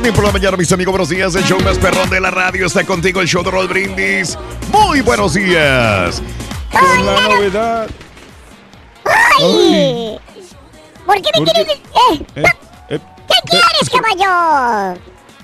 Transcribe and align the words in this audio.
Morning 0.00 0.14
por 0.14 0.24
la 0.24 0.32
mañana, 0.32 0.56
mis 0.56 0.72
amigos, 0.72 0.92
buenos 0.92 1.10
días. 1.10 1.34
El 1.34 1.44
show 1.44 1.60
más 1.60 1.76
perrón 1.76 2.08
de 2.08 2.18
la 2.22 2.30
radio 2.30 2.64
está 2.64 2.84
contigo, 2.86 3.20
el 3.20 3.28
show 3.28 3.42
de 3.42 3.50
Raúl 3.50 3.68
Brindis. 3.68 4.38
Muy 4.72 5.02
buenos 5.02 5.34
días. 5.34 6.22
Con 6.72 7.04
la 7.04 7.20
novedad. 7.28 7.86
¡Ay! 9.04 10.18
¿Por 11.04 11.14
qué 11.16 11.30
me 11.34 11.44
¿Por 11.44 11.52
quieres.? 11.52 11.66
qué? 12.34 12.40
Eh, 12.40 12.44
Eh, 12.88 12.98
¿Qué 13.28 13.34
quieres, 13.50 13.90
caballo? 13.90 14.98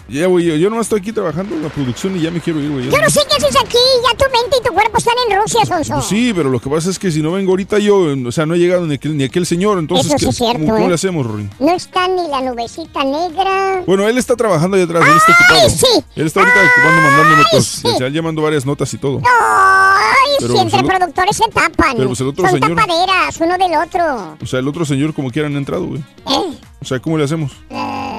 Ya, 0.09 0.27
güey, 0.27 0.45
yo, 0.47 0.55
yo 0.55 0.71
nomás 0.71 0.87
estoy 0.87 1.01
aquí 1.01 1.11
trabajando 1.13 1.57
en 1.57 1.63
la 1.65 1.69
producción 1.69 2.17
y 2.17 2.21
ya 2.21 2.31
me 2.31 2.41
quiero 2.41 2.61
ir, 2.61 2.71
güey. 2.71 2.85
Yo 2.91 2.97
no 3.01 3.11
sé 3.11 3.21
qué 3.29 3.37
haces 3.45 3.57
aquí. 3.61 3.77
Ya 4.05 4.17
tu 4.17 4.25
mente 4.31 4.57
y 4.61 4.65
tu 4.69 4.73
cuerpo 4.73 4.99
están 4.99 5.15
en 5.29 5.37
Rusia, 5.41 5.65
Sonso. 5.67 5.95
Pues 5.95 6.05
sí, 6.07 6.33
pero 6.35 6.49
lo 6.49 6.61
que 6.61 6.71
pasa 6.71 6.91
es 6.91 6.99
que 6.99 7.11
si 7.11 7.21
no 7.23 7.33
vengo 7.33 7.51
ahorita 7.51 7.81
yo, 7.81 8.07
o 8.27 8.31
sea, 8.33 8.47
no 8.47 8.55
ha 8.55 8.57
llegado 8.57 8.87
ni 8.87 8.95
aquel, 8.95 9.17
ni 9.17 9.25
aquel 9.25 9.45
señor, 9.47 9.79
entonces, 9.81 10.07
Eso 10.07 10.19
sí 10.19 10.25
¿qué- 10.25 10.31
es 10.31 10.37
cierto, 10.37 10.65
¿cómo, 10.73 10.85
¿eh? 10.85 10.89
le 10.89 10.95
hacemos, 10.95 11.27
Rory? 11.27 11.49
No 11.59 11.75
está 11.75 12.07
ni 12.07 12.29
la 12.29 12.41
nubecita 12.41 13.03
negra. 13.03 13.83
Bueno, 13.85 14.07
él 14.09 14.17
está 14.17 14.37
trabajando 14.37 14.77
ahí 14.77 14.85
atrás, 14.85 15.03
él 15.09 15.17
está 15.17 15.33
ocupado. 15.33 15.71
sí! 15.71 16.05
Él 16.15 16.27
está 16.27 16.41
ahorita 16.41 16.59
ocupando, 16.61 17.03
mandando 17.03 17.37
notas, 17.39 17.81
le 17.85 17.91
están 17.91 18.13
llamando 18.13 18.43
varias 18.43 18.65
notas 18.65 18.95
y 18.95 18.99
todo. 18.99 19.21
¡Ay! 19.25 20.37
Pero 20.39 20.55
si 20.55 20.61
entre 20.61 20.81
pues 20.83 20.97
productores 20.97 21.37
se 21.37 21.49
tapan. 21.51 21.97
pero 21.97 22.09
pues 22.09 22.21
el 22.21 22.29
otro 22.29 22.49
Son 22.49 22.61
señor- 22.61 22.77
tapaderas, 22.77 23.37
uno 23.41 23.59
del 23.59 23.75
otro. 23.85 24.37
O 24.41 24.47
sea, 24.47 24.61
el 24.61 24.69
otro 24.69 24.85
señor 24.85 25.13
como 25.15 25.31
quiera 25.33 25.49
han 25.49 25.57
entrado, 25.57 25.85
güey. 25.87 26.01
¿Eh? 26.01 26.59
O 26.81 26.85
sea, 26.85 27.01
¿cómo 27.01 27.19
le 27.19 27.25
hacemos? 27.25 27.53
Eh, 27.71 28.16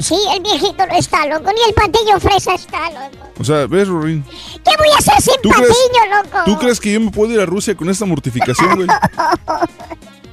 sí, 0.00 0.16
el 0.34 0.42
viejito 0.42 0.86
no 0.86 0.96
está 0.98 1.26
loco, 1.26 1.50
ni 1.52 1.60
el 1.68 1.74
patillo 1.74 2.18
fresa 2.20 2.54
está 2.54 2.90
loco. 2.90 3.26
O 3.38 3.44
sea, 3.44 3.66
¿ves, 3.66 3.88
Rory? 3.88 4.22
¿Qué 4.64 4.70
voy 4.78 4.88
a 4.94 4.98
hacer 4.98 5.20
sin 5.22 5.34
¿Tú 5.42 5.48
patillo, 5.50 5.66
crees- 5.72 6.24
loco? 6.24 6.38
¿Tú 6.44 6.58
crees 6.58 6.80
que 6.80 6.92
yo 6.92 7.00
me 7.00 7.10
puedo 7.10 7.32
ir 7.32 7.40
a 7.40 7.46
Rusia 7.46 7.74
con 7.76 7.88
esta 7.88 8.04
mortificación, 8.04 8.76
güey? 8.76 8.88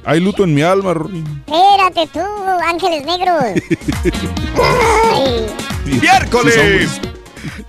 Hay 0.04 0.20
luto 0.20 0.44
en 0.44 0.54
mi 0.54 0.62
alma, 0.62 0.94
Rory. 0.94 1.22
Espérate 1.46 2.06
tú, 2.12 2.20
ángeles 2.66 3.04
negros. 3.04 3.42
Ay. 5.14 5.46
Miércoles. 6.00 7.00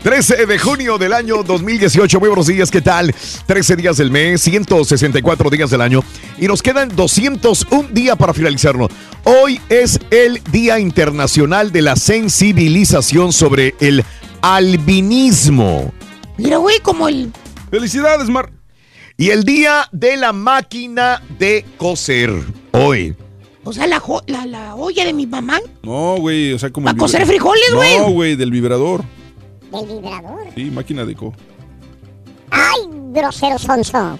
13 0.01 0.45
de 0.45 0.57
junio 0.59 0.97
del 0.97 1.13
año 1.13 1.43
2018. 1.43 2.19
Muy 2.19 2.29
buenos 2.29 2.47
días, 2.47 2.71
¿qué 2.71 2.81
tal? 2.81 3.13
13 3.45 3.75
días 3.75 3.97
del 3.97 4.09
mes, 4.11 4.41
164 4.41 5.49
días 5.49 5.69
del 5.69 5.81
año. 5.81 6.01
Y 6.37 6.47
nos 6.47 6.61
quedan 6.61 6.95
201 6.95 7.89
días 7.91 8.15
para 8.17 8.33
finalizarlo. 8.33 8.87
Hoy 9.23 9.59
es 9.69 9.99
el 10.11 10.41
Día 10.51 10.79
Internacional 10.79 11.71
de 11.71 11.81
la 11.81 11.95
Sensibilización 11.95 13.31
sobre 13.33 13.75
el 13.79 14.03
albinismo. 14.41 15.91
Mira, 16.37 16.57
güey, 16.57 16.79
como 16.79 17.07
el... 17.07 17.31
¡Felicidades, 17.69 18.29
Mar! 18.29 18.51
Y 19.17 19.29
el 19.31 19.43
Día 19.43 19.87
de 19.91 20.15
la 20.17 20.31
Máquina 20.33 21.21
de 21.37 21.65
Coser. 21.77 22.31
Hoy. 22.71 23.15
O 23.65 23.73
sea, 23.73 23.85
la, 23.85 23.99
jo- 23.99 24.23
la, 24.27 24.45
la 24.45 24.75
olla 24.75 25.03
de 25.05 25.13
mi 25.13 25.27
mamá. 25.27 25.59
No, 25.83 26.15
güey, 26.17 26.53
o 26.53 26.59
sea, 26.59 26.71
como... 26.71 26.85
¿Pa' 26.85 26.91
el 26.91 26.97
cocer 26.97 27.21
vibra- 27.21 27.27
frijoles, 27.27 27.73
güey? 27.75 27.97
No, 27.97 28.11
güey, 28.11 28.35
del 28.35 28.51
vibrador. 28.51 29.03
Del 29.71 29.85
vibrador. 29.85 30.39
Sí, 30.55 30.65
máquina 30.71 31.05
de 31.05 31.15
co. 31.15 31.33
Ay, 32.49 32.79
grosero 33.13 33.59
sonso. 33.59 34.17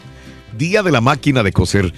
Día 0.57 0.83
de 0.83 0.91
la 0.91 0.99
Máquina 1.01 1.41
de 1.41 1.53
Coser. 1.53 1.93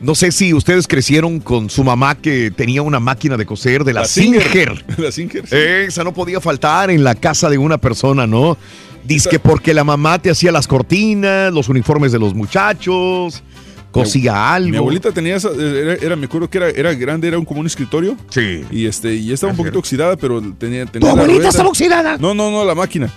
No 0.00 0.14
sé 0.14 0.30
si 0.30 0.54
ustedes 0.54 0.86
crecieron 0.86 1.40
con 1.40 1.70
su 1.70 1.82
mamá 1.82 2.14
que 2.14 2.52
tenía 2.52 2.82
una 2.82 3.00
máquina 3.00 3.36
de 3.36 3.44
coser 3.44 3.82
de 3.82 3.92
la, 3.92 4.04
Singer. 4.04 4.84
la 4.96 5.10
Singer. 5.10 5.46
sí. 5.46 5.56
Esa 5.56 6.04
no 6.04 6.14
podía 6.14 6.40
faltar 6.40 6.90
en 6.90 7.02
la 7.02 7.16
casa 7.16 7.50
de 7.50 7.58
una 7.58 7.78
persona, 7.78 8.26
¿no? 8.26 8.56
Dice 9.04 9.28
que 9.28 9.38
porque 9.40 9.74
la 9.74 9.82
mamá 9.84 10.20
te 10.20 10.30
hacía 10.30 10.52
las 10.52 10.68
cortinas, 10.68 11.52
los 11.52 11.68
uniformes 11.68 12.12
de 12.12 12.18
los 12.20 12.32
muchachos, 12.34 13.42
cosía 13.90 14.52
algo. 14.54 14.70
Mi 14.70 14.76
abuelita 14.76 15.10
tenía 15.10 15.34
esa, 15.36 15.48
era, 15.50 15.94
era- 15.94 16.14
me 16.16 16.26
acuerdo 16.26 16.48
que 16.48 16.58
era, 16.58 16.68
era 16.68 16.94
grande, 16.94 17.26
era 17.26 17.38
un, 17.38 17.44
como 17.44 17.60
un 17.60 17.66
escritorio. 17.66 18.16
Sí. 18.28 18.64
Y 18.70 18.86
este, 18.86 19.14
y 19.14 19.32
estaba 19.32 19.50
un 19.50 19.56
poquito 19.56 19.74
era. 19.74 19.78
oxidada, 19.80 20.16
pero 20.16 20.40
tenía, 20.58 20.84
¿Tu 20.86 20.92
tenía 20.92 21.10
abuelita 21.10 21.36
rueda. 21.38 21.48
estaba 21.48 21.68
oxidada? 21.70 22.18
No, 22.18 22.34
no, 22.34 22.50
no, 22.52 22.64
la 22.64 22.74
máquina. 22.76 23.10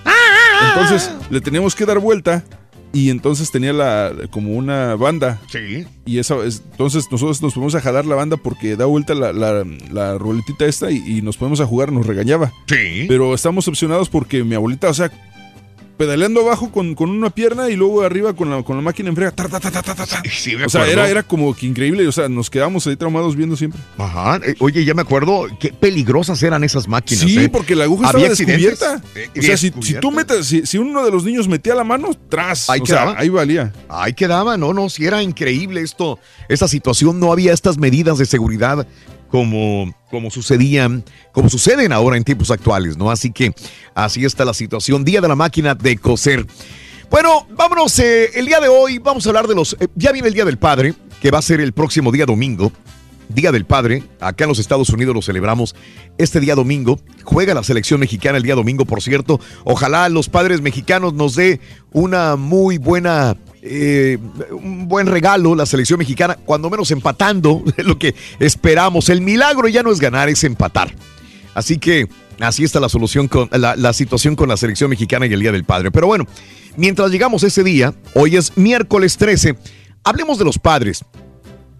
Entonces 0.70 1.12
le 1.30 1.42
teníamos 1.42 1.76
que 1.76 1.86
dar 1.86 2.00
vuelta 2.00 2.44
y 2.94 3.10
entonces 3.10 3.52
tenía 3.52 3.74
la 3.74 4.12
como 4.32 4.54
una 4.54 4.96
banda. 4.96 5.40
Sí. 5.52 5.86
Y 6.06 6.20
esa 6.20 6.36
es- 6.46 6.62
entonces 6.72 7.08
nosotros 7.12 7.42
nos 7.42 7.54
ponemos 7.54 7.76
a 7.76 7.82
jalar 7.82 8.06
la 8.06 8.16
banda 8.16 8.38
porque 8.38 8.76
da 8.76 8.86
vuelta 8.86 9.14
la, 9.16 9.32
la, 9.34 9.66
la 9.92 10.18
ruletita 10.18 10.66
esta 10.66 10.92
y, 10.92 10.98
y 11.18 11.22
nos 11.22 11.38
ponemos 11.38 11.62
a 11.62 11.66
jugar, 11.66 11.92
nos 11.92 12.06
regañaba. 12.06 12.52
Sí. 12.68 13.06
Pero 13.08 13.34
estamos 13.34 13.68
opcionados 13.68 14.10
porque 14.10 14.44
mi 14.44 14.56
abuelita, 14.56 14.90
o 14.90 14.94
sea, 14.94 15.12
pedaleando 16.02 16.42
abajo 16.42 16.72
con, 16.72 16.96
con 16.96 17.12
una 17.12 17.30
pierna 17.30 17.70
y 17.70 17.76
luego 17.76 18.02
arriba 18.02 18.34
con 18.34 18.50
la, 18.50 18.64
con 18.64 18.76
la 18.76 18.82
máquina 18.82 19.10
en 19.10 19.16
frega. 19.16 19.30
tar. 19.34 19.52
Sí, 20.28 20.56
O 20.56 20.68
sea, 20.68 20.88
era, 20.88 21.08
era 21.08 21.22
como 21.22 21.56
que 21.56 21.68
increíble. 21.68 22.08
O 22.08 22.12
sea, 22.12 22.28
nos 22.28 22.50
quedamos 22.50 22.88
ahí 22.88 22.96
traumados 22.96 23.36
viendo 23.36 23.56
siempre. 23.56 23.80
Ajá. 24.00 24.40
Eh, 24.44 24.56
Oye, 24.58 24.84
ya 24.84 24.96
me 24.96 25.04
acuerdo 25.04 25.46
qué 25.60 25.72
peligrosas 25.72 26.42
eran 26.42 26.64
esas 26.64 26.88
máquinas. 26.88 27.24
Sí, 27.24 27.38
¿eh? 27.38 27.50
porque 27.50 27.76
la 27.76 27.84
aguja 27.84 28.10
Había 28.10 28.32
estaba 28.32 28.48
descubierta. 28.48 29.04
Eh, 29.14 29.30
O 29.38 29.42
sea, 29.44 29.58
si, 29.58 29.72
si 29.84 29.94
tú 30.00 30.10
metes, 30.10 30.48
si, 30.48 30.66
si 30.66 30.80
uno 30.80 31.06
de 31.06 31.12
los 31.12 31.24
niños 31.24 31.48
metía 31.48 31.76
la 31.76 31.84
mano, 31.84 32.10
tras. 32.30 32.68
Ahí 32.72 32.80
o 32.82 32.86
sea, 32.88 33.04
quedaba. 33.04 33.20
ahí 33.20 33.30
valía. 33.30 33.72
Ahí 33.88 34.14
quedaba, 34.14 34.58
no, 34.58 34.74
no, 34.74 34.90
si 34.90 35.06
era 35.06 35.22
increíble 35.22 35.82
esto, 35.82 36.18
esta 36.50 36.68
situación, 36.68 37.20
no 37.20 37.32
había 37.32 37.54
estas 37.54 37.78
medidas 37.78 38.18
de 38.18 38.26
seguridad 38.26 38.88
como, 39.32 39.96
como 40.10 40.30
sucedían, 40.30 41.04
como 41.32 41.50
suceden 41.50 41.94
ahora 41.94 42.18
en 42.18 42.24
tiempos 42.26 42.52
actuales, 42.52 42.98
¿no? 42.98 43.10
Así 43.10 43.32
que 43.32 43.54
así 43.96 44.26
está 44.26 44.44
la 44.44 44.54
situación. 44.54 45.06
Día 45.06 45.22
de 45.22 45.30
la 45.30 45.36
máquina 45.36 45.74
de 45.74 45.98
coser. 45.98 46.46
Bueno, 47.10 47.48
vámonos, 47.52 47.98
eh, 48.00 48.30
el 48.36 48.46
día 48.46 48.60
de 48.60 48.68
hoy 48.68 49.00
vamos 49.00 49.26
a 49.26 49.30
hablar 49.30 49.48
de 49.48 49.56
los, 49.56 49.78
eh, 49.80 49.88
ya 49.96 50.12
viene 50.12 50.28
el 50.28 50.34
Día 50.34 50.46
del 50.46 50.58
Padre, 50.58 50.94
que 51.22 51.32
va 51.32 51.40
a 51.40 51.42
ser 51.42 51.62
el 51.62 51.72
próximo 51.72 52.12
día 52.12 52.26
domingo. 52.26 52.72
Día 53.30 53.54
del 53.54 53.64
Padre. 53.64 54.04
Acá 54.20 54.44
en 54.44 54.50
los 54.50 54.60
Estados 54.60 54.90
Unidos 54.90 55.16
lo 55.16 55.22
celebramos 55.22 55.74
este 56.18 56.42
día 56.42 56.54
domingo. 56.54 57.00
Juega 57.24 57.54
la 57.54 57.64
selección 57.64 58.02
mexicana 58.02 58.38
el 58.38 58.44
día 58.44 58.56
domingo, 58.56 58.84
por 58.84 59.02
cierto. 59.02 59.40
Ojalá 59.64 60.10
los 60.10 60.28
padres 60.28 60.60
mexicanos 60.60 61.14
nos 61.14 61.36
dé 61.36 61.62
una 61.94 62.36
muy 62.36 62.78
buena 62.78 63.38
eh, 63.62 64.18
un 64.52 64.88
buen 64.88 65.08
regalo 65.08 65.54
la 65.54 65.66
selección 65.66 66.00
mexicana, 66.00 66.36
cuando 66.36 66.70
menos 66.70 66.90
empatando, 66.92 67.64
lo 67.78 67.98
que 67.98 68.16
esperamos. 68.40 69.10
El 69.10 69.22
milagro 69.22 69.68
ya 69.68 69.84
no 69.84 69.92
es 69.92 70.00
ganar, 70.00 70.30
es 70.30 70.44
empatar. 70.44 70.94
Así 71.54 71.78
que 71.78 72.08
así 72.40 72.64
está 72.64 72.80
la 72.80 72.90
solución 72.90 73.28
con 73.28 73.50
la, 73.52 73.94
situación 73.94 74.36
con 74.36 74.50
la 74.50 74.58
selección 74.58 74.90
mexicana 74.90 75.26
y 75.26 75.34
el 75.34 75.40
Día 75.40 75.52
del 75.52 75.64
Padre. 75.64 75.92
Pero 75.92 76.08
bueno, 76.08 76.26
mientras 76.76 77.12
llegamos 77.12 77.44
ese 77.44 77.64
día, 77.64 77.94
hoy 78.16 78.38
es 78.38 78.58
miércoles 78.58 79.18
13, 79.18 79.56
hablemos 80.04 80.40
de 80.40 80.46
los 80.46 80.58
padres. 80.58 81.06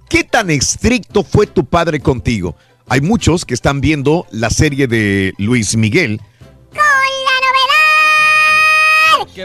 ¿Qué 0.10 0.24
tan 0.24 0.50
estricto 0.50 1.24
fue 1.24 1.48
tu 1.48 1.66
padre 1.66 2.02
contigo? 2.02 2.56
Hay 2.88 3.00
muchos 3.00 3.46
que 3.46 3.54
están 3.54 3.80
viendo 3.80 4.28
la 4.32 4.50
serie 4.50 4.88
de 4.88 5.34
Luis 5.38 5.78
Miguel 5.78 6.20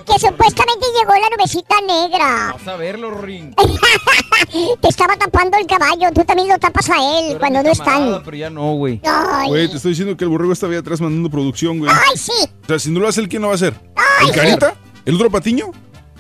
que 0.05 0.19
supuestamente 0.19 0.87
llegó 0.99 1.13
la 1.13 1.37
nubecita 1.37 1.75
negra. 1.87 2.53
Vas 2.53 2.69
a 2.69 2.77
verlo, 2.77 3.11
Ring. 3.11 3.55
te 4.81 4.89
estaba 4.89 5.17
tapando 5.17 5.57
el 5.59 5.67
caballo, 5.67 6.09
tú 6.15 6.25
también 6.25 6.49
lo 6.49 6.59
tapas 6.59 6.89
a 6.91 7.19
él 7.19 7.39
cuando 7.39 7.63
no 7.63 7.71
están. 7.71 8.23
Pero 8.25 8.37
ya 8.37 8.51
no, 8.51 8.75
güey. 8.75 9.01
Güey, 9.47 9.69
te 9.69 9.77
estoy 9.77 9.91
diciendo 9.91 10.17
que 10.17 10.25
el 10.25 10.31
borrego 10.31 10.53
está 10.53 10.67
ahí 10.67 10.77
atrás 10.77 11.01
mandando 11.01 11.31
producción, 11.31 11.79
güey. 11.79 11.91
Ay, 11.93 12.17
sí. 12.17 12.33
O 12.65 12.67
sea, 12.67 12.79
si 12.79 12.91
no 12.91 13.01
lo 13.01 13.09
hace 13.09 13.21
él, 13.21 13.29
¿quién 13.29 13.43
lo 13.43 13.49
va 13.49 13.55
a 13.55 13.57
hacer? 13.57 13.75
Ay, 13.95 14.29
¿El 14.29 14.35
Carita? 14.35 14.75
¿El 15.05 15.15
otro 15.15 15.31
patiño? 15.31 15.71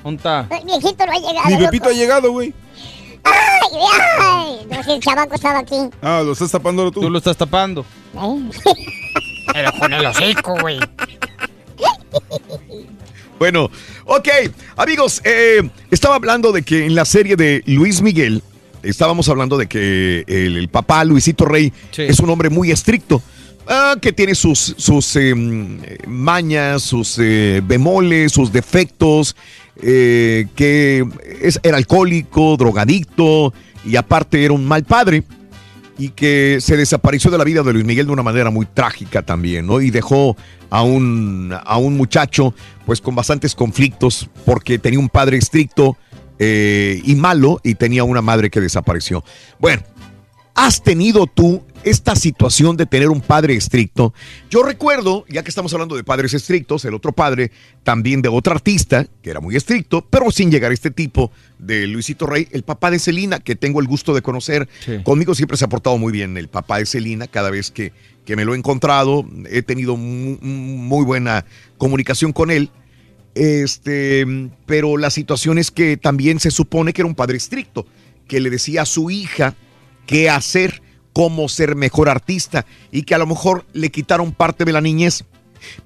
¿Dónde 0.02 0.18
está? 0.18 0.46
El 0.50 0.64
viejito 0.64 1.06
no 1.06 1.12
ha 1.12 1.18
llegado. 1.18 1.48
Mi 1.48 1.56
Pepito 1.56 1.84
loco. 1.86 1.96
ha 1.96 1.98
llegado, 1.98 2.32
güey. 2.32 2.54
Ay, 3.24 3.80
ay. 4.20 4.66
No 4.70 4.82
sé, 4.84 4.94
el 4.94 5.00
chavaco 5.00 5.34
estaba 5.34 5.58
aquí. 5.58 5.76
Ah, 6.00 6.22
lo 6.24 6.32
estás 6.32 6.50
tapando 6.50 6.90
tú. 6.92 7.00
Tú 7.00 7.10
lo 7.10 7.18
estás 7.18 7.36
tapando. 7.36 7.84
¿Eh? 8.14 8.50
Pero 9.52 9.70
con 9.78 9.92
el 9.92 10.06
hocico, 10.06 10.54
güey. 10.60 10.78
Bueno, 13.38 13.70
ok, 14.06 14.28
amigos, 14.76 15.20
eh, 15.24 15.68
estaba 15.90 16.14
hablando 16.14 16.52
de 16.52 16.62
que 16.62 16.86
en 16.86 16.94
la 16.94 17.04
serie 17.04 17.36
de 17.36 17.62
Luis 17.66 18.00
Miguel, 18.00 18.42
estábamos 18.82 19.28
hablando 19.28 19.58
de 19.58 19.66
que 19.66 20.24
el, 20.26 20.56
el 20.56 20.68
papá 20.68 21.04
Luisito 21.04 21.44
Rey 21.44 21.70
es 21.98 22.18
un 22.20 22.30
hombre 22.30 22.48
muy 22.48 22.70
estricto, 22.70 23.22
ah, 23.68 23.96
que 24.00 24.12
tiene 24.12 24.34
sus, 24.34 24.74
sus 24.78 25.16
eh, 25.16 25.34
mañas, 26.06 26.82
sus 26.82 27.18
eh, 27.18 27.60
bemoles, 27.62 28.32
sus 28.32 28.50
defectos, 28.50 29.36
eh, 29.82 30.46
que 30.56 31.04
es, 31.42 31.60
era 31.62 31.76
alcohólico, 31.76 32.56
drogadicto 32.56 33.52
y 33.84 33.96
aparte 33.96 34.42
era 34.42 34.54
un 34.54 34.66
mal 34.66 34.84
padre 34.84 35.24
y 35.98 36.10
que 36.10 36.58
se 36.60 36.76
desapareció 36.76 37.30
de 37.30 37.38
la 37.38 37.44
vida 37.44 37.62
de 37.62 37.72
Luis 37.72 37.84
Miguel 37.84 38.06
de 38.06 38.12
una 38.12 38.22
manera 38.22 38.50
muy 38.50 38.66
trágica 38.66 39.22
también, 39.22 39.66
¿no? 39.66 39.80
Y 39.80 39.90
dejó 39.90 40.36
a 40.70 40.82
un, 40.82 41.54
a 41.64 41.78
un 41.78 41.96
muchacho 41.96 42.54
pues 42.84 43.00
con 43.00 43.14
bastantes 43.14 43.54
conflictos 43.54 44.28
porque 44.44 44.78
tenía 44.78 44.98
un 44.98 45.08
padre 45.08 45.38
estricto 45.38 45.96
eh, 46.38 47.00
y 47.04 47.14
malo 47.14 47.60
y 47.62 47.76
tenía 47.76 48.04
una 48.04 48.20
madre 48.20 48.50
que 48.50 48.60
desapareció. 48.60 49.24
Bueno, 49.58 49.82
¿has 50.54 50.82
tenido 50.82 51.26
tú 51.26 51.62
esta 51.86 52.14
situación 52.16 52.76
de 52.76 52.84
tener 52.84 53.08
un 53.08 53.20
padre 53.20 53.54
estricto? 53.54 54.12
Yo 54.50 54.62
recuerdo, 54.62 55.24
ya 55.28 55.42
que 55.42 55.48
estamos 55.48 55.72
hablando 55.72 55.96
de 55.96 56.04
padres 56.04 56.34
estrictos, 56.34 56.84
el 56.84 56.92
otro 56.94 57.12
padre 57.12 57.50
también 57.84 58.20
de 58.20 58.28
otro 58.28 58.52
artista 58.52 59.06
que 59.22 59.30
era 59.30 59.40
muy 59.40 59.56
estricto, 59.56 60.04
pero 60.04 60.30
sin 60.30 60.50
llegar 60.50 60.72
a 60.72 60.74
este 60.74 60.90
tipo 60.90 61.30
de 61.58 61.86
Luisito 61.86 62.26
Rey, 62.26 62.48
el 62.50 62.64
papá 62.64 62.90
de 62.90 62.98
Celina, 62.98 63.38
que 63.40 63.56
tengo 63.56 63.80
el 63.80 63.86
gusto 63.86 64.14
de 64.14 64.20
conocer. 64.20 64.68
Sí. 64.84 64.98
Conmigo 65.02 65.34
siempre 65.34 65.56
se 65.56 65.64
ha 65.64 65.68
portado 65.68 65.96
muy 65.96 66.12
bien 66.12 66.36
el 66.36 66.48
papá 66.48 66.78
de 66.78 66.86
Celina, 66.86 67.26
cada 67.28 67.50
vez 67.50 67.70
que, 67.70 67.92
que 68.24 68.36
me 68.36 68.44
lo 68.44 68.54
he 68.54 68.58
encontrado, 68.58 69.24
he 69.48 69.62
tenido 69.62 69.96
mu- 69.96 70.38
muy 70.42 71.04
buena 71.04 71.46
comunicación 71.78 72.32
con 72.32 72.50
él. 72.50 72.70
Este, 73.34 74.26
pero 74.64 74.96
la 74.96 75.10
situación 75.10 75.58
es 75.58 75.70
que 75.70 75.96
también 75.96 76.40
se 76.40 76.50
supone 76.50 76.92
que 76.92 77.02
era 77.02 77.08
un 77.08 77.14
padre 77.14 77.36
estricto, 77.36 77.86
que 78.26 78.40
le 78.40 78.50
decía 78.50 78.82
a 78.82 78.86
su 78.86 79.10
hija 79.10 79.54
qué 80.06 80.30
hacer, 80.30 80.82
cómo 81.16 81.48
ser 81.48 81.76
mejor 81.76 82.10
artista 82.10 82.66
y 82.92 83.04
que 83.04 83.14
a 83.14 83.18
lo 83.18 83.26
mejor 83.26 83.64
le 83.72 83.90
quitaron 83.90 84.32
parte 84.32 84.66
de 84.66 84.72
la 84.74 84.82
niñez. 84.82 85.24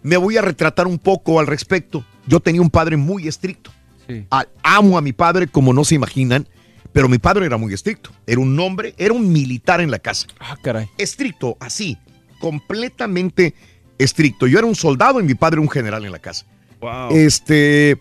Me 0.03 0.17
voy 0.17 0.37
a 0.37 0.43
retratar 0.43 0.89
un 0.89 0.99
poco 0.99 1.39
al 1.39 1.47
respecto. 1.47 2.05
Yo 2.27 2.41
tenía 2.41 2.61
un 2.61 2.69
padre 2.69 2.97
muy 2.97 3.29
estricto. 3.29 3.71
Sí. 4.09 4.27
A- 4.33 4.47
amo 4.65 4.99
a 4.99 5.01
mi 5.01 5.13
padre 5.13 5.47
como 5.47 5.73
no 5.73 5.85
se 5.85 5.95
imaginan, 5.95 6.49
pero 6.93 7.09
mi 7.09 7.19
padre 7.19 7.47
era 7.47 7.57
muy 7.59 7.73
estricto. 7.73 8.11
Era 8.27 8.41
un 8.41 8.59
hombre, 8.59 8.93
era 8.99 9.15
un 9.15 9.31
militar 9.33 9.81
en 9.81 9.93
la 9.93 10.01
casa. 10.01 10.27
Ah, 10.41 10.57
caray. 10.61 10.89
Estricto, 10.99 11.57
así, 11.61 11.97
completamente 12.41 13.55
estricto. 13.99 14.49
Yo 14.49 14.59
era 14.59 14.67
un 14.67 14.75
soldado 14.75 15.21
y 15.21 15.23
mi 15.23 15.35
padre 15.35 15.61
un 15.61 15.71
general 15.71 16.05
en 16.05 16.11
la 16.11 16.19
casa. 16.19 16.45
Wow. 16.81 17.11
Este, 17.13 17.99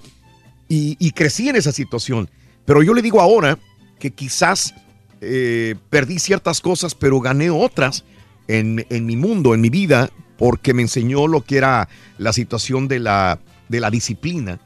y, 0.67 0.97
y 0.99 1.11
crecí 1.11 1.47
en 1.47 1.57
esa 1.57 1.71
situación. 1.71 2.27
Pero 2.65 2.81
yo 2.81 2.95
le 2.95 3.03
digo 3.03 3.21
ahora 3.21 3.59
que 3.99 4.09
quizás 4.09 4.73
eh, 5.21 5.75
perdí 5.89 6.19
ciertas 6.19 6.61
cosas, 6.61 6.95
pero 6.95 7.19
gané 7.19 7.49
otras 7.49 8.05
en, 8.47 8.85
en 8.89 9.05
mi 9.05 9.15
mundo, 9.15 9.53
en 9.53 9.61
mi 9.61 9.69
vida, 9.69 10.09
porque 10.37 10.73
me 10.73 10.81
enseñó 10.81 11.27
lo 11.27 11.41
que 11.41 11.57
era 11.57 11.89
la 12.17 12.33
situación 12.33 12.87
de 12.87 12.99
la, 12.99 13.39
de 13.67 13.79
la 13.79 13.91
disciplina 13.91 14.59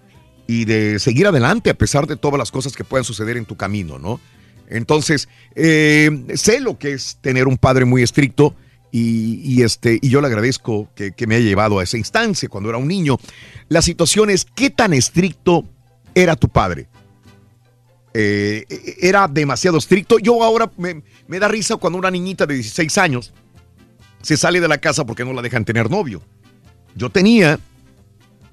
y 0.48 0.66
de 0.66 1.00
seguir 1.00 1.28
adelante 1.28 1.70
a 1.70 1.74
pesar 1.74 2.06
de 2.08 2.16
todas 2.16 2.38
las 2.38 2.52
cosas 2.52 2.74
que 2.74 2.84
puedan 2.84 3.04
suceder 3.04 3.38
en 3.38 3.46
tu 3.46 3.58
camino, 3.58 3.98
¿no? 3.98 4.20
Entonces, 4.70 5.30
eh, 5.56 6.10
sé 6.36 6.60
lo 6.60 6.78
que 6.78 6.94
es 6.94 7.18
tener 7.22 7.48
un 7.48 7.58
padre 7.58 7.86
muy 7.86 8.02
estricto 8.02 8.56
y, 8.92 9.64
este, 9.64 9.98
y 10.00 10.10
yo 10.10 10.22
le 10.22 10.28
agradezco 10.28 10.88
que, 10.96 11.14
que 11.14 11.26
me 11.26 11.36
haya 11.36 11.46
llevado 11.46 11.80
a 11.80 11.84
esa 11.84 11.98
instancia 11.98 12.48
cuando 12.48 12.70
era 12.70 12.78
un 12.78 12.88
niño. 12.88 13.18
La 13.68 13.82
situación 13.82 14.30
es, 14.30 14.46
¿qué 14.46 14.70
tan 14.70 14.94
estricto 14.94 15.66
era 16.14 16.36
tu 16.36 16.48
padre? 16.48 16.88
Eh, 18.14 18.66
era 19.02 19.28
demasiado 19.28 19.78
estricto. 19.78 20.20
Yo 20.20 20.44
ahora 20.44 20.72
me, 20.78 21.40
da 21.40 21.48
risa 21.48 21.78
cuando 21.78 21.98
una 21.98 22.12
niñita 22.12 22.46
de 22.46 22.56
16 22.56 22.98
años 23.00 23.34
se 24.22 24.38
sale 24.38 24.62
de 24.62 24.68
la 24.68 24.78
casa 24.78 25.06
porque 25.06 25.26
no 25.26 25.34
la 25.34 25.42
dejan 25.42 25.66
tener 25.66 25.90
novio. 25.90 26.22
Yo 26.96 27.10
tenía 27.10 27.60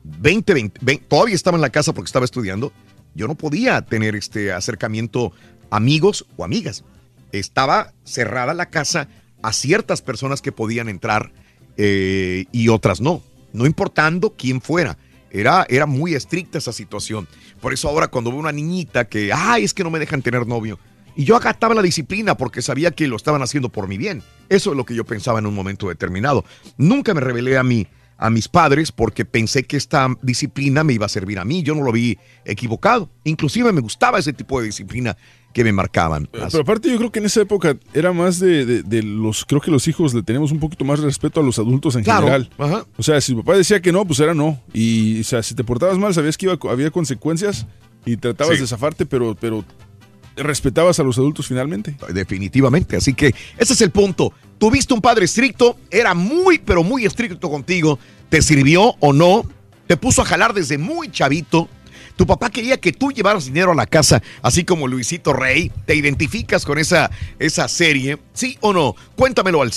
20, 0.02 0.54
20, 0.54 0.80
20, 0.82 1.06
todavía 1.06 1.34
estaba 1.34 1.56
en 1.56 1.62
la 1.62 1.70
casa 1.70 1.92
porque 1.92 2.08
estaba 2.08 2.24
estudiando. 2.24 2.72
Yo 3.14 3.28
no 3.28 3.34
podía 3.34 3.82
tener 3.82 4.16
este 4.16 4.52
acercamiento 4.52 5.32
amigos 5.70 6.26
o 6.36 6.44
amigas. 6.44 6.84
Estaba 7.32 7.92
cerrada 8.04 8.54
la 8.54 8.70
casa 8.70 9.08
a 9.42 9.52
ciertas 9.52 10.02
personas 10.02 10.42
que 10.42 10.52
podían 10.52 10.88
entrar 10.88 11.32
eh, 11.76 12.46
y 12.52 12.68
otras 12.68 13.00
no, 13.00 13.22
no 13.52 13.66
importando 13.66 14.34
quién 14.36 14.60
fuera. 14.60 14.96
Era, 15.30 15.64
era 15.68 15.86
muy 15.86 16.14
estricta 16.14 16.58
esa 16.58 16.72
situación. 16.72 17.28
Por 17.60 17.72
eso 17.72 17.88
ahora 17.88 18.08
cuando 18.08 18.30
veo 18.30 18.40
una 18.40 18.52
niñita 18.52 19.06
que, 19.06 19.32
ay, 19.32 19.64
es 19.64 19.74
que 19.74 19.84
no 19.84 19.90
me 19.90 19.98
dejan 19.98 20.22
tener 20.22 20.46
novio. 20.46 20.78
Y 21.16 21.24
yo 21.24 21.36
acataba 21.36 21.74
la 21.74 21.82
disciplina 21.82 22.36
porque 22.36 22.62
sabía 22.62 22.92
que 22.92 23.08
lo 23.08 23.16
estaban 23.16 23.42
haciendo 23.42 23.68
por 23.68 23.88
mi 23.88 23.98
bien. 23.98 24.22
Eso 24.48 24.70
es 24.70 24.76
lo 24.76 24.84
que 24.84 24.94
yo 24.94 25.04
pensaba 25.04 25.38
en 25.38 25.46
un 25.46 25.54
momento 25.54 25.88
determinado. 25.88 26.44
Nunca 26.78 27.14
me 27.14 27.20
rebelé 27.20 27.58
a 27.58 27.62
mí 27.62 27.86
a 28.22 28.28
mis 28.30 28.48
padres 28.48 28.92
porque 28.92 29.24
pensé 29.24 29.64
que 29.64 29.76
esta 29.78 30.06
disciplina 30.20 30.84
me 30.84 30.92
iba 30.92 31.06
a 31.06 31.08
servir 31.08 31.38
a 31.38 31.44
mí. 31.44 31.62
Yo 31.62 31.74
no 31.74 31.82
lo 31.82 31.90
vi 31.90 32.18
equivocado. 32.44 33.10
Inclusive 33.24 33.72
me 33.72 33.80
gustaba 33.80 34.18
ese 34.18 34.32
tipo 34.34 34.60
de 34.60 34.66
disciplina 34.66 35.16
que 35.54 35.64
me 35.64 35.72
marcaban. 35.72 36.28
Pero, 36.30 36.46
aparte 36.60 36.90
yo 36.90 36.96
creo 36.98 37.10
que 37.10 37.18
en 37.18 37.24
esa 37.24 37.40
época 37.40 37.76
era 37.94 38.12
más 38.12 38.38
de, 38.38 38.64
de- 38.66 38.82
de 38.82 39.02
los, 39.02 39.44
creo 39.46 39.60
que 39.60 39.70
los 39.70 39.88
hijos 39.88 40.14
le 40.14 40.22
teníamos 40.22 40.52
un 40.52 40.60
poquito 40.60 40.84
más 40.84 41.00
respeto 41.00 41.40
a 41.40 41.42
los 41.42 41.58
adultos 41.58 41.96
en 41.96 42.04
Claro, 42.04 42.20
general. 42.26 42.50
ajá. 42.58 42.86
O 42.98 43.02
sea, 43.02 43.20
si 43.20 43.34
papá 43.34 43.56
decía 43.56 43.80
que 43.82 43.90
no, 43.90 44.04
pues 44.04 44.20
era 44.20 44.34
no. 44.34 44.62
Y, 44.72 45.20
o 45.20 45.24
sea, 45.24 45.42
si 45.42 45.54
te 45.54 45.64
portabas 45.64 45.98
mal, 45.98 46.14
sabías 46.14 46.36
que 46.36 46.46
iba, 46.46 46.58
había 46.70 46.90
consecuencias 46.90 47.66
y 48.06 48.16
tratabas 48.16 48.54
Sí. 48.56 48.60
de 48.60 48.66
zafarte, 48.68 49.06
pero, 49.06 49.34
pero 49.40 49.64
respetabas 50.42 50.98
a 51.00 51.02
los 51.02 51.18
adultos 51.18 51.46
finalmente. 51.46 51.96
Definitivamente. 52.12 52.96
Así 52.96 53.14
que 53.14 53.34
ese 53.58 53.72
es 53.72 53.80
el 53.80 53.90
punto. 53.90 54.32
Tuviste 54.58 54.94
un 54.94 55.00
padre 55.00 55.24
estricto, 55.24 55.78
era 55.90 56.14
muy, 56.14 56.58
pero 56.58 56.82
muy 56.82 57.04
estricto 57.04 57.50
contigo. 57.50 57.98
¿Te 58.28 58.42
sirvió 58.42 58.94
o 59.00 59.12
no? 59.12 59.44
Te 59.86 59.96
puso 59.96 60.22
a 60.22 60.24
jalar 60.24 60.54
desde 60.54 60.78
muy 60.78 61.10
chavito. 61.10 61.68
Tu 62.16 62.26
papá 62.26 62.50
quería 62.50 62.78
que 62.78 62.92
tú 62.92 63.10
llevaras 63.10 63.46
dinero 63.46 63.72
a 63.72 63.74
la 63.74 63.86
casa, 63.86 64.22
así 64.42 64.64
como 64.64 64.86
Luisito 64.86 65.32
Rey. 65.32 65.72
¿Te 65.86 65.94
identificas 65.94 66.66
con 66.66 66.78
esa, 66.78 67.10
esa 67.38 67.66
serie? 67.66 68.18
¿Sí 68.34 68.58
o 68.60 68.72
no? 68.72 68.94
Cuéntamelo 69.16 69.62
al 69.62 69.72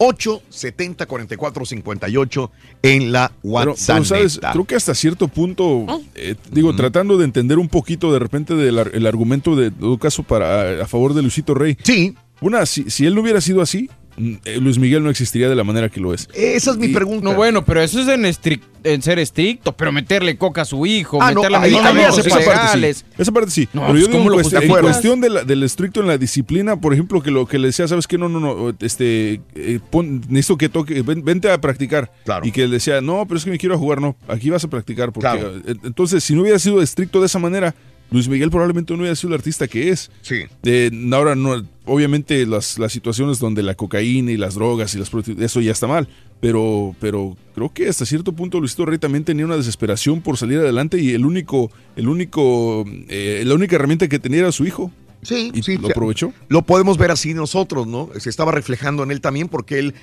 713-870-4458 0.00 2.50
en 2.82 3.12
la 3.12 3.32
WhatsApp. 3.42 3.96
pero, 3.96 4.04
sabes, 4.04 4.40
creo 4.52 4.64
que 4.64 4.74
hasta 4.74 4.94
cierto 4.94 5.28
punto, 5.28 5.86
eh, 6.14 6.34
digo, 6.50 6.74
tratando 6.74 7.18
de 7.18 7.24
entender 7.24 7.58
un 7.58 7.68
poquito 7.68 8.12
de 8.12 8.18
repente 8.18 8.54
del 8.54 8.78
ar- 8.78 8.90
el 8.94 9.06
argumento 9.06 9.56
de 9.56 9.70
todo 9.70 9.98
caso 9.98 10.22
para 10.22 10.82
a 10.82 10.86
favor 10.86 11.14
de 11.14 11.22
Luisito 11.22 11.54
Rey. 11.54 11.76
Sí. 11.82 12.14
Una, 12.40 12.64
si, 12.66 12.90
si 12.90 13.06
él 13.06 13.14
no 13.14 13.20
hubiera 13.20 13.40
sido 13.40 13.60
así, 13.60 13.88
eh, 13.88 13.90
Luis 14.16 14.78
Miguel 14.78 15.02
no 15.02 15.10
existiría 15.10 15.48
de 15.48 15.54
la 15.54 15.64
manera 15.64 15.88
que 15.88 16.00
lo 16.00 16.12
es. 16.12 16.28
Esa 16.34 16.72
es 16.72 16.76
mi 16.76 16.86
Y- 16.88 16.92
pregunta. 16.94 17.24
No, 17.24 17.34
bueno, 17.34 17.64
pero 17.64 17.80
eso 17.82 18.00
es 18.00 18.08
en, 18.08 18.22
estric- 18.24 18.60
en 18.84 19.00
ser 19.02 19.18
estricto, 19.18 19.72
pero 19.76 19.92
meterle 19.92 20.36
coca 20.36 20.62
a 20.62 20.64
su 20.64 20.84
hijo, 20.86 21.18
Ah, 21.22 21.32
no, 21.32 21.42
meterle 21.42 21.54
también, 21.56 21.72
medicamentos 21.74 22.18
esa 22.26 22.38
esa 22.40 22.52
parte 22.52 22.94
sí. 22.94 23.04
Esa 23.18 23.32
parte 23.32 23.50
sí. 23.50 23.68
No, 23.72 23.82
Pero 23.82 23.92
pues, 23.92 24.00
yo 24.02 24.06
digo, 24.08 24.18
¿cómo 24.24 24.76
en, 24.78 24.82
cuestión 24.82 25.20
de 25.20 25.30
la- 25.30 25.44
del 25.44 25.62
estricto 25.62 26.00
en 26.00 26.06
la 26.06 26.18
disciplina, 26.18 26.78
por 26.80 26.92
ejemplo, 26.92 27.22
que 27.22 27.30
lo 27.30 27.46
que 27.46 27.58
le 27.58 27.68
decía, 27.68 27.88
¿sabes 27.88 28.06
qué? 28.06 28.18
No, 28.18 28.28
no, 28.28 28.40
no, 28.40 28.74
este, 28.80 29.40
eh, 29.54 29.80
pon- 29.90 30.20
necesito 30.28 30.58
que 30.58 30.68
toque, 30.68 31.02
ven- 31.02 31.24
vente 31.24 31.50
a 31.50 31.60
practicar. 31.60 32.10
Claro. 32.24 32.46
Y 32.46 32.52
que 32.52 32.62
le 32.66 32.74
decía, 32.74 33.00
no, 33.00 33.24
pero 33.26 33.38
es 33.38 33.44
que 33.44 33.50
me 33.50 33.58
quiero 33.58 33.78
jugar, 33.78 34.00
no, 34.00 34.16
aquí 34.28 34.50
vas 34.50 34.64
a 34.64 34.68
practicar. 34.68 35.12
Porque, 35.12 35.20
Claro. 35.30 35.56
eh, 35.66 35.74
Entonces, 35.84 36.22
si 36.24 36.34
no 36.34 36.42
hubiera 36.42 36.58
sido 36.58 36.82
estricto 36.82 37.20
de 37.20 37.26
esa 37.26 37.38
manera, 37.38 37.74
Luis 38.10 38.28
Miguel 38.28 38.50
probablemente 38.50 38.92
no 38.92 38.98
hubiera 39.00 39.14
sido 39.14 39.28
el 39.28 39.34
artista 39.34 39.68
que 39.68 39.90
es. 39.90 40.10
Sí. 40.22 40.42
Eh, 40.64 40.90
ahora, 41.12 41.36
no, 41.36 41.64
obviamente, 41.90 42.46
las, 42.46 42.78
las 42.78 42.92
situaciones 42.92 43.38
donde 43.38 43.62
la 43.62 43.74
cocaína 43.74 44.30
y 44.32 44.36
las 44.36 44.54
drogas 44.54 44.94
y 44.94 44.98
las 44.98 45.10
eso 45.40 45.60
ya 45.60 45.72
está 45.72 45.86
mal. 45.86 46.08
Pero, 46.40 46.94
pero 47.00 47.36
creo 47.54 47.72
que 47.72 47.88
hasta 47.88 48.06
cierto 48.06 48.32
punto 48.32 48.60
Luisito 48.60 48.86
Rey 48.86 48.98
también 48.98 49.24
tenía 49.24 49.44
una 49.44 49.56
desesperación 49.56 50.22
por 50.22 50.38
salir 50.38 50.58
adelante 50.58 50.98
y 50.98 51.10
el 51.10 51.26
único, 51.26 51.70
el 51.96 52.08
único, 52.08 52.84
eh, 53.08 53.42
la 53.44 53.54
única 53.54 53.76
herramienta 53.76 54.08
que 54.08 54.18
tenía 54.18 54.40
era 54.40 54.52
su 54.52 54.64
hijo. 54.64 54.90
Sí, 55.22 55.50
Y 55.54 55.62
sí. 55.62 55.76
lo 55.76 55.88
aprovechó. 55.88 56.32
Lo 56.48 56.62
podemos 56.62 56.96
ver 56.96 57.10
así 57.10 57.34
nosotros, 57.34 57.86
¿no? 57.86 58.08
Se 58.18 58.30
estaba 58.30 58.52
reflejando 58.52 59.02
en 59.02 59.10
él 59.10 59.20
también 59.20 59.48
porque 59.48 59.78
él 59.78 59.94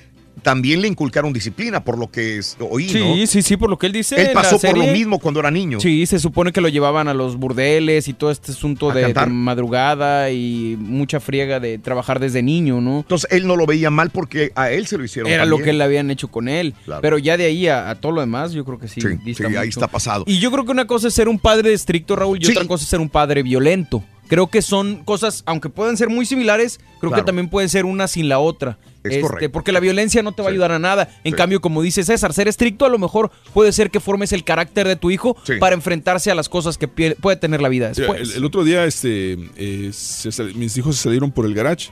también 0.42 0.80
le 0.82 0.88
inculcaron 0.88 1.32
disciplina, 1.32 1.84
por 1.84 1.98
lo 1.98 2.10
que 2.10 2.38
es- 2.38 2.56
oí, 2.60 2.88
Sí, 2.88 2.98
¿no? 3.20 3.26
sí, 3.26 3.42
sí, 3.42 3.56
por 3.56 3.70
lo 3.70 3.78
que 3.78 3.86
él 3.86 3.92
dice. 3.92 4.20
Él 4.20 4.30
pasó 4.34 4.58
por 4.58 4.76
lo 4.76 4.86
mismo 4.86 5.18
cuando 5.18 5.40
era 5.40 5.50
niño. 5.50 5.80
Sí, 5.80 6.06
se 6.06 6.18
supone 6.18 6.52
que 6.52 6.60
lo 6.60 6.68
llevaban 6.68 7.08
a 7.08 7.14
los 7.14 7.36
burdeles 7.36 8.08
y 8.08 8.12
todo 8.14 8.30
este 8.30 8.52
asunto 8.52 8.90
¿A 8.90 8.94
de, 8.94 9.12
madrugada 9.26 10.30
y 10.30 10.76
mucha 10.78 11.20
friega 11.20 11.60
de 11.60 11.78
trabajar 11.78 12.20
desde 12.20 12.42
niño, 12.42 12.80
¿no? 12.80 12.98
Entonces 12.98 13.30
él 13.32 13.46
no 13.46 13.56
lo 13.56 13.66
veía 13.66 13.90
mal 13.90 14.10
porque 14.10 14.52
a 14.54 14.70
él 14.70 14.86
se 14.86 14.98
lo 14.98 15.04
hicieron. 15.04 15.30
Era 15.30 15.44
lo 15.46 15.58
que 15.58 15.72
le 15.72 15.82
habían 15.84 16.10
hecho 16.10 16.28
con 16.28 16.48
él. 16.48 16.74
Claro. 16.84 17.02
Pero 17.02 17.18
ya 17.18 17.36
de 17.36 17.44
ahí 17.46 17.66
a, 17.68 17.90
a 17.90 17.94
todo 17.96 18.12
lo 18.12 18.20
demás, 18.20 18.52
yo 18.52 18.64
creo 18.64 18.78
que 18.78 18.88
sí. 18.88 19.00
Sí, 19.00 19.44
ahí 19.56 19.68
está 19.68 19.88
pasado. 19.88 20.24
Y 20.26 20.38
yo 20.38 20.50
creo 20.50 20.64
que 20.64 20.70
una 20.72 20.86
cosa 20.86 21.08
es 21.08 21.14
ser 21.14 21.28
un 21.28 21.38
padre 21.38 21.72
estricto, 21.72 22.16
Raúl, 22.16 22.38
y 22.40 22.44
Sí. 22.44 22.52
otra 22.52 22.66
cosa 22.66 22.84
es 22.84 22.90
ser 22.90 23.00
un 23.00 23.08
padre 23.08 23.42
violento. 23.42 24.02
Creo 24.28 24.48
que 24.48 24.62
son 24.62 25.04
cosas, 25.04 25.42
aunque 25.46 25.68
pueden 25.70 25.96
ser 25.96 26.08
muy 26.08 26.26
similares, 26.26 26.78
creo 27.00 27.10
Claro. 27.10 27.16
que 27.22 27.26
también 27.26 27.48
pueden 27.48 27.68
ser 27.68 27.84
una 27.86 28.06
sin 28.08 28.28
la 28.28 28.38
otra. 28.38 28.78
Es 29.04 29.22
correcto. 29.22 29.50
Porque 29.52 29.72
la 29.72 29.80
violencia 29.80 30.22
no 30.22 30.32
te 30.32 30.42
va 30.42 30.48
a 30.48 30.50
ayudar 30.50 30.70
a 30.72 30.78
nada. 30.78 31.08
En 31.24 31.32
Sí. 31.32 31.36
cambio, 31.36 31.60
como 31.62 31.80
dice 31.80 32.02
César, 32.04 32.34
ser 32.34 32.46
estricto 32.48 32.84
a 32.84 32.88
lo 32.90 32.98
mejor 32.98 33.30
puede 33.54 33.72
ser 33.72 33.90
que 33.90 34.00
formes 34.00 34.32
el 34.32 34.44
carácter 34.44 34.86
de 34.86 34.96
tu 34.96 35.10
hijo 35.10 35.36
Sí. 35.44 35.54
para 35.58 35.74
enfrentarse 35.74 36.30
a 36.30 36.34
las 36.34 36.48
cosas 36.50 36.76
que 36.76 36.88
puede 36.88 37.36
tener 37.36 37.62
la 37.62 37.68
vida 37.70 37.88
Mira, 37.96 38.06
después. 38.06 38.30
el, 38.30 38.36
el 38.36 38.44
otro 38.44 38.64
día, 38.64 38.84
este, 38.84 39.38
eh, 39.56 39.90
se 39.94 40.30
sal- 40.30 40.54
mis 40.54 40.76
hijos 40.76 40.96
se 40.96 41.04
salieron 41.04 41.30
por 41.32 41.46
el 41.46 41.54
garage. 41.54 41.90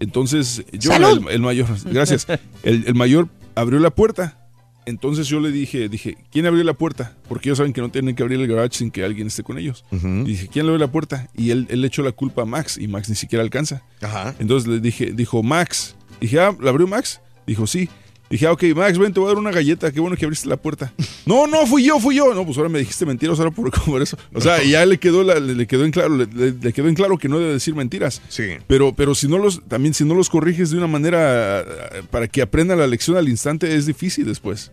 Entonces, 0.00 0.64
yo, 0.72 0.92
el, 0.94 1.28
el 1.28 1.40
mayor, 1.40 1.66
gracias. 1.84 2.26
El, 2.62 2.84
el 2.86 2.94
mayor 2.94 3.28
abrió 3.54 3.78
la 3.78 3.90
puerta. 3.90 4.38
Entonces 4.86 5.26
yo 5.28 5.40
le 5.40 5.50
dije, 5.50 5.88
dije, 5.88 6.16
¿quién 6.30 6.46
abrió 6.46 6.62
la 6.64 6.74
puerta? 6.74 7.16
Porque 7.28 7.48
ellos 7.48 7.58
saben 7.58 7.72
que 7.72 7.80
no 7.80 7.90
tienen 7.90 8.14
que 8.14 8.22
abrir 8.22 8.40
el 8.40 8.46
garage 8.46 8.78
sin 8.78 8.90
que 8.90 9.04
alguien 9.04 9.26
esté 9.28 9.42
con 9.42 9.58
ellos. 9.58 9.84
Y 9.90 10.24
dije, 10.24 10.48
¿quién 10.48 10.66
le 10.66 10.72
abrió 10.72 10.86
la 10.86 10.92
puerta? 10.92 11.28
Y 11.34 11.50
él, 11.50 11.66
él 11.70 11.80
le 11.80 11.86
echó 11.86 12.02
la 12.02 12.12
culpa 12.12 12.42
a 12.42 12.44
Max 12.44 12.78
y 12.78 12.88
Max 12.88 13.08
ni 13.08 13.14
siquiera 13.14 13.42
alcanza. 13.42 13.82
Ajá. 14.02 14.34
Entonces 14.38 14.68
le 14.68 14.80
dije, 14.80 15.12
dijo 15.12 15.42
Max. 15.42 15.96
Dije, 16.20 16.40
ah, 16.40 16.56
¿la 16.60 16.70
abrió 16.70 16.86
Max? 16.86 17.20
Dijo, 17.46 17.66
sí. 17.66 17.88
Dije, 18.30 18.46
ah, 18.46 18.52
ok, 18.52 18.64
Max, 18.74 18.98
ven, 18.98 19.12
te 19.12 19.20
voy 19.20 19.28
a 19.28 19.32
dar 19.32 19.38
una 19.38 19.50
galleta. 19.52 19.92
Qué 19.92 20.00
bueno 20.00 20.16
que 20.16 20.24
abriste 20.24 20.48
la 20.48 20.56
puerta. 20.56 20.92
no, 21.26 21.46
no, 21.46 21.66
fui 21.66 21.84
yo, 21.84 22.00
fui 22.00 22.16
yo. 22.16 22.34
No, 22.34 22.44
pues 22.44 22.56
ahora 22.56 22.68
me 22.70 22.78
dijiste 22.78 23.04
mentiras, 23.06 23.38
ahora 23.38 23.50
por 23.50 23.70
comer 23.70 24.02
eso. 24.02 24.16
O 24.32 24.40
sea, 24.40 24.62
y 24.64 24.70
ya 24.72 24.84
le 24.86 24.98
quedó, 24.98 25.22
la- 25.22 25.38
le, 25.38 25.66
quedó 25.66 25.84
en 25.84 25.90
claro, 25.92 26.16
le, 26.16 26.72
quedó 26.72 26.88
en 26.88 26.94
claro 26.94 27.18
que 27.18 27.28
no 27.28 27.38
debe 27.38 27.52
decir 27.52 27.74
mentiras. 27.74 28.22
Sí. 28.28 28.44
Pero, 28.66 28.94
pero 28.94 29.14
si 29.14 29.28
no 29.28 29.38
los, 29.38 29.62
también 29.68 29.94
si 29.94 30.04
no 30.04 30.14
los 30.14 30.30
corriges 30.30 30.70
de 30.70 30.78
una 30.78 30.86
manera 30.86 31.64
para 32.10 32.26
que 32.26 32.42
aprenda 32.42 32.74
la 32.74 32.86
lección 32.86 33.16
al 33.16 33.28
instante, 33.28 33.74
es 33.76 33.86
difícil 33.86 34.24
después. 34.26 34.72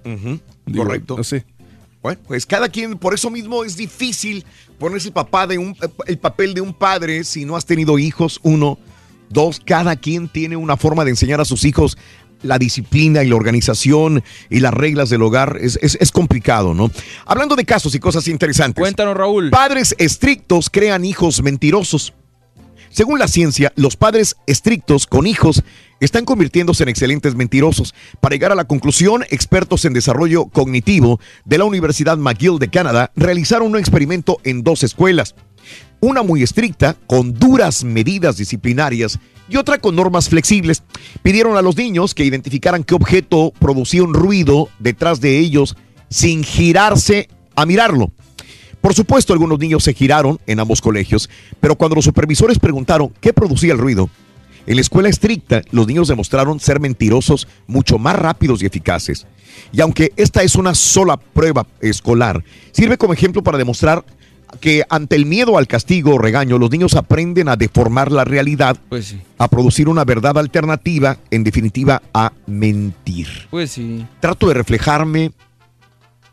Digo, 0.66 0.84
Correcto. 0.86 1.18
No 1.18 1.24
sé. 1.24 1.46
Bueno, 2.02 2.20
pues 2.28 2.48
cada 2.48 2.68
quien, 2.68 2.98
por 2.98 3.14
eso 3.14 3.30
mismo 3.30 3.64
es 3.64 3.78
difícil 3.78 4.44
ponerse 4.80 5.10
el 5.10 5.14
papá 5.14 5.46
de 5.46 5.60
un, 5.60 5.78
el 6.08 6.18
papel 6.18 6.56
de 6.56 6.62
un 6.62 6.74
padre 6.74 7.24
si 7.24 7.46
no 7.46 7.56
has 7.56 7.66
tenido 7.66 8.00
hijos, 8.00 8.40
uno. 8.42 8.80
Dos, 9.30 9.62
cada 9.64 9.96
quien 9.96 10.28
tiene 10.28 10.58
una 10.58 10.76
forma 10.76 11.06
de 11.06 11.12
enseñar 11.12 11.40
a 11.40 11.46
sus 11.46 11.64
hijos 11.64 11.98
la 12.44 12.58
disciplina 12.58 13.24
y 13.24 13.30
la 13.30 13.36
organización 13.36 14.24
y 14.50 14.60
las 14.60 14.74
reglas 14.74 15.10
del 15.10 15.22
hogar. 15.22 15.58
Es, 15.62 15.78
es- 15.82 15.98
es 16.02 16.12
complicado, 16.12 16.74
¿no? 16.74 16.90
Hablando 17.26 17.56
de 17.56 17.66
casos 17.66 17.94
y 17.96 18.00
cosas 18.00 18.28
interesantes. 18.28 18.82
Cuéntanos, 18.82 19.16
Raúl. 19.16 19.50
Padres 19.50 19.96
estrictos 19.98 20.70
crean 20.70 21.06
hijos 21.06 21.42
mentirosos. 21.44 22.14
Según 22.90 23.20
la 23.20 23.30
ciencia, 23.30 23.72
los 23.78 23.96
padres 23.96 24.36
estrictos 24.48 25.08
con 25.08 25.26
hijos 25.26 25.64
están 26.02 26.26
convirtiéndose 26.26 26.84
en 26.84 26.90
excelentes 26.90 27.36
mentirosos. 27.36 27.94
Para 28.20 28.34
llegar 28.36 28.52
a 28.52 28.56
la 28.56 28.66
conclusión, 28.66 29.24
expertos 29.30 29.86
en 29.86 29.94
desarrollo 29.94 30.46
cognitivo 30.48 31.20
de 31.46 31.58
la 31.58 31.64
Universidad 31.64 32.18
McGill 32.18 32.60
de 32.60 32.70
Canadá 32.70 33.12
realizaron 33.16 33.70
un 33.70 33.78
experimento 33.78 34.40
en 34.44 34.64
dos 34.64 34.84
escuelas. 34.84 35.36
Una 36.02 36.22
muy 36.24 36.44
estricta, 36.44 36.98
con 37.08 37.34
duras 37.34 37.84
medidas 37.86 38.36
disciplinarias, 38.36 39.20
y 39.50 39.58
otra 39.58 39.80
con 39.80 39.96
normas 39.96 40.30
flexibles. 40.30 40.84
Pidieron 41.24 41.58
a 41.58 41.62
los 41.62 41.76
niños 41.76 42.14
que 42.14 42.26
identificaran 42.26 42.84
qué 42.84 42.96
objeto 42.96 43.54
producía 43.60 44.04
un 44.04 44.14
ruido 44.14 44.70
detrás 44.80 45.22
de 45.22 45.40
ellos 45.40 45.76
sin 46.10 46.44
girarse 46.44 47.30
a 47.56 47.66
mirarlo. 47.66 48.12
Por 48.82 48.96
supuesto, 48.96 49.34
algunos 49.34 49.60
niños 49.60 49.84
se 49.84 49.94
giraron 49.94 50.40
en 50.48 50.60
ambos 50.60 50.82
colegios, 50.82 51.30
pero 51.60 51.76
cuando 51.76 51.96
los 51.96 52.06
supervisores 52.06 52.58
preguntaron 52.58 53.14
qué 53.22 53.32
producía 53.32 53.74
el 53.74 53.80
ruido, 53.80 54.10
en 54.66 54.76
la 54.76 54.82
escuela 54.82 55.10
estricta 55.10 55.62
los 55.72 55.88
niños 55.88 56.08
demostraron 56.08 56.60
ser 56.60 56.80
mentirosos 56.80 57.48
mucho 57.68 57.98
más 57.98 58.16
rápidos 58.16 58.62
y 58.62 58.66
eficaces. 58.66 59.28
Y 59.72 59.82
aunque 59.82 60.12
esta 60.16 60.44
es 60.44 60.56
una 60.56 60.76
sola 60.76 61.18
prueba 61.18 61.68
escolar, 61.80 62.44
sirve 62.72 62.98
como 62.98 63.14
ejemplo 63.14 63.44
para 63.44 63.58
demostrar 63.58 64.04
que 64.60 64.84
ante 64.90 65.16
el 65.16 65.26
miedo 65.26 65.58
al 65.58 65.68
castigo 65.68 66.16
o 66.16 66.18
regaño, 66.18 66.58
los 66.58 66.70
niños 66.70 66.96
aprenden 66.96 67.50
a 67.50 67.56
deformar 67.56 68.12
la 68.12 68.24
realidad, 68.26 68.78
Pues 68.90 69.06
sí, 69.08 69.22
a 69.38 69.48
producir 69.48 69.88
una 69.90 70.04
verdad 70.06 70.38
alternativa, 70.38 71.18
en 71.32 71.44
definitiva, 71.44 72.02
a 72.14 72.32
mentir. 72.48 73.28
pues 73.50 73.72
sí. 73.72 74.06
Trato 74.20 74.48
de 74.48 74.54
reflejarme 74.56 75.32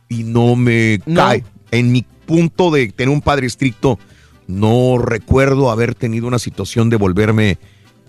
y 0.09 0.25
no 0.25 0.57
me 0.57 1.01
No. 1.07 1.21
cae. 1.21 1.45
En 1.71 1.93
mi 1.93 2.03
punto 2.27 2.71
de 2.71 2.89
tener 2.93 3.13
un 3.15 3.21
padre 3.23 3.47
estricto, 3.47 3.99
no 4.47 4.99
recuerdo 4.99 5.71
haber 5.71 5.95
tenido 5.95 6.27
una 6.27 6.39
situación 6.39 6.89
de 6.91 6.97
volverme 6.97 7.59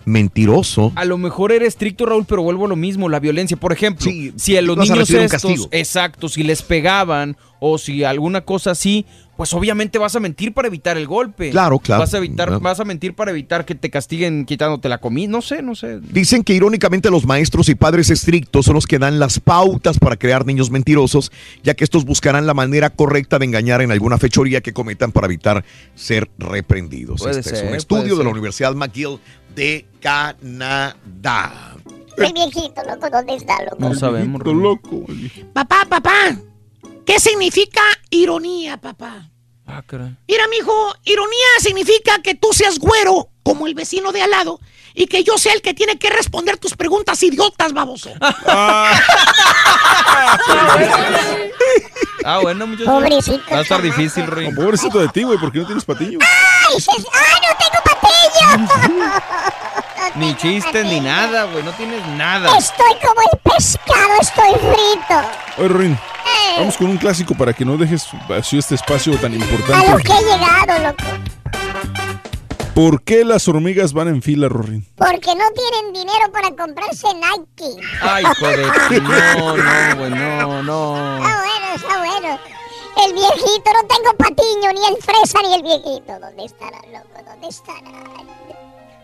mentiroso. 0.06 0.92
A 0.96 1.04
lo 1.04 1.18
mejor 1.18 1.52
era 1.52 1.66
estricto, 1.66 2.06
Raúl, 2.06 2.24
pero 2.26 2.42
vuelvo 2.42 2.64
a 2.64 2.68
lo 2.68 2.76
mismo, 2.76 3.08
la 3.08 3.20
violencia. 3.20 3.56
Por 3.56 3.72
ejemplo, 3.72 4.10
Sí, 4.10 4.32
si 4.36 4.56
a 4.56 4.62
los 4.62 4.78
a 4.78 4.82
niños 4.82 5.10
estos, 5.10 5.68
exacto, 5.70 6.28
si 6.28 6.42
les 6.42 6.62
pegaban 6.62 7.36
o 7.60 7.76
si 7.78 8.02
alguna 8.04 8.40
cosa 8.40 8.70
así, 8.72 9.04
pues 9.40 9.54
obviamente 9.54 9.98
vas 9.98 10.14
a 10.14 10.20
mentir 10.20 10.52
para 10.52 10.68
evitar 10.68 10.98
el 10.98 11.06
golpe. 11.06 11.48
Claro, 11.48 11.78
claro. 11.78 12.00
Vas 12.02 12.12
a 12.12 12.18
evitar, 12.18 12.48
Claro. 12.48 12.60
vas 12.60 12.78
a 12.78 12.84
mentir 12.84 13.14
para 13.14 13.30
evitar 13.30 13.64
que 13.64 13.74
te 13.74 13.88
castiguen 13.88 14.44
quitándote 14.44 14.90
la 14.90 14.98
comida. 14.98 15.30
No 15.30 15.40
sé, 15.40 15.62
no 15.62 15.74
sé. 15.74 15.98
Dicen 15.98 16.44
que 16.44 16.52
irónicamente 16.52 17.10
los 17.10 17.24
maestros 17.24 17.70
y 17.70 17.74
padres 17.74 18.10
estrictos 18.10 18.66
son 18.66 18.74
los 18.74 18.86
que 18.86 18.98
dan 18.98 19.18
las 19.18 19.40
pautas 19.40 19.98
para 19.98 20.18
crear 20.18 20.44
niños 20.44 20.70
mentirosos, 20.70 21.32
ya 21.62 21.72
que 21.72 21.84
estos 21.84 22.04
buscarán 22.04 22.46
la 22.46 22.52
manera 22.52 22.90
correcta 22.90 23.38
de 23.38 23.46
engañar 23.46 23.80
en 23.80 23.90
alguna 23.90 24.18
fechoría 24.18 24.60
que 24.60 24.74
cometan 24.74 25.10
para 25.10 25.24
evitar 25.24 25.64
ser 25.94 26.30
reprendidos. 26.36 27.22
Puede 27.22 27.40
este 27.40 27.54
es 27.54 27.62
un 27.62 27.74
estudio 27.74 28.16
de 28.16 28.24
la. 28.24 28.28
Universidad 28.28 28.74
McGill 28.74 29.20
de 29.56 29.86
Canadá. 30.00 31.76
El 32.18 32.34
viejito, 32.34 32.82
loco, 32.86 33.08
¿dónde 33.10 33.36
está, 33.36 33.56
loco? 33.64 33.76
No 33.78 33.94
sabemos. 33.94 34.44
Loco. 34.44 35.06
Papá, 35.54 35.86
papá, 35.88 36.36
¿qué 37.10 37.18
significa 37.18 37.82
ironía, 38.10 38.76
papá? 38.76 39.28
Ah, 39.66 39.82
caray. 39.84 40.16
Mira, 40.28 40.46
mijo, 40.46 40.94
ironía 41.02 41.48
significa 41.58 42.22
que 42.22 42.36
tú 42.36 42.52
seas 42.52 42.78
güero, 42.78 43.28
como 43.42 43.66
el 43.66 43.74
vecino 43.74 44.12
de 44.12 44.22
al 44.22 44.30
lado, 44.30 44.60
y 44.94 45.06
que 45.06 45.24
yo 45.24 45.36
sea 45.36 45.54
el 45.54 45.60
que 45.60 45.74
tiene 45.74 45.98
que 45.98 46.08
responder 46.08 46.56
tus 46.58 46.76
preguntas 46.76 47.20
idiotas, 47.24 47.72
baboso. 47.72 48.10
Ah, 52.22 52.38
bueno, 52.42 52.66
muchachos. 52.66 52.92
Pobrecito. 52.92 53.42
Va 53.50 53.58
a 53.58 53.62
estar 53.62 53.80
difícil, 53.80 54.26
Rey. 54.26 54.50
No, 54.50 54.60
pobrecito 54.60 54.98
de 54.98 55.08
ti, 55.08 55.22
güey, 55.22 55.38
porque 55.38 55.58
no 55.60 55.66
tienes 55.66 55.86
patiño. 55.86 56.18
¡Ay, 56.20 56.76
¡ay, 57.14 57.40
no 57.48 57.56
tengo 57.56 57.80
patillo! 57.82 59.40
Ni 60.16 60.34
chistes 60.36 60.84
ni 60.84 61.00
nada, 61.00 61.44
güey. 61.44 61.62
No 61.64 61.72
tienes 61.72 62.06
nada. 62.08 62.58
Estoy 62.58 62.92
como 63.00 63.22
el 63.22 63.38
pescado, 63.38 64.20
estoy 64.20 64.52
frito. 64.52 65.22
Oye, 65.58 65.86
Eh, 65.86 65.96
vamos 66.58 66.76
con 66.76 66.88
un 66.88 66.96
clásico 66.98 67.34
para 67.34 67.52
que 67.52 67.64
no 67.64 67.76
dejes 67.76 68.06
vacío 68.28 68.58
este 68.58 68.74
espacio 68.74 69.16
tan 69.18 69.32
a 69.32 69.36
lo 69.36 69.44
importante. 69.44 70.02
que 70.02 70.12
he 70.12 70.22
llegado, 70.22 70.88
loco. 70.88 71.04
¿Por 72.74 73.02
qué 73.02 73.24
las 73.24 73.46
hormigas 73.48 73.92
van 73.92 74.08
en 74.08 74.22
fila, 74.22 74.48
Rorín? 74.48 74.86
Porque 74.96 75.34
no 75.34 75.44
tienen 75.50 75.92
dinero 75.92 76.32
para 76.32 76.50
comprarse 76.50 77.08
Nike. 77.14 77.80
Ay, 78.00 78.24
joder. 78.38 78.66
No, 79.02 79.56
no, 79.56 79.96
güey, 79.96 80.10
no, 80.10 80.62
no. 80.62 81.16
Está 81.16 81.42
bueno, 81.42 81.74
está 81.74 81.98
bueno. 81.98 82.38
El 83.04 83.12
viejito, 83.12 83.70
no 83.72 83.88
tengo 83.88 84.16
patiño, 84.16 84.72
ni 84.72 84.86
el 84.86 85.02
fresa, 85.02 85.38
ni 85.42 85.54
el 85.54 85.62
viejito. 85.62 86.18
¿Dónde 86.20 86.44
estará, 86.44 86.78
loco? 86.92 87.22
¿Dónde 87.24 87.48
estará? 87.48 87.90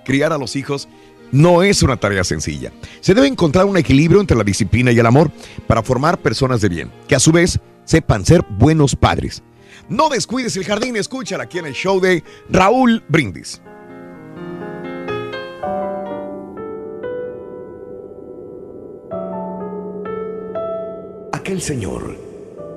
criar 0.06 0.32
a 0.32 0.38
los 0.38 0.56
hijos 0.56 0.88
no 1.32 1.62
es 1.62 1.82
una 1.82 1.96
tarea 1.96 2.24
sencilla. 2.24 2.72
Se 3.00 3.14
debe 3.14 3.26
encontrar 3.26 3.66
un 3.66 3.76
equilibrio 3.76 4.20
entre 4.20 4.36
la 4.36 4.44
disciplina 4.44 4.92
y 4.92 4.98
el 4.98 5.06
amor 5.06 5.30
para 5.66 5.82
formar 5.82 6.18
personas 6.18 6.60
de 6.60 6.68
bien, 6.68 6.92
que 7.08 7.14
a 7.14 7.20
su 7.20 7.32
vez 7.32 7.60
sepan 7.84 8.24
ser 8.24 8.42
buenos 8.58 8.94
padres. 8.96 9.42
No 9.88 10.08
descuides 10.08 10.56
el 10.56 10.64
jardín, 10.64 10.96
escúchala 10.96 11.44
aquí 11.44 11.58
en 11.58 11.66
el 11.66 11.74
show 11.74 12.00
de 12.00 12.24
Raúl 12.48 13.04
Brindis. 13.08 13.60
Aquel 21.32 21.60
señor, 21.60 22.16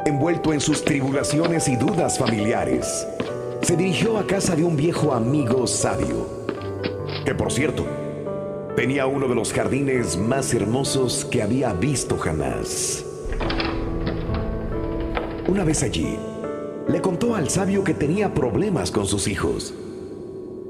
envuelto 0.06 0.54
en 0.54 0.62
sus 0.62 0.86
tribulaciones 0.86 1.68
y 1.68 1.76
dudas 1.76 2.20
familiares, 2.20 3.08
se 3.64 3.76
dirigió 3.76 4.18
a 4.20 4.28
casa 4.28 4.56
de 4.56 4.64
un 4.64 4.78
viejo 4.78 5.14
amigo 5.14 5.66
sabio, 5.66 6.46
que 7.26 7.34
por 7.34 7.52
cierto, 7.52 7.88
tenía 8.76 9.08
uno 9.08 9.28
de 9.28 9.36
los 9.36 9.54
jardines 9.54 10.18
más 10.18 10.54
hermosos 10.54 11.26
que 11.26 11.42
había 11.42 11.74
visto 11.74 12.18
jamás. 12.18 13.06
Una 15.48 15.64
vez 15.64 15.84
allí, 15.84 16.18
le 16.88 17.02
contó 17.02 17.36
al 17.36 17.50
sabio 17.50 17.84
que 17.84 17.94
tenía 17.94 18.34
problemas 18.34 18.92
con 18.92 19.06
sus 19.06 19.28
hijos, 19.28 19.74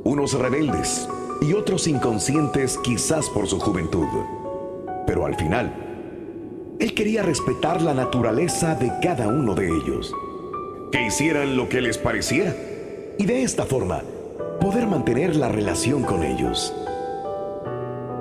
unos 0.04 0.34
rebeldes 0.34 1.08
y 1.42 1.54
otros 1.54 1.88
inconscientes 1.88 2.78
quizás 2.78 3.30
por 3.30 3.48
su 3.48 3.60
juventud, 3.60 4.08
pero 5.06 5.26
al 5.26 5.36
final, 5.36 5.74
él 6.80 6.94
quería 6.94 7.24
respetar 7.24 7.82
la 7.82 7.94
naturaleza 7.94 8.76
de 8.76 8.92
cada 9.02 9.28
uno 9.28 9.54
de 9.54 9.68
ellos, 9.68 10.14
que 10.92 11.06
hicieran 11.06 11.58
lo 11.58 11.68
que 11.70 11.82
les 11.82 11.98
pareciera 11.98 12.56
y 13.18 13.26
de 13.26 13.44
esta 13.44 13.66
forma 13.66 14.02
poder 14.62 14.88
mantener 14.88 15.36
la 15.36 15.50
relación 15.50 16.04
con 16.04 16.24
ellos. 16.24 16.74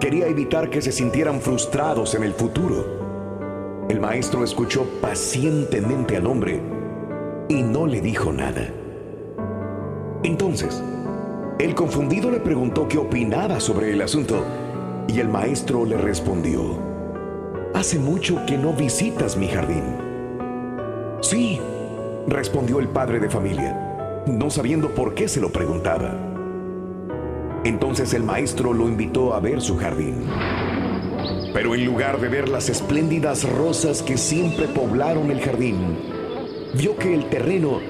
Quería 0.00 0.28
evitar 0.28 0.70
que 0.70 0.80
se 0.80 0.92
sintieran 0.92 1.40
frustrados 1.40 2.14
en 2.14 2.22
el 2.22 2.32
futuro. 2.32 3.86
El 3.88 3.98
maestro 3.98 4.44
escuchó 4.44 4.84
pacientemente 5.00 6.16
al 6.16 6.26
hombre 6.26 6.62
y 7.48 7.62
no 7.62 7.84
le 7.86 8.00
dijo 8.00 8.32
nada. 8.32 8.68
Entonces, 10.22 10.80
el 11.58 11.74
confundido 11.74 12.30
le 12.30 12.38
preguntó 12.38 12.86
qué 12.86 12.98
opinaba 12.98 13.58
sobre 13.58 13.90
el 13.90 14.00
asunto 14.00 14.44
y 15.08 15.18
el 15.18 15.28
maestro 15.28 15.84
le 15.84 15.96
respondió, 15.96 16.78
Hace 17.74 17.98
mucho 17.98 18.46
que 18.46 18.56
no 18.56 18.72
visitas 18.72 19.36
mi 19.36 19.48
jardín. 19.48 19.82
Sí, 21.20 21.60
respondió 22.28 22.78
el 22.78 22.88
padre 22.88 23.18
de 23.18 23.28
familia, 23.28 24.22
no 24.28 24.48
sabiendo 24.48 24.94
por 24.94 25.14
qué 25.14 25.26
se 25.26 25.40
lo 25.40 25.50
preguntaba. 25.50 26.27
Entonces 27.64 28.14
el 28.14 28.22
maestro 28.22 28.72
lo 28.72 28.88
invitó 28.88 29.34
a 29.34 29.40
ver 29.40 29.60
su 29.60 29.76
jardín. 29.76 30.24
Pero 31.52 31.74
en 31.74 31.84
lugar 31.84 32.20
de 32.20 32.28
ver 32.28 32.48
las 32.48 32.68
espléndidas 32.68 33.48
rosas 33.48 34.02
que 34.02 34.16
siempre 34.16 34.68
poblaron 34.68 35.30
el 35.30 35.40
jardín, 35.40 35.98
vio 36.74 36.96
que 36.96 37.14
el 37.14 37.28
terreno 37.28 37.80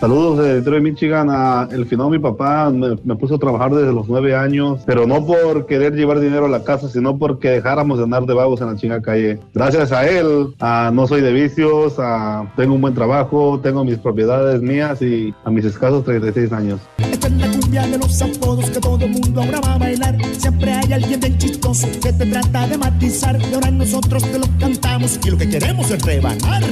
Saludos 0.00 0.38
de 0.38 0.54
Detroit, 0.54 0.82
Michigan. 0.82 1.26
Ah, 1.28 1.68
el 1.72 1.84
final 1.84 2.10
mi 2.10 2.20
papá 2.20 2.70
me, 2.70 2.96
me 3.02 3.16
puso 3.16 3.34
a 3.34 3.38
trabajar 3.38 3.74
desde 3.74 3.92
los 3.92 4.08
nueve 4.08 4.32
años, 4.36 4.80
pero 4.86 5.08
no 5.08 5.26
por 5.26 5.66
querer 5.66 5.94
llevar 5.94 6.20
dinero 6.20 6.46
a 6.46 6.48
la 6.48 6.62
casa, 6.62 6.88
sino 6.88 7.18
porque 7.18 7.50
dejáramos 7.50 7.98
de 7.98 8.04
andar 8.04 8.24
de 8.24 8.32
vagos 8.32 8.60
en 8.60 8.68
la 8.68 8.76
chinga 8.76 9.02
calle. 9.02 9.40
Gracias 9.52 9.90
a 9.90 10.08
él, 10.08 10.54
ah, 10.60 10.92
no 10.94 11.08
soy 11.08 11.20
de 11.20 11.32
vicios, 11.32 11.94
ah, 11.98 12.46
tengo 12.54 12.74
un 12.74 12.80
buen 12.80 12.94
trabajo, 12.94 13.58
tengo 13.60 13.84
mis 13.84 13.98
propiedades 13.98 14.62
mías 14.62 15.02
y 15.02 15.34
a 15.44 15.50
mis 15.50 15.64
escasos 15.64 16.04
36 16.04 16.52
años. 16.52 16.80
Esta 16.98 17.26
es 17.26 17.32
la 17.32 17.50
cumbia 17.50 17.86
de 17.88 17.98
los 17.98 18.22
apodos 18.22 18.70
que 18.70 18.78
todo 18.78 19.08
mundo 19.08 19.42
ahora 19.42 19.60
va 19.60 19.74
a 19.74 19.78
bailar. 19.78 20.16
Siempre 20.36 20.74
hay 20.74 20.92
alguien 20.92 21.18
del 21.18 21.36
chistoso 21.38 21.88
que 22.00 22.12
te 22.12 22.24
trata 22.24 22.68
de 22.68 22.78
matizar. 22.78 23.36
Y 23.50 23.54
ahora 23.54 23.72
nosotros 23.72 24.22
te 24.22 24.38
lo 24.38 24.46
cantamos 24.60 25.18
y 25.24 25.30
lo 25.30 25.36
que 25.36 25.48
queremos 25.48 25.90
es 25.90 26.00
rebanar. 26.02 26.62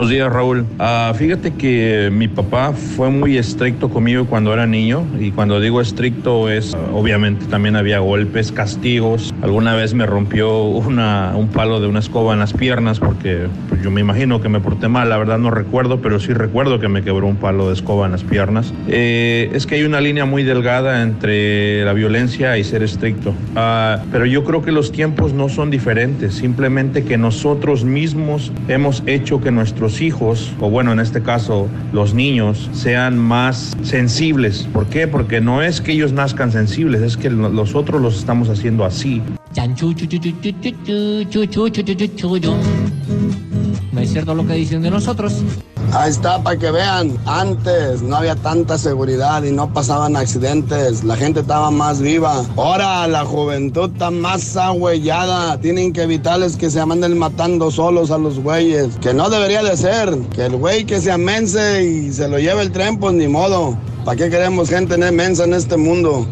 Buenos 0.00 0.12
días, 0.12 0.32
Raúl. 0.32 0.64
Ah, 0.78 1.12
fíjate 1.14 1.52
que 1.52 2.08
mi 2.10 2.26
papá 2.26 2.72
fue 2.72 3.10
muy 3.10 3.36
estricto 3.36 3.90
conmigo 3.90 4.24
cuando 4.24 4.50
era 4.50 4.66
niño 4.66 5.04
y 5.18 5.30
cuando 5.30 5.60
digo 5.60 5.82
estricto 5.82 6.48
es, 6.48 6.74
ah, 6.74 6.78
obviamente 6.94 7.44
también 7.44 7.76
había 7.76 7.98
golpes, 7.98 8.50
castigos. 8.50 9.34
Alguna 9.42 9.74
vez 9.74 9.92
me 9.92 10.06
rompió 10.06 10.62
una, 10.62 11.34
un 11.36 11.48
palo 11.48 11.80
de 11.80 11.86
una 11.86 11.98
escoba 11.98 12.32
en 12.32 12.38
las 12.38 12.54
piernas 12.54 12.98
porque 12.98 13.48
pues, 13.68 13.82
yo 13.82 13.90
me 13.90 14.00
imagino 14.00 14.40
que 14.40 14.48
me 14.48 14.58
porté 14.58 14.88
mal, 14.88 15.10
la 15.10 15.18
verdad 15.18 15.38
no 15.38 15.50
recuerdo, 15.50 16.00
pero 16.00 16.18
sí 16.18 16.32
recuerdo 16.32 16.80
que 16.80 16.88
me 16.88 17.02
quebró 17.02 17.26
un 17.26 17.36
palo 17.36 17.68
de 17.68 17.74
escoba 17.74 18.06
en 18.06 18.12
las 18.12 18.24
piernas. 18.24 18.72
Eh, 18.88 19.50
es 19.52 19.66
que 19.66 19.74
hay 19.74 19.82
una 19.82 20.00
línea 20.00 20.24
muy 20.24 20.44
delgada 20.44 21.02
entre 21.02 21.84
la 21.84 21.92
violencia 21.92 22.56
y 22.56 22.64
ser 22.64 22.82
estricto. 22.82 23.34
Ah, 23.54 24.02
pero 24.10 24.24
yo 24.24 24.44
creo 24.44 24.62
que 24.62 24.72
los 24.72 24.92
tiempos 24.92 25.34
no 25.34 25.50
son 25.50 25.68
diferentes, 25.68 26.36
simplemente 26.36 27.04
que 27.04 27.18
nosotros 27.18 27.84
mismos 27.84 28.50
hemos 28.66 29.02
hecho 29.04 29.42
que 29.42 29.50
nuestros 29.50 29.89
hijos, 30.00 30.52
o 30.60 30.70
bueno, 30.70 30.92
en 30.92 31.00
este 31.00 31.22
caso 31.22 31.68
los 31.92 32.14
niños, 32.14 32.70
sean 32.72 33.18
más 33.18 33.76
sensibles. 33.82 34.68
¿Por 34.72 34.86
qué? 34.86 35.08
Porque 35.08 35.40
no 35.40 35.62
es 35.62 35.80
que 35.80 35.92
ellos 35.92 36.12
nazcan 36.12 36.52
sensibles, 36.52 37.02
es 37.02 37.16
que 37.16 37.30
nosotros 37.30 38.00
los 38.00 38.16
estamos 38.16 38.48
haciendo 38.48 38.84
así. 38.84 39.20
Ahí 45.92 46.10
está, 46.10 46.40
para 46.40 46.56
que 46.56 46.70
vean. 46.70 47.18
Antes 47.26 48.00
no 48.02 48.16
había 48.16 48.36
tanta 48.36 48.78
seguridad 48.78 49.42
y 49.42 49.50
no 49.50 49.72
pasaban 49.72 50.14
accidentes. 50.14 51.02
La 51.02 51.16
gente 51.16 51.40
estaba 51.40 51.70
más 51.72 52.00
viva. 52.00 52.44
Ahora 52.56 53.08
la 53.08 53.24
juventud 53.24 53.90
está 53.92 54.10
más 54.10 54.56
agüellada. 54.56 55.60
Tienen 55.60 55.92
que 55.92 56.02
evitarles 56.02 56.56
que 56.56 56.70
se 56.70 56.84
manden 56.86 57.18
matando 57.18 57.72
solos 57.72 58.12
a 58.12 58.18
los 58.18 58.38
güeyes. 58.38 58.96
Que 59.00 59.12
no 59.12 59.30
debería 59.30 59.64
de 59.64 59.76
ser. 59.76 60.16
Que 60.34 60.46
el 60.46 60.56
güey 60.56 60.84
que 60.84 61.00
se 61.00 61.10
amense 61.10 61.84
y 61.84 62.12
se 62.12 62.28
lo 62.28 62.38
lleve 62.38 62.62
el 62.62 62.70
tren, 62.70 62.98
pues 62.98 63.14
ni 63.14 63.26
modo. 63.26 63.76
¿Para 64.04 64.16
qué 64.16 64.30
queremos 64.30 64.68
gente 64.68 64.96
mensa 65.10 65.44
en 65.44 65.54
este 65.54 65.76
mundo? 65.76 66.26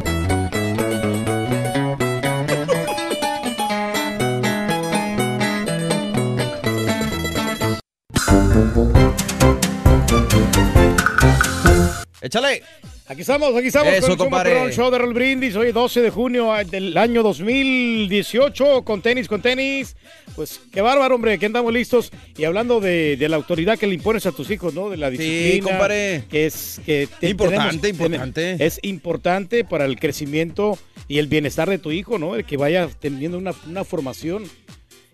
Échale. 12.28 12.62
Aquí 13.06 13.22
estamos, 13.22 13.56
aquí 13.56 13.68
estamos 13.68 13.90
Eso, 13.94 14.18
con 14.18 14.46
el. 14.46 14.70
Show, 14.74 14.90
de 14.90 14.98
Roll 14.98 15.14
Brindis. 15.14 15.56
Hoy 15.56 15.72
12 15.72 16.02
de 16.02 16.10
junio 16.10 16.52
del 16.70 16.94
año 16.98 17.22
2018 17.22 18.82
con 18.84 19.00
tenis, 19.00 19.26
con 19.28 19.40
tenis. 19.40 19.96
Pues 20.36 20.60
qué 20.70 20.82
bárbaro, 20.82 21.14
hombre, 21.14 21.38
que 21.38 21.46
andamos 21.46 21.72
listos. 21.72 22.12
Y 22.36 22.44
hablando 22.44 22.80
de, 22.80 23.16
de 23.16 23.28
la 23.30 23.36
autoridad 23.36 23.78
que 23.78 23.86
le 23.86 23.94
impones 23.94 24.26
a 24.26 24.32
tus 24.32 24.50
hijos, 24.50 24.74
¿no? 24.74 24.90
De 24.90 24.98
la 24.98 25.08
disciplina. 25.08 25.64
compadre. 25.70 26.24
Que 26.30 26.44
es 26.44 26.82
que 26.84 27.08
te- 27.18 27.30
Importante, 27.30 27.78
tenemos- 27.92 28.00
importante. 28.08 28.56
Es 28.62 28.78
importante 28.82 29.64
para 29.64 29.86
el 29.86 29.98
crecimiento 29.98 30.78
y 31.08 31.16
el 31.16 31.28
bienestar 31.28 31.70
de 31.70 31.78
tu 31.78 31.90
hijo, 31.92 32.18
¿no? 32.18 32.34
El 32.36 32.44
que 32.44 32.58
vaya 32.58 32.90
teniendo 33.00 33.38
una, 33.38 33.54
una 33.66 33.84
formación. 33.84 34.44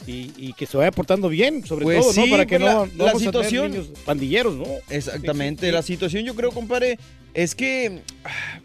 Y, 0.06 0.32
y 0.36 0.52
que 0.52 0.66
se 0.66 0.76
vaya 0.76 0.90
portando 0.90 1.28
bien, 1.28 1.64
sobre 1.66 1.84
Pues 1.84 1.98
todo, 2.14 2.24
¿no? 2.26 2.30
Para 2.30 2.44
que 2.46 2.58
pues 2.58 2.72
no, 2.72 2.80
la- 2.86 2.92
no 2.92 3.04
la 3.04 3.04
vamos 3.04 3.22
a 3.26 3.30
tener 3.32 3.44
situación- 3.46 3.70
niños 3.70 3.88
pandilleros, 4.04 4.54
¿no? 4.54 4.64
Exactamente, 4.90 5.60
Sí, 5.60 5.66
sí, 5.66 5.70
sí. 5.70 5.72
la 5.72 5.82
situación 5.82 6.24
yo 6.24 6.34
creo, 6.34 6.50
compadre, 6.50 6.98
es 7.32 7.54
que, 7.54 8.02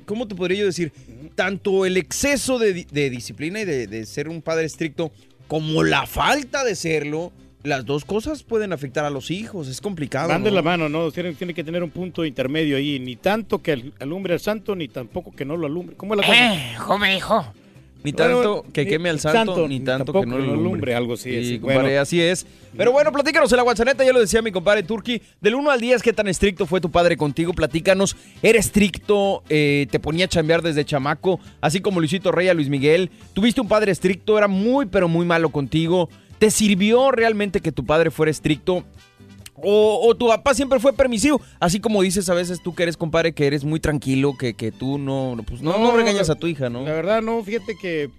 ¿cómo 0.05 0.27
te 0.27 0.35
podría 0.35 0.59
yo 0.59 0.65
decir? 0.65 0.91
Tanto 1.35 1.85
el 1.85 1.95
exceso 1.97 2.59
de, 2.59 2.73
di- 2.73 2.87
de 2.91 3.09
disciplina 3.09 3.61
y 3.61 3.65
de, 3.65 3.87
de 3.87 4.05
ser 4.05 4.27
un 4.27 4.41
padre 4.41 4.65
estricto, 4.65 5.11
como 5.47 5.83
la 5.83 6.05
falta 6.05 6.63
de 6.63 6.75
serlo, 6.75 7.31
las 7.63 7.85
dos 7.85 8.05
cosas 8.05 8.43
pueden 8.43 8.71
afectar 8.73 9.05
a 9.05 9.09
los 9.09 9.31
hijos, 9.31 9.67
es 9.67 9.81
complicado. 9.81 10.29
Van 10.29 10.43
de 10.43 10.49
¿no? 10.49 10.55
la 10.57 10.61
mano, 10.61 10.87
¿no? 10.89 11.11
Tiene, 11.11 11.33
tiene 11.33 11.53
que 11.53 11.63
tener 11.63 11.83
un 11.83 11.89
punto 11.89 12.23
intermedio 12.25 12.77
ahí. 12.77 12.99
Ni 12.99 13.15
tanto 13.15 13.61
que 13.61 13.71
al- 13.73 13.93
alumbre 13.99 14.33
al 14.33 14.39
santo, 14.39 14.75
ni 14.75 14.87
tampoco 14.87 15.31
que 15.31 15.45
no 15.45 15.57
lo 15.57 15.67
alumbre. 15.67 15.95
¿Cómo 15.95 16.13
es 16.15 16.21
la 16.21 16.27
cosa? 16.27 16.55
Eh, 16.55 16.75
joven 16.77 17.17
hijo. 17.17 17.45
Ni 18.03 18.13
Bueno, 18.13 18.41
tanto 18.41 18.65
que 18.71 18.87
queme 18.87 19.09
al 19.09 19.19
santo, 19.19 19.37
santo, 19.53 19.67
ni 19.67 19.81
tanto 19.81 20.13
que 20.13 20.25
no 20.25 20.37
lo 20.37 20.53
alumbre, 20.53 20.95
algo 20.95 21.15
así, 21.15 21.31
Sí, 21.31 21.37
así, 21.37 21.59
compadre, 21.59 21.81
bueno. 21.83 22.01
así 22.01 22.21
es. 22.21 22.45
Pero 22.77 22.93
bueno, 22.93 23.11
platícanos 23.11 23.51
en 23.51 23.57
la 23.57 23.63
WhatsApp, 23.63 23.99
ya 23.99 24.13
lo 24.13 24.21
decía 24.21 24.41
mi 24.41 24.51
compadre 24.51 24.83
Turki. 24.83 25.21
Del 25.41 25.55
1 25.55 25.69
al 25.69 25.81
10, 25.81 26.01
¿qué 26.01 26.13
tan 26.13 26.27
estricto 26.29 26.65
fue 26.65 26.79
tu 26.79 26.89
padre 26.89 27.17
contigo? 27.17 27.51
Platícanos. 27.53 28.15
¿Era 28.41 28.57
estricto? 28.57 29.43
Eh, 29.49 29.87
¿Te 29.91 29.99
ponía 29.99 30.25
a 30.25 30.27
chambear 30.29 30.61
desde 30.61 30.85
chamaco? 30.85 31.41
Así 31.59 31.81
como 31.81 31.99
Luisito 31.99 32.31
Rey 32.31 32.47
a 32.47 32.53
Luis 32.53 32.69
Miguel. 32.69 33.09
¿Tuviste 33.33 33.59
un 33.59 33.67
padre 33.67 33.91
estricto? 33.91 34.37
¿Era 34.37 34.47
muy, 34.47 34.85
pero 34.85 35.09
muy 35.09 35.25
malo 35.25 35.49
contigo? 35.49 36.09
¿Te 36.37 36.51
sirvió 36.51 37.11
realmente 37.11 37.59
que 37.59 37.73
tu 37.73 37.85
padre 37.85 38.11
fuera 38.11 38.31
estricto? 38.31 38.85
O, 39.63 40.07
o 40.07 40.15
tu 40.15 40.27
papá 40.27 40.53
siempre 40.53 40.79
fue 40.79 40.93
permisivo, 40.93 41.41
así 41.59 41.79
como 41.79 42.01
dices 42.01 42.29
a 42.29 42.33
veces 42.33 42.61
tú 42.63 42.73
que 42.75 42.83
eres 42.83 42.97
compadre, 42.97 43.33
que 43.33 43.47
eres 43.47 43.63
muy 43.63 43.79
tranquilo, 43.79 44.35
que, 44.37 44.53
que 44.53 44.71
tú 44.71 44.97
no, 44.97 45.35
no, 45.35 45.43
pues 45.43 45.61
no, 45.61 45.77
no 45.77 45.95
regañas 45.95 46.27
la- 46.27 46.33
a 46.33 46.37
tu 46.37 46.47
hija, 46.47 46.69
¿no? 46.69 46.83
La 46.83 46.93
verdad, 46.93 47.21
no, 47.21 47.43
fíjate 47.43 47.75
que 47.81 48.09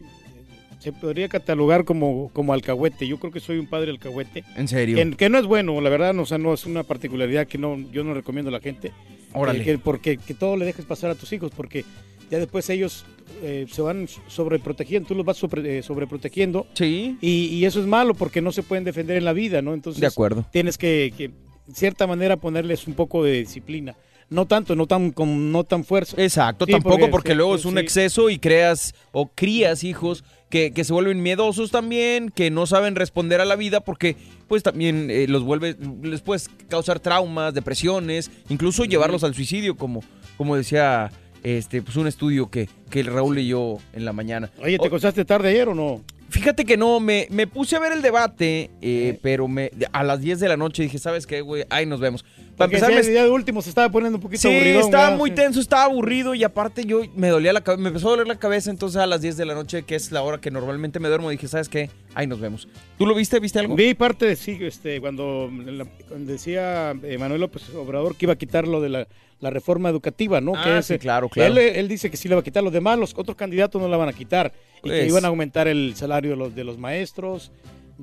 se 0.79 0.93
podría 0.93 1.29
catalogar 1.29 1.85
como, 1.85 2.31
como 2.33 2.53
alcahuete. 2.55 3.07
Yo 3.07 3.19
creo 3.19 3.31
que 3.33 3.41
soy 3.41 3.59
un 3.59 3.67
padre 3.67 3.91
alcahuete. 3.91 4.45
¿En 4.57 4.67
serio? 4.67 4.97
Que, 4.97 5.17
que 5.17 5.29
no 5.29 5.39
es 5.39 5.45
bueno, 5.47 5.79
la 5.81 5.91
verdad, 5.91 6.15
no, 6.15 6.23
o 6.23 6.27
sea, 6.27 6.39
no 6.39 6.55
es 6.55 6.65
una 6.65 6.85
particularidad 6.85 7.47
que 7.47 7.59
no, 7.59 7.77
yo 7.93 8.03
no 8.03 8.15
recomiendo 8.15 8.49
a 8.49 8.53
la 8.53 8.61
gente. 8.61 8.93
Órale. 9.33 9.65
Que- 9.65 9.79
porque 9.79 10.17
que 10.19 10.35
todo 10.35 10.57
le 10.57 10.65
dejes 10.65 10.85
pasar 10.85 11.11
a 11.11 11.15
tus 11.15 11.33
hijos, 11.33 11.51
porque 11.57 11.85
ya 12.31 12.39
después 12.39 12.69
ellos 12.71 13.05
eh, 13.43 13.67
se 13.71 13.81
van 13.81 14.07
sobreprotegiendo, 14.29 15.09
tú 15.09 15.15
los 15.15 15.25
vas 15.25 15.37
sobre- 15.37 15.79
eh, 15.79 15.83
sobreprotegiendo. 15.83 16.67
Sí. 16.75 17.17
Y, 17.21 17.47
y 17.47 17.65
eso 17.65 17.81
es 17.81 17.87
malo 17.87 18.15
porque 18.15 18.41
no 18.43 18.53
se 18.53 18.63
pueden 18.63 18.85
defender 18.85 19.17
en 19.17 19.25
la 19.25 19.33
vida, 19.33 19.63
¿no? 19.63 19.73
Entonces, 19.75 20.01
De 20.01 20.07
acuerdo. 20.07 20.45
tienes 20.53 20.77
que, 20.77 21.13
que, 21.17 21.25
en 21.25 21.75
cierta 21.75 22.07
manera, 22.07 22.37
ponerles 22.37 22.87
un 22.87 22.95
poco 22.95 23.25
de 23.25 23.39
disciplina. 23.41 23.97
No 24.31 24.47
tanto, 24.47 24.77
no 24.77 24.87
tan, 24.87 25.11
con, 25.11 25.51
no 25.51 25.65
tan 25.65 25.85
fuerza. 25.85 26.15
Exacto, 26.23 26.65
Sí, 26.65 26.73
tampoco 26.73 27.11
porque, 27.11 27.33
sí, 27.33 27.37
luego 27.37 27.57
es 27.57 27.65
un 27.65 27.75
sí. 27.75 27.81
exceso 27.81 28.31
y 28.31 28.39
creas 28.39 28.95
o 29.11 29.29
crías 29.29 29.83
hijos 29.83 30.25
que, 30.49 30.73
que 30.73 30.85
se 30.85 30.93
vuelven 30.93 31.23
miedosos 31.23 31.71
también, 31.73 32.31
que 32.31 32.51
no 32.51 32.67
saben 32.67 32.95
responder 32.95 33.41
a 33.41 33.45
la 33.45 33.57
vida 33.57 33.81
porque 33.81 34.17
pues 34.47 34.63
también 34.63 35.11
eh, 35.11 35.27
los 35.29 35.43
vuelve, 35.43 35.77
les 36.03 36.21
puedes 36.21 36.49
causar 36.69 37.01
traumas, 37.01 37.55
depresiones, 37.55 38.31
incluso 38.49 38.85
llevarlos 38.85 39.25
al 39.25 39.35
suicidio, 39.35 39.77
como, 39.77 40.03
como 40.37 40.57
decía 40.57 41.11
este, 41.43 41.83
pues 41.83 41.97
un 41.97 42.07
estudio 42.07 42.51
que, 42.51 42.69
que 42.91 43.03
Raúl 43.03 43.35
leyó 43.35 43.79
en 43.93 44.05
la 44.05 44.13
mañana. 44.13 44.51
Oye, 44.63 44.79
¿te 44.79 44.87
acostaste 44.87 45.25
tarde 45.25 45.49
ayer 45.51 45.69
o 45.69 45.75
no? 45.75 46.03
Fíjate 46.29 46.65
que 46.65 46.77
no, 46.77 47.01
me, 47.01 47.27
me 47.31 47.49
puse 47.49 47.75
a 47.75 47.81
ver 47.81 47.93
el 47.93 48.03
debate, 48.03 48.71
eh, 48.81 49.19
pero 49.21 49.49
me, 49.49 49.73
a 49.91 50.05
las 50.05 50.21
10 50.21 50.39
de 50.39 50.49
la 50.49 50.57
noche 50.57 50.85
dije, 50.85 50.99
¿sabes 51.01 51.27
qué, 51.27 51.41
güey? 51.41 51.65
Ahí 51.71 51.87
nos 51.87 51.99
vemos. 51.99 52.25
Para 52.69 52.73
empezar, 52.79 52.93
me- 53.05 53.13
ya 53.15 53.25
de 53.25 53.31
último 53.31 53.63
se 53.63 53.69
estaba 53.71 53.89
poniendo 53.91 54.19
un 54.19 54.23
poquito 54.23 54.43
Sí, 54.43 54.49
aburrido. 54.55 54.81
estaba 54.81 55.17
muy 55.17 55.31
tenso, 55.31 55.61
estaba 55.61 55.85
aburrido 55.85 56.35
y 56.35 56.45
aparte 56.45 56.85
yo 56.85 57.01
me 57.17 57.29
dolía 57.29 57.53
la 57.53 57.63
cabeza, 57.63 57.83
me 57.83 57.89
empezó 57.89 58.09
a 58.09 58.11
doler 58.11 58.27
la 58.29 58.39
cabeza, 58.39 58.71
entonces 58.71 59.01
a 59.01 59.07
las 59.07 59.21
10 59.23 59.37
de 59.37 59.47
la 59.47 59.55
noche, 59.55 59.83
que 59.85 59.95
es 59.95 60.13
la 60.13 60.23
hora 60.23 60.41
que 60.41 60.51
normalmente 60.51 61.01
me 61.01 61.09
duermo, 61.09 61.31
dije, 61.31 61.49
¿sabes 61.49 61.69
qué? 61.69 61.91
Ahí 62.15 62.27
nos 62.27 62.39
vemos. 62.41 62.69
¿Tú 62.99 63.07
lo 63.07 63.15
viste? 63.15 63.41
¿Viste 63.41 63.59
algo? 63.59 63.75
Vi 63.77 63.95
parte 63.95 64.27
de 64.27 64.37
sí, 64.37 64.59
este, 64.61 65.01
cuando, 65.01 65.51
la- 65.65 65.87
cuando 66.09 66.31
decía 66.33 66.95
eh, 67.03 67.19
Manuel 67.19 67.41
López 67.41 67.63
Obrador 67.75 68.15
que 68.17 68.27
iba 68.27 68.35
a 68.35 68.39
quitar 68.39 68.69
lo 68.69 68.81
de 68.81 68.89
la, 68.91 69.09
la 69.41 69.51
reforma 69.51 69.89
educativa, 69.89 70.41
¿no? 70.41 70.53
Ah, 70.55 70.63
que 70.63 70.71
sí, 70.71 70.79
ese- 70.95 70.99
claro, 70.99 71.29
claro. 71.29 71.53
Él, 71.53 71.59
él 71.59 71.89
dice 71.89 72.11
que 72.11 72.17
sí 72.17 72.29
le 72.29 72.35
va 72.35 72.43
a 72.43 72.45
quitar, 72.45 72.63
los 72.63 72.73
demás, 72.73 72.99
los 72.99 73.15
otros 73.17 73.37
candidatos 73.37 73.81
no 73.81 73.89
la 73.89 73.97
van 73.97 74.09
a 74.11 74.13
quitar. 74.13 74.53
Y 74.85 74.89
que 74.91 75.07
iban 75.07 75.25
a 75.25 75.29
aumentar 75.29 75.67
el 75.69 75.95
salario 75.97 76.31
de 76.33 76.37
los, 76.37 76.55
de 76.55 76.65
los 76.65 76.79
maestros, 76.79 77.51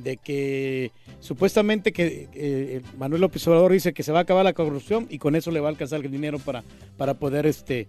de 0.04 0.18
que 0.18 0.92
supuestamente 1.20 1.92
que 1.92 2.28
eh, 2.34 2.82
Manuel 2.98 3.22
López 3.22 3.46
Obrador 3.48 3.72
dice 3.72 3.94
que 3.94 4.04
se 4.04 4.12
va 4.12 4.20
a 4.20 4.22
acabar 4.24 4.44
la 4.46 4.54
corrupción 4.54 5.08
y 5.10 5.18
con 5.18 5.36
eso 5.36 5.52
le 5.52 5.60
va 5.60 5.68
a 5.68 5.72
alcanzar 5.72 6.04
el 6.06 6.12
dinero 6.12 6.40
para, 6.40 6.64
para 6.98 7.14
poder 7.16 7.46
este 7.46 7.88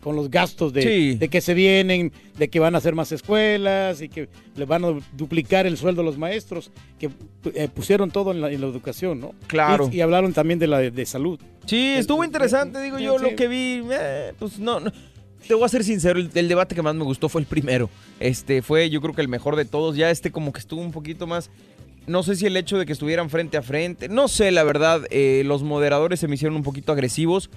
con 0.00 0.16
los 0.16 0.30
gastos 0.30 0.74
de, 0.74 0.82
Sí. 0.82 1.14
de 1.14 1.28
que 1.28 1.40
se 1.40 1.54
vienen, 1.54 2.12
de 2.36 2.48
que 2.48 2.60
van 2.60 2.74
a 2.74 2.78
hacer 2.78 2.94
más 2.94 3.10
escuelas 3.10 4.02
y 4.02 4.10
que 4.10 4.28
le 4.54 4.66
van 4.66 4.84
a 4.84 4.88
duplicar 5.16 5.64
el 5.66 5.78
sueldo 5.78 6.02
a 6.02 6.04
los 6.04 6.18
maestros, 6.18 6.70
que 6.98 7.08
eh, 7.54 7.68
pusieron 7.74 8.10
todo 8.10 8.30
en 8.32 8.42
la, 8.42 8.52
en 8.52 8.60
la 8.60 8.66
educación, 8.66 9.18
¿no? 9.18 9.34
Claro. 9.46 9.88
Y, 9.90 9.96
y 9.96 10.00
hablaron 10.02 10.34
también 10.34 10.58
de 10.58 10.66
la 10.66 10.78
de, 10.78 10.90
de 10.90 11.06
salud. 11.06 11.40
Sí, 11.64 11.94
estuvo 11.96 12.22
interesante, 12.22 12.82
digo 12.82 12.98
yo, 12.98 13.18
sí. 13.18 13.24
lo 13.24 13.34
que 13.34 13.48
vi, 13.48 13.82
eh, 13.92 14.34
pues 14.38 14.58
no, 14.58 14.78
no. 14.78 14.92
Te 15.46 15.54
voy 15.54 15.64
a 15.64 15.68
ser 15.68 15.84
sincero, 15.84 16.18
el, 16.18 16.30
el 16.34 16.48
debate 16.48 16.74
que 16.74 16.82
más 16.82 16.94
me 16.94 17.04
gustó 17.04 17.28
fue 17.28 17.40
el 17.40 17.46
primero. 17.46 17.90
Este 18.20 18.62
fue, 18.62 18.88
yo 18.90 19.00
creo 19.00 19.14
que 19.14 19.20
el 19.20 19.28
mejor 19.28 19.56
de 19.56 19.64
todos. 19.64 19.96
Ya 19.96 20.10
este 20.10 20.30
como 20.30 20.52
que 20.52 20.60
estuvo 20.60 20.80
un 20.80 20.92
poquito 20.92 21.26
más. 21.26 21.50
No 22.06 22.22
sé 22.22 22.36
si 22.36 22.46
el 22.46 22.56
hecho 22.56 22.78
de 22.78 22.86
que 22.86 22.92
estuvieran 22.92 23.30
frente 23.30 23.56
a 23.56 23.62
frente. 23.62 24.08
No 24.08 24.28
sé, 24.28 24.50
la 24.50 24.62
verdad. 24.64 25.02
eh, 25.10 25.42
los 25.46 25.62
moderadores 25.62 26.20
se 26.20 26.28
me 26.28 26.34
hicieron 26.34 26.56
un 26.56 26.62
poquito 26.62 26.92
agresivos. 26.92 27.50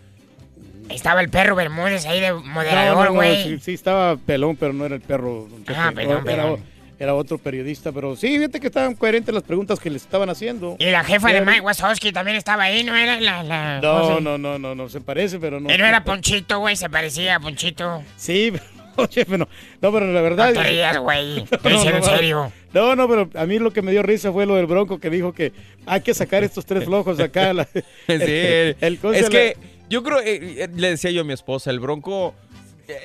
Estaba 0.90 1.20
el 1.22 1.30
perro 1.30 1.56
Bermúdez 1.56 2.06
ahí 2.06 2.22
de 2.22 2.30
No, 2.30 2.40
no, 2.40 2.46
moderador, 2.46 3.08
no, 3.08 3.14
güey. 3.16 3.44
sí, 3.44 3.60
sí, 3.60 3.74
estaba 3.74 4.16
pelón, 4.16 4.56
pero 4.56 4.72
no 4.72 4.86
era 4.86 4.96
el 4.96 5.02
perro. 5.02 5.48
Ah, 5.68 5.92
pelón, 5.94 6.24
pelón. 6.24 6.46
era 6.46 6.58
otro 7.00 7.38
periodista, 7.38 7.92
pero 7.92 8.16
sí, 8.16 8.28
fíjate 8.38 8.60
que 8.60 8.68
estaban 8.68 8.96
coherentes 8.96 9.34
las 9.34 9.44
preguntas 9.44 9.80
que 9.80 9.90
les 9.90 10.02
estaban 10.04 10.30
haciendo. 10.30 10.76
Y 10.80 10.86
la 10.86 11.04
jefa 11.04 11.28
de 11.30 11.38
Era- 11.38 11.46
Mike 11.46 11.62
Wazowski 11.62 12.12
también 12.12 12.38
estaba 12.38 12.64
ahí, 12.64 12.84
¿no 12.84 12.96
era 12.96 13.20
la...? 13.20 13.44
la 13.44 13.80
No, 13.82 14.20
no, 14.20 14.38
no, 14.38 14.58
no, 14.58 14.74
no, 14.76 14.90
se 14.90 15.00
parece, 15.02 15.40
pero 15.40 15.60
no. 15.60 15.68
Pero 15.68 15.86
era 15.86 16.04
Ponchito, 16.04 16.60
güey, 16.60 16.76
se 16.76 16.90
parecía 16.90 17.36
a 17.36 17.40
Ponchito. 17.40 18.04
Sí, 18.16 18.52
pero, 18.96 19.08
oye, 19.08 19.26
pero, 19.26 19.48
no, 19.82 19.92
pero 19.92 20.12
la 20.12 20.22
verdad. 20.22 20.54
No 20.54 20.62
te 20.62 20.70
rías, 20.70 20.98
güey. 20.98 21.40
Estoy 21.52 21.72
diciendo 21.74 21.98
en 21.98 22.04
serio. 22.04 22.52
No, 22.74 22.96
no, 22.96 23.08
pero 23.08 23.30
a 23.36 23.46
mí 23.46 23.60
lo 23.60 23.72
que 23.72 23.82
me 23.82 23.92
dio 23.92 24.04
risa 24.04 24.32
fue 24.32 24.46
lo 24.46 24.56
del 24.56 24.66
Bronco 24.66 25.00
que 25.00 25.10
dijo 25.10 25.34
que 25.34 25.54
hay 25.86 26.02
que 26.02 26.14
sacar 26.14 26.44
estos 26.44 26.66
tres 26.66 26.84
flojos 26.86 27.18
de 27.18 27.24
acá. 27.26 27.54
la- 27.54 27.66
Sí, 27.74 27.82
el- 28.08 28.76
el 28.82 29.00
es 29.14 29.22
la- 29.24 29.30
que 29.30 29.58
yo 29.90 30.04
creo, 30.04 30.20
eh, 30.20 30.64
eh, 30.64 30.68
le 30.76 30.90
decía 30.90 31.12
yo 31.12 31.22
a 31.22 31.24
mi 31.24 31.32
esposa, 31.34 31.70
el 31.72 31.80
bronco, 31.80 32.36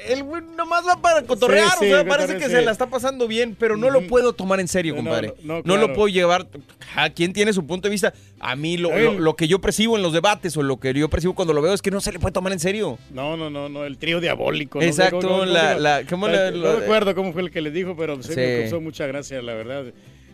el 0.09 0.23
güey 0.23 0.43
nomás 0.57 0.87
va 0.87 0.97
para 1.01 1.23
cotorrear, 1.23 1.71
Sí, 1.79 1.87
sí, 1.87 1.93
o 1.93 1.97
sea, 1.97 2.05
parece 2.07 2.37
que 2.39 2.49
se 2.49 2.63
la 2.63 2.71
está 2.71 2.87
pasando 2.89 3.27
bien, 3.27 3.57
pero 3.59 3.77
no 3.77 3.91
lo 3.91 4.07
puedo 4.07 4.33
tomar 4.33 4.61
en 4.61 4.69
serio, 4.69 4.93
no, 4.95 4.99
compadre. 5.03 5.35
no, 5.43 5.57
No, 5.57 5.63
claro. 5.63 5.81
lo 5.89 5.93
puedo 5.95 6.09
llevar, 6.09 6.47
a 6.95 7.11
quien 7.11 7.33
tiene 7.33 7.53
su 7.53 7.67
punto 7.67 7.89
de 7.89 7.93
vista. 7.93 8.13
A 8.39 8.55
mí 8.57 8.77
lo, 8.77 8.97
lo- 8.97 9.19
lo 9.19 9.35
que 9.37 9.49
yo 9.49 9.61
percibo 9.61 9.97
en 9.97 10.03
los 10.03 10.13
debates 10.13 10.57
o 10.57 10.63
lo 10.63 10.79
que 10.79 10.93
yo 10.95 11.09
percibo 11.09 11.35
cuando 11.35 11.53
lo 11.55 11.63
veo 11.63 11.73
es 11.75 11.83
que 11.83 11.91
no 11.91 12.01
se 12.01 12.13
le 12.13 12.19
puede 12.19 12.33
tomar 12.33 12.53
en 12.53 12.61
serio. 12.61 12.99
No, 13.11 13.37
no, 13.37 13.51
no, 13.51 13.69
no, 13.69 13.85
el 13.85 13.99
trío 13.99 14.21
diabólico. 14.21 14.81
sé 14.81 14.87
Exacto, 14.89 15.21
cómo- 15.21 15.45
la- 15.45 15.69
cómo- 15.71 15.81
la- 15.81 16.03
¿cómo 16.09 16.29
la- 16.29 16.51
le- 16.51 16.59
No 16.59 16.77
recuerdo 16.81 17.15
cómo 17.15 17.33
fue 17.33 17.43
el 17.43 17.51
que 17.51 17.61
le 17.61 17.71
dijo, 17.71 17.97
pero 17.97 18.23
Sí. 18.23 18.33
me 18.37 18.61
causó 18.61 18.81
mucha 18.81 19.07
gracia, 19.07 19.43
la 19.43 19.55
verdad, 19.55 19.85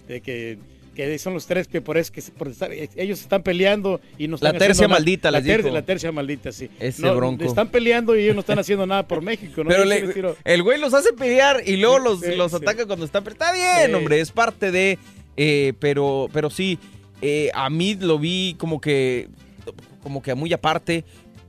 de 0.08 0.20
que, 0.20 0.58
que 1.06 1.16
son 1.20 1.32
los 1.32 1.46
tres 1.46 1.68
que 1.68 1.80
por, 1.80 1.96
es 1.96 2.10
que 2.10 2.20
por 2.36 2.48
estar- 2.48 2.72
ellos 2.72 3.20
están 3.20 3.44
peleando 3.44 4.00
y 4.18 4.26
no 4.26 4.32
La 4.40 4.48
están 4.48 4.52
tercia 4.58 4.70
haciendo 4.72 4.88
nada. 4.88 4.98
maldita, 4.98 5.30
la 5.30 5.38
tercia, 5.38 5.56
dijo. 5.58 5.68
La 5.74 5.82
tercia 5.82 6.10
maldita, 6.12 6.50
sí. 6.50 6.68
Ese 6.80 7.02
No, 7.02 7.14
Bronco. 7.14 7.44
Están 7.44 7.68
peleando 7.68 8.16
y 8.16 8.24
ellos 8.24 8.34
no 8.34 8.40
están 8.40 8.58
haciendo 8.58 8.84
nada 8.84 9.06
por 9.06 9.22
México, 9.22 9.62
¿no? 9.62 9.70
Pero 9.70 9.84
le- 9.84 10.12
el 10.44 10.62
güey 10.64 10.80
los 10.80 10.94
hace 10.94 11.12
pelear 11.12 11.62
y 11.64 11.76
luego 11.76 12.00
los, 12.00 12.20
sí, 12.20 12.34
los 12.34 12.50
sí. 12.50 12.56
ataca 12.60 12.84
cuando 12.84 13.04
está... 13.04 13.20
pero 13.20 13.34
Está 13.34 13.52
bien, 13.52 13.86
Sí. 13.90 13.94
hombre, 13.94 14.20
es 14.20 14.32
parte 14.32 14.72
de... 14.72 14.98
eh, 15.36 15.72
pero, 15.78 16.28
pero 16.32 16.50
sí, 16.50 16.80
eh, 17.22 17.50
a 17.54 17.70
mí 17.70 17.94
lo 17.94 18.18
vi 18.18 18.56
como 18.58 18.80
que... 18.80 19.28
Como 20.02 20.20
que 20.22 20.34
muy 20.34 20.52
aparte. 20.52 21.04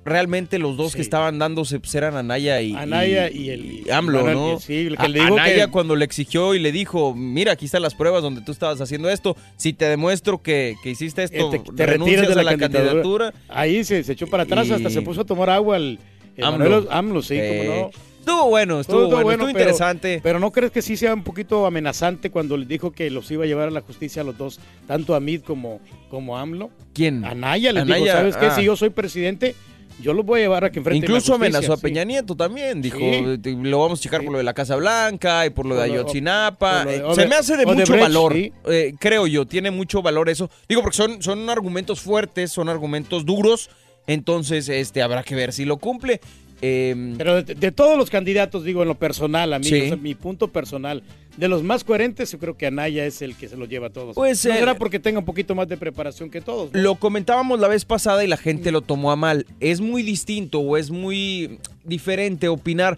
Realmente 0.05 0.59
los 0.59 0.77
dos 0.77 0.95
que 0.95 1.01
estaban 1.01 1.39
dándose 1.39 1.79
pues, 1.79 1.93
eran 1.93 2.15
Anaya 2.15 2.61
y, 2.61 2.73
Anaya 2.73 3.29
y 3.29 3.49
el- 3.49 3.91
AMLO, 3.91 4.23
Manuel, 4.23 4.35
¿no? 4.53 4.59
sí, 4.59 4.87
el 4.87 4.97
que 4.97 5.09
le 5.09 5.19
digo 5.19 5.33
Anaya 5.35 5.65
que- 5.65 5.71
cuando 5.71 5.95
le 5.95 6.05
exigió 6.05 6.55
y 6.55 6.59
le 6.59 6.71
dijo, 6.71 7.13
mira, 7.13 7.51
aquí 7.51 7.65
están 7.65 7.81
las 7.81 7.95
pruebas 7.95 8.23
donde 8.23 8.41
tú 8.41 8.51
estabas 8.51 8.79
haciendo 8.81 9.09
esto. 9.09 9.35
Si 9.57 9.73
te 9.73 9.85
demuestro 9.85 10.41
que, 10.41 10.75
que 10.81 10.89
hiciste 10.91 11.23
esto, 11.23 11.49
te, 11.49 11.59
te 11.59 11.85
renuncias 11.85 12.21
retiras 12.21 12.35
de 12.35 12.41
a 12.41 12.43
la, 12.43 12.57
candidatura. 12.57 13.33
Ahí 13.49 13.83
se, 13.83 14.03
se 14.03 14.13
echó 14.13 14.25
para 14.27 14.43
atrás, 14.43 14.71
hasta 14.71 14.89
se 14.89 15.01
puso 15.01 15.21
a 15.21 15.25
tomar 15.25 15.49
agua 15.49 15.77
el, 15.77 15.99
el 16.37 16.43
AMLO. 16.45 16.59
Manuel 16.59 16.87
AMLO, 16.89 17.21
sí, 17.21 17.35
Eh, 17.37 17.63
como 17.65 17.75
no. 17.81 17.91
Estuvo 18.19 18.49
bueno, 18.49 18.79
estuvo, 18.81 19.07
bueno, 19.09 19.31
estuvo 19.31 19.49
interesante. 19.49 20.19
Pero 20.21 20.39
no 20.39 20.51
crees 20.51 20.71
que 20.71 20.81
sí 20.81 20.97
sea 20.97 21.13
un 21.13 21.23
poquito 21.23 21.65
amenazante 21.65 22.29
cuando 22.29 22.57
le 22.57 22.65
dijo 22.65 22.91
que 22.91 23.09
los 23.09 23.31
iba 23.31 23.45
a 23.45 23.47
llevar 23.47 23.69
a 23.69 23.71
la 23.71 23.81
justicia 23.81 24.21
a 24.21 24.25
los 24.25 24.37
dos, 24.37 24.59
tanto 24.87 25.15
a 25.15 25.19
Mid 25.19 25.41
como, 25.41 25.79
como 26.09 26.37
a 26.37 26.41
AMLO. 26.41 26.69
¿Quién? 26.93 27.25
Anaya 27.25 27.71
les 27.73 27.85
dijo, 27.85 27.95
Anaya, 27.97 28.11
¿sabes 28.13 28.37
qué? 28.37 28.45
ah. 28.47 28.55
Si 28.55 28.63
yo 28.63 28.75
soy 28.75 28.89
presidente, 28.91 29.55
yo 30.01 30.13
lo 30.13 30.23
voy 30.23 30.39
a 30.39 30.43
llevar 30.43 30.63
a 30.65 30.71
que 30.71 30.79
enfrente 30.79 31.05
Incluso 31.05 31.33
la 31.33 31.37
justicia, 31.37 31.57
amenazó 31.59 31.73
a. 31.73 31.77
Peña 31.77 32.03
Nieto 32.03 32.35
también. 32.35 32.81
Dijo, 32.81 32.97
Sí. 32.99 33.37
"Te- 33.41 33.51
lo 33.51 33.79
vamos 33.79 33.99
a 33.99 34.01
checar 34.03 34.21
por 34.23 34.31
lo 34.31 34.37
de 34.37 34.43
la 34.43 34.53
Casa 34.53 34.75
Blanca 34.75 35.45
y 35.45 35.49
por 35.49 35.65
lo 35.65 35.75
de 35.75 35.83
Ayotzinapa. 35.83 36.83
lo 36.85 36.89
de 36.91 36.97
Eh, 36.97 37.03
Se 37.15 37.27
me 37.27 37.35
hace 37.35 37.57
de 37.57 37.65
mucho 37.65 37.97
valor, 37.97 38.33
sí. 38.33 38.51
eh, 38.67 38.93
creo 38.99 39.27
yo. 39.27 39.45
Tiene 39.45 39.71
mucho 39.71 40.01
valor 40.01 40.29
eso. 40.29 40.49
Digo, 40.67 40.81
porque 40.81 40.97
son, 40.97 41.21
son 41.21 41.49
argumentos 41.49 41.99
fuertes, 42.01 42.51
son 42.51 42.69
argumentos 42.69 43.25
duros. 43.25 43.69
Entonces, 44.07 44.69
este, 44.69 45.01
habrá 45.03 45.21
que 45.23 45.35
ver 45.35 45.53
si 45.53 45.65
lo 45.65 45.77
cumple. 45.77 46.19
Eh, 46.61 47.15
Pero 47.17 47.41
de, 47.43 47.55
de 47.55 47.71
todos 47.71 47.97
los 47.97 48.09
candidatos, 48.09 48.63
digo, 48.65 48.81
en 48.81 48.89
lo 48.89 48.95
personal, 48.95 49.53
a 49.53 49.59
mí, 49.59 49.65
Sí. 49.65 49.87
sea, 49.87 49.95
mi 49.95 50.13
punto 50.15 50.49
personal, 50.49 51.03
de 51.37 51.47
los 51.47 51.63
más 51.63 51.85
coherentes, 51.85 52.31
yo 52.33 52.39
creo 52.39 52.57
que 52.57 52.67
Anaya 52.67 53.05
es 53.05 53.21
el 53.21 53.35
que 53.35 53.47
se 53.47 53.55
lo 53.55 53.65
lleva 53.65 53.87
a 53.87 53.89
todos. 53.91 54.13
Pues, 54.15 54.43
no 54.45 54.51
eh, 54.53 54.57
será 54.57 54.75
porque 54.75 54.99
tenga 54.99 55.19
un 55.19 55.25
poquito 55.25 55.55
más 55.55 55.69
de 55.69 55.77
preparación 55.77 56.29
que 56.29 56.41
todos. 56.41 56.73
¿no? 56.73 56.81
Lo 56.81 56.95
comentábamos 56.95 57.59
la 57.61 57.69
vez 57.69 57.85
pasada 57.85 58.25
y 58.25 58.27
la 58.27 58.35
gente 58.35 58.71
lo 58.73 58.81
tomó 58.81 59.11
a 59.11 59.15
mal. 59.15 59.45
Es 59.61 59.79
muy 59.79 60.03
distinto 60.03 60.59
o 60.59 60.75
es 60.75 60.91
muy 60.91 61.59
diferente 61.85 62.49
opinar 62.49 62.97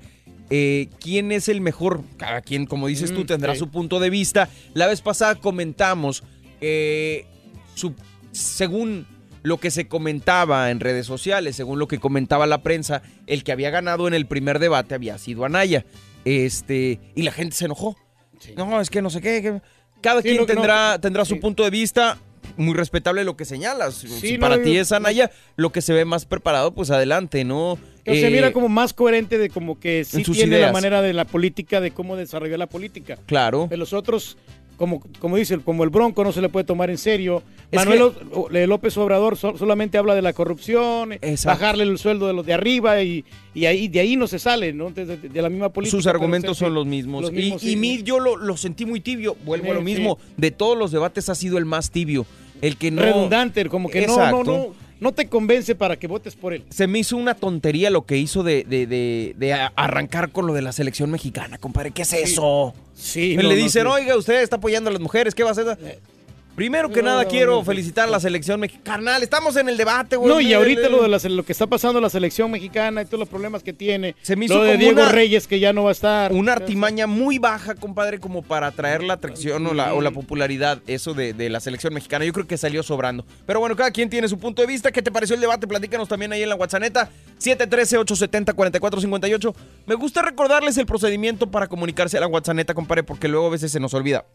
eh, 0.49 0.89
quién 0.99 1.31
es 1.31 1.47
el 1.47 1.61
mejor. 1.61 2.01
Cada 2.17 2.41
quien, 2.41 2.65
como 2.65 2.87
dices 2.87 3.13
tú, 3.13 3.21
Mm, 3.21 3.25
tendrá 3.27 3.53
sí. 3.53 3.59
su 3.59 3.69
punto 3.69 3.99
de 3.99 4.09
vista. 4.09 4.49
La 4.73 4.87
vez 4.87 5.01
pasada 5.01 5.35
comentamos, 5.35 6.23
eh, 6.61 7.25
su- 7.75 7.93
según 8.31 9.05
lo 9.43 9.57
que 9.57 9.71
se 9.71 9.87
comentaba 9.87 10.69
en 10.71 10.79
redes 10.79 11.05
sociales, 11.05 11.55
según 11.55 11.79
lo 11.79 11.87
que 11.87 11.99
comentaba 11.99 12.45
la 12.47 12.61
prensa, 12.63 13.01
el 13.27 13.43
que 13.43 13.51
había 13.51 13.69
ganado 13.69 14.07
en 14.07 14.13
el 14.13 14.25
primer 14.27 14.59
debate 14.59 14.95
había 14.95 15.17
sido 15.17 15.45
Anaya. 15.45 15.85
Este, 16.25 16.99
y 17.15 17.23
la 17.23 17.31
gente 17.31 17.55
se 17.55 17.65
enojó. 17.65 17.97
No, 18.55 18.79
es 18.81 18.89
que 18.89 19.01
no 19.01 19.09
sé 19.09 19.21
qué. 19.21 19.41
que- 19.41 19.61
Cada 20.01 20.21
Sí, 20.21 20.29
quien 20.29 20.37
no, 20.41 20.45
que 20.47 20.53
no, 20.55 20.61
tendrá, 20.61 20.99
tendrá 20.99 21.25
su 21.25 21.35
sí. 21.35 21.39
punto 21.39 21.63
de 21.63 21.69
vista. 21.69 22.17
Muy 22.57 22.73
respetable 22.75 23.23
lo 23.23 23.37
que 23.37 23.45
señalas. 23.45 23.93
si 23.95 24.37
para 24.39 24.61
ti 24.61 24.75
es 24.75 24.91
Anaya, 24.91 25.29
lo 25.57 25.71
que 25.71 25.81
se 25.81 25.93
ve 25.93 26.05
más 26.05 26.25
preparado, 26.25 26.73
pues 26.73 26.89
adelante, 26.89 27.43
¿no? 27.45 27.77
Que 28.03 28.19
se 28.19 28.27
Eh, 28.27 28.31
mira 28.31 28.51
como 28.51 28.67
más 28.67 28.93
coherente 28.93 29.37
de 29.37 29.49
como 29.49 29.79
que 29.79 30.03
sí 30.03 30.23
tiene 30.23 30.59
la 30.59 30.71
manera 30.73 31.01
de 31.03 31.13
la 31.13 31.25
política, 31.25 31.79
de 31.79 31.91
cómo 31.91 32.17
desarrollar 32.17 32.57
la 32.59 32.67
política. 32.67 33.17
Claro. 33.27 33.67
De 33.69 33.77
los 33.77 33.93
otros, 33.93 34.37
como, 34.81 34.99
como 35.19 35.37
dice, 35.37 35.59
como 35.59 35.83
el 35.83 35.91
Bronco 35.91 36.23
no 36.23 36.31
se 36.31 36.41
le 36.41 36.49
puede 36.49 36.63
tomar 36.65 36.89
en 36.89 36.97
serio. 36.97 37.43
Es 37.71 37.77
Manuel 37.77 38.11
Le- 38.49 38.65
López 38.65 38.97
Obrador 38.97 39.37
so- 39.37 39.55
solamente 39.55 39.99
habla 39.99 40.15
de 40.15 40.23
la 40.23 40.33
corrupción, 40.33 41.13
Exacto. 41.13 41.49
bajarle 41.61 41.83
el 41.83 41.99
sueldo 41.99 42.25
de 42.25 42.33
los 42.33 42.43
de 42.45 42.53
arriba 42.53 43.01
y, 43.03 43.23
y 43.53 43.65
ahí 43.65 43.87
de 43.87 43.99
ahí 43.99 44.15
no 44.15 44.25
se 44.25 44.39
sale, 44.39 44.73
¿no? 44.73 44.89
De, 44.89 45.05
de- 45.05 45.17
de 45.29 45.41
la 45.43 45.49
misma 45.49 45.69
política. 45.69 45.95
Sus 45.95 46.07
argumentos 46.07 46.57
son 46.57 46.73
los 46.73 46.87
mismos. 46.87 47.21
los 47.21 47.31
Y- 47.31 47.35
mismos, 47.35 47.63
y, 47.63 47.69
sí. 47.69 47.75
mí 47.75 48.01
yo 48.03 48.19
lo, 48.19 48.35
lo 48.37 48.57
sentí 48.57 48.85
muy 48.87 48.99
tibio. 49.01 49.37
Vuelvo 49.45 49.69
a 49.69 49.75
lo 49.75 49.79
Sí, 49.81 49.85
mismo. 49.85 50.17
De 50.35 50.49
todos 50.49 50.75
los 50.75 50.91
debates 50.91 51.29
ha 51.29 51.35
sido 51.35 51.59
el 51.59 51.65
más 51.65 51.91
tibio. 51.91 52.25
El 52.63 52.77
que 52.77 52.89
no. 52.89 53.03
redundante, 53.03 53.63
como 53.69 53.87
que 53.89 53.99
Exacto. 54.03 54.43
no, 54.43 54.43
no, 54.43 54.57
no 54.57 54.73
te 55.13 55.27
convence 55.27 55.73
para 55.73 55.97
que 55.97 56.05
votes 56.07 56.35
por 56.35 56.53
él. 56.53 56.63
Se 56.69 56.85
me 56.85 56.99
hizo 56.99 57.17
una 57.17 57.33
tontería 57.33 57.89
lo 57.89 58.05
que 58.05 58.17
hizo 58.17 58.43
de, 58.43 58.63
de- 58.63 58.85
de- 58.85 59.33
de 59.37 59.53
arrancar 59.53 60.31
con 60.31 60.45
lo 60.45 60.53
de 60.53 60.61
la 60.61 60.71
selección 60.71 61.09
mexicana, 61.09 61.57
compadre. 61.57 61.89
¿Qué 61.89 62.03
es 62.03 62.13
eso? 62.13 62.75
Sí, 62.93 63.33
Me 63.35 63.41
no, 63.41 63.49
le 63.49 63.55
no, 63.57 63.63
dicen, 63.63 63.87
oiga, 63.87 64.15
usted 64.15 64.43
está 64.43 64.57
apoyando 64.57 64.91
a 64.91 64.93
las 64.93 65.01
mujeres, 65.01 65.33
¿qué 65.33 65.41
va 65.41 65.49
a 65.49 65.53
hacer? 65.53 65.75
Primero 66.55 66.89
que 66.89 67.01
No, 67.01 67.09
nada, 67.09 67.23
no, 67.23 67.29
quiero 67.29 67.51
no, 67.55 67.63
felicitar 67.63 68.07
a 68.07 68.11
la 68.11 68.19
selección 68.19 68.59
mexicana. 68.59 68.83
Carnal, 68.83 69.23
estamos 69.23 69.55
en 69.55 69.69
el 69.69 69.77
debate, 69.77 70.15
güey. 70.17 70.29
No, 70.33 70.41
y 70.41 70.53
ahorita 70.53 70.89
lo 70.89 71.01
de 71.03 71.09
la, 71.09 71.17
lo 71.29 71.43
que 71.43 71.51
está 71.53 71.67
pasando 71.67 71.99
en 71.99 72.03
la 72.03 72.09
selección 72.09 72.51
mexicana 72.51 73.01
y 73.01 73.05
todos 73.05 73.19
los 73.19 73.29
problemas 73.29 73.63
que 73.63 73.73
tiene. 73.73 74.15
Se 74.21 74.35
me 74.35 74.45
hizo 74.45 74.55
lo 74.57 74.63
de 74.63 74.71
como 74.73 74.79
Diego 74.79 75.01
una- 75.01 75.11
Reyes 75.11 75.47
que 75.47 75.59
ya 75.59 75.73
no 75.73 75.83
va 75.83 75.89
a 75.89 75.93
estar. 75.93 76.31
Una 76.33 76.53
artimaña 76.53 77.07
muy 77.07 77.39
baja, 77.39 77.75
compadre, 77.75 78.19
como 78.19 78.41
para 78.41 78.67
atraer 78.67 79.03
la 79.03 79.13
atracción 79.13 79.65
o 79.67 79.73
la, 79.73 79.93
o 79.93 80.01
la 80.01 80.11
popularidad, 80.11 80.79
eso 80.87 81.13
de, 81.13 81.33
de 81.33 81.49
la 81.49 81.59
selección 81.59 81.93
mexicana. 81.93 82.25
Yo 82.25 82.33
creo 82.33 82.47
que 82.47 82.57
salió 82.57 82.83
sobrando. 82.83 83.25
Pero 83.45 83.59
bueno, 83.59 83.75
cada 83.75 83.91
quien 83.91 84.09
tiene 84.09 84.27
su 84.27 84.37
punto 84.37 84.61
de 84.61 84.67
vista. 84.67 84.91
¿Qué 84.91 85.01
te 85.01 85.11
pareció 85.11 85.35
el 85.35 85.41
debate? 85.41 85.67
Platícanos 85.67 86.07
también 86.09 86.31
ahí 86.33 86.43
en 86.43 86.49
la 86.49 86.55
WhatsApp 86.55 86.81
713-870-4458. 87.39 89.55
Me 89.87 89.95
gusta 89.95 90.21
recordarles 90.21 90.77
el 90.77 90.85
procedimiento 90.85 91.49
para 91.49 91.67
comunicarse 91.67 92.17
a 92.17 92.21
la 92.21 92.27
WhatsApp, 92.27 92.71
compadre, 92.73 93.03
porque 93.03 93.27
luego 93.27 93.47
a 93.47 93.51
veces 93.51 93.71
se 93.71 93.79
nos 93.79 93.93
olvida. 93.93 94.25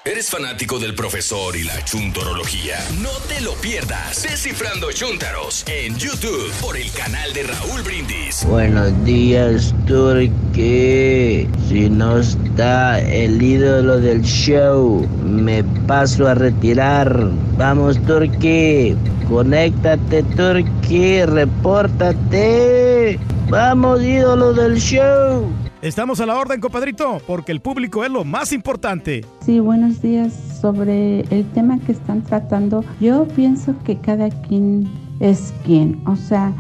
¿Eres 0.08 0.30
fanático 0.30 0.78
del 0.78 0.94
profesor 0.94 1.56
y 1.56 1.64
la 1.64 1.84
chuntorología? 1.84 2.78
No 3.02 3.10
te 3.28 3.42
lo 3.42 3.54
pierdas. 3.56 4.22
Descifrando 4.22 4.92
Chuntaros 4.92 5.66
en 5.68 5.98
YouTube 5.98 6.52
por 6.62 6.78
el 6.78 6.92
canal 6.92 7.34
de 7.34 7.42
Raúl 7.42 7.82
Brindis. 7.82 8.46
Buenos 8.46 9.04
días, 9.04 9.74
Turque. 9.88 11.50
Si 11.68 11.90
no 11.90 12.20
está 12.20 13.00
el 13.00 13.42
ídolo 13.42 14.00
del 14.00 14.22
show, 14.22 15.08
me 15.24 15.64
paso 15.88 16.28
a 16.28 16.36
retirar. 16.36 17.32
Vamos, 17.58 18.00
Turque. 18.06 18.96
Conéctate, 19.28 20.22
Turque. 20.22 21.26
Repórtate. 21.26 23.20
Vamos, 23.50 24.04
ídolo 24.04 24.54
del 24.54 24.80
show. 24.80 25.52
Estamos 25.86 26.20
a 26.20 26.26
la 26.26 26.36
orden, 26.40 26.60
compadrito, 26.62 27.22
porque 27.28 27.52
el 27.52 27.60
público 27.60 28.04
es 28.04 28.10
lo 28.10 28.24
más 28.24 28.52
importante. 28.54 29.24
Sí, 29.46 29.60
buenos 29.60 30.02
días. 30.02 30.34
Sobre 30.60 31.20
el 31.30 31.46
tema 31.54 31.78
que 31.78 31.92
están 31.92 32.24
tratando, 32.24 32.84
yo 33.00 33.28
pienso 33.28 33.76
que 33.84 34.00
cada 34.00 34.32
quien 34.32 34.90
es 35.20 35.54
quien. 35.64 36.02
O 36.08 36.16
sea, 36.16 36.52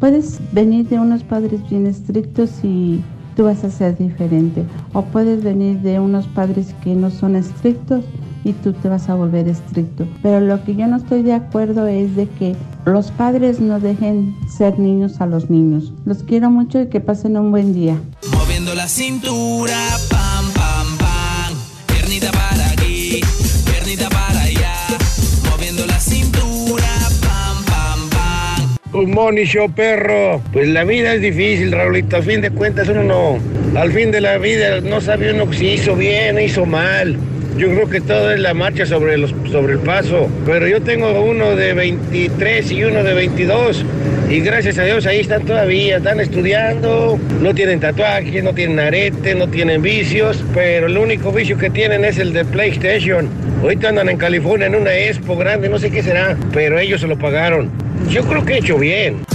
puedes 0.00 0.40
venir 0.52 0.88
de 0.88 0.98
unos 0.98 1.22
padres 1.22 1.60
bien 1.70 1.86
estrictos 1.86 2.50
y 2.64 3.00
tú 3.36 3.44
vas 3.44 3.64
a 3.64 3.70
ser 3.70 3.96
diferente. 3.96 4.64
O 4.92 5.02
puedes 5.02 5.42
venir 5.42 5.80
de 5.80 6.00
unos 6.00 6.26
padres 6.28 6.74
que 6.82 6.94
no 6.94 7.10
son 7.10 7.36
estrictos 7.36 8.04
y 8.44 8.52
tú 8.52 8.72
te 8.72 8.88
vas 8.88 9.08
a 9.08 9.14
volver 9.14 9.48
estricto. 9.48 10.06
Pero 10.22 10.40
lo 10.40 10.64
que 10.64 10.74
yo 10.74 10.86
no 10.86 10.96
estoy 10.96 11.22
de 11.22 11.34
acuerdo 11.34 11.86
es 11.86 12.16
de 12.16 12.28
que 12.28 12.56
los 12.84 13.10
padres 13.10 13.60
no 13.60 13.78
dejen 13.80 14.34
ser 14.48 14.78
niños 14.78 15.20
a 15.20 15.26
los 15.26 15.50
niños. 15.50 15.92
Los 16.04 16.22
quiero 16.22 16.50
mucho 16.50 16.80
y 16.80 16.88
que 16.88 17.00
pasen 17.00 17.36
un 17.36 17.50
buen 17.50 17.72
día. 17.72 18.00
Moviendo 18.32 18.74
la 18.74 18.88
cintura, 18.88 19.78
pam, 20.10 20.50
pam. 20.54 21.01
Un 28.94 29.10
money 29.10 29.46
show, 29.46 29.72
perro. 29.72 30.42
Pues 30.52 30.68
la 30.68 30.84
vida 30.84 31.14
es 31.14 31.22
difícil, 31.22 31.72
Raulito. 31.72 32.18
A 32.18 32.22
fin 32.22 32.42
de 32.42 32.50
cuentas, 32.50 32.90
uno 32.90 33.02
no. 33.02 33.38
Al 33.74 33.90
fin 33.90 34.10
de 34.10 34.20
la 34.20 34.36
vida 34.36 34.82
no 34.82 35.00
sabe 35.00 35.32
uno 35.32 35.50
si 35.50 35.68
hizo 35.68 35.96
bien 35.96 36.36
o 36.36 36.40
hizo 36.40 36.66
mal. 36.66 37.16
Yo 37.56 37.68
creo 37.68 37.88
que 37.88 38.02
todo 38.02 38.32
es 38.32 38.40
la 38.40 38.52
marcha 38.52 38.84
sobre, 38.84 39.16
los, 39.16 39.34
sobre 39.50 39.74
el 39.74 39.78
paso. 39.78 40.28
Pero 40.44 40.68
yo 40.68 40.82
tengo 40.82 41.22
uno 41.22 41.56
de 41.56 41.72
23 41.72 42.70
y 42.70 42.84
uno 42.84 43.02
de 43.02 43.14
22. 43.14 43.82
Y 44.28 44.40
gracias 44.40 44.78
a 44.78 44.84
Dios 44.84 45.06
ahí 45.06 45.20
están 45.20 45.46
todavía. 45.46 45.96
Están 45.96 46.20
estudiando. 46.20 47.18
No 47.40 47.54
tienen 47.54 47.80
tatuajes, 47.80 48.44
no 48.44 48.52
tienen 48.52 48.78
arete, 48.78 49.34
no 49.34 49.48
tienen 49.48 49.80
vicios. 49.80 50.44
Pero 50.52 50.86
el 50.86 50.98
único 50.98 51.32
vicio 51.32 51.56
que 51.56 51.70
tienen 51.70 52.04
es 52.04 52.18
el 52.18 52.34
de 52.34 52.44
PlayStation. 52.44 53.26
Ahorita 53.62 53.88
andan 53.88 54.10
en 54.10 54.18
California 54.18 54.66
en 54.66 54.74
una 54.74 54.94
expo 54.94 55.34
grande, 55.34 55.70
no 55.70 55.78
sé 55.78 55.90
qué 55.90 56.02
será. 56.02 56.36
Pero 56.52 56.78
ellos 56.78 57.00
se 57.00 57.06
lo 57.06 57.16
pagaron. 57.16 57.70
Yo 58.08 58.24
creo 58.24 58.44
que 58.44 58.54
he 58.54 58.58
hecho 58.58 58.78
bien. 58.78 59.31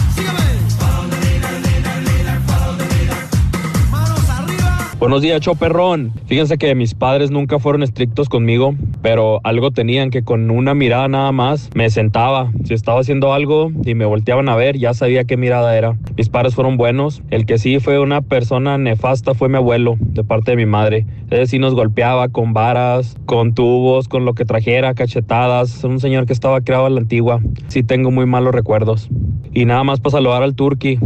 Buenos 5.00 5.22
días, 5.22 5.42
Choperrón. 5.42 6.12
Fíjense 6.26 6.58
que 6.58 6.74
mis 6.74 6.96
padres 6.96 7.30
nunca 7.30 7.60
fueron 7.60 7.84
estrictos 7.84 8.30
conmigo, 8.30 8.74
pero 9.04 9.40
algo 9.44 9.70
tenían 9.70 10.10
que 10.10 10.24
con 10.24 10.50
una 10.50 10.74
mirada 10.74 11.08
nada 11.08 11.32
más 11.32 11.70
me 11.76 11.92
sentaba. 11.92 12.52
Si 12.64 12.74
estaba 12.74 13.02
haciendo 13.02 13.32
algo 13.32 13.72
y 13.86 13.94
me 13.94 14.06
volteaban 14.06 14.50
a 14.50 14.56
ver, 14.56 14.80
ya 14.80 14.96
sabía 14.96 15.24
qué 15.26 15.38
mirada 15.38 15.78
era. 15.78 15.96
Mis 16.18 16.30
padres 16.30 16.56
fueron 16.56 16.78
buenos. 16.78 17.22
El 17.30 17.46
que 17.46 17.60
sí 17.60 17.80
fue 17.80 18.00
una 18.00 18.22
persona 18.22 18.80
nefasta 18.80 19.36
fue 19.36 19.50
mi 19.50 19.58
abuelo, 19.58 19.98
de 20.00 20.24
parte 20.24 20.52
de 20.52 20.58
mi 20.58 20.66
madre. 20.66 21.06
Él 21.30 21.48
sí 21.48 21.60
nos 21.60 21.76
golpeaba 21.76 22.30
con 22.30 22.54
varas, 22.54 23.18
con 23.28 23.54
tubos, 23.54 24.08
con 24.08 24.26
lo 24.26 24.34
que 24.34 24.46
trajera, 24.46 24.96
cachetadas. 24.96 25.84
Un 25.84 26.00
señor 26.00 26.26
que 26.26 26.34
estaba 26.34 26.62
creado 26.62 26.88
a 26.88 26.90
la 26.90 27.02
antigua. 27.02 27.40
Sí 27.68 27.84
tengo 27.84 28.10
muy 28.10 28.26
malos 28.26 28.52
recuerdos. 28.52 29.10
Y 29.54 29.66
nada 29.66 29.84
más 29.84 30.00
para 30.00 30.14
saludar 30.14 30.42
al 30.42 30.56
turqui. 30.56 30.98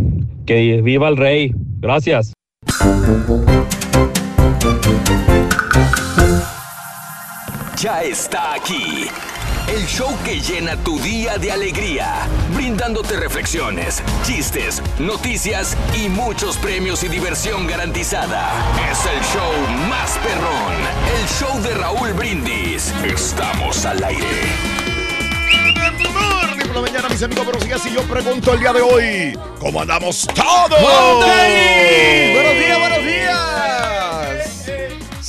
Que 0.45 0.82
viva 0.82 1.10
el 1.10 1.17
rey. 1.17 1.54
Gracias. 1.82 2.32
Ya 7.78 8.04
está 8.04 8.54
aquí. 8.54 9.08
El 9.67 9.88
show 9.88 10.15
que 10.24 10.39
llena 10.39 10.76
tu 10.84 11.00
día 11.00 11.38
de 11.39 11.52
alegría, 11.52 12.28
brindándote 12.54 13.15
reflexiones, 13.15 14.04
chistes, 14.24 14.84
noticias 15.00 15.76
y 15.95 16.10
muchos 16.10 16.58
premios 16.58 17.04
y 17.04 17.08
diversión 17.08 17.65
garantizada. 17.65 18.52
Es 18.91 19.00
el 19.06 19.19
show 19.34 19.52
más 19.89 20.19
perrón, 20.19 20.76
el 21.17 21.28
show 21.28 21.60
de 21.63 21.74
Raúl 21.74 22.13
Brindis. 22.13 22.93
Estamos 23.04 23.84
al 23.86 24.04
aire. 24.04 24.28
Por 26.67 26.76
la 26.76 26.82
mañana, 26.82 27.10
mis 27.10 27.24
amigos, 27.24 27.45
buenos 27.45 27.65
días. 27.65 27.86
Y 27.88 27.93
yo 27.93 28.04
pregunto 28.04 28.54
el 28.54 28.60
día 28.60 28.74
de 28.74 28.82
hoy, 28.82 29.39
¿cómo 29.60 29.82
andamos 29.82 30.28
todos? 30.36 30.82
¡Buenos 30.82 31.26
días, 32.60 32.80
buenos 32.80 33.06
días! 33.06 33.70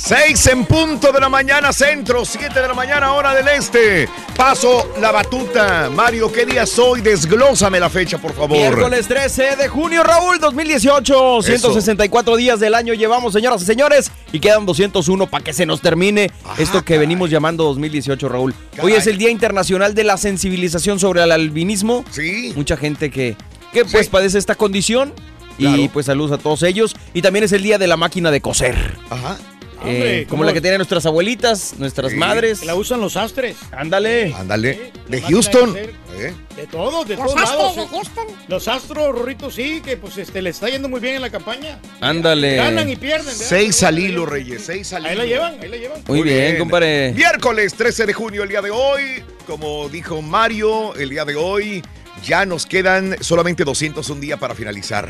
6 0.05 0.47
en 0.47 0.65
punto 0.65 1.13
de 1.13 1.19
la 1.21 1.29
mañana 1.29 1.71
centro, 1.71 2.25
7 2.25 2.53
de 2.53 2.67
la 2.67 2.73
mañana 2.73 3.13
hora 3.13 3.33
del 3.33 3.47
este. 3.47 4.09
Paso 4.35 4.91
la 4.99 5.13
batuta. 5.13 5.89
Mario, 5.89 6.29
¿qué 6.29 6.45
día 6.45 6.65
soy? 6.65 6.99
Desglósame 6.99 7.79
la 7.79 7.89
fecha, 7.89 8.17
por 8.17 8.33
favor. 8.33 8.49
Miércoles 8.57 9.07
13 9.07 9.55
de 9.55 9.69
junio, 9.69 10.03
Raúl, 10.03 10.41
2018. 10.41 11.41
164 11.43 12.35
días 12.35 12.59
del 12.59 12.75
año 12.75 12.93
llevamos, 12.93 13.31
señoras 13.31 13.61
y 13.61 13.65
señores. 13.65 14.11
Y 14.33 14.41
quedan 14.41 14.65
201 14.65 15.27
para 15.27 15.41
que 15.41 15.53
se 15.53 15.65
nos 15.65 15.79
termine 15.79 16.29
esto 16.57 16.83
que 16.83 16.97
venimos 16.97 17.29
llamando 17.29 17.63
2018, 17.63 18.27
Raúl. 18.27 18.53
Hoy 18.81 18.91
es 18.91 19.07
el 19.07 19.17
Día 19.17 19.29
Internacional 19.29 19.95
de 19.95 20.03
la 20.03 20.17
Sensibilización 20.17 20.99
sobre 20.99 21.23
el 21.23 21.31
Albinismo. 21.31 22.03
Sí. 22.11 22.51
Mucha 22.57 22.75
gente 22.75 23.09
que, 23.09 23.37
que 23.71 23.85
pues 23.85 24.09
padece 24.09 24.37
esta 24.37 24.55
condición. 24.55 25.13
Y 25.57 25.87
pues 25.87 26.07
saludos 26.07 26.33
a 26.33 26.37
todos 26.43 26.61
ellos. 26.63 26.93
Y 27.13 27.21
también 27.21 27.45
es 27.45 27.53
el 27.53 27.63
Día 27.63 27.77
de 27.77 27.87
la 27.87 27.95
máquina 27.95 28.31
de 28.31 28.41
coser. 28.41 28.97
Ajá. 29.09 29.37
Eh, 29.85 29.89
Hombre, 29.95 30.25
como 30.27 30.43
la 30.43 30.53
que 30.53 30.61
tienen 30.61 30.77
nuestras 30.77 31.05
abuelitas, 31.05 31.73
nuestras 31.77 32.11
Sí. 32.11 32.17
madres. 32.17 32.65
La 32.65 32.75
usan 32.75 33.01
los 33.01 33.17
astres. 33.17 33.57
Ándale. 33.71 34.33
Ándale. 34.33 34.91
De 35.07 35.21
Houston. 35.21 35.73
de. 35.73 35.81
¿eh? 36.17 36.33
De 36.55 36.67
todos, 36.67 37.07
de 37.07 37.15
Los 37.17 37.25
todos 37.25 37.41
Astros 37.41 37.59
lados. 37.59 37.75
de 37.75 37.81
sí. 37.83 37.87
Houston. 37.91 38.27
Los 38.47 38.67
astros, 38.67 39.15
Rorrito, 39.15 39.51
sí, 39.51 39.81
que 39.83 39.97
pues 39.97 40.17
este 40.17 40.41
le 40.41 40.51
está 40.51 40.69
yendo 40.69 40.87
muy 40.87 40.99
bien 41.01 41.15
en 41.15 41.21
la 41.21 41.29
campaña. 41.29 41.79
Ándale. 42.01 42.55
Ganan 42.55 42.89
y 42.89 42.95
pierden. 42.95 43.25
¿verdad? 43.25 43.45
Seis 43.45 43.83
al 43.83 43.99
hilo, 43.99 44.25
Reyes. 44.25 44.63
Seis 44.65 44.93
al 44.93 45.05
Ahí 45.05 45.13
hilo. 45.13 45.23
la 45.23 45.27
llevan, 45.27 45.57
ahí 45.61 45.67
la 45.69 45.77
llevan. 45.77 46.01
Muy 46.07 46.21
bien, 46.21 46.57
compadre. 46.57 47.11
Miércoles 47.13 47.73
13 47.73 48.05
de 48.05 48.13
junio, 48.13 48.43
el 48.43 48.49
día 48.49 48.61
de 48.61 48.71
hoy. 48.71 49.23
Como 49.47 49.89
dijo 49.89 50.21
Mario, 50.21 50.95
el 50.95 51.09
día 51.09 51.25
de 51.25 51.35
hoy 51.35 51.83
ya 52.25 52.45
nos 52.45 52.65
quedan 52.65 53.17
solamente 53.19 53.65
200 53.65 54.09
un 54.09 54.21
día 54.21 54.37
para 54.37 54.55
finalizar. 54.55 55.09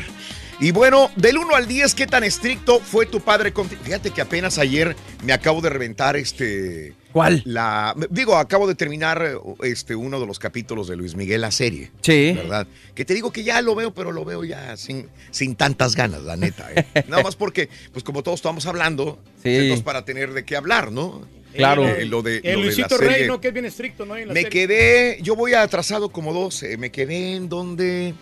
Y 0.60 0.70
bueno, 0.70 1.10
del 1.16 1.36
1 1.38 1.54
al 1.56 1.66
10, 1.66 1.94
¿qué 1.94 2.06
tan 2.06 2.24
estricto 2.24 2.78
fue 2.80 3.06
tu 3.06 3.20
padre 3.20 3.52
contigo? 3.52 3.80
Fíjate 3.84 4.10
que 4.10 4.20
apenas 4.20 4.58
ayer 4.58 4.94
me 5.24 5.32
acabo 5.32 5.60
de 5.60 5.68
reventar 5.68 6.16
este. 6.16 6.94
¿Cuál? 7.12 7.42
La, 7.44 7.94
digo, 8.10 8.36
acabo 8.36 8.66
de 8.66 8.74
terminar 8.74 9.38
este, 9.62 9.94
uno 9.94 10.18
de 10.20 10.26
los 10.26 10.38
capítulos 10.38 10.88
de 10.88 10.96
Luis 10.96 11.14
Miguel, 11.16 11.40
la 11.42 11.50
serie. 11.50 11.90
Sí. 12.02 12.32
¿Verdad? 12.34 12.66
Que 12.94 13.04
te 13.04 13.14
digo 13.14 13.30
que 13.32 13.44
ya 13.44 13.60
lo 13.62 13.74
veo, 13.74 13.92
pero 13.94 14.10
lo 14.12 14.24
veo 14.24 14.44
ya 14.44 14.76
sin, 14.76 15.08
sin 15.30 15.54
tantas 15.54 15.94
ganas, 15.96 16.22
la 16.22 16.36
neta. 16.36 16.68
¿eh? 16.74 16.84
Nada 17.08 17.22
más 17.22 17.36
porque, 17.36 17.68
pues 17.92 18.04
como 18.04 18.22
todos 18.22 18.38
estamos 18.38 18.66
hablando, 18.66 19.18
Sí. 19.42 19.50
entonces 19.50 19.82
para 19.84 20.04
tener 20.04 20.32
de 20.32 20.44
qué 20.44 20.56
hablar, 20.56 20.90
¿no? 20.92 21.26
Claro. 21.54 21.86
Eh, 21.86 22.04
lo 22.06 22.22
de, 22.22 22.38
El 22.38 22.42
lo 22.42 22.48
de 22.50 22.56
la 22.56 22.62
Luisito 22.64 22.96
serie. 22.98 23.16
Rey, 23.18 23.26
¿no? 23.28 23.40
Que 23.40 23.48
es 23.48 23.54
bien 23.54 23.66
estricto, 23.66 24.04
¿no? 24.06 24.16
En 24.16 24.26
la 24.28 24.34
Me 24.34 24.42
serie. 24.42 24.66
quedé, 24.66 25.18
yo 25.22 25.36
voy 25.36 25.54
atrasado 25.54 26.08
como 26.08 26.32
12, 26.32 26.78
me 26.78 26.90
quedé 26.90 27.36
en 27.36 27.48
donde, 27.48 28.14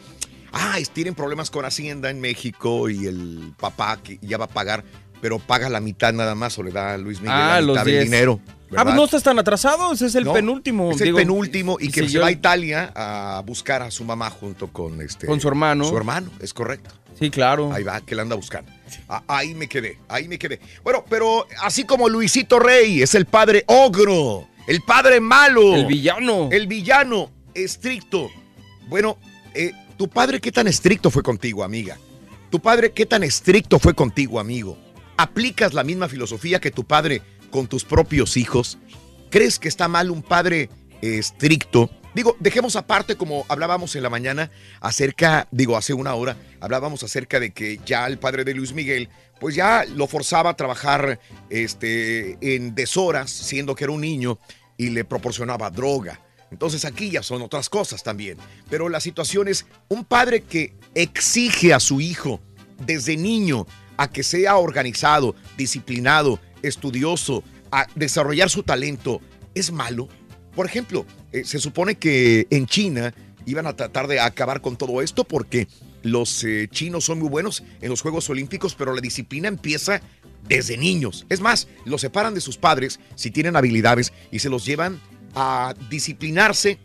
ah, 0.53 0.77
tienen 0.93 1.15
problemas 1.15 1.51
con 1.51 1.65
Hacienda 1.65 2.11
en 2.11 2.21
México 2.21 2.89
y 2.91 3.07
el 3.07 3.53
papá 3.59 3.99
que 4.03 4.19
ya 4.23 4.39
va 4.39 4.47
a 4.47 4.49
pagar, 4.49 4.85
pero 5.21 5.39
paga 5.39 5.69
la 5.69 5.81
mitad 5.81 6.13
nada 6.13 6.35
más 6.35 6.59
o 6.59 6.63
le 6.63 6.71
da 6.73 6.95
a 6.95 6.99
Luis 6.99 7.21
Miguel 7.21 7.35
Ah, 7.37 7.49
la 7.55 7.61
los 7.61 7.75
mitad 7.75 7.85
del 7.85 7.95
10. 7.95 8.05
dinero. 8.05 8.41
Ah, 8.75 8.85
pues 8.85 8.95
no 8.95 9.05
estás 9.05 9.23
tan 9.23 9.39
atrasado, 9.39 9.93
ese 9.93 10.07
es 10.07 10.15
el 10.15 10.25
No, 10.25 10.33
penúltimo. 10.33 10.91
Es 10.93 11.01
el 11.03 11.07
digo, 11.09 11.19
penúltimo 11.19 11.77
y 11.79 11.89
que 11.91 12.01
si 12.03 12.07
se 12.07 12.13
yo- 12.15 12.21
va 12.23 12.29
a 12.29 12.33
Italia 12.33 12.91
a 12.97 13.43
buscar 13.45 13.83
a 13.83 13.91
su 13.91 14.03
mamá 14.03 14.31
junto 14.31 14.69
con 14.69 15.03
este. 15.03 15.27
Con 15.27 15.41
su 15.43 15.49
hermano. 15.49 15.85
Su 15.85 15.95
hermano, 15.97 16.31
es 16.41 16.55
correcto. 16.55 16.91
Sí, 17.19 17.29
claro. 17.31 17.71
Ahí 17.73 17.83
va, 17.85 18.01
que 18.01 18.15
la 18.15 18.23
anda 18.23 18.35
buscando. 18.35 18.73
Ah, 19.11 19.23
ahí 19.29 19.55
me 19.55 19.69
quedé, 19.69 19.99
ahí 20.09 20.27
me 20.27 20.39
quedé. 20.39 20.59
Bueno, 20.83 21.05
pero 21.09 21.47
así 21.61 21.85
como 21.85 22.09
Luisito 22.09 22.59
Rey 22.59 23.03
es 23.03 23.15
el 23.15 23.27
padre 23.27 23.63
ogro, 23.67 24.49
el 24.67 24.81
padre 24.81 25.21
malo. 25.21 25.75
El 25.77 25.85
villano. 25.85 26.49
El 26.51 26.67
villano 26.67 27.31
estricto. 27.55 28.31
Bueno, 28.89 29.19
eh, 29.55 29.73
¿tu 29.97 30.09
padre 30.09 30.41
qué 30.41 30.53
tan 30.53 30.67
estricto 30.67 31.11
fue 31.11 31.23
contigo, 31.23 31.65
amiga? 31.65 31.99
¿Tu 32.51 32.61
padre 32.61 32.93
qué 32.93 33.07
tan 33.07 33.23
estricto 33.23 33.79
fue 33.79 33.95
contigo, 33.95 34.39
amigo? 34.39 34.79
¿Aplicas 35.17 35.75
la 35.75 35.85
misma 35.85 36.09
filosofía 36.09 36.61
que 36.61 36.71
tu 36.71 36.85
padre 36.85 37.23
con 37.51 37.67
tus 37.67 37.85
propios 37.85 38.37
hijos? 38.37 38.79
¿Crees 39.31 39.59
que 39.59 39.69
está 39.69 39.89
mal 39.89 40.11
un 40.11 40.23
padre 40.23 40.69
eh, 41.01 41.19
estricto? 41.19 41.91
Digo, 42.15 42.37
dejemos 42.41 42.77
aparte 42.77 43.17
como 43.17 43.47
hablábamos 43.49 43.97
en 43.97 44.03
la 44.03 44.11
mañana 44.11 44.51
acerca, 44.81 45.49
digo, 45.51 45.79
hace 45.79 45.95
una 45.95 46.15
hora, 46.15 46.37
hablábamos 46.61 47.03
acerca 47.03 47.41
de 47.41 47.53
que 47.53 47.81
ya 47.87 48.07
el 48.07 48.19
padre 48.19 48.45
de 48.45 48.53
Luis 48.53 48.75
Miguel, 48.75 49.09
pues 49.41 49.55
ya 49.55 49.85
lo 49.87 50.07
forzaba 50.07 50.51
a 50.51 50.57
trabajar 50.57 51.19
este, 51.49 52.37
en 52.43 52.75
deshoras, 52.75 53.31
siendo 53.31 53.75
que 53.75 53.85
era 53.85 53.93
un 53.93 54.03
niño, 54.03 54.39
y 54.77 54.91
le 54.91 55.05
proporcionaba 55.05 55.71
droga. 55.71 56.21
Entonces 56.53 56.85
aquí 56.85 57.11
ya 57.11 57.23
son 57.23 57.43
otras 57.43 57.69
cosas 57.69 58.03
también. 58.03 58.37
Pero 58.71 58.89
la 58.89 59.01
situación 59.01 59.49
es 59.49 59.67
un 59.89 60.05
padre 60.05 60.43
que 60.43 60.75
exige 60.95 61.73
a 61.73 61.81
su 61.81 62.01
hijo 62.01 62.41
desde 62.87 63.17
niño 63.17 63.67
a 63.97 64.11
que 64.11 64.23
sea 64.23 64.57
organizado, 64.57 65.35
disciplinado, 65.57 66.39
estudioso, 66.63 67.43
a 67.71 67.87
desarrollar 67.95 68.51
su 68.51 68.63
talento, 68.63 69.21
¿es 69.55 69.73
malo? 69.73 70.09
Por 70.55 70.67
ejemplo, 70.67 71.07
eh, 71.33 71.45
se 71.45 71.59
supone 71.59 71.97
que 71.97 72.47
en 72.51 72.67
China 72.67 73.15
iban 73.47 73.67
a 73.67 73.75
tratar 73.75 74.07
de 74.07 74.21
acabar 74.21 74.61
con 74.61 74.77
todo 74.77 75.01
esto 75.01 75.25
porque 75.25 75.69
los 76.03 76.45
eh, 76.45 76.69
chinos 76.71 77.05
son 77.05 77.19
muy 77.19 77.29
buenos 77.29 77.63
en 77.81 77.89
los 77.89 78.03
Juegos 78.03 78.29
Olímpicos, 78.29 78.75
pero 78.75 78.95
la 78.95 79.01
disciplina 79.01 79.49
empieza 79.49 80.03
desde 80.47 80.77
niños. 80.77 81.25
Es 81.29 81.41
más, 81.41 81.69
los 81.87 82.01
separan 82.01 82.35
de 82.35 82.41
sus 82.41 82.59
padres 82.59 83.01
si 83.15 83.31
tienen 83.31 83.57
habilidades 83.57 84.13
y 84.31 84.41
se 84.41 84.51
los 84.51 84.67
llevan 84.67 85.01
a 85.35 85.75
disciplinarse 85.89 86.79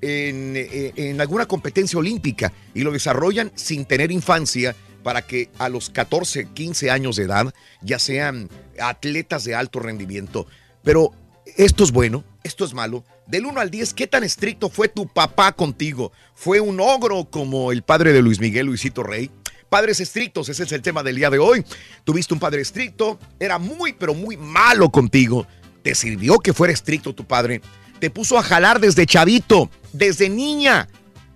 en, 0.00 0.54
eh, 0.56 0.92
en 0.96 1.20
alguna 1.20 1.46
competencia 1.46 1.98
olímpica 1.98 2.52
y 2.74 2.82
lo 2.82 2.92
desarrollan 2.92 3.52
sin 3.54 3.84
tener 3.84 4.12
infancia 4.12 4.76
para 5.02 5.22
que 5.22 5.50
a 5.58 5.68
los 5.68 5.90
14, 5.90 6.48
15 6.52 6.90
años 6.90 7.16
de 7.16 7.24
edad 7.24 7.54
ya 7.82 7.98
sean 7.98 8.48
atletas 8.80 9.44
de 9.44 9.54
alto 9.54 9.78
rendimiento. 9.78 10.46
Pero 10.82 11.12
esto 11.56 11.84
es 11.84 11.92
bueno, 11.92 12.24
esto 12.42 12.64
es 12.64 12.74
malo. 12.74 13.04
Del 13.26 13.46
1 13.46 13.60
al 13.60 13.70
10, 13.70 13.94
¿qué 13.94 14.06
tan 14.06 14.24
estricto 14.24 14.68
fue 14.68 14.88
tu 14.88 15.06
papá 15.06 15.52
contigo? 15.52 16.12
¿Fue 16.34 16.60
un 16.60 16.80
ogro 16.80 17.26
como 17.30 17.70
el 17.70 17.82
padre 17.82 18.12
de 18.12 18.22
Luis 18.22 18.40
Miguel, 18.40 18.66
Luisito 18.66 19.02
Rey? 19.02 19.30
Padres 19.68 20.00
estrictos, 20.00 20.48
ese 20.48 20.64
es 20.64 20.72
el 20.72 20.82
tema 20.82 21.02
del 21.02 21.16
día 21.16 21.30
de 21.30 21.38
hoy. 21.38 21.64
Tuviste 22.04 22.34
un 22.34 22.40
padre 22.40 22.62
estricto, 22.62 23.18
era 23.38 23.58
muy, 23.58 23.92
pero 23.92 24.14
muy 24.14 24.36
malo 24.36 24.90
contigo. 24.90 25.46
¿Te 25.82 25.94
sirvió 25.94 26.38
que 26.38 26.52
fuera 26.52 26.72
estricto 26.72 27.14
tu 27.14 27.24
padre? 27.24 27.60
Te 28.04 28.10
puso 28.10 28.36
a 28.36 28.42
jalar 28.42 28.80
desde 28.80 29.06
chavito, 29.06 29.70
desde 29.94 30.28
niña, 30.28 30.88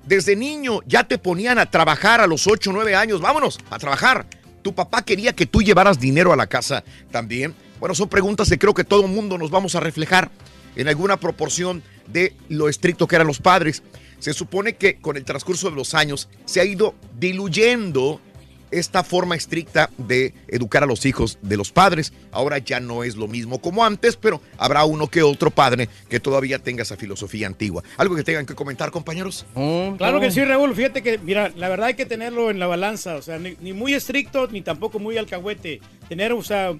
desde 0.04 0.36
niño. 0.36 0.80
Ya 0.86 1.02
te 1.02 1.16
ponían 1.16 1.58
a 1.58 1.70
trabajar 1.70 2.20
a 2.20 2.26
los 2.26 2.46
8 2.46 2.68
o 2.68 2.72
9 2.74 2.94
años. 2.94 3.22
Vámonos, 3.22 3.58
a 3.70 3.78
trabajar. 3.78 4.26
¿Tu 4.60 4.74
papá 4.74 5.00
quería 5.00 5.32
que 5.32 5.46
tú 5.46 5.62
llevaras 5.62 5.98
dinero 5.98 6.30
a 6.30 6.36
la 6.36 6.46
casa 6.46 6.84
también? 7.10 7.54
Bueno, 7.80 7.94
son 7.94 8.10
preguntas 8.10 8.50
que 8.50 8.58
creo 8.58 8.74
que 8.74 8.84
todo 8.84 9.08
mundo 9.08 9.38
nos 9.38 9.50
vamos 9.50 9.76
a 9.76 9.80
reflejar 9.80 10.30
en 10.76 10.88
alguna 10.88 11.16
proporción 11.16 11.82
de 12.06 12.34
lo 12.50 12.68
estricto 12.68 13.08
que 13.08 13.16
eran 13.16 13.28
los 13.28 13.40
padres. 13.40 13.82
Se 14.18 14.34
supone 14.34 14.76
que 14.76 14.96
con 14.96 15.16
el 15.16 15.24
transcurso 15.24 15.70
de 15.70 15.76
los 15.76 15.94
años 15.94 16.28
se 16.44 16.60
ha 16.60 16.66
ido 16.66 16.94
diluyendo 17.18 18.20
esta 18.70 19.02
forma 19.04 19.36
estricta 19.36 19.90
de 19.98 20.34
educar 20.48 20.82
a 20.82 20.86
los 20.86 21.04
hijos 21.06 21.38
de 21.42 21.56
los 21.56 21.72
padres. 21.72 22.12
Ahora 22.32 22.58
ya 22.58 22.80
no 22.80 23.04
es 23.04 23.16
lo 23.16 23.28
mismo 23.28 23.60
como 23.60 23.84
antes, 23.84 24.16
pero 24.16 24.40
habrá 24.56 24.84
uno 24.84 25.08
que 25.08 25.22
otro 25.22 25.50
padre 25.50 25.88
que 26.08 26.20
todavía 26.20 26.58
tenga 26.58 26.82
esa 26.82 26.96
filosofía 26.96 27.46
antigua. 27.46 27.82
¿Algo 27.96 28.16
que 28.16 28.24
tengan 28.24 28.46
que 28.46 28.54
comentar, 28.54 28.90
compañeros? 28.90 29.46
Claro 29.96 30.20
que 30.20 30.30
sí, 30.30 30.44
Raúl. 30.44 30.74
Fíjate 30.74 31.02
que, 31.02 31.18
mira, 31.18 31.50
la 31.56 31.68
verdad 31.68 31.88
hay 31.88 31.94
que 31.94 32.06
tenerlo 32.06 32.50
en 32.50 32.58
la 32.58 32.66
balanza. 32.66 33.16
O 33.16 33.22
sea, 33.22 33.38
ni, 33.38 33.56
ni 33.60 33.72
muy 33.72 33.94
estricto 33.94 34.48
ni 34.48 34.62
tampoco 34.62 34.98
muy 34.98 35.16
alcahuete. 35.18 35.80
Tener, 36.08 36.32
o 36.32 36.42
sea, 36.42 36.74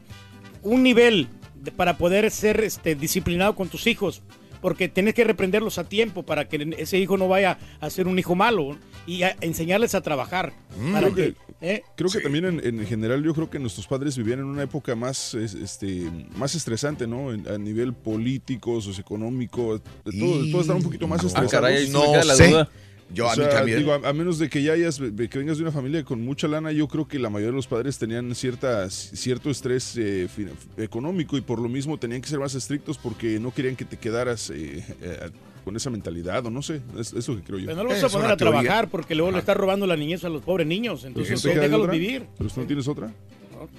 un 0.62 0.82
nivel 0.82 1.28
de- 1.55 1.72
para 1.72 1.99
poder 1.99 2.30
ser 2.30 2.61
este, 2.64 2.95
disciplinado 2.95 3.55
con 3.55 3.68
tus 3.68 3.86
hijos. 3.86 4.22
Porque 4.61 4.89
tienes 4.89 5.15
que 5.15 5.25
reprenderlos 5.25 5.79
a 5.79 5.85
tiempo 5.85 6.23
para 6.25 6.49
que 6.49 6.75
ese 6.79 6.99
hijo 6.99 7.17
no 7.17 7.29
vaya 7.29 7.59
a 7.81 7.91
ser 7.91 8.07
un 8.09 8.19
hijo 8.19 8.35
malo 8.35 8.77
y 9.07 9.23
a 9.23 9.37
enseñarles 9.41 9.95
a 9.95 10.01
trabajar. 10.01 10.53
Mm, 10.79 10.93
para 10.93 11.11
creo 11.11 11.15
que, 11.15 11.35
¿eh? 11.61 11.83
Creo 11.97 12.11
que 12.11 12.21
también 12.21 12.45
en, 12.45 12.61
en 12.81 12.87
general 12.87 13.23
yo 13.23 13.35
creo 13.35 13.49
que 13.51 13.59
nuestros 13.59 13.87
padres 13.87 14.17
vivían 14.17 14.41
en 14.41 14.45
una 14.47 14.63
época 14.63 14.95
más 14.95 15.35
es- 15.35 15.55
este 15.55 16.11
más 16.37 16.55
estresante, 16.55 17.07
¿no? 17.07 17.33
En- 17.33 17.49
a 17.49 17.57
nivel 17.59 17.93
político, 17.95 18.81
socioeconómico, 18.81 19.79
de 20.05 20.19
todo, 20.19 20.43
de 20.43 20.51
todo 20.51 20.61
estar 20.61 20.77
un 20.77 20.83
poquito 20.83 21.07
más 21.09 21.21
Ah, 21.23 21.27
estresados. 21.27 21.51
caray, 21.53 21.89
No 21.91 22.15
la 22.25 22.35
sé. 22.35 22.67
Yo, 23.13 23.27
O 23.27 23.31
a 23.31 23.37
mí 23.37 23.43
sea, 23.43 23.51
también. 23.51 23.79
digo, 23.79 23.93
a, 23.95 24.07
a 24.09 24.13
menos 24.13 24.39
de 24.39 24.51
que 24.51 24.63
ya 24.63 24.73
hayas, 24.75 24.99
que 24.99 25.39
vengas 25.39 25.57
de 25.57 25.63
una 25.63 25.73
familia 25.73 26.05
con 26.05 26.23
mucha 26.23 26.47
lana, 26.47 26.73
yo 26.73 26.87
creo 26.89 27.09
que 27.09 27.19
la 27.19 27.31
mayoría 27.31 27.53
de 27.53 27.57
los 27.57 27.67
padres 27.67 27.97
tenían 27.99 28.35
cierta, 28.35 28.89
cierto 28.91 29.49
estrés 29.51 29.97
eh, 29.97 30.29
fin- 30.35 30.51
económico 30.77 31.37
y 31.39 31.41
por 31.41 31.59
lo 31.59 31.69
mismo 31.71 31.97
tenían 31.99 32.21
que 32.21 32.29
ser 32.29 32.39
más 32.39 32.55
estrictos 32.55 32.99
porque 32.99 33.39
no 33.41 33.53
querían 33.53 33.77
que 33.77 33.85
te 33.87 33.97
quedaras 33.97 34.51
eh, 34.51 34.85
eh, 35.01 35.31
con 35.65 35.75
esa 35.77 35.89
mentalidad 35.91 36.45
o 36.47 36.51
no 36.51 36.61
sé, 36.63 36.81
es, 36.99 37.13
es 37.15 37.27
lo 37.29 37.37
que 37.37 37.43
creo 37.43 37.59
yo. 37.61 37.67
Pero 37.67 37.77
no 37.79 37.85
los 37.85 37.95
vas 38.03 38.05
a 38.13 38.17
poner 38.17 38.31
a 38.33 38.37
trabajar 38.37 38.89
porque 38.91 39.15
luego 39.15 39.33
le 39.33 39.39
estás 39.39 39.57
robando 39.57 39.87
la 39.87 39.97
niñez 39.97 40.25
a 40.25 40.29
los 40.29 40.43
pobres 40.43 40.67
niños. 40.67 41.05
Entonces, 41.05 41.39
¿Eso 41.39 41.49
déjalos 41.49 41.91
vivir. 41.91 42.25
¿Pero 42.37 42.51
tú 42.51 42.61
no 42.61 42.67
tienes 42.67 42.89
otra? 42.89 43.13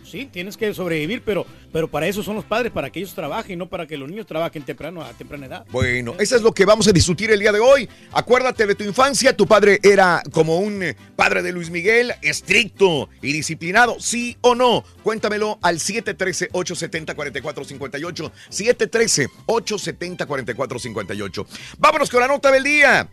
Sí, 0.03 0.27
tienes 0.31 0.57
que 0.57 0.73
sobrevivir, 0.73 1.21
pero, 1.23 1.45
pero 1.71 1.87
para 1.87 2.07
eso 2.07 2.23
son 2.23 2.35
los 2.35 2.45
padres, 2.45 2.71
para 2.71 2.89
que 2.89 2.99
ellos 2.99 3.13
trabajen, 3.13 3.59
no 3.59 3.69
para 3.69 3.87
que 3.87 3.97
los 3.97 4.09
niños 4.09 4.25
trabajen 4.25 4.63
temprano, 4.63 5.01
a 5.01 5.13
temprana 5.13 5.45
edad. 5.45 5.65
Bueno, 5.71 6.15
eso 6.19 6.35
es 6.35 6.41
lo 6.41 6.53
que 6.53 6.65
vamos 6.65 6.87
a 6.87 6.91
discutir 6.91 7.31
el 7.31 7.39
día 7.39 7.51
de 7.51 7.59
hoy. 7.59 7.87
Acuérdate 8.11 8.65
de 8.65 8.73
tu 8.75 8.83
infancia, 8.83 9.35
tu 9.35 9.47
padre 9.47 9.79
era 9.83 10.23
como 10.31 10.59
un 10.59 10.83
eh, 10.83 10.95
padre 11.15 11.41
de 11.41 11.51
Luis 11.51 11.69
Miguel, 11.69 12.13
estricto 12.21 13.09
y 13.21 13.33
disciplinado, 13.33 13.99
¿sí 13.99 14.37
o 14.41 14.55
no? 14.55 14.83
Cuéntamelo 15.03 15.59
al 15.61 15.79
713-870-4458. 15.79 18.31
713-870-4458. 18.49 21.45
Vámonos 21.77 22.09
con 22.09 22.21
la 22.21 22.27
nota 22.27 22.51
del 22.51 22.63
día. 22.63 23.09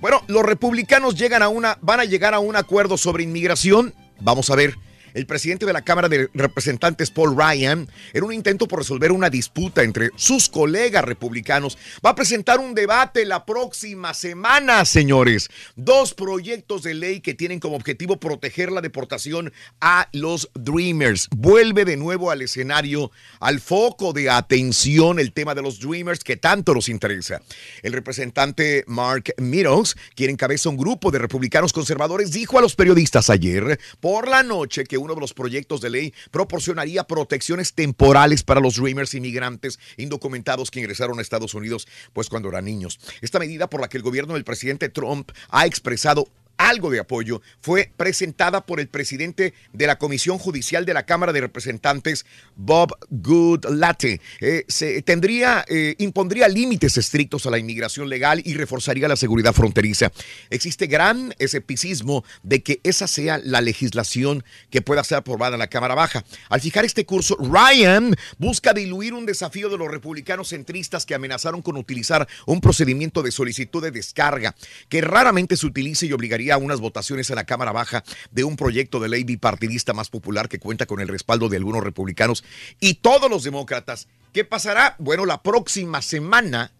Bueno, 0.00 0.22
los 0.28 0.44
republicanos 0.44 1.14
llegan 1.14 1.42
a 1.42 1.48
una, 1.48 1.78
van 1.82 2.00
a 2.00 2.04
llegar 2.04 2.32
a 2.34 2.38
un 2.38 2.56
acuerdo 2.56 2.96
sobre 2.96 3.22
inmigración. 3.22 3.94
Vamos 4.20 4.48
a 4.50 4.56
ver. 4.56 4.76
El 5.14 5.26
presidente 5.26 5.66
de 5.66 5.72
la 5.72 5.82
Cámara 5.82 6.08
de 6.08 6.28
Representantes, 6.34 7.10
Paul 7.10 7.36
Ryan, 7.36 7.88
en 8.12 8.24
un 8.24 8.32
intento 8.32 8.68
por 8.68 8.80
resolver 8.80 9.12
una 9.12 9.30
disputa 9.30 9.82
entre 9.82 10.10
sus 10.16 10.48
colegas 10.48 11.04
republicanos, 11.04 11.78
va 12.04 12.10
a 12.10 12.14
presentar 12.14 12.60
un 12.60 12.74
debate 12.74 13.24
la 13.24 13.44
próxima 13.44 14.14
semana, 14.14 14.84
señores. 14.84 15.48
Dos 15.76 16.14
proyectos 16.14 16.82
de 16.82 16.94
ley 16.94 17.20
que 17.20 17.34
tienen 17.34 17.60
como 17.60 17.76
objetivo 17.76 18.18
proteger 18.18 18.70
la 18.72 18.80
deportación 18.80 19.52
a 19.80 20.08
los 20.12 20.50
Dreamers. 20.54 21.28
Vuelve 21.30 21.84
de 21.84 21.96
nuevo 21.96 22.30
al 22.30 22.42
escenario, 22.42 23.10
al 23.40 23.60
foco 23.60 24.12
de 24.12 24.30
atención, 24.30 25.18
el 25.18 25.32
tema 25.32 25.54
de 25.54 25.62
los 25.62 25.80
Dreamers 25.80 26.22
que 26.22 26.36
tanto 26.36 26.74
nos 26.74 26.88
interesa. 26.88 27.40
El 27.82 27.92
representante 27.92 28.84
Mark 28.86 29.34
Meadows, 29.38 29.96
quien 30.14 30.30
encabeza 30.30 30.68
un 30.68 30.76
grupo 30.76 31.10
de 31.10 31.18
republicanos 31.18 31.72
conservadores, 31.72 32.30
dijo 32.30 32.58
a 32.58 32.62
los 32.62 32.76
periodistas 32.76 33.30
ayer 33.30 33.78
por 34.00 34.28
la 34.28 34.42
noche 34.42 34.84
que 34.84 34.98
uno 35.00 35.14
de 35.14 35.20
los 35.20 35.34
proyectos 35.34 35.80
de 35.80 35.90
ley 35.90 36.14
proporcionaría 36.30 37.04
protecciones 37.04 37.74
temporales 37.74 38.42
para 38.42 38.60
los 38.60 38.76
Dreamers 38.76 39.14
inmigrantes 39.14 39.78
indocumentados 39.96 40.70
que 40.70 40.80
ingresaron 40.80 41.18
a 41.18 41.22
Estados 41.22 41.54
Unidos 41.54 41.88
pues 42.12 42.28
cuando 42.28 42.48
eran 42.48 42.64
niños. 42.64 43.00
Esta 43.20 43.38
medida 43.38 43.68
por 43.68 43.80
la 43.80 43.88
que 43.88 43.96
el 43.96 44.02
gobierno 44.02 44.34
del 44.34 44.44
presidente 44.44 44.88
Trump 44.88 45.30
ha 45.48 45.66
expresado 45.66 46.28
algo 46.60 46.90
de 46.90 47.00
apoyo, 47.00 47.40
fue 47.60 47.90
presentada 47.96 48.66
por 48.66 48.80
el 48.80 48.88
presidente 48.88 49.54
de 49.72 49.86
la 49.86 49.96
Comisión 49.96 50.38
Judicial 50.38 50.84
de 50.84 50.92
la 50.92 51.06
Cámara 51.06 51.32
de 51.32 51.40
Representantes, 51.40 52.26
Bob 52.54 52.94
Goodlatte. 53.08 54.20
Eh, 54.40 54.64
se 54.68 55.00
tendría, 55.00 55.64
eh, 55.68 55.94
impondría 55.98 56.48
límites 56.48 56.98
estrictos 56.98 57.46
a 57.46 57.50
la 57.50 57.58
inmigración 57.58 58.10
legal 58.10 58.42
y 58.44 58.54
reforzaría 58.54 59.08
la 59.08 59.16
seguridad 59.16 59.54
fronteriza. 59.54 60.12
Existe 60.50 60.86
gran 60.86 61.34
escepticismo 61.38 62.24
de 62.42 62.62
que 62.62 62.80
esa 62.82 63.06
sea 63.06 63.38
la 63.42 63.62
legislación 63.62 64.44
que 64.68 64.82
pueda 64.82 65.02
ser 65.02 65.18
aprobada 65.18 65.54
en 65.54 65.60
la 65.60 65.68
Cámara 65.68 65.94
Baja. 65.94 66.24
Al 66.50 66.60
fijar 66.60 66.84
este 66.84 67.06
curso, 67.06 67.36
Ryan 67.38 68.14
busca 68.36 68.74
diluir 68.74 69.14
un 69.14 69.24
desafío 69.24 69.70
de 69.70 69.78
los 69.78 69.90
republicanos 69.90 70.50
centristas 70.50 71.06
que 71.06 71.14
amenazaron 71.14 71.62
con 71.62 71.78
utilizar 71.78 72.28
un 72.46 72.60
procedimiento 72.60 73.22
de 73.22 73.32
solicitud 73.32 73.82
de 73.82 73.90
descarga 73.90 74.54
que 74.90 75.00
raramente 75.00 75.56
se 75.56 75.66
utiliza 75.66 76.04
y 76.04 76.12
obligaría 76.12 76.49
a 76.50 76.58
unas 76.58 76.80
votaciones 76.80 77.30
en 77.30 77.36
la 77.36 77.44
Cámara 77.44 77.72
Baja 77.72 78.04
de 78.30 78.44
un 78.44 78.56
proyecto 78.56 79.00
de 79.00 79.08
ley 79.08 79.24
bipartidista 79.24 79.92
más 79.92 80.10
popular 80.10 80.48
que 80.48 80.58
cuenta 80.58 80.86
con 80.86 81.00
el 81.00 81.08
respaldo 81.08 81.48
de 81.48 81.56
algunos 81.56 81.82
republicanos 81.82 82.44
y 82.80 82.94
todos 82.94 83.30
los 83.30 83.42
demócratas. 83.42 84.08
¿Qué 84.32 84.44
pasará? 84.44 84.96
Bueno, 84.98 85.26
la 85.26 85.42
próxima 85.42 86.02
semana, 86.02 86.72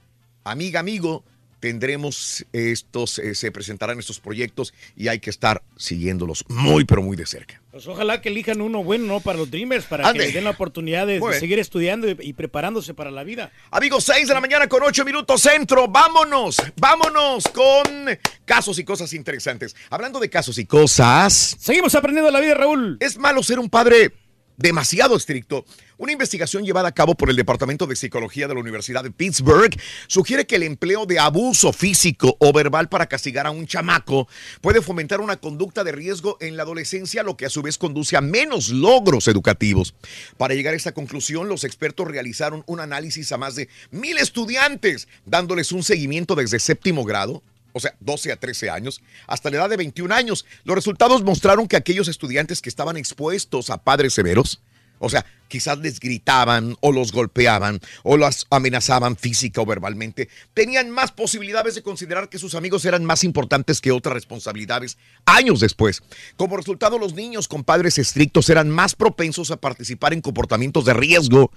amiga, 0.44 0.80
amigo, 0.80 1.24
tendremos 1.60 2.44
estos, 2.52 3.18
eh, 3.18 3.34
se 3.34 3.52
presentarán 3.52 3.98
estos 3.98 4.18
proyectos 4.18 4.74
y 4.96 5.08
hay 5.08 5.20
que 5.20 5.30
estar 5.30 5.62
siguiéndolos 5.76 6.44
muy, 6.48 6.84
pero 6.84 7.02
muy 7.02 7.16
de 7.16 7.26
cerca. 7.26 7.60
Pues 7.70 7.86
ojalá 7.86 8.20
que 8.20 8.30
elijan 8.30 8.60
uno 8.60 8.82
bueno, 8.82 9.06
¿no? 9.06 9.20
Para 9.20 9.38
los 9.38 9.50
Dreamers, 9.50 9.84
para 9.84 10.08
Ande. 10.08 10.18
que 10.18 10.24
les 10.26 10.34
den 10.34 10.44
la 10.44 10.50
oportunidad 10.50 11.06
de, 11.06 11.20
seguir 11.38 11.60
estudiando 11.60 12.08
y, 12.08 12.16
y 12.20 12.32
preparándose 12.32 12.94
para 12.94 13.12
la 13.12 13.22
vida. 13.22 13.52
Amigos, 13.70 14.04
6 14.04 14.26
de 14.26 14.34
la 14.34 14.40
mañana 14.40 14.66
con 14.66 14.82
8 14.82 15.04
minutos 15.04 15.42
centro. 15.42 15.86
Vámonos, 15.86 16.56
vámonos 16.76 17.44
con 17.44 18.18
casos 18.44 18.78
y 18.78 18.84
cosas 18.84 19.12
interesantes. 19.12 19.76
Hablando 19.90 20.18
de 20.18 20.28
casos 20.28 20.58
y 20.58 20.64
cosas. 20.64 21.56
Seguimos 21.60 21.94
aprendiendo 21.94 22.30
la 22.30 22.40
vida, 22.40 22.54
Raúl. 22.54 22.96
Es 23.00 23.18
malo 23.18 23.42
ser 23.42 23.58
un 23.58 23.70
padre 23.70 24.12
demasiado 24.56 25.16
estricto. 25.16 25.64
Una 26.00 26.12
investigación 26.12 26.64
llevada 26.64 26.88
a 26.88 26.92
cabo 26.92 27.14
por 27.14 27.28
el 27.28 27.36
Departamento 27.36 27.86
de 27.86 27.94
Psicología 27.94 28.48
de 28.48 28.54
la 28.54 28.60
Universidad 28.60 29.04
de 29.04 29.10
Pittsburgh 29.10 29.78
sugiere 30.06 30.46
que 30.46 30.56
el 30.56 30.62
empleo 30.62 31.04
de 31.04 31.18
abuso 31.18 31.74
físico 31.74 32.38
o 32.38 32.54
verbal 32.54 32.88
para 32.88 33.06
castigar 33.06 33.46
a 33.46 33.50
un 33.50 33.66
chamaco 33.66 34.26
puede 34.62 34.80
fomentar 34.80 35.20
una 35.20 35.36
conducta 35.36 35.84
de 35.84 35.92
riesgo 35.92 36.38
en 36.40 36.56
la 36.56 36.62
adolescencia, 36.62 37.22
lo 37.22 37.36
que 37.36 37.44
a 37.44 37.50
su 37.50 37.60
vez 37.60 37.76
conduce 37.76 38.16
a 38.16 38.22
menos 38.22 38.70
logros 38.70 39.28
educativos. 39.28 39.92
Para 40.38 40.54
llegar 40.54 40.72
a 40.72 40.78
esta 40.78 40.92
conclusión, 40.92 41.50
los 41.50 41.64
expertos 41.64 42.08
realizaron 42.08 42.64
un 42.66 42.80
análisis 42.80 43.30
a 43.32 43.36
más 43.36 43.54
de 43.54 43.68
mil 43.90 44.16
estudiantes, 44.16 45.06
dándoles 45.26 45.70
un 45.70 45.82
seguimiento 45.82 46.34
desde 46.34 46.60
séptimo 46.60 47.04
grado, 47.04 47.42
o 47.74 47.80
sea, 47.80 47.94
12 48.00 48.32
a 48.32 48.36
13 48.36 48.70
años, 48.70 49.02
hasta 49.26 49.50
la 49.50 49.58
edad 49.58 49.68
de 49.68 49.76
21 49.76 50.14
años. 50.14 50.46
Los 50.64 50.76
resultados 50.76 51.22
mostraron 51.24 51.68
que 51.68 51.76
aquellos 51.76 52.08
estudiantes 52.08 52.62
que 52.62 52.70
estaban 52.70 52.96
expuestos 52.96 53.68
a 53.68 53.84
padres 53.84 54.14
severos, 54.14 54.62
o 55.00 55.08
sea, 55.08 55.26
quizás 55.48 55.78
les 55.78 55.98
gritaban 55.98 56.76
o 56.80 56.92
los 56.92 57.10
golpeaban 57.10 57.80
o 58.04 58.16
los 58.16 58.46
amenazaban 58.50 59.16
física 59.16 59.60
o 59.60 59.66
verbalmente, 59.66 60.28
tenían 60.54 60.90
más 60.90 61.10
posibilidades 61.10 61.74
de 61.74 61.82
considerar 61.82 62.28
que 62.28 62.38
sus 62.38 62.54
amigos 62.54 62.84
eran 62.84 63.04
más 63.04 63.24
importantes 63.24 63.80
que 63.80 63.90
otras 63.90 64.14
responsabilidades 64.14 64.96
años 65.26 65.60
después. 65.60 66.02
Como 66.36 66.56
resultado, 66.56 66.98
los 66.98 67.14
niños 67.14 67.48
con 67.48 67.64
padres 67.64 67.98
estrictos 67.98 68.48
eran 68.48 68.70
más 68.70 68.94
propensos 68.94 69.50
a 69.50 69.56
participar 69.56 70.12
en 70.12 70.20
comportamientos 70.20 70.84
de 70.84 70.94
riesgo 70.94 71.50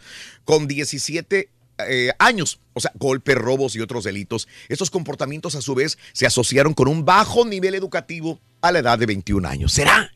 con 0.45 0.67
17 0.67 1.49
eh, 1.87 2.11
años, 2.19 2.59
o 2.73 2.79
sea, 2.79 2.91
golpes, 2.95 3.35
robos 3.35 3.75
y 3.75 3.81
otros 3.81 4.03
delitos. 4.03 4.47
Estos 4.69 4.89
comportamientos 4.89 5.55
a 5.55 5.61
su 5.61 5.75
vez 5.75 5.97
se 6.13 6.25
asociaron 6.25 6.73
con 6.73 6.87
un 6.87 7.03
bajo 7.03 7.45
nivel 7.45 7.75
educativo 7.75 8.39
a 8.61 8.71
la 8.71 8.79
edad 8.79 8.97
de 8.97 9.05
21 9.05 9.47
años. 9.47 9.73
¿Será? 9.73 10.11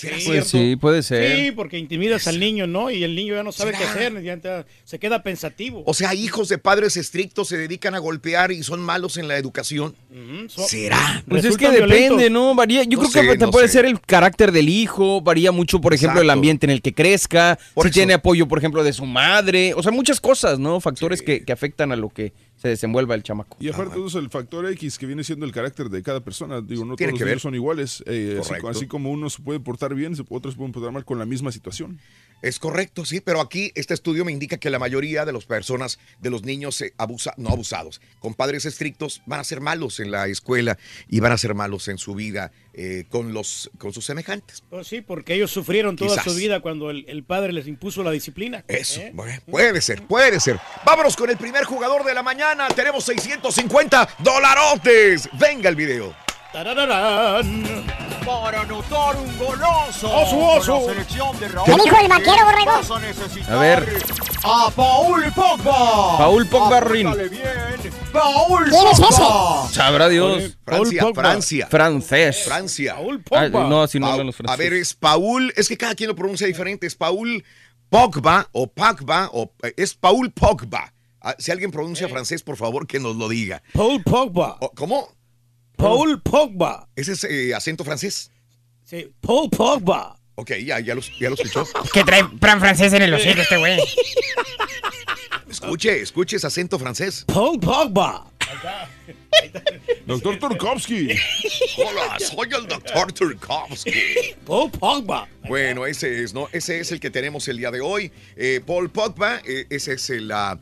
¿Será 0.00 0.42
Sí, 0.44 0.76
puede 0.76 1.02
ser. 1.02 1.36
Sí, 1.36 1.52
porque 1.52 1.78
intimidas 1.78 2.26
al 2.26 2.40
niño, 2.40 2.66
¿no? 2.66 2.90
Y 2.90 3.04
el 3.04 3.14
niño 3.14 3.34
ya 3.34 3.42
no 3.42 3.52
sabe 3.52 3.72
qué 3.72 3.84
hacer, 3.84 4.22
ya 4.22 4.36
te- 4.38 4.64
se 4.84 4.98
queda 4.98 5.22
pensativo. 5.22 5.82
O 5.86 5.94
sea, 5.94 6.14
hijos 6.14 6.48
de 6.48 6.58
padres 6.58 6.96
estrictos 6.96 7.48
se 7.48 7.56
dedican 7.58 7.94
a 7.94 7.98
golpear 7.98 8.52
y 8.52 8.62
son 8.62 8.80
malos 8.80 9.16
en 9.16 9.28
la 9.28 9.36
educación. 9.36 9.94
so- 10.48 10.66
¿Será? 10.66 11.22
Pues 11.28 11.44
es 11.44 11.56
que 11.56 11.68
depende. 11.70 12.30
¿no? 12.30 12.54
Varía. 12.54 12.84
Yo 12.84 12.98
No 12.98 13.08
creo 13.08 13.24
que 13.24 13.30
sé, 13.32 13.38
te 13.38 13.44
no 13.44 13.50
puede 13.50 13.66
sé. 13.68 13.74
ser 13.74 13.84
el 13.84 14.00
carácter 14.00 14.52
del 14.52 14.68
hijo, 14.68 15.20
varía 15.20 15.52
mucho, 15.52 15.80
por 15.80 15.92
ejemplo, 15.94 16.20
el 16.20 16.30
ambiente 16.30 16.66
en 16.66 16.70
el 16.70 16.82
que 16.82 16.92
crezca, 16.94 17.58
Por 17.74 17.84
si 17.84 17.88
eso. 17.90 17.94
tiene 17.94 18.14
apoyo, 18.14 18.48
por 18.48 18.58
ejemplo, 18.58 18.82
de 18.84 18.92
su 18.92 19.06
madre, 19.06 19.74
o 19.74 19.82
sea, 19.82 19.92
muchas 19.92 20.20
cosas, 20.20 20.58
¿no? 20.58 20.80
Factores 20.80 21.22
que, 21.22 21.44
que 21.44 21.52
afectan 21.52 21.92
a 21.92 21.96
lo 21.96 22.08
que 22.08 22.32
se 22.56 22.68
desenvuelva 22.68 23.14
el 23.14 23.22
chamaco. 23.22 23.56
Y 23.58 23.68
aparte 23.70 23.96
eso, 24.06 24.18
el 24.18 24.28
factor 24.28 24.70
X 24.72 24.98
que 24.98 25.06
viene 25.06 25.24
siendo 25.24 25.46
el 25.46 25.52
carácter 25.52 25.88
de 25.88 26.02
cada 26.02 26.20
persona. 26.20 26.60
Digo, 26.60 26.84
no 26.84 26.94
Tiene 26.96 27.12
todos 27.12 27.12
los 27.12 27.18
que 27.18 27.24
ver. 27.24 27.32
niños 27.32 27.42
son 27.42 27.54
iguales. 27.54 28.04
eh, 28.06 28.38
así, 28.40 28.52
así 28.68 28.86
como 28.86 29.10
uno 29.10 29.30
se 29.30 29.40
puede 29.42 29.60
portar 29.60 29.89
bien, 29.94 30.16
se- 30.16 30.24
otros 30.28 30.54
pueden 30.56 30.72
portar 30.72 30.92
mal 30.92 31.04
con 31.04 31.18
la 31.18 31.26
misma 31.26 31.52
situación. 31.52 32.00
Es 32.42 32.58
correcto, 32.58 33.04
sí, 33.04 33.20
pero 33.20 33.42
aquí 33.42 33.70
este 33.74 33.92
estudio 33.92 34.24
me 34.24 34.32
indica 34.32 34.56
que 34.56 34.70
la 34.70 34.78
mayoría 34.78 35.26
de 35.26 35.32
las 35.34 35.44
personas, 35.44 35.98
de 36.20 36.30
los 36.30 36.42
niños 36.42 36.82
abusa, 36.96 37.34
no 37.36 37.50
abusados, 37.50 38.00
con 38.18 38.32
padres 38.32 38.64
estrictos, 38.64 39.20
van 39.26 39.40
a 39.40 39.44
ser 39.44 39.60
malos 39.60 40.00
en 40.00 40.10
la 40.10 40.26
escuela 40.26 40.78
y 41.06 41.20
van 41.20 41.32
a 41.32 41.38
ser 41.38 41.54
malos 41.54 41.88
en 41.88 41.98
su 41.98 42.14
vida 42.14 42.50
eh, 42.72 43.04
con, 43.10 43.34
los, 43.34 43.70
con 43.76 43.92
sus 43.92 44.06
semejantes. 44.06 44.62
Pues 44.70 44.86
sí, 44.88 45.02
porque 45.02 45.34
ellos 45.34 45.50
sufrieron 45.50 45.96
toda 45.96 46.12
Quizás. 46.16 46.32
su 46.32 46.34
vida 46.38 46.60
cuando 46.60 46.88
el, 46.88 47.04
el 47.08 47.24
padre 47.24 47.52
les 47.52 47.66
impuso 47.66 48.02
la 48.02 48.10
disciplina. 48.10 48.64
Eso, 48.68 49.02
¿Eh? 49.02 49.10
bueno, 49.12 49.38
puede 49.50 49.82
ser, 49.82 50.06
puede 50.06 50.40
ser. 50.40 50.58
Vámonos 50.86 51.16
con 51.16 51.28
el 51.28 51.36
primer 51.36 51.64
jugador 51.64 52.04
de 52.04 52.14
la 52.14 52.22
mañana. 52.22 52.68
Tenemos 52.68 53.04
650 53.04 54.08
dolarotes. 54.20 55.28
Venga 55.38 55.68
el 55.68 55.76
video. 55.76 56.14
Tarararán. 56.52 57.64
Para 58.26 58.62
anotar 58.62 59.16
un 59.16 59.38
golazo. 59.38 60.14
Oso, 60.14 60.38
oso. 60.38 60.80
la 60.86 60.92
selección 60.94 61.40
de 61.40 61.48
Raúl 61.48 61.66
¿Qué 61.66 61.72
dijo 61.84 61.96
el 62.00 62.08
vaquero, 62.08 62.44
borrego? 62.44 62.72
Vas 62.72 62.90
a 62.90 62.98
necesitar 62.98 63.52
A 63.56 63.60
ver. 63.60 64.02
A 64.42 64.70
Paul 64.74 65.32
Pogba. 65.32 66.18
Paul 66.18 66.46
Pogba, 66.48 66.80
bien. 66.80 67.06
Paul 68.12 68.64
¿Quién 68.68 68.86
es 68.88 69.00
Pogba. 69.00 69.68
Sabrá 69.70 70.08
Dios. 70.08 70.56
Francia. 70.64 71.06
Francia. 71.14 71.66
Francés. 71.70 72.44
Francia. 72.44 72.96
Paul 72.96 73.22
Ah, 73.30 73.48
Pogba. 73.50 73.68
no, 73.68 73.82
así 73.82 74.00
no 74.00 74.06
hablan 74.08 74.26
los 74.26 74.34
a 74.34 74.38
franceses. 74.38 74.70
ver, 74.70 74.72
es 74.80 74.94
Paul, 74.94 75.52
es 75.56 75.68
que 75.68 75.76
cada 75.78 75.94
quien 75.94 76.08
lo 76.08 76.16
pronuncia 76.16 76.46
diferente. 76.46 76.86
Es 76.86 76.94
Paul 76.96 77.44
Pogba 77.88 78.48
o 78.52 78.66
Pogba 78.66 79.30
o 79.32 79.52
eh, 79.62 79.72
es 79.76 79.94
Paul 79.94 80.30
Pogba. 80.32 80.92
Ah, 81.22 81.34
Si 81.38 81.50
alguien 81.52 81.70
pronuncia 81.70 82.08
francés, 82.08 82.42
por 82.42 82.56
favor, 82.56 82.86
que 82.86 82.98
nos 82.98 83.14
lo 83.16 83.28
diga. 83.28 83.62
Paul 83.72 84.02
Pogba. 84.02 84.58
¿Cómo? 84.74 85.08
Paul 85.80 86.20
Pogba. 86.20 86.86
¿Ese 86.94 87.12
es 87.12 87.24
eh, 87.24 87.54
acento 87.54 87.84
francés? 87.84 88.30
Sí, 88.84 89.10
Paul 89.20 89.48
Pogba. 89.48 90.14
Ok, 90.34 90.52
ya, 90.62 90.78
ya, 90.80 90.94
lo, 90.94 91.00
ya 91.00 91.30
lo 91.30 91.34
escuchó. 91.34 91.66
Que 91.92 92.04
trae 92.04 92.24
plan 92.24 92.60
francés 92.60 92.92
en 92.92 93.02
el 93.02 93.14
hocico 93.14 93.40
este 93.40 93.56
güey. 93.56 93.78
Escuche, 95.50 96.00
escuche 96.00 96.36
ese 96.36 96.46
acento 96.46 96.78
francés. 96.78 97.24
Paul 97.26 97.58
Pogba. 97.58 98.26
Doctor 100.06 100.38
Turkovsky. 100.38 101.08
Hola, 101.76 102.18
soy 102.20 102.48
el 102.56 102.68
doctor 102.68 103.12
Turkovsky. 103.12 104.36
Paul 104.46 104.70
Pogba. 104.70 105.28
Bueno, 105.48 105.86
ese 105.86 106.22
es, 106.22 106.32
¿no? 106.34 106.48
Ese 106.52 106.78
es 106.80 106.92
el 106.92 107.00
que 107.00 107.10
tenemos 107.10 107.48
el 107.48 107.56
día 107.56 107.70
de 107.70 107.80
hoy. 107.80 108.12
Eh, 108.36 108.60
Paul 108.64 108.90
Pogba, 108.90 109.40
eh, 109.44 109.66
ese 109.70 109.94
es 109.94 110.08
el, 110.10 110.30
ah, 110.30 110.58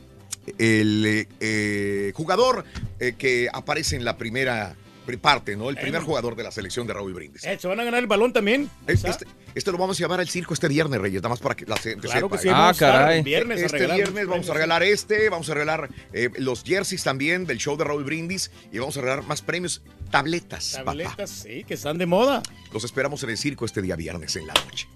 el 0.57 1.29
eh, 1.41 2.13
jugador 2.15 2.65
eh, 2.99 3.15
que 3.19 3.49
aparece 3.53 3.95
en 3.97 4.05
la 4.05 4.17
primera 4.17 4.75
parte, 5.17 5.57
¿no? 5.57 5.71
El 5.71 5.77
primer 5.77 6.03
jugador 6.03 6.37
de 6.37 6.43
la 6.43 6.51
selección 6.51 6.87
de 6.87 6.93
Raúl 6.93 7.15
Brindis. 7.15 7.45
Eh, 7.45 7.57
¿Se 7.59 7.67
van 7.69 7.81
a 7.81 7.85
ganar 7.85 8.01
el 8.01 8.07
balón 8.07 8.33
también? 8.33 8.69
Es- 8.87 9.05
Este, 9.05 9.25
este 9.55 9.73
lo 9.73 9.79
vamos 9.79 9.97
a 9.97 10.01
llevar 10.01 10.21
al 10.21 10.29
circo 10.29 10.53
este 10.53 10.69
viernes, 10.69 11.01
Reyes, 11.01 11.23
nada 11.23 11.31
más 11.31 11.39
para 11.41 11.55
que 11.57 11.65
la 11.65 11.77
gente 11.77 12.07
Claro 12.09 12.27
sepa. 12.27 12.37
que 12.37 12.43
sí, 12.43 12.49
¿eh? 12.49 12.53
Ah, 12.55 12.73
caray. 12.77 13.19
el 13.19 13.25
viernes 13.25 13.63
a 13.63 13.67
este 13.67 13.79
regalar 13.79 13.97
viernes 13.97 14.27
vamos 14.27 14.47
a 14.51 14.53
premios. 14.53 14.55
regalar 14.57 14.83
este, 14.83 15.29
vamos 15.31 15.49
a 15.49 15.55
regalar 15.55 15.89
eh, 16.13 16.29
los 16.37 16.63
jerseys 16.63 17.03
también 17.03 17.47
del 17.47 17.57
show 17.59 17.77
de 17.79 17.85
Raúl 17.85 18.05
Brindis 18.05 18.51
y 18.73 18.79
vamos 18.79 18.97
a 18.99 19.01
regalar 19.01 19.25
más 19.25 19.41
premios, 19.41 19.81
tabletas, 20.11 20.73
papá. 20.77 20.85
Tabletas, 20.93 21.31
sí, 21.31 21.65
que 21.65 21.75
están 21.75 21.97
de 21.97 22.07
moda. 22.07 22.43
Los 22.73 22.85
esperamos 22.85 23.23
en 23.23 23.31
el 23.31 23.39
circo 23.39 23.65
este 23.65 23.81
día 23.81 23.97
viernes 23.97 24.37
en 24.37 24.47
la 24.47 24.55
noche. 24.55 24.89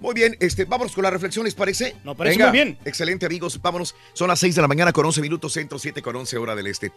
Muy 0.00 0.12
bien, 0.14 0.36
este, 0.40 0.64
vámonos 0.66 0.92
con 0.94 1.04
las 1.04 1.12
reflexiones, 1.12 1.54
¿parece? 1.54 1.94
No, 2.04 2.14
parece 2.14 2.36
Venga. 2.36 2.50
muy 2.50 2.58
bien. 2.58 2.78
Excelente, 2.84 3.24
amigos. 3.26 3.60
Vámonos. 3.62 3.94
Son 4.12 4.28
las 4.28 4.38
6 4.40 4.54
de 4.56 4.60
la 4.62 4.68
mañana 4.68 4.92
con 4.92 5.06
11 5.06 5.20
minutos, 5.22 5.52
centro 5.52 5.78
7 5.78 6.02
con 6.02 6.16
11 6.16 6.36
hora 6.36 6.54
del 6.54 6.66
este. 6.66 6.92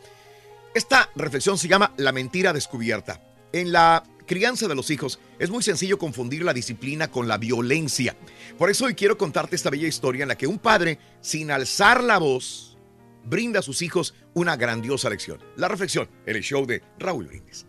Esta 0.74 1.10
reflexión 1.16 1.58
se 1.58 1.68
llama 1.68 1.94
La 1.98 2.12
mentira 2.12 2.54
descubierta. 2.54 3.22
En 3.52 3.72
la 3.72 4.04
crianza 4.26 4.68
de 4.68 4.76
los 4.76 4.92
hijos 4.92 5.20
es 5.40 5.50
muy 5.50 5.64
sencillo 5.64 5.98
confundir 5.98 6.44
la 6.44 6.54
disciplina 6.54 7.10
con 7.10 7.28
la 7.28 7.38
violencia. 7.38 8.16
Por 8.58 8.70
eso 8.70 8.86
hoy 8.86 8.94
quiero 8.94 9.18
contarte 9.18 9.56
esta 9.56 9.70
bella 9.70 9.88
historia 9.88 10.24
en 10.24 10.30
la 10.30 10.38
que 10.38 10.48
un 10.48 10.60
padre, 10.60 11.00
sin 11.22 11.50
alzar 11.50 12.04
la 12.04 12.20
voz, 12.20 12.78
brinda 13.24 13.60
a 13.60 13.64
sus 13.64 13.82
hijos 13.82 14.14
una 14.34 14.56
grandiosa 14.56 15.10
lección. 15.10 15.40
La 15.56 15.68
reflexión 15.68 16.10
el 16.26 16.42
show 16.42 16.66
de 16.66 16.84
Raúl 17.00 17.28
Brindis. 17.28 17.66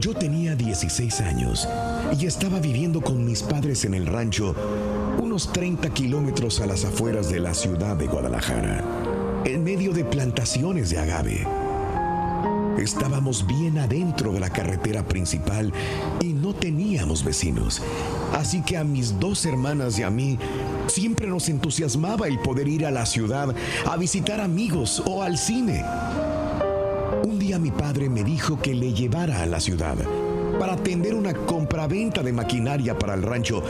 Yo 0.00 0.14
tenía 0.14 0.54
16 0.54 1.20
años 1.22 1.68
y 2.18 2.26
estaba 2.26 2.60
viviendo 2.60 3.00
con 3.00 3.24
mis 3.24 3.42
padres 3.42 3.84
en 3.84 3.94
el 3.94 4.06
rancho, 4.06 4.54
unos 5.38 5.52
30 5.52 5.90
kilómetros 5.90 6.60
a 6.60 6.66
las 6.66 6.84
afueras 6.84 7.30
de 7.30 7.38
la 7.38 7.54
ciudad 7.54 7.94
de 7.94 8.08
Guadalajara, 8.08 8.82
en 9.44 9.62
medio 9.62 9.92
de 9.92 10.04
plantaciones 10.04 10.90
de 10.90 10.98
agave. 10.98 11.46
Estábamos 12.76 13.46
bien 13.46 13.78
adentro 13.78 14.32
de 14.32 14.40
la 14.40 14.50
carretera 14.50 15.04
principal 15.04 15.72
y 16.20 16.32
no 16.32 16.54
teníamos 16.54 17.22
vecinos. 17.22 17.80
Así 18.36 18.62
que 18.62 18.78
a 18.78 18.82
mis 18.82 19.20
dos 19.20 19.46
hermanas 19.46 19.96
y 20.00 20.02
a 20.02 20.10
mí 20.10 20.40
siempre 20.88 21.28
nos 21.28 21.48
entusiasmaba 21.48 22.26
el 22.26 22.40
poder 22.40 22.66
ir 22.66 22.84
a 22.84 22.90
la 22.90 23.06
ciudad 23.06 23.54
a 23.86 23.96
visitar 23.96 24.40
amigos 24.40 25.00
o 25.06 25.22
al 25.22 25.38
cine. 25.38 25.84
Un 27.22 27.38
día 27.38 27.60
mi 27.60 27.70
padre 27.70 28.08
me 28.08 28.24
dijo 28.24 28.60
que 28.60 28.74
le 28.74 28.92
llevara 28.92 29.40
a 29.40 29.46
la 29.46 29.60
ciudad 29.60 29.98
para 30.58 30.72
atender 30.72 31.14
una 31.14 31.32
compraventa 31.32 32.24
de 32.24 32.32
maquinaria 32.32 32.98
para 32.98 33.14
el 33.14 33.22
rancho. 33.22 33.62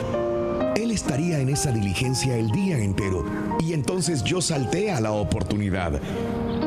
Él 0.79 0.91
estaría 0.91 1.39
en 1.39 1.49
esa 1.49 1.73
diligencia 1.73 2.37
el 2.37 2.51
día 2.51 2.77
entero 2.77 3.25
y 3.59 3.73
entonces 3.73 4.23
yo 4.23 4.39
salté 4.39 4.93
a 4.93 5.01
la 5.01 5.11
oportunidad. 5.11 5.99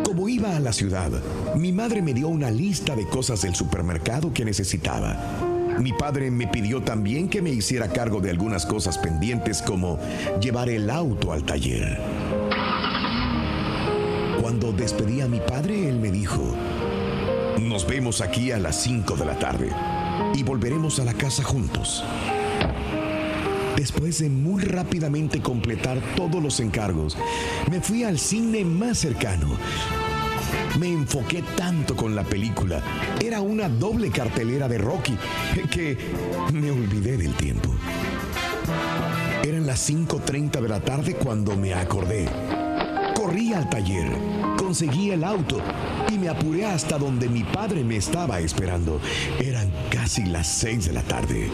Como 0.04 0.28
iba 0.28 0.54
a 0.54 0.60
la 0.60 0.74
ciudad, 0.74 1.10
mi 1.56 1.72
madre 1.72 2.02
me 2.02 2.12
dio 2.12 2.28
una 2.28 2.50
lista 2.50 2.94
de 2.94 3.06
cosas 3.06 3.40
del 3.40 3.54
supermercado 3.54 4.30
que 4.34 4.44
necesitaba. 4.44 5.16
Mi 5.78 5.94
padre 5.94 6.30
me 6.30 6.46
pidió 6.46 6.82
también 6.82 7.30
que 7.30 7.40
me 7.40 7.48
hiciera 7.48 7.88
cargo 7.88 8.20
de 8.20 8.28
algunas 8.28 8.66
cosas 8.66 8.98
pendientes 8.98 9.62
como 9.62 9.98
llevar 10.42 10.68
el 10.68 10.90
auto 10.90 11.32
al 11.32 11.44
taller. 11.44 11.98
Cuando 14.42 14.72
despedí 14.72 15.22
a 15.22 15.26
mi 15.26 15.40
padre, 15.40 15.88
él 15.88 15.98
me 15.98 16.10
dijo, 16.10 16.54
nos 17.58 17.86
vemos 17.86 18.20
aquí 18.20 18.52
a 18.52 18.58
las 18.58 18.76
5 18.82 19.16
de 19.16 19.24
la 19.24 19.38
tarde 19.38 19.70
y 20.34 20.42
volveremos 20.42 21.00
a 21.00 21.04
la 21.04 21.14
casa 21.14 21.42
juntos. 21.42 22.04
Después 23.76 24.18
de 24.18 24.28
muy 24.28 24.62
rápidamente 24.62 25.40
completar 25.40 25.98
todos 26.14 26.42
los 26.42 26.60
encargos, 26.60 27.16
me 27.70 27.80
fui 27.80 28.04
al 28.04 28.18
cine 28.18 28.64
más 28.64 28.98
cercano. 28.98 29.48
Me 30.78 30.88
enfoqué 30.88 31.42
tanto 31.56 31.96
con 31.96 32.14
la 32.14 32.22
película, 32.22 32.82
era 33.22 33.40
una 33.40 33.68
doble 33.68 34.10
cartelera 34.10 34.68
de 34.68 34.78
Rocky, 34.78 35.16
que 35.70 35.96
me 36.52 36.70
olvidé 36.70 37.16
del 37.16 37.34
tiempo. 37.34 37.70
Eran 39.44 39.66
las 39.66 39.90
5.30 39.90 40.60
de 40.60 40.68
la 40.68 40.80
tarde 40.80 41.14
cuando 41.14 41.56
me 41.56 41.74
acordé. 41.74 42.28
Corrí 43.14 43.52
al 43.52 43.68
taller, 43.68 44.10
conseguí 44.56 45.10
el 45.10 45.24
auto 45.24 45.60
y 46.12 46.18
me 46.18 46.28
apuré 46.28 46.66
hasta 46.66 46.98
donde 46.98 47.28
mi 47.28 47.42
padre 47.44 47.84
me 47.84 47.96
estaba 47.96 48.40
esperando. 48.40 49.00
Eran 49.40 49.70
casi 49.90 50.24
las 50.26 50.46
6 50.46 50.86
de 50.86 50.92
la 50.92 51.02
tarde. 51.02 51.50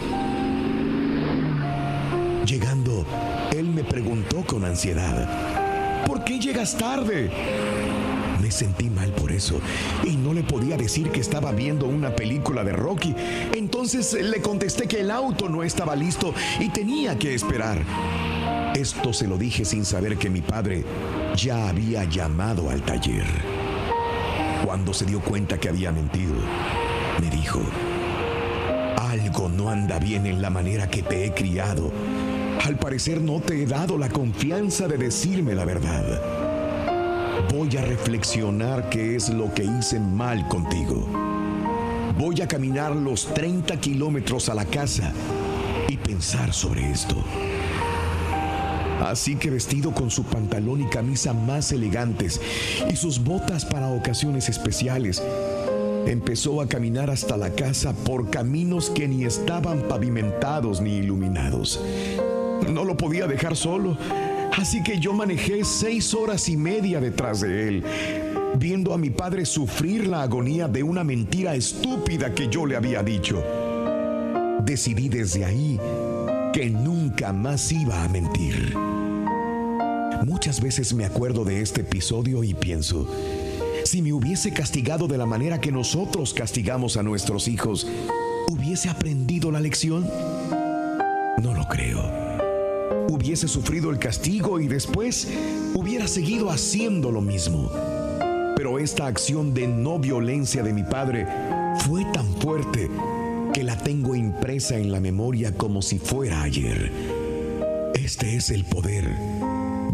Me 3.79 3.85
preguntó 3.85 4.43
con 4.45 4.65
ansiedad, 4.65 6.05
¿por 6.05 6.25
qué 6.25 6.37
llegas 6.37 6.77
tarde? 6.77 7.31
Me 8.41 8.51
sentí 8.51 8.89
mal 8.89 9.09
por 9.13 9.31
eso 9.31 9.61
y 10.03 10.17
no 10.17 10.33
le 10.33 10.43
podía 10.43 10.75
decir 10.75 11.11
que 11.11 11.21
estaba 11.21 11.53
viendo 11.53 11.85
una 11.85 12.13
película 12.13 12.65
de 12.65 12.73
Rocky. 12.73 13.15
Entonces 13.55 14.11
le 14.21 14.41
contesté 14.41 14.85
que 14.85 14.99
el 14.99 15.09
auto 15.09 15.47
no 15.47 15.63
estaba 15.63 15.95
listo 15.95 16.33
y 16.59 16.67
tenía 16.67 17.17
que 17.17 17.33
esperar. 17.33 17.81
Esto 18.75 19.13
se 19.13 19.29
lo 19.29 19.37
dije 19.37 19.63
sin 19.63 19.85
saber 19.85 20.17
que 20.17 20.29
mi 20.29 20.41
padre 20.41 20.83
ya 21.37 21.69
había 21.69 22.03
llamado 22.03 22.69
al 22.69 22.81
taller. 22.81 23.27
Cuando 24.65 24.93
se 24.93 25.05
dio 25.05 25.21
cuenta 25.21 25.57
que 25.57 25.69
había 25.69 25.93
mentido, 25.93 26.35
me 27.21 27.29
dijo, 27.29 27.61
algo 28.97 29.47
no 29.47 29.69
anda 29.69 29.99
bien 29.99 30.25
en 30.25 30.41
la 30.41 30.49
manera 30.49 30.89
que 30.89 31.01
te 31.01 31.23
he 31.23 31.33
criado. 31.33 31.93
Al 32.65 32.77
parecer 32.77 33.21
no 33.21 33.39
te 33.39 33.61
he 33.61 33.65
dado 33.65 33.97
la 33.97 34.09
confianza 34.09 34.87
de 34.87 34.97
decirme 34.97 35.55
la 35.55 35.65
verdad. 35.65 36.21
Voy 37.51 37.75
a 37.77 37.81
reflexionar 37.81 38.89
qué 38.89 39.15
es 39.15 39.29
lo 39.29 39.53
que 39.53 39.63
hice 39.63 39.99
mal 39.99 40.47
contigo. 40.47 41.07
Voy 42.17 42.41
a 42.41 42.47
caminar 42.47 42.95
los 42.95 43.33
30 43.33 43.79
kilómetros 43.79 44.49
a 44.49 44.53
la 44.53 44.65
casa 44.65 45.13
y 45.87 45.97
pensar 45.97 46.53
sobre 46.53 46.91
esto. 46.91 47.15
Así 49.05 49.37
que 49.37 49.49
vestido 49.49 49.93
con 49.93 50.11
su 50.11 50.23
pantalón 50.25 50.81
y 50.81 50.85
camisa 50.85 51.33
más 51.33 51.71
elegantes 51.71 52.41
y 52.91 52.95
sus 52.97 53.23
botas 53.23 53.63
para 53.63 53.87
ocasiones 53.87 54.49
especiales, 54.49 55.23
empezó 56.05 56.61
a 56.61 56.67
caminar 56.67 57.09
hasta 57.09 57.37
la 57.37 57.51
casa 57.51 57.93
por 57.93 58.29
caminos 58.29 58.89
que 58.89 59.07
ni 59.07 59.23
estaban 59.23 59.83
pavimentados 59.87 60.81
ni 60.81 60.97
iluminados. 60.97 61.79
No 62.73 62.85
lo 62.85 62.95
podía 62.95 63.25
dejar 63.25 63.55
solo, 63.55 63.97
así 64.55 64.83
que 64.83 64.99
yo 64.99 65.13
manejé 65.13 65.63
seis 65.63 66.13
horas 66.13 66.47
y 66.49 66.55
media 66.55 66.99
detrás 67.01 67.41
de 67.41 67.67
él, 67.67 67.83
viendo 68.55 68.93
a 68.93 68.97
mi 68.97 69.09
padre 69.09 69.45
sufrir 69.45 70.07
la 70.07 70.21
agonía 70.21 70.67
de 70.67 70.83
una 70.83 71.03
mentira 71.03 71.55
estúpida 71.55 72.33
que 72.33 72.47
yo 72.47 72.65
le 72.65 72.75
había 72.75 73.01
dicho. 73.01 73.43
Decidí 74.63 75.09
desde 75.09 75.45
ahí 75.45 75.79
que 76.53 76.69
nunca 76.69 77.33
más 77.33 77.71
iba 77.71 78.03
a 78.03 78.07
mentir. 78.09 78.75
Muchas 80.25 80.61
veces 80.61 80.93
me 80.93 81.05
acuerdo 81.05 81.45
de 81.45 81.61
este 81.61 81.81
episodio 81.81 82.43
y 82.43 82.53
pienso, 82.53 83.07
si 83.83 84.01
me 84.01 84.13
hubiese 84.13 84.53
castigado 84.53 85.07
de 85.07 85.17
la 85.17 85.25
manera 85.25 85.59
que 85.59 85.71
nosotros 85.71 86.33
castigamos 86.33 86.97
a 86.97 87.03
nuestros 87.03 87.47
hijos, 87.47 87.87
¿hubiese 88.47 88.89
aprendido 88.89 89.51
la 89.51 89.59
lección? 89.59 90.07
No 91.41 91.53
lo 91.53 91.65
creo. 91.67 92.48
Hubiese 93.09 93.47
sufrido 93.47 93.89
el 93.89 93.97
castigo 93.97 94.59
y 94.59 94.67
después 94.67 95.27
hubiera 95.73 96.07
seguido 96.07 96.51
haciendo 96.51 97.11
lo 97.11 97.21
mismo. 97.21 97.71
Pero 98.55 98.77
esta 98.77 99.07
acción 99.07 99.53
de 99.55 99.67
no 99.67 99.97
violencia 99.97 100.61
de 100.61 100.73
mi 100.73 100.83
padre 100.83 101.25
fue 101.87 102.05
tan 102.13 102.31
fuerte 102.35 102.87
que 103.51 103.63
la 103.63 103.77
tengo 103.77 104.13
impresa 104.13 104.77
en 104.77 104.91
la 104.91 104.99
memoria 104.99 105.55
como 105.55 105.81
si 105.81 105.97
fuera 105.97 106.43
ayer. 106.43 106.91
Este 107.95 108.35
es 108.35 108.51
el 108.51 108.63
poder 108.63 109.09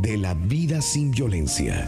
de 0.02 0.18
la 0.18 0.34
vida 0.34 0.82
sin 0.82 1.12
violencia. 1.12 1.88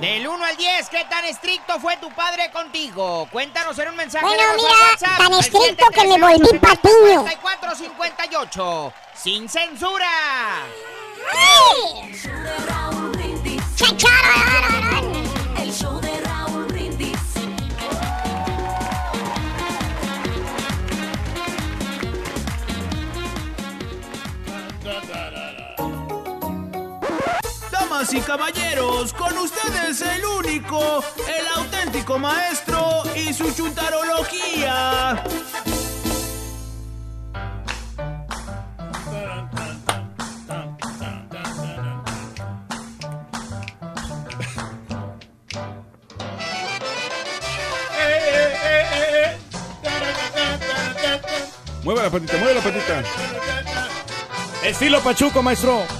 Del 0.00 0.26
1 0.26 0.39
al 0.50 0.56
10, 0.56 0.88
¿qué 0.88 1.04
tan 1.08 1.24
estricto 1.24 1.78
fue 1.78 1.96
tu 1.98 2.10
padre 2.10 2.50
contigo? 2.50 3.28
Cuéntanos 3.30 3.78
en 3.78 3.88
un 3.88 3.96
mensaje 3.96 4.24
Bueno, 4.24 4.42
de 4.42 4.56
mira, 4.56 4.70
WhatsApp. 4.90 5.18
tan 5.18 5.32
estricto 5.34 5.86
que 5.90 6.04
me 6.08 6.18
volví 6.18 6.58
patiño. 6.58 7.24
5458, 7.28 8.92
sin 9.14 9.48
censura. 9.48 10.08
El 13.78 14.79
Y 28.12 28.20
caballeros, 28.22 29.12
con 29.12 29.38
ustedes 29.38 30.00
el 30.00 30.24
único, 30.24 31.04
el 31.28 31.46
auténtico 31.54 32.18
maestro 32.18 33.04
y 33.14 33.32
su 33.32 33.52
chuntarología. 33.52 35.22
Mueve 51.84 52.02
la 52.02 52.10
patita, 52.10 52.36
mueve 52.38 52.54
la 52.54 52.60
patita. 52.60 53.02
Estilo 54.64 55.00
Pachuco, 55.00 55.42
maestro. 55.42 55.99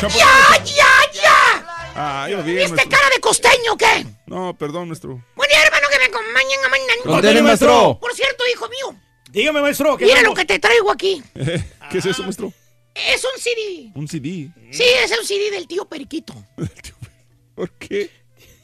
¡Ya, 0.00 0.08
ya, 0.08 0.62
ya, 0.64 1.12
ya! 1.12 1.66
Ah, 1.94 2.26
yo 2.30 2.42
bien, 2.42 2.56
¿Viste 2.58 2.70
maestro. 2.74 2.90
cara 2.98 3.08
de 3.14 3.20
costeño 3.20 3.72
o 3.72 3.76
qué? 3.76 4.06
No, 4.26 4.56
perdón, 4.56 4.88
maestro. 4.88 5.22
Buen 5.36 5.48
día, 5.50 5.62
hermano, 5.62 5.86
que 5.90 5.98
me 5.98 6.04
acompañen 6.04 6.64
a 6.64 6.68
mañana. 6.68 7.16
Ordene, 7.18 7.42
maestro. 7.42 7.98
Por 8.00 8.14
cierto, 8.14 8.44
hijo 8.52 8.68
mío, 8.68 8.96
Dígame, 9.30 9.60
maestro. 9.60 9.96
¿qué 9.96 10.04
mira 10.06 10.16
vamos? 10.22 10.30
lo 10.30 10.34
que 10.34 10.44
te 10.46 10.58
traigo 10.58 10.90
aquí. 10.90 11.22
¿Qué 11.90 11.98
es 11.98 12.06
eso, 12.06 12.22
maestro? 12.22 12.52
Es 12.94 13.22
un 13.24 13.40
CD. 13.40 13.90
Un 13.94 14.08
CD. 14.08 14.50
Sí, 14.72 14.82
es 14.82 15.16
un 15.18 15.24
CD 15.24 15.50
del 15.50 15.66
tío 15.68 15.84
Periquito. 15.86 16.34
¿Por 17.54 17.70
qué? 17.72 18.10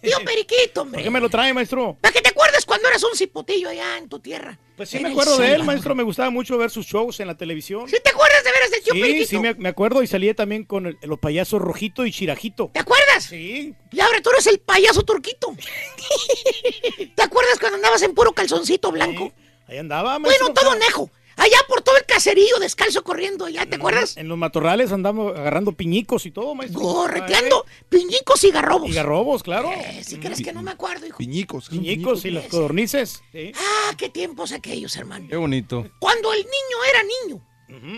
Tío 0.07 0.25
Periquito, 0.25 0.83
hombre. 0.83 0.99
¿Por 0.99 1.05
qué 1.05 1.11
me 1.11 1.21
lo 1.21 1.29
trae, 1.29 1.53
maestro? 1.53 1.97
Para 2.01 2.13
que 2.13 2.21
te 2.23 2.29
acuerdes 2.31 2.65
cuando 2.65 2.89
eras 2.89 3.03
un 3.03 3.17
cipotillo 3.17 3.69
allá 3.69 3.99
en 3.99 4.09
tu 4.09 4.19
tierra. 4.21 4.59
Pues 4.77 4.89
sí, 4.91 4.99
me 5.01 5.09
acuerdo 5.11 5.39
de 5.39 5.53
él, 5.55 5.65
maestro. 5.65 5.95
Me 5.95 6.03
gustaba 6.03 6.31
mucho 6.31 6.57
ver 6.59 6.71
sus 6.71 6.87
shows 6.87 7.19
en 7.21 7.27
la 7.29 7.37
televisión. 7.37 7.89
¿Sí 7.89 7.97
te 8.03 8.11
acuerdas 8.11 8.45
de 8.45 8.51
veras 8.53 8.71
del 8.71 8.83
tío 8.83 8.93
Sí, 8.95 9.01
Periquito? 9.01 9.29
sí, 9.29 9.39
me, 9.39 9.55
me 9.55 9.69
acuerdo. 9.69 10.03
Y 10.03 10.07
salía 10.07 10.35
también 10.35 10.65
con 10.65 10.87
el- 10.87 10.99
los 11.03 11.19
payasos 11.19 11.61
Rojito 11.63 12.05
y 12.07 12.13
Chirajito. 12.13 12.71
¿Te 12.75 12.81
acuerdas? 12.81 13.25
Sí. 13.25 13.75
Y 13.93 14.01
ahora 14.01 14.21
tú 14.23 14.31
eres 14.31 14.47
el 14.47 14.59
payaso 14.61 15.03
turquito. 15.03 15.55
¿Te 17.15 17.23
acuerdas 17.23 17.59
cuando 17.59 17.77
andabas 17.77 18.03
en 18.03 18.15
puro 18.15 18.33
calzoncito 18.33 18.93
blanco? 18.93 19.33
Ahí 19.69 19.79
andaba, 19.79 20.19
maestro. 20.19 20.47
Bueno, 20.47 20.61
todo 20.61 20.75
nejo. 20.77 21.11
Allá 21.37 21.59
por 21.69 21.83
todo 21.83 21.97
el 21.97 22.07
caserío, 22.07 22.59
descalzo 22.59 23.05
corriendo, 23.05 23.49
¿ya 23.49 23.67
te 23.67 23.77
acuerdas? 23.77 24.17
En 24.17 24.27
los 24.29 24.39
matorrales 24.39 24.91
andamos 24.91 25.37
agarrando 25.37 25.73
piñicos 25.73 26.25
y 26.25 26.31
todo, 26.31 26.55
maestro. 26.55 26.81
Correteando 26.81 27.67
piñicos 27.89 28.43
y 28.45 28.51
garrobos. 28.51 28.89
Y 28.91 28.95
garrobos, 28.95 29.43
claro. 29.43 29.71
Eh, 29.71 30.03
si 30.03 30.17
crees 30.17 30.43
que 30.43 30.53
no 30.53 30.63
me 30.63 30.71
acuerdo, 30.71 31.07
hijo. 31.07 31.19
Piñicos. 31.19 31.69
Piñicos 31.69 32.25
y 32.25 32.31
las 32.31 32.47
codornices. 32.47 33.23
Sí. 33.33 33.53
Ah, 33.55 33.95
qué 33.99 34.09
tiempos 34.09 34.53
aquellos, 34.53 34.97
hermano. 34.97 35.27
Qué 35.29 35.37
bonito. 35.37 35.91
Cuando 35.99 36.33
el 36.33 36.41
niño 36.41 36.85
era 36.89 37.03
niño. 37.03 37.47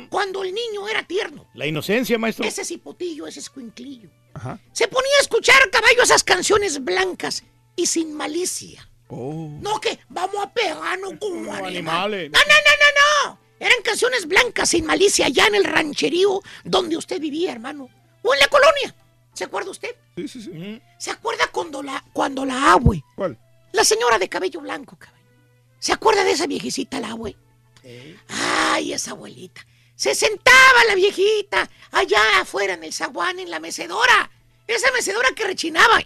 Cuando 0.08 0.42
el 0.42 0.52
niño 0.52 0.88
era 0.88 1.06
tierno. 1.06 1.46
La 1.54 1.66
inocencia, 1.66 2.18
maestro. 2.18 2.44
Ese 2.44 2.64
cipotillo, 2.64 3.26
ese 3.26 3.40
escuinclillo. 3.40 4.10
Ajá. 4.34 4.58
Se 4.72 4.88
ponía 4.88 5.12
a 5.18 5.22
escuchar, 5.22 5.70
caballo, 5.70 6.02
esas 6.02 6.24
canciones 6.24 6.82
blancas 6.82 7.44
y 7.76 7.86
sin 7.86 8.14
malicia. 8.14 8.87
Oh. 9.08 9.48
No 9.60 9.80
que 9.80 9.98
vamos 10.08 10.44
a 10.44 10.52
pegarnos 10.52 11.14
como 11.18 11.52
animales. 11.52 11.78
animales. 11.78 12.30
No, 12.30 12.38
no, 12.38 12.46
no, 12.46 12.70
no, 12.80 13.30
no. 13.30 13.38
Eran 13.60 13.82
canciones 13.82 14.26
blancas 14.26 14.68
sin 14.68 14.84
malicia 14.84 15.26
allá 15.26 15.46
en 15.46 15.56
el 15.56 15.64
rancherío 15.64 16.42
donde 16.64 16.96
usted 16.96 17.20
vivía, 17.20 17.52
hermano. 17.52 17.88
O 18.22 18.34
en 18.34 18.40
la 18.40 18.48
colonia. 18.48 18.94
¿Se 19.32 19.44
acuerda 19.44 19.70
usted? 19.70 19.94
Sí, 20.16 20.28
sí, 20.28 20.42
sí. 20.42 20.82
¿Se 20.98 21.10
acuerda 21.10 21.46
cuando 21.48 21.82
la, 21.82 22.04
cuando 22.12 22.44
la 22.44 22.72
abue? 22.72 23.02
¿Cuál? 23.14 23.38
La 23.72 23.84
señora 23.84 24.18
de 24.18 24.28
cabello 24.28 24.60
blanco, 24.60 24.96
caballo. 24.96 25.18
¿Se 25.78 25.92
acuerda 25.92 26.24
de 26.24 26.32
esa 26.32 26.46
viejecita, 26.46 27.00
la 27.00 27.10
abue? 27.10 27.36
Ay, 28.28 28.92
esa 28.92 29.12
abuelita. 29.12 29.64
Se 29.94 30.14
sentaba 30.14 30.84
la 30.86 30.94
viejita 30.94 31.68
allá 31.92 32.40
afuera 32.40 32.74
en 32.74 32.84
el 32.84 32.92
zaguán, 32.92 33.38
en 33.38 33.50
la 33.50 33.60
mecedora. 33.60 34.30
Esa 34.66 34.92
mecedora 34.92 35.30
que 35.34 35.44
rechinaba. 35.44 36.00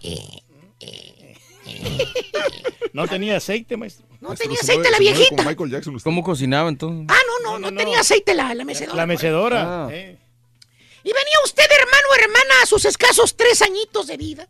No 2.93 3.07
tenía 3.07 3.37
aceite, 3.37 3.75
maestro. 3.75 4.05
No 4.21 4.35
tenía 4.35 4.59
aceite 4.61 4.91
la 4.91 4.99
viejita. 4.99 5.43
Michael 5.43 5.71
Jackson. 5.71 5.99
¿Cómo 5.99 6.23
cocinaba 6.23 6.69
entonces? 6.69 7.07
Ah, 7.09 7.19
no, 7.43 7.57
no, 7.57 7.71
no, 7.71 7.75
tenía 7.77 7.99
aceite 7.99 8.35
la, 8.35 8.53
la 8.53 8.63
mecedora. 8.65 8.95
La 8.95 9.05
mecedora. 9.07 9.85
Ah. 9.85 9.89
eh. 9.91 10.19
Y 11.03 11.07
venía 11.07 11.35
usted, 11.43 11.63
hermano 11.63 12.07
o 12.11 12.15
hermana, 12.15 12.61
a 12.61 12.65
sus 12.67 12.85
escasos 12.85 13.35
tres 13.35 13.61
añitos 13.63 14.07
de 14.07 14.17
vida. 14.17 14.47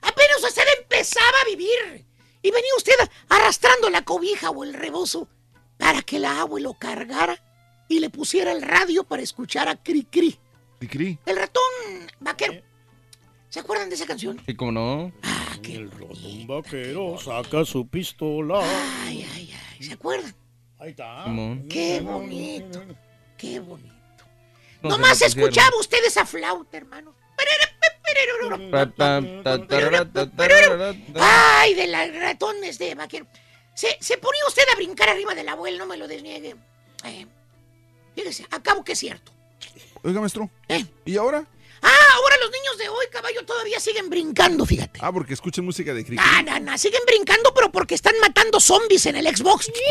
Apenas 0.00 0.42
usted 0.42 0.62
empezaba 0.80 1.36
a 1.42 1.48
vivir. 1.48 2.06
Y 2.42 2.50
venía 2.50 2.70
usted 2.76 2.94
arrastrando 3.28 3.90
la 3.90 4.02
cobija 4.02 4.50
o 4.50 4.64
el 4.64 4.74
rebozo 4.74 5.28
para 5.78 6.02
que 6.02 6.18
la 6.18 6.40
agua 6.40 6.60
lo 6.60 6.74
cargara 6.74 7.42
y 7.88 8.00
le 8.00 8.10
pusiera 8.10 8.52
el 8.52 8.62
radio 8.62 9.04
para 9.04 9.22
escuchar 9.22 9.68
a 9.68 9.76
Cri 9.76 10.04
Cri. 10.04 10.38
Cri. 10.88 11.18
El 11.26 11.36
ratón 11.36 11.62
vaquero. 12.20 12.62
¿Se 13.48 13.60
acuerdan 13.60 13.88
de 13.88 13.94
esa 13.94 14.06
canción? 14.06 14.40
Sí, 14.44 14.54
cómo 14.54 14.72
no. 14.72 15.12
El 15.62 15.90
ratón 15.90 16.46
vaquero 16.46 17.18
saca 17.18 17.64
su 17.64 17.86
pistola. 17.88 18.60
Ay, 19.04 19.26
ay, 19.34 19.54
ay. 19.72 19.82
¿Se 19.82 19.92
acuerdan? 19.94 20.34
Ahí 20.78 20.90
está. 20.90 21.24
Simón. 21.24 21.66
Qué 21.68 22.00
bonito. 22.00 22.82
Qué 23.36 23.60
bonito. 23.60 23.94
No 24.82 24.90
Nomás 24.90 25.22
escuchaba 25.22 25.70
usted 25.80 26.04
esa 26.04 26.26
flauta, 26.26 26.76
hermano. 26.76 27.14
Ay, 31.14 31.74
de 31.74 31.86
las 31.86 32.14
ratones 32.14 32.78
de 32.78 32.94
vaquero. 32.94 33.26
Se, 33.74 33.96
se 34.00 34.18
ponía 34.18 34.42
usted 34.46 34.62
a 34.72 34.76
brincar 34.76 35.08
arriba 35.08 35.34
del 35.34 35.48
abuelo, 35.48 35.78
no 35.78 35.86
me 35.86 35.96
lo 35.96 36.06
desniegue. 36.06 36.54
Eh, 37.04 37.26
fíjese, 38.14 38.46
acabo 38.50 38.84
que 38.84 38.92
es 38.92 38.98
cierto. 38.98 39.32
Oiga, 40.02 40.20
maestro. 40.20 40.50
¿Eh? 40.68 40.84
¿Y 41.04 41.16
ahora? 41.16 41.46
Ah, 41.86 42.06
ahora 42.16 42.36
los 42.40 42.50
niños 42.50 42.78
de 42.78 42.88
hoy, 42.88 43.04
caballo, 43.12 43.44
todavía 43.44 43.78
siguen 43.78 44.08
brincando, 44.08 44.64
fíjate. 44.64 45.00
Ah, 45.02 45.12
porque 45.12 45.34
escuchan 45.34 45.64
música 45.64 45.92
de 45.92 46.04
Cri. 46.04 46.16
Ah, 46.18 46.42
no, 46.42 46.58
no, 46.60 46.78
siguen 46.78 47.02
brincando, 47.06 47.52
pero 47.54 47.70
porque 47.70 47.94
están 47.94 48.14
matando 48.20 48.58
zombies 48.58 49.04
en 49.06 49.16
el 49.16 49.26
Xbox. 49.36 49.70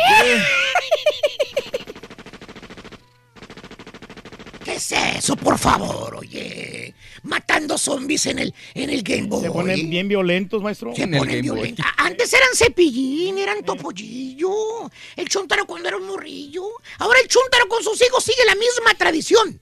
¿Qué 4.64 4.76
es 4.76 4.92
eso, 4.94 5.36
por 5.36 5.60
favor, 5.60 6.16
oye. 6.16 6.96
Matando 7.24 7.78
zombies 7.78 8.26
en 8.28 8.40
el, 8.40 8.54
en 8.74 8.90
el 8.90 9.04
Game 9.04 9.24
Boy. 9.28 9.42
Se 9.44 9.52
ponen 9.52 9.90
bien 9.90 10.08
violentos, 10.08 10.62
maestro. 10.62 10.96
Se 10.96 11.06
ponen 11.08 11.42
violentos. 11.42 11.86
A- 11.86 12.06
Antes 12.06 12.32
eran 12.34 12.48
cepillín, 12.56 13.38
eran 13.38 13.64
topollillo. 13.64 14.90
El 15.18 15.28
chuntaro 15.28 15.66
cuando 15.68 15.90
era 15.90 15.98
un 15.98 16.08
morrillo. 16.08 16.64
Ahora 17.00 17.20
el 17.22 17.28
chuntaro 17.28 17.68
con 17.68 17.84
sus 17.84 18.02
hijos 18.06 18.24
sigue 18.24 18.44
la 18.46 18.56
misma 18.56 18.94
tradición. 18.98 19.60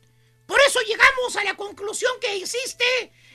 Por 0.52 0.60
eso 0.68 0.82
llegamos 0.82 1.34
a 1.38 1.46
la 1.46 1.56
conclusión 1.56 2.12
que 2.20 2.36
existe 2.36 2.84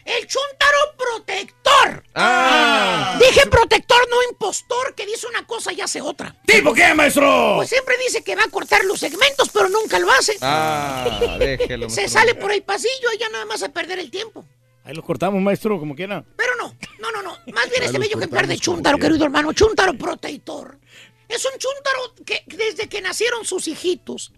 el 0.05 0.27
chuntaro 0.27 0.79
protector. 0.99 2.05
Ah. 2.15 3.19
Dije 3.19 3.47
protector, 3.47 4.07
no 4.11 4.23
impostor, 4.31 4.95
que 4.95 5.07
dice 5.07 5.27
una 5.27 5.47
cosa 5.47 5.73
y 5.73 5.81
hace 5.81 6.03
otra. 6.03 6.37
¿Tipo 6.45 6.75
qué, 6.75 6.93
maestro? 6.93 7.55
Pues 7.57 7.71
siempre 7.71 7.97
dice 8.05 8.23
que 8.23 8.37
va 8.37 8.43
a 8.43 8.51
cortar 8.51 8.85
los 8.85 9.01
segmentos, 9.01 9.49
pero 9.49 9.71
nunca 9.71 9.99
lo 9.99 10.13
hace. 10.13 10.37
Ah, 10.43 11.37
déjelo. 11.39 11.89
Se 11.89 12.07
sale 12.07 12.35
por 12.35 12.53
el 12.53 12.63
pasillo 12.63 13.11
y 13.15 13.19
ya 13.19 13.31
nada 13.31 13.47
más 13.47 13.63
a 13.63 13.71
perder 13.71 13.99
el 13.99 14.11
tiempo. 14.11 14.45
Ahí 14.85 14.95
los 14.95 15.03
cortamos, 15.03 15.41
maestro, 15.41 15.79
como 15.79 15.95
quiera. 15.97 16.23
Pero 16.37 16.55
no, 16.57 16.77
no, 16.99 17.13
no, 17.13 17.23
no. 17.23 17.39
Más 17.55 17.71
bien 17.71 17.83
este 17.83 17.99
bello 17.99 18.19
ejemplar 18.19 18.47
de 18.47 18.59
quiera. 18.59 18.99
querido 18.99 19.25
hermano. 19.25 19.55
Chúntaro 19.55 19.97
protector. 19.97 20.79
Es 21.31 21.43
un 21.47 21.59
chúntaro 21.59 22.15
que 22.27 22.45
desde 22.47 22.91
que 22.91 23.01
nacieron 23.01 23.47
sus 23.47 23.69
hijitos, 23.69 24.33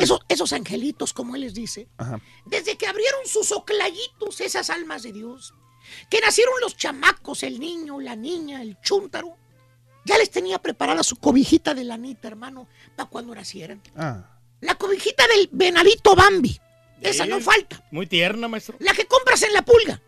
esos, 0.00 0.20
esos 0.28 0.52
angelitos, 0.52 1.12
como 1.12 1.36
él 1.36 1.42
les 1.42 1.54
dice, 1.54 1.88
Ajá. 1.98 2.20
desde 2.44 2.76
que 2.76 2.86
abrieron 2.86 3.26
sus 3.26 3.52
oclayitos, 3.52 4.40
esas 4.40 4.70
almas 4.70 5.02
de 5.02 5.12
Dios, 5.12 5.54
que 6.10 6.20
nacieron 6.20 6.54
los 6.60 6.76
chamacos, 6.76 7.42
el 7.42 7.60
niño, 7.60 8.00
la 8.00 8.16
niña, 8.16 8.62
el 8.62 8.78
chúntaro, 8.80 9.36
ya 10.04 10.18
les 10.18 10.30
tenía 10.30 10.58
preparada 10.60 11.02
su 11.02 11.16
cobijita 11.16 11.74
de 11.74 11.84
lanita, 11.84 12.28
hermano, 12.28 12.68
para 12.94 13.08
cuando 13.08 13.34
nacieran. 13.34 13.82
Ah. 13.96 14.38
La 14.60 14.76
cobijita 14.76 15.26
del 15.26 15.48
venadito 15.52 16.14
Bambi. 16.14 16.60
Esa 17.00 17.26
no 17.26 17.40
falta. 17.40 17.84
Muy 17.90 18.06
tierna, 18.06 18.48
maestro. 18.48 18.76
La 18.78 18.94
que 18.94 19.06
compras 19.06 19.42
en 19.42 19.52
la 19.52 19.62
pulga. 19.62 20.00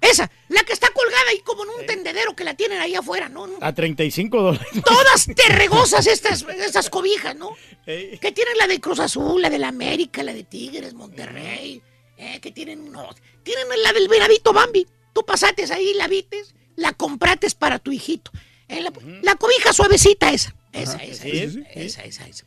Esa, 0.00 0.30
la 0.48 0.62
que 0.62 0.72
está 0.72 0.88
colgada 0.90 1.30
ahí 1.30 1.40
como 1.40 1.64
en 1.64 1.70
un 1.80 1.86
tendedero 1.86 2.36
que 2.36 2.44
la 2.44 2.54
tienen 2.54 2.78
ahí 2.80 2.94
afuera, 2.94 3.28
¿no? 3.28 3.48
A 3.60 3.72
35 3.74 4.42
dólares. 4.42 4.68
Todas 4.84 5.26
terregosas 5.34 6.06
estas, 6.06 6.42
estas 6.42 6.90
cobijas, 6.90 7.34
¿no? 7.34 7.50
Que 7.84 8.32
tienen 8.34 8.56
la 8.58 8.66
de 8.66 8.80
Cruz 8.80 9.00
Azul, 9.00 9.40
la 9.42 9.50
de 9.50 9.58
la 9.58 9.68
América, 9.68 10.22
la 10.22 10.32
de 10.34 10.44
Tigres, 10.44 10.92
Monterrey. 10.94 11.82
eh, 12.18 12.40
que 12.40 12.50
tienen, 12.52 12.90
no, 12.92 13.08
tienen 13.42 13.66
la 13.82 13.92
del 13.92 14.08
venadito 14.08 14.52
Bambi. 14.52 14.86
Tú 15.12 15.24
pasates 15.24 15.70
ahí, 15.70 15.94
la 15.94 16.08
vites, 16.08 16.54
la 16.76 16.92
comprates 16.92 17.54
para 17.54 17.78
tu 17.78 17.90
hijito. 17.92 18.30
Eh, 18.68 18.80
la, 18.82 18.92
la 19.22 19.34
cobija 19.36 19.72
suavecita 19.72 20.30
esa. 20.32 20.54
Esa, 20.72 20.96
esa, 20.98 21.22
Sí, 21.22 21.30
esa, 21.30 21.52
sí, 21.52 21.60
sí. 21.60 21.64
esa, 21.74 22.04
esa, 22.04 22.26
esa. 22.28 22.44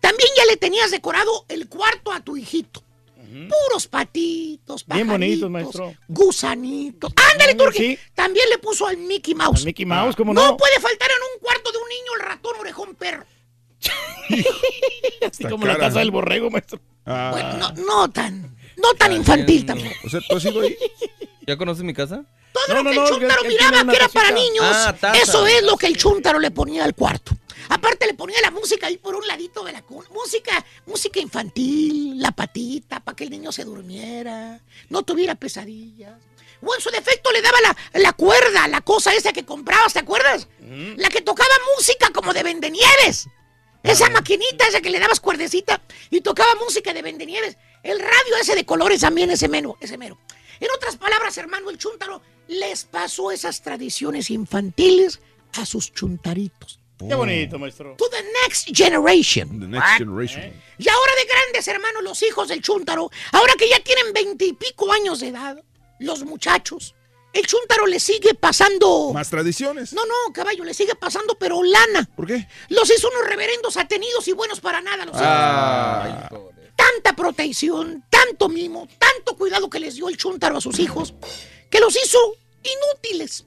También 0.00 0.28
ya 0.36 0.44
le 0.44 0.56
tenías 0.56 0.90
decorado 0.92 1.46
el 1.48 1.68
cuarto 1.68 2.12
a 2.12 2.20
tu 2.20 2.36
hijito. 2.36 2.84
Puros 3.48 3.86
patitos, 3.88 4.84
Bien 4.86 5.06
bonitos, 5.08 5.48
maestro. 5.50 5.94
gusanitos. 6.08 7.12
¡Ándale, 7.32 7.54
Turki! 7.54 7.98
También 8.14 8.48
le 8.50 8.58
puso 8.58 8.86
al 8.86 8.96
Mickey 8.98 9.34
Mouse. 9.34 9.60
Al 9.60 9.66
Mickey 9.66 9.86
Mouse, 9.86 10.14
¿cómo 10.16 10.34
No 10.34 10.48
no? 10.52 10.56
puede 10.56 10.78
faltar 10.80 11.08
en 11.10 11.16
un 11.34 11.40
cuarto 11.40 11.72
de 11.72 11.78
un 11.78 11.88
niño 11.88 12.12
el 12.20 12.26
ratón 12.26 12.52
orejón 12.60 12.94
perro. 12.94 13.24
Así 15.30 15.44
como 15.44 15.66
la 15.66 15.76
casa 15.76 16.00
del 16.00 16.10
borrego, 16.10 16.50
maestro. 16.50 16.80
Bueno, 17.04 17.58
no, 17.58 17.72
no 17.86 18.10
tan, 18.10 18.56
no 18.76 18.94
tan 18.94 19.12
infantil 19.12 19.66
tampoco. 19.66 19.94
O 20.04 20.08
sea, 20.08 20.20
¿tú 20.28 20.36
has 20.36 20.44
ido 20.44 20.60
ahí? 20.60 20.76
¿Ya 21.46 21.56
conoces 21.56 21.82
mi 21.82 21.92
casa? 21.92 22.24
Todo 22.52 22.82
lo 22.82 22.90
que 22.90 22.96
no, 22.96 23.08
el 23.08 23.18
tiene 23.18 23.48
miraba 23.48 23.90
que 23.90 23.96
era 23.96 24.08
para 24.08 24.30
niños, 24.30 24.64
Ah, 24.64 24.94
eso 25.20 25.46
es 25.46 25.62
lo 25.64 25.76
que 25.76 25.86
el 25.86 25.96
chúntaro 25.96 26.38
le 26.38 26.50
ponía 26.50 26.84
al 26.84 26.94
cuarto. 26.94 27.32
Aparte 27.72 28.06
le 28.06 28.12
ponía 28.12 28.38
la 28.42 28.50
música 28.50 28.86
ahí 28.86 28.98
por 28.98 29.14
un 29.14 29.26
ladito 29.26 29.64
de 29.64 29.72
la 29.72 29.80
cuna. 29.80 30.06
Música, 30.10 30.62
música 30.84 31.20
infantil, 31.20 32.20
la 32.20 32.30
patita, 32.30 33.00
para 33.00 33.16
que 33.16 33.24
el 33.24 33.30
niño 33.30 33.50
se 33.50 33.64
durmiera, 33.64 34.60
no 34.90 35.02
tuviera 35.04 35.36
pesadillas. 35.36 36.20
O 36.60 36.74
en 36.74 36.80
su 36.82 36.90
defecto 36.90 37.32
le 37.32 37.40
daba 37.40 37.56
la, 37.62 37.76
la 37.94 38.12
cuerda, 38.12 38.68
la 38.68 38.82
cosa 38.82 39.14
esa 39.14 39.32
que 39.32 39.46
comprabas, 39.46 39.94
¿te 39.94 40.00
acuerdas? 40.00 40.48
La 40.60 41.08
que 41.08 41.22
tocaba 41.22 41.48
música 41.74 42.10
como 42.10 42.34
de 42.34 42.42
Vendenieves. 42.42 43.28
Esa 43.82 44.10
maquinita 44.10 44.68
esa 44.68 44.82
que 44.82 44.90
le 44.90 45.00
dabas 45.00 45.20
cuerdecita 45.20 45.80
y 46.10 46.20
tocaba 46.20 46.54
música 46.56 46.92
de 46.92 47.00
Vendenieves. 47.00 47.56
El 47.82 48.00
radio 48.00 48.36
ese 48.38 48.54
de 48.54 48.66
colores 48.66 49.00
también, 49.00 49.30
ese 49.30 49.48
mero, 49.48 49.78
ese 49.80 49.96
mero. 49.96 50.18
En 50.60 50.68
otras 50.76 50.98
palabras, 50.98 51.38
hermano, 51.38 51.70
el 51.70 51.78
chúntaro 51.78 52.20
les 52.48 52.84
pasó 52.84 53.30
esas 53.30 53.62
tradiciones 53.62 54.28
infantiles 54.28 55.20
a 55.54 55.64
sus 55.64 55.90
chuntaritos. 55.90 56.81
Qué 57.08 57.14
bonito, 57.14 57.58
maestro. 57.58 57.94
To 57.96 58.08
the 58.08 58.22
next 58.44 58.68
generation. 58.74 59.60
The 59.60 59.66
next 59.66 59.98
generation. 59.98 60.52
Y 60.78 60.88
ahora 60.88 61.12
de 61.16 61.24
grandes, 61.26 61.68
hermanos, 61.68 62.02
los 62.02 62.22
hijos 62.22 62.48
del 62.48 62.60
chúntaro, 62.62 63.10
ahora 63.32 63.54
que 63.58 63.68
ya 63.68 63.80
tienen 63.80 64.12
veintipico 64.12 64.92
años 64.92 65.20
de 65.20 65.28
edad, 65.28 65.62
los 65.98 66.24
muchachos, 66.24 66.94
el 67.32 67.46
chúntaro 67.46 67.86
le 67.86 67.98
sigue 67.98 68.34
pasando... 68.34 69.12
Más 69.12 69.30
tradiciones. 69.30 69.92
No, 69.92 70.04
no, 70.04 70.32
caballo, 70.34 70.64
le 70.64 70.74
sigue 70.74 70.94
pasando, 70.94 71.36
pero 71.38 71.62
lana. 71.62 72.08
¿Por 72.14 72.26
qué? 72.26 72.46
Los 72.68 72.90
hizo 72.90 73.08
unos 73.08 73.26
reverendos 73.26 73.76
atenidos 73.76 74.28
y 74.28 74.32
buenos 74.32 74.60
para 74.60 74.80
nada, 74.80 75.06
los 75.06 75.14
hijos. 75.14 75.26
Ah. 75.26 76.28
Tanta 76.76 77.14
protección, 77.14 78.04
tanto 78.10 78.48
mimo, 78.48 78.88
tanto 78.98 79.36
cuidado 79.36 79.70
que 79.70 79.80
les 79.80 79.94
dio 79.94 80.08
el 80.08 80.16
chúntaro 80.16 80.58
a 80.58 80.60
sus 80.60 80.78
hijos, 80.78 81.14
que 81.70 81.80
los 81.80 81.96
hizo 81.96 82.18
inútiles. 82.62 83.46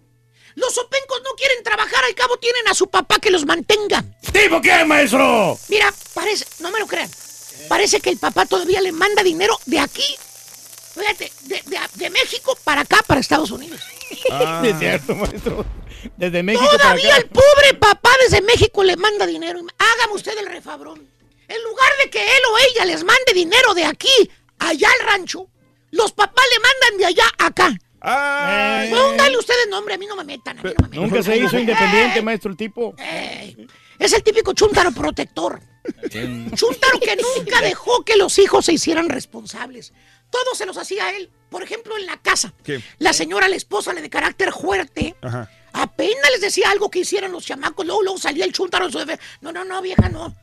Los 0.56 0.78
opencos 0.78 1.22
no 1.24 1.32
quieren 1.32 1.64
trabajar, 1.64 2.04
al 2.06 2.16
cabo 2.16 2.38
tienen 2.38 2.68
a 2.68 2.74
su 2.74 2.88
papá 2.90 3.20
que 3.20 3.30
los 3.32 3.46
mantenga. 3.46 4.04
¿Tipo 4.32 4.62
qué, 4.62 4.84
maestro? 4.86 5.58
Mira, 5.68 5.94
parece, 6.14 6.46
no 6.60 6.72
me 6.72 6.80
lo 6.80 6.88
crean, 6.88 7.10
parece 7.68 8.00
que 8.00 8.10
el 8.10 8.18
papá 8.18 8.46
todavía 8.46 8.80
le 8.82 8.92
manda 8.94 9.22
dinero 9.24 9.58
de 9.66 9.80
aquí, 9.80 10.16
fíjate, 10.94 11.32
de, 11.44 11.62
de- 11.66 11.80
de 11.96 12.10
México 12.10 12.58
para 12.64 12.82
acá, 12.82 13.04
para 13.06 13.20
Estados 13.22 13.52
Unidos. 13.52 13.80
Es 14.64 14.80
cierto, 14.80 15.16
maestro. 15.16 15.66
Desde 16.18 16.44
México 16.44 16.64
para 16.66 16.78
Todavía 16.84 17.16
acá. 17.16 17.18
el 17.24 17.30
pobre 17.30 17.74
papá 17.80 18.12
desde 18.22 18.42
México 18.42 18.84
le 18.84 18.96
manda 18.96 19.26
dinero. 19.26 19.60
Hágame 19.78 20.14
usted 20.14 20.38
el 20.38 20.46
refabrón. 20.46 21.08
En 21.48 21.64
lugar 21.64 21.90
de 22.04 22.10
que 22.12 22.24
él 22.24 22.42
o 22.52 22.58
ella 22.70 22.86
les 22.86 23.04
mande 23.04 23.34
dinero 23.34 23.74
de 23.74 23.86
aquí, 23.86 24.32
allá 24.60 24.88
al 25.00 25.08
rancho, 25.08 25.48
los 25.92 26.12
papás 26.12 26.46
le 26.54 26.60
mandan 26.60 26.98
de 27.00 27.06
allá 27.08 27.26
acá. 27.40 27.76
Ay. 28.08 28.90
Póngale 28.92 29.38
ustedes 29.38 29.68
nombre, 29.70 29.96
a 29.96 29.98
mí 29.98 30.06
no 30.06 30.16
me 30.16 30.24
metan. 30.24 30.60
a 30.60 30.62
mí 30.64 30.70
no 30.70 30.84
me 30.84 30.90
metan. 30.90 31.02
Nunca 31.10 31.24
se 31.24 31.38
hizo 31.38 31.58
independiente, 31.58 32.22
maestro, 32.22 32.52
el 32.52 32.58
tipo. 32.58 32.94
Ey, 32.98 33.68
es 34.00 34.14
el 34.14 34.22
típico 34.24 34.54
chúntaro 34.54 34.92
protector. 34.92 35.60
Chúntaro 36.56 37.00
que 37.00 37.16
nunca 37.16 37.62
dejó 37.62 38.04
que 38.04 38.16
los 38.16 38.38
hijos 38.40 38.66
se 38.66 38.74
hicieran 38.74 39.10
responsables. 39.10 39.94
Todo 40.30 40.56
se 40.56 40.66
los 40.66 40.78
hacía 40.78 41.16
él. 41.16 41.30
Por 41.50 41.64
ejemplo, 41.64 41.98
en 41.98 42.06
la 42.06 42.18
casa. 42.18 42.54
¿Qué? 42.64 42.82
La 43.00 43.14
señora, 43.14 43.48
la 43.48 43.56
esposa, 43.56 43.94
le 43.94 44.02
de 44.02 44.10
carácter 44.10 44.52
fuerte, 44.52 45.16
Ajá. 45.22 45.50
apenas 45.74 46.30
les 46.32 46.42
decía 46.42 46.70
algo 46.72 46.90
que 46.90 47.00
hicieran 47.00 47.32
los 47.32 47.46
chamacos. 47.46 47.86
Luego, 47.86 48.02
luego 48.04 48.18
salía 48.18 48.46
el 48.46 48.52
chúntaro. 48.52 48.86
en 48.88 48.92
su 48.92 49.00
defe- 49.00 49.20
No, 49.42 49.52
no, 49.52 49.64
no, 49.64 49.82
vieja, 49.82 50.10
no. 50.10 50.36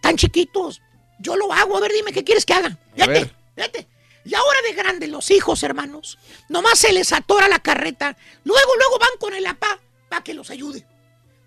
Tan 0.00 0.16
chiquitos. 0.16 0.80
Yo 1.18 1.36
lo 1.36 1.52
hago. 1.52 1.76
A 1.76 1.80
ver, 1.80 1.92
dime, 1.92 2.12
¿qué 2.12 2.22
quieres 2.24 2.46
que 2.46 2.54
haga? 2.54 2.78
Fíjate, 2.94 3.12
ver. 3.56 3.86
Y 4.26 4.34
ahora 4.34 4.58
de 4.62 4.72
grande, 4.74 5.06
los 5.06 5.30
hijos, 5.30 5.62
hermanos, 5.62 6.18
nomás 6.48 6.78
se 6.78 6.92
les 6.92 7.12
atora 7.12 7.48
la 7.48 7.60
carreta. 7.60 8.16
Luego, 8.44 8.70
luego 8.76 8.98
van 8.98 9.18
con 9.20 9.34
el 9.34 9.46
apá 9.46 9.78
para 10.08 10.24
que 10.24 10.34
los 10.34 10.50
ayude. 10.50 10.84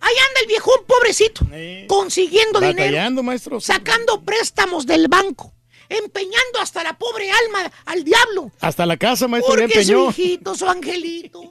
Ahí 0.01 0.13
anda 0.29 0.39
el 0.41 0.47
viejón 0.47 0.79
pobrecito, 0.87 1.45
consiguiendo 1.87 2.61
dinero, 2.61 3.21
maestro. 3.21 3.59
sacando 3.59 4.21
préstamos 4.23 4.85
del 4.85 5.09
banco, 5.09 5.53
empeñando 5.89 6.59
hasta 6.61 6.83
la 6.83 6.97
pobre 6.97 7.29
alma 7.29 7.69
al 7.85 8.03
diablo. 8.05 8.51
Hasta 8.61 8.85
la 8.85 8.95
casa, 8.95 9.27
maestro, 9.27 9.55
le 9.57 9.63
Porque 9.63 9.83
su 9.83 9.91
empeñó. 9.91 10.09
hijito, 10.11 10.55
su 10.55 10.67
angelito, 10.69 11.41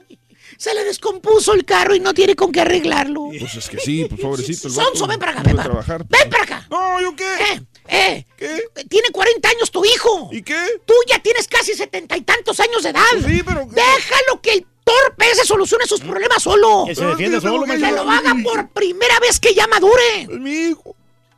se 0.57 0.73
le 0.73 0.83
descompuso 0.83 1.53
el 1.53 1.63
carro 1.63 1.93
y 1.93 1.99
no 1.99 2.13
tiene 2.15 2.35
con 2.35 2.51
qué 2.51 2.61
arreglarlo. 2.61 3.27
Pues 3.39 3.53
es 3.55 3.69
que 3.69 3.77
sí, 3.77 4.05
pues 4.09 4.19
pobrecito. 4.19 4.67
el 4.67 4.73
Sonso, 4.73 5.05
ven 5.05 5.19
para 5.19 5.33
acá, 5.33 5.43
ven 5.43 5.55
para 5.55 5.61
acá. 5.69 5.71
trabajar. 5.71 6.05
Ven 6.09 6.29
para 6.31 6.43
acá. 6.43 6.67
No, 6.71 7.01
¿yo 7.01 7.15
qué? 7.15 7.25
Eh, 7.53 7.61
eh, 7.89 8.25
¿Qué? 8.37 8.63
Tiene 8.89 9.09
40 9.11 9.49
años 9.49 9.71
tu 9.71 9.83
hijo. 9.85 10.29
¿Y 10.31 10.41
qué? 10.43 10.63
Tú 10.85 10.93
ya 11.07 11.19
tienes 11.19 11.47
casi 11.47 11.73
setenta 11.73 12.15
y 12.15 12.21
tantos 12.21 12.59
años 12.59 12.83
de 12.83 12.89
edad. 12.89 13.03
Sí, 13.25 13.41
pero- 13.45 13.65
Déjalo 13.69 14.41
que 14.41 14.53
el 14.53 14.67
torpe 14.83 15.29
ese 15.31 15.45
solucione 15.45 15.85
sus 15.85 16.01
problemas 16.01 16.41
solo. 16.41 16.85
Que 16.87 16.95
se 16.95 17.05
defienda 17.05 17.41
solo, 17.41 17.63
Que 17.65 17.77
lo 17.77 18.09
haga 18.09 18.35
por 18.43 18.69
primera 18.69 19.19
vez 19.19 19.39
que 19.39 19.53
ya 19.53 19.67
madure. 19.67 20.21
Es 20.21 20.29
mi 20.29 20.69
hijo. 20.69 20.95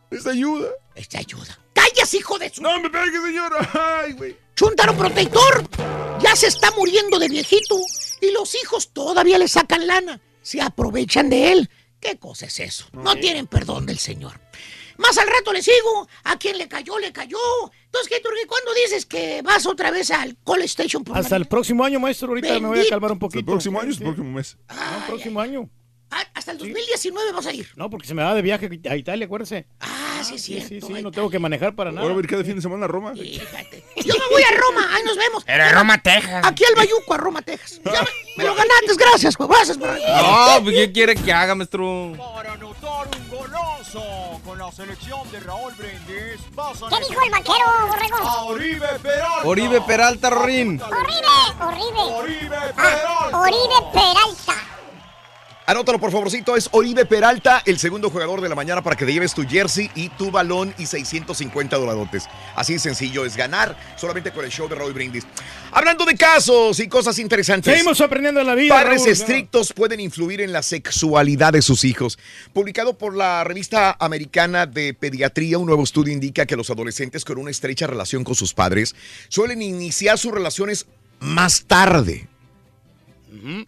Es 0.10 0.28
ayuda. 0.28 0.68
Esta 0.96 1.20
ayuda. 1.20 1.58
¡Calles, 1.74 2.14
hijo 2.14 2.38
de 2.38 2.50
su... 2.50 2.62
No 2.62 2.80
me 2.82 2.90
pegue, 2.90 3.20
señora. 3.26 4.02
Ay, 4.04 4.12
güey. 4.14 4.36
Chúntaro 4.56 4.96
protector. 4.96 5.64
Ya 6.22 6.36
se 6.36 6.48
está 6.48 6.70
muriendo 6.72 7.18
de 7.18 7.30
viejito. 7.30 7.78
Y 8.20 8.32
los 8.32 8.54
hijos 8.56 8.92
todavía 8.94 9.38
le 9.38 9.48
sacan 9.48 9.88
lana. 9.88 10.20
Se 10.42 10.62
aprovechan 10.62 11.30
de 11.30 11.52
él. 11.54 11.70
¿Qué 12.00 12.18
cosa 12.18 12.46
es 12.48 12.60
eso? 12.60 12.86
No 12.94 13.16
tienen 13.16 13.48
perdón 13.48 13.86
del 13.86 14.00
Señor. 14.00 14.40
Más 14.98 15.18
al 15.18 15.28
rato 15.28 15.54
le 15.54 15.62
sigo. 15.62 16.08
A 16.24 16.38
quien 16.38 16.58
le 16.58 16.68
cayó, 16.68 17.00
le 17.00 17.12
cayó. 17.12 17.38
Entonces, 17.86 18.10
¿qué, 18.10 18.20
Turquía? 18.22 18.48
¿Cuándo 18.48 18.74
dices 18.74 19.06
que 19.06 19.42
vas 19.42 19.66
otra 19.66 19.92
vez 19.92 20.12
al 20.12 20.38
Call 20.46 20.62
Station? 20.64 21.04
por 21.04 21.18
Hasta 21.18 21.36
el 21.36 21.46
próximo 21.46 21.84
año, 21.84 22.00
maestro. 22.00 22.30
Ahorita 22.30 22.60
me 22.60 22.68
voy 22.68 22.80
a 22.80 22.90
calmar 22.90 23.12
un 23.12 23.20
poquito. 23.20 23.40
El 23.40 23.46
próximo 23.46 23.80
año 23.80 23.92
es 23.92 23.98
el 23.98 24.04
próximo 24.04 24.32
mes. 24.32 24.58
No, 24.70 24.98
el 24.98 25.04
próximo 25.08 25.42
año. 25.42 25.70
Ah, 26.12 26.24
Hasta 26.34 26.52
el 26.52 26.58
2019 26.58 27.32
vas 27.32 27.46
a 27.48 27.54
ir. 27.54 27.70
No, 27.76 27.90
porque 27.90 28.08
se 28.08 28.14
me 28.14 28.22
va 28.24 28.34
de 28.34 28.42
viaje 28.42 28.70
a 28.90 28.96
Italia, 28.96 29.26
acuérdese. 29.26 29.66
Ah, 29.80 29.98
Ah, 30.22 30.24
sí, 30.24 30.36
es 30.36 30.44
Sí, 30.44 30.62
sí, 30.68 30.82
sí, 30.82 30.94
no 31.02 31.10
tengo 31.12 31.32
que 31.32 31.40
manejar 31.40 31.74
para 31.74 31.90
nada. 31.92 32.02
Ahora 32.04 32.14
a 32.14 32.18
ver 32.18 32.28
cada 32.28 32.44
fin 32.44 32.56
de 32.56 32.62
semana 32.62 32.86
a 32.86 32.88
Roma. 32.88 33.14
Yo 33.16 33.24
me 33.24 34.28
voy 34.30 34.44
a 34.44 34.56
Roma, 34.56 34.88
ahí 34.96 35.02
nos 35.04 35.18
vemos. 35.18 35.44
Pero 35.44 35.64
a 35.64 35.70
Roma, 35.72 35.98
Texas. 35.98 36.46
Aquí 36.46 36.64
al 36.64 36.76
Bayuco, 36.76 37.14
a 37.16 37.18
Roma, 37.18 37.42
Texas. 37.42 37.82
Ya 37.84 38.02
me, 38.04 38.08
me 38.38 38.44
lo 38.44 38.54
ganaste, 38.54 38.94
gracias, 39.00 39.36
güey. 39.36 39.50
Gracias, 39.50 39.80
bro. 39.80 39.92
No, 39.92 40.64
pues 40.64 40.76
¿qué 40.76 40.92
quiere 40.92 41.16
que 41.16 41.34
haga, 41.34 41.56
maestro? 41.56 42.14
Para 42.36 42.54
anotar 42.54 43.08
un 43.18 43.30
golazo 43.30 44.40
con 44.46 44.60
la 44.60 44.72
selección 44.72 45.32
de 45.32 45.40
Raúl 45.40 45.74
Brindis. 45.74 46.40
¿Qué 46.90 47.10
dijo 47.10 47.22
el 47.24 47.32
vaquero, 47.32 47.66
borrego? 47.88 48.18
a 48.18 48.44
Oribe 48.44 48.88
Peralta. 49.02 49.42
Oribe 49.48 49.82
Peralta, 49.82 50.30
Rorín. 50.30 50.80
Horrible, 50.82 51.66
horrible. 51.66 52.02
Oribe 52.14 52.58
Ah, 52.78 53.30
Oribe 53.42 53.92
Peralta. 53.92 54.71
Anótalo, 55.66 56.00
por 56.00 56.12
favorcito. 56.12 56.56
Es 56.56 56.70
Oribe 56.72 57.06
Peralta, 57.06 57.62
el 57.66 57.78
segundo 57.80 58.10
jugador 58.10 58.42
de 58.42 58.50
la 58.50 58.56
mañana 58.56 58.84
para 58.84 58.96
que 58.96 59.06
te 59.06 59.14
lleves 59.14 59.34
tu 59.34 59.44
jersey 59.44 59.90
y 59.96 60.10
tu 60.10 60.32
balón 60.32 60.74
y 60.78 60.86
650 60.86 61.78
dolarotes. 61.78 62.26
Así 62.56 62.74
de 62.74 62.80
sencillo 62.80 63.26
es 63.26 63.38
ganar 63.38 63.78
solamente 63.96 64.32
con 64.32 64.44
el 64.44 64.52
show 64.52 64.68
de 64.68 64.76
Roy 64.76 64.92
Brindis. 64.92 65.26
Hablando 65.72 66.06
de 66.06 66.16
casos 66.16 66.80
y 66.80 66.88
cosas 66.88 67.20
interesantes. 67.20 67.72
Seguimos 67.72 68.02
aprendiendo 68.02 68.42
en 68.42 68.48
la 68.48 68.56
vida. 68.56 68.76
Padres 68.76 69.02
Raúl. 69.02 69.10
estrictos 69.12 69.72
pueden 69.74 70.00
influir 70.00 70.42
en 70.42 70.52
la 70.52 70.64
sexualidad 70.64 71.54
de 71.54 71.62
sus 71.62 71.84
hijos. 71.84 72.18
Publicado 72.54 72.98
por 72.98 73.16
la 73.16 73.44
revista 73.44 73.96
americana 74.00 74.66
de 74.66 74.94
pediatría, 74.94 75.58
un 75.58 75.68
nuevo 75.68 75.84
estudio 75.84 76.12
indica 76.12 76.46
que 76.46 76.56
los 76.56 76.70
adolescentes 76.70 77.24
con 77.24 77.38
una 77.38 77.52
estrecha 77.52 77.88
relación 77.88 78.24
con 78.24 78.36
sus 78.36 78.54
padres 78.54 78.96
suelen 79.30 79.62
iniciar 79.62 80.18
sus 80.18 80.32
relaciones 80.32 80.88
más 81.20 81.64
tarde. 81.66 82.28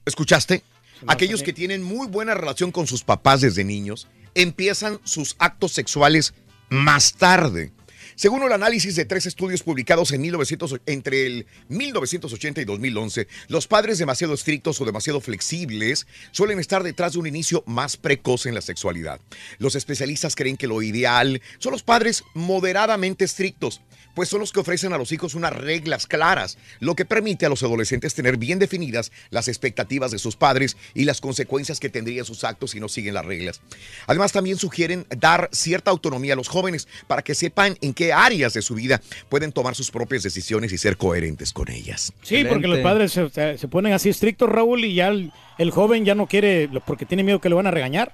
¿Escuchaste? 0.05 0.63
Aquellos 1.08 1.43
que 1.43 1.54
tienen 1.54 1.84
muy 1.84 2.08
buena 2.08 2.34
relación 2.34 2.72
con 2.72 2.88
sus 2.88 3.04
papás 3.04 3.41
desde 3.41 3.64
niños 3.64 4.08
empiezan 4.36 4.99
sus 5.04 5.36
actos 5.39 5.72
sexuales 5.72 6.34
más 6.70 7.14
tarde. 7.14 7.72
Según 8.16 8.43
el 8.43 8.51
análisis 8.51 8.95
de 8.95 9.06
tres 9.06 9.26
estudios 9.26 9.64
publicados 9.64 10.12
en 10.12 10.22
1900 10.22 10.82
entre 10.86 11.26
el 11.26 11.47
1980 11.70 12.62
y 12.62 12.66
2011, 12.66 13.28
los 13.47 13.68
padres 13.68 13.97
demasiado 13.97 14.36
estrictos 14.36 14.80
o 14.80 14.86
demasiado 14.86 15.20
flexibles 15.20 16.06
suelen 16.32 16.60
estar 16.60 16.84
detrás 16.84 17.14
de 17.14 17.20
un 17.20 17.28
inicio 17.28 17.64
más 17.66 17.97
precoz 17.97 18.45
en 18.45 18.54
la 18.54 18.62
sexualidad. 18.62 19.20
Los 19.58 19.76
especialistas 19.76 20.36
creen 20.36 20.58
que 20.58 20.68
lo 20.68 20.82
ideal 20.84 21.41
son 21.58 21.72
los 21.72 21.82
padres 21.82 22.24
moderadamente 22.36 23.26
estrictos, 23.26 23.82
pues 24.14 24.30
son 24.30 24.39
los 24.39 24.51
que 24.51 24.59
ofrecen 24.59 24.93
a 24.93 24.97
los 24.97 25.11
hijos 25.11 25.36
unas 25.36 25.53
reglas 25.53 26.07
claras, 26.07 26.57
lo 26.80 26.95
que 26.95 27.05
permite 27.05 27.45
a 27.45 27.49
los 27.49 27.64
adolescentes 27.64 28.14
tener 28.14 28.38
bien 28.38 28.59
definidas 28.59 29.11
las 29.30 29.47
expectativas 29.47 30.11
de 30.11 30.20
sus 30.20 30.36
padres 30.36 30.78
y 30.93 31.05
las 31.05 31.22
consecuencias 31.22 31.80
que 31.80 31.89
tendrían 31.89 32.26
sus 32.26 32.43
actos 32.43 32.72
si 32.72 32.80
no 32.80 32.89
siguen 32.89 33.14
las 33.14 33.26
reglas. 33.26 33.61
Además, 34.07 34.32
también 34.32 34.57
sugieren 34.57 35.05
dar 35.18 35.49
cierta 35.51 35.91
autonomía 35.91 36.34
a 36.34 36.38
los 36.38 36.47
jóvenes 36.47 36.88
para 37.07 37.22
que 37.22 37.36
sepan 37.36 37.78
en 37.82 37.93
qué 37.93 38.14
áreas 38.14 38.53
de 38.53 38.61
su 38.61 38.76
vida 38.76 39.01
pueden 39.30 39.51
tomar 39.51 39.76
sus 39.76 39.91
propias 39.91 40.24
decisiones 40.24 40.72
y 40.72 40.78
ser 40.78 40.97
coherentes 40.97 41.53
con 41.53 41.70
ellas. 41.70 42.14
Sí, 42.22 42.43
porque 42.43 42.68
los 42.68 42.80
padres 42.80 43.11
se, 43.11 43.68
ponen 43.68 43.93
así 43.93 44.09
estrictos, 44.09 44.49
Raúl, 44.49 44.86
y 44.86 44.95
ya 44.95 45.07
el, 45.07 45.32
el 45.57 45.72
joven 45.72 46.05
ya 46.05 46.16
no 46.16 46.28
quiere, 46.28 46.70
porque 46.86 47.05
tiene 47.05 47.24
miedo 47.24 47.39
que 47.41 47.49
le 47.49 47.55
van 47.55 47.68
a 47.68 47.72
regañar. 47.72 48.14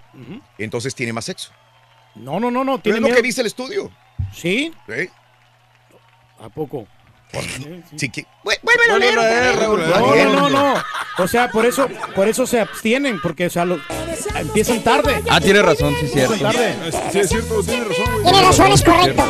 Entonces 0.58 0.96
tiene 0.96 1.14
más 1.14 1.26
sexo. 1.26 1.52
No, 2.16 2.40
no, 2.40 2.52
no, 2.52 2.64
no. 2.64 2.72
¿No 2.74 2.80
Tiene 2.80 2.98
es 2.98 3.02
lo 3.02 3.08
miedo. 3.08 3.18
que 3.18 3.24
dice 3.24 3.42
el 3.42 3.48
estudio? 3.48 3.92
¿Sí? 4.34 4.72
¿Eh? 4.88 5.10
¿A 6.42 6.50
poco? 6.50 6.88
Sí, 7.96 8.10
que- 8.10 8.26
Vuélvelo 8.44 8.96
a 8.96 8.98
leer. 9.00 9.56
No, 9.60 9.78
no, 9.78 10.50
no, 10.50 10.50
no. 10.50 10.84
O 11.20 11.28
sea, 11.28 11.50
por 11.50 11.66
eso, 11.66 11.88
por 12.16 12.28
eso 12.28 12.48
se 12.48 12.60
abstienen, 12.60 13.20
porque 13.22 13.46
o 13.48 13.50
sea, 13.50 13.66
lo- 13.66 13.80
empiezan 14.36 14.84
tarde. 14.84 15.22
Ah, 15.30 15.40
tiene 15.40 15.62
razón, 15.62 15.94
sí, 16.00 16.06
es 16.08 16.12
cierto. 16.14 16.36
Tarde. 16.40 16.76
Sí, 17.12 17.20
es 17.20 17.30
cierto, 17.30 17.62
tiene 17.64 17.84
razón, 17.86 18.06
güey. 18.14 18.24
Tiene 18.24 18.42
razón, 18.48 18.72
es 18.72 18.82
correcto. 18.84 19.24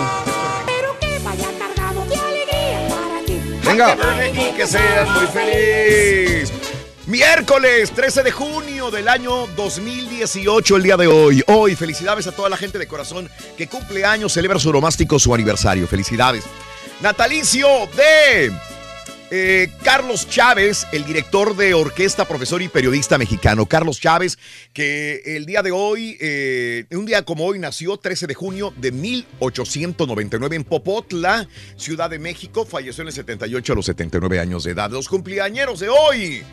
Venga. 3.66 3.96
Y 4.34 4.56
que 4.56 4.66
seas 4.68 5.10
muy 5.10 5.28
feliz. 5.28 6.52
Miércoles 7.06 7.92
13 7.92 8.24
de 8.24 8.32
junio 8.32 8.92
del 8.92 9.08
año 9.08 9.48
2018, 9.56 10.76
el 10.78 10.84
día 10.84 10.96
de 10.98 11.08
hoy. 11.08 11.44
Hoy, 11.48 11.76
felicidades 11.76 12.28
a 12.28 12.32
toda 12.32 12.50
la 12.50 12.58
gente 12.58 12.78
de 12.78 12.88
corazón 12.88 13.30
que 13.58 13.68
cumple 13.68 14.06
años, 14.06 14.32
celebra 14.34 14.60
su 14.60 14.72
romástico, 14.72 15.18
su 15.20 15.34
aniversario. 15.34 15.88
Felicidades. 15.88 16.44
Natalicio 17.02 17.68
de 17.96 18.52
eh, 19.32 19.72
Carlos 19.84 20.28
Chávez, 20.28 20.86
el 20.92 21.06
director 21.06 21.56
de 21.56 21.74
orquesta, 21.74 22.28
profesor 22.28 22.62
y 22.62 22.68
periodista 22.68 23.18
mexicano. 23.18 23.66
Carlos 23.68 24.02
Chávez, 24.02 24.38
que 24.74 25.22
el 25.26 25.46
día 25.46 25.62
de 25.62 25.72
hoy, 25.72 26.18
eh, 26.20 26.86
un 26.92 27.06
día 27.06 27.24
como 27.24 27.46
hoy, 27.46 27.58
nació 27.58 27.96
13 27.96 28.28
de 28.28 28.34
junio 28.34 28.74
de 28.76 28.92
1899 28.92 30.58
en 30.58 30.64
Popotla, 30.66 31.48
Ciudad 31.78 32.10
de 32.10 32.20
México. 32.20 32.66
Falleció 32.66 33.04
en 33.04 33.08
el 33.08 33.14
78 33.14 33.72
a 33.72 33.76
los 33.78 33.86
79 33.86 34.38
años 34.38 34.66
de 34.66 34.72
edad. 34.72 34.92
Los 34.92 35.08
cumpleañeros 35.08 35.80
de 35.80 35.88
hoy. 35.88 36.44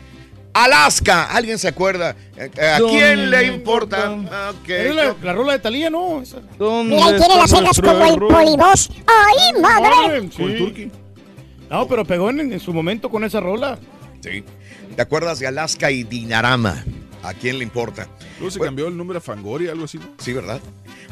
Alaska, 0.63 1.25
¿alguien 1.25 1.59
se 1.59 1.67
acuerda? 1.67 2.15
Eh, 2.35 2.49
eh, 2.57 2.67
¿A 2.67 2.79
quién 2.79 3.29
le 3.29 3.45
importa? 3.45 4.15
Ah, 4.31 4.53
la, 4.67 5.15
la 5.21 5.33
rola 5.33 5.53
de 5.53 5.59
Talía, 5.59 5.89
¿no? 5.89 6.21
Esa. 6.21 6.37
Mira, 6.59 7.11
y 7.11 7.19
tiene 7.19 7.35
las 7.35 7.49
cejas 7.49 7.79
como 7.79 8.05
el 8.05 8.19
polibos. 8.19 8.89
¡Ay, 9.05 9.61
madre! 9.61 10.29
Sí. 10.35 10.91
No, 11.69 11.87
pero 11.87 12.05
pegó 12.05 12.29
en, 12.29 12.39
en 12.53 12.59
su 12.59 12.73
momento 12.73 13.09
con 13.09 13.23
esa 13.23 13.39
rola. 13.39 13.77
Sí. 14.21 14.43
¿Te 14.95 15.01
acuerdas 15.01 15.39
de 15.39 15.47
Alaska 15.47 15.91
y 15.91 16.03
Dinarama? 16.03 16.83
¿A 17.23 17.33
quién 17.33 17.57
le 17.57 17.63
importa? 17.63 18.07
Luego 18.39 18.51
se 18.51 18.59
cambió 18.59 18.87
el 18.87 18.95
nombre 18.97 19.17
a 19.17 19.21
Fangoria, 19.21 19.71
algo 19.71 19.85
así, 19.85 19.97
¿no? 19.97 20.05
Sí, 20.17 20.33
¿verdad? 20.33 20.61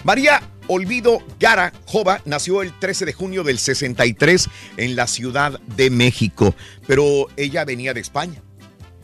María 0.03 0.41
Olvido 0.67 1.19
Gara 1.39 1.73
Jova 1.85 2.21
nació 2.25 2.61
el 2.61 2.71
13 2.79 3.05
de 3.05 3.13
junio 3.13 3.43
del 3.43 3.57
63 3.59 4.49
en 4.77 4.95
la 4.95 5.07
Ciudad 5.07 5.59
de 5.75 5.89
México, 5.89 6.55
pero 6.87 7.27
ella 7.37 7.65
venía 7.65 7.93
de 7.93 8.01
España, 8.01 8.41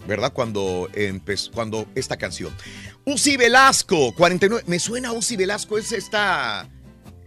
¿verdad? 0.08 0.32
Cuando 0.34 0.90
empezó, 0.94 1.52
cuando 1.52 1.86
esta 1.96 2.18
canción. 2.18 2.54
Uzi 3.06 3.38
Velasco, 3.38 4.14
49. 4.16 4.64
Me 4.68 4.80
suena 4.80 5.12
Uzi 5.12 5.36
Velasco, 5.36 5.78
es 5.78 5.92
esta. 5.92 6.70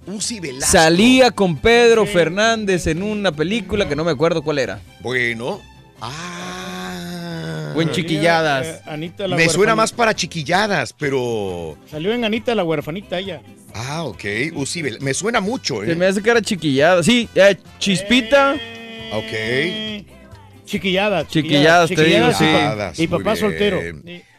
Uzi 0.07 0.39
Velasco. 0.41 0.71
Salía 0.73 1.31
con 1.31 1.57
Pedro 1.57 2.07
Fernández 2.07 2.87
en 2.87 3.03
una 3.03 3.33
película 3.33 3.89
que 3.89 3.97
no 3.97 4.05
me 4.05 4.11
acuerdo 4.13 4.43
cuál 4.43 4.59
era. 4.59 4.81
Bueno. 5.01 5.61
Ah. 6.01 7.73
O 7.77 7.83
en 7.83 7.91
Chiquilladas. 7.91 8.67
Eh, 8.67 8.81
Anita 8.87 9.27
la 9.27 9.37
Me 9.37 9.49
suena 9.49 9.75
más 9.75 9.93
para 9.93 10.15
chiquilladas, 10.15 10.93
pero. 10.93 11.77
Salió 11.91 12.13
en 12.13 12.25
Anita 12.25 12.55
la 12.55 12.63
huerfanita 12.65 13.19
ella. 13.19 13.43
Ah, 13.75 14.05
ok. 14.05 14.25
Uzi 14.55 14.83
Vel- 14.83 15.01
Me 15.01 15.13
suena 15.15 15.41
mucho, 15.41 15.83
¿eh? 15.83 15.87
Se 15.87 15.97
me 15.97 16.07
hace 16.07 16.23
que 16.23 16.31
era 16.31 16.41
Chiquillada. 16.41 17.03
Sí, 17.03 17.29
eh, 17.35 17.57
Chispita. 17.81 18.55
Ok. 19.13 20.14
Chiquilladas. 20.65 21.29
Chiquilladas, 21.29 21.91
te 21.91 22.05
digo, 22.05 22.31
y 22.31 22.35
sí. 22.35 22.45
pa- 22.45 22.93
Y, 22.97 23.07
papá 23.07 23.37
soltero. 23.37 23.81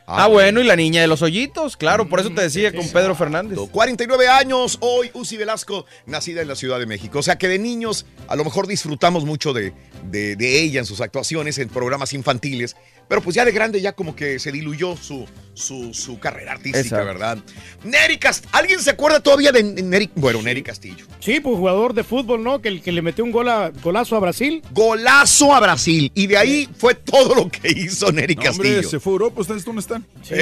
Ah, 0.07 0.27
bueno, 0.27 0.61
y 0.61 0.63
la 0.63 0.75
niña 0.75 1.01
de 1.01 1.07
los 1.07 1.23
hoyitos, 1.23 1.77
claro, 1.77 2.07
por 2.07 2.19
eso 2.19 2.29
te 2.29 2.41
decía 2.43 2.71
con 2.75 2.87
Pedro 2.89 3.15
Fernández. 3.15 3.57
49 3.71 4.27
años 4.27 4.77
hoy, 4.81 5.09
Uzi 5.15 5.35
Velasco, 5.35 5.87
nacida 6.05 6.43
en 6.43 6.47
la 6.47 6.55
Ciudad 6.55 6.77
de 6.77 6.85
México. 6.85 7.17
O 7.17 7.23
sea 7.23 7.39
que 7.39 7.47
de 7.47 7.57
niños 7.57 8.05
a 8.27 8.35
lo 8.35 8.43
mejor 8.45 8.67
disfrutamos 8.67 9.25
mucho 9.25 9.51
de, 9.51 9.73
de- 10.03 10.35
de 10.35 10.61
ella 10.61 10.79
en 10.79 10.85
sus 10.85 11.01
actuaciones 11.01 11.57
en 11.57 11.69
programas 11.69 12.13
infantiles, 12.13 12.75
pero 13.07 13.21
pues 13.21 13.35
ya 13.35 13.45
de 13.45 13.51
grande 13.51 13.81
ya 13.81 13.93
como 13.93 14.15
que 14.15 14.39
se 14.39 14.51
diluyó 14.51 14.95
su, 14.97 15.25
su, 15.53 15.93
su 15.93 16.19
carrera 16.19 16.53
artística, 16.53 16.79
Exacto. 16.79 17.05
¿verdad? 17.05 17.37
Neri 17.83 18.17
Castillo. 18.17 18.49
¿Alguien 18.53 18.79
se 18.81 18.89
acuerda 18.91 19.19
todavía 19.19 19.51
de 19.51 19.63
Neri? 19.63 20.09
Bueno, 20.15 20.41
Neri 20.41 20.63
Castillo. 20.63 21.05
Sí, 21.19 21.39
pues 21.39 21.57
jugador 21.57 21.93
de 21.93 22.03
fútbol, 22.03 22.43
¿no? 22.43 22.61
Que, 22.61 22.69
el 22.69 22.81
que 22.81 22.91
le 22.91 23.01
metió 23.01 23.23
un 23.23 23.31
gol 23.31 23.49
a- 23.49 23.69
golazo 23.83 24.15
a 24.15 24.19
Brasil. 24.19 24.61
Golazo 24.71 25.53
a 25.53 25.59
Brasil. 25.59 26.11
Y 26.15 26.27
de 26.27 26.37
ahí 26.37 26.69
fue 26.77 26.95
todo 26.95 27.35
lo 27.35 27.49
que 27.49 27.69
hizo 27.69 28.11
Neri 28.11 28.35
No, 28.35 28.41
Castillo. 28.43 28.75
hombre, 28.75 28.89
se 28.89 28.99
fue 28.99 29.11
a 29.11 29.15
Europa, 29.15 29.41
¿ustedes 29.41 29.63
dónde 29.65 29.81
están? 29.81 30.05
Sí. 30.23 30.35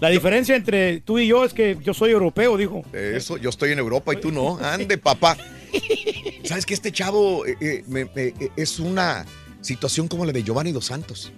La 0.00 0.08
diferencia 0.10 0.56
entre 0.56 1.00
tú 1.00 1.18
y 1.18 1.26
yo 1.26 1.44
es 1.44 1.52
que 1.54 1.76
yo 1.82 1.94
soy 1.94 2.10
europeo, 2.10 2.56
dijo. 2.56 2.82
Eso, 2.92 3.36
yo 3.38 3.50
estoy 3.50 3.72
en 3.72 3.78
Europa 3.78 4.12
y 4.14 4.16
tú 4.20 4.30
no. 4.30 4.58
Ande, 4.58 4.98
papá. 4.98 5.36
¿Sabes 6.44 6.66
que 6.66 6.74
este 6.74 6.90
chavo 6.92 7.46
eh, 7.46 7.56
eh, 7.60 7.84
me- 7.86 8.04
me- 8.06 8.26
eh, 8.40 8.50
es 8.56 8.78
una 8.80 9.24
situación 9.60 10.08
como 10.08 10.24
la 10.24 10.32
de 10.32 10.42
Giovanni 10.42 10.72
Dos 10.72 10.86
Santos? 10.86 11.32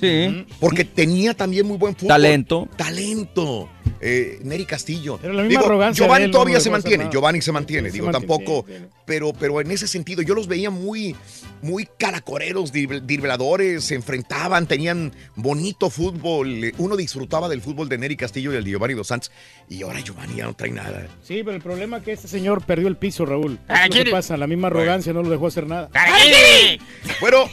Sí. 0.00 0.46
Porque 0.60 0.84
tenía 0.84 1.34
también 1.34 1.66
muy 1.66 1.76
buen 1.76 1.94
fútbol. 1.94 2.08
Talento. 2.08 2.68
Talento. 2.76 3.68
Eh, 4.00 4.38
Neri 4.42 4.64
Castillo. 4.64 5.18
Pero 5.20 5.32
la 5.34 5.42
misma 5.42 5.60
Digo, 5.60 5.66
arrogancia 5.66 6.04
Giovanni 6.04 6.24
él 6.26 6.30
todavía 6.30 6.60
se 6.60 6.70
mantiene. 6.70 7.04
nada. 7.04 7.10
Giovanni 7.10 7.42
se 7.42 7.52
mantiene. 7.52 7.88
Sí, 7.90 7.94
Digo, 7.94 8.06
se 8.06 8.12
mantiene, 8.12 8.36
tampoco. 8.36 8.66
Pero, 9.04 9.32
pero 9.32 9.60
en 9.60 9.70
ese 9.70 9.88
sentido, 9.88 10.22
yo 10.22 10.34
los 10.34 10.46
veía 10.48 10.70
muy, 10.70 11.16
muy 11.62 11.88
caracoreros, 11.98 12.72
dribladores, 12.72 13.84
se 13.84 13.94
enfrentaban, 13.94 14.66
tenían 14.66 15.12
bonito 15.34 15.90
fútbol. 15.90 16.72
Uno 16.78 16.96
disfrutaba 16.96 17.48
del 17.48 17.62
fútbol 17.62 17.88
de 17.88 17.98
Neri 17.98 18.16
Castillo 18.16 18.52
y 18.52 18.56
el 18.56 18.64
de 18.64 18.70
Giovanni 18.70 18.94
Dos 18.94 19.08
Santos. 19.08 19.30
Y 19.68 19.82
ahora 19.82 20.00
Giovanni 20.00 20.36
ya 20.36 20.44
no 20.44 20.54
trae 20.54 20.70
nada. 20.70 21.06
Sí, 21.22 21.42
pero 21.44 21.56
el 21.56 21.62
problema 21.62 21.98
es 21.98 22.02
que 22.02 22.12
este 22.12 22.28
señor 22.28 22.64
perdió 22.64 22.88
el 22.88 22.96
piso, 22.96 23.24
Raúl. 23.24 23.58
¿quiere? 23.90 24.10
pasa, 24.10 24.36
la 24.36 24.46
misma 24.46 24.68
arrogancia 24.68 25.12
no 25.12 25.22
lo 25.22 25.30
dejó 25.30 25.46
hacer 25.46 25.66
nada. 25.66 25.90
Bueno, 27.20 27.46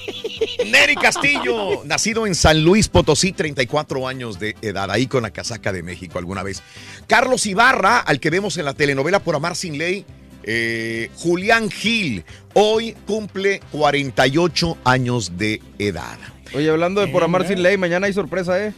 Neri 0.66 0.96
Castillo, 0.96 1.84
nacido 1.86 2.28
en 2.28 2.36
San 2.36 2.64
Luis 2.64 2.88
Potosí, 2.88 3.32
34 3.32 4.08
años 4.08 4.40
de 4.40 4.56
edad, 4.62 4.92
ahí 4.92 5.08
con 5.08 5.24
la 5.24 5.32
casaca 5.32 5.72
de 5.72 5.84
México 5.84 6.20
alguna 6.26 6.44
vez. 6.44 6.62
Carlos 7.08 7.46
Ibarra, 7.46 8.00
al 8.00 8.20
que 8.20 8.30
vemos 8.32 8.58
en 8.58 8.66
la 8.66 8.74
telenovela 8.74 9.20
Por 9.20 9.36
Amar 9.36 9.56
Sin 9.56 9.78
Ley, 9.78 10.06
Eh, 10.48 11.10
Julián 11.16 11.72
Gil, 11.72 12.24
hoy 12.54 12.96
cumple 13.08 13.62
48 13.72 14.78
años 14.84 15.40
de 15.40 15.60
edad. 15.80 16.20
Oye, 16.54 16.70
hablando 16.70 17.02
de 17.02 17.08
por 17.08 17.24
amar 17.24 17.48
sin 17.48 17.64
ley, 17.64 17.78
mañana 17.80 18.06
hay 18.06 18.14
sorpresa, 18.14 18.64
¿eh? 18.64 18.72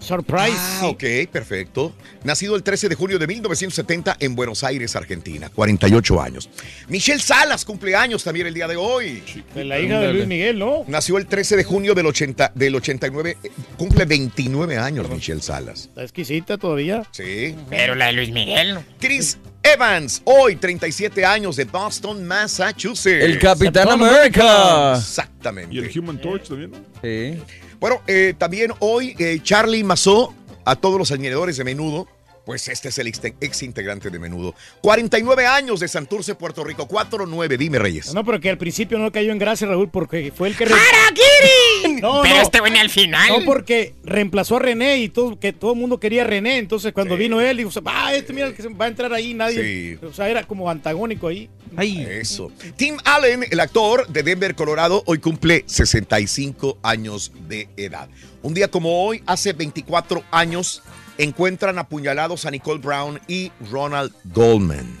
Surprise. 0.00 0.56
Ah, 0.56 0.88
ok, 0.88 1.04
perfecto. 1.30 1.92
Nacido 2.24 2.56
el 2.56 2.62
13 2.62 2.88
de 2.88 2.94
julio 2.94 3.18
de 3.18 3.26
1970 3.26 4.16
en 4.18 4.34
Buenos 4.34 4.64
Aires, 4.64 4.96
Argentina. 4.96 5.50
48 5.54 6.20
años. 6.20 6.48
Michelle 6.88 7.20
Salas, 7.20 7.64
cumpleaños 7.64 8.24
también 8.24 8.46
el 8.46 8.54
día 8.54 8.66
de 8.66 8.76
hoy. 8.76 9.22
De 9.54 9.64
la 9.64 9.78
hija 9.78 10.00
de 10.00 10.12
Luis 10.12 10.26
Miguel, 10.26 10.58
¿no? 10.58 10.84
Nació 10.88 11.18
el 11.18 11.26
13 11.26 11.56
de 11.56 11.64
junio 11.64 11.94
del, 11.94 12.06
80, 12.06 12.52
del 12.54 12.74
89. 12.74 13.36
eh, 13.42 13.50
Cumple 13.76 14.04
29 14.06 14.78
años 14.78 15.08
Michelle 15.08 15.42
Salas. 15.42 15.86
Está 15.86 16.02
exquisita 16.02 16.58
todavía. 16.58 17.04
Sí. 17.12 17.54
Pero 17.68 17.94
la 17.94 18.06
de 18.06 18.12
Luis 18.14 18.30
Miguel, 18.30 18.74
¿no? 18.74 18.84
Chris 18.98 19.38
Evans, 19.62 20.22
hoy 20.24 20.56
37 20.56 21.24
años 21.24 21.56
de 21.56 21.64
Boston, 21.64 22.24
Massachusetts. 22.24 23.22
El 23.22 23.38
Capitán 23.38 23.90
América. 23.90 24.96
Exactamente. 24.96 25.74
Y 25.74 25.78
el 25.78 25.98
Human 25.98 26.18
Torch 26.18 26.48
también, 26.48 26.70
¿no? 26.70 26.78
Sí. 27.02 27.38
Bueno, 27.80 28.02
eh, 28.06 28.34
también 28.36 28.72
hoy 28.80 29.16
eh, 29.18 29.40
Charlie 29.42 29.82
Mazó, 29.82 30.34
a 30.66 30.76
todos 30.76 30.98
los 30.98 31.10
añadidores 31.12 31.56
de 31.56 31.64
menudo, 31.64 32.06
pues 32.50 32.66
este 32.66 32.88
es 32.88 32.98
el 32.98 33.06
ex, 33.06 33.62
integrante 33.62 34.10
de 34.10 34.18
menudo. 34.18 34.56
49 34.80 35.46
años 35.46 35.78
de 35.78 35.86
Santurce, 35.86 36.34
Puerto 36.34 36.64
Rico. 36.64 36.88
4-9, 36.88 37.56
dime 37.56 37.78
Reyes. 37.78 38.12
No, 38.12 38.24
pero 38.24 38.40
que 38.40 38.50
al 38.50 38.58
principio 38.58 38.98
no 38.98 39.12
cayó 39.12 39.30
en 39.30 39.38
gracia, 39.38 39.68
Raúl, 39.68 39.88
porque 39.88 40.32
fue 40.34 40.48
el 40.48 40.56
que... 40.56 40.64
re- 40.64 40.74
¡Harakiri! 40.74 42.00
No, 42.00 42.22
Pero 42.22 42.36
no. 42.36 42.42
este 42.42 42.60
viene 42.60 42.80
al 42.80 42.90
final. 42.90 43.28
No, 43.28 43.44
porque 43.44 43.94
reemplazó 44.02 44.56
a 44.56 44.58
René 44.58 44.98
y 44.98 45.08
todo, 45.10 45.38
que 45.38 45.52
todo 45.52 45.74
el 45.74 45.78
mundo 45.78 46.00
quería 46.00 46.22
a 46.22 46.26
René. 46.26 46.58
Entonces, 46.58 46.92
cuando 46.92 47.16
vino 47.16 47.40
él, 47.40 47.56
dijo, 47.58 47.70
ah, 47.84 48.14
este 48.14 48.32
mira 48.32 48.46
el 48.48 48.54
que 48.54 48.66
va 48.68 48.86
a 48.86 48.88
entrar 48.88 49.12
ahí, 49.12 49.32
nadie. 49.32 49.96
Sí. 50.00 50.04
O 50.06 50.12
sea, 50.12 50.28
era 50.28 50.42
como 50.44 50.68
antagónico 50.70 51.28
ahí. 51.28 51.48
Eso. 51.78 52.50
Tim 52.76 52.96
Allen, 53.04 53.44
el 53.50 53.60
actor 53.60 54.06
de 54.08 54.22
Denver, 54.22 54.54
Colorado, 54.54 55.02
hoy 55.06 55.18
cumple 55.18 55.62
65 55.66 56.78
años 56.82 57.32
de 57.48 57.68
edad. 57.76 58.08
Un 58.42 58.54
día 58.54 58.68
como 58.68 59.04
hoy, 59.06 59.22
hace 59.26 59.52
24 59.52 60.24
años, 60.30 60.82
encuentran 61.22 61.78
apuñalados 61.78 62.44
a 62.46 62.50
Nicole 62.50 62.80
Brown 62.80 63.20
y 63.28 63.52
Ronald 63.70 64.12
Goldman. 64.24 64.98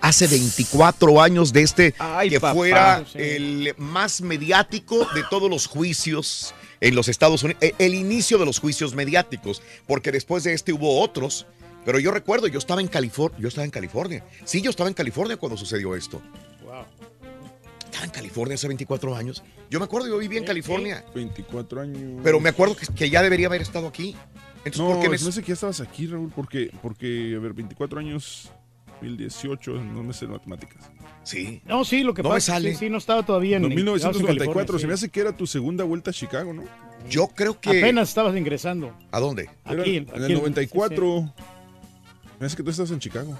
Hace 0.00 0.26
24 0.26 1.22
años 1.22 1.52
de 1.52 1.62
este 1.62 1.94
Ay, 1.98 2.28
que 2.30 2.40
papá. 2.40 2.54
fuera 2.54 3.04
Sí. 3.10 3.18
el 3.18 3.74
más 3.78 4.20
mediático 4.20 5.06
de 5.14 5.22
todos 5.30 5.48
los 5.48 5.66
juicios 5.66 6.54
en 6.80 6.94
los 6.94 7.08
Estados 7.08 7.42
Unidos, 7.42 7.62
e- 7.62 7.74
el 7.78 7.94
inicio 7.94 8.36
de 8.38 8.44
los 8.44 8.58
juicios 8.58 8.94
mediáticos, 8.94 9.62
porque 9.86 10.12
después 10.12 10.44
de 10.44 10.52
este 10.52 10.72
hubo 10.72 11.00
otros. 11.00 11.46
Pero 11.84 11.98
yo 11.98 12.10
recuerdo, 12.10 12.46
yo 12.48 12.58
estaba 12.58 12.80
en 12.80 12.88
California, 12.88 13.38
yo 13.40 13.48
estaba 13.48 13.64
en 13.64 13.70
California. 13.70 14.24
Sí, 14.44 14.60
yo 14.62 14.70
estaba 14.70 14.88
en 14.88 14.94
California 14.94 15.36
cuando 15.36 15.56
sucedió 15.56 15.94
esto. 15.94 16.20
Estaba 17.84 18.04
en 18.06 18.10
California 18.10 18.54
hace 18.56 18.66
24 18.68 19.14
años. 19.14 19.42
Yo 19.70 19.78
me 19.78 19.84
acuerdo, 19.84 20.08
yo 20.08 20.18
vivía 20.18 20.38
en 20.38 20.44
California. 20.44 21.04
24 21.14 21.80
años. 21.82 22.20
Pero 22.24 22.40
me 22.40 22.48
acuerdo 22.48 22.74
que, 22.76 22.86
que 22.86 23.08
ya 23.10 23.22
debería 23.22 23.46
haber 23.46 23.62
estado 23.62 23.86
aquí. 23.86 24.16
Entonces, 24.64 24.78
no, 24.80 24.88
¿por 24.88 25.00
qué 25.02 25.08
me- 25.08 25.18
no 25.18 25.32
sé 25.32 25.40
que 25.42 25.48
ya 25.48 25.54
estabas 25.54 25.80
aquí, 25.80 26.06
Raúl, 26.06 26.32
porque, 26.34 26.70
porque, 26.82 27.34
a 27.36 27.38
ver, 27.40 27.52
24 27.52 28.00
años, 28.00 28.50
2018, 29.00 29.72
no 29.72 30.02
me 30.02 30.12
sé 30.14 30.26
matemáticas. 30.26 30.90
Sí. 31.24 31.60
No, 31.66 31.84
sí, 31.84 32.02
lo 32.02 32.12
que 32.14 32.22
No 32.22 32.28
me 32.30 32.36
pasa 32.36 32.54
sale. 32.54 32.72
sí, 32.72 32.78
sí, 32.80 32.90
no 32.90 32.98
estaba 32.98 33.24
todavía 33.24 33.56
en... 33.56 33.62
No, 33.62 33.68
en 33.68 33.74
1994, 33.74 34.54
California, 34.54 34.80
se 34.80 34.86
me 34.86 34.94
hace 34.94 35.08
que 35.08 35.20
era 35.20 35.36
tu 35.36 35.46
segunda 35.46 35.84
vuelta 35.84 36.10
a 36.10 36.12
Chicago, 36.14 36.52
¿no? 36.52 36.64
Yo 37.08 37.28
creo 37.28 37.52
sí. 37.54 37.58
que. 37.62 37.78
Apenas 37.80 38.08
estabas 38.10 38.36
ingresando. 38.36 38.96
¿A 39.10 39.20
dónde? 39.20 39.48
Era 39.66 39.82
Aquí, 39.82 39.96
en 39.98 40.08
aquí 40.08 40.18
el 40.18 40.30
en- 40.32 40.38
94. 40.38 41.32
Me 42.40 42.46
hace 42.46 42.56
que 42.56 42.62
tú 42.62 42.70
estás 42.70 42.90
en 42.90 42.98
Chicago. 42.98 43.38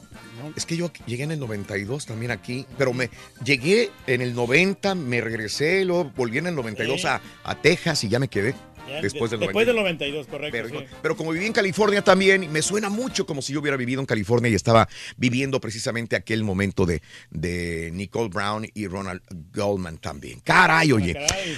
Es 0.56 0.64
que 0.64 0.76
yo 0.76 0.90
llegué 1.06 1.24
en 1.24 1.32
el 1.32 1.40
92 1.40 2.06
también 2.06 2.30
aquí, 2.30 2.64
pero 2.78 2.92
me 2.92 3.10
llegué 3.44 3.90
en 4.06 4.20
el 4.22 4.34
90, 4.34 4.94
me 4.94 5.20
regresé, 5.20 5.84
luego 5.84 6.10
volví 6.16 6.38
en 6.38 6.46
el 6.46 6.54
92 6.54 7.04
a, 7.06 7.20
a 7.42 7.54
Texas 7.56 8.04
y 8.04 8.08
ya 8.08 8.18
me 8.18 8.28
quedé 8.28 8.54
después 9.02 9.30
del 9.30 9.40
Después 9.40 9.66
92. 9.66 9.66
del 9.66 9.76
92, 9.76 10.26
correcto. 10.26 10.50
Pero, 10.52 10.68
sí. 10.68 10.86
pero 11.02 11.16
como 11.16 11.32
viví 11.32 11.46
en 11.46 11.52
California 11.52 12.02
también, 12.02 12.50
me 12.52 12.62
suena 12.62 12.88
mucho 12.88 13.26
como 13.26 13.42
si 13.42 13.52
yo 13.52 13.60
hubiera 13.60 13.76
vivido 13.76 14.00
en 14.00 14.06
California 14.06 14.50
y 14.50 14.54
estaba 14.54 14.88
viviendo 15.16 15.60
precisamente 15.60 16.16
aquel 16.16 16.44
momento 16.44 16.86
de, 16.86 17.02
de 17.30 17.90
Nicole 17.92 18.28
Brown 18.28 18.66
y 18.74 18.86
Ronald 18.86 19.22
Goldman 19.52 19.98
también. 19.98 20.40
Caray, 20.40 20.92
oye. 20.92 21.16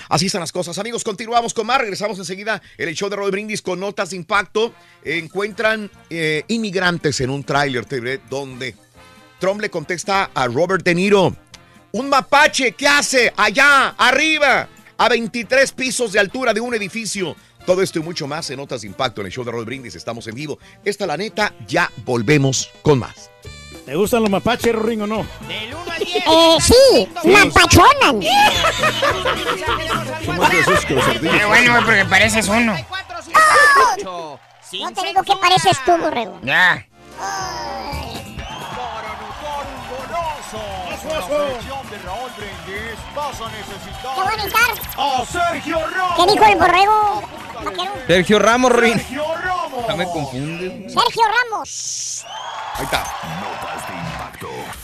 Así 0.08 0.26
están 0.26 0.40
las 0.40 0.52
cosas. 0.52 0.78
Amigos, 0.78 1.04
continuamos 1.04 1.54
con 1.54 1.66
más. 1.66 1.78
Regresamos 1.78 2.18
enseguida 2.18 2.62
en 2.78 2.88
el 2.88 2.94
show 2.94 3.08
de 3.08 3.16
Roy 3.16 3.30
Brindis 3.30 3.62
con 3.62 3.80
notas 3.80 4.10
de 4.10 4.16
impacto. 4.16 4.74
Encuentran 5.04 5.90
eh, 6.10 6.44
inmigrantes 6.48 7.20
en 7.20 7.30
un 7.30 7.44
tráiler 7.44 7.84
TV 7.84 8.20
donde 8.28 8.74
Trump 9.38 9.60
le 9.60 9.70
contesta 9.70 10.30
a 10.34 10.46
Robert 10.46 10.84
De 10.84 10.94
Niro. 10.94 11.36
Un 11.92 12.08
mapache, 12.08 12.72
¿qué 12.72 12.88
hace? 12.88 13.32
Allá, 13.36 13.94
arriba, 13.96 14.68
a 14.98 15.08
23 15.08 15.72
pisos 15.72 16.12
de 16.12 16.20
altura 16.20 16.52
de 16.52 16.60
un 16.60 16.74
edificio. 16.74 17.36
Todo 17.64 17.82
esto 17.82 17.98
y 17.98 18.02
mucho 18.02 18.26
más 18.26 18.48
en 18.50 18.58
Notas 18.58 18.82
de 18.82 18.86
Impacto 18.86 19.20
en 19.20 19.26
el 19.26 19.32
show 19.32 19.44
de 19.44 19.50
Roll 19.50 19.64
Brindis. 19.64 19.94
Estamos 19.96 20.26
en 20.28 20.34
vivo. 20.34 20.58
Esta 20.84 21.06
la 21.06 21.16
neta, 21.16 21.52
ya 21.66 21.90
volvemos 22.04 22.70
con 22.82 22.98
más. 22.98 23.30
¿Te 23.84 23.94
gustan 23.94 24.22
los 24.22 24.30
mapaches, 24.30 24.74
Ring, 24.74 25.02
o 25.02 25.06
no? 25.06 25.26
Del 25.46 25.72
1 25.74 25.92
al 25.92 26.04
10. 26.04 26.16
Eh, 26.16 26.56
sí, 26.60 27.08
mapachonan. 27.24 28.20
Qué 31.20 31.44
bueno, 31.46 31.74
porque 31.84 32.04
pareces 32.04 32.48
uno. 32.48 32.76
No 34.04 34.92
te 34.92 35.06
digo 35.06 35.22
que 35.22 35.36
pareces 35.36 35.78
tú, 35.84 35.96
borrego. 35.98 36.40
Ya. 36.42 36.86
Con 40.50 40.85
selección 41.10 41.90
de 41.90 41.98
Raúl 41.98 42.30
Brindis 42.36 42.98
vas 43.14 43.40
a 43.40 43.48
necesitar 43.50 44.18
a 44.18 44.36
necesitar. 44.36 44.70
a 44.98 45.24
Sergio 45.24 45.78
Ramos. 45.86 46.16
¿Qué 46.16 46.32
dijo 46.32 46.44
el 46.46 46.58
borrego? 46.58 47.22
Sergio 48.06 48.38
Ramos, 48.38 48.72
Rin. 48.72 48.98
Sergio 48.98 49.24
Ramos. 49.34 49.86
Ya 49.88 49.96
me 49.96 50.04
confundes. 50.04 50.92
Sergio 50.92 51.22
Ramos. 51.26 52.26
Ahí 52.74 52.84
está. 52.84 53.04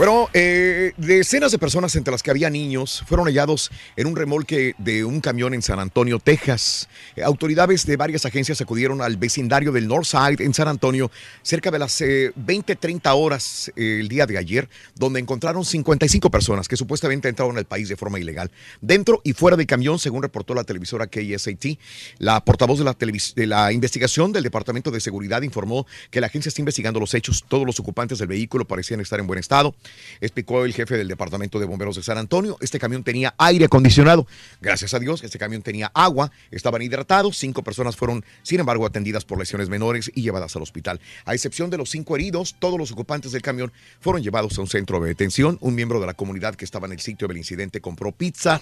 Bueno, 0.03 0.29
eh, 0.35 0.95
decenas 0.97 1.53
de 1.53 1.59
personas, 1.59 1.95
entre 1.95 2.11
las 2.11 2.25
que 2.25 2.33
había 2.33 2.51
niños, 2.51 3.05
fueron 3.07 3.29
hallados 3.29 3.71
en 3.95 4.09
un 4.09 4.17
remolque 4.17 4.75
de 4.79 5.05
un 5.05 5.21
camión 5.21 5.55
en 5.55 5.63
San 5.63 5.79
Antonio, 5.79 6.19
Texas. 6.19 6.89
Eh, 7.15 7.23
autoridades 7.23 7.87
de 7.87 7.97
varias 7.97 8.27
agencias 8.27 8.61
acudieron 8.61 9.01
al 9.01 9.17
vecindario 9.17 9.71
del 9.71 9.87
Northside 9.87 10.41
en 10.41 10.55
San 10.55 10.67
Antonio 10.67 11.09
cerca 11.43 11.71
de 11.71 11.79
las 11.79 12.01
eh, 12.01 12.33
20-30 12.35 13.15
horas 13.15 13.71
eh, 13.77 13.99
el 14.01 14.09
día 14.09 14.27
de 14.27 14.39
ayer, 14.39 14.69
donde 14.97 15.21
encontraron 15.21 15.65
55 15.65 16.33
personas 16.33 16.67
que 16.67 16.77
supuestamente 16.77 17.29
entraron 17.29 17.57
al 17.57 17.67
país 17.67 17.89
de 17.89 17.95
forma 17.95 18.19
ilegal. 18.19 18.51
Dentro 18.81 19.21
y 19.23 19.35
fuera 19.35 19.57
del 19.57 19.69
camión, 19.69 20.01
según 20.01 20.25
reportó 20.25 20.53
la 20.53 20.65
televisora 20.65 21.07
KSAT, 21.07 21.79
la 22.19 22.45
portavoz 22.45 22.81
de 22.81 22.85
la, 22.87 22.97
de 23.37 23.47
la 23.47 23.73
investigación 23.73 24.33
del 24.33 24.43
Departamento 24.43 24.91
de 24.91 24.99
Seguridad 24.99 25.43
informó 25.43 25.87
que 26.11 26.21
la 26.21 26.27
agencia 26.27 26.49
está 26.49 26.61
investigando 26.61 26.99
los 26.99 27.15
hechos. 27.15 27.45
Todos 27.47 27.65
los 27.65 27.79
ocupantes 27.79 28.19
del 28.19 28.27
vehículo 28.27 28.65
parecían 28.65 29.01
estar 29.01 29.21
en 29.21 29.29
buen 29.29 29.39
estado. 29.39 29.77
Explicó 30.21 30.65
el 30.65 30.73
jefe 30.75 30.97
del 30.97 31.09
Departamento 31.09 31.59
de 31.59 31.67
Bomberos 31.67 31.97
de 31.97 32.03
San 32.03 32.19
Antonio. 32.19 32.57
Este 32.61 32.79
camión 32.79 33.03
tenía 33.05 33.35
aire 33.39 33.65
acondicionado. 33.67 34.27
Gracias 34.61 34.95
a 34.95 34.99
Dios, 34.99 35.23
este 35.25 35.39
camión 35.39 35.63
tenía 35.63 35.91
agua. 35.95 36.31
Estaban 36.51 36.83
hidratados. 36.83 37.37
Cinco 37.39 37.63
personas 37.63 37.97
fueron, 37.97 38.25
sin 38.43 38.61
embargo, 38.61 38.87
atendidas 38.87 39.25
por 39.25 39.39
lesiones 39.39 39.69
menores 39.69 40.11
y 40.15 40.23
llevadas 40.23 40.55
al 40.57 40.63
hospital. 40.63 41.01
A 41.25 41.35
excepción 41.35 41.71
de 41.71 41.79
los 41.79 41.91
cinco 41.91 42.17
heridos, 42.17 42.57
todos 42.59 42.79
los 42.79 42.93
ocupantes 42.93 43.33
del 43.33 43.43
camión 43.43 43.73
fueron 44.01 44.23
llevados 44.23 44.59
a 44.59 44.61
un 44.61 44.69
centro 44.69 45.01
de 45.01 45.09
detención. 45.09 45.59
Un 45.61 45.75
miembro 45.75 46.01
de 46.01 46.07
la 46.07 46.15
comunidad 46.15 46.55
que 46.55 46.65
estaba 46.65 46.87
en 46.87 46.93
el 46.93 47.01
sitio 47.01 47.29
del 47.29 47.37
incidente 47.37 47.81
compró 47.81 48.13
pizza 48.13 48.61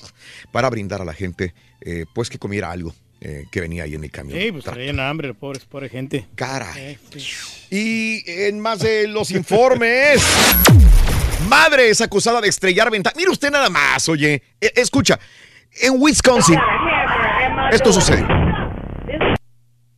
para 0.52 0.70
brindar 0.70 1.02
a 1.02 1.04
la 1.04 1.12
gente, 1.14 1.54
eh, 1.80 2.06
pues, 2.14 2.30
que 2.30 2.38
comiera 2.38 2.70
algo. 2.70 2.94
eh, 3.22 3.44
que 3.50 3.60
venía 3.60 3.82
ahí 3.82 3.94
en 3.94 4.02
el 4.02 4.10
camión. 4.10 4.38
Sí, 4.38 4.50
pues 4.50 4.64
traían 4.64 4.98
hambre, 4.98 5.34
pobres, 5.34 5.66
pobre 5.66 5.90
gente. 5.90 6.26
Caray. 6.36 6.92
Eh, 6.94 6.98
sí. 7.18 7.26
Y 7.70 8.30
en 8.30 8.58
más 8.60 8.78
de 8.78 9.08
los 9.08 9.30
informes, 9.30 10.22
madre 11.50 11.90
es 11.90 12.00
acusada 12.00 12.40
de 12.40 12.48
estrellar 12.48 12.90
ventanas. 12.90 13.16
Mire 13.16 13.30
usted 13.30 13.50
nada 13.50 13.68
más, 13.68 14.08
oye. 14.08 14.42
E- 14.58 14.72
escucha, 14.76 15.18
en 15.82 15.94
Wisconsin, 16.00 16.58
esto 17.72 17.92
sucedió. 17.92 18.39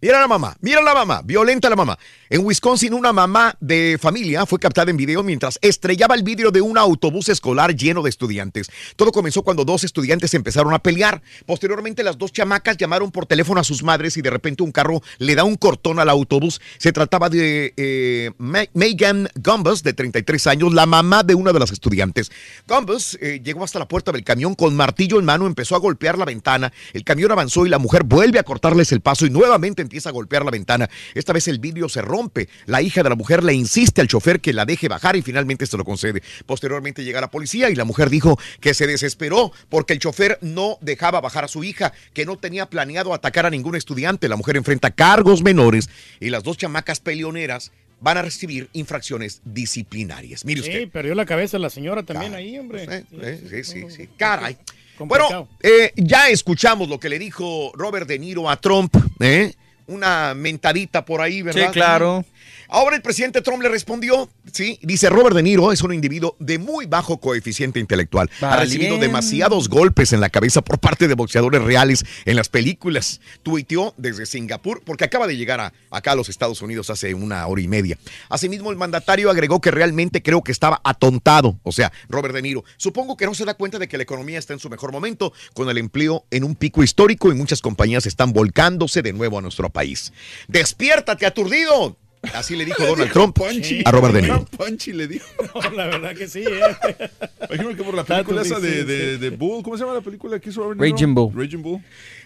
Mira 0.02 0.18
la 0.18 0.26
mamá, 0.26 0.56
mira 0.60 0.82
la 0.82 0.94
mamá, 0.94 1.22
violenta 1.24 1.70
la 1.70 1.76
mamá. 1.76 1.96
En 2.28 2.44
Wisconsin, 2.44 2.92
una 2.92 3.12
mamá 3.12 3.54
de 3.60 3.98
familia 4.00 4.44
fue 4.46 4.58
captada 4.58 4.90
en 4.90 4.96
video 4.96 5.22
mientras 5.22 5.60
estrellaba 5.62 6.16
el 6.16 6.24
vidrio 6.24 6.50
de 6.50 6.60
un 6.60 6.76
autobús 6.76 7.28
escolar 7.28 7.76
lleno 7.76 8.02
de 8.02 8.10
estudiantes. 8.10 8.68
Todo 8.96 9.12
comenzó 9.12 9.42
cuando 9.42 9.64
dos 9.64 9.84
estudiantes 9.84 10.34
empezaron 10.34 10.74
a 10.74 10.80
pelear. 10.80 11.22
Posteriormente, 11.46 12.02
las 12.02 12.18
dos 12.18 12.32
chamacas 12.32 12.78
llamaron 12.78 13.12
por 13.12 13.26
teléfono 13.26 13.60
a 13.60 13.64
sus 13.64 13.84
madres 13.84 14.16
y 14.16 14.22
de 14.22 14.30
repente 14.30 14.64
un 14.64 14.72
carro 14.72 15.02
le 15.18 15.36
da 15.36 15.44
un 15.44 15.54
cortón 15.54 16.00
al 16.00 16.08
autobús. 16.08 16.60
Se 16.78 16.90
trataba 16.90 17.28
de 17.28 17.72
eh, 17.76 18.32
Megan 18.38 19.28
Gumbus, 19.36 19.84
de 19.84 19.92
33 19.92 20.48
años, 20.48 20.74
la 20.74 20.86
mamá 20.86 21.22
de 21.22 21.36
una 21.36 21.52
de 21.52 21.60
las 21.60 21.70
estudiantes. 21.70 22.32
Gumbus 22.66 23.18
eh, 23.20 23.40
llegó 23.44 23.62
hasta 23.62 23.78
la 23.78 23.86
puerta 23.86 24.10
del 24.10 24.24
camión 24.24 24.56
con 24.56 24.74
martillo 24.74 25.20
en 25.20 25.26
mano, 25.26 25.46
empezó 25.46 25.76
a 25.76 25.78
golpear 25.78 26.18
la 26.18 26.24
ventana. 26.24 26.72
El 26.92 27.04
camión 27.04 27.30
avanzó 27.30 27.66
y 27.66 27.68
la 27.68 27.78
mujer 27.78 28.02
vuelve 28.02 28.40
a 28.40 28.42
cortarles 28.42 28.90
el 28.90 29.00
paso 29.00 29.26
y 29.26 29.30
nuevamente 29.30 29.91
empieza 29.92 30.08
a 30.08 30.12
golpear 30.12 30.42
la 30.42 30.50
ventana. 30.50 30.88
Esta 31.14 31.34
vez 31.34 31.48
el 31.48 31.58
vidrio 31.58 31.86
se 31.86 32.00
rompe. 32.00 32.48
La 32.64 32.80
hija 32.80 33.02
de 33.02 33.10
la 33.10 33.14
mujer 33.14 33.44
le 33.44 33.52
insiste 33.52 34.00
al 34.00 34.08
chofer 34.08 34.40
que 34.40 34.54
la 34.54 34.64
deje 34.64 34.88
bajar 34.88 35.16
y 35.16 35.22
finalmente 35.22 35.66
se 35.66 35.76
lo 35.76 35.84
concede. 35.84 36.22
Posteriormente 36.46 37.04
llega 37.04 37.20
la 37.20 37.30
policía 37.30 37.68
y 37.68 37.74
la 37.74 37.84
mujer 37.84 38.08
dijo 38.08 38.38
que 38.60 38.72
se 38.72 38.86
desesperó 38.86 39.52
porque 39.68 39.92
el 39.92 39.98
chofer 39.98 40.38
no 40.40 40.78
dejaba 40.80 41.20
bajar 41.20 41.44
a 41.44 41.48
su 41.48 41.62
hija, 41.62 41.92
que 42.14 42.24
no 42.24 42.38
tenía 42.38 42.70
planeado 42.70 43.12
atacar 43.12 43.44
a 43.44 43.50
ningún 43.50 43.76
estudiante. 43.76 44.30
La 44.30 44.36
mujer 44.36 44.56
enfrenta 44.56 44.90
cargos 44.92 45.42
menores 45.42 45.90
y 46.20 46.30
las 46.30 46.42
dos 46.42 46.56
chamacas 46.56 47.00
peleoneras 47.00 47.70
van 48.00 48.16
a 48.16 48.22
recibir 48.22 48.70
infracciones 48.72 49.42
disciplinarias. 49.44 50.46
Mire 50.46 50.62
usted. 50.62 50.80
Sí, 50.80 50.86
perdió 50.86 51.14
la 51.14 51.26
cabeza 51.26 51.58
la 51.58 51.68
señora 51.68 52.02
también 52.02 52.34
ahí, 52.34 52.58
hombre. 52.58 53.04
Sí, 53.50 53.62
sí, 53.62 53.84
sí. 53.90 54.08
Caray. 54.16 54.56
Bueno, 54.98 55.48
eh, 55.62 55.92
ya 55.96 56.28
escuchamos 56.28 56.88
lo 56.88 56.98
que 57.00 57.08
le 57.08 57.18
dijo 57.18 57.72
Robert 57.74 58.06
De 58.06 58.18
Niro 58.18 58.48
a 58.48 58.60
Trump, 58.60 58.94
¿eh? 59.20 59.52
Una 59.92 60.34
mentadita 60.34 61.04
por 61.04 61.20
ahí, 61.20 61.42
¿verdad? 61.42 61.66
Sí, 61.66 61.72
claro. 61.72 62.24
Ahora 62.68 62.96
el 62.96 63.02
presidente 63.02 63.42
Trump 63.42 63.62
le 63.62 63.68
respondió, 63.68 64.30
sí, 64.52 64.78
dice 64.82 65.10
Robert 65.10 65.36
De 65.36 65.42
Niro 65.42 65.72
es 65.72 65.82
un 65.82 65.92
individuo 65.92 66.36
de 66.38 66.58
muy 66.58 66.86
bajo 66.86 67.18
coeficiente 67.20 67.78
intelectual. 67.80 68.30
Ha 68.40 68.56
recibido 68.56 68.96
demasiados 68.98 69.68
golpes 69.68 70.12
en 70.14 70.20
la 70.20 70.30
cabeza 70.30 70.62
por 70.62 70.78
parte 70.78 71.06
de 71.06 71.14
boxeadores 71.14 71.62
reales 71.62 72.04
en 72.24 72.36
las 72.36 72.48
películas. 72.48 73.20
Tuiteó 73.42 73.92
desde 73.98 74.24
Singapur 74.26 74.82
porque 74.84 75.04
acaba 75.04 75.26
de 75.26 75.36
llegar 75.36 75.60
a- 75.60 75.72
acá 75.90 76.12
a 76.12 76.14
los 76.14 76.28
Estados 76.30 76.62
Unidos 76.62 76.88
hace 76.88 77.12
una 77.14 77.46
hora 77.46 77.60
y 77.60 77.68
media. 77.68 77.98
Asimismo, 78.30 78.70
el 78.70 78.76
mandatario 78.78 79.30
agregó 79.30 79.60
que 79.60 79.70
realmente 79.70 80.22
creo 80.22 80.42
que 80.42 80.52
estaba 80.52 80.80
atontado, 80.84 81.58
o 81.62 81.72
sea, 81.72 81.92
Robert 82.08 82.34
De 82.34 82.40
Niro. 82.42 82.64
Supongo 82.78 83.16
que 83.16 83.26
no 83.26 83.34
se 83.34 83.44
da 83.44 83.54
cuenta 83.54 83.78
de 83.78 83.88
que 83.88 83.96
la 83.98 84.02
economía 84.04 84.38
está 84.38 84.54
en 84.54 84.58
su 84.60 84.70
mejor 84.70 84.92
momento, 84.92 85.32
con 85.54 85.68
el 85.68 85.76
empleo 85.78 86.24
en 86.30 86.44
un 86.44 86.54
pico 86.54 86.82
histórico 86.82 87.30
y 87.30 87.34
muchas 87.34 87.60
compañías 87.60 88.06
están 88.06 88.32
volcándose 88.32 89.02
de 89.02 89.12
nuevo 89.12 89.38
a 89.38 89.42
nuestro 89.42 89.68
país. 89.68 90.12
¡Despiértate, 90.48 91.26
aturdido! 91.26 91.96
Así 92.34 92.54
le 92.56 92.64
dijo 92.64 92.84
Donald 92.86 93.12
Trump 93.12 93.36
a 93.84 93.90
Robert 93.90 94.14
De 94.14 94.22
Niro. 94.22 94.44
Punchy 94.44 94.92
le 94.92 95.08
dijo. 95.08 95.26
No, 95.54 95.70
la 95.70 95.86
verdad 95.86 96.14
que 96.14 96.28
sí, 96.28 96.44
¿eh? 96.46 97.08
Imagino 97.50 97.76
que 97.76 97.82
por 97.82 97.94
la 97.94 98.04
película 98.04 98.42
esa 98.42 98.60
de, 98.60 98.84
de, 98.84 99.18
de 99.18 99.30
Bull, 99.30 99.62
¿cómo 99.62 99.76
se 99.76 99.82
llama 99.82 99.94
la 99.94 100.02
película 100.02 100.38
que 100.38 100.50
hizo 100.50 100.62
Robert 100.62 100.78
De 100.80 100.86
Niro? 100.86 100.96
Raging 100.96 101.14
Bull. 101.14 101.32
Raging 101.34 101.62
Bull. 101.62 101.82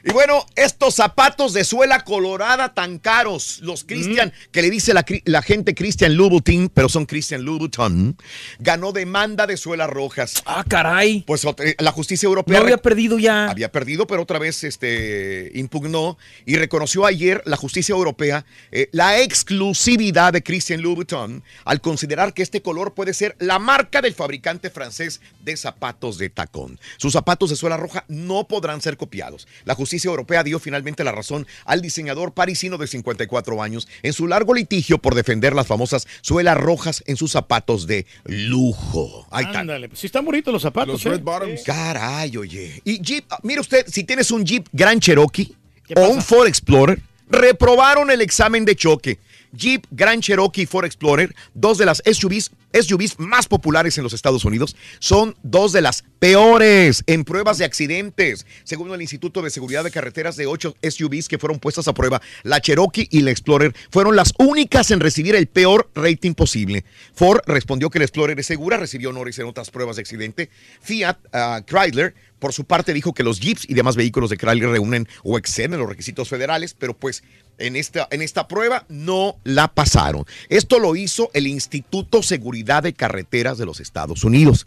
Y 0.08 0.12
bueno, 0.12 0.46
estos 0.54 0.94
zapatos 0.94 1.52
de 1.52 1.64
suela 1.64 2.04
colorada 2.04 2.72
tan 2.74 3.00
caros, 3.00 3.58
los 3.62 3.82
Christian, 3.82 4.32
que 4.52 4.62
le 4.62 4.70
dice 4.70 4.94
la, 4.94 5.42
gente 5.42 5.74
Christian 5.74 6.16
Louboutin, 6.16 6.68
pero 6.68 6.88
son 6.88 7.06
Christian 7.06 7.44
Louboutin, 7.44 8.16
ganó 8.60 8.92
demanda 8.92 9.48
de 9.48 9.56
suelas 9.56 9.90
rojas. 9.90 10.44
Ah, 10.46 10.62
caray. 10.68 11.24
Pues 11.26 11.44
ot- 11.44 11.74
la 11.80 11.90
justicia 11.90 12.28
europea 12.28 12.56
No 12.56 12.64
había 12.64 12.76
perdido 12.78 13.18
ya. 13.18 13.50
había 13.50 13.72
perdido, 13.72 14.06
pero 14.06 14.22
otra 14.22 14.38
vez 14.38 14.62
este, 14.62 15.50
impugnó 15.56 16.16
y 16.44 16.54
reconoció 16.54 17.04
ayer 17.04 17.42
la 17.44 17.56
justicia 17.56 17.92
europea 17.92 18.46
eh, 18.70 18.88
la 18.92 19.18
exclusividad 19.20 20.32
de 20.32 20.44
Christian 20.44 20.82
Louboutin 20.82 21.42
al 21.64 21.80
considerar 21.80 22.32
que 22.32 22.42
este 22.44 22.62
color 22.62 22.94
puede 22.94 23.12
ser 23.12 23.34
la 23.40 23.58
marca 23.58 24.00
del 24.02 24.14
fabricante 24.14 24.70
francés 24.70 25.20
de 25.42 25.56
zapatos 25.56 26.16
de 26.18 26.30
tacón. 26.30 26.78
Sus 26.96 27.12
zapatos 27.14 27.50
de 27.50 27.56
suela 27.56 27.76
roja 27.76 28.04
no 28.06 28.46
podrán 28.46 28.80
ser 28.80 28.96
copiados. 28.96 29.48
La 29.64 29.74
justicia 29.74 29.95
europea 30.04 30.42
dio 30.42 30.58
finalmente 30.58 31.04
la 31.04 31.12
razón 31.12 31.46
al 31.64 31.82
diseñador 31.82 32.32
parisino 32.32 32.78
de 32.78 32.86
54 32.86 33.62
años 33.62 33.88
en 34.02 34.12
su 34.12 34.26
largo 34.26 34.54
litigio 34.54 34.98
por 34.98 35.14
defender 35.14 35.54
las 35.54 35.66
famosas 35.66 36.06
suelas 36.20 36.56
rojas 36.56 37.02
en 37.06 37.16
sus 37.16 37.32
zapatos 37.32 37.86
de 37.86 38.06
lujo. 38.24 39.26
Ahí 39.30 39.44
está. 39.44 39.60
Ándale, 39.60 39.88
pues 39.88 40.00
sí 40.00 40.06
están 40.06 40.24
bonitos 40.24 40.52
los 40.52 40.62
zapatos. 40.62 40.94
Los 40.94 41.06
¿eh? 41.06 41.10
Red 41.10 41.22
Bottoms. 41.22 41.62
Caray, 41.64 42.36
oye. 42.36 42.80
Y 42.84 43.00
Jeep, 43.00 43.24
ah, 43.30 43.38
mire 43.42 43.60
usted, 43.60 43.86
si 43.88 44.04
tienes 44.04 44.30
un 44.30 44.44
Jeep 44.44 44.66
Grand 44.72 45.00
Cherokee 45.00 45.54
o 45.96 46.08
un 46.08 46.22
Ford 46.22 46.46
Explorer, 46.46 47.00
reprobaron 47.28 48.10
el 48.10 48.20
examen 48.20 48.64
de 48.64 48.76
choque. 48.76 49.18
Jeep 49.56 49.86
Grand 49.90 50.22
Cherokee 50.22 50.62
y 50.62 50.66
Ford 50.66 50.84
Explorer, 50.84 51.34
dos 51.54 51.78
de 51.78 51.86
las 51.86 52.02
SUVs, 52.04 52.50
SUVs 52.72 53.18
más 53.18 53.46
populares 53.48 53.96
en 53.98 54.04
los 54.04 54.12
Estados 54.12 54.44
Unidos, 54.44 54.76
son 54.98 55.36
dos 55.42 55.72
de 55.72 55.80
las 55.80 56.04
peores 56.18 57.02
en 57.06 57.24
pruebas 57.24 57.58
de 57.58 57.64
accidentes. 57.64 58.46
Según 58.64 58.92
el 58.92 59.00
Instituto 59.00 59.42
de 59.42 59.50
Seguridad 59.50 59.84
de 59.84 59.90
Carreteras, 59.90 60.36
de 60.36 60.46
ocho 60.46 60.76
SUVs 60.82 61.28
que 61.28 61.38
fueron 61.38 61.58
puestas 61.58 61.88
a 61.88 61.94
prueba, 61.94 62.20
la 62.42 62.60
Cherokee 62.60 63.08
y 63.10 63.20
la 63.20 63.30
Explorer 63.30 63.74
fueron 63.90 64.16
las 64.16 64.32
únicas 64.38 64.90
en 64.90 65.00
recibir 65.00 65.34
el 65.34 65.46
peor 65.46 65.90
rating 65.94 66.34
posible. 66.34 66.84
Ford 67.14 67.40
respondió 67.46 67.90
que 67.90 67.98
la 67.98 68.04
Explorer 68.04 68.38
es 68.38 68.46
segura, 68.46 68.76
recibió 68.76 69.10
honores 69.10 69.38
en 69.38 69.46
otras 69.46 69.70
pruebas 69.70 69.96
de 69.96 70.02
accidente. 70.02 70.50
Fiat 70.80 71.18
ah, 71.32 71.62
Chrysler 71.66 72.14
por 72.38 72.52
su 72.52 72.64
parte 72.64 72.92
dijo 72.92 73.14
que 73.14 73.22
los 73.22 73.40
Jeeps 73.40 73.68
y 73.68 73.74
demás 73.74 73.96
vehículos 73.96 74.30
de 74.30 74.36
Chrysler 74.36 74.68
reúnen 74.68 75.08
o 75.22 75.38
exceden 75.38 75.78
los 75.78 75.88
requisitos 75.88 76.28
federales, 76.28 76.74
pero 76.74 76.94
pues 76.94 77.22
en 77.58 77.76
esta, 77.76 78.08
en 78.10 78.22
esta 78.22 78.48
prueba 78.48 78.84
no 78.88 79.36
la 79.44 79.68
pasaron. 79.68 80.24
Esto 80.48 80.78
lo 80.78 80.96
hizo 80.96 81.30
el 81.34 81.46
Instituto 81.46 82.22
Seguridad 82.22 82.82
de 82.82 82.92
Carreteras 82.92 83.58
de 83.58 83.66
los 83.66 83.80
Estados 83.80 84.24
Unidos. 84.24 84.66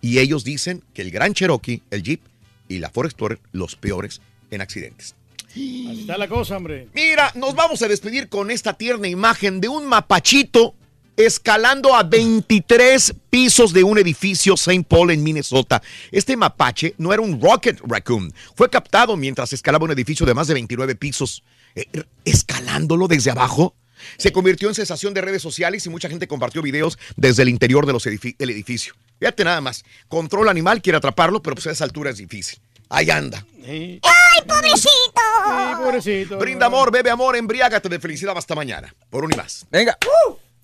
Y 0.00 0.18
ellos 0.18 0.44
dicen 0.44 0.84
que 0.94 1.02
el 1.02 1.10
Gran 1.10 1.34
Cherokee, 1.34 1.82
el 1.90 2.02
Jeep 2.02 2.20
y 2.68 2.78
la 2.78 2.90
Ford 2.90 3.06
Explorer, 3.06 3.40
los 3.52 3.76
peores 3.76 4.20
en 4.50 4.60
accidentes. 4.60 5.14
Así 5.50 6.00
está 6.00 6.16
la 6.18 6.28
cosa, 6.28 6.56
hombre. 6.56 6.88
Mira, 6.94 7.32
nos 7.34 7.54
vamos 7.54 7.82
a 7.82 7.88
despedir 7.88 8.28
con 8.28 8.50
esta 8.50 8.74
tierna 8.74 9.08
imagen 9.08 9.60
de 9.60 9.68
un 9.68 9.86
mapachito 9.86 10.74
escalando 11.16 11.96
a 11.96 12.04
23 12.04 13.12
pisos 13.28 13.72
de 13.72 13.82
un 13.82 13.98
edificio 13.98 14.54
St. 14.54 14.84
Paul 14.88 15.10
en 15.10 15.24
Minnesota. 15.24 15.82
Este 16.12 16.36
mapache 16.36 16.94
no 16.96 17.12
era 17.12 17.20
un 17.20 17.40
rocket 17.40 17.80
raccoon. 17.82 18.32
Fue 18.54 18.70
captado 18.70 19.16
mientras 19.16 19.52
escalaba 19.52 19.84
un 19.84 19.90
edificio 19.90 20.24
de 20.24 20.34
más 20.34 20.46
de 20.46 20.54
29 20.54 20.94
pisos. 20.94 21.42
Eh, 21.74 21.86
escalándolo 22.24 23.08
desde 23.08 23.30
abajo. 23.30 23.74
Se 24.16 24.30
convirtió 24.32 24.68
en 24.68 24.74
sensación 24.74 25.12
de 25.12 25.20
redes 25.20 25.42
sociales 25.42 25.84
y 25.86 25.90
mucha 25.90 26.08
gente 26.08 26.28
compartió 26.28 26.62
videos 26.62 26.98
desde 27.16 27.42
el 27.42 27.48
interior 27.48 27.84
de 27.84 27.92
los 27.92 28.06
edifi- 28.06 28.36
del 28.36 28.50
edificio. 28.50 28.94
Fíjate 29.18 29.42
nada 29.44 29.60
más. 29.60 29.84
Control 30.06 30.48
animal, 30.48 30.80
quiere 30.80 30.96
atraparlo, 30.98 31.42
pero 31.42 31.56
pues 31.56 31.66
a 31.66 31.72
esa 31.72 31.84
altura 31.84 32.10
es 32.10 32.18
difícil. 32.18 32.60
Ahí 32.88 33.10
anda. 33.10 33.44
Sí. 33.64 34.00
¡Ay, 34.02 34.42
pobrecito! 34.46 35.20
Sí, 35.46 35.74
pobrecito. 35.82 36.38
Brinda 36.38 36.66
amor, 36.66 36.90
bebe 36.92 37.10
amor, 37.10 37.36
embriágate 37.36 37.88
de 37.88 37.98
felicidad 37.98 38.38
hasta 38.38 38.54
mañana. 38.54 38.94
Por 39.10 39.24
un 39.24 39.32
y 39.32 39.36
más. 39.36 39.66
Venga. 39.70 39.98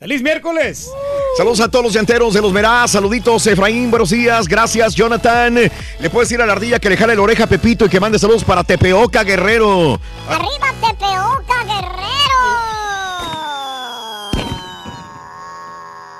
¡Feliz 0.05 0.21
miércoles! 0.21 0.91
Saludos 1.35 1.61
a 1.61 1.71
todos 1.71 1.83
los 1.83 1.95
llanteros 1.95 2.35
de 2.35 2.43
los 2.43 2.53
Merás. 2.53 2.91
Saluditos, 2.91 3.47
Efraín. 3.47 3.91
Buenos 3.91 4.11
días. 4.11 4.47
Gracias, 4.47 4.95
Jonathan. 4.95 5.55
Le 5.55 6.11
puedes 6.11 6.29
decir 6.29 6.43
a 6.43 6.47
la 6.47 6.53
ardilla 6.53 6.79
que 6.79 6.91
le 6.91 6.99
jale 6.99 7.17
la 7.17 7.23
oreja 7.23 7.45
a 7.45 7.47
Pepito 7.47 7.87
y 7.87 7.89
que 7.89 7.99
mande 7.99 8.19
saludos 8.19 8.45
para 8.45 8.63
Tepeoca 8.63 9.25
Guerrero. 9.25 9.99
¡Arriba, 10.29 10.75
Tepeoca, 10.79 11.65
Guerrero! 11.65 12.43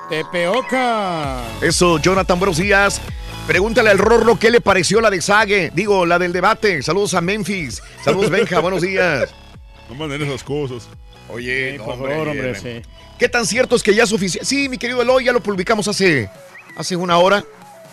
Tepeoca. 0.09 1.43
Eso, 1.61 1.99
Jonathan, 1.99 2.39
buenos 2.39 2.57
días. 2.57 3.03
Pregúntale 3.47 3.91
al 3.91 3.99
Rorro 3.99 4.39
qué 4.39 4.51
le 4.51 4.63
pareció 4.63 5.03
la 5.03 5.11
de 5.11 5.21
Sague. 5.21 5.71
Digo, 5.75 6.07
la 6.07 6.19
del 6.19 6.33
debate. 6.33 6.83
Saludos 6.83 7.13
a 7.13 7.21
Memphis. 7.21 7.83
Saludos, 8.03 8.31
Benja. 8.31 8.61
buenos 8.61 8.81
días. 8.81 9.29
No 9.91 9.97
manden 9.97 10.23
esas 10.23 10.43
cosas. 10.43 10.89
Oye, 11.29 11.77
no, 11.77 11.85
por 11.85 11.99
favor, 11.99 12.29
hombre, 12.29 12.55
sí. 12.55 12.81
¿Qué 13.19 13.29
tan 13.29 13.47
cierto 13.47 13.77
es 13.77 13.83
que 13.83 13.95
ya 13.95 14.05
es 14.05 14.13
oficial? 14.13 14.45
Sí, 14.45 14.69
mi 14.69 14.79
querido 14.79 15.01
Eloy, 15.01 15.25
ya 15.25 15.33
lo 15.33 15.43
publicamos 15.43 15.87
hace, 15.89 16.29
hace 16.77 16.97
una 16.97 17.19
hora. 17.19 17.45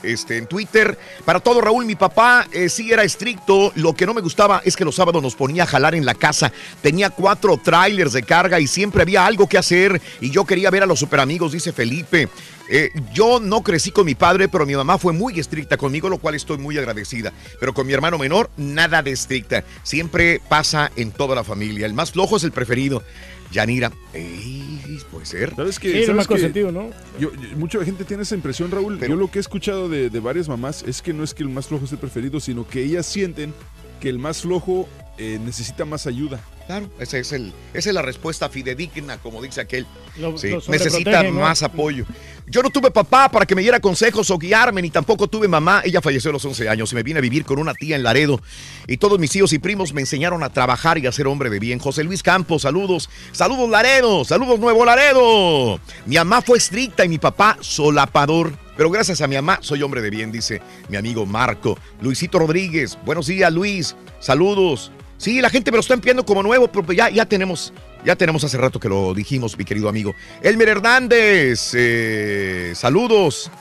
Este, 0.04 0.38
en 0.38 0.48
Twitter. 0.48 0.98
Para 1.26 1.40
todo, 1.40 1.62
Raúl, 1.62 1.86
mi 1.86 1.96
papá 1.96 2.48
eh, 2.52 2.70
sí 2.70 2.92
era 2.92 3.04
estricto. 3.04 3.72
Lo 3.76 3.94
que 3.94 4.08
no 4.08 4.16
me 4.16 4.22
gustaba 4.22 4.60
es 4.66 4.76
que 4.76 4.84
los 4.84 4.96
sábados 4.96 5.22
nos 5.22 5.36
ponía 5.36 5.62
a 5.64 5.68
jalar 5.68 5.94
en 5.94 6.06
la 6.06 6.16
casa. 6.16 6.52
Tenía 6.82 7.12
cuatro 7.12 7.60
trailers 7.64 8.14
de 8.14 8.24
carga 8.24 8.60
y 8.60 8.66
siempre 8.66 9.04
había 9.04 9.28
algo 9.28 9.48
que 9.48 9.60
hacer. 9.60 10.02
Y 10.20 10.32
yo 10.32 10.46
quería 10.46 10.72
ver 10.72 10.82
a 10.82 10.88
los 10.88 10.98
superamigos, 10.98 11.52
dice 11.52 11.72
Felipe. 11.72 12.30
Eh, 12.68 12.90
yo 13.14 13.40
no 13.40 13.62
crecí 13.62 13.92
con 13.92 14.06
mi 14.06 14.16
padre, 14.16 14.48
pero 14.48 14.66
mi 14.66 14.76
mamá 14.76 14.98
fue 14.98 15.14
muy 15.14 15.40
estricta 15.40 15.78
conmigo, 15.78 16.10
lo 16.10 16.18
cual 16.18 16.34
estoy 16.34 16.58
muy 16.58 16.78
agradecida. 16.78 17.32
Pero 17.60 17.74
con 17.74 17.86
mi 17.86 17.94
hermano 17.94 18.18
menor, 18.18 18.50
nada 18.58 19.04
de 19.04 19.12
estricta. 19.12 19.64
Siempre 19.84 20.42
pasa 20.50 20.92
en 20.96 21.12
toda 21.12 21.36
la 21.36 21.44
familia. 21.44 21.86
El 21.86 21.94
más 21.94 22.12
flojo 22.12 22.38
es 22.38 22.44
el 22.44 22.52
preferido. 22.52 23.04
Yanira, 23.52 23.92
ey, 24.14 25.00
puede 25.12 25.26
ser. 25.26 25.54
¿Sabes 25.56 25.80
qué? 25.80 25.92
Sí, 25.92 25.98
el 26.00 26.06
¿Sabes 26.06 26.18
más 26.18 26.28
qué? 26.28 26.34
consentido, 26.36 26.72
¿no? 26.72 26.90
Yo- 27.20 27.32
yo- 27.34 27.58
mucha 27.58 27.84
gente 27.84 28.04
tiene 28.06 28.24
esa 28.24 28.36
impresión, 28.36 28.72
Raúl. 28.72 29.00
Yo 29.00 29.16
lo 29.16 29.30
que 29.30 29.40
he 29.40 29.42
escuchado 29.42 29.90
de, 29.90 30.10
de 30.10 30.20
varias 30.20 30.48
mamás 30.48 30.84
es 30.88 31.02
que 31.02 31.14
no 31.14 31.24
es 31.24 31.34
que 31.34 31.44
el 31.44 31.50
más 31.50 31.68
flojo 31.68 31.86
es 31.86 31.92
el 31.92 31.98
preferido, 31.98 32.40
sino 32.40 32.68
que 32.68 32.84
ellas 32.84 33.06
sienten 33.06 33.54
que 34.00 34.10
el 34.10 34.20
más 34.20 34.42
flojo 34.42 34.88
eh, 35.24 35.40
necesita 35.40 35.86
más 35.86 36.08
ayuda. 36.08 36.40
Claro, 36.66 36.90
esa 37.00 37.18
es, 37.18 37.32
el, 37.34 37.54
esa 37.74 37.90
es 37.90 37.94
la 37.96 38.02
respuesta 38.02 38.50
fidedigna, 38.50 39.18
como 39.18 39.42
dice 39.42 39.62
aquel. 39.62 39.86
Lo- 40.18 40.38
Sí, 40.38 40.50
lo 40.50 40.62
necesita 40.68 41.22
más 41.32 41.62
apoyo. 41.64 42.06
Yo 42.48 42.62
no 42.64 42.70
tuve 42.70 42.92
papá 42.92 43.30
para 43.30 43.46
que 43.46 43.54
me 43.56 43.62
diera 43.62 43.80
consejos 43.80 44.30
o 44.32 44.38
guiarme, 44.38 44.82
ni 44.82 44.90
tampoco 44.90 45.28
tuve 45.28 45.48
mamá. 45.48 45.82
Ella 45.86 46.02
falleció 46.02 46.32
a 46.32 46.34
los 46.34 46.44
11 46.44 46.68
años 46.70 46.92
y 46.92 46.96
me 46.96 47.04
vine 47.04 47.20
a 47.20 47.22
vivir 47.22 47.46
con 47.46 47.60
una 47.60 47.74
tía 47.74 47.96
en 47.96 48.04
Laredo. 48.04 48.42
Y 48.88 48.98
todos 48.98 49.20
mis 49.20 49.32
tíos 49.32 49.54
y 49.54 49.60
primos 49.60 49.94
me 49.94 50.02
enseñaron 50.02 50.44
a 50.44 50.50
trabajar 50.52 50.98
y 50.98 51.06
a 51.08 51.12
ser 51.12 51.28
hombre 51.28 51.50
de 51.50 51.60
bien. 51.60 51.80
José 51.80 52.04
Luis 52.04 52.24
Campos, 52.24 52.64
saludos. 52.64 53.10
Saludos 53.32 53.70
Laredo, 53.70 54.26
saludos 54.26 54.60
Nuevo 54.60 54.84
Laredo. 54.86 55.80
Mi 56.06 56.16
mamá 56.16 56.42
fue 56.42 56.58
estricta 56.58 57.06
y 57.06 57.10
mi 57.10 57.20
papá 57.20 57.58
solapador. 57.62 58.54
Pero 58.78 58.90
gracias 58.90 59.22
a 59.22 59.28
mi 59.28 59.36
mamá 59.36 59.60
soy 59.62 59.84
hombre 59.84 60.02
de 60.02 60.10
bien, 60.10 60.32
dice 60.32 60.62
mi 60.90 60.98
amigo 60.98 61.26
Marco. 61.26 61.78
Luisito 62.02 62.40
Rodríguez, 62.40 62.98
buenos 63.06 63.28
días 63.28 63.52
Luis, 63.54 63.96
saludos. 64.20 64.92
Sí, 65.22 65.40
la 65.40 65.52
gente 65.52 65.70
me 65.70 65.78
lo 65.78 65.82
está 65.82 65.94
enviando 65.94 66.26
como 66.26 66.42
nuevo, 66.42 66.68
pero 66.68 66.84
pues 66.84 66.98
ya, 66.98 67.08
ya 67.12 67.28
tenemos, 67.28 67.72
ya 68.04 68.16
tenemos 68.16 68.44
hace 68.44 68.58
rato 68.58 68.80
que 68.80 68.90
lo 68.90 69.14
dijimos, 69.14 69.56
mi 69.56 69.66
querido 69.66 69.88
amigo. 69.88 70.16
Elmer 70.42 70.70
Hernández, 70.70 71.74
eh, 71.76 72.74
saludos. 72.76 73.52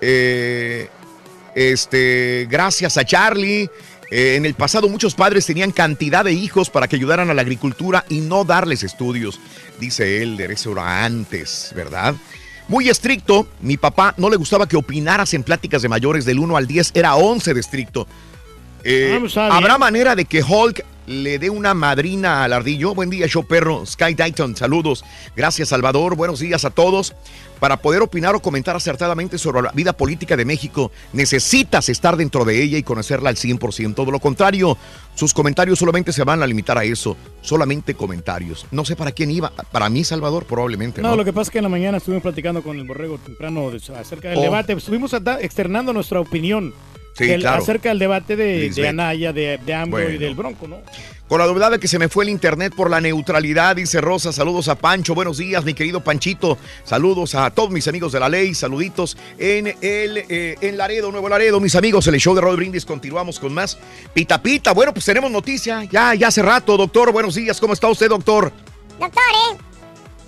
Eh, 0.00 0.88
este, 1.56 2.46
gracias 2.48 2.96
a 2.98 3.04
Charlie. 3.04 3.68
Eh, 4.12 4.36
en 4.36 4.46
el 4.46 4.54
pasado 4.54 4.88
muchos 4.88 5.16
padres 5.16 5.44
tenían 5.44 5.72
cantidad 5.72 6.24
de 6.24 6.34
hijos 6.34 6.70
para 6.70 6.86
que 6.86 6.94
ayudaran 6.94 7.30
a 7.30 7.34
la 7.34 7.42
agricultura 7.42 8.04
y 8.08 8.20
no 8.20 8.44
darles 8.44 8.84
estudios, 8.84 9.40
dice 9.80 10.22
Elder, 10.22 10.52
eso 10.52 10.70
era 10.70 11.04
antes, 11.04 11.72
¿verdad? 11.74 12.14
Muy 12.68 12.88
estricto, 12.88 13.48
mi 13.60 13.76
papá 13.76 14.14
no 14.18 14.30
le 14.30 14.36
gustaba 14.36 14.68
que 14.68 14.76
opinaras 14.76 15.34
en 15.34 15.42
pláticas 15.42 15.82
de 15.82 15.88
mayores 15.88 16.24
del 16.24 16.38
1 16.38 16.56
al 16.56 16.68
10, 16.68 16.92
era 16.94 17.16
11 17.16 17.54
de 17.54 17.60
estricto. 17.60 18.06
Eh, 18.88 19.12
Ah, 19.14 19.18
pues. 19.20 19.36
¿Habrá 19.36 19.78
manera 19.78 20.14
de 20.14 20.24
que 20.26 20.42
Hulk 20.42 20.84
le 21.08 21.38
dé 21.40 21.50
una 21.50 21.74
madrina 21.74 22.44
al 22.44 22.52
ardillo? 22.52 22.94
Buen 22.94 23.10
día, 23.10 23.26
show 23.26 23.44
perro. 23.44 23.84
Sky 23.84 24.14
Dayton, 24.14 24.54
saludos. 24.56 25.04
Gracias, 25.34 25.70
Salvador. 25.70 26.14
Buenos 26.14 26.38
días 26.38 26.64
a 26.64 26.70
todos. 26.70 27.12
Para 27.58 27.78
poder 27.78 28.02
opinar 28.02 28.34
o 28.36 28.40
comentar 28.40 28.76
acertadamente 28.76 29.38
sobre 29.38 29.62
la 29.62 29.72
vida 29.72 29.92
política 29.94 30.36
de 30.36 30.44
México, 30.44 30.92
necesitas 31.14 31.88
estar 31.88 32.16
dentro 32.16 32.44
de 32.44 32.62
ella 32.62 32.76
y 32.78 32.82
conocerla 32.82 33.30
al 33.30 33.36
100%. 33.36 34.04
De 34.04 34.12
lo 34.12 34.20
contrario, 34.20 34.76
sus 35.14 35.32
comentarios 35.34 35.78
solamente 35.78 36.12
se 36.12 36.22
van 36.22 36.42
a 36.42 36.46
limitar 36.46 36.76
a 36.78 36.84
eso. 36.84 37.16
Solamente 37.40 37.94
comentarios. 37.94 38.66
No 38.70 38.84
sé 38.84 38.94
para 38.94 39.10
quién 39.12 39.30
iba. 39.30 39.50
Para 39.72 39.88
mí, 39.88 40.04
Salvador, 40.04 40.44
probablemente. 40.44 41.00
No, 41.02 41.10
No, 41.10 41.16
lo 41.16 41.24
que 41.24 41.32
pasa 41.32 41.48
es 41.48 41.50
que 41.50 41.58
en 41.58 41.64
la 41.64 41.70
mañana 41.70 41.96
estuvimos 41.96 42.22
platicando 42.22 42.62
con 42.62 42.76
el 42.78 42.84
borrego 42.86 43.16
temprano 43.18 43.70
acerca 43.98 44.28
del 44.28 44.38
Oh. 44.38 44.42
debate. 44.42 44.74
Estuvimos 44.74 45.12
externando 45.40 45.92
nuestra 45.94 46.20
opinión 46.20 46.74
Sí, 47.16 47.26
del- 47.26 47.40
claro. 47.40 47.62
acerca 47.62 47.88
del 47.90 47.98
debate 47.98 48.36
de. 48.36 48.88
Anaya, 48.88 49.32
de, 49.32 49.58
de 49.64 49.74
AMLO 49.74 50.10
y 50.10 50.18
del 50.18 50.34
Bronco, 50.34 50.68
¿no? 50.68 50.78
Con 51.28 51.40
la 51.40 51.46
novedad 51.46 51.72
de 51.72 51.80
que 51.80 51.88
se 51.88 51.98
me 51.98 52.08
fue 52.08 52.22
el 52.22 52.30
internet 52.30 52.72
por 52.76 52.88
la 52.88 53.00
neutralidad, 53.00 53.74
dice 53.74 54.00
Rosa. 54.00 54.32
Saludos 54.32 54.68
a 54.68 54.76
Pancho. 54.76 55.12
Buenos 55.12 55.38
días, 55.38 55.64
mi 55.64 55.74
querido 55.74 56.04
Panchito. 56.04 56.56
Saludos 56.84 57.34
a 57.34 57.50
todos 57.50 57.70
mis 57.70 57.88
amigos 57.88 58.12
de 58.12 58.20
la 58.20 58.28
ley. 58.28 58.54
Saluditos 58.54 59.16
en 59.36 59.66
el 59.66 60.18
eh, 60.28 60.54
en 60.60 60.76
Laredo, 60.76 61.10
Nuevo 61.10 61.28
Laredo, 61.28 61.58
mis 61.58 61.74
amigos. 61.74 62.06
El 62.06 62.20
show 62.20 62.32
de 62.34 62.42
Rod 62.42 62.54
Brindis. 62.56 62.84
Continuamos 62.86 63.40
con 63.40 63.52
más. 63.52 63.76
Pita 64.14 64.40
Pita. 64.40 64.72
Bueno, 64.72 64.92
pues 64.92 65.04
tenemos 65.04 65.28
noticia. 65.30 65.82
Ya, 65.90 66.14
ya 66.14 66.28
hace 66.28 66.42
rato, 66.42 66.76
doctor. 66.76 67.10
Buenos 67.10 67.34
días. 67.34 67.58
¿Cómo 67.60 67.72
está 67.72 67.88
usted, 67.88 68.08
doctor? 68.08 68.52
Doctor, 69.00 69.22
¿eh? 69.52 69.56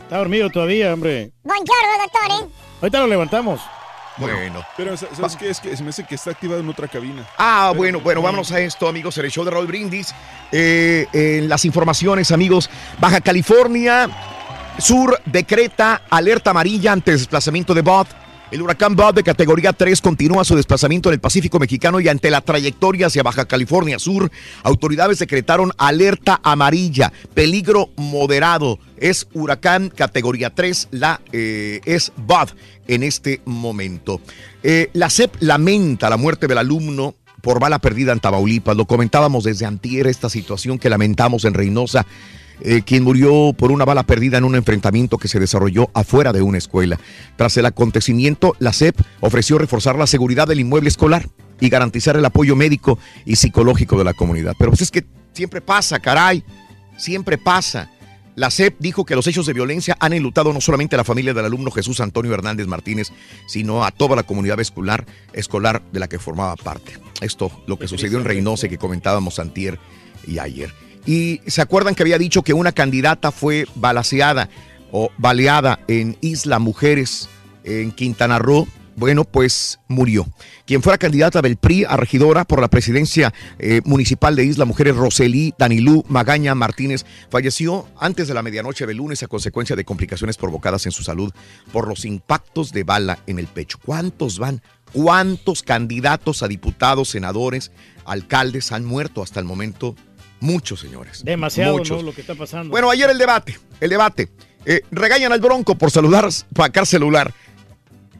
Está 0.02 0.16
dormido 0.18 0.50
todavía, 0.50 0.92
hombre. 0.94 1.30
Buongiorno, 1.44 1.98
doctor, 2.02 2.48
¿eh? 2.48 2.52
Ahorita 2.80 2.98
lo 2.98 3.06
levantamos. 3.06 3.60
Bueno. 4.18 4.64
Pero, 4.76 4.96
¿sabes 4.96 5.36
qué? 5.36 5.50
Es 5.50 5.60
que 5.60 5.76
se 5.76 5.82
me 5.82 5.90
hace 5.90 6.04
que 6.04 6.14
está 6.14 6.30
activado 6.30 6.60
en 6.60 6.68
otra 6.68 6.88
cabina. 6.88 7.26
Ah, 7.36 7.72
bueno, 7.76 8.00
bueno, 8.00 8.22
vámonos 8.22 8.50
a 8.52 8.60
esto, 8.60 8.88
amigos, 8.88 9.16
el 9.18 9.30
show 9.30 9.44
de 9.44 9.50
Raúl 9.50 9.66
Brindis. 9.66 10.14
Eh, 10.50 11.06
en 11.12 11.48
las 11.48 11.64
informaciones, 11.64 12.32
amigos, 12.32 12.68
Baja 12.98 13.20
California 13.20 14.08
Sur 14.78 15.20
decreta 15.24 16.02
alerta 16.08 16.50
amarilla 16.50 16.92
ante 16.92 17.10
desplazamiento 17.10 17.74
de 17.74 17.82
Bob. 17.82 18.06
El 18.50 18.62
huracán 18.62 18.96
Bob 18.96 19.14
de 19.14 19.22
categoría 19.22 19.74
3 19.74 20.00
continúa 20.00 20.42
su 20.42 20.56
desplazamiento 20.56 21.10
en 21.10 21.14
el 21.14 21.20
Pacífico 21.20 21.58
mexicano 21.58 22.00
y 22.00 22.08
ante 22.08 22.30
la 22.30 22.40
trayectoria 22.40 23.08
hacia 23.08 23.22
Baja 23.22 23.44
California 23.44 23.98
Sur, 23.98 24.30
autoridades 24.62 25.18
decretaron 25.18 25.72
alerta 25.76 26.40
amarilla, 26.42 27.12
peligro 27.34 27.90
moderado. 27.96 28.78
Es 28.96 29.28
huracán 29.34 29.90
categoría 29.90 30.54
3, 30.54 30.88
la 30.92 31.20
eh, 31.30 31.80
es 31.84 32.10
Bob 32.16 32.48
en 32.86 33.02
este 33.02 33.42
momento. 33.44 34.22
Eh, 34.62 34.88
la 34.94 35.10
CEP 35.10 35.36
lamenta 35.40 36.08
la 36.08 36.16
muerte 36.16 36.46
del 36.46 36.56
alumno 36.56 37.16
por 37.42 37.60
bala 37.60 37.80
perdida 37.80 38.12
en 38.12 38.20
Tamaulipas. 38.20 38.76
Lo 38.78 38.86
comentábamos 38.86 39.44
desde 39.44 39.66
antier 39.66 40.06
esta 40.06 40.30
situación 40.30 40.78
que 40.78 40.88
lamentamos 40.88 41.44
en 41.44 41.52
Reynosa. 41.52 42.06
Eh, 42.60 42.82
quien 42.84 43.04
murió 43.04 43.52
por 43.56 43.70
una 43.70 43.84
bala 43.84 44.02
perdida 44.02 44.38
en 44.38 44.44
un 44.44 44.56
enfrentamiento 44.56 45.18
que 45.18 45.28
se 45.28 45.40
desarrolló 45.40 45.90
afuera 45.94 46.32
de 46.32 46.42
una 46.42 46.58
escuela. 46.58 46.98
Tras 47.36 47.56
el 47.56 47.66
acontecimiento, 47.66 48.54
la 48.58 48.72
CEP 48.72 49.00
ofreció 49.20 49.58
reforzar 49.58 49.96
la 49.96 50.06
seguridad 50.06 50.48
del 50.48 50.60
inmueble 50.60 50.88
escolar 50.88 51.28
y 51.60 51.68
garantizar 51.68 52.16
el 52.16 52.24
apoyo 52.24 52.56
médico 52.56 52.98
y 53.24 53.36
psicológico 53.36 53.98
de 53.98 54.04
la 54.04 54.14
comunidad. 54.14 54.54
Pero 54.58 54.70
pues 54.70 54.82
es 54.82 54.90
que 54.90 55.04
siempre 55.32 55.60
pasa, 55.60 55.98
caray, 55.98 56.44
siempre 56.96 57.38
pasa. 57.38 57.90
La 58.38 58.52
CEP 58.52 58.76
dijo 58.78 59.04
que 59.04 59.16
los 59.16 59.26
hechos 59.26 59.46
de 59.46 59.52
violencia 59.52 59.96
han 59.98 60.12
enlutado 60.12 60.52
no 60.52 60.60
solamente 60.60 60.94
a 60.94 60.98
la 60.98 61.04
familia 61.04 61.34
del 61.34 61.44
alumno 61.44 61.72
Jesús 61.72 61.98
Antonio 61.98 62.32
Hernández 62.32 62.68
Martínez, 62.68 63.10
sino 63.48 63.84
a 63.84 63.90
toda 63.90 64.14
la 64.14 64.22
comunidad 64.22 64.60
escolar, 64.60 65.06
escolar 65.32 65.82
de 65.90 65.98
la 65.98 66.08
que 66.08 66.20
formaba 66.20 66.54
parte. 66.54 66.92
Esto, 67.20 67.50
lo 67.66 67.80
que 67.80 67.88
sucedió 67.88 68.16
en 68.16 68.24
Reynosa 68.24 68.66
y 68.66 68.68
que 68.70 68.78
comentábamos 68.78 69.40
antier 69.40 69.80
y 70.24 70.38
ayer. 70.38 70.72
Y 71.06 71.40
se 71.46 71.62
acuerdan 71.62 71.94
que 71.94 72.02
había 72.02 72.18
dicho 72.18 72.42
que 72.42 72.52
una 72.52 72.72
candidata 72.72 73.32
fue 73.32 73.66
balaseada 73.74 74.48
o 74.92 75.10
baleada 75.18 75.80
en 75.88 76.16
Isla 76.20 76.58
Mujeres, 76.58 77.28
en 77.64 77.92
Quintana 77.92 78.38
Roo. 78.38 78.66
Bueno, 78.96 79.22
pues 79.22 79.78
murió. 79.86 80.26
Quien 80.66 80.82
fuera 80.82 80.98
candidata 80.98 81.40
del 81.40 81.56
PRI 81.56 81.84
a 81.84 81.96
regidora 81.96 82.44
por 82.44 82.60
la 82.60 82.66
presidencia 82.66 83.32
eh, 83.60 83.80
municipal 83.84 84.34
de 84.34 84.44
Isla 84.44 84.64
Mujeres, 84.64 84.96
Roselí 84.96 85.54
Danilú 85.56 86.04
Magaña 86.08 86.56
Martínez, 86.56 87.06
falleció 87.30 87.86
antes 88.00 88.26
de 88.26 88.34
la 88.34 88.42
medianoche 88.42 88.86
del 88.86 88.96
lunes 88.96 89.22
a 89.22 89.28
consecuencia 89.28 89.76
de 89.76 89.84
complicaciones 89.84 90.36
provocadas 90.36 90.84
en 90.86 90.92
su 90.92 91.04
salud 91.04 91.32
por 91.72 91.86
los 91.86 92.04
impactos 92.04 92.72
de 92.72 92.82
bala 92.82 93.20
en 93.28 93.38
el 93.38 93.46
pecho. 93.46 93.78
¿Cuántos 93.84 94.40
van? 94.40 94.62
¿Cuántos 94.92 95.62
candidatos 95.62 96.42
a 96.42 96.48
diputados, 96.48 97.10
senadores, 97.10 97.70
alcaldes 98.04 98.72
han 98.72 98.84
muerto 98.84 99.22
hasta 99.22 99.38
el 99.38 99.46
momento? 99.46 99.94
Muchos, 100.40 100.80
señores. 100.80 101.24
Demasiado, 101.24 101.78
Muchos. 101.78 101.98
¿no? 101.98 102.02
Lo 102.04 102.14
que 102.14 102.20
está 102.20 102.34
pasando. 102.34 102.70
Bueno, 102.70 102.90
ayer 102.90 103.10
el 103.10 103.18
debate, 103.18 103.58
el 103.80 103.90
debate. 103.90 104.28
Eh, 104.64 104.82
regañan 104.90 105.32
al 105.32 105.40
Bronco 105.40 105.76
por 105.76 105.90
saludar, 105.90 106.28
sacar 106.30 106.86
celular. 106.86 107.32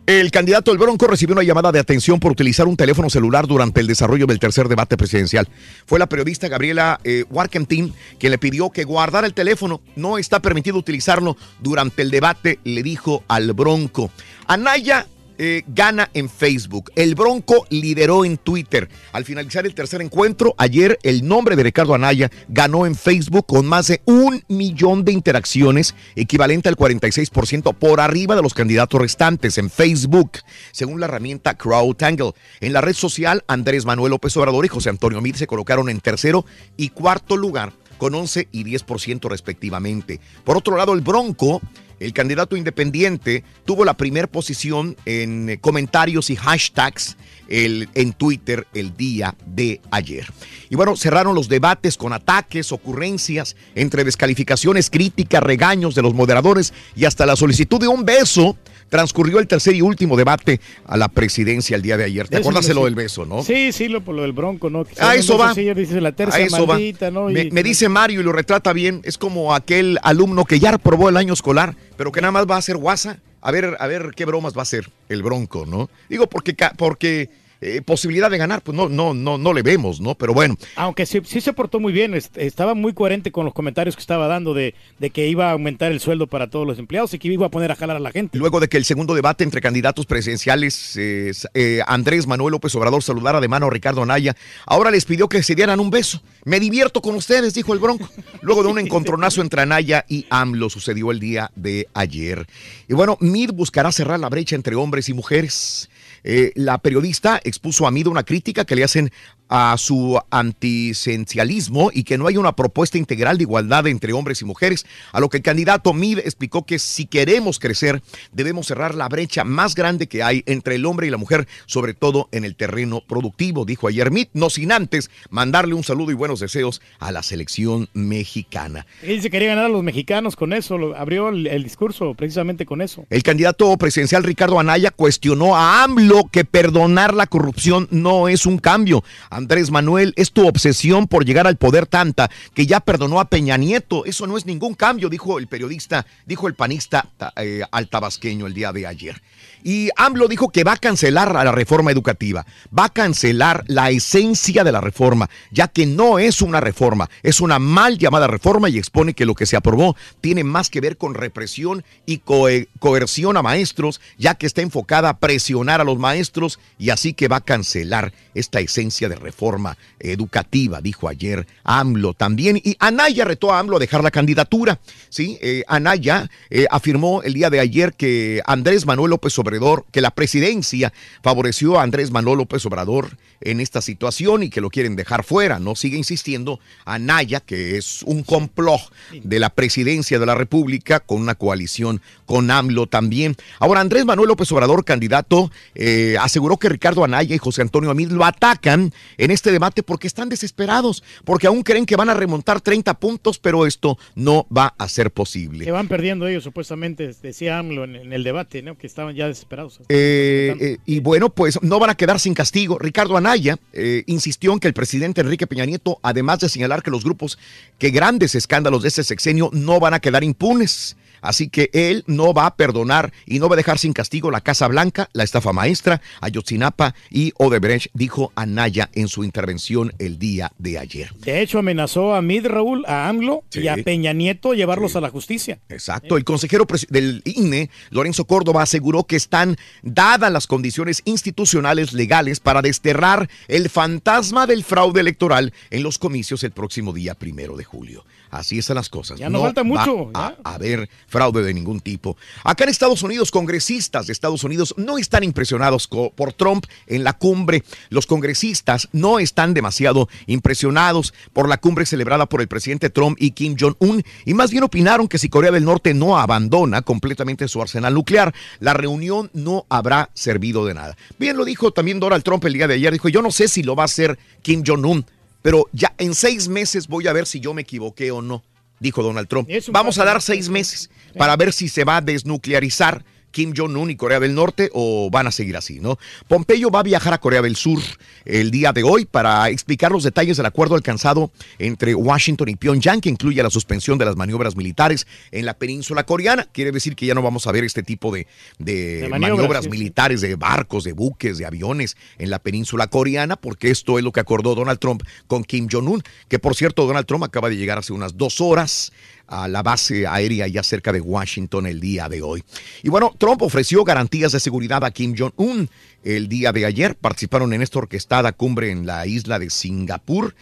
El 0.08 0.30
candidato 0.30 0.70
del 0.70 0.78
Bronco 0.78 1.06
recibió 1.06 1.34
una 1.34 1.42
llamada 1.42 1.70
de 1.70 1.78
atención 1.78 2.18
por 2.18 2.32
utilizar 2.32 2.66
un 2.66 2.78
teléfono 2.78 3.10
celular 3.10 3.46
durante 3.46 3.82
el 3.82 3.86
desarrollo 3.86 4.24
del 4.24 4.38
tercer 4.38 4.66
debate 4.66 4.96
presidencial. 4.96 5.46
Fue 5.84 5.98
la 5.98 6.06
periodista 6.06 6.48
Gabriela 6.48 6.98
eh, 7.04 7.26
Warkentin 7.28 7.92
quien 8.18 8.32
le 8.32 8.38
pidió 8.38 8.70
que 8.70 8.84
guardara 8.84 9.26
el 9.26 9.34
teléfono. 9.34 9.82
No 9.96 10.16
está 10.16 10.40
permitido 10.40 10.78
utilizarlo 10.78 11.36
durante 11.60 12.00
el 12.00 12.10
debate, 12.10 12.58
le 12.64 12.82
dijo 12.82 13.22
al 13.28 13.52
Bronco. 13.52 14.10
Anaya 14.46 15.06
eh, 15.38 15.62
gana 15.68 16.10
en 16.14 16.28
Facebook. 16.28 16.90
El 16.96 17.14
Bronco 17.14 17.66
lideró 17.70 18.24
en 18.24 18.36
Twitter. 18.36 18.88
Al 19.12 19.24
finalizar 19.24 19.66
el 19.66 19.74
tercer 19.74 20.02
encuentro, 20.02 20.54
ayer 20.58 20.98
el 21.02 21.26
nombre 21.26 21.54
de 21.54 21.62
Ricardo 21.62 21.94
Anaya 21.94 22.30
ganó 22.48 22.86
en 22.86 22.94
Facebook 22.94 23.46
con 23.46 23.64
más 23.64 23.86
de 23.86 24.02
un 24.04 24.42
millón 24.48 25.04
de 25.04 25.12
interacciones, 25.12 25.94
equivalente 26.16 26.68
al 26.68 26.76
46% 26.76 27.74
por 27.74 28.00
arriba 28.00 28.34
de 28.34 28.42
los 28.42 28.54
candidatos 28.54 29.00
restantes 29.00 29.58
en 29.58 29.70
Facebook, 29.70 30.32
según 30.72 31.00
la 31.00 31.06
herramienta 31.06 31.54
CrowdTangle. 31.54 32.32
En 32.60 32.72
la 32.72 32.80
red 32.80 32.94
social, 32.94 33.44
Andrés 33.46 33.84
Manuel 33.84 34.10
López 34.10 34.36
Obrador 34.36 34.64
y 34.64 34.68
José 34.68 34.90
Antonio 34.90 35.20
Mir 35.20 35.36
se 35.36 35.46
colocaron 35.46 35.88
en 35.88 36.00
tercero 36.00 36.44
y 36.76 36.88
cuarto 36.88 37.36
lugar 37.36 37.72
con 37.98 38.14
11 38.14 38.48
y 38.52 38.64
10% 38.64 39.28
respectivamente. 39.28 40.20
Por 40.44 40.56
otro 40.56 40.76
lado, 40.76 40.94
el 40.94 41.00
Bronco 41.02 41.60
el 42.00 42.12
candidato 42.12 42.56
independiente 42.56 43.44
tuvo 43.64 43.84
la 43.84 43.94
primera 43.94 44.26
posición 44.26 44.96
en 45.04 45.48
eh, 45.48 45.58
comentarios 45.58 46.30
y 46.30 46.36
hashtags 46.36 47.16
en 47.50 48.12
Twitter 48.12 48.66
el 48.74 48.94
día 48.94 49.34
de 49.46 49.80
ayer. 49.90 50.26
Y 50.68 50.76
bueno, 50.76 50.96
cerraron 50.96 51.34
los 51.34 51.48
debates 51.48 51.96
con 51.96 52.12
ataques, 52.12 52.72
ocurrencias, 52.72 53.56
entre 53.74 54.04
descalificaciones, 54.04 54.90
críticas, 54.90 55.42
regaños 55.42 55.94
de 55.94 56.02
los 56.02 56.12
moderadores 56.12 56.74
y 56.94 57.06
hasta 57.06 57.24
la 57.24 57.36
solicitud 57.36 57.80
de 57.80 57.88
un 57.88 58.04
beso. 58.04 58.56
Transcurrió 58.88 59.38
el 59.38 59.46
tercer 59.46 59.74
y 59.74 59.82
último 59.82 60.16
debate 60.16 60.60
a 60.86 60.96
la 60.96 61.08
presidencia 61.08 61.76
el 61.76 61.82
día 61.82 61.96
de 61.96 62.04
ayer. 62.04 62.26
¿Te 62.28 62.36
Eso 62.36 62.40
acuerdas 62.48 62.66
de 62.66 62.74
lo 62.74 62.80
sí. 62.80 62.84
del 62.86 62.94
beso, 62.94 63.26
no? 63.26 63.42
Sí, 63.42 63.72
sí, 63.72 63.88
lo, 63.88 64.02
por 64.02 64.14
lo 64.14 64.22
del 64.22 64.32
bronco, 64.32 64.70
¿no? 64.70 64.84
Que 64.84 64.94
A 65.00 65.12
se 65.12 65.18
eso 65.18 65.32
llama 65.34 65.44
va. 65.50 65.54
sí, 65.54 65.74
dice 65.74 66.00
la 66.00 66.12
tercia 66.12 66.42
A 66.42 66.46
eso 66.46 66.66
va. 66.66 66.74
maldita, 66.74 67.10
¿no? 67.10 67.26
Me, 67.26 67.42
Y- 67.44 67.50
me 67.50 67.62
dice 67.62 67.88
Mario 67.88 68.20
y 68.20 68.24
lo 68.24 68.32
retrata 68.32 68.72
bien. 68.72 69.00
Es 69.04 69.18
como 69.18 69.54
aquel 69.54 69.98
alumno 70.02 70.44
que 70.44 70.58
ya 70.58 70.70
aprobó 70.74 71.08
el 71.08 71.16
año 71.16 71.34
escolar, 71.34 71.76
pero 71.96 72.12
que 72.12 72.20
nada 72.20 72.32
más 72.32 72.46
va 72.46 72.54
a 72.54 72.58
hacer 72.58 72.76
guasa. 72.76 73.18
A 73.40 73.50
ver, 73.52 73.76
a 73.78 73.86
ver 73.86 74.10
qué 74.16 74.24
bromas 74.24 74.54
va 74.54 74.60
a 74.60 74.62
hacer 74.62 74.90
el 75.08 75.22
Bronco, 75.22 75.64
¿no? 75.66 75.88
Digo 76.08 76.26
porque, 76.28 76.56
porque 76.76 77.30
eh, 77.60 77.82
posibilidad 77.82 78.30
de 78.30 78.38
ganar, 78.38 78.62
pues 78.62 78.76
no, 78.76 78.88
no, 78.88 79.14
no, 79.14 79.36
no 79.38 79.52
le 79.52 79.62
vemos, 79.62 80.00
¿no? 80.00 80.14
Pero 80.14 80.32
bueno, 80.34 80.56
Aunque 80.76 81.06
sí, 81.06 81.20
sí 81.24 81.40
se 81.40 81.52
portó 81.52 81.80
muy 81.80 81.92
bien, 81.92 82.14
est- 82.14 82.36
estaba 82.38 82.74
muy 82.74 82.92
coherente 82.94 83.32
con 83.32 83.44
los 83.44 83.54
comentarios 83.54 83.96
que 83.96 84.00
estaba 84.00 84.26
dando 84.28 84.54
de, 84.54 84.74
de 84.98 85.10
que 85.10 85.26
iba 85.28 85.48
a 85.48 85.52
aumentar 85.52 85.90
el 85.92 86.00
sueldo 86.00 86.26
para 86.26 86.48
todos 86.48 86.66
los 86.66 86.78
empleados 86.78 87.12
y 87.14 87.18
que 87.18 87.28
iba 87.28 87.46
a 87.46 87.50
poner 87.50 87.70
a 87.72 87.74
jalar 87.76 87.96
a 87.96 88.00
la 88.00 88.10
gente. 88.12 88.38
Luego 88.38 88.60
de 88.60 88.68
que 88.68 88.76
el 88.76 88.84
segundo 88.84 89.14
debate 89.14 89.44
entre 89.44 89.60
candidatos 89.60 90.06
presidenciales, 90.06 90.96
eh, 90.96 91.32
eh, 91.54 91.80
Andrés 91.86 92.26
Manuel 92.26 92.52
López 92.52 92.74
Obrador 92.74 93.02
saludara 93.02 93.40
de 93.40 93.48
mano 93.48 93.66
a 93.66 93.70
Ricardo 93.70 94.02
Anaya, 94.02 94.36
ahora 94.66 94.90
les 94.90 95.04
pidió 95.04 95.28
que 95.28 95.42
se 95.42 95.54
dieran 95.54 95.80
un 95.80 95.90
beso. 95.90 96.22
Me 96.44 96.60
divierto 96.60 97.02
con 97.02 97.14
ustedes, 97.14 97.54
dijo 97.54 97.72
el 97.72 97.78
Bronco. 97.80 98.08
Luego 98.42 98.62
de 98.62 98.68
un 98.68 98.78
encontronazo 98.78 99.40
entre 99.40 99.62
Anaya 99.62 100.04
y 100.08 100.26
AMLO 100.30 100.70
sucedió 100.70 101.10
el 101.10 101.20
día 101.20 101.50
de 101.56 101.88
ayer. 101.94 102.46
Y 102.88 102.94
bueno, 102.94 103.16
MID 103.20 103.50
buscará 103.52 103.90
cerrar 103.92 104.20
la 104.20 104.28
brecha 104.28 104.54
entre 104.56 104.74
hombres 104.76 105.08
y 105.08 105.14
mujeres. 105.14 105.88
Eh, 106.24 106.52
la 106.54 106.78
periodista 106.78 107.40
expuso 107.44 107.86
a 107.86 107.90
Mido 107.90 108.10
una 108.10 108.22
crítica 108.24 108.64
que 108.64 108.76
le 108.76 108.84
hacen 108.84 109.10
a 109.50 109.76
su 109.78 110.20
antisencialismo 110.30 111.90
y 111.92 112.02
que 112.04 112.18
no 112.18 112.26
hay 112.26 112.36
una 112.36 112.52
propuesta 112.52 112.98
integral 112.98 113.38
de 113.38 113.44
igualdad 113.44 113.86
entre 113.86 114.12
hombres 114.12 114.42
y 114.42 114.44
mujeres, 114.44 114.84
a 115.12 115.20
lo 115.20 115.30
que 115.30 115.38
el 115.38 115.42
candidato 115.42 115.94
Mid 115.94 116.18
explicó 116.18 116.66
que 116.66 116.78
si 116.78 117.06
queremos 117.06 117.58
crecer 117.58 118.02
debemos 118.32 118.66
cerrar 118.66 118.94
la 118.94 119.08
brecha 119.08 119.44
más 119.44 119.74
grande 119.74 120.06
que 120.06 120.22
hay 120.22 120.42
entre 120.44 120.74
el 120.74 120.84
hombre 120.84 121.06
y 121.06 121.10
la 121.10 121.16
mujer, 121.16 121.48
sobre 121.64 121.94
todo 121.94 122.28
en 122.32 122.44
el 122.44 122.56
terreno 122.56 123.02
productivo, 123.06 123.64
dijo 123.64 123.88
ayer 123.88 124.10
Mid, 124.10 124.26
no 124.34 124.50
sin 124.50 124.70
antes 124.70 125.10
mandarle 125.30 125.72
un 125.74 125.84
saludo 125.84 126.10
y 126.10 126.14
buenos 126.14 126.40
deseos 126.40 126.82
a 126.98 127.10
la 127.10 127.22
selección 127.22 127.88
mexicana. 127.94 128.86
Él 129.02 129.22
se 129.22 129.30
quería 129.30 129.48
ganar 129.48 129.64
a 129.66 129.68
los 129.70 129.82
mexicanos 129.82 130.36
con 130.36 130.52
eso, 130.52 130.76
lo- 130.76 130.94
abrió 130.94 131.30
el, 131.30 131.46
el 131.46 131.62
discurso 131.64 132.12
precisamente 132.14 132.66
con 132.66 132.82
eso. 132.82 133.06
El 133.08 133.22
candidato 133.22 133.74
presidencial 133.78 134.24
Ricardo 134.24 134.60
Anaya 134.60 134.90
cuestionó 134.90 135.56
a 135.56 135.84
AMLO 135.84 136.07
que 136.30 136.44
perdonar 136.44 137.14
la 137.14 137.26
corrupción 137.26 137.88
no 137.90 138.28
es 138.28 138.46
un 138.46 138.58
cambio. 138.58 139.04
Andrés 139.30 139.70
Manuel, 139.70 140.12
es 140.16 140.32
tu 140.32 140.46
obsesión 140.48 141.06
por 141.06 141.24
llegar 141.24 141.46
al 141.46 141.56
poder 141.56 141.86
tanta 141.86 142.30
que 142.54 142.66
ya 142.66 142.80
perdonó 142.80 143.20
a 143.20 143.26
Peña 143.28 143.56
Nieto. 143.56 144.04
Eso 144.04 144.26
no 144.26 144.36
es 144.36 144.46
ningún 144.46 144.74
cambio, 144.74 145.08
dijo 145.08 145.38
el 145.38 145.46
periodista, 145.46 146.06
dijo 146.26 146.48
el 146.48 146.54
panista 146.54 147.08
ta- 147.16 147.32
eh, 147.36 147.62
al 147.70 147.88
tabasqueño 147.88 148.46
el 148.46 148.54
día 148.54 148.72
de 148.72 148.86
ayer. 148.86 149.22
Y 149.64 149.90
AMLO 149.96 150.28
dijo 150.28 150.50
que 150.50 150.62
va 150.64 150.72
a 150.72 150.76
cancelar 150.76 151.36
a 151.36 151.42
la 151.44 151.50
reforma 151.52 151.90
educativa, 151.90 152.46
va 152.76 152.84
a 152.84 152.88
cancelar 152.88 153.64
la 153.66 153.90
esencia 153.90 154.62
de 154.62 154.70
la 154.70 154.80
reforma, 154.80 155.28
ya 155.50 155.66
que 155.66 155.84
no 155.84 156.20
es 156.20 156.42
una 156.42 156.60
reforma, 156.60 157.10
es 157.24 157.40
una 157.40 157.58
mal 157.58 157.98
llamada 157.98 158.28
reforma 158.28 158.68
y 158.68 158.78
expone 158.78 159.14
que 159.14 159.26
lo 159.26 159.34
que 159.34 159.46
se 159.46 159.56
aprobó 159.56 159.96
tiene 160.20 160.44
más 160.44 160.70
que 160.70 160.80
ver 160.80 160.96
con 160.96 161.14
represión 161.14 161.84
y 162.06 162.18
coe- 162.20 162.68
coerción 162.78 163.36
a 163.36 163.42
maestros, 163.42 164.00
ya 164.16 164.36
que 164.36 164.46
está 164.46 164.62
enfocada 164.62 165.08
a 165.08 165.18
presionar 165.18 165.80
a 165.80 165.84
los 165.84 165.97
maestros 165.98 166.58
y 166.78 166.90
así 166.90 167.12
que 167.12 167.28
va 167.28 167.36
a 167.36 167.40
cancelar 167.40 168.12
esta 168.34 168.60
esencia 168.60 169.08
de 169.08 169.16
reforma 169.16 169.76
educativa, 169.98 170.80
dijo 170.80 171.08
ayer 171.08 171.46
AMLO 171.64 172.14
también. 172.14 172.60
Y 172.62 172.76
Anaya 172.78 173.24
retó 173.24 173.52
a 173.52 173.58
AMLO 173.58 173.76
a 173.76 173.80
dejar 173.80 174.02
la 174.02 174.10
candidatura. 174.10 174.80
¿sí? 175.08 175.38
Eh, 175.40 175.64
Anaya 175.66 176.30
eh, 176.50 176.66
afirmó 176.70 177.22
el 177.22 177.34
día 177.34 177.50
de 177.50 177.60
ayer 177.60 177.94
que 177.94 178.40
Andrés 178.46 178.86
Manuel 178.86 179.10
López 179.10 179.38
Obrador, 179.38 179.84
que 179.90 180.00
la 180.00 180.10
presidencia 180.10 180.92
favoreció 181.22 181.78
a 181.78 181.82
Andrés 181.82 182.10
Manuel 182.10 182.38
López 182.38 182.64
Obrador 182.66 183.16
en 183.40 183.60
esta 183.60 183.80
situación 183.80 184.42
y 184.42 184.50
que 184.50 184.60
lo 184.60 184.70
quieren 184.70 184.96
dejar 184.96 185.24
fuera. 185.24 185.58
No 185.58 185.74
sigue 185.74 185.96
insistiendo 185.96 186.60
Anaya, 186.84 187.40
que 187.40 187.76
es 187.76 188.02
un 188.02 188.22
complot 188.22 188.80
de 189.22 189.38
la 189.38 189.50
presidencia 189.50 190.18
de 190.18 190.26
la 190.26 190.34
República 190.34 191.00
con 191.00 191.20
una 191.20 191.34
coalición 191.34 192.00
con 192.26 192.50
AMLO 192.50 192.86
también. 192.86 193.36
Ahora, 193.58 193.80
Andrés 193.80 194.04
Manuel 194.04 194.28
López 194.28 194.50
Obrador, 194.52 194.84
candidato, 194.84 195.50
eh, 195.74 195.87
aseguró 196.20 196.56
que 196.56 196.68
Ricardo 196.68 197.04
Anaya 197.04 197.34
y 197.34 197.38
José 197.38 197.62
Antonio 197.62 197.90
Amid 197.90 198.10
lo 198.10 198.24
atacan 198.24 198.92
en 199.16 199.30
este 199.30 199.52
debate 199.52 199.82
porque 199.82 200.06
están 200.06 200.28
desesperados, 200.28 201.02
porque 201.24 201.46
aún 201.46 201.62
creen 201.62 201.86
que 201.86 201.96
van 201.96 202.08
a 202.08 202.14
remontar 202.14 202.60
30 202.60 202.94
puntos, 202.94 203.38
pero 203.38 203.66
esto 203.66 203.98
no 204.14 204.46
va 204.54 204.74
a 204.78 204.88
ser 204.88 205.10
posible. 205.10 205.64
Que 205.64 205.70
van 205.70 205.88
perdiendo 205.88 206.26
ellos, 206.26 206.44
supuestamente, 206.44 207.12
decía 207.22 207.58
AMLO 207.58 207.84
en, 207.84 207.96
en 207.96 208.12
el 208.12 208.24
debate, 208.24 208.62
¿no? 208.62 208.76
que 208.76 208.86
estaban 208.86 209.14
ya 209.14 209.26
desesperados. 209.26 209.80
Eh, 209.88 210.54
eh, 210.60 210.78
y 210.86 211.00
bueno, 211.00 211.30
pues 211.30 211.60
no 211.62 211.78
van 211.78 211.90
a 211.90 211.94
quedar 211.94 212.20
sin 212.20 212.34
castigo. 212.34 212.78
Ricardo 212.78 213.16
Anaya 213.16 213.58
eh, 213.72 214.04
insistió 214.06 214.52
en 214.52 214.60
que 214.60 214.68
el 214.68 214.74
presidente 214.74 215.20
Enrique 215.20 215.46
Peña 215.46 215.64
Nieto, 215.66 215.98
además 216.02 216.40
de 216.40 216.48
señalar 216.48 216.82
que 216.82 216.90
los 216.90 217.04
grupos 217.04 217.38
que 217.78 217.90
grandes 217.90 218.34
escándalos 218.34 218.82
de 218.82 218.88
ese 218.88 219.04
sexenio 219.04 219.50
no 219.52 219.80
van 219.80 219.94
a 219.94 220.00
quedar 220.00 220.24
impunes. 220.24 220.96
Así 221.20 221.48
que 221.48 221.70
él 221.72 222.04
no 222.06 222.32
va 222.32 222.46
a 222.46 222.56
perdonar 222.56 223.12
y 223.26 223.38
no 223.38 223.48
va 223.48 223.54
a 223.54 223.56
dejar 223.56 223.78
sin 223.78 223.92
castigo 223.92 224.30
la 224.30 224.40
Casa 224.40 224.68
Blanca, 224.68 225.08
la 225.12 225.24
estafa 225.24 225.52
maestra, 225.52 226.00
Ayotzinapa 226.20 226.94
y 227.10 227.32
Odebrecht, 227.36 227.90
dijo 227.94 228.32
Anaya 228.34 228.90
en 228.94 229.08
su 229.08 229.24
intervención 229.24 229.92
el 229.98 230.18
día 230.18 230.52
de 230.58 230.78
ayer. 230.78 231.12
De 231.16 231.40
hecho, 231.40 231.58
amenazó 231.58 232.14
a 232.14 232.22
Mid 232.22 232.46
Raúl, 232.46 232.84
a 232.86 233.08
AMLO 233.08 233.44
y 233.52 233.68
a 233.68 233.76
Peña 233.76 234.12
Nieto 234.12 234.54
llevarlos 234.54 234.96
a 234.96 235.00
la 235.00 235.10
justicia. 235.10 235.58
Exacto. 235.68 236.16
El 236.16 236.24
consejero 236.24 236.66
del 236.88 237.22
INE, 237.24 237.70
Lorenzo 237.90 238.24
Córdoba, 238.24 238.62
aseguró 238.62 239.04
que 239.04 239.16
están 239.16 239.56
dadas 239.82 240.32
las 240.32 240.46
condiciones 240.46 241.02
institucionales 241.04 241.92
legales 241.92 242.40
para 242.40 242.62
desterrar 242.62 243.28
el 243.48 243.68
fantasma 243.68 244.46
del 244.46 244.64
fraude 244.64 245.00
electoral 245.00 245.52
en 245.70 245.82
los 245.82 245.98
comicios 245.98 246.44
el 246.44 246.52
próximo 246.52 246.92
día 246.92 247.14
primero 247.14 247.56
de 247.56 247.64
julio. 247.64 248.04
Así 248.30 248.58
están 248.58 248.76
las 248.76 248.88
cosas. 248.88 249.18
Ya 249.18 249.30
no 249.30 249.40
falta 249.40 249.62
mucho, 249.62 250.10
Va 250.12 250.36
a 250.44 250.54
haber 250.54 250.88
fraude 251.06 251.42
de 251.42 251.54
ningún 251.54 251.80
tipo. 251.80 252.16
Acá 252.44 252.64
en 252.64 252.70
Estados 252.70 253.02
Unidos, 253.02 253.30
congresistas 253.30 254.06
de 254.06 254.12
Estados 254.12 254.44
Unidos 254.44 254.74
no 254.76 254.98
están 254.98 255.24
impresionados 255.24 255.88
por 255.88 256.32
Trump 256.32 256.66
en 256.86 257.04
la 257.04 257.12
cumbre. 257.12 257.64
Los 257.88 258.06
congresistas 258.06 258.88
no 258.92 259.18
están 259.18 259.54
demasiado 259.54 260.08
impresionados 260.26 261.14
por 261.32 261.48
la 261.48 261.58
cumbre 261.58 261.86
celebrada 261.86 262.26
por 262.26 262.40
el 262.40 262.48
presidente 262.48 262.90
Trump 262.90 263.16
y 263.20 263.32
Kim 263.32 263.56
Jong-un 263.58 264.02
y 264.24 264.34
más 264.34 264.50
bien 264.50 264.64
opinaron 264.64 265.08
que 265.08 265.18
si 265.18 265.28
Corea 265.28 265.50
del 265.50 265.64
Norte 265.64 265.94
no 265.94 266.18
abandona 266.18 266.82
completamente 266.82 267.48
su 267.48 267.60
arsenal 267.62 267.94
nuclear, 267.94 268.34
la 268.60 268.74
reunión 268.74 269.30
no 269.32 269.66
habrá 269.68 270.10
servido 270.14 270.66
de 270.66 270.74
nada. 270.74 270.96
Bien 271.18 271.36
lo 271.36 271.44
dijo 271.44 271.72
también 271.72 272.00
Donald 272.00 272.24
Trump 272.24 272.44
el 272.44 272.52
día 272.52 272.68
de 272.68 272.74
ayer. 272.74 272.92
Dijo, 272.92 273.08
yo 273.08 273.22
no 273.22 273.30
sé 273.30 273.48
si 273.48 273.62
lo 273.62 273.76
va 273.76 273.84
a 273.84 273.86
hacer 273.86 274.18
Kim 274.42 274.62
Jong-un, 274.66 275.04
pero 275.48 275.66
ya 275.72 275.94
en 275.96 276.14
seis 276.14 276.46
meses 276.46 276.88
voy 276.88 277.06
a 277.06 277.12
ver 277.14 277.24
si 277.24 277.40
yo 277.40 277.54
me 277.54 277.62
equivoqué 277.62 278.10
o 278.10 278.20
no, 278.20 278.44
dijo 278.80 279.02
Donald 279.02 279.28
Trump. 279.28 279.48
Vamos 279.68 279.96
a 279.96 280.04
dar 280.04 280.20
seis 280.20 280.50
meses 280.50 280.90
para 281.16 281.34
ver 281.36 281.54
si 281.54 281.70
se 281.70 281.84
va 281.84 281.96
a 281.96 282.00
desnuclearizar 282.02 283.02
Kim 283.30 283.52
Jong-un 283.56 283.90
y 283.90 283.96
Corea 283.96 284.20
del 284.20 284.34
Norte 284.34 284.70
o 284.72 285.10
van 285.10 285.26
a 285.26 285.30
seguir 285.30 285.56
así, 285.56 285.80
¿no? 285.80 285.98
Pompeyo 286.26 286.70
va 286.70 286.80
a 286.80 286.82
viajar 286.82 287.12
a 287.12 287.18
Corea 287.18 287.42
del 287.42 287.56
Sur 287.56 287.80
el 288.24 288.50
día 288.50 288.72
de 288.72 288.82
hoy 288.82 289.04
para 289.04 289.48
explicar 289.50 289.92
los 289.92 290.04
detalles 290.04 290.36
del 290.36 290.46
acuerdo 290.46 290.74
alcanzado 290.74 291.30
entre 291.58 291.94
Washington 291.94 292.48
y 292.48 292.56
Pyongyang, 292.56 293.00
que 293.00 293.08
incluye 293.08 293.42
la 293.42 293.50
suspensión 293.50 293.98
de 293.98 294.04
las 294.04 294.16
maniobras 294.16 294.56
militares 294.56 295.06
en 295.30 295.46
la 295.46 295.54
península 295.54 296.04
coreana. 296.04 296.48
Quiere 296.52 296.72
decir 296.72 296.96
que 296.96 297.06
ya 297.06 297.14
no 297.14 297.22
vamos 297.22 297.46
a 297.46 297.52
ver 297.52 297.64
este 297.64 297.82
tipo 297.82 298.12
de, 298.12 298.26
de 298.58 299.02
De 299.02 299.08
maniobras, 299.08 299.20
maniobras, 299.20 299.64
sí, 299.64 299.70
sí. 299.70 299.78
militares, 299.78 300.20
de 300.20 300.34
barcos, 300.36 300.84
de 300.84 300.92
buques, 300.92 301.38
de 301.38 301.46
aviones 301.46 301.96
en 302.18 302.30
la 302.30 302.38
península 302.38 302.88
coreana, 302.88 303.36
porque 303.36 303.70
esto 303.70 303.98
es 303.98 304.04
lo 304.04 304.12
que 304.12 304.20
acordó 304.20 304.54
Donald 304.54 304.78
Trump 304.78 305.02
con 305.26 305.44
Kim 305.44 305.68
Jong-un, 305.70 306.02
que 306.28 306.38
por 306.38 306.54
cierto 306.54 306.86
Donald 306.86 307.06
Trump 307.06 307.24
acaba 307.24 307.48
de 307.48 307.56
llegar 307.56 307.78
hace 307.78 307.92
unas 307.92 308.16
dos 308.16 308.40
horas 308.40 308.92
a 309.28 309.46
la 309.46 309.62
base 309.62 310.06
aérea 310.06 310.46
ya 310.46 310.62
cerca 310.62 310.92
de 310.92 311.00
Washington 311.00 311.66
el 311.66 311.80
día 311.80 312.08
de 312.08 312.22
hoy. 312.22 312.42
Y 312.82 312.88
bueno, 312.88 313.14
Trump 313.18 313.42
ofreció 313.42 313.84
garantías 313.84 314.32
de 314.32 314.40
seguridad 314.40 314.84
a 314.84 314.90
Kim 314.90 315.14
Jong-un 315.16 315.68
el 316.02 316.28
día 316.28 316.52
de 316.52 316.64
ayer. 316.64 316.96
Participaron 316.96 317.52
en 317.52 317.62
esta 317.62 317.78
orquestada 317.78 318.32
cumbre 318.32 318.70
en 318.70 318.86
la 318.86 319.06
isla 319.06 319.38
de 319.38 319.50
Singapur. 319.50 320.34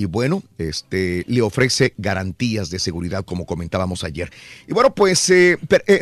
Y 0.00 0.06
bueno, 0.06 0.42
este 0.56 1.26
le 1.28 1.42
ofrece 1.42 1.92
garantías 1.98 2.70
de 2.70 2.78
seguridad, 2.78 3.22
como 3.22 3.44
comentábamos 3.44 4.02
ayer. 4.02 4.30
Y 4.66 4.72
bueno, 4.72 4.94
pues 4.94 5.28
eh, 5.28 5.58
eh, 5.86 6.00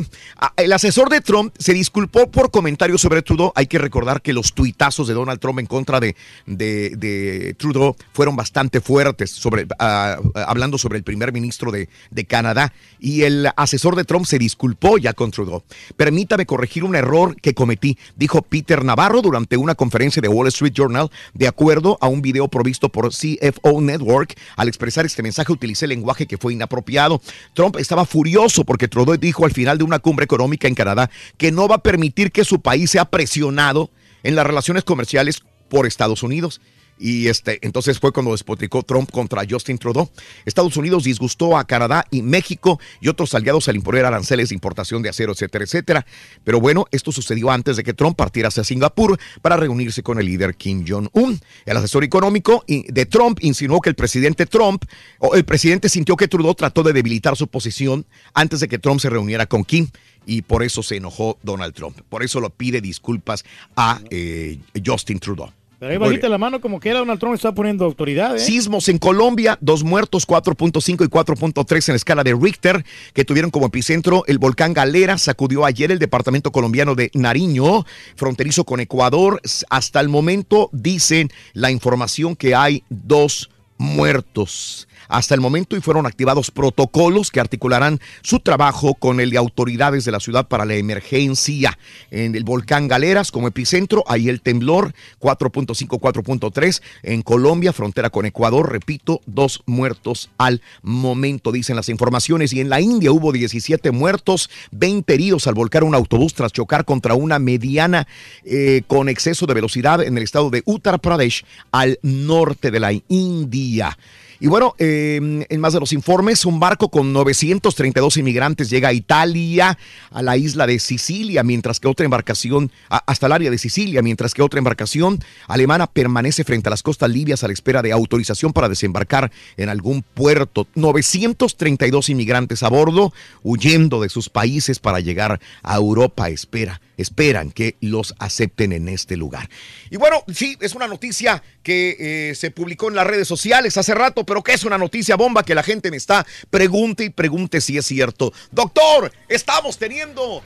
el 0.56 0.72
asesor 0.72 1.08
de 1.10 1.20
Trump 1.20 1.52
se 1.58 1.74
disculpó 1.74 2.30
por 2.30 2.52
comentarios 2.52 3.00
sobre 3.00 3.22
Trudeau. 3.22 3.50
Hay 3.56 3.66
que 3.66 3.76
recordar 3.78 4.22
que 4.22 4.32
los 4.32 4.54
tuitazos 4.54 5.08
de 5.08 5.14
Donald 5.14 5.40
Trump 5.40 5.58
en 5.58 5.66
contra 5.66 5.98
de, 5.98 6.14
de- 6.46 6.90
de 6.96 7.54
Trudeau 7.58 7.96
fueron 8.12 8.36
bastante 8.36 8.80
fuertes, 8.80 9.32
sobre, 9.32 9.66
hablando 9.80 10.78
sobre 10.78 10.98
el 10.98 11.02
primer 11.02 11.32
ministro 11.32 11.72
de, 11.72 11.88
de 12.12 12.24
Canadá. 12.24 12.72
Y 13.00 13.22
el 13.22 13.48
asesor 13.56 13.96
de 13.96 14.04
Trump 14.04 14.26
se 14.26 14.38
disculpó 14.38 14.98
ya 14.98 15.12
con 15.12 15.32
Trudeau. 15.32 15.64
Permítame 15.96 16.46
corregir 16.46 16.84
un 16.84 16.94
error 16.94 17.34
que 17.40 17.52
cometí, 17.52 17.98
dijo 18.14 18.42
Peter 18.42 18.84
Navarro 18.84 19.22
durante 19.22 19.56
una 19.56 19.74
conferencia 19.74 20.22
de 20.22 20.28
Wall 20.28 20.46
Street 20.46 20.72
Journal, 20.72 21.10
de 21.34 21.48
acuerdo 21.48 21.98
a 22.00 22.06
un 22.06 22.22
video 22.22 22.46
provisto 22.46 22.90
por 22.90 23.10
CFO 23.10 23.80
Network. 23.88 24.34
Al 24.56 24.68
expresar 24.68 25.04
este 25.04 25.22
mensaje 25.22 25.52
utilicé 25.52 25.86
lenguaje 25.86 26.26
que 26.26 26.38
fue 26.38 26.52
inapropiado. 26.52 27.20
Trump 27.54 27.76
estaba 27.76 28.06
furioso 28.06 28.64
porque 28.64 28.88
Trudeau 28.88 29.16
dijo 29.16 29.44
al 29.44 29.52
final 29.52 29.78
de 29.78 29.84
una 29.84 29.98
cumbre 29.98 30.24
económica 30.24 30.68
en 30.68 30.74
Canadá 30.74 31.10
que 31.36 31.50
no 31.50 31.66
va 31.68 31.76
a 31.76 31.82
permitir 31.82 32.30
que 32.30 32.44
su 32.44 32.60
país 32.60 32.90
sea 32.90 33.06
presionado 33.06 33.90
en 34.22 34.36
las 34.36 34.46
relaciones 34.46 34.84
comerciales 34.84 35.42
por 35.68 35.86
Estados 35.86 36.22
Unidos. 36.22 36.60
Y 36.98 37.28
este, 37.28 37.58
entonces 37.62 37.98
fue 37.98 38.12
cuando 38.12 38.32
despotricó 38.32 38.82
Trump 38.82 39.10
contra 39.10 39.42
Justin 39.48 39.78
Trudeau. 39.78 40.10
Estados 40.44 40.76
Unidos 40.76 41.04
disgustó 41.04 41.56
a 41.56 41.64
Canadá 41.64 42.04
y 42.10 42.22
México 42.22 42.80
y 43.00 43.08
otros 43.08 43.34
aliados 43.34 43.68
al 43.68 43.76
imponer 43.76 44.04
aranceles 44.04 44.48
de 44.48 44.54
importación 44.54 45.02
de 45.02 45.08
acero, 45.08 45.32
etcétera, 45.32 45.64
etcétera. 45.64 46.06
Pero 46.44 46.60
bueno, 46.60 46.86
esto 46.90 47.12
sucedió 47.12 47.50
antes 47.50 47.76
de 47.76 47.84
que 47.84 47.94
Trump 47.94 48.16
partiera 48.16 48.48
hacia 48.48 48.64
Singapur 48.64 49.18
para 49.42 49.56
reunirse 49.56 50.02
con 50.02 50.18
el 50.18 50.26
líder 50.26 50.56
Kim 50.56 50.84
Jong-un. 50.86 51.40
El 51.66 51.76
asesor 51.76 52.04
económico 52.04 52.64
de 52.66 53.06
Trump 53.06 53.38
insinuó 53.42 53.80
que 53.80 53.90
el 53.90 53.94
presidente 53.94 54.46
Trump, 54.46 54.84
o 55.18 55.34
el 55.34 55.44
presidente 55.44 55.88
sintió 55.88 56.16
que 56.16 56.28
Trudeau 56.28 56.54
trató 56.54 56.82
de 56.82 56.92
debilitar 56.92 57.36
su 57.36 57.46
posición 57.48 58.06
antes 58.34 58.60
de 58.60 58.68
que 58.68 58.78
Trump 58.78 59.00
se 59.00 59.10
reuniera 59.10 59.46
con 59.46 59.64
Kim 59.64 59.88
y 60.26 60.42
por 60.42 60.62
eso 60.62 60.82
se 60.82 60.96
enojó 60.96 61.38
Donald 61.42 61.74
Trump. 61.74 61.98
Por 62.08 62.22
eso 62.22 62.40
lo 62.40 62.50
pide 62.50 62.80
disculpas 62.80 63.44
a 63.76 64.00
eh, 64.10 64.58
Justin 64.84 65.18
Trudeau. 65.18 65.57
Pero 65.78 65.92
ahí 65.92 65.98
bajita 65.98 66.28
la 66.28 66.38
mano 66.38 66.60
como 66.60 66.80
que 66.80 66.88
era 66.88 66.98
Donald 66.98 67.20
Trump 67.20 67.36
está 67.36 67.54
poniendo 67.54 67.84
autoridad, 67.84 68.34
¿eh? 68.34 68.40
Sismos 68.40 68.88
en 68.88 68.98
Colombia, 68.98 69.58
dos 69.60 69.84
muertos, 69.84 70.26
4.5 70.26 71.04
y 71.04 71.08
4.3 71.08 71.88
en 71.88 71.92
la 71.92 71.96
escala 71.96 72.24
de 72.24 72.34
Richter, 72.34 72.84
que 73.14 73.24
tuvieron 73.24 73.52
como 73.52 73.66
epicentro 73.66 74.24
el 74.26 74.38
volcán 74.38 74.74
Galera. 74.74 75.18
Sacudió 75.18 75.64
ayer 75.64 75.92
el 75.92 76.00
departamento 76.00 76.50
colombiano 76.50 76.96
de 76.96 77.12
Nariño, 77.14 77.86
fronterizo 78.16 78.64
con 78.64 78.80
Ecuador. 78.80 79.40
Hasta 79.70 80.00
el 80.00 80.08
momento 80.08 80.68
dicen 80.72 81.30
la 81.52 81.70
información 81.70 82.34
que 82.34 82.56
hay 82.56 82.82
dos 82.88 83.48
muertos 83.76 84.87
hasta 85.08 85.34
el 85.34 85.40
momento 85.40 85.76
y 85.76 85.80
fueron 85.80 86.06
activados 86.06 86.50
protocolos 86.50 87.30
que 87.30 87.40
articularán 87.40 88.00
su 88.22 88.40
trabajo 88.40 88.94
con 88.94 89.20
el 89.20 89.30
de 89.30 89.38
autoridades 89.38 90.04
de 90.04 90.12
la 90.12 90.20
ciudad 90.20 90.48
para 90.48 90.64
la 90.64 90.74
emergencia. 90.74 91.78
En 92.10 92.34
el 92.34 92.44
volcán 92.44 92.88
Galeras 92.88 93.32
como 93.32 93.48
epicentro, 93.48 94.04
ahí 94.06 94.28
el 94.28 94.40
temblor 94.40 94.94
4.5, 95.20 95.98
4.3 95.98 96.82
en 97.02 97.22
Colombia, 97.22 97.72
frontera 97.72 98.10
con 98.10 98.26
Ecuador, 98.26 98.70
repito, 98.70 99.20
dos 99.26 99.62
muertos 99.66 100.30
al 100.38 100.62
momento, 100.82 101.52
dicen 101.52 101.76
las 101.76 101.88
informaciones. 101.88 102.52
Y 102.52 102.60
en 102.60 102.68
la 102.68 102.80
India 102.80 103.12
hubo 103.12 103.32
17 103.32 103.90
muertos, 103.90 104.50
20 104.72 105.12
heridos 105.12 105.46
al 105.46 105.54
volcar 105.54 105.84
un 105.84 105.94
autobús 105.94 106.34
tras 106.34 106.52
chocar 106.52 106.84
contra 106.84 107.14
una 107.14 107.38
mediana 107.38 108.06
eh, 108.44 108.82
con 108.86 109.08
exceso 109.08 109.46
de 109.46 109.54
velocidad 109.54 110.02
en 110.02 110.16
el 110.16 110.24
estado 110.24 110.50
de 110.50 110.62
Uttar 110.64 111.00
Pradesh, 111.00 111.44
al 111.72 111.98
norte 112.02 112.70
de 112.70 112.80
la 112.80 112.92
India. 113.08 113.96
Y 114.40 114.46
bueno, 114.46 114.76
eh, 114.78 115.44
en 115.48 115.60
más 115.60 115.72
de 115.72 115.80
los 115.80 115.92
informes, 115.92 116.44
un 116.44 116.60
barco 116.60 116.90
con 116.90 117.12
932 117.12 118.18
inmigrantes 118.18 118.70
llega 118.70 118.90
a 118.90 118.92
Italia, 118.92 119.76
a 120.12 120.22
la 120.22 120.36
isla 120.36 120.64
de 120.68 120.78
Sicilia, 120.78 121.42
mientras 121.42 121.80
que 121.80 121.88
otra 121.88 122.04
embarcación, 122.04 122.70
hasta 122.88 123.26
el 123.26 123.32
área 123.32 123.50
de 123.50 123.58
Sicilia, 123.58 124.00
mientras 124.00 124.34
que 124.34 124.42
otra 124.42 124.58
embarcación 124.58 125.18
alemana 125.48 125.88
permanece 125.88 126.44
frente 126.44 126.68
a 126.68 126.70
las 126.70 126.84
costas 126.84 127.10
libias 127.10 127.42
a 127.42 127.48
la 127.48 127.52
espera 127.52 127.82
de 127.82 127.90
autorización 127.90 128.52
para 128.52 128.68
desembarcar 128.68 129.32
en 129.56 129.70
algún 129.70 130.02
puerto. 130.02 130.68
932 130.76 132.08
inmigrantes 132.08 132.62
a 132.62 132.68
bordo, 132.68 133.12
huyendo 133.42 134.00
de 134.00 134.08
sus 134.08 134.28
países 134.28 134.78
para 134.78 135.00
llegar 135.00 135.40
a 135.64 135.76
Europa. 135.76 136.28
Espera, 136.28 136.80
esperan 136.98 137.50
que 137.50 137.76
los 137.80 138.14
acepten 138.18 138.72
en 138.72 138.88
este 138.88 139.16
lugar. 139.16 139.48
Y 139.90 139.96
bueno, 139.96 140.22
sí, 140.32 140.58
es 140.60 140.74
una 140.74 140.86
noticia 140.86 141.42
que 141.62 141.96
eh, 141.98 142.34
se 142.34 142.50
publicó 142.50 142.88
en 142.88 142.96
las 142.96 143.06
redes 143.06 143.26
sociales 143.26 143.78
hace 143.78 143.94
rato, 143.94 144.24
pero 144.24 144.42
que 144.42 144.52
es 144.52 144.64
una 144.64 144.76
noticia 144.76 145.16
bomba 145.16 145.42
que 145.42 145.54
la 145.54 145.62
gente 145.62 145.90
me 145.90 145.96
está 145.96 146.26
pregunte 146.50 147.04
y 147.04 147.10
pregunte 147.10 147.60
si 147.60 147.78
es 147.78 147.86
cierto. 147.86 148.32
Doctor, 148.50 149.10
estamos 149.28 149.78
teniendo 149.78 150.42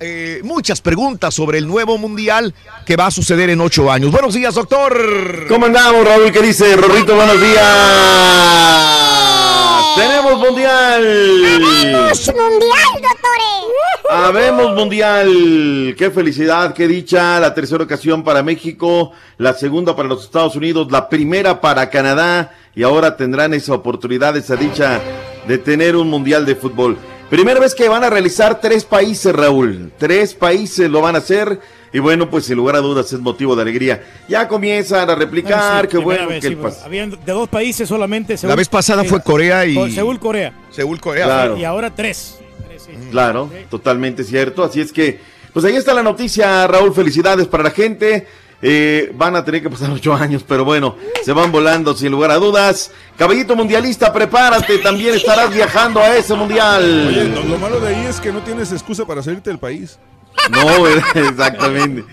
eh, 0.00 0.40
muchas 0.44 0.80
preguntas 0.80 1.34
sobre 1.34 1.58
el 1.58 1.66
nuevo 1.66 1.98
mundial 1.98 2.54
que 2.86 2.96
va 2.96 3.06
a 3.06 3.10
suceder 3.10 3.50
en 3.50 3.60
ocho 3.60 3.90
años. 3.90 4.12
Buenos 4.12 4.34
días, 4.34 4.54
doctor. 4.54 5.46
¿Cómo 5.48 5.66
andamos, 5.66 6.04
Raúl? 6.06 6.30
¿Qué 6.30 6.42
dice? 6.42 6.76
Rorrito, 6.76 7.16
buenos 7.16 7.40
días. 7.40 9.07
Tenemos 9.98 10.38
mundial. 10.38 11.02
¡Vamos, 11.92 12.26
mundial, 12.28 12.92
doctores! 12.94 13.48
Habemos 14.08 14.74
mundial. 14.74 15.94
Qué 15.98 16.10
felicidad, 16.14 16.72
qué 16.72 16.86
dicha. 16.86 17.40
La 17.40 17.52
tercera 17.52 17.82
ocasión 17.82 18.22
para 18.22 18.42
México, 18.42 19.12
la 19.38 19.54
segunda 19.54 19.96
para 19.96 20.08
los 20.08 20.24
Estados 20.24 20.54
Unidos, 20.54 20.86
la 20.92 21.08
primera 21.08 21.60
para 21.60 21.90
Canadá 21.90 22.52
y 22.76 22.84
ahora 22.84 23.16
tendrán 23.16 23.54
esa 23.54 23.74
oportunidad, 23.74 24.36
esa 24.36 24.54
dicha 24.54 25.00
de 25.48 25.58
tener 25.58 25.96
un 25.96 26.08
mundial 26.08 26.46
de 26.46 26.54
fútbol. 26.54 26.96
Primera 27.28 27.58
vez 27.58 27.74
que 27.74 27.88
van 27.88 28.04
a 28.04 28.10
realizar 28.10 28.60
tres 28.60 28.84
países, 28.84 29.34
Raúl. 29.34 29.92
Tres 29.98 30.32
países 30.32 30.88
lo 30.88 31.00
van 31.00 31.16
a 31.16 31.18
hacer. 31.18 31.60
Y 31.92 31.98
bueno, 32.00 32.28
pues 32.28 32.44
sin 32.44 32.56
lugar 32.56 32.76
a 32.76 32.80
dudas 32.80 33.12
es 33.12 33.20
motivo 33.20 33.56
de 33.56 33.62
alegría. 33.62 34.02
Ya 34.28 34.46
comienzan 34.46 35.08
a 35.08 35.14
replicar, 35.14 35.82
Sí, 35.84 35.88
qué 35.88 35.96
bueno 35.98 36.28
vez, 36.28 36.40
que 36.42 36.48
sí, 36.48 36.52
el 36.54 36.60
pas- 36.60 36.82
Habían 36.84 37.10
de 37.10 37.32
dos 37.32 37.48
países 37.48 37.88
solamente. 37.88 38.36
La 38.42 38.54
vez 38.54 38.68
pasada 38.68 39.04
fue 39.04 39.22
Corea 39.22 39.64
y- 39.64 39.92
Seúl, 39.92 40.18
Corea. 40.20 40.52
Seúl, 40.70 41.00
Corea. 41.00 41.24
Claro. 41.24 41.56
Y 41.56 41.64
ahora 41.64 41.94
tres. 41.94 42.38
Claro, 43.10 43.50
totalmente 43.70 44.24
cierto. 44.24 44.62
Así 44.64 44.80
es 44.80 44.92
que, 44.92 45.20
pues 45.52 45.64
ahí 45.64 45.76
está 45.76 45.94
la 45.94 46.02
noticia, 46.02 46.66
Raúl. 46.66 46.92
Felicidades 46.94 47.46
para 47.46 47.62
la 47.64 47.70
gente. 47.70 48.26
Eh, 48.60 49.12
van 49.14 49.36
a 49.36 49.44
tener 49.44 49.62
que 49.62 49.70
pasar 49.70 49.88
ocho 49.90 50.12
años, 50.14 50.44
pero 50.46 50.64
bueno, 50.64 50.96
se 51.24 51.32
van 51.32 51.52
volando 51.52 51.94
sin 51.94 52.10
lugar 52.10 52.32
a 52.32 52.36
dudas. 52.38 52.90
Caballito 53.16 53.54
mundialista, 53.54 54.12
prepárate, 54.12 54.78
también 54.78 55.14
estarás 55.14 55.54
viajando 55.54 56.00
a 56.00 56.16
ese 56.16 56.34
mundial. 56.34 57.06
Oye, 57.08 57.24
lo, 57.28 57.44
lo 57.44 57.56
malo 57.58 57.78
de 57.78 57.94
ahí 57.94 58.06
es 58.06 58.18
que 58.20 58.32
no 58.32 58.40
tienes 58.40 58.72
excusa 58.72 59.06
para 59.06 59.22
salirte 59.22 59.48
del 59.50 59.60
país. 59.60 59.96
No, 60.50 60.86
exactamente. 61.14 62.04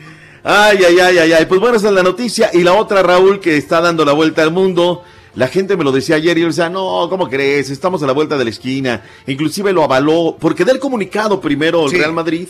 Ay, 0.43 0.79
ay, 0.87 0.99
ay, 0.99 1.17
ay, 1.17 1.33
ay. 1.33 1.45
Pues 1.45 1.59
bueno, 1.59 1.77
esa 1.77 1.87
es 1.87 1.93
la 1.93 2.03
noticia. 2.03 2.49
Y 2.53 2.63
la 2.63 2.73
otra, 2.73 3.01
Raúl, 3.01 3.39
que 3.39 3.57
está 3.57 3.81
dando 3.81 4.05
la 4.05 4.13
vuelta 4.13 4.43
al 4.43 4.51
mundo. 4.51 5.03
La 5.35 5.47
gente 5.47 5.75
me 5.75 5.83
lo 5.83 5.91
decía 5.91 6.15
ayer 6.15 6.37
y 6.37 6.41
yo 6.41 6.47
decía, 6.47 6.69
no, 6.69 7.07
¿cómo 7.09 7.27
crees? 7.29 7.69
Estamos 7.69 8.01
a 8.03 8.07
la 8.07 8.13
vuelta 8.13 8.37
de 8.37 8.43
la 8.45 8.49
esquina. 8.51 9.03
Inclusive 9.27 9.73
lo 9.73 9.83
avaló, 9.83 10.37
porque 10.39 10.63
da 10.63 10.71
el 10.71 10.79
comunicado 10.79 11.41
primero 11.41 11.85
el 11.85 11.89
Sí. 11.89 11.97
Real 11.97 12.13
Madrid, 12.13 12.47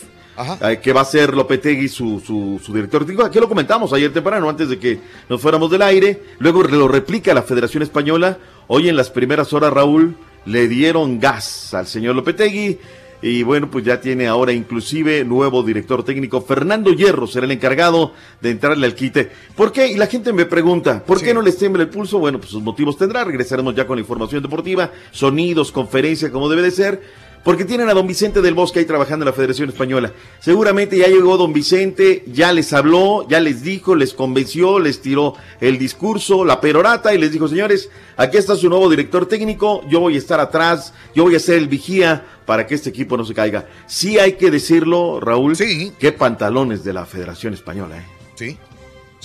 eh, 0.62 0.80
que 0.84 0.94
va 0.94 1.02
a 1.02 1.06
ser 1.06 1.34
Lopetegui 1.34 1.88
su, 1.88 2.20
su, 2.20 2.62
su 2.64 2.74
director 2.74 3.04
técnico. 3.04 3.26
Aquí 3.26 3.40
lo 3.40 3.50
comentamos 3.50 3.92
ayer 3.94 4.14
temprano, 4.14 4.48
antes 4.50 4.70
de 4.70 4.78
que 4.78 5.00
nos 5.30 5.42
fuéramos 5.42 5.72
del 5.72 5.82
aire. 5.82 6.22
Luego 6.38 6.62
lo 6.64 6.88
replica 6.88 7.34
la 7.34 7.42
Federación 7.42 7.82
Española. 7.82 8.38
Hoy 8.68 8.88
en 8.88 8.96
las 8.96 9.10
primeras 9.10 9.52
horas, 9.54 9.74
Raúl, 9.74 10.16
le 10.46 10.68
dieron 10.68 11.20
gas 11.20 11.74
al 11.74 11.88
señor 11.88 12.16
Lopetegui. 12.16 12.78
Y 13.22 13.44
bueno, 13.44 13.72
pues 13.72 13.86
ya 13.86 14.02
tiene 14.02 14.28
ahora 14.28 14.52
inclusive 14.52 15.24
nuevo 15.24 15.64
director 15.64 16.04
técnico. 16.04 16.42
Fernando 16.42 16.92
Hierro 16.92 17.28
será 17.28 17.46
el 17.46 17.52
encargado 17.52 18.14
de 18.42 18.52
entrarle 18.52 18.86
al 18.86 18.96
quite. 18.96 19.32
¿Por 19.56 19.72
qué? 19.72 19.88
Y 19.88 19.96
la 19.96 20.08
gente 20.08 20.34
me 20.34 20.46
pregunta, 20.46 21.04
¿por 21.04 21.22
qué 21.22 21.34
no 21.34 21.42
les 21.42 21.58
tembla 21.58 21.84
el 21.84 21.90
pulso? 21.90 22.20
Bueno, 22.20 22.40
pues 22.40 22.52
sus 22.52 22.62
motivos 22.62 22.98
tendrá. 22.98 23.24
Regresaremos 23.24 23.74
ya 23.74 23.88
con 23.88 23.98
la 23.98 24.02
información 24.02 24.42
deportiva, 24.44 24.92
sonidos, 25.12 25.72
conferencia, 25.72 26.32
como 26.32 26.50
debe 26.50 26.62
de 26.62 26.72
ser. 26.72 27.25
Porque 27.46 27.64
tienen 27.64 27.90
a 27.90 27.94
don 27.94 28.08
Vicente 28.08 28.42
del 28.42 28.56
Bosque 28.56 28.80
ahí 28.80 28.86
trabajando 28.86 29.24
en 29.24 29.28
la 29.28 29.34
Federación 29.34 29.70
Española. 29.70 30.12
Seguramente 30.40 30.98
ya 30.98 31.06
llegó 31.06 31.38
don 31.38 31.54
Vicente, 31.54 32.24
ya 32.26 32.52
les 32.52 32.74
habló, 32.74 33.28
ya 33.30 33.40
les 33.40 33.62
dijo, 33.62 33.94
les 33.94 34.16
convenció, 34.16 34.80
les 34.80 35.00
tiró 35.00 35.36
el 35.62 35.78
discurso, 35.78 36.44
la 36.44 36.60
perorata 36.60 37.14
y 37.14 37.20
les 37.20 37.32
dijo, 37.32 37.48
señores, 37.48 37.92
aquí 38.18 38.38
está 38.38 38.56
su 38.56 38.68
nuevo 38.68 38.90
director 38.90 39.28
técnico, 39.28 39.88
yo 39.88 40.00
voy 40.00 40.16
a 40.16 40.18
estar 40.18 40.40
atrás, 40.40 40.92
yo 41.14 41.22
voy 41.22 41.36
a 41.36 41.40
ser 41.40 41.60
el 41.60 41.68
vigía 41.68 42.26
para 42.48 42.66
que 42.66 42.74
este 42.74 42.90
equipo 42.90 43.16
no 43.16 43.24
se 43.24 43.36
caiga. 43.36 43.70
Sí 43.86 44.18
hay 44.18 44.34
que 44.34 44.50
decirlo, 44.50 45.20
Raúl, 45.20 45.56
qué 45.56 46.12
pantalones 46.12 46.84
de 46.84 46.94
la 46.94 47.06
Federación 47.06 47.54
Española. 47.54 48.00
¿eh? 48.00 48.06
Sí, 48.34 48.58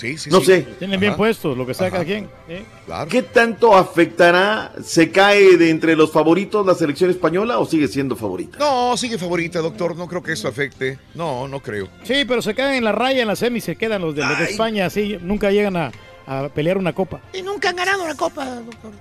sí, 0.01 0.17
sí. 0.17 0.29
No 0.29 0.39
sí. 0.39 0.45
sé. 0.47 0.61
Tienen 0.79 0.99
bien 0.99 1.11
Ajá. 1.11 1.17
puestos, 1.17 1.57
lo 1.57 1.65
que 1.65 1.73
saca 1.73 1.87
Ajá. 1.87 1.91
cada 1.97 2.05
quien. 2.05 2.29
¿eh? 2.49 2.63
¿Qué 3.09 3.21
tanto 3.21 3.75
afectará? 3.75 4.73
¿Se 4.83 5.11
cae 5.11 5.57
de 5.57 5.69
entre 5.69 5.95
los 5.95 6.11
favoritos 6.11 6.65
la 6.65 6.75
selección 6.75 7.09
española 7.09 7.59
o 7.59 7.65
sigue 7.65 7.87
siendo 7.87 8.15
favorita? 8.15 8.57
No, 8.57 8.97
sigue 8.97 9.17
favorita, 9.17 9.59
doctor. 9.59 9.95
No 9.95 10.07
creo 10.07 10.23
que 10.23 10.33
eso 10.33 10.47
afecte. 10.47 10.97
No, 11.13 11.47
no 11.47 11.59
creo. 11.61 11.87
Sí, 12.03 12.25
pero 12.27 12.41
se 12.41 12.53
quedan 12.55 12.73
en 12.73 12.83
la 12.83 12.91
raya, 12.91 13.21
en 13.21 13.27
la 13.27 13.35
semi, 13.35 13.61
se 13.61 13.75
quedan 13.75 14.01
los 14.01 14.15
de, 14.15 14.21
los 14.25 14.37
de. 14.39 14.45
España, 14.45 14.87
así, 14.87 15.17
nunca 15.21 15.51
llegan 15.51 15.77
a, 15.77 15.91
a 16.25 16.49
pelear 16.49 16.77
una 16.77 16.93
copa. 16.93 17.21
Y 17.33 17.41
nunca 17.41 17.69
han 17.69 17.75
ganado 17.75 18.03
una 18.03 18.15
copa, 18.15 18.45
doctor. 18.45 18.91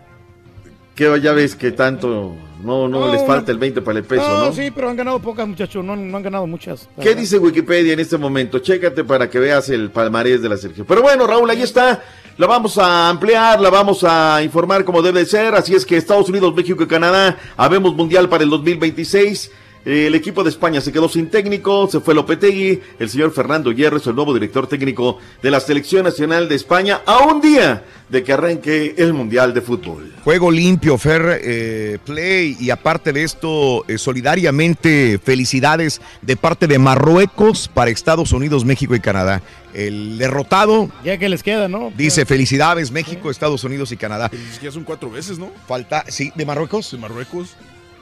Que 1.01 1.19
ya 1.23 1.33
ves 1.33 1.57
que 1.57 1.73
tanto 1.73 2.37
no, 2.63 2.87
no, 2.87 3.07
No, 3.07 3.11
les 3.11 3.25
falta 3.25 3.51
el 3.51 3.57
20 3.57 3.81
para 3.81 4.01
el 4.01 4.05
peso, 4.05 4.21
no, 4.21 4.45
¿no? 4.45 4.53
sí, 4.53 4.71
pero 4.71 4.91
han 4.91 4.97
ganado 4.97 5.19
pocas, 5.19 5.49
muchachos, 5.49 5.83
no, 5.83 5.97
no 5.97 6.15
han 6.15 6.23
ganado 6.23 6.47
muchas. 6.47 6.91
¿Qué 6.99 7.07
verdad. 7.09 7.21
dice 7.23 7.39
Wikipedia 7.39 7.95
en 7.95 8.01
este 8.01 8.19
momento? 8.19 8.59
Chécate 8.59 9.03
para 9.05 9.31
que 9.31 9.39
veas 9.39 9.71
el 9.71 9.91
palmarés 9.91 10.43
de 10.43 10.51
la 10.51 10.59
selección. 10.59 10.87
Pero 10.87 11.01
bueno, 11.01 11.27
Raúl, 11.27 11.49
ahí 11.49 11.63
está. 11.63 12.03
La 12.37 12.47
vamos 12.47 12.77
a 12.77 13.09
ampliar, 13.09 13.59
la 13.63 13.71
vamos 13.71 14.05
a 14.05 14.43
informar 14.43 14.85
como 14.85 15.01
debe 15.01 15.25
ser. 15.25 15.55
Así 15.55 15.75
es 15.75 15.87
que 15.87 15.97
Estados 15.97 16.29
Unidos, 16.29 16.55
México 16.55 16.83
y 16.83 16.87
Canadá, 16.87 17.39
habemos 17.57 17.95
mundial 17.95 18.29
para 18.29 18.45
el 18.45 18.51
2026. 18.51 19.53
Eh, 19.85 20.07
El 20.07 20.15
equipo 20.15 20.43
de 20.45 20.51
España 20.51 20.81
se 20.81 20.93
quedó 20.93 21.09
sin 21.09 21.31
técnico, 21.31 21.89
se 21.91 22.01
fue 22.01 22.15
Lopetegui, 22.15 22.81
el 22.99 23.09
señor 23.09 23.33
Fernando 23.33 23.73
Hierro 23.73 23.97
es 23.97 24.07
el 24.07 24.15
nuevo 24.15 24.35
director 24.35 24.67
técnico 24.67 25.19
de 25.43 25.51
la 25.51 25.59
Selección 25.61 26.05
Nacional 26.05 26.49
de 26.49 26.55
España 26.55 27.01
a 27.07 27.21
un 27.21 27.41
día 27.41 27.85
de 28.11 28.23
que 28.23 28.33
arranque 28.33 28.95
el 28.99 29.15
Mundial 29.15 29.55
de 29.55 29.61
Fútbol. 29.63 30.13
Juego 30.25 30.51
limpio, 30.51 30.99
fair 30.99 31.41
eh, 31.43 31.99
play 32.05 32.57
y 32.61 32.69
aparte 32.71 33.13
de 33.13 33.23
esto, 33.23 33.85
eh, 33.89 33.97
solidariamente 33.97 35.19
felicidades 35.23 36.01
de 36.21 36.37
parte 36.37 36.67
de 36.67 36.79
Marruecos 36.79 37.69
para 37.73 37.91
Estados 37.91 38.33
Unidos, 38.33 38.65
México 38.65 38.95
y 38.95 39.01
Canadá. 39.01 39.41
El 39.73 40.19
derrotado 40.19 40.91
Ya 41.05 41.17
que 41.17 41.29
les 41.29 41.43
queda, 41.45 41.69
¿no? 41.69 41.93
dice 41.97 42.27
felicidades 42.27 42.91
México, 42.91 43.31
Estados 43.31 43.63
Unidos 43.65 43.93
y 43.93 43.97
Canadá. 43.97 44.31
Ya 44.61 44.73
son 44.73 44.83
cuatro 44.85 45.11
veces, 45.11 45.39
¿no? 45.39 45.51
Falta, 45.69 46.05
sí, 46.09 46.33
de 46.35 46.45
Marruecos. 46.45 46.91
De 46.91 46.99
Marruecos. 46.99 47.55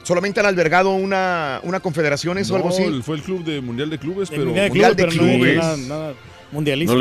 Solamente 0.03 0.41
han 0.41 0.47
albergado 0.47 0.91
una, 0.95 1.61
una 1.65 1.81
confederaciones 1.81 2.51
o 2.51 2.57
algo 2.57 2.69
No, 2.69 2.75
así. 2.75 2.83
el- 2.85 3.03
fue 3.03 3.17
el 3.17 3.23
club 3.23 3.45
de 3.45 3.61
Mundial 3.61 3.91
de 3.91 3.99
Clubes, 3.99 4.31
pero. 4.31 4.47
Mundial 4.47 4.97
de 4.97 5.07
Clubes, 5.07 5.79
no 5.87 6.13
mundialista. 6.51 6.95
No 6.95 6.99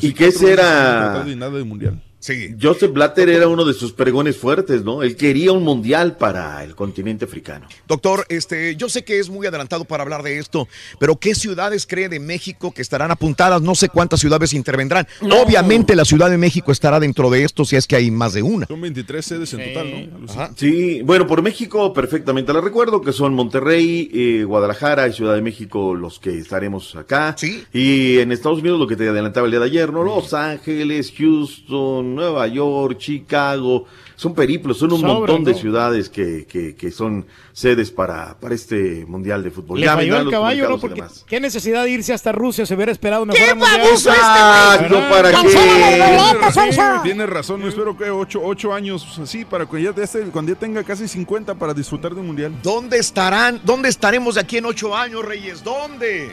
¿Y 0.00 0.12
qué 0.14 0.32
será? 0.32 1.22
nada 1.36 1.50
de 1.58 1.64
mundial. 1.64 2.00
Sí. 2.26 2.56
Joseph 2.60 2.92
Blatter 2.92 3.28
era 3.28 3.46
uno 3.46 3.64
de 3.64 3.72
sus 3.72 3.92
pregones 3.92 4.36
fuertes, 4.36 4.82
¿no? 4.82 5.04
Él 5.04 5.14
quería 5.14 5.52
un 5.52 5.62
mundial 5.62 6.16
para 6.16 6.64
el 6.64 6.74
continente 6.74 7.24
africano. 7.24 7.68
Doctor, 7.86 8.26
este, 8.28 8.74
yo 8.74 8.88
sé 8.88 9.04
que 9.04 9.20
es 9.20 9.30
muy 9.30 9.46
adelantado 9.46 9.84
para 9.84 10.02
hablar 10.02 10.24
de 10.24 10.40
esto, 10.40 10.66
pero 10.98 11.14
¿qué 11.20 11.36
ciudades 11.36 11.86
cree 11.86 12.08
de 12.08 12.18
México 12.18 12.72
que 12.72 12.82
estarán 12.82 13.12
apuntadas? 13.12 13.62
No 13.62 13.76
sé 13.76 13.88
cuántas 13.88 14.18
ciudades 14.18 14.54
intervendrán. 14.54 15.06
Obviamente 15.20 15.94
la 15.94 16.04
Ciudad 16.04 16.28
de 16.28 16.36
México 16.36 16.72
estará 16.72 16.98
dentro 16.98 17.30
de 17.30 17.44
esto 17.44 17.64
si 17.64 17.76
es 17.76 17.86
que 17.86 17.94
hay 17.94 18.10
más 18.10 18.32
de 18.32 18.42
una. 18.42 18.66
Son 18.66 18.80
23 18.80 19.24
sedes 19.24 19.54
en 19.54 19.72
total, 19.72 20.10
¿no? 20.10 20.32
Ajá. 20.32 20.50
Sí, 20.56 21.02
bueno, 21.02 21.28
por 21.28 21.42
México 21.42 21.92
perfectamente 21.92 22.52
la 22.52 22.60
recuerdo, 22.60 23.02
que 23.02 23.12
son 23.12 23.34
Monterrey, 23.34 24.10
eh, 24.12 24.42
Guadalajara 24.42 25.06
y 25.06 25.12
Ciudad 25.12 25.36
de 25.36 25.42
México 25.42 25.94
los 25.94 26.18
que 26.18 26.36
estaremos 26.36 26.96
acá. 26.96 27.36
Sí. 27.38 27.62
Y 27.72 28.18
en 28.18 28.32
Estados 28.32 28.58
Unidos 28.58 28.80
lo 28.80 28.88
que 28.88 28.96
te 28.96 29.08
adelantaba 29.08 29.46
el 29.46 29.52
día 29.52 29.60
de 29.60 29.66
ayer, 29.66 29.92
¿no? 29.92 30.02
Los 30.02 30.34
Ángeles, 30.34 31.12
Houston, 31.16 32.15
Nueva 32.16 32.46
York, 32.48 32.98
Chicago. 32.98 33.84
Son 34.16 34.34
periplos, 34.34 34.78
son 34.78 34.92
un 34.94 35.02
montón 35.02 35.44
de 35.44 35.52
¿no? 35.52 35.58
ciudades 35.58 36.08
que, 36.08 36.46
que, 36.46 36.74
que 36.74 36.90
son 36.90 37.26
sedes 37.52 37.90
para, 37.90 38.34
para 38.40 38.54
este 38.54 39.04
Mundial 39.06 39.42
de 39.44 39.50
Fútbol. 39.50 39.78
Le 39.78 39.84
Ya 39.84 39.92
falló 39.92 40.00
vendrán 40.00 40.20
el 40.20 40.24
los 40.24 40.32
caballo, 40.32 40.62
¿no? 40.62 40.68
comunicados 40.78 40.78
y 40.78 40.80
Porque 40.80 41.00
demás. 41.02 41.24
qué 41.28 41.38
necesidad 41.40 41.84
de 41.84 41.90
irse 41.90 42.14
hasta 42.14 42.32
Rusia, 42.32 42.64
se 42.64 42.74
hubiera 42.74 42.90
esperado 42.92 43.26
mejor. 43.26 43.54
Mundial. 43.56 43.78
baboso 43.82 44.10
este, 44.10 44.88
güey! 44.88 45.10
¿para 45.10 45.30
qué? 45.42 45.48
Tiene, 45.48 46.98
tiene 47.02 47.26
razón, 47.26 47.60
no 47.60 47.68
espero 47.68 47.94
que 47.96 48.08
ocho, 48.10 48.40
ocho 48.42 48.72
años 48.72 49.06
así 49.22 49.44
para 49.44 49.66
cuando 49.66 49.92
ya, 49.92 50.02
esté- 50.02 50.30
cuando 50.30 50.52
ya 50.54 50.58
tenga 50.58 50.82
casi 50.82 51.06
50 51.08 51.54
para 51.54 51.74
disfrutar 51.74 52.14
de 52.14 52.20
un 52.20 52.26
mundial. 52.28 52.54
¿Dónde 52.62 52.96
estarán? 52.98 53.60
¿Dónde 53.64 53.90
estaremos 53.90 54.36
de 54.36 54.40
aquí 54.40 54.56
en 54.56 54.64
ocho 54.64 54.96
años, 54.96 55.22
Reyes? 55.26 55.62
¿Dónde? 55.62 56.30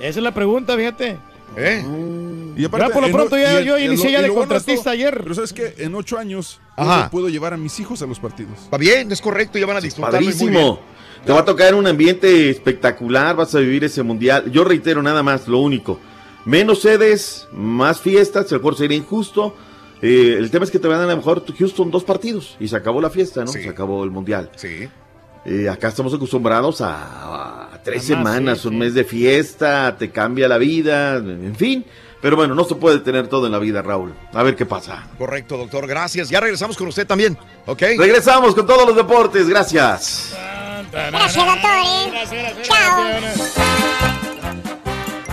Esa 0.00 0.18
es 0.18 0.22
la 0.24 0.32
pregunta, 0.34 0.76
fíjate. 0.76 1.18
¿Eh? 1.56 1.84
Y 2.56 2.62
Ya 2.62 2.68
por 2.68 2.80
lo 3.00 3.06
en- 3.06 3.12
pronto 3.12 3.36
ya- 3.38 3.60
y 3.60 3.64
yo 3.64 3.78
inicié 3.78 4.12
ya 4.12 4.22
de 4.22 4.28
contratista 4.32 4.90
ayer. 4.90 5.20
Pero 5.22 5.34
sabes 5.34 5.52
que 5.52 5.74
en 5.78 5.94
ocho 5.94 6.18
años 6.18 6.60
Ajá. 6.76 7.04
no 7.04 7.10
puedo 7.10 7.28
llevar 7.28 7.54
a 7.54 7.56
mis 7.56 7.78
hijos 7.80 8.02
a 8.02 8.06
los 8.06 8.18
partidos. 8.20 8.58
Está 8.64 8.76
bien, 8.76 9.10
es 9.10 9.20
correcto, 9.20 9.58
ya 9.58 9.66
van 9.66 9.76
a 9.76 9.80
disfrutar. 9.80 10.12
Padrísimo. 10.12 10.80
Te 11.24 11.32
va 11.32 11.40
a 11.40 11.44
tocar 11.44 11.74
un 11.74 11.86
ambiente 11.86 12.48
espectacular, 12.50 13.36
vas 13.36 13.54
a 13.54 13.58
vivir 13.58 13.84
ese 13.84 14.02
mundial. 14.02 14.50
Yo 14.50 14.64
reitero 14.64 15.02
nada 15.02 15.22
más, 15.22 15.48
lo 15.48 15.58
único. 15.58 15.98
Menos 16.46 16.80
sedes, 16.80 17.46
más 17.52 18.00
fiestas, 18.00 18.50
el 18.52 18.58
mejor 18.58 18.76
sería 18.76 18.96
injusto. 18.96 19.54
Eh, 20.00 20.36
el 20.38 20.50
tema 20.50 20.64
es 20.64 20.70
que 20.70 20.78
te 20.78 20.88
van 20.88 20.96
a 20.96 21.00
dar 21.00 21.08
a 21.08 21.12
lo 21.12 21.16
mejor 21.18 21.44
Houston 21.58 21.90
dos 21.90 22.04
partidos 22.04 22.56
y 22.58 22.68
se 22.68 22.76
acabó 22.76 23.02
la 23.02 23.10
fiesta, 23.10 23.44
¿no? 23.44 23.52
Se 23.52 23.68
acabó 23.68 24.02
el 24.02 24.10
mundial. 24.10 24.50
Sí. 24.56 24.88
Eh, 25.44 25.68
acá 25.68 25.88
estamos 25.88 26.12
acostumbrados 26.12 26.80
a, 26.80 27.72
a 27.72 27.82
tres 27.82 28.04
semanas, 28.04 28.60
sí, 28.60 28.68
un 28.68 28.74
sí. 28.74 28.80
mes 28.80 28.94
de 28.94 29.04
fiesta, 29.04 29.96
te 29.98 30.10
cambia 30.10 30.48
la 30.48 30.58
vida, 30.58 31.16
en 31.16 31.56
fin. 31.56 31.84
Pero 32.20 32.36
bueno, 32.36 32.54
no 32.54 32.64
se 32.64 32.74
puede 32.74 32.98
tener 32.98 33.28
todo 33.28 33.46
en 33.46 33.52
la 33.52 33.58
vida, 33.58 33.80
Raúl. 33.80 34.14
A 34.34 34.42
ver 34.42 34.54
qué 34.54 34.66
pasa. 34.66 35.06
Correcto, 35.16 35.56
doctor, 35.56 35.86
gracias. 35.86 36.28
Ya 36.28 36.40
regresamos 36.40 36.76
con 36.76 36.88
usted 36.88 37.06
también, 37.06 37.38
¿ok? 37.66 37.82
Regresamos 37.98 38.54
con 38.54 38.66
todos 38.66 38.86
los 38.86 38.94
deportes, 38.96 39.48
gracias. 39.48 40.36
Gracias, 40.92 41.46
doctor. 41.46 42.62
Chao. 42.62 43.69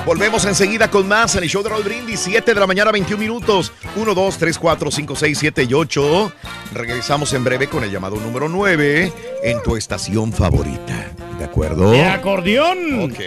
Volvemos 0.07 0.45
enseguida 0.45 0.89
con 0.89 1.05
más 1.05 1.35
en 1.35 1.43
el 1.43 1.49
show 1.49 1.61
de 1.61 1.67
Raúl 1.67 1.83
Brindis, 1.83 2.21
7 2.21 2.53
de 2.53 2.59
la 2.61 2.65
mañana, 2.65 2.93
21 2.93 3.19
minutos. 3.19 3.73
1, 3.97 4.13
2, 4.15 4.37
3, 4.37 4.57
4, 4.57 4.89
5, 4.89 5.15
6, 5.17 5.37
7 5.37 5.63
y 5.69 5.73
8. 5.73 6.31
Regresamos 6.73 7.33
en 7.33 7.43
breve 7.43 7.67
con 7.67 7.83
el 7.83 7.91
llamado 7.91 8.15
número 8.15 8.47
9 8.47 9.11
en 9.43 9.61
tu 9.63 9.75
estación 9.75 10.31
favorita. 10.31 11.11
¿De 11.37 11.43
acuerdo? 11.43 11.91
De 11.91 12.05
acordeón. 12.05 13.11
Ok, 13.11 13.19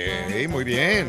muy 0.49 0.65
bien. 0.65 1.07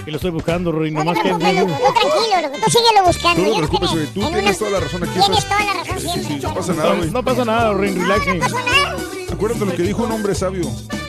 Aquí 0.00 0.12
lo 0.12 0.16
estoy 0.18 0.30
buscando, 0.30 0.70
Rory, 0.70 0.92
nomás 0.92 1.18
que... 1.18 1.28
Tú 1.30 1.38
tranquilo, 1.40 1.66
loco, 1.66 2.58
tú 2.64 2.70
síguelo 2.70 3.04
buscando. 3.06 3.42
Tú 3.42 3.48
no 3.48 3.52
te 3.54 3.58
preocupes, 3.58 3.90
güey, 3.90 4.06
tú 4.14 4.22
en 4.24 4.32
tienes 4.34 4.58
toda 4.58 4.70
la 4.70 4.80
razón 4.80 5.02
aquí. 5.02 5.12
Tienes 5.18 5.38
estás- 5.38 5.48
toda 5.58 5.74
la 5.74 5.82
razón 5.82 5.98
Sí, 5.98 6.08
sí, 6.20 6.38
siempre. 6.38 6.48
no 6.48 6.54
pasa 6.54 6.74
nada, 6.74 6.94
güey. 6.94 7.10
No 7.10 7.24
pasa 7.24 7.44
nada, 7.44 7.72
Rory, 7.72 7.90
relax. 7.92 8.22
Acuérdate 9.32 9.64
lo 9.66 9.72
que 9.74 9.82
dijo 9.82 10.04
un 10.04 10.12
hombre 10.12 10.36
sabio. 10.36 10.70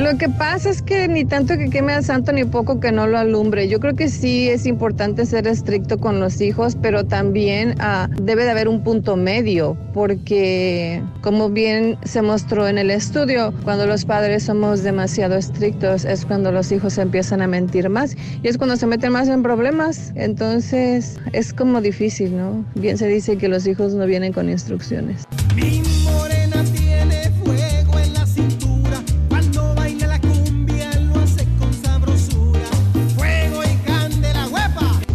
Lo 0.00 0.16
que 0.16 0.30
pasa 0.30 0.70
es 0.70 0.80
que 0.80 1.08
ni 1.08 1.26
tanto 1.26 1.58
que 1.58 1.68
queme 1.68 1.92
al 1.92 2.02
santo 2.02 2.32
ni 2.32 2.44
poco 2.44 2.80
que 2.80 2.90
no 2.90 3.06
lo 3.06 3.18
alumbre. 3.18 3.68
Yo 3.68 3.80
creo 3.80 3.94
que 3.94 4.08
sí 4.08 4.48
es 4.48 4.64
importante 4.64 5.26
ser 5.26 5.46
estricto 5.46 5.98
con 5.98 6.20
los 6.20 6.40
hijos, 6.40 6.74
pero 6.80 7.04
también 7.04 7.74
ah, 7.80 8.08
debe 8.22 8.44
de 8.44 8.50
haber 8.50 8.68
un 8.68 8.82
punto 8.82 9.16
medio, 9.16 9.76
porque 9.92 11.02
como 11.20 11.50
bien 11.50 11.98
se 12.02 12.22
mostró 12.22 12.66
en 12.66 12.78
el 12.78 12.90
estudio, 12.90 13.52
cuando 13.62 13.84
los 13.84 14.06
padres 14.06 14.44
somos 14.44 14.82
demasiado 14.82 15.36
estrictos 15.36 16.06
es 16.06 16.24
cuando 16.24 16.50
los 16.50 16.72
hijos 16.72 16.96
empiezan 16.96 17.42
a 17.42 17.46
mentir 17.46 17.90
más 17.90 18.16
y 18.42 18.48
es 18.48 18.56
cuando 18.56 18.78
se 18.78 18.86
meten 18.86 19.12
más 19.12 19.28
en 19.28 19.42
problemas. 19.42 20.12
Entonces 20.14 21.20
es 21.34 21.52
como 21.52 21.82
difícil, 21.82 22.38
¿no? 22.38 22.64
Bien 22.74 22.96
se 22.96 23.06
dice 23.06 23.36
que 23.36 23.48
los 23.48 23.66
hijos 23.66 23.92
no 23.92 24.06
vienen 24.06 24.32
con 24.32 24.48
instrucciones. 24.48 25.26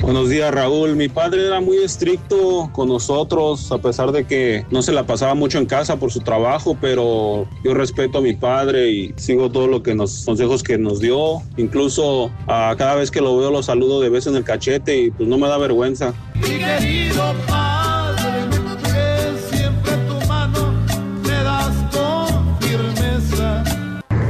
Buenos 0.06 0.30
días 0.30 0.54
Raúl, 0.54 0.96
mi 0.96 1.10
padre 1.10 1.48
era 1.48 1.60
muy 1.62 1.78
estricto 1.78 2.70
con 2.74 2.90
nosotros 2.90 3.72
a 3.72 3.80
pesar 3.80 4.12
de 4.12 4.26
que 4.26 4.64
no 4.70 4.84
se 4.84 4.92
la 4.92 5.08
pasaba 5.08 5.34
mucho 5.34 5.58
en 5.58 5.66
casa 5.66 5.98
por 5.98 6.12
su 6.12 6.20
trabajo, 6.20 6.78
pero 6.80 7.48
yo 7.64 7.74
respeto 7.74 8.20
a 8.20 8.22
mi 8.22 8.36
padre 8.36 8.92
y 8.92 9.14
sigo 9.16 9.50
todo 9.50 9.66
lo 9.66 9.82
que 9.82 9.96
nos 9.96 10.24
consejos 10.24 10.62
que 10.62 10.78
nos 10.78 11.00
dio, 11.00 11.42
incluso 11.58 12.30
a 12.46 12.76
cada 12.78 12.94
vez 12.94 13.10
que 13.10 13.20
lo 13.20 13.36
veo 13.36 13.50
lo 13.50 13.64
saludo 13.64 14.00
de 14.00 14.10
vez 14.10 14.28
en 14.28 14.36
el 14.36 14.44
cachete 14.44 14.96
y 14.96 15.10
pues 15.10 15.28
no 15.28 15.40
me 15.40 15.48
da 15.48 15.58
vergüenza. 15.58 16.14
Mi 16.36 16.60
querido 16.60 17.34
padre, 17.48 18.48
que 18.84 19.56
siempre 19.56 19.92
tu 20.08 20.28
mano 20.28 20.72
me 21.24 21.44
das 21.44 21.74
con 21.92 22.60
firmeza. 22.60 23.64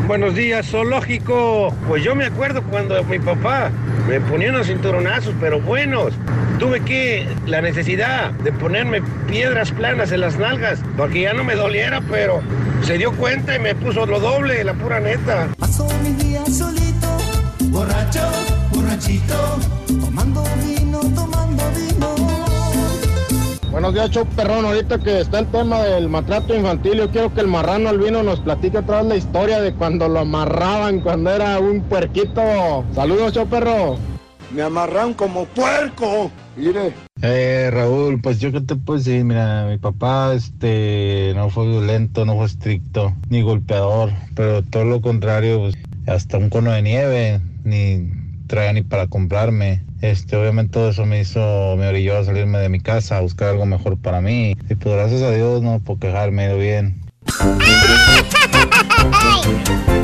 Buenos 0.08 0.36
días, 0.36 0.68
zoológico. 0.68 1.74
Pues 1.90 2.02
yo 2.02 2.16
me 2.16 2.28
acuerdo 2.28 2.64
cuando 2.64 3.04
mi 3.04 3.20
papá 3.20 3.74
me 4.08 4.20
ponía 4.22 4.50
unos 4.50 4.68
cinturonazos, 4.68 5.34
pero 5.40 5.60
buenos. 5.60 6.14
Tuve 6.60 6.82
que, 6.82 7.28
la 7.46 7.62
necesidad 7.62 8.32
de 8.32 8.52
ponerme 8.52 9.02
piedras 9.28 9.72
planas 9.72 10.12
en 10.12 10.22
las 10.22 10.38
nalgas 10.38 10.80
para 10.98 11.12
que 11.12 11.22
ya 11.22 11.34
no 11.34 11.44
me 11.44 11.56
doliera, 11.56 12.02
pero 12.10 12.42
se 12.84 12.98
dio 12.98 13.12
cuenta 13.14 13.56
y 13.56 13.60
me 13.60 13.76
puso 13.76 14.06
lo 14.06 14.20
doble, 14.20 14.64
la 14.64 14.74
pura 14.74 15.00
neta. 15.00 15.50
Paso 15.58 15.88
mis 16.04 16.18
días 16.18 16.58
solito, 16.58 17.18
borracho, 17.72 18.22
borrachito, 18.72 19.60
tomando 20.00 20.44
vino, 20.64 21.00
tomando 21.00 21.64
vino. 21.72 22.15
Buenos 23.76 23.94
días, 23.94 24.10
show 24.10 24.26
perrón. 24.38 24.64
Ahorita 24.64 25.00
que 25.00 25.20
está 25.20 25.40
el 25.40 25.48
tema 25.48 25.82
del 25.84 26.08
maltrato 26.08 26.56
infantil, 26.56 26.94
yo 26.94 27.12
quiero 27.12 27.34
que 27.34 27.42
el 27.42 27.48
marrano 27.48 27.90
albino 27.90 28.24
nos 28.24 28.40
platique 28.40 28.78
otra 28.78 29.00
vez 29.00 29.06
la 29.06 29.16
historia 29.18 29.60
de 29.60 29.74
cuando 29.74 30.08
lo 30.08 30.22
amarraban 30.22 31.02
cuando 31.02 31.30
era 31.30 31.60
un 31.60 31.82
puerquito. 31.82 32.86
Saludos, 32.94 33.34
show 33.34 33.46
perro. 33.46 33.98
Me 34.54 34.62
amarran 34.62 35.14
como 35.14 35.44
puerco. 35.44 36.32
Mire. 36.56 36.94
Eh, 37.22 37.70
Raúl, 37.70 38.22
pues 38.22 38.40
yo 38.40 38.54
qué 38.54 38.62
te 38.62 38.78
puedo 38.78 38.98
decir, 38.98 39.26
mira, 39.26 39.68
mi 39.70 39.78
papá 39.78 40.34
este 40.34 41.34
no 41.36 41.50
fue 41.50 41.68
violento, 41.68 42.24
no 42.24 42.38
fue 42.38 42.46
estricto, 42.46 43.14
ni 43.28 43.42
golpeador, 43.42 44.14
pero 44.36 44.64
todo 44.64 44.86
lo 44.86 45.02
contrario, 45.02 45.60
pues, 45.60 45.76
hasta 46.08 46.38
un 46.38 46.50
cono 46.50 46.72
de 46.72 46.82
nieve, 46.82 47.42
ni 47.66 48.10
traía 48.48 48.72
ni 48.72 48.84
para 48.84 49.08
comprarme. 49.08 49.84
Este, 50.12 50.36
obviamente 50.36 50.74
todo 50.74 50.90
eso 50.90 51.06
me 51.06 51.20
hizo, 51.20 51.76
me 51.78 51.88
orilló 51.88 52.18
a 52.20 52.24
salirme 52.24 52.60
de 52.60 52.70
mi 52.70 52.80
casa, 52.80 53.18
a 53.18 53.22
buscar 53.22 53.50
algo 53.50 53.66
mejor 53.66 53.98
para 53.98 54.22
mí. 54.22 54.56
Y 54.70 54.76
pues 54.76 54.96
gracias 54.96 55.24
a 55.24 55.32
Dios 55.32 55.64
no 55.64 55.80
puedo 55.80 56.00
quejarme, 56.00 56.46
he 56.46 56.50
ido 56.50 56.58
bien. 56.60 57.02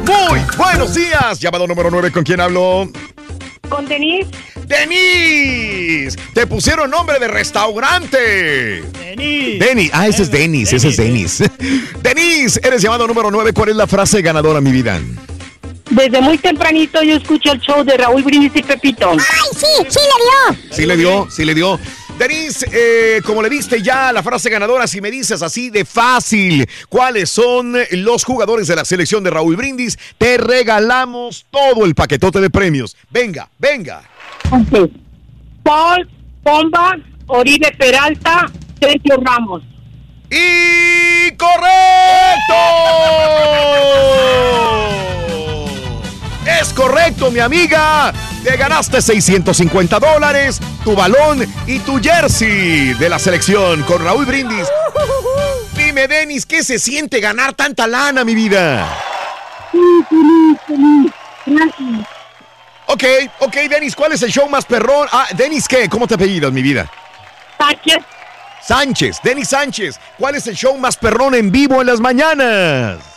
Muy 0.06 0.40
buenos 0.57 0.95
días. 0.95 1.40
Llamado 1.40 1.68
número 1.68 1.91
9, 1.91 2.11
¿con 2.11 2.23
quién 2.23 2.41
hablo? 2.41 2.90
Con 3.69 3.88
Denise. 3.88 4.30
¡Denis! 4.68 6.18
Te 6.34 6.48
pusieron 6.48 6.90
nombre 6.90 7.19
de 7.19 7.28
restaurante. 7.28 8.82
Denis. 8.99 9.60
Denis. 9.60 9.91
Ah, 9.94 10.07
ese 10.07 10.23
es 10.23 10.32
Denis, 10.32 10.73
ese 10.73 10.88
es 10.88 10.98
Denis. 10.98 11.44
Denis, 12.02 12.60
eres 12.64 12.82
llamado 12.82 13.06
número 13.06 13.30
9. 13.30 13.53
¿Cuál 13.53 13.69
es 13.69 13.76
la 13.76 13.86
frase 13.86 14.22
ganadora, 14.22 14.61
mi 14.61 14.72
vida? 14.72 14.99
Desde 15.91 16.22
muy 16.22 16.38
tempranito 16.38 17.03
yo 17.03 17.18
escucho 17.18 17.51
el 17.51 17.59
show 17.59 17.84
de 17.84 17.97
Raúl 17.97 18.23
Brindis 18.23 18.55
y 18.55 18.63
Pepito. 18.63 19.11
¡Ay, 19.11 19.18
sí! 19.53 19.65
¡Sí 19.89 19.99
le 19.99 20.23
dio! 20.23 20.57
Sí 20.72 20.85
le 20.85 20.97
dio, 20.97 21.27
sí 21.30 21.45
le 21.45 21.53
dio. 21.53 21.80
Denise, 22.18 22.65
eh, 22.72 23.22
como 23.26 23.41
le 23.41 23.49
diste 23.49 23.81
ya 23.81 24.13
la 24.13 24.23
frase 24.23 24.49
ganadora, 24.49 24.88
si 24.88 25.01
me 25.01 25.11
dices 25.11 25.41
así 25.41 25.69
de 25.69 25.84
fácil 25.84 26.65
cuáles 26.88 27.30
son 27.30 27.76
los 27.91 28.23
jugadores 28.23 28.68
de 28.68 28.76
la 28.76 28.85
selección 28.85 29.23
de 29.23 29.31
Raúl 29.31 29.57
Brindis, 29.57 29.97
te 30.18 30.38
regalamos 30.38 31.45
todo 31.49 31.84
el 31.84 31.93
paquetote 31.93 32.39
de 32.39 32.49
premios. 32.49 32.95
Venga, 33.09 33.49
venga. 33.57 34.03
Paul, 35.63 36.09
Pomba, 36.43 36.97
Oribe 37.27 37.76
Peralta, 37.77 38.49
Sergio 38.80 39.18
Ramos. 39.18 39.63
¡Y 40.30 41.35
correcto! 41.35 42.55
Es 46.45 46.73
correcto, 46.73 47.30
mi 47.30 47.39
amiga. 47.39 48.11
Te 48.43 48.57
ganaste 48.57 49.01
650 49.01 49.99
dólares, 49.99 50.59
tu 50.84 50.95
balón 50.95 51.45
y 51.68 51.80
tu 51.80 52.01
jersey 52.01 52.93
de 52.93 53.09
la 53.09 53.19
selección 53.19 53.84
con 53.84 54.03
Raúl 54.03 54.26
Brindis. 54.26 54.68
Dime, 55.76 56.07
Denis, 56.07 56.45
¿qué 56.45 56.63
se 56.63 56.80
siente 56.80 57.19
ganar 57.19 57.53
tanta 57.53 57.85
lana, 57.85 58.23
mi 58.23 58.34
vida? 58.34 58.88
Gracias. 61.45 62.07
Ok, 62.88 63.03
ok, 63.39 63.55
Denis, 63.69 63.95
¿cuál 63.95 64.13
es 64.13 64.22
el 64.23 64.31
show 64.31 64.49
más 64.49 64.65
perrón? 64.65 65.07
Ah, 65.11 65.27
Denis, 65.35 65.68
¿qué? 65.68 65.88
¿Cómo 65.88 66.07
te 66.07 66.15
apellidas, 66.15 66.51
mi 66.51 66.61
vida? 66.61 66.91
Sánchez. 67.57 68.03
Sánchez, 68.61 69.18
Denis 69.23 69.49
Sánchez, 69.49 69.99
¿cuál 70.18 70.35
es 70.35 70.45
el 70.47 70.55
show 70.55 70.77
más 70.77 70.97
perrón 70.97 71.34
en 71.35 71.51
vivo 71.51 71.81
en 71.81 71.88
las 71.88 71.99
mañanas? 71.99 73.11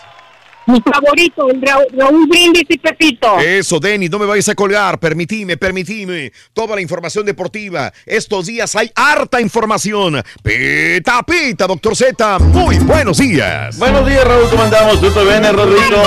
Mi 0.66 0.80
favorito, 0.80 1.48
el 1.50 1.60
Ra- 1.60 1.78
Raúl 1.96 2.26
Brindis 2.26 2.64
y 2.68 2.78
Pepito. 2.78 3.38
Eso, 3.38 3.78
Denis, 3.78 4.10
no 4.10 4.18
me 4.18 4.26
vayas 4.26 4.48
a 4.48 4.54
colgar. 4.54 4.98
Permitime, 4.98 5.56
permitime. 5.56 6.32
Toda 6.52 6.74
la 6.74 6.80
información 6.80 7.26
deportiva. 7.26 7.92
Estos 8.06 8.46
días 8.46 8.74
hay 8.76 8.90
harta 8.94 9.40
información. 9.40 10.22
Pita, 10.42 11.22
pita, 11.22 11.66
doctor 11.66 11.94
Z. 11.94 12.38
Muy 12.38 12.78
buenos 12.78 13.18
días. 13.18 13.78
Buenos 13.78 14.06
días, 14.06 14.24
Raúl, 14.24 14.48
¿cómo 14.50 14.62
andamos? 14.62 15.00
¿Tú 15.00 15.08
bien, 15.20 15.54
Rodrigo? 15.54 16.02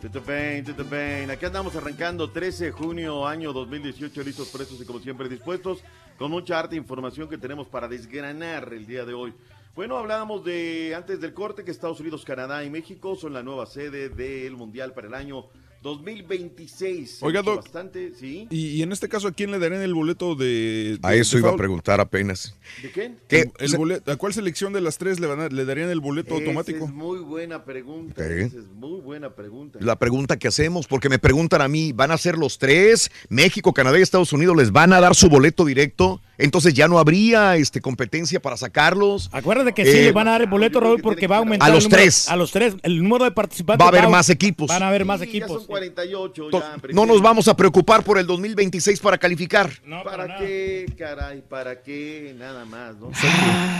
Tutto 0.00 0.20
bien, 0.22 0.64
tutto 0.64 0.84
bien. 0.84 1.30
Aquí 1.30 1.44
andamos 1.44 1.74
arrancando 1.76 2.30
13 2.30 2.66
de 2.66 2.70
junio, 2.70 3.26
año 3.26 3.52
2018, 3.52 4.22
listos, 4.22 4.48
presos 4.48 4.80
y 4.80 4.84
como 4.84 5.00
siempre 5.00 5.28
dispuestos, 5.28 5.80
con 6.16 6.30
mucha 6.30 6.58
harta 6.58 6.76
información 6.76 7.28
que 7.28 7.36
tenemos 7.36 7.66
para 7.66 7.88
desgranar 7.88 8.70
el 8.72 8.86
día 8.86 9.04
de 9.04 9.12
hoy. 9.14 9.34
Bueno, 9.78 9.96
hablábamos 9.96 10.44
de 10.44 10.92
antes 10.96 11.20
del 11.20 11.32
corte 11.32 11.62
que 11.62 11.70
Estados 11.70 12.00
Unidos, 12.00 12.24
Canadá 12.24 12.64
y 12.64 12.68
México 12.68 13.14
son 13.14 13.32
la 13.32 13.44
nueva 13.44 13.64
sede 13.64 14.08
del 14.08 14.56
Mundial 14.56 14.92
para 14.92 15.06
el 15.06 15.14
año 15.14 15.44
2026. 15.82 17.18
Se 17.18 17.24
Oiga, 17.24 17.42
Doc. 17.42 17.62
Bastante, 17.62 18.12
¿sí? 18.18 18.46
Y, 18.50 18.68
y 18.68 18.82
en 18.82 18.92
este 18.92 19.08
caso, 19.08 19.28
¿a 19.28 19.32
quién 19.32 19.50
le 19.50 19.58
darían 19.58 19.82
el 19.82 19.94
boleto 19.94 20.34
de, 20.34 20.98
A 21.02 21.14
eso 21.14 21.36
de 21.36 21.42
iba 21.42 21.50
a 21.50 21.56
preguntar 21.56 22.00
apenas. 22.00 22.54
¿De 22.82 22.90
qué? 22.90 23.12
¿Qué? 23.28 23.40
El- 23.58 23.72
el 23.72 23.76
boleto- 23.78 24.12
¿A 24.12 24.16
cuál 24.16 24.32
selección 24.34 24.72
de 24.72 24.80
las 24.80 24.98
tres 24.98 25.20
le, 25.20 25.26
van 25.26 25.40
a- 25.40 25.48
le 25.48 25.64
darían 25.64 25.90
el 25.90 26.00
boleto 26.00 26.34
Esa 26.34 26.44
automático? 26.44 26.84
es 26.84 26.90
muy 26.92 27.18
buena 27.20 27.64
pregunta. 27.64 28.24
Esa 28.26 28.58
es 28.58 28.66
muy 28.74 29.00
buena 29.00 29.30
pregunta. 29.34 29.78
La 29.82 29.96
pregunta 29.96 30.36
que 30.38 30.48
hacemos, 30.48 30.86
porque 30.86 31.08
me 31.08 31.18
preguntan 31.18 31.62
a 31.62 31.68
mí, 31.68 31.92
¿van 31.92 32.10
a 32.10 32.18
ser 32.18 32.36
los 32.38 32.58
tres? 32.58 33.10
México, 33.28 33.72
Canadá 33.72 33.98
y 33.98 34.02
Estados 34.02 34.32
Unidos 34.32 34.56
les 34.56 34.72
van 34.72 34.92
a 34.92 35.00
dar 35.00 35.14
su 35.14 35.28
boleto 35.28 35.64
directo. 35.64 36.20
Entonces 36.40 36.72
ya 36.72 36.86
no 36.86 37.00
habría 37.00 37.56
este, 37.56 37.80
competencia 37.80 38.40
para 38.40 38.56
sacarlos. 38.56 39.28
Acuérdate 39.32 39.72
que 39.74 39.84
sí, 39.84 39.90
Eh, 39.98 40.02
le 40.04 40.12
van 40.12 40.28
a 40.28 40.32
dar 40.32 40.42
el 40.42 40.46
boleto, 40.48 40.78
Raúl, 40.78 41.00
porque 41.02 41.26
va 41.26 41.36
a 41.36 41.38
aumentar 41.40 41.66
A 41.66 41.70
el 41.70 41.74
los 41.74 41.84
número- 41.84 42.00
tres. 42.02 42.28
A 42.28 42.36
los 42.36 42.52
tres. 42.52 42.76
El 42.84 43.02
número 43.02 43.24
de 43.24 43.32
participantes. 43.32 43.82
Va 43.82 43.86
a 43.86 43.88
haber 43.88 44.04
au- 44.04 44.10
más 44.10 44.28
equipos. 44.30 44.68
Van 44.68 44.82
a 44.84 44.88
haber 44.88 45.04
más 45.04 45.20
Sí, 45.20 45.26
equipos. 45.26 45.66
Son 45.68 45.76
48 45.76 46.48
To- 46.50 46.58
ya, 46.60 46.76
No 46.92 47.06
nos 47.06 47.20
vamos 47.20 47.46
a 47.48 47.54
preocupar 47.56 48.02
por 48.02 48.18
el 48.18 48.26
2026 48.26 49.00
para 49.00 49.18
calificar. 49.18 49.70
¿Para 50.04 50.38
qué, 50.38 50.86
caray? 50.98 51.42
¿Para 51.42 51.82
qué? 51.82 52.34
Nada 52.38 52.64
más, 52.64 52.96
¿no? 52.96 53.10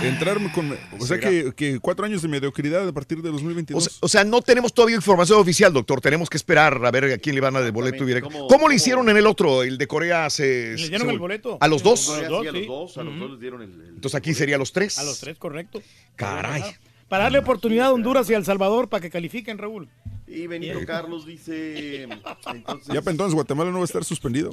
Entrarme 0.02 0.52
con. 0.52 0.76
O 0.98 1.06
sea 1.06 1.18
que, 1.18 1.52
que 1.56 1.78
cuatro 1.80 2.04
años 2.04 2.22
de 2.22 2.28
mediocridad 2.28 2.86
a 2.86 2.92
partir 2.92 3.22
de 3.22 3.30
O 3.30 3.32
2022. 3.32 3.82
sea, 3.84 3.92
o 4.00 4.08
sea, 4.08 4.24
no 4.24 4.42
tenemos 4.42 4.72
todavía 4.72 4.96
información 4.96 5.40
oficial, 5.40 5.72
doctor. 5.72 6.00
Tenemos 6.00 6.28
que 6.30 6.36
esperar 6.36 6.84
a 6.84 6.90
ver 6.90 7.04
a 7.12 7.18
quién 7.18 7.34
le 7.34 7.40
van 7.40 7.56
a 7.56 7.60
dar 7.60 7.66
el 7.66 7.72
boleto 7.72 8.04
directo. 8.04 8.30
¿Cómo- 8.30 8.48
¿Cómo, 8.48 8.68
lo 8.68 8.74
hicieron 8.74 9.08
en 9.08 9.16
el 9.16 9.26
otro, 9.26 9.62
el 9.62 9.78
de 9.78 9.86
Corea? 9.86 10.28
Se, 10.30 10.74
¿Le 10.76 10.88
dieron 10.88 11.06
se- 11.08 11.12
el 11.14 11.18
boleto? 11.18 11.58
¿A 11.60 11.68
los 11.68 11.82
dos? 11.82 12.00
Sí, 12.00 12.12
a 12.24 12.28
dos, 12.28 12.44
los 12.44 12.54
sí. 12.54 12.66
dos, 12.66 12.98
a 12.98 13.02
los 13.02 13.18
dos 13.18 13.30
les 13.32 13.40
dieron 13.40 13.62
el... 13.62 13.70
el- 13.72 13.88
Entonces 13.94 14.14
aquí 14.14 14.34
sería 14.34 14.58
los 14.58 14.72
tres. 14.72 14.98
A 14.98 15.04
los 15.04 15.18
tres, 15.20 15.38
correcto. 15.38 15.80
Caray. 16.16 16.62
Para 17.08 17.24
darle 17.24 17.38
oportunidad 17.38 17.86
a 17.86 17.92
Honduras 17.92 18.28
y 18.28 18.34
a 18.34 18.36
El 18.36 18.44
Salvador 18.44 18.88
para 18.88 19.00
que 19.00 19.10
califiquen, 19.10 19.56
Raúl. 19.58 19.88
Y 20.26 20.46
Benito 20.46 20.78
Carlos 20.86 21.24
dice... 21.24 22.02
Entonces, 22.02 22.94
Ya 22.94 23.00
para 23.00 23.12
entonces 23.12 23.34
Guatemala 23.34 23.70
no 23.70 23.78
va 23.78 23.82
a 23.82 23.86
estar 23.86 24.04
suspendido. 24.04 24.50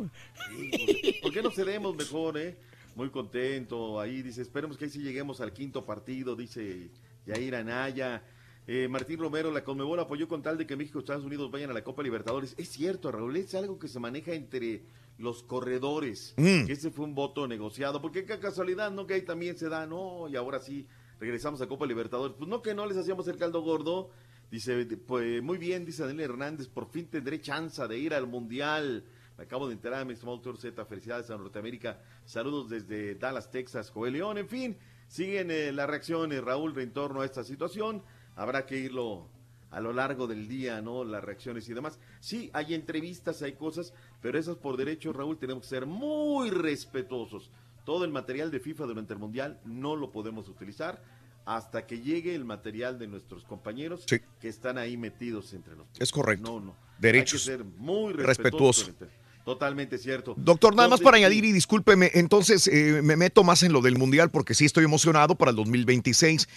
¿Por 1.21 1.33
qué 1.33 1.41
no 1.41 1.51
cedemos 1.51 1.95
mejor, 1.95 2.37
eh? 2.37 2.57
Muy 2.95 3.09
contento. 3.09 3.99
Ahí 3.99 4.21
dice, 4.21 4.41
esperemos 4.41 4.77
que 4.77 4.85
ahí 4.85 4.91
sí 4.91 4.99
lleguemos 4.99 5.41
al 5.41 5.51
quinto 5.51 5.83
partido, 5.83 6.35
dice 6.35 6.89
Yair 7.25 7.55
Anaya. 7.55 8.23
Eh, 8.67 8.87
Martín 8.87 9.19
Romero, 9.19 9.51
la 9.51 9.63
Conmebol 9.63 9.99
apoyó 9.99 10.27
con 10.27 10.41
tal 10.41 10.57
de 10.57 10.65
que 10.65 10.77
México 10.77 10.99
y 10.99 11.01
Estados 11.01 11.25
Unidos 11.25 11.51
vayan 11.51 11.69
a 11.69 11.73
la 11.73 11.83
Copa 11.83 12.03
Libertadores. 12.03 12.55
Es 12.57 12.69
cierto, 12.69 13.11
Raúl, 13.11 13.35
es 13.35 13.53
algo 13.53 13.77
que 13.77 13.89
se 13.89 13.99
maneja 13.99 14.33
entre 14.33 14.81
los 15.17 15.43
corredores. 15.43 16.33
Mm. 16.37 16.65
Que 16.65 16.71
ese 16.73 16.89
fue 16.89 17.03
un 17.03 17.15
voto 17.15 17.49
negociado. 17.49 18.01
Porque 18.01 18.23
qué 18.23 18.39
casualidad, 18.39 18.91
¿no? 18.91 19.05
Que 19.05 19.15
ahí 19.15 19.21
también 19.23 19.57
se 19.57 19.67
da, 19.67 19.85
¿no? 19.85 20.29
Y 20.29 20.35
ahora 20.37 20.59
sí, 20.59 20.87
regresamos 21.25 21.59
a 21.61 21.67
Copa 21.67 21.85
Libertadores. 21.85 22.35
Pues 22.37 22.47
no 22.47 22.61
que 22.61 22.75
no 22.75 22.85
les 22.85 22.97
hacíamos 22.97 23.27
el 23.27 23.37
caldo 23.37 23.61
gordo. 23.61 24.11
Dice, 24.51 24.85
pues 25.07 25.41
muy 25.41 25.57
bien, 25.57 25.83
dice 25.83 26.05
Daniel 26.05 26.31
Hernández, 26.31 26.67
por 26.67 26.87
fin 26.87 27.07
tendré 27.07 27.41
chance 27.41 27.85
de 27.87 27.97
ir 27.97 28.13
al 28.13 28.27
Mundial. 28.27 29.03
Me 29.37 29.43
acabo 29.43 29.67
de 29.67 29.73
enterar, 29.73 30.05
mi 30.05 30.13
estimado 30.13 30.37
doctor 30.37 30.57
Z, 30.57 30.85
felicidades 30.85 31.29
a 31.29 31.37
Norteamérica. 31.37 31.99
Saludos 32.25 32.69
desde 32.69 33.15
Dallas, 33.15 33.49
Texas, 33.49 33.89
Joel 33.89 34.13
León. 34.13 34.37
En 34.37 34.47
fin, 34.47 34.77
siguen 35.07 35.49
eh, 35.49 35.71
las 35.71 35.89
reacciones, 35.89 36.43
Raúl, 36.43 36.77
en 36.79 36.93
torno 36.93 37.21
a 37.21 37.25
esta 37.25 37.43
situación. 37.43 38.03
Habrá 38.35 38.65
que 38.65 38.77
irlo 38.77 39.27
a 39.71 39.81
lo 39.81 39.91
largo 39.91 40.27
del 40.27 40.47
día, 40.47 40.79
¿no? 40.81 41.03
Las 41.03 41.23
reacciones 41.23 41.67
y 41.67 41.73
demás. 41.73 41.99
Sí, 42.19 42.49
hay 42.53 42.75
entrevistas, 42.75 43.41
hay 43.41 43.53
cosas, 43.53 43.93
pero 44.21 44.37
esas 44.37 44.57
por 44.57 44.77
derecho, 44.77 45.11
Raúl, 45.11 45.37
tenemos 45.37 45.63
que 45.63 45.69
ser 45.69 45.85
muy 45.85 46.51
respetuosos. 46.51 47.51
Todo 47.83 48.05
el 48.05 48.11
material 48.11 48.51
de 48.51 48.59
FIFA 48.59 48.85
durante 48.85 49.13
el 49.13 49.19
Mundial 49.19 49.59
no 49.65 49.95
lo 49.95 50.11
podemos 50.11 50.47
utilizar 50.49 51.03
hasta 51.45 51.85
que 51.85 51.99
llegue 52.01 52.33
el 52.35 52.43
material 52.45 52.97
de 52.99 53.07
nuestros 53.07 53.43
compañeros 53.43 54.03
Sí. 54.07 54.19
que 54.41 54.47
están 54.49 54.77
ahí 54.77 54.97
metidos 54.97 55.53
entre 55.53 55.75
nosotros. 55.75 56.01
Es 56.01 56.11
correcto. 56.11 56.51
No, 56.51 56.59
no. 56.59 56.75
Derechos. 56.97 57.47
Hay 57.47 57.57
que 57.57 57.63
ser 57.63 57.65
muy 57.77 58.13
Respetuoso. 58.13 58.87
respetuosos. 58.87 59.24
Totalmente 59.45 59.99
cierto. 59.99 60.33
Doctor, 60.37 60.75
nada 60.75 60.89
más 60.89 61.01
para 61.01 61.17
añadir 61.17 61.45
y 61.45 61.51
discúlpeme, 61.51 62.09
entonces 62.15 62.67
eh, 62.67 63.01
me 63.03 63.15
meto 63.15 63.43
más 63.43 63.61
en 63.61 63.73
lo 63.73 63.81
del 63.81 63.95
Mundial 63.95 64.31
porque 64.31 64.55
sí 64.55 64.65
estoy 64.65 64.85
emocionado 64.85 65.35
para 65.35 65.51
el 65.51 65.57
2026. 65.57 66.49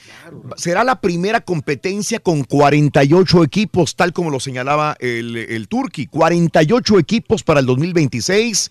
Será 0.57 0.85
la 0.85 0.99
primera 1.03 1.43
competencia 1.43 2.19
con 2.19 2.45
48 2.45 3.45
equipos, 3.45 3.95
tal 3.95 4.15
como 4.15 4.31
lo 4.31 4.41
señalaba 4.41 4.97
el, 5.01 5.37
el 5.37 5.69
Turqui. 5.69 6.07
48 6.07 6.99
equipos 6.99 7.43
para 7.43 7.61
el 7.61 7.67
2026. 7.67 8.71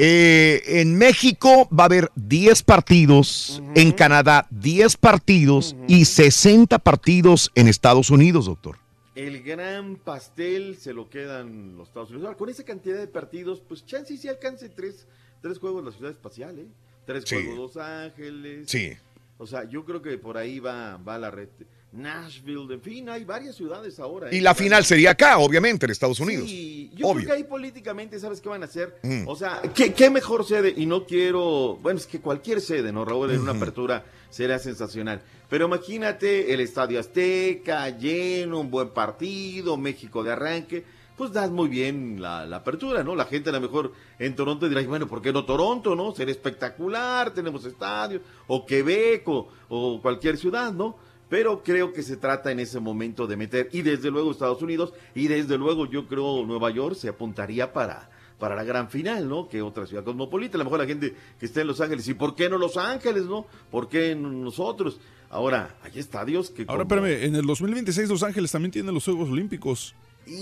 Eh, 0.00 0.62
en 0.80 0.96
México 0.96 1.68
va 1.76 1.82
a 1.82 1.86
haber 1.86 2.12
10 2.14 2.62
partidos, 2.62 3.60
en 3.74 3.90
Canadá 3.90 4.46
10 4.50 4.96
partidos 4.98 5.74
y 5.88 6.04
60 6.04 6.78
partidos 6.78 7.50
en 7.56 7.66
Estados 7.66 8.10
Unidos, 8.10 8.46
doctor. 8.46 8.78
El 9.18 9.42
gran 9.42 9.96
pastel 9.96 10.76
se 10.76 10.92
lo 10.92 11.10
quedan 11.10 11.76
los 11.76 11.88
Estados 11.88 12.10
Unidos. 12.10 12.26
Ahora, 12.26 12.38
con 12.38 12.48
esa 12.50 12.62
cantidad 12.64 12.96
de 12.98 13.08
partidos, 13.08 13.60
pues 13.66 13.84
chance 13.84 14.16
sí 14.16 14.28
alcance 14.28 14.68
tres, 14.68 15.08
tres 15.42 15.58
juegos 15.58 15.80
en 15.80 15.86
la 15.86 15.92
ciudad 15.92 16.12
espacial, 16.12 16.56
¿eh? 16.58 16.66
Tres 17.04 17.24
Sí. 17.26 17.34
juegos 17.34 17.74
Los 17.74 17.76
Ángeles. 17.76 18.68
Sí. 18.70 18.92
O 19.38 19.46
sea, 19.46 19.64
yo 19.68 19.84
creo 19.84 20.00
que 20.02 20.18
por 20.18 20.36
ahí 20.38 20.60
va, 20.60 20.98
va 20.98 21.18
la 21.18 21.32
red. 21.32 21.48
Nashville, 21.90 22.72
en 22.74 22.80
fin, 22.82 23.08
hay 23.08 23.24
varias 23.24 23.56
ciudades 23.56 23.98
ahora. 23.98 24.30
¿eh? 24.30 24.36
Y 24.36 24.40
la 24.40 24.54
final 24.54 24.84
sería 24.84 25.10
acá, 25.12 25.38
obviamente, 25.38 25.86
en 25.86 25.90
Estados 25.90 26.20
Unidos. 26.20 26.48
Sí, 26.48 26.90
yo 26.94 27.08
Obvio. 27.08 27.24
creo 27.24 27.26
que 27.28 27.42
ahí 27.42 27.44
políticamente, 27.44 28.20
¿sabes 28.20 28.40
qué 28.40 28.48
van 28.50 28.62
a 28.62 28.66
hacer? 28.66 28.98
Mm. 29.02 29.26
O 29.26 29.34
sea, 29.34 29.62
¿qué, 29.74 29.94
qué 29.94 30.10
mejor 30.10 30.44
sede? 30.46 30.72
Y 30.76 30.86
no 30.86 31.06
quiero, 31.06 31.76
bueno, 31.82 31.98
es 31.98 32.06
que 32.06 32.20
cualquier 32.20 32.60
sede, 32.60 32.92
¿no, 32.92 33.04
Raúl? 33.04 33.30
En 33.32 33.40
una 33.40 33.52
apertura 33.52 34.04
será 34.30 34.58
sensacional. 34.58 35.22
Pero 35.48 35.66
imagínate 35.66 36.52
el 36.52 36.60
Estadio 36.60 37.00
Azteca, 37.00 37.88
lleno, 37.90 38.60
un 38.60 38.70
buen 38.70 38.90
partido, 38.90 39.76
México 39.76 40.22
de 40.22 40.32
arranque. 40.32 40.84
Pues 41.16 41.32
das 41.32 41.50
muy 41.50 41.68
bien 41.68 42.22
la, 42.22 42.42
apertura, 42.54 43.02
¿no? 43.02 43.16
La 43.16 43.24
gente 43.24 43.50
a 43.50 43.52
lo 43.52 43.60
mejor 43.60 43.92
en 44.20 44.36
Toronto 44.36 44.68
dirá, 44.68 44.82
bueno, 44.82 45.08
¿por 45.08 45.20
qué 45.20 45.32
no 45.32 45.44
Toronto, 45.44 45.96
no? 45.96 46.14
Sería 46.14 46.32
espectacular, 46.32 47.34
tenemos 47.34 47.64
estadios, 47.64 48.22
o 48.46 48.64
Quebec, 48.64 49.24
o 49.26 50.00
cualquier 50.00 50.36
ciudad, 50.36 50.72
¿no? 50.72 50.96
Pero 51.28 51.62
creo 51.62 51.92
que 51.92 52.02
se 52.02 52.16
trata 52.16 52.52
en 52.52 52.60
ese 52.60 52.78
momento 52.78 53.26
de 53.26 53.36
meter, 53.36 53.68
y 53.72 53.82
desde 53.82 54.10
luego 54.10 54.30
Estados 54.30 54.62
Unidos, 54.62 54.94
y 55.14 55.26
desde 55.26 55.58
luego 55.58 55.86
yo 55.86 56.06
creo 56.06 56.46
Nueva 56.46 56.70
York 56.70 56.94
se 56.94 57.08
apuntaría 57.08 57.72
para, 57.72 58.08
para 58.38 58.54
la 58.54 58.64
gran 58.64 58.88
final, 58.88 59.28
¿no? 59.28 59.48
Que 59.48 59.62
otra 59.62 59.86
ciudad 59.86 60.04
cosmopolita, 60.04 60.56
a 60.56 60.58
lo 60.58 60.64
mejor 60.64 60.78
la 60.80 60.86
gente 60.86 61.14
que 61.40 61.46
está 61.46 61.60
en 61.62 61.66
Los 61.66 61.80
Ángeles, 61.80 62.06
¿y 62.08 62.14
por 62.14 62.34
qué 62.34 62.48
no 62.48 62.56
Los 62.58 62.76
Ángeles, 62.76 63.24
no? 63.24 63.46
¿Por 63.70 63.88
qué 63.88 64.14
no 64.14 64.30
nosotros? 64.30 64.98
Ahora, 65.30 65.76
hay 65.82 65.98
estadios 65.98 66.50
que... 66.50 66.64
Ahora, 66.68 66.84
como- 66.84 66.96
espérame, 67.04 67.24
en 67.26 67.34
el 67.36 67.44
2026 67.46 68.08
Los 68.08 68.22
Ángeles 68.22 68.50
también 68.52 68.70
tiene 68.72 68.92
los 68.92 69.04
Juegos 69.04 69.28
Olímpicos. 69.28 69.94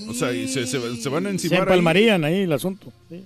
O 0.08 0.12
sea, 0.14 0.32
y 0.32 0.46
se, 0.48 0.66
se- 0.66 0.96
se 0.96 1.08
van 1.08 1.26
a 1.26 1.28
Se 1.30 1.34
encimar 1.34 1.58
ahí. 1.60 1.62
empalmarían 1.64 2.24
ahí 2.24 2.40
el 2.42 2.52
asunto. 2.52 2.92
sí. 3.08 3.24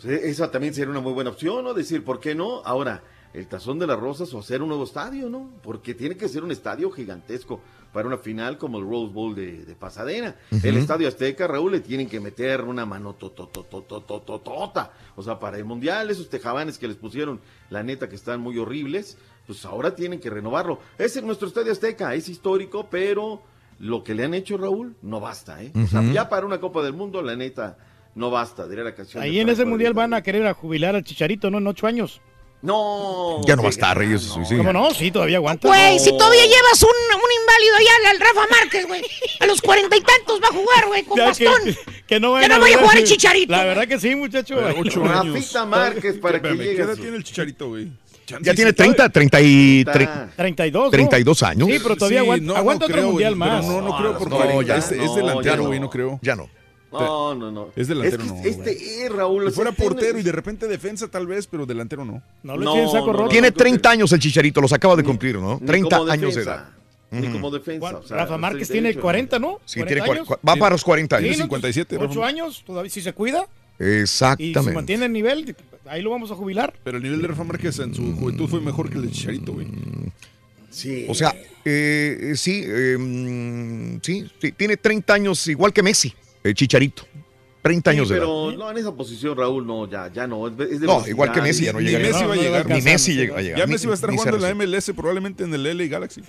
Pues, 0.00 0.22
esa 0.24 0.50
también 0.50 0.74
sería 0.74 0.90
una 0.90 1.00
muy 1.00 1.12
buena 1.12 1.30
opción, 1.30 1.62
¿no? 1.64 1.74
Decir, 1.74 2.02
¿por 2.04 2.18
qué 2.18 2.34
no? 2.34 2.60
Ahora, 2.64 3.02
el 3.34 3.46
Tazón 3.46 3.78
de 3.78 3.86
las 3.86 3.98
Rosas 3.98 4.34
o 4.34 4.40
hacer 4.40 4.60
un 4.60 4.68
nuevo 4.68 4.84
estadio, 4.84 5.28
¿no? 5.30 5.48
Porque 5.62 5.94
tiene 5.94 6.16
que 6.16 6.28
ser 6.28 6.42
un 6.42 6.50
estadio 6.50 6.90
gigantesco 6.90 7.60
para 7.92 8.08
una 8.08 8.18
final 8.18 8.58
como 8.58 8.78
el 8.78 8.84
Rose 8.84 9.12
Bowl 9.12 9.34
de, 9.34 9.64
de 9.64 9.74
Pasadena. 9.74 10.34
El 10.62 10.76
Estadio 10.76 11.08
Azteca, 11.08 11.46
Raúl, 11.46 11.72
le 11.72 11.80
tienen 11.80 12.08
que 12.08 12.20
meter 12.20 12.62
una 12.62 12.86
mano 12.86 13.14
totototototota. 13.14 14.92
O 15.16 15.22
sea, 15.22 15.38
para 15.38 15.58
el 15.58 15.64
Mundial, 15.64 16.10
esos 16.10 16.28
tejabanes 16.28 16.78
que 16.78 16.88
les 16.88 16.96
pusieron, 16.96 17.40
la 17.70 17.82
neta 17.82 18.08
que 18.08 18.16
están 18.16 18.40
muy 18.40 18.58
horribles, 18.58 19.18
pues 19.46 19.64
ahora 19.64 19.94
tienen 19.94 20.20
que 20.20 20.30
renovarlo. 20.30 20.78
Ese 20.98 21.18
es 21.18 21.24
nuestro 21.24 21.48
Estadio 21.48 21.72
Azteca, 21.72 22.14
es 22.14 22.28
histórico, 22.28 22.88
pero 22.90 23.42
lo 23.78 24.02
que 24.04 24.14
le 24.14 24.24
han 24.24 24.34
hecho, 24.34 24.56
Raúl, 24.56 24.96
no 25.02 25.20
basta, 25.20 25.62
¿eh? 25.62 25.72
O 25.74 25.86
sea, 25.86 26.02
ya 26.02 26.28
para 26.28 26.46
una 26.46 26.60
Copa 26.60 26.82
del 26.82 26.92
Mundo, 26.92 27.20
la 27.20 27.36
neta, 27.36 27.76
no 28.14 28.30
basta, 28.30 28.68
diré 28.68 28.84
la 28.84 28.94
canción. 28.94 29.22
Ahí 29.22 29.38
en 29.40 29.48
ese 29.48 29.64
mundial 29.64 29.92
van 29.92 30.14
a 30.14 30.22
querer 30.22 30.46
a 30.46 30.54
jubilar 30.54 30.94
al 30.94 31.04
Chicharito, 31.04 31.50
¿no? 31.50 31.58
En 31.58 31.66
ocho 31.66 31.86
años. 31.86 32.20
No. 32.62 33.40
Ya 33.44 33.56
no 33.56 33.62
va 33.62 33.68
a 33.68 33.70
estar, 33.70 33.96
Reyes. 33.98 34.22
sí, 34.22 34.40
sí. 34.48 34.56
¿Cómo 34.56 34.72
no? 34.72 34.94
Sí, 34.94 35.10
todavía 35.10 35.38
aguanta. 35.38 35.66
Güey, 35.68 35.98
si 35.98 36.10
todavía 36.16 36.44
llevas 36.46 36.82
un, 36.82 36.88
un 36.88 37.30
inválido 37.40 37.76
allá 37.76 38.10
al 38.10 38.20
Rafa 38.20 38.46
Márquez, 38.50 38.86
güey. 38.86 39.02
A 39.40 39.46
los 39.46 39.60
cuarenta 39.60 39.96
y 39.96 40.00
tantos 40.00 40.40
va 40.40 40.46
a 40.48 40.52
jugar, 40.52 40.86
güey, 40.86 41.02
con 41.02 41.18
Ya 41.18 41.26
bastón. 41.26 41.76
Que 42.06 42.20
no, 42.20 42.40
Ya 42.40 42.48
no 42.48 42.60
vaya 42.60 42.76
a 42.76 42.80
jugar 42.80 42.98
el 42.98 43.04
Chicharito. 43.04 43.50
La 43.52 43.64
verdad 43.64 43.88
que 43.88 43.98
sí, 43.98 44.14
muchacho. 44.14 44.54
Pero 44.56 44.74
ocho 44.80 45.04
años. 45.04 45.34
Rafita 45.34 45.66
Márquez 45.66 46.18
para 46.18 46.40
que 46.40 46.50
llegue. 46.50 46.76
¿Qué 46.76 46.82
edad 46.82 46.96
tiene 46.96 47.16
el 47.16 47.24
chicharito, 47.24 47.68
güey? 47.68 47.88
Ya 48.40 48.54
tiene 48.54 48.72
30, 48.72 49.08
30 49.08 49.40
y... 49.42 49.84
tre- 49.84 50.30
32, 50.36 50.84
¿no? 50.84 50.90
32 50.90 51.42
años. 51.42 51.68
Sí, 51.68 51.78
pero 51.82 51.96
todavía 51.96 52.20
Sí, 52.20 52.24
aguanta, 52.24 52.46
no, 52.46 52.52
no 52.52 52.58
aguanta 52.58 52.84
otro 52.86 52.96
creo, 52.96 53.08
mundial 53.08 53.36
más. 53.36 53.66
no, 53.66 53.82
no 53.82 53.96
creo 53.98 54.16
por 54.16 54.30
no, 54.30 54.36
40. 54.36 54.62
ya 54.62 54.76
es, 54.76 54.92
es 54.92 54.98
no, 54.98 55.16
delantero, 55.16 55.54
ya 55.62 55.66
güey, 55.66 55.78
no. 55.80 55.86
no 55.86 55.90
creo. 55.90 56.18
Ya 56.22 56.36
no. 56.36 56.48
No, 56.92 57.34
no, 57.34 57.50
no. 57.50 57.68
Es 57.74 57.88
delantero, 57.88 58.22
Es 58.22 58.28
que 58.28 58.34
no. 58.34 58.44
este 58.44 59.04
es, 59.06 59.12
Raúl. 59.12 59.48
Si 59.48 59.54
fuera 59.54 59.72
portero 59.72 60.18
y 60.18 60.22
de 60.22 60.32
repente 60.32 60.68
defensa, 60.68 61.08
tal 61.08 61.26
vez, 61.26 61.46
pero 61.46 61.64
delantero 61.66 62.04
no. 62.04 62.22
No 62.42 62.56
le 62.56 62.70
echen 62.70 62.90
saco 62.90 63.12
roto. 63.12 63.28
Tiene 63.28 63.50
30 63.50 63.90
años 63.90 64.12
el 64.12 64.20
Chicharito, 64.20 64.60
los 64.60 64.72
acaba 64.72 64.94
de 64.96 65.02
cumplir, 65.04 65.36
¿no? 65.38 65.58
ni 65.60 65.66
30 65.66 65.98
como 65.98 66.10
años 66.10 66.34
de 66.34 66.42
edad. 66.42 66.68
Ni 67.10 67.28
como 67.28 67.50
defensa. 67.50 67.98
o 67.98 68.02
sea, 68.02 68.16
Rafa 68.18 68.38
Márquez 68.38 68.68
38 68.68 68.72
tiene 68.72 68.88
años. 68.88 69.02
40, 69.02 69.38
¿no? 69.38 69.60
Sí, 69.66 69.80
40 69.80 70.04
tiene 70.04 70.18
años. 70.20 70.28
va 70.48 70.56
para 70.56 70.70
los 70.74 70.82
40 70.84 71.16
años. 71.16 71.30
Sí, 71.32 71.36
¿no? 71.38 71.44
57, 71.44 71.98
Rafa. 71.98 72.10
Ocho 72.10 72.24
años, 72.24 72.62
todavía, 72.66 72.90
si 72.90 73.02
se 73.02 73.12
cuida 73.12 73.46
y 73.78 73.82
se 73.84 74.00
Exactamente. 74.00 74.72
mantiene 74.72 75.06
el 75.06 75.12
nivel, 75.12 75.54
ahí 75.86 76.00
lo 76.00 76.10
vamos 76.10 76.30
a 76.30 76.34
jubilar. 76.36 76.72
Pero 76.84 76.96
el 76.96 77.02
nivel 77.02 77.20
de 77.20 77.28
Rafa 77.28 77.44
Márquez 77.44 77.78
en 77.80 77.94
su 77.94 78.14
juventud 78.16 78.48
fue 78.48 78.60
mejor 78.60 78.88
que 78.88 78.96
el 78.96 79.02
de 79.06 79.10
Chicharito, 79.10 79.52
güey. 79.52 79.66
Sí. 80.70 81.04
O 81.08 81.14
sea, 81.14 81.34
eh, 81.66 82.16
eh, 82.32 82.32
sí, 82.36 82.64
eh, 82.66 83.98
sí, 84.02 84.26
sí, 84.40 84.52
tiene 84.52 84.78
30 84.78 85.12
años 85.12 85.46
igual 85.48 85.70
que 85.72 85.82
Messi, 85.82 86.14
el 86.44 86.54
Chicharito. 86.54 87.04
30 87.62 87.90
años 87.92 88.08
Sí, 88.08 88.14
de 88.14 88.18
edad. 88.18 88.26
pero 88.26 88.52
no, 88.58 88.70
en 88.72 88.76
esa 88.78 88.92
posición, 88.92 89.36
Raúl, 89.36 89.64
no, 89.64 89.88
ya, 89.88 90.10
ya 90.12 90.26
no. 90.26 90.48
Es, 90.48 90.54
es 90.68 90.80
de 90.80 90.86
No, 90.86 91.06
igual 91.06 91.30
que 91.30 91.40
Messi 91.40 91.64
ya 91.66 91.72
no 91.72 91.80
y- 91.80 91.84
Ni 91.84 91.90
llega. 91.92 92.08
Messi 92.08 92.24
va 92.24 92.32
a 92.32 92.36
llegar. 92.36 92.66
Ni 92.68 92.80
Messi 92.82 93.14
llega- 93.14 93.34
va 93.34 93.38
a 93.38 93.42
llegar. 93.42 93.58
Ya 93.60 93.66
Messi 93.68 93.86
va 93.86 93.92
a 93.92 93.94
estar 93.94 94.10
ni 94.10 94.16
jugando 94.16 94.36
en 94.38 94.42
la. 94.42 94.50
MLS, 94.50 94.92
probablemente 94.94 95.44
en 95.44 95.54
el 95.54 95.62
LA 95.66 95.86
Galaxy. 95.86 96.22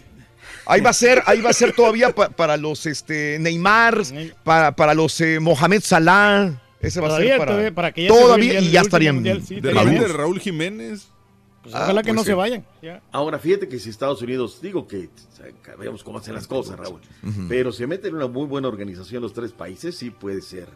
Ahí 0.68 0.81
va 0.81 0.91
a 0.91 0.94
ser, 0.94 1.23
ahí 1.26 1.41
va 1.41 1.49
a 1.49 1.53
ser 1.53 1.73
todavía 1.73 2.14
pa- 2.14 2.30
para 2.30 2.56
los 2.56 2.85
este, 2.85 3.38
Neymar, 3.40 4.03
para, 4.44 4.76
para 4.76 4.94
los 4.94 5.19
eh, 5.22 5.40
Mohamed 5.40 5.81
Salah. 5.81 6.61
Ese 6.80 7.02
va 7.02 7.15
a 7.15 7.18
ser 7.19 7.38
para. 7.38 7.52
todavía, 7.52 7.73
para 7.73 7.91
que 7.94 8.03
ya 8.03 8.07
todavía 8.10 8.60
y 8.60 8.69
ya 8.72 8.81
estarían. 8.81 9.15
mundial, 9.15 9.41
sí, 9.44 9.60
De 9.60 9.73
bien. 9.73 10.06
Raúl 10.14 10.40
Jiménez. 10.40 11.07
Pues 11.64 11.73
ojalá 11.73 12.02
Ah, 12.02 12.03
que 12.03 12.11
no 12.11 12.15
pues 12.18 12.26
se 12.26 12.31
sí. 12.34 12.38
vayan. 12.38 12.65
ya. 12.81 13.02
Ahora, 13.11 13.40
fíjate 13.40 13.68
que 13.69 13.80
si 13.80 13.90
Estados 13.90 14.22
Unidos, 14.22 14.60
digo 14.61 14.85
que 14.88 15.10
sabemos 15.65 16.03
cómo 16.03 16.18
hacen 16.19 16.34
las 16.35 16.45
cosas, 16.45 16.77
Raúl, 16.77 16.99
pero 17.48 17.72
se 17.72 17.88
mete 17.88 18.10
en 18.10 18.15
una 18.15 18.27
muy 18.27 18.45
buena 18.48 18.68
organización 18.68 19.22
los 19.23 19.34
tres 19.34 19.53
países, 19.53 19.95
sí 19.98 20.10
puede 20.11 20.41
ser 20.41 20.68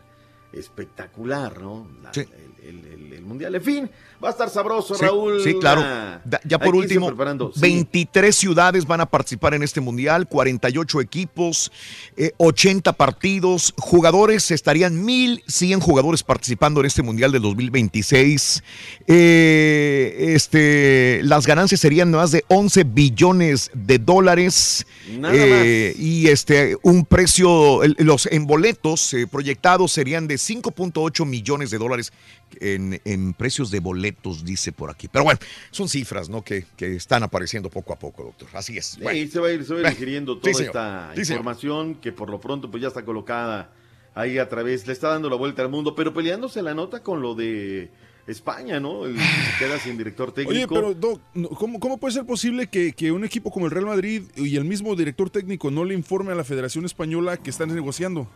espectacular, 0.54 1.60
¿no? 1.62 1.88
La- 2.04 2.14
Sí. 2.14 2.22
el, 2.64 2.80
el- 2.86 3.14
el- 3.14 3.18
mundial. 3.28 3.54
En 3.56 3.62
fin, 3.62 3.90
va 4.24 4.30
a 4.30 4.32
estar 4.32 4.50
sabroso, 4.50 4.96
Sí, 4.96 5.04
Raúl. 5.04 5.44
sí, 5.44 5.54
claro. 5.60 5.82
Da- 6.24 6.40
ya 6.46 6.58
por 6.58 6.76
último, 6.76 7.08
preparando. 7.08 7.52
Sí. 7.54 7.60
23 7.60 8.34
ciudades 8.34 8.86
van 8.86 9.02
a 9.02 9.06
participar 9.06 9.54
en 9.54 9.64
este 9.64 9.82
mundial, 9.82 10.30
48 10.30 11.02
equipos, 11.02 11.70
eh, 12.16 12.32
80 12.38 12.94
partidos, 12.94 13.74
jugadores, 13.78 14.50
estarían 14.52 15.04
1.100 15.06 15.82
jugadores 15.82 16.24
participando 16.24 16.80
en 16.80 16.86
este 16.86 17.02
mundial 17.04 17.34
del 17.34 17.42
2026. 17.42 18.64
Eh, 19.08 20.34
este, 20.36 21.20
las 21.24 21.46
ganancias 21.46 21.82
serían 21.82 22.12
más 22.12 22.32
de 22.32 22.46
11 22.48 22.86
billones 22.86 23.70
de 23.74 24.00
dólares. 24.00 24.86
Nada 25.20 25.34
Eh, 25.36 25.96
y 25.98 26.28
este 26.28 26.78
un 26.82 27.04
precio, 27.06 27.82
los 27.98 28.26
en 28.28 28.48
boletos 28.48 29.14
eh, 29.14 29.28
proyectados 29.28 29.92
serían 29.92 30.28
de 30.28 30.37
5.8 30.38 31.26
millones 31.26 31.72
de 31.72 31.78
dólares 31.78 32.14
en, 32.60 33.02
en 33.06 33.34
precios 33.34 33.72
de 33.72 33.80
boletos, 33.80 34.46
dice 34.46 34.72
por 34.72 34.90
aquí. 34.90 35.08
Pero 35.08 35.24
bueno, 35.24 35.40
son 35.72 35.90
cifras, 35.90 36.30
¿no? 36.30 36.44
Que, 36.44 36.66
que 36.76 36.96
están 36.96 37.24
apareciendo 37.24 37.70
poco 37.70 37.94
a 37.94 38.00
poco, 38.00 38.24
doctor. 38.24 38.48
Así 38.54 38.78
es. 38.78 38.86
Sí, 38.86 39.00
se 39.00 39.04
va 39.04 39.12
a 39.12 39.14
ir, 39.14 39.30
se 39.30 39.40
va 39.40 39.48
a 39.48 39.52
ir 39.52 39.66
Bueno, 39.68 39.90
digiriendo 39.90 40.36
sí, 40.36 40.52
toda 40.52 40.64
esta 40.64 41.12
Sí, 41.16 41.22
información 41.22 41.96
que 41.96 42.12
por 42.12 42.30
lo 42.30 42.40
pronto 42.40 42.70
pues 42.72 42.82
ya 42.82 42.88
está 42.88 43.04
colocada 43.04 43.72
ahí 44.16 44.38
a 44.38 44.50
través, 44.50 44.88
le 44.88 44.94
está 44.94 45.10
dando 45.10 45.30
la 45.30 45.36
vuelta 45.36 45.62
al 45.62 45.70
mundo, 45.70 45.96
pero 45.96 46.14
peleándose 46.14 46.62
la 46.62 46.74
nota 46.74 47.04
con 47.04 47.22
lo 47.22 47.36
de 47.36 47.92
España, 48.26 48.80
¿no? 48.80 49.06
El 49.06 49.18
se 49.20 49.58
queda 49.60 49.80
sin 49.80 49.98
director 49.98 50.32
técnico. 50.32 50.52
Oye, 50.52 50.68
pero 50.68 50.94
Doc, 50.94 51.22
¿cómo, 51.58 51.80
cómo 51.80 51.98
puede 51.98 52.14
ser 52.14 52.26
posible 52.26 52.68
que, 52.68 52.94
que 52.94 53.12
un 53.12 53.24
equipo 53.24 53.52
como 53.52 53.66
el 53.66 53.72
Real 53.72 53.86
Madrid 53.86 54.24
y 54.36 54.56
el 54.58 54.66
mismo 54.66 54.96
director 54.96 55.30
técnico 55.30 55.72
no 55.72 55.86
le 55.86 55.94
informe 55.94 56.32
a 56.32 56.36
la 56.36 56.44
Federación 56.44 56.86
Española 56.86 57.38
que 57.38 57.50
están 57.50 57.74
negociando? 57.74 58.28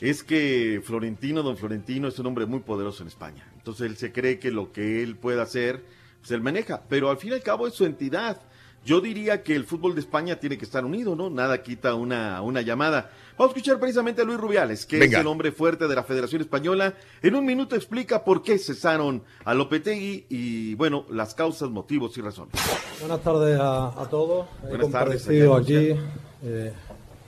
Es 0.00 0.22
que 0.22 0.80
Florentino, 0.84 1.42
don 1.42 1.56
Florentino, 1.56 2.08
es 2.08 2.18
un 2.18 2.26
hombre 2.26 2.46
muy 2.46 2.60
poderoso 2.60 3.02
en 3.02 3.08
España. 3.08 3.50
Entonces 3.56 3.86
él 3.86 3.96
se 3.96 4.12
cree 4.12 4.38
que 4.38 4.50
lo 4.50 4.72
que 4.72 5.02
él 5.02 5.16
puede 5.16 5.40
hacer, 5.40 5.82
pues 6.20 6.30
él 6.32 6.42
maneja. 6.42 6.82
Pero 6.88 7.08
al 7.10 7.16
fin 7.16 7.30
y 7.30 7.34
al 7.34 7.42
cabo 7.42 7.66
es 7.66 7.74
su 7.74 7.84
entidad. 7.86 8.40
Yo 8.84 9.00
diría 9.00 9.42
que 9.42 9.56
el 9.56 9.64
fútbol 9.64 9.94
de 9.96 10.00
España 10.00 10.36
tiene 10.38 10.56
que 10.58 10.64
estar 10.64 10.84
unido, 10.84 11.16
¿no? 11.16 11.28
Nada 11.28 11.60
quita 11.60 11.94
una, 11.94 12.40
una 12.42 12.60
llamada. 12.62 13.10
Vamos 13.36 13.52
a 13.52 13.56
escuchar 13.58 13.80
precisamente 13.80 14.22
a 14.22 14.24
Luis 14.24 14.38
Rubiales, 14.38 14.86
que 14.86 14.98
Venga. 15.00 15.16
es 15.18 15.20
el 15.22 15.26
hombre 15.26 15.50
fuerte 15.50 15.88
de 15.88 15.94
la 15.96 16.04
Federación 16.04 16.40
Española. 16.40 16.94
En 17.20 17.34
un 17.34 17.44
minuto 17.44 17.74
explica 17.74 18.22
por 18.22 18.42
qué 18.42 18.58
cesaron 18.58 19.24
a 19.44 19.54
Lopetegui 19.54 20.26
y, 20.28 20.74
bueno, 20.76 21.04
las 21.10 21.34
causas, 21.34 21.68
motivos 21.70 22.16
y 22.16 22.20
razones. 22.20 22.52
Buenas 23.00 23.22
tardes 23.22 23.58
a, 23.58 23.86
a 24.00 24.08
todos. 24.08 24.46
He 24.62 24.68
Buenas 24.68 24.90
tardes, 24.92 25.22
comparecido 25.24 25.64
señor. 25.64 25.94
aquí 25.96 26.00
eh, 26.44 26.72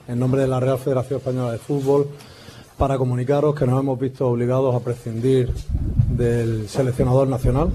en 0.07 0.17
nombre 0.19 0.41
de 0.43 0.47
la 0.47 0.61
Real 0.61 0.77
Federación 0.79 1.19
Española 1.19 1.51
de 1.51 1.57
Fútbol 1.57 2.07
para 2.79 2.97
comunicaros 2.97 3.53
que 3.55 3.67
nos 3.67 3.77
hemos 3.77 3.99
visto 3.99 4.25
obligados 4.25 4.73
a 4.73 4.79
prescindir 4.79 5.53
del 6.09 6.69
seleccionador 6.69 7.27
nacional. 7.27 7.73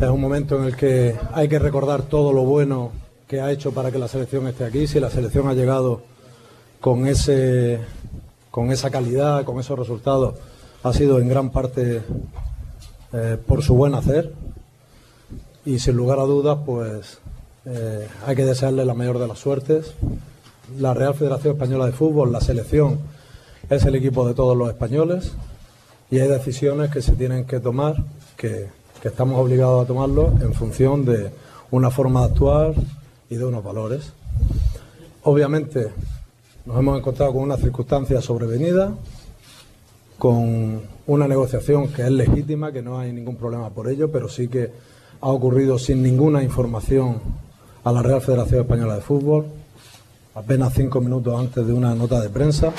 Es 0.00 0.08
un 0.08 0.20
momento 0.20 0.58
en 0.58 0.64
el 0.64 0.74
que 0.74 1.14
hay 1.34 1.46
que 1.46 1.58
recordar 1.58 2.02
todo 2.02 2.32
lo 2.32 2.44
bueno 2.44 2.90
que 3.28 3.42
ha 3.42 3.52
hecho 3.52 3.72
para 3.72 3.92
que 3.92 3.98
la 3.98 4.08
selección 4.08 4.48
esté 4.48 4.64
aquí. 4.64 4.86
Si 4.86 4.98
la 4.98 5.10
selección 5.10 5.46
ha 5.46 5.52
llegado 5.52 6.00
con 6.80 7.06
ese 7.06 7.80
con 8.50 8.72
esa 8.72 8.90
calidad, 8.90 9.44
con 9.44 9.60
esos 9.60 9.78
resultados, 9.78 10.34
ha 10.82 10.92
sido 10.94 11.20
en 11.20 11.28
gran 11.28 11.50
parte 11.50 12.00
eh, 13.12 13.36
por 13.46 13.62
su 13.62 13.74
buen 13.74 13.94
hacer 13.94 14.32
y 15.66 15.80
sin 15.80 15.96
lugar 15.96 16.18
a 16.18 16.22
dudas, 16.22 16.60
pues 16.64 17.18
eh, 17.66 18.08
hay 18.26 18.34
que 18.34 18.46
desearle 18.46 18.86
la 18.86 18.94
mayor 18.94 19.18
de 19.18 19.28
las 19.28 19.38
suertes. 19.38 19.92
La 20.78 20.94
Real 20.94 21.14
Federación 21.14 21.54
Española 21.54 21.84
de 21.86 21.92
Fútbol, 21.92 22.32
la 22.32 22.40
selección, 22.40 22.98
es 23.70 23.84
el 23.84 23.94
equipo 23.94 24.26
de 24.26 24.34
todos 24.34 24.56
los 24.56 24.68
españoles 24.68 25.32
y 26.10 26.18
hay 26.20 26.28
decisiones 26.28 26.90
que 26.90 27.02
se 27.02 27.12
tienen 27.12 27.44
que 27.44 27.60
tomar, 27.60 27.96
que, 28.36 28.66
estamos 29.04 29.38
obligados 29.38 29.84
a 29.84 29.86
tomarlo 29.86 30.32
en 30.40 30.52
función 30.52 31.04
de 31.04 31.30
una 31.70 31.90
forma 31.90 32.20
de 32.20 32.26
actuar 32.26 32.74
y 33.30 33.36
de 33.36 33.44
unos 33.44 33.62
valores. 33.62 34.12
Obviamente 35.22 35.88
nos 36.66 36.78
hemos 36.78 36.98
encontrado 36.98 37.32
con 37.32 37.42
una 37.42 37.56
circunstancia 37.56 38.20
sobrevenida, 38.20 38.92
con 40.18 40.82
una 41.06 41.28
negociación 41.28 41.88
que 41.88 42.02
es 42.02 42.10
legítima, 42.10 42.72
que 42.72 42.82
no 42.82 42.98
hay 42.98 43.12
ningún 43.12 43.36
problema 43.36 43.70
por 43.70 43.88
ello, 43.88 44.10
pero 44.10 44.28
sí 44.28 44.48
que 44.48 44.70
ha 45.20 45.28
ocurrido 45.28 45.78
sin 45.78 46.02
ninguna 46.02 46.42
información 46.42 47.20
a 47.84 47.92
la 47.92 48.02
Real 48.02 48.20
Federación 48.20 48.62
Española 48.62 48.96
de 48.96 49.00
Fútbol, 49.00 49.46
apenas 50.34 50.74
cinco 50.74 51.00
minutos 51.00 51.38
antes 51.38 51.66
de 51.66 51.72
una 51.72 51.94
nota 51.94 52.20
de 52.20 52.28
prensa. 52.28 52.72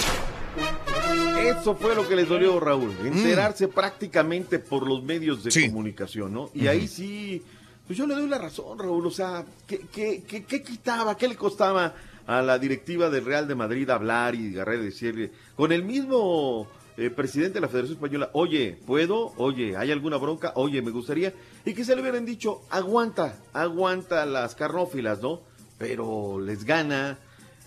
Eso 1.70 1.78
fue 1.78 1.94
lo 1.94 2.08
que 2.08 2.16
les 2.16 2.28
dolió, 2.28 2.60
Raúl. 2.60 2.96
Mm. 3.00 3.06
Enterarse 3.06 3.68
prácticamente 3.68 4.58
por 4.58 4.88
los 4.88 5.04
medios 5.04 5.44
de 5.44 5.68
comunicación, 5.70 6.34
¿no? 6.34 6.50
Y 6.56 6.66
ahí 6.66 6.88
sí, 6.88 7.44
pues 7.86 7.96
yo 7.96 8.08
le 8.08 8.16
doy 8.16 8.28
la 8.28 8.40
razón, 8.40 8.80
Raúl. 8.80 9.06
O 9.06 9.12
sea, 9.12 9.46
¿qué, 9.68 9.82
qué, 9.94 10.24
qué, 10.28 10.46
qué 10.46 10.64
quitaba, 10.64 11.16
qué 11.16 11.28
le 11.28 11.36
costaba 11.36 11.94
a 12.26 12.42
la 12.42 12.58
directiva 12.58 13.12
del 13.12 13.24
Real 13.24 13.48
de 13.48 13.54
Madrid 13.54 13.88
hablar 13.92 14.34
y 14.34 14.52
agarrar 14.56 14.80
y 14.80 14.86
decirle, 14.86 15.32
con 15.56 15.72
el 15.72 15.84
mismo 15.84 16.68
eh, 16.98 17.12
presidente 17.12 17.56
de 17.56 17.62
la 17.62 17.68
Federación 17.68 17.98
Española, 17.98 18.32
oye, 18.34 18.76
¿puedo? 18.88 19.34
Oye, 19.38 19.78
¿hay 19.78 19.92
alguna 19.92 20.18
bronca? 20.18 20.54
Oye, 20.56 20.82
me 20.82 20.90
gustaría. 20.90 21.36
Y 21.66 21.76
que 21.76 21.86
se 21.86 21.96
le 21.96 22.02
hubieran 22.02 22.26
dicho, 22.26 22.64
aguanta, 22.72 23.38
aguanta 23.54 24.26
las 24.26 24.56
carnófilas, 24.56 25.22
¿no? 25.22 25.42
Pero 25.78 26.40
les 26.40 26.64
gana. 26.64 27.20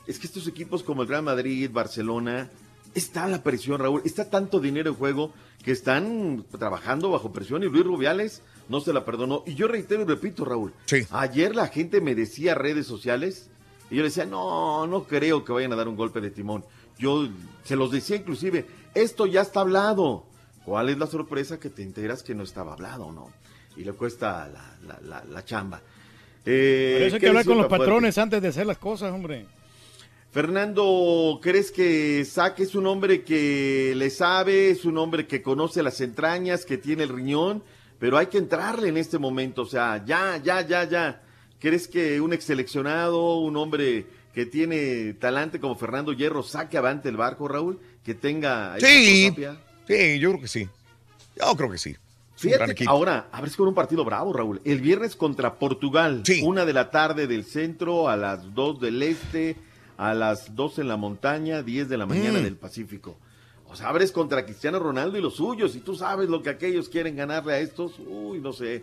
Es 0.08 0.18
que 0.18 0.26
estos 0.26 0.48
equipos 0.48 0.82
como 0.82 1.02
el 1.02 1.08
Real 1.08 1.22
Madrid, 1.22 1.70
Barcelona, 1.72 2.50
está 2.94 3.26
la 3.28 3.42
presión, 3.42 3.78
Raúl, 3.80 4.02
está 4.04 4.28
tanto 4.30 4.60
dinero 4.60 4.90
en 4.90 4.96
juego 4.96 5.32
que 5.64 5.72
están 5.72 6.44
trabajando 6.58 7.10
bajo 7.10 7.32
presión 7.32 7.62
y 7.62 7.66
Luis 7.68 7.84
Rubiales 7.84 8.42
no 8.68 8.80
se 8.80 8.92
la 8.92 9.04
perdonó. 9.04 9.42
Y 9.46 9.54
yo 9.54 9.68
reitero 9.68 10.02
y 10.02 10.04
repito, 10.06 10.44
Raúl, 10.44 10.72
ayer 11.10 11.54
la 11.54 11.68
gente 11.68 12.00
me 12.00 12.14
decía 12.14 12.54
redes 12.54 12.86
sociales 12.86 13.48
y 13.90 13.96
yo 13.96 14.02
le 14.02 14.08
decía, 14.08 14.24
no, 14.24 14.86
no 14.86 15.04
creo 15.04 15.44
que 15.44 15.52
vayan 15.52 15.72
a 15.72 15.76
dar 15.76 15.88
un 15.88 15.96
golpe 15.96 16.20
de 16.20 16.30
timón. 16.30 16.64
Yo 16.98 17.28
se 17.64 17.76
los 17.76 17.90
decía 17.90 18.16
inclusive, 18.16 18.66
esto 18.94 19.26
ya 19.26 19.40
está 19.42 19.60
hablado. 19.60 20.24
¿Cuál 20.64 20.88
es 20.90 20.98
la 20.98 21.06
sorpresa 21.08 21.58
que 21.58 21.70
te 21.70 21.82
enteras 21.82 22.22
que 22.22 22.34
no 22.34 22.44
estaba 22.44 22.74
hablado, 22.74 23.10
no? 23.10 23.30
Y 23.76 23.84
le 23.84 23.92
cuesta 23.94 24.48
la, 24.48 24.76
la, 24.86 25.00
la, 25.00 25.24
la 25.24 25.44
chamba. 25.44 25.80
Eh, 26.44 26.94
Por 26.98 27.02
eso 27.06 27.14
hay 27.16 27.20
¿qué 27.20 27.20
que 27.20 27.28
hablar 27.28 27.44
con 27.44 27.56
los 27.58 27.66
fuerte? 27.68 27.84
patrones 27.84 28.18
antes 28.18 28.42
de 28.42 28.48
hacer 28.48 28.66
las 28.66 28.78
cosas, 28.78 29.12
hombre. 29.12 29.46
Fernando, 30.32 31.38
¿crees 31.42 31.70
que 31.70 32.24
Saque 32.24 32.62
es 32.62 32.74
un 32.74 32.86
hombre 32.86 33.22
que 33.22 33.92
le 33.94 34.08
sabe, 34.08 34.70
es 34.70 34.86
un 34.86 34.96
hombre 34.96 35.26
que 35.26 35.42
conoce 35.42 35.82
las 35.82 36.00
entrañas, 36.00 36.64
que 36.64 36.78
tiene 36.78 37.02
el 37.02 37.10
riñón? 37.10 37.62
Pero 37.98 38.16
hay 38.16 38.28
que 38.28 38.38
entrarle 38.38 38.88
en 38.88 38.96
este 38.96 39.18
momento, 39.18 39.60
o 39.62 39.66
sea, 39.66 40.02
ya, 40.06 40.40
ya, 40.42 40.66
ya, 40.66 40.84
ya. 40.84 41.22
¿Crees 41.60 41.86
que 41.86 42.18
un 42.18 42.32
ex 42.32 42.44
seleccionado, 42.44 43.40
un 43.40 43.58
hombre 43.58 44.06
que 44.32 44.46
tiene 44.46 45.12
talante 45.12 45.60
como 45.60 45.76
Fernando 45.76 46.14
Hierro 46.14 46.42
saque 46.42 46.78
avante 46.78 47.10
el 47.10 47.18
barco, 47.18 47.46
Raúl? 47.46 47.78
Que 48.02 48.14
tenga... 48.14 48.76
Sí, 48.80 49.34
sí, 49.86 50.18
yo 50.18 50.30
creo 50.30 50.40
que 50.40 50.48
sí. 50.48 50.66
Yo 51.36 51.54
creo 51.54 51.70
que 51.70 51.78
sí. 51.78 51.94
Fíjate, 52.36 52.74
ahora, 52.86 53.28
a 53.30 53.40
ver 53.42 53.50
si 53.50 53.56
con 53.56 53.68
un 53.68 53.74
partido 53.74 54.02
bravo, 54.02 54.32
Raúl. 54.32 54.62
El 54.64 54.80
viernes 54.80 55.14
contra 55.14 55.56
Portugal, 55.58 56.22
una 56.42 56.64
de 56.64 56.72
la 56.72 56.90
tarde 56.90 57.26
del 57.26 57.44
centro, 57.44 58.08
a 58.08 58.16
las 58.16 58.54
dos 58.54 58.80
del 58.80 59.02
este, 59.02 59.56
a 60.10 60.14
las 60.14 60.54
dos 60.56 60.78
en 60.80 60.88
la 60.88 60.96
montaña, 60.96 61.62
10 61.62 61.88
de 61.88 61.96
la 61.96 62.06
mañana 62.06 62.40
Mm. 62.40 62.42
del 62.42 62.56
Pacífico. 62.56 63.16
O 63.66 63.76
sea, 63.76 63.88
abres 63.88 64.10
contra 64.10 64.44
Cristiano 64.44 64.78
Ronaldo 64.80 65.16
y 65.16 65.22
los 65.22 65.36
suyos, 65.36 65.76
y 65.76 65.80
tú 65.80 65.94
sabes 65.94 66.28
lo 66.28 66.42
que 66.42 66.50
aquellos 66.50 66.88
quieren 66.88 67.14
ganarle 67.16 67.52
a 67.54 67.58
estos, 67.60 67.92
uy, 68.06 68.40
no 68.40 68.52
sé. 68.52 68.82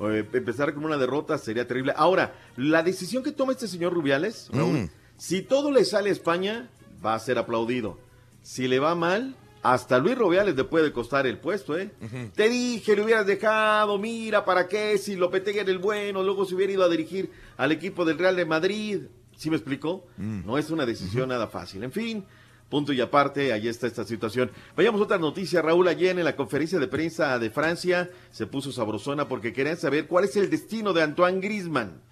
Eh, 0.00 0.26
empezar 0.32 0.72
con 0.74 0.84
una 0.84 0.96
derrota 0.98 1.36
sería 1.38 1.66
terrible. 1.66 1.92
Ahora, 1.96 2.34
la 2.56 2.82
decisión 2.82 3.22
que 3.22 3.32
toma 3.32 3.52
este 3.52 3.68
señor 3.68 3.92
Rubiales, 3.94 4.48
Raúl, 4.52 4.78
Mm. 4.82 4.88
si 5.16 5.42
todo 5.42 5.70
le 5.70 5.84
sale 5.84 6.10
a 6.10 6.12
España, 6.12 6.68
va 7.04 7.14
a 7.14 7.18
ser 7.18 7.38
aplaudido. 7.38 7.98
Si 8.42 8.68
le 8.68 8.78
va 8.78 8.94
mal, 8.94 9.34
hasta 9.62 9.98
Luis 9.98 10.16
Rubiales 10.16 10.56
le 10.56 10.64
puede 10.64 10.92
costar 10.92 11.26
el 11.26 11.36
puesto, 11.38 11.76
¿eh? 11.78 11.90
Te 12.34 12.48
dije, 12.48 12.96
le 12.96 13.02
hubieras 13.04 13.26
dejado, 13.26 13.98
mira, 13.98 14.44
¿para 14.44 14.68
qué? 14.68 14.96
Si 14.98 15.16
Lopetegui 15.16 15.58
era 15.58 15.70
el 15.70 15.78
bueno, 15.78 16.22
luego 16.22 16.44
se 16.46 16.54
hubiera 16.54 16.72
ido 16.72 16.84
a 16.84 16.88
dirigir 16.88 17.30
al 17.58 17.72
equipo 17.72 18.04
del 18.06 18.18
Real 18.18 18.36
de 18.36 18.44
Madrid. 18.46 19.00
¿Sí 19.40 19.48
me 19.48 19.56
explicó? 19.56 20.06
No 20.18 20.58
es 20.58 20.68
una 20.68 20.84
decisión 20.84 21.30
nada 21.30 21.46
fácil. 21.46 21.82
En 21.82 21.92
fin, 21.92 22.26
punto 22.68 22.92
y 22.92 23.00
aparte, 23.00 23.54
ahí 23.54 23.68
está 23.68 23.86
esta 23.86 24.04
situación. 24.04 24.50
Vayamos 24.76 25.00
a 25.00 25.04
otra 25.04 25.16
noticia, 25.16 25.62
Raúl, 25.62 25.88
ayer 25.88 26.18
en 26.18 26.26
la 26.26 26.36
conferencia 26.36 26.78
de 26.78 26.86
prensa 26.88 27.38
de 27.38 27.48
Francia 27.48 28.10
se 28.30 28.46
puso 28.46 28.70
sabrosona 28.70 29.28
porque 29.28 29.54
querían 29.54 29.78
saber 29.78 30.06
cuál 30.06 30.24
es 30.24 30.36
el 30.36 30.50
destino 30.50 30.92
de 30.92 31.04
Antoine 31.04 31.40
Griezmann. 31.40 32.02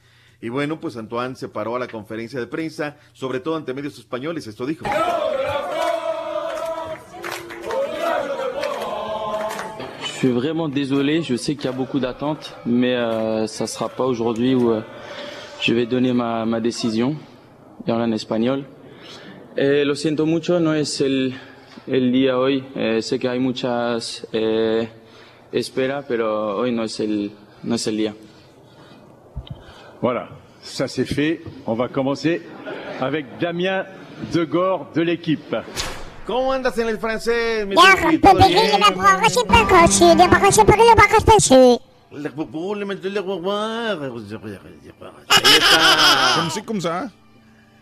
Y 0.41 0.49
bueno, 0.49 0.81
pues 0.81 0.97
Antoine 0.97 1.37
se 1.37 1.51
paró 1.51 1.77
a 1.77 1.79
la 1.79 1.87
conferencia 1.87 2.41
de 2.41 2.47
prensa, 2.47 2.97
sobre 3.13 3.41
todo 3.41 3.57
ante 3.57 3.75
medios 3.75 3.99
españoles, 3.99 4.47
esto 4.47 4.65
dijo. 4.65 4.87
Je 10.01 10.27
suis 10.27 10.33
vraiment 10.33 10.71
désolé, 10.71 11.23
je 11.23 11.37
sais 11.37 11.55
qu'il 11.55 11.67
y 11.67 11.69
a 11.69 11.77
beaucoup 11.77 12.01
d'attentes, 12.01 12.57
mais 12.65 12.97
euh, 12.97 13.47
ça 13.47 13.65
ne 13.65 13.69
sera 13.69 13.91
pas 13.91 14.05
aujourd'hui 14.05 14.55
où 14.55 14.73
euh, 14.73 14.81
je 15.61 15.75
vais 15.75 15.87
donner 15.87 16.13
ma, 16.13 16.45
ma 16.45 16.61
décision, 16.61 17.17
y 17.87 17.91
en 17.91 18.13
español. 18.13 18.67
Eh, 19.57 19.85
lo 19.85 19.95
siento 19.95 20.27
mucho, 20.27 20.61
no 20.61 20.75
es 20.75 21.01
el, 21.01 21.35
el 21.87 22.13
día 22.13 22.39
hoy, 22.39 22.65
eh, 22.77 23.03
sé 23.03 23.19
que 23.19 23.29
hay 23.29 23.41
muchas 23.41 24.27
eh, 24.33 24.89
esperas, 25.53 26.05
pero 26.07 26.57
hoy 26.59 26.71
no 26.71 26.85
es 26.85 27.01
el, 27.01 27.33
no 27.65 27.75
es 27.75 27.87
el 27.87 27.97
día. 27.97 28.15
Voilà, 30.01 30.29
ça 30.63 30.87
c'est 30.87 31.05
fait. 31.07 31.41
On 31.67 31.75
va 31.75 31.89
commencer 31.89 32.43
avec 33.01 33.27
Damien 33.41 33.85
Degore 34.33 34.91
de 34.95 35.03
l'équipe. 35.03 35.57
¿Cómo 36.25 36.53
andas 36.53 36.79
en 36.79 36.89
el 36.89 36.99
francés, 36.99 37.67
mi 37.67 37.75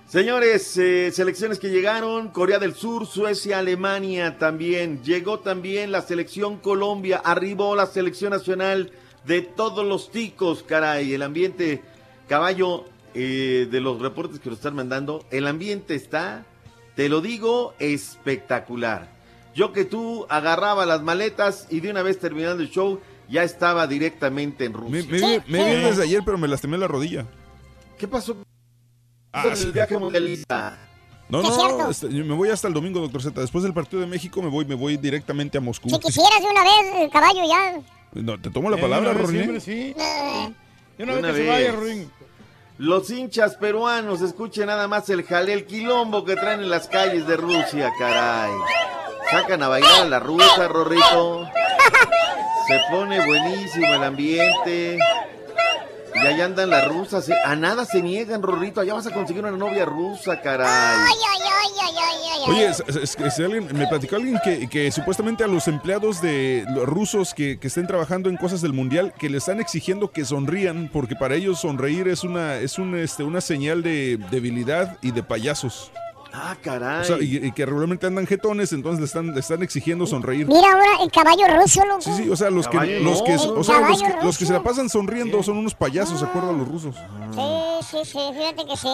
Señores, 0.09 0.77
eh, 0.77 1.11
selecciones 1.13 1.59
que 1.59 1.69
llegaron, 1.69 2.29
Corea 2.29 2.59
del 2.59 2.75
Sur, 2.75 3.07
Suecia, 3.07 3.59
Alemania 3.59 4.39
también. 4.39 5.03
Llegó 5.03 5.41
también 5.41 5.91
la 5.91 6.01
selección 6.01 6.59
Colombia, 6.59 7.21
arribó 7.25 7.75
la 7.75 7.87
selección 7.87 8.31
nacional 8.31 8.93
de 9.25 9.43
todos 9.43 9.85
los 9.85 10.11
ticos, 10.11 10.63
caray. 10.63 11.13
El 11.13 11.23
ambiente, 11.23 11.83
caballo, 12.29 12.85
eh, 13.15 13.67
de 13.71 13.81
los 13.81 14.01
reportes 14.01 14.41
que 14.41 14.51
nos 14.51 14.59
están 14.59 14.75
mandando, 14.75 15.25
el 15.31 15.47
ambiente 15.47 15.95
está, 15.95 16.45
te 16.95 17.09
lo 17.09 17.21
digo, 17.21 17.75
espectacular. 17.79 19.11
Yo 19.55 19.73
que 19.73 19.87
tú 19.87 20.27
agarraba 20.29 20.85
las 20.85 21.03
maletas 21.03 21.67
y 21.71 21.81
de 21.81 21.91
una 21.91 22.03
vez 22.03 22.19
terminando 22.19 22.63
el 22.63 22.71
show, 22.71 23.01
ya 23.29 23.43
estaba 23.43 23.87
directamente 23.87 24.65
en 24.65 24.73
Me, 24.73 24.79
Rusia. 25.03 25.03
me, 25.11 25.39
vi- 25.39 25.53
me 25.53 25.77
vi 25.77 25.83
desde 25.83 26.03
ayer, 26.05 26.23
pero 26.25 26.39
me 26.39 26.49
lastimé 26.49 26.79
la 26.79 26.89
rodilla. 26.89 27.27
¿Qué 27.99 28.07
pasó? 28.09 28.37
Ah, 29.33 29.45
sí. 29.55 29.65
el 29.65 29.73
viaje 29.73 29.99
mundialista. 29.99 30.79
No, 31.29 31.43
no, 31.43 31.91
este, 31.91 32.07
me 32.09 32.35
voy 32.35 32.51
hasta 32.51 32.69
el 32.69 32.75
domingo, 32.75 33.01
doctor 33.01 33.21
Z. 33.23 33.41
Después 33.41 33.65
del 33.65 33.75
partido 33.75 34.01
de 34.01 34.07
México 34.07 34.41
me 34.43 34.49
voy, 34.49 34.65
me 34.65 34.77
voy 34.77 34.97
directamente 34.97 35.59
a 35.59 35.61
Moscú. 35.61 35.91
Si 35.91 35.99
quisieras 35.99 36.41
de 36.41 36.47
una 36.49 36.63
vez, 36.63 37.03
el 37.03 37.11
caballo 37.11 37.41
ya. 37.49 37.81
No, 38.15 38.41
te 38.41 38.49
tomo 38.51 38.71
la 38.71 38.77
Eh, 38.77 38.81
palabra, 38.81 39.13
Rorín. 39.13 39.31
siempre, 39.31 39.61
sí. 39.61 39.93
De 40.97 41.05
una 41.05 41.17
De 41.17 41.17
vez 41.17 41.19
una 41.19 41.29
que 41.29 41.35
se 41.35 41.41
vez. 41.43 41.49
vaya, 41.49 41.73
Ruin. 41.73 42.11
Los 42.79 43.11
hinchas 43.11 43.57
peruanos, 43.57 44.21
escuchen 44.21 44.67
nada 44.67 44.87
más 44.87 45.09
el 45.11 45.25
jalé, 45.25 45.55
el 45.55 45.67
quilombo 45.67 46.25
que 46.25 46.37
traen 46.37 46.61
en 46.61 46.71
las 46.71 46.87
calles 46.89 47.27
de 47.27 47.37
Rusia, 47.37 47.91
caray. 47.99 48.53
Sacan 49.31 49.63
a 49.65 49.69
bailar 49.69 50.03
a 50.03 50.05
la 50.05 50.21
rusa, 50.21 50.69
Rorrito. 50.69 51.49
Se 52.69 52.81
pone 52.91 53.25
buenísimo 53.27 53.95
el 53.95 54.03
ambiente. 54.05 54.99
Y 56.15 56.19
allá 56.27 56.47
andan 56.47 56.71
las 56.71 56.89
rusas. 56.89 57.29
eh. 57.29 57.35
A 57.45 57.55
nada 57.57 57.85
se 57.85 58.01
niegan, 58.03 58.43
Rorrito. 58.43 58.81
Allá 58.81 58.95
vas 58.95 59.07
a 59.07 59.13
conseguir 59.13 59.43
una 59.45 59.53
novia 59.57 59.85
rusa, 59.85 60.41
caray. 60.41 60.67
Ay, 60.69 61.13
ay, 61.13 61.41
ay, 61.43 61.71
ay, 61.83 61.95
ay, 61.99 62.17
ay, 62.33 62.43
ay. 62.47 62.51
Oye, 62.55 62.67
es- 62.69 63.17
es- 63.19 63.39
alguien, 63.41 63.69
me 63.77 63.87
platicó 63.87 64.17
alguien 64.17 64.39
que, 64.43 64.69
que 64.69 64.91
supuestamente 64.93 65.45
a 65.45 65.47
los 65.47 65.69
empleados 65.69 66.23
de 66.23 66.65
los 66.71 66.87
rusos 66.87 67.35
que, 67.35 67.59
que 67.59 67.67
estén 67.69 67.87
trabajando 67.87 68.31
en 68.31 68.37
cosas 68.37 68.63
del 68.63 68.73
mundial, 68.73 69.13
que 69.19 69.29
le 69.29 69.39
están 69.39 69.61
exigiendo 69.61 70.11
que 70.11 70.25
sonrían, 70.25 70.89
porque 70.93 71.17
para 71.17 71.35
ellos 71.35 71.61
sonreír 71.61 72.09
es 72.09 72.25
una, 72.25 72.57
es 72.57 72.79
un, 72.79 72.97
este, 72.97 73.23
una 73.25 73.41
señal 73.41 73.83
de 73.83 74.19
debilidad 74.31 74.97
y 75.03 75.11
de 75.11 75.23
payasos. 75.23 75.91
Ah, 76.39 76.55
caray. 76.63 77.01
O 77.01 77.05
sea, 77.05 77.17
y, 77.19 77.47
y 77.47 77.53
que 77.53 77.65
regularmente 77.65 78.07
andan 78.07 78.27
jetones, 78.27 78.71
entonces 78.75 79.01
le 79.01 79.07
están, 79.07 79.33
le 79.35 79.41
están 79.41 79.63
exigiendo 79.63 80.07
sonreír. 80.07 80.47
Mira 80.47 80.71
ahora 80.71 81.03
el 81.03 81.11
caballo 81.11 81.47
ruso, 81.61 81.83
loco. 81.87 82.03
Sí, 82.03 82.13
sí, 82.15 82.29
o 82.29 82.37
sea, 82.37 82.51
los 82.51 82.69
que, 82.69 82.77
los 83.01 83.23
que, 83.23 83.37
no. 83.37 83.43
o 83.55 83.65
sea, 83.65 83.81
los 83.81 84.03
que, 84.03 84.09
Caballo 84.09 84.23
los 84.27 84.37
que 84.39 84.45
se 84.45 84.53
la 84.53 84.63
pasan 84.63 84.91
sonriendo 84.91 85.43
son 85.43 85.57
unos 85.57 85.75
payasos, 85.75 86.21
¿de 86.21 86.27
acuerdo 86.27 86.51
a 86.51 86.53
los 86.53 86.69
rusos? 86.69 86.95
Sí, 87.35 87.87
sí, 87.91 87.99
sí, 88.05 88.19
fíjate 88.37 88.67
que 88.67 88.77
sí. 88.77 88.89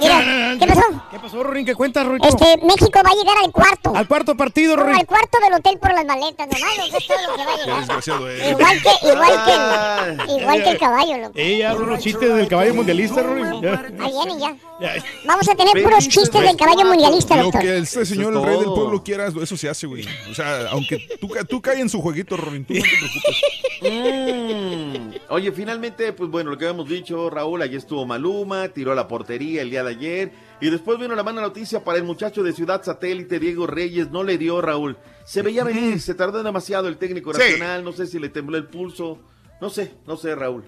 Mira, 0.00 0.56
¿qué 0.58 0.66
pasó? 0.66 0.80
¿Qué 1.10 1.18
pasó, 1.18 1.42
Ruin? 1.42 1.66
¿Qué 1.66 1.74
cuentas, 1.74 2.06
Ruin? 2.06 2.24
Este, 2.24 2.44
México 2.64 2.98
va 3.04 3.10
a 3.10 3.14
llegar 3.14 3.36
al 3.44 3.52
cuarto. 3.52 3.92
Al 3.94 4.08
cuarto 4.08 4.34
partido, 4.34 4.74
No, 4.76 4.84
Ruin. 4.84 4.96
al 4.96 5.06
cuarto 5.06 5.38
del 5.42 5.52
hotel 5.52 5.78
por 5.78 5.92
las 5.92 6.04
maletas, 6.06 6.46
nomás, 6.48 6.90
que 6.90 6.96
es 6.96 7.06
todo 7.06 7.18
lo 7.30 7.36
que 7.36 7.44
va 7.44 7.52
a 7.52 7.56
Qué 7.56 7.62
llegar. 7.64 7.78
desgraciado 7.80 8.30
eh. 8.30 8.50
Igual 8.50 8.82
que, 8.82 9.06
igual 9.08 9.32
Ah. 9.36 10.04
que, 10.06 10.32
el, 10.32 10.40
igual 10.40 10.62
que 10.64 10.70
el 10.70 10.78
caballo, 10.78 11.16
loco. 11.18 11.32
Ya, 11.38 11.74
unos 11.74 12.00
chistes 12.00 12.34
del 12.34 12.48
caballo 12.48 12.74
mundialista, 12.74 13.22
Ruin. 13.22 13.60
Ya. 13.60 13.84
Ahí 14.00 14.12
viene 14.24 14.38
ya. 14.40 14.56
Ya. 14.80 14.94
Vamos 15.26 15.46
a 15.48 15.54
tener 15.54 15.82
puros 15.82 16.08
chistes 16.08 16.40
del 16.42 16.56
caballo 16.56 16.85
mundialista, 16.86 17.36
Lo 17.36 17.44
doctor. 17.44 17.60
que 17.62 17.78
este 17.78 18.04
señor, 18.06 18.34
el 18.34 18.42
rey 18.42 18.56
del 18.56 18.66
pueblo, 18.66 19.02
quiera, 19.02 19.26
eso 19.28 19.56
se 19.56 19.68
hace, 19.68 19.86
güey. 19.86 20.04
O 20.30 20.34
sea, 20.34 20.68
aunque 20.70 20.98
tú, 21.20 21.28
tú 21.48 21.60
caes 21.60 21.80
en 21.80 21.88
su 21.88 22.00
jueguito, 22.00 22.36
Ronin, 22.36 22.64
tú 22.64 22.74
no 22.74 22.80
te 22.82 22.88
preocupes. 22.88 23.42
Mm. 23.82 25.10
Oye, 25.30 25.52
finalmente, 25.52 26.12
pues 26.12 26.30
bueno, 26.30 26.50
lo 26.50 26.58
que 26.58 26.66
habíamos 26.66 26.88
dicho, 26.88 27.28
Raúl, 27.30 27.62
allí 27.62 27.76
estuvo 27.76 28.06
Maluma, 28.06 28.68
tiró 28.68 28.92
a 28.92 28.94
la 28.94 29.08
portería 29.08 29.62
el 29.62 29.70
día 29.70 29.82
de 29.84 29.90
ayer. 29.90 30.32
Y 30.60 30.70
después 30.70 30.98
vino 30.98 31.14
la 31.14 31.22
mala 31.22 31.42
noticia 31.42 31.84
para 31.84 31.98
el 31.98 32.04
muchacho 32.04 32.42
de 32.42 32.52
Ciudad 32.52 32.82
Satélite, 32.82 33.38
Diego 33.38 33.66
Reyes, 33.66 34.10
no 34.10 34.22
le 34.24 34.38
dio, 34.38 34.60
Raúl. 34.62 34.96
Se 35.24 35.42
veía 35.42 35.64
venir, 35.64 36.00
se 36.00 36.14
tardó 36.14 36.42
demasiado 36.42 36.88
el 36.88 36.96
técnico 36.96 37.32
Sí. 37.34 37.40
nacional, 37.40 37.84
no 37.84 37.92
sé 37.92 38.06
si 38.06 38.18
le 38.18 38.28
tembló 38.30 38.56
el 38.56 38.66
pulso, 38.66 39.18
no 39.60 39.68
sé, 39.70 39.92
no 40.06 40.16
sé, 40.16 40.34
Raúl. 40.34 40.64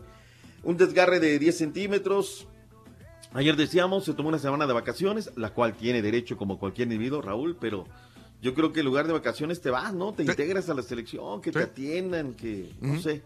Un 0.62 0.76
desgarre 0.76 1.20
de 1.20 1.38
10 1.38 1.56
centímetros. 1.56 2.46
Ayer 3.34 3.56
decíamos, 3.56 4.05
se 4.05 4.14
tomó 4.14 4.30
una 4.30 4.38
semana 4.38 4.66
de 4.66 4.72
vacaciones, 4.72 5.30
la 5.36 5.50
cual 5.50 5.74
tiene 5.74 6.00
derecho 6.02 6.36
como 6.36 6.59
cualquier 6.59 6.86
individuo, 6.90 7.20
Raúl, 7.20 7.56
pero 7.60 7.86
yo 8.40 8.55
creo 8.55 8.72
que 8.72 8.80
en 8.80 8.86
lugar 8.86 9.06
de 9.06 9.12
vacaciones 9.12 9.60
te 9.60 9.70
vas, 9.70 9.92
¿no? 9.92 10.12
Te 10.12 10.22
integras 10.22 10.68
a 10.70 10.74
la 10.74 10.82
selección, 10.82 11.40
que 11.40 11.52
te 11.52 11.62
atiendan, 11.62 12.34
que, 12.34 12.72
no 12.80 13.00
sé. 13.00 13.22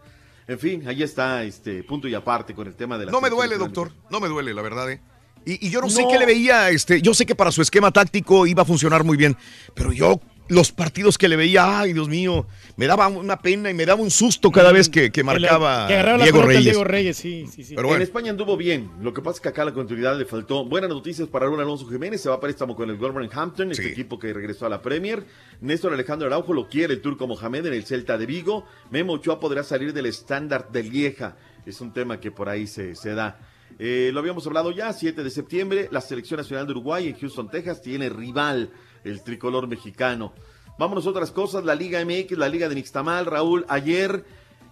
En 0.47 0.59
fin, 0.59 0.85
ahí 0.87 1.03
está, 1.03 1.43
este, 1.43 1.83
punto 1.83 2.07
y 2.07 2.13
aparte 2.15 2.53
con 2.53 2.67
el 2.67 2.75
tema 2.75 2.97
de 2.97 3.05
la 3.05 3.11
No 3.11 3.21
me 3.21 3.29
duele, 3.29 3.57
doctor. 3.57 3.93
No 4.09 4.19
me 4.19 4.27
duele, 4.27 4.53
la 4.53 4.61
verdad, 4.61 4.91
¿eh? 4.91 4.99
Y, 5.45 5.67
y 5.67 5.69
yo 5.69 5.81
no, 5.81 5.89
sé 5.89 6.03
No. 6.03 6.09
qué 6.09 6.17
le 6.17 6.25
veía, 6.25 6.69
este, 6.69 7.01
yo 7.01 7.13
sé 7.13 7.25
que 7.25 7.35
para 7.35 7.51
su 7.51 7.61
esquema 7.61 7.91
táctico 7.91 8.45
iba 8.47 8.61
a 8.63 8.65
funcionar 8.65 9.03
muy 9.03 9.17
bien, 9.17 9.37
pero 9.73 9.91
yo 9.91 10.19
los 10.49 10.71
partidos 10.71 11.17
que 11.17 11.29
le 11.29 11.35
veía, 11.35 11.79
ay 11.79 11.93
Dios 11.93 12.09
mío, 12.09 12.45
me 12.75 12.85
daba 12.85 13.07
una 13.07 13.39
pena 13.39 13.69
y 13.69 13.73
me 13.73 13.85
daba 13.85 14.01
un 14.01 14.11
susto 14.11 14.51
cada 14.51 14.71
vez 14.71 14.89
que, 14.89 15.11
que 15.11 15.23
marcaba 15.23 15.87
Que 15.87 15.93
agarraba 15.93 16.17
la 16.17 16.23
Diego 16.25 16.41
Reyes. 16.41 16.63
Diego 16.63 16.83
Reyes, 16.83 17.17
sí, 17.17 17.45
sí, 17.47 17.63
sí. 17.63 17.75
Pero 17.75 17.87
En 17.87 17.91
bueno. 17.91 18.03
España 18.03 18.31
anduvo 18.31 18.57
bien. 18.57 18.91
Lo 19.01 19.13
que 19.13 19.21
pasa 19.21 19.37
es 19.37 19.41
que 19.41 19.49
acá 19.49 19.63
la 19.65 19.73
continuidad 19.73 20.17
le 20.17 20.25
faltó. 20.25 20.65
Buenas 20.65 20.89
noticias 20.89 21.27
para 21.27 21.45
Raúl 21.45 21.61
Alonso 21.61 21.87
Jiménez. 21.87 22.21
Se 22.21 22.29
va 22.29 22.35
a 22.35 22.39
préstamo 22.39 22.75
con 22.75 22.89
el 22.89 22.97
Wolverhampton, 22.97 23.71
este 23.71 23.87
equipo 23.89 24.19
que 24.19 24.33
regresó 24.33 24.65
a 24.65 24.69
la 24.69 24.81
Premier. 24.81 25.23
Néstor 25.61 25.93
Alejandro 25.93 26.27
Araujo 26.27 26.53
lo 26.53 26.67
quiere 26.67 26.93
el 26.93 27.01
turco 27.01 27.25
Mohamed 27.25 27.67
en 27.67 27.73
el 27.73 27.85
Celta 27.85 28.17
de 28.17 28.25
Vigo. 28.25 28.65
Memo 28.91 29.13
Ochoa 29.13 29.39
podrá 29.39 29.63
salir 29.63 29.93
del 29.93 30.07
estándar 30.07 30.69
de 30.71 30.83
Lieja. 30.83 31.37
Es 31.65 31.79
un 31.79 31.93
tema 31.93 32.19
que 32.19 32.31
por 32.31 32.49
ahí 32.49 32.67
se, 32.67 32.95
se 32.95 33.13
da. 33.15 33.39
Eh, 33.79 34.11
lo 34.13 34.19
habíamos 34.19 34.45
hablado 34.45 34.71
ya, 34.71 34.93
7 34.93 35.23
de 35.23 35.29
septiembre. 35.29 35.87
La 35.91 36.01
Selección 36.01 36.37
Nacional 36.37 36.65
de 36.65 36.73
Uruguay 36.73 37.07
en 37.07 37.17
Houston, 37.17 37.49
Texas, 37.49 37.81
tiene 37.81 38.09
rival 38.09 38.71
el 39.03 39.23
tricolor 39.23 39.67
mexicano. 39.67 40.33
Vámonos 40.79 41.05
a 41.05 41.09
otras 41.11 41.31
cosas. 41.31 41.63
La 41.65 41.75
Liga 41.75 42.03
MX, 42.03 42.37
la 42.37 42.49
Liga 42.49 42.67
de 42.69 42.75
Nixtamal. 42.75 43.25
Raúl, 43.25 43.65
ayer 43.69 44.25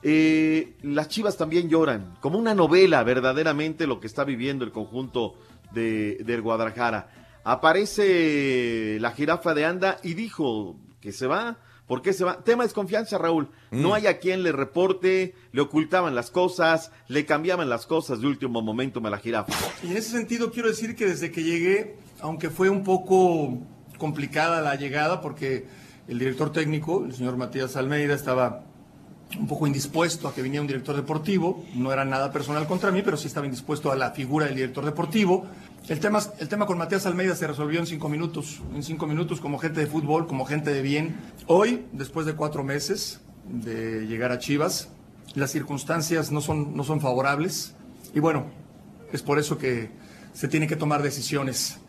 eh, 0.03 0.73
las 0.81 1.09
Chivas 1.09 1.37
también 1.37 1.69
lloran, 1.69 2.15
como 2.21 2.39
una 2.39 2.55
novela 2.55 3.03
verdaderamente 3.03 3.85
lo 3.87 3.99
que 3.99 4.07
está 4.07 4.23
viviendo 4.23 4.65
el 4.65 4.71
conjunto 4.71 5.35
de, 5.73 6.17
del 6.25 6.41
Guadalajara. 6.41 7.11
Aparece 7.43 8.97
la 8.99 9.11
jirafa 9.11 9.53
de 9.53 9.65
Anda 9.65 9.97
y 10.03 10.13
dijo 10.13 10.75
que 10.99 11.11
se 11.11 11.27
va. 11.27 11.57
¿Por 11.87 12.01
qué 12.01 12.13
se 12.13 12.23
va? 12.23 12.41
Tema 12.43 12.63
de 12.63 12.67
desconfianza, 12.67 13.17
Raúl. 13.17 13.49
No 13.71 13.89
Mm. 13.89 13.93
hay 13.93 14.07
a 14.07 14.19
quien 14.19 14.43
le 14.43 14.51
reporte, 14.51 15.35
le 15.51 15.61
ocultaban 15.61 16.15
las 16.15 16.31
cosas, 16.31 16.91
le 17.07 17.25
cambiaban 17.25 17.67
las 17.69 17.85
cosas 17.85 18.21
de 18.21 18.27
último 18.27 18.61
momento 18.61 19.01
a 19.05 19.09
la 19.09 19.17
jirafa. 19.17 19.53
Y 19.83 19.87
en 19.91 19.97
ese 19.97 20.11
sentido 20.11 20.51
quiero 20.51 20.69
decir 20.69 20.95
que 20.95 21.05
desde 21.07 21.31
que 21.31 21.43
llegué, 21.43 21.97
aunque 22.21 22.49
fue 22.49 22.69
un 22.69 22.83
poco 22.83 23.57
complicada 24.01 24.61
la 24.61 24.73
llegada, 24.73 25.21
porque 25.21 25.67
el 26.07 26.17
director 26.17 26.51
técnico, 26.51 27.05
el 27.05 27.13
señor 27.13 27.37
Matías 27.37 27.75
Almeida, 27.75 28.15
estaba 28.15 28.63
un 29.39 29.47
poco 29.47 29.67
indispuesto 29.67 30.27
a 30.27 30.33
que 30.33 30.41
viniera 30.41 30.61
un 30.61 30.67
director 30.67 30.95
deportivo, 30.95 31.63
no 31.75 31.93
era 31.93 32.03
nada 32.03 32.31
personal 32.31 32.65
contra 32.65 32.91
mí, 32.91 33.03
pero 33.03 33.15
sí 33.15 33.27
estaba 33.27 33.45
indispuesto 33.45 33.91
a 33.91 33.95
la 33.95 34.09
figura 34.09 34.47
del 34.47 34.55
director 34.55 34.83
deportivo. 34.83 35.45
El 35.87 35.99
tema, 35.99 36.19
el 36.39 36.47
tema 36.49 36.65
con 36.65 36.79
Matías 36.79 37.05
Almeida 37.05 37.35
se 37.35 37.45
resolvió 37.45 37.79
en 37.79 37.85
cinco 37.85 38.09
minutos, 38.09 38.63
en 38.73 38.81
cinco 38.81 39.05
minutos 39.05 39.39
como 39.39 39.59
gente 39.59 39.79
de 39.79 39.85
fútbol, 39.85 40.25
como 40.25 40.45
gente 40.45 40.73
de 40.73 40.81
bien. 40.81 41.15
Hoy, 41.45 41.85
después 41.91 42.25
de 42.25 42.33
cuatro 42.33 42.63
meses 42.63 43.21
de 43.45 44.07
llegar 44.07 44.31
a 44.31 44.39
Chivas, 44.39 44.89
las 45.35 45.51
circunstancias 45.51 46.31
no 46.31 46.41
son, 46.41 46.75
no 46.75 46.83
son 46.83 47.01
favorables 47.01 47.75
y 48.15 48.19
bueno, 48.19 48.47
es 49.13 49.21
por 49.21 49.37
eso 49.37 49.59
que 49.59 49.91
se 50.33 50.47
tienen 50.47 50.67
que 50.67 50.75
tomar 50.75 51.03
decisiones. 51.03 51.80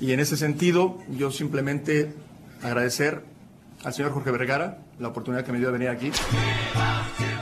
Y 0.00 0.12
en 0.12 0.20
ese 0.20 0.36
sentido, 0.36 0.98
yo 1.10 1.30
simplemente 1.30 2.14
agradecer 2.62 3.22
al 3.84 3.92
señor 3.94 4.12
Jorge 4.12 4.30
Vergara 4.30 4.78
la 4.98 5.08
oportunidad 5.08 5.44
que 5.44 5.52
me 5.52 5.58
dio 5.58 5.68
de 5.68 5.72
venir 5.74 5.88
aquí. 5.88 6.10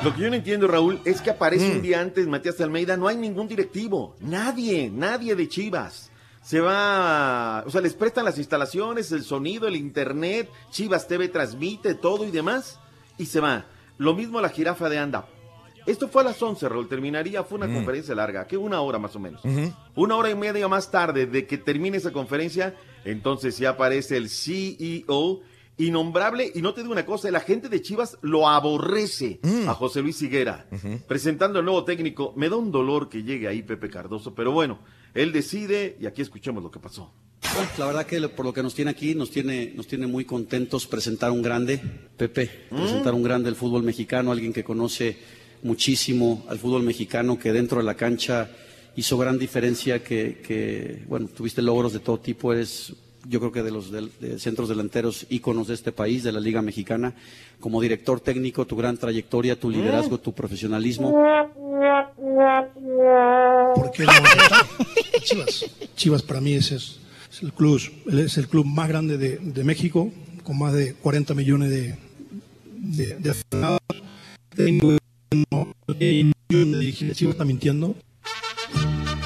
Lo 0.03 0.15
que 0.15 0.23
yo 0.23 0.29
no 0.31 0.37
entiendo, 0.37 0.67
Raúl, 0.69 1.01
es 1.05 1.21
que 1.21 1.31
aparece 1.31 1.69
Mm. 1.69 1.77
un 1.77 1.83
día 1.83 2.01
antes 2.01 2.27
Matías 2.27 2.61
Almeida, 2.61 2.97
no 2.97 3.09
hay 3.09 3.17
ningún 3.17 3.49
directivo, 3.49 4.17
nadie, 4.21 4.91
nadie 4.91 5.35
de 5.35 5.49
Chivas. 5.49 6.11
Se 6.43 6.61
va, 6.61 7.63
o 7.67 7.71
sea, 7.71 7.81
les 7.81 7.95
prestan 7.95 8.25
las 8.25 8.39
instalaciones, 8.39 9.13
el 9.13 9.23
sonido, 9.25 9.67
el 9.69 9.77
internet, 9.77 10.49
Chivas 10.71 11.07
TV 11.09 11.29
transmite 11.29 11.95
todo 11.95 12.25
y 12.27 12.31
demás, 12.31 12.79
y 13.19 13.27
se 13.27 13.41
va. 13.41 13.67
Lo 13.99 14.15
mismo 14.15 14.41
la 14.41 14.49
jirafa 14.49 14.89
de 14.89 14.99
Anda. 14.99 15.27
Esto 15.89 16.07
fue 16.09 16.23
a 16.23 16.27
las 16.27 16.43
11, 16.43 16.69
Raúl, 16.69 16.87
terminaría, 16.89 17.43
fue 17.45 17.57
una 17.59 17.67
Mm. 17.67 17.75
conferencia 17.75 18.15
larga, 18.15 18.47
que 18.47 18.57
una 18.57 18.81
hora 18.83 18.99
más 18.99 19.17
o 19.17 19.19
menos. 19.19 19.41
Una 19.95 20.17
hora 20.17 20.31
y 20.31 20.35
media 20.35 20.69
más 20.69 20.91
tarde 20.91 21.27
de 21.27 21.47
que 21.47 21.57
termine 21.59 21.97
esa 21.97 22.13
conferencia, 22.13 22.75
entonces 23.05 23.57
ya 23.59 23.71
aparece 23.71 24.17
el 24.19 24.29
CEO 24.29 25.41
innombrable. 25.79 26.51
Y 26.55 26.61
no 26.61 26.75
te 26.75 26.83
digo 26.83 26.93
una 26.93 27.07
cosa, 27.07 27.31
la 27.31 27.41
gente 27.41 27.69
de 27.69 27.81
Chivas 27.81 28.19
lo 28.23 28.49
aborrece 28.49 29.41
a 29.67 29.75
José 29.75 30.03
Luis 30.03 30.21
Higuera, 30.21 30.67
presentando 31.07 31.59
el 31.61 31.65
nuevo 31.65 31.85
técnico. 31.85 32.33
Me 32.37 32.49
da 32.49 32.57
un 32.57 32.71
dolor 32.71 33.09
que 33.09 33.23
llegue 33.23 33.49
ahí 33.49 33.63
Pepe 33.63 33.89
Cardoso, 33.89 34.35
pero 34.35 34.53
bueno, 34.53 34.81
él 35.15 35.33
decide 35.33 35.97
y 36.01 36.07
aquí 36.07 36.21
escuchemos 36.23 36.63
lo 36.63 36.71
que 36.71 36.81
pasó. 36.81 37.13
Bueno, 37.55 37.71
la 37.79 37.87
verdad 37.87 38.07
que 38.07 38.29
por 38.29 38.45
lo 38.45 38.53
que 38.53 38.63
nos 38.63 38.75
tiene 38.75 38.91
aquí, 38.91 39.15
nos 39.15 39.31
tiene, 39.31 39.73
nos 39.75 39.87
tiene 39.87 40.07
muy 40.07 40.25
contentos 40.25 40.87
presentar 40.87 41.31
un 41.31 41.41
grande, 41.41 41.81
Pepe, 42.17 42.67
presentar 42.69 43.15
un 43.15 43.23
grande 43.23 43.47
del 43.47 43.55
fútbol 43.57 43.85
mexicano, 43.85 44.33
alguien 44.33 44.53
que 44.53 44.65
conoce 44.65 45.17
muchísimo 45.63 46.45
al 46.49 46.59
fútbol 46.59 46.83
mexicano, 46.83 47.39
que 47.39 47.53
dentro 47.53 47.79
de 47.79 47.85
la 47.85 47.95
cancha 47.95 48.51
hizo 48.97 49.17
gran 49.19 49.39
diferencia, 49.39 50.03
que, 50.03 51.03
bueno, 51.09 51.29
tuviste 51.29 51.63
logros 51.63 51.93
de 51.93 52.01
todo 52.01 52.19
tipo, 52.19 52.53
eres 52.53 52.93
yo 53.29 53.41
creo 53.41 53.53
que 53.53 53.63
de 53.63 53.71
los 53.71 53.91
del- 53.91 54.11
de 54.21 54.39
centros 54.39 54.69
delanteros 54.71 55.27
íconos 55.29 55.69
de 55.69 55.75
este 55.75 55.93
país, 55.93 56.23
de 56.23 56.33
la 56.33 56.41
Liga 56.41 56.63
Mexicana, 56.63 57.15
como 57.61 57.81
director 57.83 58.21
técnico, 58.21 58.67
tu 58.67 58.75
gran 58.77 58.97
trayectoria, 58.97 59.59
tu 59.59 59.69
liderazgo, 59.69 60.19
tu 60.19 60.33
profesionalismo. 60.33 61.11
¿Por 63.75 63.91
qué 63.93 64.05
no? 64.05 64.13
Chivas. 65.23 65.65
Chivas 65.97 66.23
para 66.23 66.41
mí 66.41 66.55
es, 66.55 66.73
es, 66.73 66.99
el 67.43 67.53
club, 67.53 67.81
es 68.11 68.39
el 68.39 68.49
club 68.49 68.65
más 68.65 68.89
grande 68.89 69.19
de, 69.19 69.37
de 69.39 69.65
México, 69.65 70.11
con 70.43 70.59
más 70.59 70.73
de 70.73 70.95
40 70.95 71.35
millones 71.35 71.71
de, 71.71 71.97
de, 72.79 73.17
de 73.17 73.31
aficionados. 73.31 73.79
No, 75.31 75.75
eh, 76.01 76.31
yo 76.49 76.67
me 76.67 76.79
dije, 76.79 77.13
Chivas 77.13 77.35
está 77.35 77.45
mintiendo. 77.45 77.95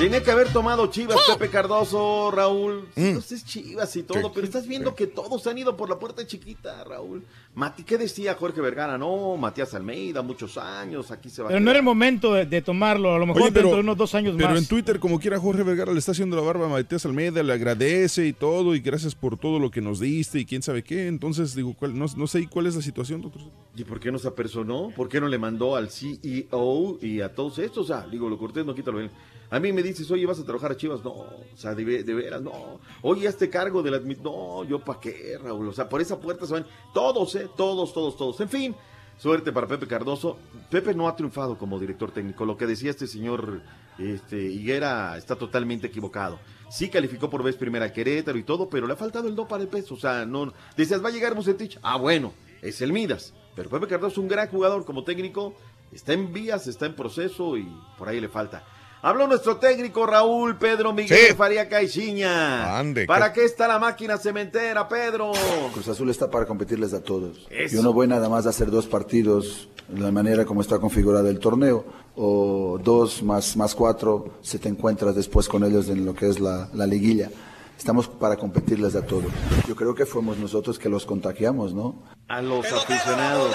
Tenía 0.02 0.22
que 0.22 0.30
haber 0.32 0.52
tomado 0.52 0.88
Chivas, 0.88 1.16
Pepe 1.38 1.48
Cardoso, 1.48 2.30
Raúl. 2.32 2.88
Entonces 2.96 3.44
Chivas 3.44 3.94
y 3.96 4.02
todo, 4.02 4.32
pero 4.32 4.44
estás 4.46 4.66
viendo 4.66 4.94
que 4.96 5.06
todos 5.06 5.46
han 5.46 5.58
ido 5.58 5.76
por 5.76 5.88
la 5.88 5.98
puerta 5.98 6.26
chiquita, 6.26 6.82
Raúl. 6.84 7.22
Mati, 7.54 7.84
¿qué 7.84 7.98
decía 7.98 8.34
Jorge 8.34 8.60
Vergara? 8.60 8.96
No, 8.98 9.36
Matías 9.36 9.74
Almeida, 9.74 10.22
muchos 10.22 10.56
años, 10.56 11.10
aquí 11.10 11.28
se 11.28 11.42
va 11.42 11.48
Pero 11.48 11.58
a 11.58 11.60
no 11.60 11.70
era 11.70 11.78
el 11.78 11.84
momento 11.84 12.32
de, 12.32 12.46
de 12.46 12.62
tomarlo, 12.62 13.14
a 13.14 13.18
lo 13.18 13.26
mejor 13.26 13.42
Oye, 13.42 13.52
pero, 13.52 13.64
dentro 13.68 13.76
de 13.76 13.82
unos 13.82 13.96
dos 13.98 14.14
años 14.14 14.34
pero 14.38 14.48
más. 14.50 14.58
en 14.58 14.66
Twitter, 14.66 14.98
como 14.98 15.20
quiera, 15.20 15.38
Jorge 15.38 15.62
Vergara 15.62 15.92
le 15.92 15.98
está 15.98 16.12
haciendo 16.12 16.34
la 16.34 16.42
barba 16.42 16.64
a 16.66 16.68
Matías 16.70 17.04
Almeida, 17.04 17.42
le 17.42 17.52
agradece 17.52 18.26
y 18.26 18.32
todo, 18.32 18.74
y 18.74 18.80
gracias 18.80 19.14
por 19.14 19.36
todo 19.36 19.58
lo 19.58 19.70
que 19.70 19.82
nos 19.82 20.00
diste 20.00 20.40
y 20.40 20.46
quién 20.46 20.62
sabe 20.62 20.82
qué. 20.82 21.06
Entonces, 21.06 21.54
digo, 21.54 21.74
¿cuál- 21.78 21.96
no, 21.96 22.06
no 22.16 22.26
sé 22.26 22.48
cuál 22.48 22.66
es 22.66 22.74
la 22.74 22.82
situación, 22.82 23.20
doctor. 23.20 23.42
¿Y 23.76 23.84
por 23.84 24.00
qué 24.00 24.10
no 24.10 24.18
se 24.18 24.28
apersonó? 24.28 24.90
¿Por 24.96 25.08
qué 25.10 25.20
no 25.20 25.28
le 25.28 25.38
mandó 25.38 25.76
al 25.76 25.90
CEO 25.90 26.98
y 27.02 27.20
a 27.20 27.34
todos 27.34 27.58
estos? 27.58 27.84
O 27.90 27.94
sea, 27.94 28.06
digo, 28.10 28.28
lo 28.30 28.38
cortés 28.38 28.64
no 28.64 28.74
quita 28.74 28.90
lo 28.90 28.98
bien. 28.98 29.10
A 29.52 29.60
mí 29.60 29.72
me 29.72 29.82
dices, 29.82 30.10
oye, 30.10 30.24
¿vas 30.26 30.40
a 30.40 30.44
trabajar 30.44 30.72
a 30.72 30.76
Chivas? 30.76 31.04
No, 31.04 31.10
o 31.10 31.44
sea, 31.56 31.74
de, 31.74 31.84
de 32.02 32.14
veras, 32.14 32.40
no. 32.40 32.80
Oye, 33.02 33.28
este 33.28 33.50
cargo 33.50 33.82
de 33.82 33.90
la 33.90 33.98
admi- 33.98 34.18
No, 34.20 34.64
yo 34.64 34.78
pa' 34.80 34.98
qué, 34.98 35.38
Raúl. 35.40 35.68
O 35.68 35.72
sea, 35.72 35.88
por 35.88 36.00
esa 36.00 36.18
puerta 36.18 36.46
se 36.46 36.54
van 36.54 36.66
todos, 36.94 37.34
¿eh? 37.36 37.48
Todos, 37.56 37.92
todos, 37.92 38.16
todos. 38.16 38.40
En 38.40 38.48
fin, 38.48 38.74
suerte 39.18 39.52
para 39.52 39.66
Pepe 39.66 39.86
Cardoso. 39.86 40.38
Pepe 40.70 40.94
no 40.94 41.06
ha 41.06 41.14
triunfado 41.14 41.58
como 41.58 41.78
director 41.78 42.10
técnico. 42.10 42.44
Lo 42.46 42.56
que 42.56 42.66
decía 42.66 42.90
este 42.90 43.06
señor 43.06 43.60
este, 43.98 44.42
Higuera 44.42 45.18
está 45.18 45.36
totalmente 45.36 45.86
equivocado. 45.88 46.38
Sí 46.70 46.88
calificó 46.88 47.28
por 47.28 47.42
vez 47.42 47.56
primera 47.56 47.84
a 47.84 47.92
Querétaro 47.92 48.38
y 48.38 48.44
todo, 48.44 48.70
pero 48.70 48.86
le 48.86 48.94
ha 48.94 48.96
faltado 48.96 49.28
el 49.28 49.36
do 49.36 49.46
para 49.46 49.62
el 49.62 49.68
peso. 49.68 49.94
O 49.94 49.98
sea, 49.98 50.24
no. 50.24 50.50
Decías, 50.78 51.04
va 51.04 51.10
a 51.10 51.12
llegar 51.12 51.34
Bucetich. 51.34 51.78
Ah, 51.82 51.98
bueno, 51.98 52.32
es 52.62 52.80
el 52.80 52.94
Midas. 52.94 53.34
Pero 53.54 53.68
Pepe 53.68 53.86
Cardoso 53.86 54.12
es 54.12 54.18
un 54.18 54.28
gran 54.28 54.48
jugador 54.48 54.86
como 54.86 55.04
técnico. 55.04 55.54
Está 55.92 56.14
en 56.14 56.32
vías, 56.32 56.66
está 56.68 56.86
en 56.86 56.96
proceso 56.96 57.58
y 57.58 57.68
por 57.98 58.08
ahí 58.08 58.18
le 58.18 58.30
falta. 58.30 58.64
Habló 59.04 59.26
nuestro 59.26 59.56
técnico 59.56 60.06
Raúl 60.06 60.56
Pedro 60.56 60.92
Miguel 60.92 61.18
Sí. 61.30 61.34
Faría 61.34 61.68
Caixinha. 61.68 62.78
Ande, 62.78 63.04
¿Para 63.04 63.32
qué 63.32 63.44
está 63.44 63.66
la 63.66 63.80
máquina 63.80 64.16
cementera, 64.16 64.88
Pedro? 64.88 65.32
Cruz 65.72 65.88
Azul 65.88 66.08
está 66.08 66.30
para 66.30 66.46
competirles 66.46 66.94
a 66.94 67.02
todos. 67.02 67.46
Eso. 67.50 67.74
Yo 67.76 67.82
no 67.82 67.92
voy 67.92 68.06
nada 68.06 68.28
más 68.28 68.46
a 68.46 68.50
hacer 68.50 68.70
dos 68.70 68.86
partidos 68.86 69.68
de 69.88 70.00
la 70.00 70.12
manera 70.12 70.44
como 70.44 70.60
está 70.60 70.78
configurado 70.78 71.28
el 71.28 71.40
torneo, 71.40 71.84
o 72.14 72.78
dos 72.82 73.24
más, 73.24 73.56
más 73.56 73.74
cuatro, 73.74 74.34
si 74.40 74.58
te 74.58 74.68
encuentras 74.68 75.16
después 75.16 75.48
con 75.48 75.64
ellos 75.64 75.88
en 75.88 76.06
lo 76.06 76.14
que 76.14 76.28
es 76.28 76.38
la, 76.38 76.68
la 76.72 76.86
liguilla. 76.86 77.28
Estamos 77.78 78.06
para 78.06 78.36
competirles 78.36 78.94
a 78.94 79.04
todos. 79.04 79.24
Yo 79.66 79.74
creo 79.74 79.94
que 79.94 80.06
fuimos 80.06 80.38
nosotros 80.38 80.78
que 80.78 80.88
los 80.88 81.04
contagiamos, 81.04 81.74
¿no? 81.74 82.02
A 82.28 82.40
los 82.40 82.64
aficionados. 82.72 83.54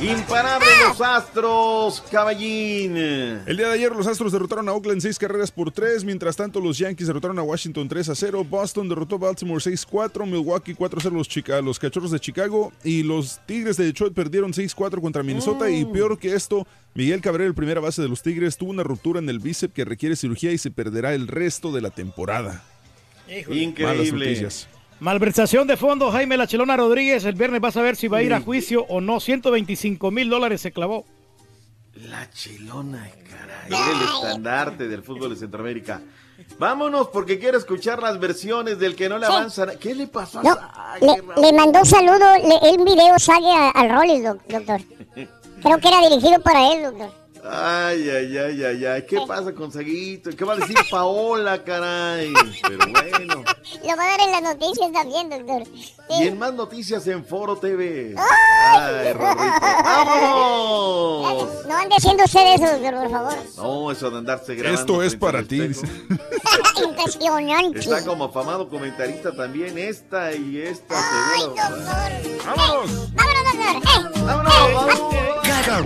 Imparables 0.00 0.68
los 0.88 1.00
Astros, 1.02 2.02
caballín. 2.10 2.96
El 2.96 3.56
día 3.56 3.66
de 3.68 3.74
ayer 3.74 3.92
los 3.94 4.06
Astros 4.06 4.32
derrotaron 4.32 4.66
a 4.68 4.72
Oakland 4.72 5.02
seis 5.02 5.18
carreras 5.18 5.50
por 5.50 5.70
tres, 5.72 6.04
mientras 6.04 6.36
tanto 6.36 6.58
los 6.60 6.78
Yankees 6.78 7.06
derrotaron 7.08 7.38
a 7.38 7.42
Washington 7.42 7.86
3 7.86 8.08
a 8.08 8.14
0, 8.14 8.44
Boston 8.48 8.88
derrotó 8.88 9.16
a 9.16 9.18
Baltimore 9.18 9.60
6-4, 9.62 10.24
Milwaukee 10.26 10.74
4-0 10.74 11.10
los, 11.10 11.28
Chica- 11.28 11.60
los 11.60 11.78
Cachorros 11.78 12.12
de 12.12 12.20
Chicago 12.20 12.72
y 12.82 13.02
los 13.02 13.40
Tigres 13.46 13.76
de 13.76 13.84
Detroit 13.84 14.14
perdieron 14.14 14.52
6-4 14.52 15.02
contra 15.02 15.22
Minnesota 15.22 15.68
y 15.68 15.84
peor 15.84 16.18
que 16.18 16.34
esto, 16.34 16.66
Miguel 16.94 17.20
Cabrera, 17.20 17.48
el 17.48 17.54
primera 17.54 17.80
base 17.80 18.00
de 18.00 18.08
los 18.08 18.22
Tigres, 18.22 18.56
tuvo 18.56 18.70
una 18.70 18.84
ruptura 18.84 19.18
en 19.18 19.28
el 19.28 19.38
bíceps 19.40 19.74
que 19.74 19.84
requiere 19.84 20.16
cirugía 20.16 20.52
y 20.52 20.56
se 20.58 20.70
perderá 20.70 21.12
el 21.12 21.26
resto 21.28 21.72
de 21.72 21.82
la 21.82 21.90
temporada. 21.90 22.64
Malas 23.78 24.12
noticias. 24.12 24.68
Malversación 25.00 25.66
de 25.66 25.76
fondo, 25.76 26.10
Jaime 26.10 26.36
La 26.36 26.46
Chelona 26.46 26.76
Rodríguez. 26.76 27.24
El 27.24 27.34
viernes 27.34 27.60
vas 27.60 27.76
a 27.76 27.82
ver 27.82 27.96
si 27.96 28.06
va 28.08 28.18
a 28.18 28.22
ir 28.22 28.34
a 28.34 28.40
juicio 28.40 28.84
o 28.88 29.00
no. 29.00 29.18
125 29.20 30.10
mil 30.10 30.28
dólares 30.28 30.60
se 30.60 30.72
clavó. 30.72 31.06
La 31.94 32.28
chilona, 32.30 33.08
caray. 33.28 33.92
El 33.94 34.02
estandarte 34.02 34.88
del 34.88 35.02
fútbol 35.02 35.30
de 35.30 35.36
Centroamérica. 35.36 36.00
Vámonos 36.58 37.08
porque 37.08 37.38
quiero 37.38 37.58
escuchar 37.58 38.02
las 38.02 38.18
versiones 38.18 38.78
del 38.78 38.94
que 38.96 39.08
no 39.08 39.18
le 39.18 39.26
Sí. 39.26 39.32
avanza. 39.32 39.66
na- 39.66 39.74
¿Qué 39.76 39.94
le 39.94 40.06
pasó 40.06 40.40
a 40.40 40.96
le, 41.00 41.52
mandó 41.52 41.80
un 41.80 41.86
saludo, 41.86 42.34
le, 42.36 42.70
el 42.70 42.78
video 42.84 43.18
sale 43.18 43.46
a- 43.50 43.70
al 43.70 43.90
Rollis, 43.90 44.22
doc- 44.24 44.42
doctor. 44.48 44.80
Creo 45.62 45.78
que 45.78 45.88
era 45.88 46.08
dirigido 46.08 46.40
para 46.42 46.72
él, 46.72 46.82
doctor. 46.84 47.19
Ay, 47.44 48.08
ay, 48.10 48.38
ay, 48.38 48.64
ay, 48.64 48.84
ay. 48.86 49.02
¿Qué 49.06 49.18
pasa 49.26 49.52
con 49.54 49.72
Saguito? 49.72 50.30
¿Qué 50.36 50.44
va 50.44 50.54
a 50.54 50.56
decir 50.56 50.76
Paola, 50.90 51.62
caray? 51.64 52.32
Pero 52.62 52.86
bueno. 52.90 53.44
Lo 53.82 53.96
va 53.96 54.04
a 54.04 54.06
dar 54.06 54.20
en 54.20 54.32
las 54.32 54.42
noticias 54.42 54.92
también, 54.92 55.30
doctor. 55.30 55.62
Y 56.10 56.26
en 56.26 56.38
más 56.38 56.52
noticias 56.52 57.06
en 57.06 57.24
Foro 57.24 57.56
TV. 57.56 58.14
Ay, 58.16 59.12
Rorrito. 59.12 59.40
¡Vámonos! 59.84 61.66
No 61.66 61.76
ande 61.76 61.94
haciendo 61.96 62.24
usted 62.24 62.54
eso, 62.54 62.66
doctor, 62.66 62.94
por 62.94 63.10
favor. 63.10 63.34
No, 63.56 63.90
eso 63.90 64.10
de 64.10 64.18
andarse 64.18 64.54
grabando. 64.54 64.80
Esto 64.80 65.02
es 65.02 65.16
para 65.16 65.42
ti. 65.42 65.62
Impresionante. 66.84 67.78
Está 67.78 68.04
como 68.04 68.24
afamado 68.24 68.68
comentarista 68.68 69.34
también, 69.34 69.78
esta 69.78 70.32
y 70.34 70.58
esta. 70.58 70.94
seguro. 71.38 71.54
¡Vámonos! 72.44 73.14
¡Vámonos, 73.14 73.44
doctor! 73.44 75.16
¡Eh! 75.16 75.30
Cada, 75.42 75.82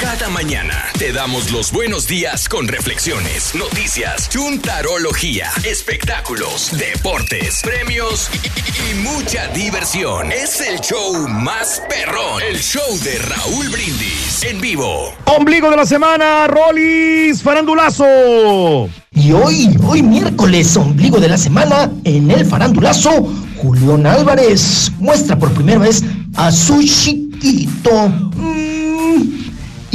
cada 0.00 0.28
mañana 0.28 0.74
te 0.98 1.12
damos 1.12 1.50
los 1.52 1.72
buenos 1.72 2.06
días 2.06 2.48
con 2.48 2.66
reflexiones, 2.68 3.54
noticias, 3.54 4.28
chuntarología, 4.28 5.50
espectáculos, 5.64 6.70
deportes, 6.76 7.60
premios 7.62 8.28
y, 8.32 8.88
y- 8.88 8.90
y 8.90 8.94
mucha 9.02 9.46
diversión. 9.48 10.30
Es 10.32 10.60
el 10.60 10.80
show 10.80 11.28
más 11.28 11.80
perrón, 11.88 12.42
el 12.48 12.58
show 12.60 12.82
de 13.02 13.18
Raúl 13.18 13.68
Brindis 13.68 14.42
en 14.42 14.60
vivo. 14.60 15.12
Ombligo 15.26 15.70
de 15.70 15.76
la 15.76 15.86
semana, 15.86 16.46
Rolis 16.48 17.42
Farandulazo. 17.42 18.88
Y 19.12 19.32
hoy, 19.32 19.76
hoy 19.86 20.02
miércoles, 20.02 20.76
ombligo 20.76 21.18
de 21.20 21.28
la 21.28 21.38
semana, 21.38 21.90
en 22.04 22.30
el 22.30 22.44
farandulazo, 22.44 23.32
Julián 23.58 24.06
Álvarez 24.06 24.90
muestra 24.98 25.38
por 25.38 25.52
primera 25.52 25.78
vez 25.78 26.02
a 26.36 26.50
su 26.50 26.82
chiquito. 26.82 28.08
Mm. 28.08 28.73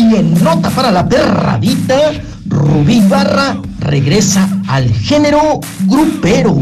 Y 0.10 0.16
en 0.16 0.44
nota 0.44 0.72
para 0.72 0.92
la 0.92 1.08
perradita, 1.08 2.12
Rubí 2.48 3.00
Barra 3.02 3.62
regresa 3.80 4.50
al 4.68 4.92
género 4.92 5.60
grupero. 5.86 6.60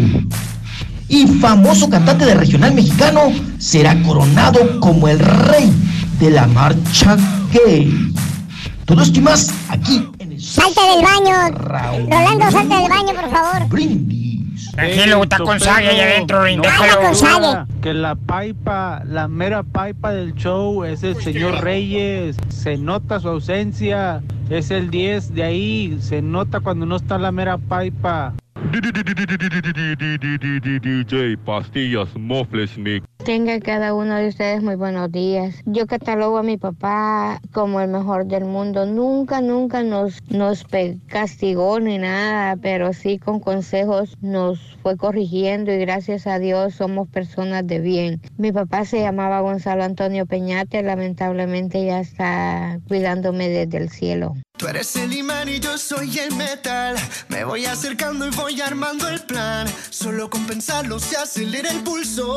Y 1.08 1.28
famoso 1.28 1.90
cantante 1.90 2.26
de 2.26 2.36
regional 2.36 2.74
mexicano 2.74 3.32
será 3.58 4.02
coronado 4.04 4.82
como 4.82 5.08
el 5.08 5.20
rey 5.20 5.72
de 6.20 6.32
la 6.32 6.46
marcha 6.48 7.16
gay. 7.54 8.14
Todo 8.84 9.02
esto 9.02 9.20
y 9.20 9.22
más 9.22 9.50
aquí 9.70 10.06
Salte 10.40 10.82
del 10.82 11.04
baño. 11.04 11.36
Rolando, 11.58 12.52
salte 12.52 12.76
del 12.76 12.90
baño, 12.90 13.14
por 13.16 13.30
favor. 13.30 13.68
Tranquilo, 14.78 15.24
está 15.24 15.40
con 15.40 15.60
Sague 15.60 15.88
ahí 15.90 16.00
adentro, 16.00 16.44
déjalo. 16.44 17.66
Que 17.82 17.94
la 17.96 18.16
paipa, 18.16 19.02
la 19.06 19.28
mera 19.28 19.64
paipa 19.64 20.12
del 20.12 20.36
show 20.36 20.84
es 20.84 21.02
el 21.04 21.16
señor 21.16 21.64
Reyes. 21.64 22.38
Se 22.50 22.78
nota 22.78 23.20
su 23.20 23.28
ausencia. 23.30 24.22
Es 24.50 24.70
el 24.72 24.92
10 24.92 25.34
de 25.34 25.44
ahí. 25.44 25.98
Se 26.00 26.22
nota 26.22 26.60
cuando 26.60 26.86
no 26.86 26.96
está 26.96 27.18
la 27.18 27.32
mera 27.32 27.58
paipa. 27.58 28.34
DJ 30.78 31.38
Pastillas 31.46 32.16
Mofles 32.16 32.78
Mix. 32.78 33.06
Tenga 33.24 33.60
cada 33.60 33.94
uno 33.94 34.16
de 34.16 34.30
ustedes 34.30 34.64
muy 34.64 34.76
buenos 34.76 35.12
días. 35.12 35.56
Yo 35.66 35.86
catalogo 35.86 36.38
a 36.38 36.44
mi 36.44 36.58
papá 36.58 37.40
como 37.54 37.82
el 37.82 37.90
mejor 37.90 38.26
del 38.26 38.46
mundo. 38.46 38.86
Nunca, 38.86 39.42
nunca 39.42 39.84
nos, 39.84 40.20
nos 40.30 40.66
castigó 41.08 41.80
ni 41.80 41.98
nada, 41.98 42.56
pero 42.56 42.94
sí 42.94 43.20
con 43.20 43.40
consejos 43.40 44.16
nos 44.22 44.78
fue 44.82 44.98
corrigiendo 44.98 45.72
y 45.72 45.78
gracias 45.80 46.26
a 46.26 46.40
Dios 46.40 46.76
somos 46.76 47.08
personas 47.10 47.68
de 47.68 47.80
bien. 47.80 48.22
Mi 48.38 48.52
papá 48.52 48.86
se 48.86 49.02
llamaba 49.02 49.42
Gonzalo 49.42 49.84
Antonio 49.84 50.26
Peñate, 50.26 50.82
lamentablemente 50.82 51.86
ya 51.86 52.00
está 52.00 52.80
cuidándome 52.88 53.50
desde 53.50 53.78
el 53.78 53.90
cielo. 53.90 54.34
Tú 54.58 54.68
eres 54.68 54.96
el 54.96 55.14
imán 55.14 55.48
y 55.50 55.60
yo 55.60 55.78
soy 55.78 56.18
el 56.18 56.36
metal. 56.36 56.96
Me 57.30 57.44
voy 57.44 57.66
acercando 57.66 58.26
y 58.26 58.32
voy 58.32 58.60
armando 58.60 59.08
el 59.08 59.20
plan. 59.20 59.68
Solo 59.92 60.32
con 60.32 60.48
pensarlo 60.48 60.98
se 61.00 61.16
acelera 61.16 61.70
el 61.70 61.84
pulso. 61.84 62.36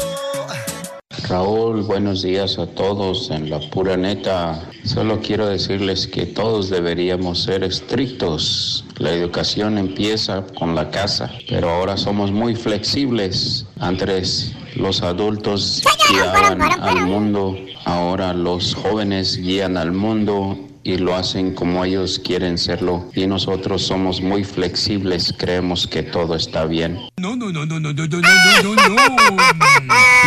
Raúl, 1.31 1.81
buenos 1.81 2.23
días 2.23 2.59
a 2.59 2.67
todos 2.67 3.31
en 3.31 3.49
la 3.49 3.59
pura 3.71 3.97
neta. 3.97 4.61
Solo 4.85 5.21
quiero 5.21 5.47
decirles 5.47 6.07
que 6.07 6.27
todos 6.27 6.69
deberíamos 6.69 7.43
ser 7.43 7.65
estrictos. 7.65 8.85
La 8.99 9.13
educación 9.13 9.79
empieza 9.79 10.45
con 10.59 10.75
la 10.75 10.91
casa, 10.91 11.31
pero 11.49 11.71
ahora 11.71 11.97
somos 11.97 12.33
muy 12.33 12.55
flexibles. 12.55 13.65
Antes 13.79 14.53
los 14.77 15.01
adultos 15.01 15.83
guiaban 16.11 16.61
al 16.61 17.07
mundo, 17.07 17.57
ahora 17.87 18.35
los 18.35 18.75
jóvenes 18.75 19.39
guían 19.39 19.79
al 19.79 19.93
mundo 19.93 20.70
y 20.83 20.97
lo 20.97 21.15
hacen 21.15 21.55
como 21.55 21.85
ellos 21.85 22.19
quieren 22.19 22.59
serlo. 22.59 23.07
Y 23.15 23.27
nosotros 23.27 23.83
somos 23.83 24.21
muy 24.21 24.45
flexibles, 24.45 25.35
creemos 25.37 25.87
que 25.87 26.03
todo 26.03 26.35
está 26.35 26.65
bien. 26.65 27.10
No, 27.21 27.37
no, 27.37 27.53
no, 27.53 27.67
no, 27.67 27.79
no, 27.79 27.93
no, 27.93 28.07
no, 28.07 28.19
no, 28.19 28.75
no, 28.75 28.75
no. 28.75 29.37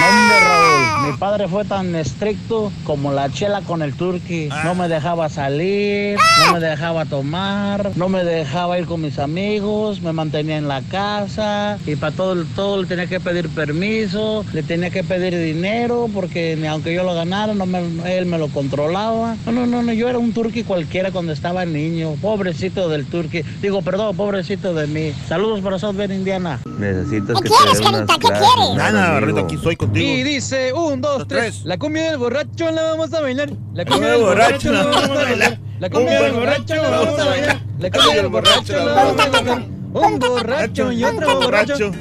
Hombre, 0.06 0.40
Raúl, 0.42 1.12
mi 1.12 1.18
padre 1.18 1.48
fue 1.48 1.66
tan 1.66 1.96
estricto 1.96 2.72
como 2.84 3.12
la 3.12 3.32
chela 3.32 3.62
con 3.62 3.82
el 3.82 3.94
turqui. 3.94 4.50
No 4.64 4.76
me 4.76 4.88
dejaba 4.88 5.28
salir, 5.30 6.18
no 6.46 6.54
me 6.54 6.60
dejaba 6.60 7.06
tomar, 7.06 7.92
no 7.96 8.10
me 8.10 8.24
dejaba 8.24 8.78
ir 8.78 8.86
con 8.86 9.02
mis 9.02 9.18
amigos, 9.18 10.02
me 10.02 10.14
mantenía 10.14 10.58
en 10.58 10.68
la 10.68 10.82
casa 10.84 11.78
y 11.88 11.96
para 11.96 12.16
todo, 12.16 12.44
todo 12.56 12.82
le 12.84 12.88
tenía 12.88 13.08
que 13.08 13.20
pedir 13.20 13.50
permiso, 13.50 14.46
le 14.54 14.62
tenía 14.62 14.90
que 14.92 15.04
pedir 15.04 15.36
dinero 15.36 16.08
porque 16.14 16.64
aunque 16.70 16.94
yo 16.94 17.04
lo 17.04 17.16
ganara, 17.16 17.54
no 17.56 17.66
me- 17.66 18.18
él 18.18 18.26
me 18.28 18.38
lo 18.38 18.50
controlaba. 18.50 19.36
No, 19.48 19.52
no, 19.52 19.66
no, 19.66 19.82
no, 19.82 19.94
yo 19.94 20.10
era 20.10 20.20
un 20.20 20.32
turqui 20.34 20.64
cualquiera 20.64 21.12
cuando 21.12 21.32
estaba 21.34 21.66
niño. 21.66 22.16
Pobrecito 22.22 22.88
del 22.90 23.06
turqui. 23.06 23.42
Digo, 23.62 23.82
perdón, 23.82 24.16
pobrecito 24.16 24.74
de 24.76 24.86
mí. 24.88 25.14
Saludos 25.28 25.62
para 25.62 25.80
South 25.80 25.96
Bend, 25.96 26.14
Indiana. 26.14 26.60
Necesitas 26.84 27.40
¿Qué 27.42 27.48
quieres, 27.50 27.80
Carita? 27.80 28.16
¿Qué 28.20 28.28
quieres? 28.28 28.76
Nada, 28.76 29.14
Barreto, 29.14 29.40
aquí 29.40 29.56
estoy 29.56 29.76
contigo. 29.78 30.06
Y 30.06 30.24
dice, 30.24 30.74
un, 30.74 31.00
dos, 31.00 31.26
tres. 31.28 31.64
La 31.64 31.78
cumbia 31.78 32.10
del 32.10 32.18
borracho 32.18 32.70
la 32.72 32.84
vamos 32.84 33.14
a 33.14 33.22
bailar. 33.22 33.50
La 33.74 33.86
cumbia 33.86 34.10
del 34.10 34.22
borracho 34.22 34.72
la 34.74 34.84
vamos 34.84 35.10
a 35.10 35.24
bailar. 35.24 35.60
La 35.80 35.90
cumbia 35.90 36.22
del 36.22 36.32
borracho 36.34 36.76
la 36.76 36.90
vamos 36.90 37.20
a 37.20 37.26
bailar. 37.26 37.62
La 37.80 37.90
cumbia 37.92 38.16
del 38.16 38.28
borracho 38.28 38.74
la 38.74 38.94
vamos 38.94 39.26
a 39.26 39.30
bailar. 39.30 39.66
Un 39.94 40.20
borracho 40.20 40.92
y 40.92 41.04
otro 41.06 41.40
borracho. 41.40 41.92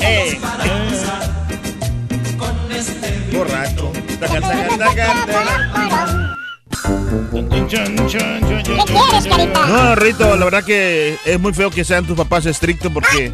Eh, 0.00 0.38
Borracho. 3.32 3.92
No, 9.68 9.94
Rito, 9.94 10.36
la 10.36 10.44
verdad 10.44 10.64
que 10.64 11.16
es 11.24 11.40
muy 11.40 11.52
feo 11.52 11.70
que 11.70 11.84
sean 11.84 12.06
tus 12.06 12.16
papás 12.16 12.46
estrictos 12.46 12.90
porque 12.92 13.32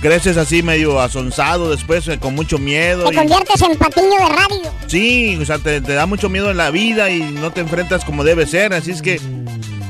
creces 0.00 0.36
así 0.36 0.62
medio 0.62 1.00
asonsado 1.00 1.70
después, 1.70 2.06
eh, 2.08 2.18
con 2.18 2.34
mucho 2.34 2.58
miedo. 2.58 3.04
Te 3.08 3.14
y- 3.14 3.16
conviertes 3.16 3.62
en 3.62 3.76
patiño 3.76 4.10
de 4.10 4.28
radio. 4.28 4.72
Sí, 4.86 5.38
o 5.40 5.44
sea, 5.44 5.58
te, 5.58 5.80
te 5.80 5.92
da 5.94 6.06
mucho 6.06 6.28
miedo 6.28 6.50
en 6.50 6.56
la 6.56 6.70
vida 6.70 7.10
y 7.10 7.20
no 7.20 7.50
te 7.50 7.60
enfrentas 7.60 8.04
como 8.04 8.24
debe 8.24 8.46
ser, 8.46 8.72
así 8.74 8.90
es 8.92 9.02
que 9.02 9.20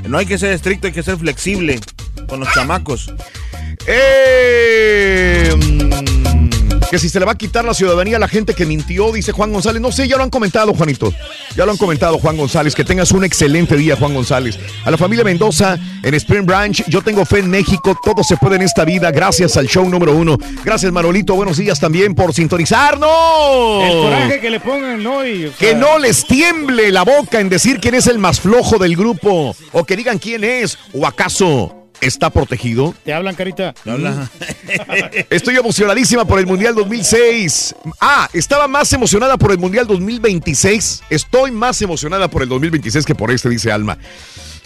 no 0.06 0.18
hay 0.18 0.26
que 0.26 0.38
ser 0.38 0.52
estricto, 0.52 0.86
hay 0.86 0.92
que 0.92 1.02
ser 1.02 1.16
flexible 1.16 1.80
con 2.28 2.40
los 2.40 2.48
chamacos. 2.52 3.12
Eh, 3.86 5.50
que 6.92 6.98
si 6.98 7.08
se 7.08 7.18
le 7.18 7.24
va 7.24 7.32
a 7.32 7.38
quitar 7.38 7.64
la 7.64 7.72
ciudadanía 7.72 8.16
a 8.16 8.20
la 8.20 8.28
gente 8.28 8.52
que 8.52 8.66
mintió, 8.66 9.12
dice 9.12 9.32
Juan 9.32 9.50
González. 9.50 9.80
No 9.80 9.90
sé, 9.90 10.06
ya 10.06 10.18
lo 10.18 10.24
han 10.24 10.28
comentado, 10.28 10.74
Juanito. 10.74 11.10
Ya 11.56 11.64
lo 11.64 11.72
han 11.72 11.78
comentado, 11.78 12.18
Juan 12.18 12.36
González. 12.36 12.74
Que 12.74 12.84
tengas 12.84 13.12
un 13.12 13.24
excelente 13.24 13.78
día, 13.78 13.96
Juan 13.96 14.12
González. 14.12 14.58
A 14.84 14.90
la 14.90 14.98
familia 14.98 15.24
Mendoza 15.24 15.78
en 16.02 16.12
Spring 16.12 16.44
Branch, 16.44 16.84
yo 16.88 17.00
tengo 17.00 17.24
fe 17.24 17.38
en 17.38 17.48
México. 17.48 17.98
Todo 18.04 18.22
se 18.22 18.36
puede 18.36 18.56
en 18.56 18.62
esta 18.62 18.84
vida 18.84 19.10
gracias 19.10 19.56
al 19.56 19.68
show 19.68 19.88
número 19.88 20.14
uno. 20.14 20.36
Gracias, 20.66 20.92
Manolito. 20.92 21.34
Buenos 21.34 21.56
días 21.56 21.80
también 21.80 22.14
por 22.14 22.34
sintonizarnos. 22.34 23.08
El 23.84 24.02
coraje 24.02 24.40
que 24.40 24.50
le 24.50 24.60
pongan, 24.60 25.02
¿no? 25.02 25.26
Y, 25.26 25.46
o 25.46 25.56
Que 25.56 25.74
no 25.74 25.98
les 25.98 26.26
tiemble 26.26 26.92
la 26.92 27.04
boca 27.04 27.40
en 27.40 27.48
decir 27.48 27.80
quién 27.80 27.94
es 27.94 28.06
el 28.06 28.18
más 28.18 28.38
flojo 28.38 28.76
del 28.76 28.96
grupo. 28.96 29.56
O 29.72 29.84
que 29.84 29.96
digan 29.96 30.18
quién 30.18 30.44
es. 30.44 30.76
O 30.92 31.06
acaso 31.06 31.81
está 32.02 32.28
protegido. 32.30 32.94
Te 33.04 33.14
hablan, 33.14 33.34
carita. 33.34 33.74
Estoy 35.30 35.56
emocionadísima 35.56 36.26
por 36.26 36.38
el 36.38 36.46
Mundial 36.46 36.74
2006. 36.74 37.74
Ah, 38.00 38.28
estaba 38.34 38.68
más 38.68 38.92
emocionada 38.92 39.38
por 39.38 39.52
el 39.52 39.58
Mundial 39.58 39.86
2026. 39.86 41.04
Estoy 41.08 41.50
más 41.52 41.80
emocionada 41.80 42.28
por 42.28 42.42
el 42.42 42.48
2026 42.48 43.06
que 43.06 43.14
por 43.14 43.30
este, 43.30 43.48
dice 43.48 43.72
Alma. 43.72 43.96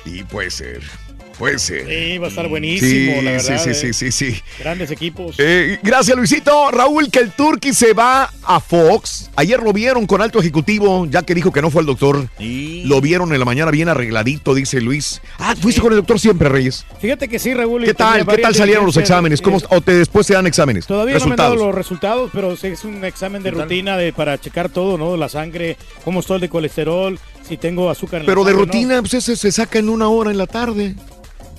Y 0.05 0.25
puede 0.25 0.51
ser. 0.51 1.06
Puede 1.39 1.59
ser. 1.59 1.87
Sí, 1.87 2.19
va 2.19 2.27
a 2.27 2.31
estar 2.31 2.49
buenísimo, 2.49 2.89
Sí, 3.21 3.25
la 3.25 3.39
sí, 3.41 3.49
verdad. 3.51 3.65
sí, 3.65 3.71
eh. 3.71 3.75
sí, 3.75 3.93
sí, 3.93 4.13
sí. 4.13 4.43
Grandes 4.59 4.91
equipos. 4.91 5.37
Eh, 5.39 5.79
gracias, 5.83 6.17
Luisito. 6.17 6.71
Raúl, 6.71 7.11
que 7.11 7.19
el 7.19 7.33
Turqui 7.33 7.75
se 7.75 7.93
va 7.93 8.31
a 8.43 8.61
Fox. 8.61 9.31
Ayer 9.37 9.61
lo 9.63 9.73
vieron 9.73 10.07
con 10.07 10.23
alto 10.23 10.39
ejecutivo, 10.41 11.07
ya 11.11 11.23
que 11.25 11.35
dijo 11.35 11.53
que 11.53 11.61
no 11.61 11.71
fue 11.71 11.83
el 11.83 11.87
doctor. 11.87 12.27
Lo 12.39 13.01
vieron 13.01 13.33
en 13.33 13.39
la 13.39 13.45
mañana 13.45 13.71
bien 13.71 13.89
arregladito, 13.89 14.55
dice 14.55 14.81
Luis. 14.81 15.21
Ah, 15.39 15.55
fuiste 15.61 15.81
con 15.83 15.93
el 15.93 15.99
doctor 15.99 16.19
siempre, 16.19 16.49
Reyes. 16.49 16.87
Fíjate 17.01 17.29
que 17.29 17.39
sí, 17.39 17.53
Raúl. 17.53 17.83
y 17.83 17.87
¿Qué 17.87 17.95
tal? 17.95 18.27
¿Qué 18.27 18.39
tal 18.39 18.55
salieron 18.55 18.87
los 18.87 18.97
exámenes? 18.97 19.41
eh, 19.41 19.43
¿Cómo, 19.43 19.59
¿O 19.71 19.81
te, 19.81 19.93
después 19.95 20.27
te 20.27 20.35
dan 20.35 20.47
exámenes? 20.47 20.87
Todavía 20.87 21.19
no 21.19 21.27
me 21.27 21.33
han 21.33 21.37
dado 21.37 21.57
los 21.57 21.75
resultados, 21.75 22.31
pero 22.33 22.53
es 22.53 22.85
un 22.85 23.05
examen 23.05 23.43
de 23.43 23.51
rutina 23.51 23.97
de, 23.97 24.13
para 24.13 24.39
checar 24.41 24.69
todo, 24.71 24.97
¿no? 24.97 25.17
La 25.17 25.29
sangre, 25.29 25.77
cómo 26.05 26.21
estoy 26.21 26.41
de 26.41 26.49
colesterol, 26.49 27.19
si 27.47 27.57
tengo 27.57 27.91
azúcar 27.91 28.21
en 28.21 28.27
Pero 28.27 28.43
la 28.43 28.51
de 28.51 28.57
sangre, 28.57 28.73
rutina, 28.73 29.01
pues 29.01 29.15
ese 29.15 29.37
se 29.37 29.53
saca 29.53 29.79
en 29.79 29.89
una 29.89 30.09
hora 30.09 30.31
en 30.31 30.39
la 30.39 30.47
tarde. 30.47 30.95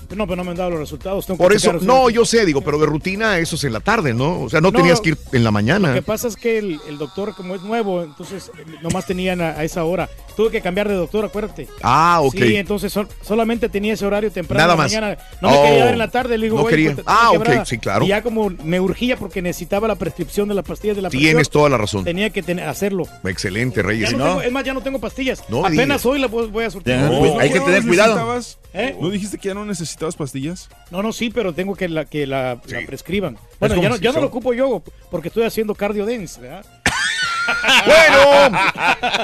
No, 0.10 0.16
no 0.16 0.26
pero 0.28 0.36
no 0.38 0.44
me 0.44 0.52
han 0.52 0.58
dado 0.58 0.70
los 0.72 0.80
resultados. 0.80 1.26
tengo 1.26 1.38
que 1.38 1.44
Por 1.44 1.54
eso, 1.54 1.74
no, 1.74 2.10
yo 2.10 2.26
sé, 2.26 2.46
digo, 2.46 2.62
pero 2.62 2.78
de 2.80 2.86
rutina 2.86 3.38
eso 3.40 3.56
es 3.56 3.64
en 3.64 3.74
la 3.74 3.80
tarde, 3.80 4.14
¿no? 4.14 4.42
O 4.42 4.50
sea, 4.50 4.62
no, 4.62 4.72
No, 4.72 4.78
tenías 4.80 5.02
que 5.02 5.10
ir 5.10 5.18
en 5.32 5.44
la 5.44 5.52
mañana. 5.52 5.90
Lo 5.90 5.94
que 5.96 6.02
pasa 6.02 6.28
es 6.28 6.36
que 6.36 6.58
el, 6.58 6.80
el 6.88 6.98
doctor, 6.98 7.34
como 7.36 7.56
es 7.56 7.62
nuevo, 7.62 8.04
entonces 8.04 8.52
eh, 8.58 8.64
nomás 8.82 9.06
tenían 9.06 9.42
a, 9.42 9.50
a 9.52 9.64
esa 9.64 9.84
hora. 9.84 10.10
Tuve 10.36 10.52
que 10.52 10.62
cambiar 10.62 10.88
de 10.88 10.94
doctor, 10.96 11.26
acuérdate. 11.26 11.68
Ah, 11.82 12.20
ok. 12.22 12.36
Sí, 12.36 12.56
entonces 12.56 12.94
sol- 12.94 13.08
solamente 13.22 13.70
tenía 13.70 13.94
ese 13.94 14.06
horario 14.06 14.32
temprano 14.32 14.60
Nada 14.62 14.74
en 14.74 14.78
la 14.78 14.84
más. 14.84 14.92
mañana. 14.94 15.18
No 15.42 15.50
me 15.52 15.58
Oh, 15.58 15.64
quería 15.64 15.80
dar 15.86 15.94
en 15.94 16.00
la 16.00 16.12
tarde, 16.12 16.38
le 16.38 16.46
digo, 16.46 16.58
no 16.58 16.62
güey, 16.64 16.72
quería. 16.76 16.94
pues, 16.94 17.06
Ah, 17.08 17.32
ok, 17.32 17.38
quebrada. 17.44 17.66
sí, 17.66 17.78
claro. 17.80 18.06
Y 18.06 18.10
ya 18.10 18.22
como 18.22 18.50
me 18.64 18.80
urgía 18.80 19.18
porque 19.18 19.42
necesitaba 19.42 19.88
la 19.88 19.96
prescripción 19.96 20.48
de 20.48 20.54
las 20.56 20.64
pastillas 20.66 20.96
de 20.96 21.02
la 21.02 21.10
Tienes 21.10 21.34
presión, 21.34 21.52
toda 21.52 21.70
la 21.70 21.78
razón. 21.78 22.04
Tenía 22.04 22.30
que 22.30 22.44
tener- 22.44 22.68
hacerlo. 22.68 23.06
Excelente, 23.24 23.82
Reyes. 23.82 24.12
Ya 24.12 24.18
no 24.18 24.26
tengo- 24.26 24.42
es 24.42 24.52
más, 24.52 24.64
ya 24.64 24.74
no 24.74 24.82
tengo 24.82 25.00
pastillas. 25.00 25.42
Apenas 25.42 25.72
digas. 25.72 26.06
hoy 26.06 26.20
la 26.20 26.28
voy 26.28 26.64
a 26.66 26.70
surtir. 26.72 26.96
Pues, 26.96 27.34
no, 27.34 27.40
hay 27.40 27.50
que 27.52 27.60
tener 27.60 27.84
cuidado. 27.86 28.40
¿Eh? 28.74 28.96
¿No 29.00 29.10
dijiste 29.10 29.38
que 29.38 29.48
ya 29.48 29.54
no 29.54 29.66
necesitabas 29.66 30.16
pastillas? 30.16 30.70
No, 30.92 31.02
no, 31.02 31.14
sí, 31.14 31.30
pero 31.30 31.54
tengo 31.54 31.76
que 31.76 31.88
la, 31.88 32.06
que 32.06 32.28
la, 32.28 32.62
la 32.68 32.86
prescriban. 32.86 33.38
Bueno, 33.60 33.82
ya 33.82 33.90
no, 33.90 33.96
ya 33.98 34.12
no 34.12 34.22
lo 34.22 34.28
ocupo 34.28 34.54
yo 34.54 34.84
porque 35.10 35.30
estoy 35.30 35.44
haciendo 35.44 35.74
cardio 35.74 36.06
dance, 36.06 36.40
¿verdad? 36.40 36.66
Bueno, 37.86 38.58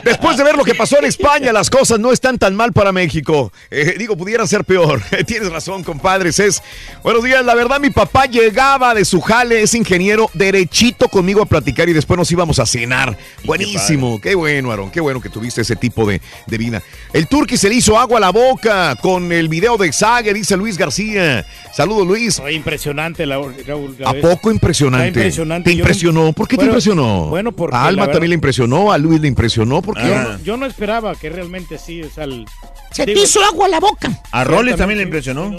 después 0.04 0.38
de 0.38 0.44
ver 0.44 0.56
lo 0.56 0.64
que 0.64 0.76
pasó 0.76 0.98
en 1.00 1.06
España, 1.06 1.52
las 1.52 1.70
cosas 1.70 2.00
no 2.00 2.12
están 2.12 2.38
tan 2.38 2.56
mal 2.56 2.74
para 2.74 2.92
México. 2.92 3.52
Eh, 3.70 3.96
digo, 3.98 4.16
pudieran 4.16 4.48
ser 4.48 4.64
peor. 4.64 5.02
Tienes 5.28 5.52
razón, 5.52 5.84
compadres. 5.84 6.40
Es 6.40 6.62
buenos 7.04 7.24
días. 7.24 7.44
La 7.46 7.56
verdad, 7.56 7.80
mi 7.80 7.90
papá 7.90 8.26
llegaba 8.26 8.94
de 8.94 9.06
su 9.06 9.22
jale, 9.22 9.62
es 9.62 9.74
ingeniero, 9.74 10.30
derechito 10.34 11.08
conmigo 11.10 11.42
a 11.42 11.46
platicar 11.46 11.90
y 11.90 11.94
después 11.94 12.18
nos 12.18 12.32
íbamos 12.32 12.60
a 12.60 12.66
cenar. 12.66 13.18
Buenísimo. 13.44 14.20
Qué, 14.22 14.36
bueno, 14.36 14.72
Aaron. 14.72 14.92
Qué 14.92 15.02
bueno 15.02 15.22
que 15.22 15.30
tuviste 15.30 15.62
ese 15.62 15.76
tipo 15.76 16.06
de, 16.06 16.22
de 16.48 16.58
vida. 16.58 16.82
El 17.14 17.28
Turqui 17.28 17.58
se 17.58 17.70
le 17.70 17.76
hizo 17.76 17.98
agua 17.98 18.18
a 18.18 18.22
la 18.22 18.30
boca 18.32 18.96
con 19.02 19.32
el 19.32 19.48
video 19.50 19.78
de 19.78 19.92
Xague, 19.92 20.34
dice 20.34 20.56
Luis 20.58 20.78
García. 20.78 21.46
Saludos, 21.74 22.08
Luis. 22.08 22.38
Fue 22.38 22.54
impresionante, 22.54 23.26
la- 23.26 23.40
Raúl. 23.66 23.96
¿A 24.06 24.14
poco 24.14 24.52
impresionante? 24.52 25.08
Está 25.08 25.20
impresionante. 25.20 25.70
¿Te 25.70 25.76
impresionó? 25.76 26.34
¿Por 26.34 26.48
qué 26.48 26.58
te 26.58 26.66
impresionó? 26.66 27.28
Bueno, 27.28 27.52
porque 27.52 27.76
Alma 27.76 28.08
también 28.14 28.30
le 28.30 28.36
impresionó, 28.36 28.92
a 28.92 28.98
Luis 28.98 29.20
le 29.22 29.28
impresionó. 29.28 29.82
¿Por 29.82 29.96
qué? 29.96 30.08
Yo, 30.08 30.16
no, 30.24 30.40
yo 30.44 30.58
no 30.58 30.66
esperaba 30.66 31.16
que 31.16 31.30
realmente 31.30 31.78
sí, 31.78 32.02
o 32.04 32.10
sea, 32.10 32.24
el- 32.24 32.46
Se 32.92 33.06
digo- 33.06 33.20
te 33.20 33.24
hizo 33.26 33.44
agua 33.44 33.66
a 33.66 33.70
la 33.70 33.80
boca. 33.80 34.10
A 34.32 34.44
Rollis 34.44 34.76
Ciertamente, 34.76 34.78
también 34.78 34.98
le 35.00 35.04
impresionó. 35.04 35.50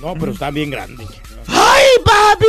No, 0.00 0.14
pero 0.14 0.32
está 0.32 0.50
bien 0.50 0.70
grande. 0.70 1.04
¡Ay, 1.48 1.84
papi! 2.04 2.46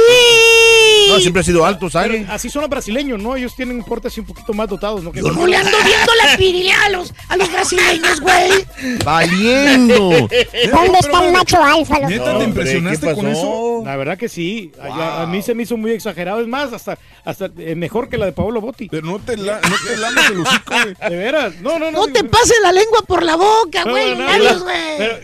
No, 1.09 1.19
siempre 1.19 1.41
ha 1.41 1.43
sido 1.43 1.65
alto, 1.65 1.87
Pero 1.91 1.91
¿sabes? 1.91 2.29
así 2.29 2.49
son 2.49 2.61
los 2.61 2.69
brasileños, 2.69 3.21
¿no? 3.21 3.35
Ellos 3.35 3.55
tienen 3.55 3.77
un 3.77 3.83
porte 3.83 4.07
así 4.07 4.19
un 4.19 4.25
poquito 4.25 4.53
más 4.53 4.67
dotados, 4.67 5.03
¿no? 5.03 5.13
Yo 5.13 5.31
no 5.31 5.45
le 5.47 5.57
ando 5.57 5.77
viendo 5.85 6.11
la 6.25 6.37
pirilea 6.37 6.85
a 6.85 6.89
los, 6.89 7.13
a 7.29 7.37
los 7.37 7.51
brasileños, 7.51 8.19
güey. 8.21 8.65
Valiendo. 9.03 10.09
¿Dónde 10.71 10.99
está 10.99 11.25
el 11.25 11.31
macho 11.33 11.63
alfa? 11.63 11.99
te 12.07 12.43
impresionaste 12.43 13.13
con 13.13 13.27
eso? 13.27 13.81
La 13.85 13.95
verdad 13.95 14.17
que 14.17 14.29
sí. 14.29 14.71
A, 14.81 15.23
a 15.23 15.25
mí 15.27 15.41
se 15.41 15.53
me 15.53 15.63
hizo 15.63 15.77
muy 15.77 15.91
exagerado. 15.91 16.41
Es 16.41 16.47
más, 16.47 16.73
hasta, 16.73 16.97
hasta 17.25 17.49
eh, 17.57 17.75
mejor 17.75 18.09
que 18.09 18.17
la 18.17 18.25
de 18.25 18.31
Paolo 18.31 18.61
Botti. 18.61 18.87
Pero 18.89 19.05
no 19.05 19.19
te, 19.19 19.37
la, 19.37 19.59
no 19.61 19.75
te 19.87 19.97
lamas 19.97 20.31
el 20.31 20.39
hocico, 20.39 20.73
güey. 20.83 20.95
De 21.09 21.15
veras. 21.17 21.53
No, 21.61 21.77
no, 21.79 21.91
no. 21.91 22.05
No 22.05 22.13
te 22.13 22.23
pases 22.23 22.57
la 22.63 22.71
lengua 22.71 23.01
por 23.07 23.23
la 23.23 23.35
boca, 23.35 23.83
No, 23.85 23.91
güey. 23.91 24.15
no, 24.15 24.37
no, 24.37 24.65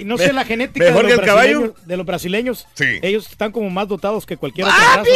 no 0.06 0.18
sé 0.18 0.34
la 0.34 0.46
genética 0.46 0.86
de 0.86 0.92
mejor 0.92 1.06
los, 1.06 1.14
que 1.14 1.20
el 1.22 1.26
caballo. 1.26 1.60
brasileños, 1.60 1.88
de 1.88 1.98
los 1.98 2.06
brasileños. 2.06 2.68
Sí. 2.74 2.86
Ellos 3.02 3.28
están 3.30 3.52
como 3.60 3.70
más 3.70 3.88
dotados 3.88 4.26
que 4.26 4.38
cualquier 4.38 4.68
otra 4.68 4.78
raza. 4.78 4.98
¡Papi! 5.00 5.10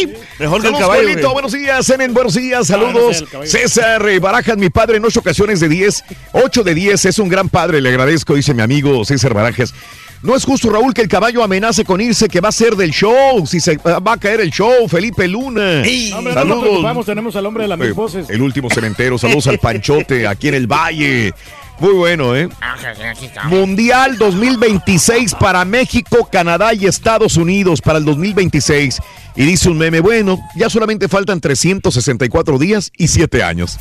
sí. 0.00 0.12
Mejor 0.38 0.62
que 0.62 0.68
el 0.68 0.74
caballo. 0.78 1.32
Buenos 1.32 1.52
días, 1.52 1.84
Semen. 1.84 2.14
Buenos 2.14 2.34
días. 2.34 2.70
No, 2.70 2.78
no 2.78 2.86
Saludos. 2.86 3.24
sé. 3.42 3.46
César 3.46 4.20
Barajas, 4.20 4.56
mi 4.56 4.70
padre, 4.70 4.96
en 4.98 5.04
ocho 5.04 5.20
ocasiones 5.20 5.60
de 5.60 5.68
10. 5.68 6.04
8 6.32 6.62
de 6.64 6.74
10. 6.74 7.04
Es 7.04 7.18
un 7.18 7.28
gran 7.28 7.48
padre. 7.48 7.80
Le 7.80 7.88
agradezco, 7.90 8.34
dice 8.34 8.54
mi 8.54 8.62
amigo 8.62 9.04
César 9.04 9.34
Barajas. 9.34 9.74
No 10.20 10.34
es 10.34 10.44
justo, 10.44 10.68
Raúl, 10.68 10.94
que 10.94 11.02
el 11.02 11.06
caballo 11.08 11.44
amenace 11.44 11.84
con 11.84 12.00
irse, 12.00 12.28
que 12.28 12.40
va 12.40 12.48
a 12.48 12.52
ser 12.52 12.74
del 12.74 12.90
show. 12.90 13.46
Si 13.46 13.60
se 13.60 13.76
va 13.76 14.12
a 14.12 14.16
caer 14.16 14.40
el 14.40 14.50
show, 14.50 14.88
Felipe 14.88 15.28
Luna. 15.28 15.82
No, 15.82 16.18
hombre, 16.18 16.18
no 16.18 16.20
nos 16.22 16.34
Saludos. 16.34 16.60
preocupamos, 16.62 17.06
tenemos 17.06 17.36
al 17.36 17.46
hombre 17.46 17.62
de 17.64 17.68
las 17.68 17.78
mil 17.78 17.88
Eh, 17.90 17.92
voces. 17.92 18.28
El 18.28 18.42
último 18.42 18.68
cementero. 18.68 19.16
Saludos 19.16 19.46
al 19.46 19.58
Panchote 19.60 20.26
aquí 20.26 20.48
en 20.48 20.54
el 20.54 20.66
Valle. 20.66 21.32
Muy 21.80 21.92
bueno, 21.92 22.34
¿eh? 22.34 22.48
Mundial 23.44 24.18
2026 24.18 25.34
para 25.36 25.64
México, 25.64 26.28
Canadá 26.30 26.74
y 26.74 26.86
Estados 26.86 27.36
Unidos 27.36 27.80
para 27.80 27.98
el 27.98 28.04
2026. 28.04 28.98
Y 29.36 29.44
dice 29.44 29.68
un 29.68 29.78
meme, 29.78 30.00
bueno, 30.00 30.40
ya 30.56 30.68
solamente 30.68 31.06
faltan 31.06 31.40
364 31.40 32.58
días 32.58 32.90
y 32.96 33.06
7 33.06 33.44
años. 33.44 33.78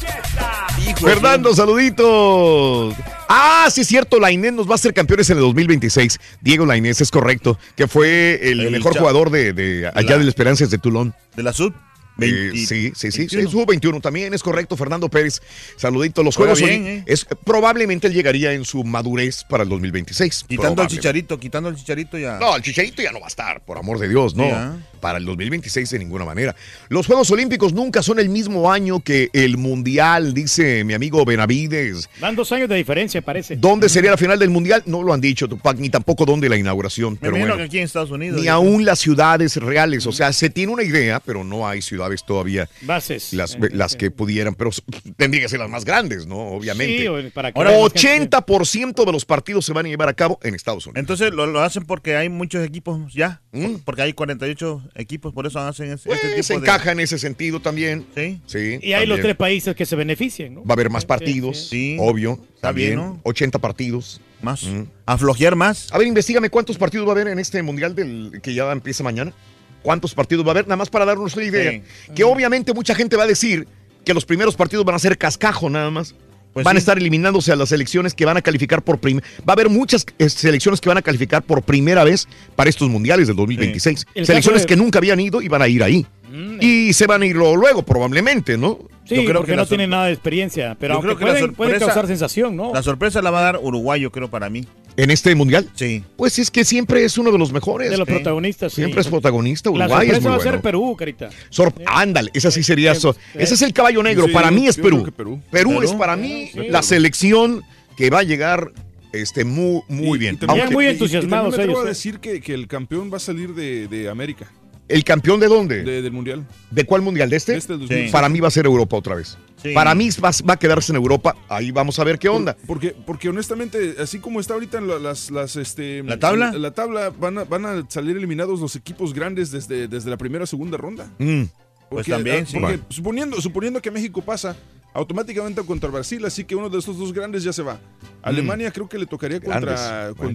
Fernando, 1.02 1.56
saluditos. 1.56 2.94
Ah, 3.28 3.68
sí 3.72 3.82
es 3.82 3.88
cierto, 3.88 4.19
la 4.19 4.32
Inés 4.32 4.53
nos 4.53 4.69
va 4.69 4.76
a 4.76 4.78
ser 4.78 4.94
campeones 4.94 5.30
en 5.32 5.38
el 5.38 5.44
2026. 5.44 6.19
Diego 6.41 6.65
Lainez, 6.68 7.02
es 7.02 7.10
correcto, 7.10 7.57
que 7.76 7.88
fue 7.88 8.40
el, 8.52 8.61
El 8.61 8.72
mejor 8.72 8.95
jugador 8.98 9.32
de, 9.32 9.53
de 9.53 9.88
allá 9.88 10.11
La- 10.11 10.18
de 10.19 10.24
la 10.24 10.30
Esperanzas 10.30 10.69
de 10.69 10.78
Tulón. 10.78 11.15
De 11.36 11.41
la 11.44 11.52
sub. 11.52 11.74
Eh, 12.19 12.52
20 12.52 12.57
sí, 12.57 12.65
sí, 12.65 12.91
sí, 12.95 13.11
sí, 13.11 13.35
21. 13.38 13.49
sub 13.49 13.68
21 13.68 14.02
también 14.02 14.34
es 14.34 14.44
correcto, 14.44 14.76
Fernando 14.76 15.10
Pérez. 15.10 15.41
Saludito. 15.76 16.23
Los 16.23 16.35
Juega 16.35 16.53
juegos 16.56 16.69
bien, 16.69 16.88
eh. 16.88 17.03
es 17.06 17.26
probablemente 17.44 18.07
él 18.07 18.14
llegaría 18.14 18.53
en 18.53 18.65
su 18.65 18.84
madurez 18.84 19.44
para 19.44 19.64
el 19.64 19.69
2026. 19.69 20.45
Quitando 20.48 20.81
el 20.81 20.88
chicharito, 20.88 21.39
quitando 21.39 21.69
el 21.69 21.76
chicharito 21.76 22.18
ya. 22.18 22.39
No, 22.39 22.56
el 22.56 22.61
chicharito 22.61 23.02
ya 23.02 23.11
no 23.11 23.19
va 23.19 23.27
a 23.27 23.30
estar, 23.30 23.61
por 23.61 23.77
amor 23.77 23.99
de 23.99 24.10
Dios, 24.10 24.35
no. 24.35 24.45
¿ah? 24.45 24.77
Para 24.99 25.19
el 25.19 25.26
2026 25.26 25.91
de 25.91 25.99
ninguna 25.99 26.26
manera. 26.26 26.56
Los 26.89 27.06
Juegos 27.06 27.30
Olímpicos 27.30 27.72
nunca 27.72 28.02
son 28.02 28.19
el 28.19 28.30
mismo 28.30 28.72
año 28.72 28.99
que 28.99 29.30
el 29.34 29.57
Mundial, 29.57 30.34
dice 30.34 30.84
mi 30.84 30.95
amigo 30.95 31.23
Benavides. 31.23 32.10
Dan 32.19 32.35
dos 32.35 32.52
años 32.52 32.68
de 32.68 32.76
diferencia, 32.76 33.22
parece. 33.22 33.56
¿Dónde 33.57 33.89
sería 33.89 34.11
la 34.11 34.18
final 34.18 34.39
del 34.39 34.49
Mundial? 34.49 34.81
No 34.88 35.03
lo 35.03 35.14
han 35.14 35.22
dicho, 35.22 35.48
Tupac, 35.48 35.77
ni 35.77 35.89
tampoco 35.89 36.26
dónde 36.26 36.49
la 36.49 36.57
inauguración. 36.57 37.14
Me 37.14 37.19
Pero 37.22 37.38
bueno. 37.38 37.57
que 37.57 37.64
aquí 37.64 37.77
en 37.77 37.84
Estados 37.84 38.10
Unidos. 38.10 38.41
Ni 38.41 38.48
aún 38.48 38.85
las 38.85 38.99
ciudades 38.99 39.57
reales. 39.57 40.07
O 40.07 40.11
sea, 40.11 40.34
se 40.34 40.49
tiene 40.49 40.73
una 40.73 40.84
idea, 40.84 41.19
pero 41.19 41.44
no 41.44 41.68
hay 41.68 41.81
ciudades 41.81 42.06
todavía 42.25 42.69
Bases. 42.81 43.34
las, 43.34 43.57
las 43.73 43.95
que 43.95 44.11
pudieran, 44.11 44.55
pero 44.55 44.71
tendrían 45.17 45.43
que 45.43 45.49
ser 45.49 45.59
las 45.59 45.69
más 45.69 45.85
grandes, 45.85 46.25
¿no? 46.25 46.38
Obviamente. 46.49 47.03
Sí, 47.03 47.29
para 47.34 47.51
que 47.51 47.59
Ahora, 47.59 47.71
haya 47.71 47.81
más 47.81 47.93
gente. 47.93 48.38
80% 48.38 49.05
de 49.05 49.11
los 49.11 49.25
partidos 49.25 49.65
se 49.65 49.73
van 49.73 49.85
a 49.85 49.89
llevar 49.89 50.09
a 50.09 50.13
cabo 50.13 50.39
en 50.43 50.55
Estados 50.55 50.85
Unidos. 50.85 50.99
Entonces 50.99 51.31
lo, 51.34 51.45
lo 51.45 51.61
hacen 51.61 51.85
porque 51.85 52.15
hay 52.15 52.29
muchos 52.29 52.65
equipos 52.65 53.13
ya. 53.13 53.41
Mm. 53.51 53.75
Porque 53.85 54.01
hay 54.03 54.13
48 54.13 54.89
equipos, 54.95 55.34
por 55.34 55.45
eso 55.47 55.59
hacen 55.59 55.91
ese, 55.91 56.07
Pues, 56.09 56.23
este 56.23 56.43
se 56.43 56.53
tipo 56.53 56.61
de. 56.61 56.67
encaja 56.67 56.91
en 56.91 56.99
ese 56.99 57.17
sentido 57.19 57.59
también. 57.59 58.05
Sí. 58.15 58.41
Sí. 58.45 58.79
Y 58.81 58.93
hay 58.93 59.05
los 59.05 59.19
tres 59.19 59.35
países 59.35 59.75
que 59.75 59.85
se 59.85 59.95
benefician, 59.95 60.53
¿no? 60.55 60.63
Va 60.63 60.71
a 60.71 60.73
haber 60.73 60.89
más 60.89 61.05
partidos, 61.05 61.57
sí. 61.57 61.67
Sí. 61.67 61.97
obvio. 61.99 62.39
Está 62.55 62.69
también. 62.69 62.89
bien, 62.89 62.99
¿no? 62.99 63.21
80 63.23 63.59
partidos. 63.59 64.21
Más. 64.41 64.63
Mm. 64.63 64.84
A 65.05 65.17
flojear 65.17 65.55
más. 65.55 65.91
A 65.91 65.97
ver, 65.97 66.05
investigame 66.07 66.49
cuántos 66.49 66.77
partidos 66.77 67.07
va 67.07 67.11
a 67.11 67.13
haber 67.13 67.27
en 67.29 67.39
este 67.39 67.61
mundial 67.63 67.95
del 67.95 68.39
que 68.43 68.53
ya 68.53 68.71
empieza 68.71 69.03
mañana. 69.03 69.34
¿Cuántos 69.81 70.13
partidos 70.13 70.45
va 70.45 70.49
a 70.49 70.51
haber? 70.51 70.65
Nada 70.65 70.77
más 70.77 70.89
para 70.89 71.05
darnos 71.05 71.35
una 71.35 71.45
idea. 71.45 71.71
Sí. 71.71 71.81
Que 72.15 72.23
obviamente 72.23 72.73
mucha 72.73 72.93
gente 72.95 73.15
va 73.15 73.23
a 73.23 73.27
decir 73.27 73.67
que 74.05 74.13
los 74.13 74.25
primeros 74.25 74.55
partidos 74.55 74.85
van 74.85 74.95
a 74.95 74.99
ser 74.99 75.17
cascajo 75.17 75.69
nada 75.69 75.89
más. 75.91 76.15
Pues 76.53 76.63
van 76.63 76.75
a 76.75 76.79
sí. 76.79 76.83
estar 76.83 76.97
eliminándose 76.97 77.51
a 77.51 77.55
las 77.55 77.69
selecciones 77.69 78.15
que 78.15 78.25
van 78.25 78.35
a 78.37 78.41
calificar 78.41 78.81
por 78.81 78.97
primera 78.97 79.23
Va 79.47 79.51
a 79.51 79.53
haber 79.53 79.69
muchas 79.69 80.05
eh, 80.17 80.27
selecciones 80.27 80.81
que 80.81 80.89
van 80.89 80.97
a 80.97 81.03
calificar 81.03 81.43
por 81.43 81.61
primera 81.61 82.03
vez 82.03 82.27
para 82.55 82.67
estos 82.69 82.89
mundiales 82.89 83.27
del 83.27 83.35
2026. 83.35 84.05
El 84.15 84.25
Selecciones 84.25 84.61
de- 84.63 84.67
que 84.67 84.75
nunca 84.75 84.97
habían 84.97 85.19
ido 85.19 85.39
y 85.41 85.47
van 85.49 85.61
a 85.61 85.67
ir 85.67 85.83
ahí. 85.83 86.05
Mm, 86.31 86.57
Y 86.59 86.93
se 86.93 87.05
van 87.05 87.21
a 87.21 87.25
ir 87.27 87.35
luego, 87.35 87.83
probablemente, 87.83 88.57
¿no? 88.57 88.79
Sí, 89.05 89.15
Yo 89.17 89.23
creo 89.25 89.35
porque 89.41 89.51
que 89.51 89.55
no 89.55 89.61
sor- 89.63 89.69
tienen 89.69 89.89
nada 89.91 90.05
de 90.07 90.13
experiencia, 90.13 90.75
pero 90.79 90.93
Yo 90.95 90.97
aunque 90.99 91.07
creo 91.23 91.35
que 91.35 91.41
la 91.47 91.53
pueden, 91.53 91.79
causar 91.79 92.07
sensación, 92.07 92.55
¿no? 92.55 92.73
La 92.73 92.81
sorpresa 92.81 93.21
la 93.21 93.29
va 93.29 93.39
a 93.39 93.43
dar 93.43 93.59
Uruguay, 93.61 94.01
yo 94.01 94.11
creo, 94.11 94.27
para 94.29 94.49
mí. 94.49 94.65
En 94.98 95.11
este 95.11 95.34
mundial. 95.36 95.69
Sí. 95.76 96.03
Pues 96.18 96.40
es 96.40 96.49
que 96.52 96.65
siempre 96.65 97.06
es 97.06 97.18
uno 97.19 97.32
de 97.32 97.38
los 97.38 97.53
mejores. 97.53 97.90
de 97.91 97.98
los 97.98 98.07
sí. 98.07 98.14
protagonistas, 98.15 98.74
sí. 98.74 98.82
Siempre 98.82 99.02
es 99.02 99.07
protagonista. 99.07 99.69
La 99.69 99.86
Uruguay 99.86 100.07
es 100.07 100.14
sorpresa 100.15 100.22
muy 100.22 100.30
va 100.32 100.36
a 100.36 100.40
ser 100.40 100.52
bueno. 100.53 100.61
Perú, 100.64 100.95
carita. 100.98 101.30
Sor- 101.49 101.74
Ándale, 101.86 102.32
esa 102.34 102.49
sí 102.52 102.64
sería. 102.64 102.95
so- 102.95 103.15
Ese 103.36 103.53
es 103.53 103.61
el 103.61 103.74
caballo 103.74 104.02
negro. 104.03 104.26
Sí, 104.26 104.34
para 104.34 104.49
mí 104.52 104.68
es 104.68 104.76
Perú. 104.76 105.03
Perú. 105.03 105.14
Perú. 105.15 105.41
Perú. 105.52 105.82
es 105.84 105.94
para 105.94 106.15
mí 106.18 106.49
Sí. 106.52 106.61
la 106.69 106.82
selección 106.82 107.64
que 107.95 108.10
va 108.10 108.19
a 108.19 108.24
llegar 108.24 108.72
este, 109.14 109.45
muy, 109.45 109.82
muy 109.88 110.18
Y- 110.18 110.19
bien. 110.19 110.36
y 110.36 110.38
también- 110.40 110.61
Aunque- 110.61 110.74
muy 110.76 110.84
y- 110.84 110.88
y- 110.88 110.90
y 110.90 110.94
entusiasmados 110.94 111.52
también 111.56 111.57
me 111.57 111.64
atrevo 111.64 111.72
ellos, 111.80 111.86
a 111.86 111.88
¿eh? 111.88 111.90
decir 111.94 112.19
que, 112.19 112.41
que 112.41 112.53
el 112.53 112.68
campeón 112.68 113.11
va 113.11 113.18
a 113.18 113.19
salir 113.19 113.53
de, 113.53 113.88
de 113.88 114.10
América. 114.10 114.52
¿El 114.88 115.03
campeón 115.03 115.39
de 115.39 115.47
dónde? 115.47 115.84
de- 115.84 116.01
del 116.01 116.11
Mundial. 116.14 116.45
¿De 116.72 116.85
cuál 116.85 117.01
mundial? 117.01 117.30
¿De 117.30 117.35
este? 117.35 117.51
De 117.53 117.57
este, 117.57 117.73
del 117.73 117.80
2006. 117.81 118.11
Para 118.11 118.30
mí 118.30 118.39
va 118.39 118.47
a 118.47 118.51
ser 118.51 118.65
Europa 118.65 118.95
otra 118.97 119.15
vez. 119.15 119.38
Sí. 119.61 119.73
Para 119.73 119.93
mí 119.95 120.09
va, 120.23 120.31
va 120.47 120.53
a 120.53 120.57
quedarse 120.59 120.91
en 120.91 120.95
Europa. 120.97 121.35
Ahí 121.49 121.72
vamos 121.72 121.97
a 121.99 122.03
ver 122.03 122.18
qué 122.19 122.30
onda. 122.30 122.55
Porque, 122.65 122.95
porque 123.05 123.27
honestamente, 123.30 123.95
así 123.99 124.19
como 124.19 124.39
está 124.39 124.53
ahorita 124.53 124.80
la- 124.81 124.99
las, 124.99 125.30
las, 125.31 125.55
este, 125.57 126.03
¿La 126.03 126.18
tabla? 126.19 126.51
La, 126.53 126.72
tabla 126.72 127.09
van 127.09 127.39
a, 127.39 127.43
van 127.43 127.65
a 127.65 127.85
salir 127.89 128.15
eliminados 128.15 128.59
los 128.61 128.76
equipos 128.76 129.14
grandes 129.14 129.51
desde, 129.51 129.88
desde 129.88 130.09
la 130.09 130.18
primera 130.18 130.43
o 130.43 130.47
segunda 130.47 130.77
ronda. 130.77 131.05
Mm. 131.18 131.43
Pues 131.43 131.51
Porque, 131.89 132.11
también, 132.11 132.43
ah, 132.43 132.45
sí. 132.49 132.57
porque 132.59 132.80
suponiendo, 132.89 133.41
suponiendo 133.41 133.81
que 133.81 133.91
México 133.91 134.22
pasa 134.22 134.55
automáticamente 134.93 135.61
contra 135.64 135.89
Brasil, 135.89 136.23
así 136.26 136.43
que 136.43 136.55
uno 136.55 136.69
de 136.69 136.80
estos 136.80 136.97
dos 136.97 137.14
grandes 137.14 137.43
ya 137.43 137.53
se 137.53 137.61
va. 137.61 137.80
Alemania 138.22 138.72
creo 138.72 138.89
que 138.89 138.97
le 138.97 139.05
tocaría 139.05 139.39
contra, 139.39 140.11
Mm. 140.11 140.15
Bueno. 140.18 140.30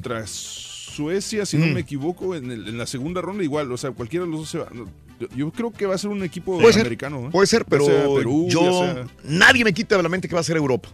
Suecia, 0.93 1.45
si 1.47 1.57
no 1.57 1.67
Mm. 1.67 1.73
me 1.73 1.81
equivoco, 1.81 2.35
en, 2.37 2.51
el- 2.51 2.69
en 2.69 2.79
la 2.79 2.87
segunda 2.87 3.21
ronda 3.21 3.43
igual, 3.43 3.73
o 3.73 3.77
sea, 3.77 3.91
cualquiera 3.91 4.25
de 4.25 4.31
los 4.31 4.41
dos 4.41 4.51
se 4.51 4.59
va. 4.59 4.69
Yo, 5.19 5.29
yo 5.37 5.51
creo 5.51 5.73
que 5.73 5.87
va 5.87 5.95
a 5.95 5.99
ser 5.99 6.11
un 6.11 6.23
equipo 6.23 6.59
Puede 6.59 6.73
ser, 6.73 6.83
americano. 6.83 7.27
¿eh? 7.27 7.29
puede 7.33 7.47
ser, 7.47 7.65
pero 7.65 7.85
sea 7.87 8.05
Perú, 8.15 8.47
yo 8.49 8.61
sea- 8.85 9.07
nadie 9.25 9.65
me 9.65 9.73
quita 9.73 9.97
de 9.97 10.03
la 10.03 10.09
mente 10.09 10.29
que 10.29 10.35
va 10.35 10.41
a 10.41 10.45
ser 10.45 10.57
Europa. 10.57 10.89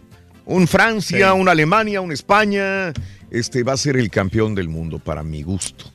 Un 0.45 0.67
Francia, 0.67 1.31
Sí. 1.33 1.39
un 1.39 1.47
Alemania, 1.47 2.01
un 2.01 2.11
España, 2.11 2.91
este 3.29 3.61
va 3.63 3.73
a 3.73 3.77
ser 3.77 3.97
el 3.97 4.09
campeón 4.09 4.55
del 4.55 4.67
mundo 4.69 4.97
para 4.99 5.21
mi 5.21 5.43
gusto. 5.43 5.85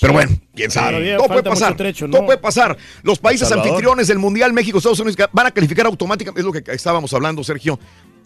Pero 0.00 0.12
bueno, 0.12 0.38
quién 0.54 0.70
sabe. 0.70 1.16
Todo 1.16 1.26
puede 1.28 1.42
pasar. 1.42 1.74
trecho, 1.74 2.06
¿no? 2.06 2.12
Todo 2.18 2.26
puede 2.26 2.38
pasar. 2.38 2.76
Los 3.02 3.18
países 3.18 3.48
Salvador. 3.48 3.70
anfitriones 3.72 4.06
del 4.08 4.18
Mundial, 4.18 4.52
México, 4.52 4.76
Estados 4.76 5.00
Unidos, 5.00 5.16
van 5.32 5.46
a 5.46 5.50
calificar 5.50 5.86
automáticamente. 5.86 6.40
Es 6.40 6.44
lo 6.44 6.52
que 6.52 6.62
estábamos 6.72 7.12
hablando, 7.14 7.42
Sergio. 7.42 7.80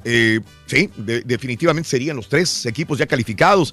Eh, 0.04 0.40
sí, 0.66 0.90
de- 0.96 1.20
definitivamente 1.20 1.88
serían 1.88 2.16
los 2.16 2.28
tres 2.28 2.66
equipos 2.66 2.98
ya 2.98 3.06
calificados. 3.06 3.72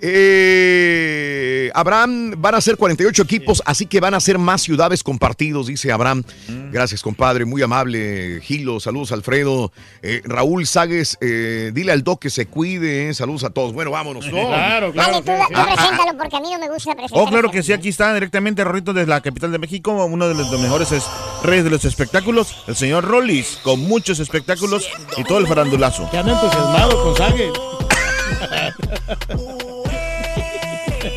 Eh, 0.00 1.70
Abraham, 1.74 2.34
van 2.38 2.54
a 2.54 2.60
ser 2.60 2.76
48 2.76 3.22
equipos, 3.22 3.62
así 3.66 3.86
que 3.86 4.00
van 4.00 4.14
a 4.14 4.20
ser 4.20 4.38
más 4.38 4.62
ciudades 4.62 5.02
compartidos, 5.02 5.66
dice 5.66 5.90
Abraham. 5.92 6.22
Gracias, 6.70 7.02
compadre, 7.02 7.44
muy 7.44 7.62
amable. 7.62 8.40
Gilo, 8.42 8.78
saludos, 8.80 9.12
Alfredo. 9.12 9.72
Eh, 10.02 10.22
Raúl 10.24 10.66
Sagues, 10.66 11.18
eh, 11.20 11.70
dile 11.74 11.92
al 11.92 12.02
Doc 12.04 12.20
que 12.20 12.30
se 12.30 12.46
cuide. 12.46 13.08
eh, 13.08 13.14
Saludos 13.14 13.44
a 13.44 13.50
todos. 13.50 13.72
Bueno, 13.72 13.90
vámonos. 13.90 14.26
¿no? 14.26 14.32
Claro, 14.48 14.92
Dale, 14.92 15.22
claro. 15.22 15.44
tú, 15.48 15.54
tú 15.54 15.62
preséntalo 15.62 16.18
porque 16.18 16.36
a 16.36 16.40
mí 16.40 16.48
no 16.52 16.58
me 16.58 16.68
gusta 16.68 16.94
presentar. 16.94 17.18
Oh, 17.22 17.26
claro 17.28 17.50
que 17.50 17.62
sí, 17.62 17.72
aquí 17.72 17.88
está 17.88 18.12
directamente 18.14 18.62
Rorrito 18.64 18.92
desde 18.92 19.08
la 19.08 19.20
capital 19.20 19.52
de 19.52 19.58
México, 19.58 19.92
uno 20.04 20.28
de 20.28 20.34
los, 20.34 20.50
los 20.50 20.60
mejores 20.60 20.92
es- 20.92 21.04
reyes 21.42 21.64
de 21.64 21.70
los 21.70 21.84
espectáculos, 21.84 22.54
el 22.66 22.76
señor 22.76 23.04
Rollis, 23.04 23.58
con 23.62 23.80
muchos 23.80 24.18
espectáculos 24.20 24.88
y 25.16 25.24
todo 25.24 25.38
el 25.38 25.46
farandulazo. 25.46 26.08
Que 26.10 26.18
anda 26.18 26.32
entusiasmado 26.34 27.02
con 27.04 27.16
Sague. 27.16 27.50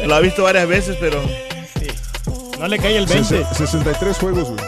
Lo 0.08 0.16
ha 0.16 0.20
visto 0.22 0.44
varias 0.44 0.68
veces, 0.68 0.98
pero 1.00 1.22
No 2.60 2.68
le 2.68 2.80
cae 2.80 2.98
el 2.98 3.06
20. 3.06 3.44
Sese- 3.44 3.54
63 3.56 4.18
juegos, 4.18 4.50
güey. 4.50 4.60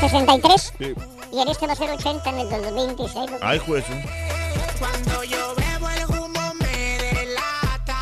63. 0.00 0.72
Sí. 0.78 0.94
Y 1.32 1.40
en 1.40 1.48
este 1.48 1.66
va 1.66 1.72
a 1.72 1.76
ser 1.76 1.90
80 1.90 2.28
en 2.30 2.38
el 2.40 2.48
2026. 2.50 3.30
¿no? 3.30 3.38
ay, 3.42 3.58
juez. 3.60 3.84
Cuando 4.78 5.24
yo 5.24 5.54
bebo 5.56 5.88
el 5.88 6.04
humo 6.18 6.54
me 6.60 6.98
delata. 6.98 7.98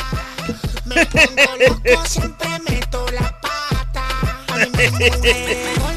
Me 0.87 1.07
pongo 1.07 1.57
loco, 1.69 2.07
siempre 2.07 2.49
meto 2.69 3.07
la 3.13 3.41
pata. 3.41 4.07
A 4.49 4.57
mí 4.57 4.67
me 4.73 5.11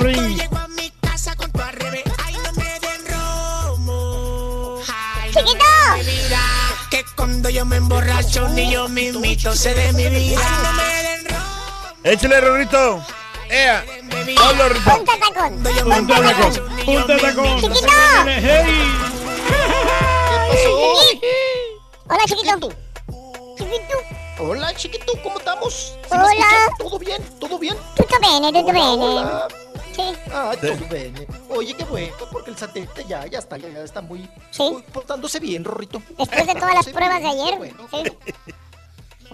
romo. 0.00 0.26
Ay, 2.16 2.36
no 2.36 2.52
me 2.52 2.64
¡Chiquito! 5.32 5.64
Que 6.90 7.04
cuando 7.16 7.50
yo 7.50 7.64
me 7.64 7.76
emborracho 7.76 8.48
ni 8.50 8.70
yo 8.70 8.88
mismito 8.88 9.54
sé 9.54 9.74
de 9.74 9.92
mi 9.92 10.08
vida. 10.08 10.40
Ay, 10.40 10.62
no 10.62 10.72
me 10.72 11.02
den 11.02 11.24
romo. 11.26 11.44
Échale, 12.04 12.40
Rorrito. 12.40 13.04
Ea. 13.50 13.84
Hola, 14.40 14.68
Rorrito. 14.68 14.90
Punta 14.90 15.12
tacón. 15.18 15.62
Me 15.62 15.70
Punta 15.70 16.22
tacón. 16.22 16.52
Punta 16.84 17.16
tacón. 17.18 17.60
¡Chiquito! 17.60 17.92
Hola, 22.08 22.24
chiquito. 22.26 22.68
Chiquito. 23.56 24.03
Hola, 24.38 24.74
chiquito, 24.74 25.12
¿cómo 25.22 25.38
estamos? 25.38 25.94
¿Sí 26.10 26.16
me 26.16 26.18
Hola. 26.18 26.68
¿Todo 26.78 26.98
bien? 26.98 27.22
¿Todo 27.38 27.58
bien? 27.58 27.76
Tutto 27.96 28.14
bene, 28.20 28.48
tutto 28.52 28.70
Hola, 28.70 28.72
bene. 28.72 29.04
hola. 29.04 29.48
Sí. 29.94 30.02
Ah, 30.32 30.52
todo 30.60 30.74
bien. 30.90 31.26
Oye, 31.50 31.74
qué 31.74 31.84
bueno, 31.84 32.12
porque 32.32 32.50
el 32.50 32.56
satélite 32.58 33.04
ya, 33.08 33.26
ya 33.26 33.38
está, 33.38 33.56
ya, 33.56 33.68
ya 33.68 33.80
está 33.84 34.00
muy, 34.00 34.28
Sí. 34.50 34.68
muy 34.70 34.82
portándose 34.82 35.38
bien, 35.38 35.64
Rorrito. 35.64 36.02
Después 36.18 36.46
de 36.48 36.54
todas 36.54 36.74
las 36.74 36.88
pruebas 36.92 37.20
de 37.22 37.28
ayer. 37.28 37.58
bueno. 37.58 37.76
Sí. 37.90 38.02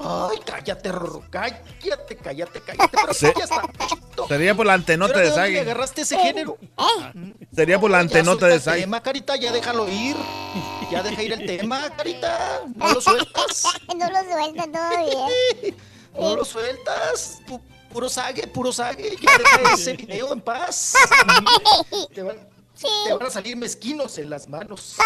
Ay, 0.03 0.39
cállate, 0.45 0.91
Rorro, 0.93 1.23
cállate, 1.31 2.17
cállate, 2.17 2.61
cállate, 2.63 2.89
pero 2.89 3.13
chiquito. 3.13 4.27
Sería 4.29 4.55
por 4.55 4.67
la 4.67 4.75
antenota 4.75 5.13
¿Y 5.13 5.17
ahora 5.17 5.23
de 5.23 5.31
dónde 5.31 5.43
Sague. 5.47 5.61
agarraste 5.61 6.01
ese 6.03 6.19
género? 6.19 6.57
¿Eh? 6.61 7.35
Sería 7.55 7.79
por 7.79 7.91
la 7.91 7.99
Ya 7.99 8.03
antenota 8.03 8.47
de 8.47 8.55
el 8.55 8.61
Sague. 8.61 8.81
tema, 8.83 9.03
Carita, 9.03 9.37
ya 9.37 9.53
déjalo 9.53 9.89
ir. 9.89 10.17
Ya 10.91 11.03
deja 11.03 11.23
ir 11.23 11.33
el 11.33 11.47
tema, 11.47 11.91
Carita. 11.97 12.63
No 12.77 12.93
lo 12.95 13.01
sueltas. 13.01 13.65
No 13.97 14.09
lo 14.09 14.23
suelta 14.33 14.65
todo 14.73 15.27
bien. 15.61 15.77
No 16.19 16.37
lo 16.37 16.45
sueltas. 16.45 17.41
Pu- 17.47 17.61
puro 17.93 18.09
sague, 18.09 18.47
puro 18.49 18.73
sague. 18.73 19.17
Ya 19.21 19.39
deja 19.39 19.75
ese 19.75 19.93
video 19.95 20.33
en 20.33 20.41
paz. 20.41 20.95
Te 22.15 22.23
van, 22.23 22.49
te 23.05 23.13
van 23.13 23.27
a 23.27 23.31
salir 23.31 23.57
mezquinos 23.57 24.17
en 24.19 24.31
las 24.31 24.49
manos. 24.49 24.97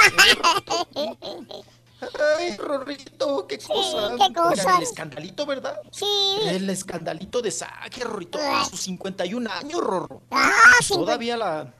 Ay, 2.38 2.56
Rorrito, 2.56 3.46
qué 3.46 3.58
cosa. 3.58 4.14
qué 4.28 4.34
cosa. 4.34 4.76
El 4.78 4.82
escandalito, 4.82 5.46
¿verdad? 5.46 5.76
Sí. 5.90 6.04
El 6.48 6.68
escandalito 6.70 7.42
de 7.42 7.50
saque, 7.50 8.04
Rorrito. 8.04 8.38
A 8.38 8.64
sus 8.64 8.80
51 8.80 9.50
años, 9.50 9.80
Rorro. 9.80 10.22
Ah, 10.30 10.52
sí. 10.80 10.94
Todavía 10.94 11.36
la. 11.36 11.72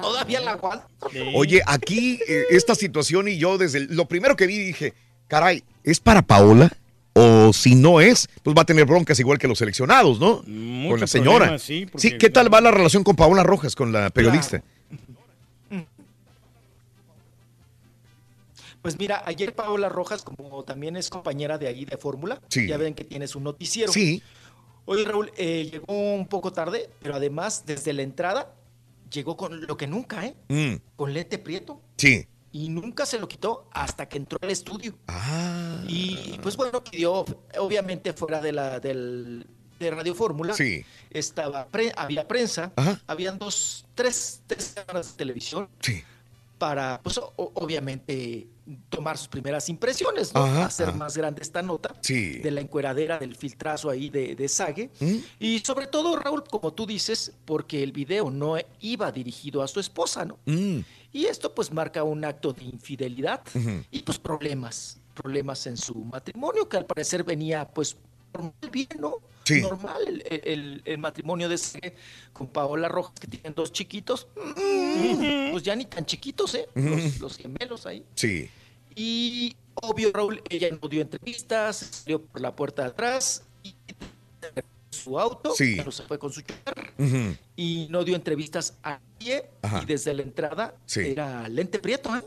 Todavía 0.00 0.40
la 0.40 0.52
aguanta. 0.52 0.86
Oye, 1.34 1.60
aquí 1.66 2.20
eh, 2.28 2.44
esta 2.50 2.74
situación 2.74 3.28
y 3.28 3.38
yo 3.38 3.58
desde 3.58 3.78
el- 3.78 3.96
lo 3.96 4.06
primero 4.06 4.36
que 4.36 4.46
vi 4.46 4.58
dije, 4.58 4.94
caray, 5.26 5.62
¿es 5.84 6.00
para 6.00 6.22
Paola? 6.22 6.70
O 7.14 7.52
si 7.52 7.74
no 7.74 8.00
es, 8.00 8.28
pues 8.44 8.56
va 8.56 8.62
a 8.62 8.64
tener 8.64 8.84
broncas 8.84 9.18
igual 9.18 9.38
que 9.38 9.48
los 9.48 9.58
seleccionados, 9.58 10.20
¿no? 10.20 10.42
con 10.88 11.00
la 11.00 11.06
señora. 11.08 11.58
sí, 11.58 11.86
porque- 11.86 12.08
sí, 12.10 12.16
¿qué 12.18 12.30
tal 12.30 12.52
va 12.52 12.60
la 12.60 12.70
relación 12.70 13.02
con 13.02 13.16
Paola 13.16 13.42
Rojas, 13.42 13.74
con 13.74 13.92
la 13.92 14.10
periodista? 14.10 14.62
Pues 18.88 18.98
mira, 18.98 19.22
ayer 19.26 19.54
Paola 19.54 19.90
Rojas, 19.90 20.22
como 20.22 20.64
también 20.64 20.96
es 20.96 21.10
compañera 21.10 21.58
de 21.58 21.66
ahí 21.68 21.84
de 21.84 21.98
Fórmula, 21.98 22.40
Sí. 22.48 22.66
ya 22.66 22.78
ven 22.78 22.94
que 22.94 23.04
tiene 23.04 23.28
su 23.28 23.38
noticiero. 23.38 23.92
Sí. 23.92 24.22
Oye, 24.86 25.04
Raúl, 25.04 25.30
eh, 25.36 25.68
llegó 25.70 26.14
un 26.14 26.26
poco 26.26 26.54
tarde, 26.54 26.88
pero 27.02 27.14
además 27.16 27.64
desde 27.66 27.92
la 27.92 28.00
entrada 28.00 28.54
llegó 29.12 29.36
con 29.36 29.66
lo 29.66 29.76
que 29.76 29.86
nunca, 29.86 30.24
¿eh? 30.24 30.34
Mm, 30.48 30.76
Con 30.96 31.12
lente 31.12 31.36
prieto. 31.36 31.82
sí. 31.98 32.26
Y 32.50 32.70
nunca 32.70 33.04
se 33.04 33.18
lo 33.18 33.28
quitó 33.28 33.68
hasta 33.72 34.08
que 34.08 34.16
entró 34.16 34.38
al 34.40 34.48
estudio. 34.50 34.94
Ah. 35.06 35.84
Y 35.86 36.38
pues 36.42 36.56
bueno, 36.56 36.82
pidió, 36.82 37.26
obviamente 37.58 38.14
fuera 38.14 38.40
de 38.40 38.52
la 38.52 38.80
del, 38.80 39.46
de 39.78 39.90
Radio 39.90 40.14
Fórmula, 40.14 40.54
Sí. 40.54 40.82
estaba 41.10 41.66
pre- 41.66 41.92
había 41.94 42.26
prensa, 42.26 42.72
Ajá. 42.74 43.02
habían 43.06 43.38
dos, 43.38 43.84
tres, 43.94 44.40
tres 44.46 44.72
cámaras 44.74 45.10
de 45.10 45.16
televisión 45.18 45.68
Sí. 45.80 46.02
para, 46.56 47.00
pues 47.02 47.18
o- 47.18 47.32
obviamente, 47.36 48.48
tomar 48.88 49.16
sus 49.16 49.28
primeras 49.28 49.68
impresiones, 49.68 50.34
¿no? 50.34 50.44
Ajá, 50.44 50.66
hacer 50.66 50.88
ajá. 50.90 50.96
más 50.98 51.16
grande 51.16 51.42
esta 51.42 51.62
nota 51.62 51.94
Sí. 52.00 52.38
de 52.38 52.50
la 52.50 52.60
encueradera, 52.60 53.18
del 53.18 53.34
filtrazo 53.36 53.88
ahí 53.90 54.10
de, 54.10 54.34
de 54.34 54.48
Sage. 54.48 54.90
¿Mm? 55.00 55.16
Y 55.40 55.58
sobre 55.60 55.86
todo, 55.86 56.16
Raúl, 56.16 56.44
como 56.44 56.72
tú 56.72 56.86
dices, 56.86 57.32
porque 57.44 57.82
el 57.82 57.92
video 57.92 58.30
no 58.30 58.56
iba 58.80 59.10
dirigido 59.12 59.62
a 59.62 59.68
su 59.68 59.80
esposa, 59.80 60.24
¿no? 60.24 60.38
Mm, 60.46 60.80
Y 61.12 61.24
esto 61.24 61.54
pues 61.54 61.72
marca 61.72 62.02
un 62.04 62.24
acto 62.24 62.52
de 62.52 62.64
infidelidad 62.64 63.40
y 63.90 64.00
pues 64.02 64.18
problemas, 64.18 64.98
problemas 65.14 65.66
en 65.66 65.76
su 65.78 65.94
matrimonio 65.94 66.68
que 66.68 66.76
al 66.76 66.84
parecer 66.84 67.24
venía 67.24 67.66
pues 67.66 67.96
normal, 68.34 68.52
bien, 68.70 68.88
¿no? 69.00 69.14
Sí. 69.48 69.60
Normal 69.62 70.22
el, 70.30 70.40
el- 70.44 70.82
el 70.84 70.98
matrimonio 70.98 71.48
de 71.48 71.56
Sage 71.58 71.94
con 72.32 72.46
Paola 72.48 72.88
Rojas 72.88 73.14
que 73.20 73.26
tienen 73.26 73.54
dos 73.54 73.72
chiquitos, 73.72 74.26
Mm, 74.36 75.50
pues 75.52 75.62
ya 75.62 75.74
ni 75.76 75.84
tan 75.86 76.04
chiquitos, 76.04 76.54
¿eh? 76.54 76.68
Los, 76.74 77.18
los 77.20 77.36
gemelos 77.36 77.86
ahí. 77.86 78.04
Sí. 78.14 78.50
Y 78.94 79.56
obvio, 79.74 80.10
Raúl, 80.12 80.42
ella 80.48 80.68
no 80.80 80.88
dio 80.88 81.00
entrevistas, 81.02 81.76
salió 82.04 82.20
por 82.22 82.40
la 82.40 82.54
puerta 82.54 82.82
de 82.82 82.88
atrás 82.88 83.42
y 83.62 83.74
su 84.90 85.18
auto, 85.18 85.54
Sí. 85.54 85.76
no 85.84 85.92
se 85.92 86.02
fue 86.02 86.18
con 86.18 86.32
su 86.32 86.40
chofer 86.42 86.92
y 87.56 87.86
no 87.90 88.02
dio 88.04 88.16
entrevistas 88.16 88.74
a 88.82 88.98
nadie. 89.20 89.44
Ajá. 89.62 89.80
Y 89.82 89.86
desde 89.86 90.12
la 90.14 90.22
entrada 90.22 90.74
Sí. 90.86 91.00
era 91.00 91.48
lente 91.48 91.78
prieto, 91.78 92.10
¿eh? 92.16 92.22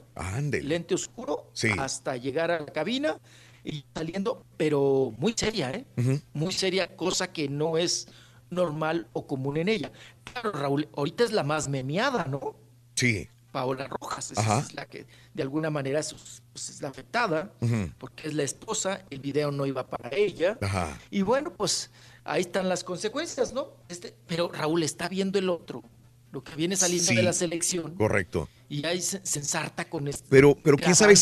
Lente 0.64 0.96
oscuro, 0.96 1.50
Sí. 1.54 1.70
hasta 1.78 2.16
llegar 2.18 2.52
a 2.52 2.60
la 2.60 2.66
cabina 2.68 3.18
y 3.64 3.86
saliendo, 3.94 4.46
pero 4.58 5.14
muy 5.18 5.34
seria, 5.36 5.72
¿eh? 5.72 5.86
Muy 6.34 6.52
seria, 6.52 6.96
cosa 6.96 7.32
que 7.32 7.48
no 7.50 7.78
es 7.78 8.08
normal 8.50 9.08
o 9.14 9.26
común 9.28 9.58
en 9.58 9.70
ella. 9.70 9.92
Claro, 10.24 10.52
Raúl, 10.52 10.90
ahorita 10.96 11.24
es 11.24 11.32
la 11.32 11.44
más 11.44 11.68
memeada, 11.68 12.26
¿no? 12.26 12.56
Sí. 12.96 13.28
Paola 13.52 13.88
Rojas, 13.88 14.32
esa 14.32 14.60
es 14.60 14.74
la 14.74 14.86
que 14.86 15.06
de 15.34 15.44
alguna 15.44 15.70
manera 15.70 16.00
es, 16.00 16.42
pues, 16.54 16.70
es 16.70 16.82
la 16.82 16.88
afectada, 16.88 17.52
porque 17.98 18.30
es 18.30 18.34
la 18.34 18.44
esposa, 18.44 19.06
el 19.10 19.20
video 19.20 19.52
no 19.52 19.66
iba 19.66 19.88
para 19.88 20.10
ella. 20.16 20.58
Ajá. 20.62 20.98
Y 21.10 21.22
bueno, 21.22 21.52
pues 21.54 21.92
ahí 22.24 22.42
están 22.42 22.70
las 22.70 22.84
consecuencias, 22.84 23.52
¿no? 23.52 23.74
Este, 23.90 24.16
pero 24.26 24.50
Raúl 24.50 24.84
está 24.84 25.10
viendo 25.10 25.38
el 25.38 25.50
otro, 25.50 25.84
lo 26.32 26.44
que 26.44 26.56
viene 26.56 26.76
saliendo 26.76 27.08
Sí. 27.10 27.16
de 27.16 27.24
la 27.24 27.34
selección. 27.34 27.96
Correcto. 27.96 28.48
Y 28.70 28.86
ahí 28.86 29.02
se, 29.02 29.26
se 29.26 29.40
ensarta 29.40 29.90
con 29.90 30.08
esto. 30.08 30.26
Pero, 30.30 30.56
pero 30.56 30.78
quién 30.78 30.96
sabe, 30.96 31.14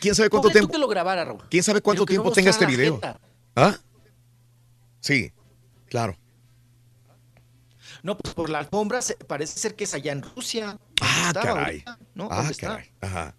quién 0.00 0.14
sabe 0.14 0.30
cuánto 0.30 0.48
Ponle 0.48 0.52
tú 0.52 0.66
tiempo. 0.66 0.72
que 0.72 0.78
lo 0.78 0.88
grabara, 0.88 1.24
Raúl. 1.24 1.44
¿Quién 1.50 1.62
sabe 1.62 1.80
cuánto 1.82 2.02
no 2.02 2.06
tiempo 2.06 2.32
tenga 2.32 2.50
este 2.50 2.64
video? 2.66 2.94
jeta. 2.94 3.20
¿Ah? 3.54 3.76
Sí, 5.00 5.32
claro. 5.86 6.16
No, 8.02 8.16
pues 8.18 8.34
por 8.34 8.50
la 8.50 8.58
alfombra 8.58 9.00
se- 9.02 9.16
parece 9.16 9.58
ser 9.58 9.74
que 9.76 9.84
es 9.84 9.94
allá 9.94 10.12
en 10.12 10.22
Rusia. 10.22 10.78
Ah, 11.00 11.30
caray. 11.34 11.54
ahorita, 11.84 11.98
¿no? 12.14 12.28
Ah, 12.30 12.50
caray. 12.58 12.90
Ajá. 13.00 13.34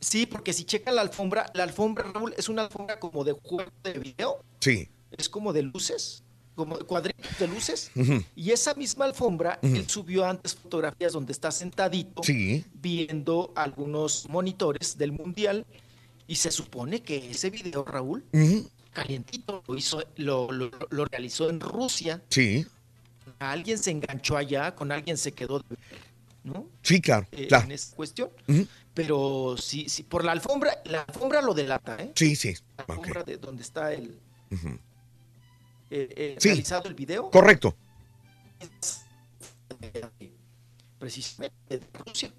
Sí, 0.00 0.26
porque 0.26 0.52
si 0.52 0.64
checan 0.64 0.96
la 0.96 1.02
alfombra, 1.02 1.50
la 1.54 1.62
alfombra, 1.62 2.10
Raúl, 2.12 2.34
es 2.36 2.48
una 2.48 2.62
alfombra 2.62 2.98
como 2.98 3.22
de 3.24 3.32
juego 3.32 3.70
de 3.84 3.92
video, 3.98 4.44
Sí. 4.60 4.88
es 5.12 5.28
como 5.28 5.52
de 5.52 5.62
luces, 5.62 6.24
como 6.54 6.78
cuadritos 6.80 7.38
de 7.38 7.48
luces. 7.48 7.90
Y 8.36 8.50
esa 8.50 8.74
misma 8.74 9.04
alfombra, 9.06 9.58
él 9.62 9.88
subió 9.88 10.24
antes 10.26 10.54
fotografías 10.54 11.12
donde 11.12 11.32
está 11.32 11.50
sentadito 11.50 12.22
Sí. 12.22 12.64
viendo 12.74 13.52
algunos 13.56 14.28
monitores 14.28 14.98
del 14.98 15.12
mundial 15.12 15.64
y 16.26 16.36
se 16.36 16.50
supone 16.50 17.02
que 17.02 17.30
ese 17.30 17.50
video, 17.50 17.84
Raúl, 17.84 18.24
calientito, 18.92 19.62
lo 19.66 19.76
hizo, 19.76 20.02
lo, 20.16 20.50
lo- 20.52 20.70
lo 20.90 21.04
realizó 21.06 21.48
en 21.48 21.60
Rusia. 21.60 22.22
Sí. 22.28 22.66
Alguien 23.38 23.78
se 23.78 23.90
enganchó 23.90 24.36
allá, 24.36 24.74
con 24.74 24.92
alguien 24.92 25.16
se 25.16 25.32
quedó, 25.32 25.64
¿no? 26.44 26.66
Sí, 26.82 27.00
claro. 27.00 27.26
Eh, 27.32 27.46
claro. 27.48 27.64
En 27.64 27.72
esa 27.72 27.96
cuestión. 27.96 28.30
Pero 28.94 29.56
sí, 29.58 29.88
sí, 29.88 30.02
por 30.02 30.22
la 30.22 30.32
alfombra, 30.32 30.82
la 30.84 31.00
alfombra 31.02 31.40
lo 31.40 31.54
delata, 31.54 31.96
¿eh? 31.98 32.12
Sí, 32.14 32.36
sí. 32.36 32.54
La 32.76 32.84
alfombra 32.94 33.22
de 33.24 33.38
donde 33.38 33.62
está 33.62 33.92
el. 33.94 34.18
Eh, 35.94 36.08
eh, 36.16 36.36
Sí. 36.38 36.48
realizado 36.48 36.88
el 36.88 36.94
video. 36.94 37.30
Correcto. 37.30 37.76
Precisamente 40.98 41.78
de 41.78 41.86
Rusia. 41.92 42.32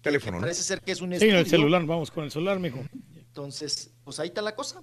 Teléfono, 0.00 0.36
¿no? 0.36 0.42
Parece 0.42 0.62
ser 0.62 0.80
que 0.80 0.92
es 0.92 1.00
un 1.00 1.18
Sí, 1.18 1.28
en 1.28 1.36
el 1.36 1.46
celular, 1.46 1.84
vamos 1.84 2.10
con 2.10 2.24
el 2.24 2.30
celular, 2.30 2.58
mijo. 2.58 2.78
Entonces, 3.16 3.90
pues 4.04 4.18
ahí 4.20 4.28
está 4.28 4.42
la 4.42 4.54
cosa. 4.54 4.82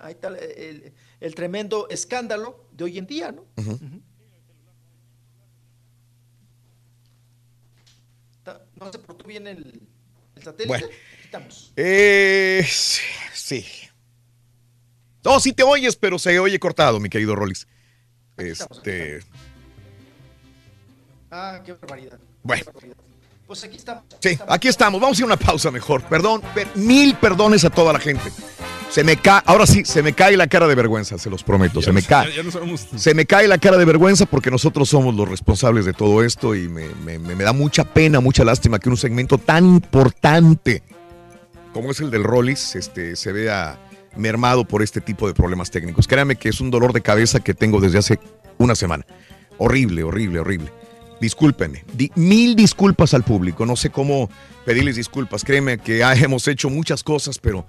Ahí 0.00 0.12
está 0.12 0.28
el, 0.28 1.34
tremendo 1.34 1.88
escándalo 1.88 2.68
de 2.72 2.84
hoy 2.84 2.98
en 2.98 3.06
día, 3.06 3.32
¿no? 3.32 3.46
Ujú. 3.56 3.72
Ujú. 3.72 4.02
Ta- 8.44 8.64
No 8.76 8.92
se 8.92 8.98
portó 8.98 9.24
bien 9.26 9.46
el, 9.46 9.82
el 10.36 10.42
satélite. 10.42 10.66
Bueno. 10.68 10.88
Eh, 11.76 12.64
sí, 12.68 13.02
sí. 13.34 13.64
No, 15.26 15.40
sí 15.40 15.52
te 15.52 15.64
oyes, 15.64 15.96
pero 15.96 16.18
se 16.20 16.38
oye 16.38 16.58
cortado, 16.60 17.00
mi 17.00 17.08
querido 17.08 17.34
Rolis. 17.34 17.66
Este. 18.36 19.20
Ah, 21.30 21.60
qué 21.64 21.72
barbaridad. 21.72 22.18
Bueno. 22.44 22.62
Qué 22.64 22.70
barbaridad. 22.70 22.96
Pues 23.46 23.64
aquí 23.64 23.76
estamos. 23.76 24.04
Sí, 24.20 24.38
aquí 24.48 24.68
estamos. 24.68 25.00
Vamos 25.00 25.18
a 25.18 25.20
ir 25.20 25.24
a 25.24 25.26
una 25.26 25.36
pausa 25.36 25.70
mejor. 25.72 26.02
Perdón, 26.04 26.42
per- 26.54 26.76
mil 26.76 27.14
perdones 27.16 27.64
a 27.64 27.70
toda 27.70 27.92
la 27.92 27.98
gente. 27.98 28.30
Se 28.90 29.02
me 29.02 29.16
cae, 29.16 29.42
ahora 29.46 29.66
sí, 29.66 29.84
se 29.84 30.00
me 30.02 30.12
cae 30.12 30.36
la 30.36 30.46
cara 30.46 30.68
de 30.68 30.74
vergüenza, 30.76 31.18
se 31.18 31.28
los 31.28 31.42
prometo. 31.42 31.82
Se 31.82 31.90
me 31.92 32.02
cae. 32.02 32.28
Ya, 32.30 32.36
ya 32.36 32.42
no. 32.44 32.76
Se 32.76 33.14
me 33.14 33.26
cae 33.26 33.48
la 33.48 33.58
cara 33.58 33.76
de 33.78 33.84
vergüenza 33.84 34.26
porque 34.26 34.50
nosotros 34.50 34.88
somos 34.88 35.14
los 35.16 35.28
responsables 35.28 35.84
de 35.84 35.92
todo 35.92 36.22
esto 36.22 36.54
y 36.54 36.68
me, 36.68 36.88
me- 37.04 37.18
me- 37.18 37.34
me 37.34 37.42
da 37.44 37.52
mucha 37.52 37.84
pena, 37.84 38.20
mucha 38.20 38.44
lástima 38.44 38.78
que 38.78 38.88
un 38.88 38.96
segmento 38.96 39.38
tan 39.38 39.64
importante 39.66 40.82
como 41.72 41.90
es 41.90 42.00
el 42.00 42.10
del 42.10 42.24
Rollis 42.24 42.74
este, 42.74 43.16
se 43.16 43.32
vea 43.32 43.78
mermado 44.16 44.64
por 44.66 44.82
este 44.82 45.00
tipo 45.00 45.26
de 45.28 45.34
problemas 45.34 45.70
técnicos. 45.70 46.06
Créame 46.06 46.36
que 46.36 46.48
es 46.48 46.60
un 46.60 46.70
dolor 46.70 46.92
de 46.92 47.02
cabeza 47.02 47.40
que 47.40 47.54
tengo 47.54 47.80
desde 47.80 47.98
hace 47.98 48.18
una 48.58 48.74
semana. 48.74 49.04
Horrible, 49.58 50.02
horrible, 50.02 50.40
horrible. 50.40 50.70
Discúlpenme. 51.20 51.84
Di- 51.94 52.10
mil 52.14 52.56
disculpas 52.56 53.14
al 53.14 53.22
público. 53.24 53.64
No 53.64 53.76
sé 53.76 53.90
cómo 53.90 54.28
pedirles 54.64 54.96
disculpas. 54.96 55.44
Créeme 55.44 55.78
que 55.78 56.00
hemos 56.22 56.46
hecho 56.48 56.68
muchas 56.70 57.02
cosas, 57.02 57.38
pero 57.38 57.66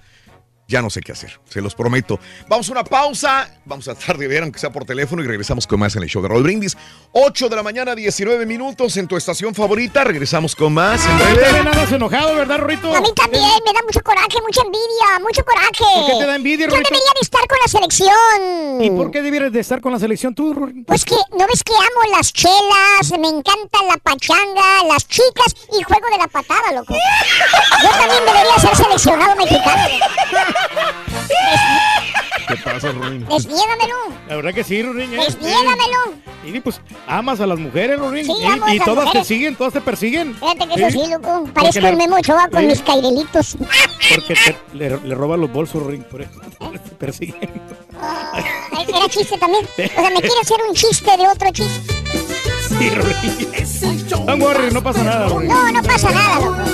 ya 0.68 0.82
no 0.82 0.90
sé 0.90 1.00
qué 1.00 1.12
hacer, 1.12 1.40
se 1.48 1.62
los 1.62 1.74
prometo. 1.74 2.20
Vamos 2.46 2.68
a 2.68 2.72
una 2.72 2.84
pausa, 2.84 3.50
vamos 3.64 3.88
a 3.88 3.94
tratar 3.94 4.18
de 4.18 4.28
ver, 4.28 4.42
aunque 4.42 4.58
sea 4.58 4.70
por 4.70 4.84
teléfono, 4.84 5.22
y 5.24 5.26
regresamos 5.26 5.66
con 5.66 5.80
más 5.80 5.96
en 5.96 6.02
el 6.02 6.10
show 6.10 6.20
de 6.22 6.28
Raúl 6.28 6.42
Brindis. 6.42 6.76
8 7.12 7.48
de 7.48 7.56
la 7.56 7.62
mañana, 7.62 7.94
19 7.94 8.44
minutos 8.44 8.94
en 8.98 9.08
tu 9.08 9.16
estación 9.16 9.54
favorita. 9.54 10.04
Regresamos 10.04 10.54
con 10.54 10.74
más 10.74 11.06
en 11.06 11.16
breve. 11.16 11.58
andas 11.60 11.90
enojado, 11.90 12.34
¿verdad, 12.34 12.58
Rorito? 12.58 12.94
A 12.94 13.00
mí 13.00 13.08
también 13.16 13.44
me 13.64 13.72
da 13.72 13.80
mucho 13.82 14.00
coraje, 14.02 14.36
mucha 14.46 14.60
envidia, 14.60 15.18
mucho 15.22 15.42
coraje. 15.42 15.84
¿Por 15.94 16.06
qué 16.06 16.18
te 16.18 16.26
da 16.26 16.36
envidia, 16.36 16.66
Yo 16.66 16.72
Rorito? 16.72 16.90
debería 16.90 17.12
de 17.14 17.20
estar 17.22 17.48
con 17.48 17.58
la 17.64 17.68
selección. 17.68 18.82
¿Y 18.84 18.90
por 18.90 19.10
qué 19.10 19.22
debieras 19.22 19.50
de 19.50 19.60
estar 19.60 19.80
con 19.80 19.92
la 19.92 19.98
selección 19.98 20.34
tú, 20.34 20.52
Rorito? 20.52 20.84
Pues 20.86 21.06
que, 21.06 21.16
¿no 21.38 21.46
ves 21.46 21.64
que 21.64 21.72
amo 21.72 22.14
las 22.14 22.30
chelas? 22.34 23.10
Me 23.18 23.28
encanta 23.28 23.82
la 23.88 23.96
pachanga, 23.96 24.84
las 24.86 25.08
chicas 25.08 25.54
y 25.78 25.82
juego 25.82 26.08
de 26.12 26.18
la 26.18 26.28
patada, 26.28 26.72
loco. 26.74 26.94
Yo 27.82 27.88
también 27.88 28.22
debería 28.26 28.58
ser 28.60 28.76
seleccionado 28.76 29.34
mexicano. 29.34 29.88
¿Qué 32.48 32.56
pasa, 32.64 32.92
Ruin? 32.92 33.26
Desniégamelo, 33.28 33.94
La 34.26 34.36
verdad 34.36 34.54
que 34.54 34.64
sí, 34.64 34.82
Rorín. 34.82 35.12
¿eh? 35.12 35.18
desniégamelo. 35.26 36.14
Y 36.46 36.60
pues 36.60 36.80
amas 37.06 37.40
a 37.40 37.46
las 37.46 37.58
mujeres, 37.58 37.98
Rorín. 37.98 38.24
Sí, 38.24 38.32
y 38.40 38.46
amo 38.46 38.64
a 38.64 38.74
y 38.74 38.78
las 38.78 38.86
todas 38.86 39.04
mujeres. 39.04 39.28
te 39.28 39.34
siguen, 39.34 39.54
todas 39.56 39.72
te 39.74 39.80
persiguen. 39.82 40.34
Fíjate 40.34 40.66
que 40.66 40.74
eso 40.86 40.90
sí, 41.04 41.10
loco. 41.10 41.40
Porque 41.40 41.52
Parezco 41.52 41.86
el 41.88 41.96
Memo 41.96 42.16
Ochoa 42.16 42.48
con 42.48 42.60
Sí. 42.60 42.66
mis 42.68 42.80
cairelitos. 42.80 43.56
Porque 44.14 44.34
te- 44.34 44.56
le, 44.72 44.98
le 44.98 45.14
roban 45.14 45.42
los 45.42 45.52
bolsos, 45.52 45.82
Rorín. 45.82 46.02
Por 46.04 46.22
eso 46.22 46.30
te 46.72 46.90
persiguen. 46.96 47.50
Ay, 48.00 48.86
Era 48.88 49.08
chiste 49.10 49.36
también. 49.36 49.66
O 49.66 49.76
sea, 49.76 50.10
me 50.10 50.20
quiere 50.20 50.40
hacer 50.40 50.56
un 50.66 50.74
chiste 50.74 51.16
de 51.18 51.28
otro 51.28 51.50
chiste. 51.52 51.94
Sí, 52.78 52.90
Rorín. 52.90 54.08
Don't 54.26 54.42
worry, 54.42 54.70
no 54.72 54.82
pasa 54.82 55.02
nada, 55.04 55.28
Rorín. 55.28 55.48
No, 55.50 55.70
no 55.70 55.82
pasa 55.82 56.10
nada, 56.10 56.40
loco. 56.40 56.64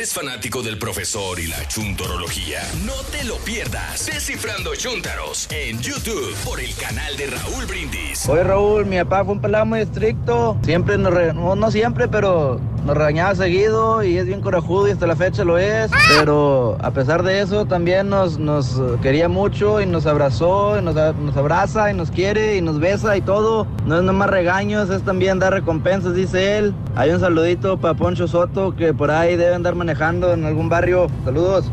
¿Eres 0.00 0.14
fanático 0.14 0.62
del 0.62 0.78
profesor 0.78 1.38
y 1.38 1.46
la 1.46 1.68
chuntorología? 1.68 2.60
No 2.86 2.94
te 3.12 3.22
lo 3.24 3.36
pierdas. 3.36 4.06
Descifrando 4.06 4.74
Chuntaros 4.74 5.46
en 5.50 5.78
YouTube 5.78 6.34
por 6.42 6.58
el 6.58 6.74
canal 6.76 7.14
de 7.18 7.26
Raúl 7.26 7.66
Brindis. 7.66 8.26
Oye 8.26 8.42
Raúl, 8.42 8.86
mi 8.86 8.96
papá 9.00 9.26
fue 9.26 9.34
un 9.34 9.42
pelado 9.42 9.66
muy 9.66 9.80
estricto. 9.80 10.56
Siempre 10.64 10.96
nos 10.96 11.12
re- 11.12 11.34
no, 11.34 11.54
no 11.54 11.70
siempre, 11.70 12.08
pero 12.08 12.58
nos 12.86 12.96
regañaba 12.96 13.34
seguido 13.34 14.02
y 14.02 14.16
es 14.16 14.24
bien 14.24 14.40
corajudo 14.40 14.88
y 14.88 14.92
hasta 14.92 15.06
la 15.06 15.16
fecha 15.16 15.44
lo 15.44 15.58
es. 15.58 15.90
Pero 16.16 16.78
a 16.80 16.92
pesar 16.92 17.22
de 17.22 17.42
eso 17.42 17.66
también 17.66 18.08
nos, 18.08 18.38
nos 18.38 18.80
quería 19.02 19.28
mucho 19.28 19.82
y 19.82 19.86
nos 19.86 20.06
abrazó 20.06 20.78
y 20.78 20.82
nos, 20.82 20.94
nos 20.94 21.36
abraza 21.36 21.90
y 21.90 21.94
nos 21.94 22.10
quiere 22.10 22.56
y 22.56 22.62
nos 22.62 22.80
besa 22.80 23.18
y 23.18 23.20
todo. 23.20 23.66
No 23.84 23.98
es 23.98 24.02
nomás 24.02 24.30
regaños, 24.30 24.88
es 24.88 25.02
también 25.02 25.38
dar 25.38 25.52
recompensas, 25.52 26.14
dice 26.14 26.56
él. 26.56 26.74
Hay 26.96 27.10
un 27.10 27.20
saludito 27.20 27.78
para 27.78 27.92
Poncho 27.92 28.26
Soto 28.26 28.74
que 28.74 28.94
por 28.94 29.10
ahí 29.10 29.36
debe 29.36 29.54
andar 29.54 29.74
manejando 29.74 29.89
en 29.90 30.44
algún 30.44 30.68
barrio. 30.68 31.10
Saludos. 31.24 31.70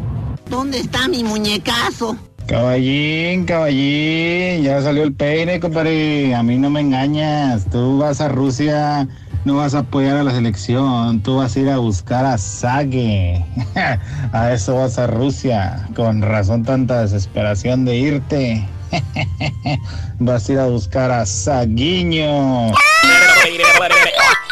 ¿Dónde 0.49 0.79
está 0.79 1.07
mi 1.07 1.23
muñecazo? 1.23 2.17
Caballín, 2.47 3.45
caballín, 3.45 4.63
ya 4.63 4.81
salió 4.81 5.03
el 5.03 5.13
peine, 5.13 5.59
compadre. 5.59 6.33
A 6.33 6.41
mí 6.43 6.57
no 6.57 6.69
me 6.69 6.79
engañas. 6.79 7.69
Tú 7.69 7.97
vas 7.99 8.21
a 8.21 8.29
Rusia, 8.29 9.07
no 9.43 9.57
vas 9.57 9.75
a 9.75 9.79
apoyar 9.79 10.17
a 10.17 10.23
la 10.23 10.31
selección. 10.31 11.21
Tú 11.21 11.37
vas 11.37 11.55
a 11.55 11.59
ir 11.59 11.69
a 11.69 11.77
buscar 11.77 12.25
a 12.25 12.37
Sague. 12.37 13.45
a 14.31 14.53
eso 14.53 14.75
vas 14.75 14.97
a 14.97 15.07
Rusia. 15.07 15.87
Con 15.95 16.21
razón 16.21 16.63
tanta 16.63 17.01
desesperación 17.01 17.83
de 17.83 17.97
irte. 17.97 18.67
vas 20.19 20.47
a 20.47 20.53
ir 20.53 20.59
a 20.59 20.67
buscar 20.67 21.11
a 21.11 21.25
Saguiño. 21.25 22.71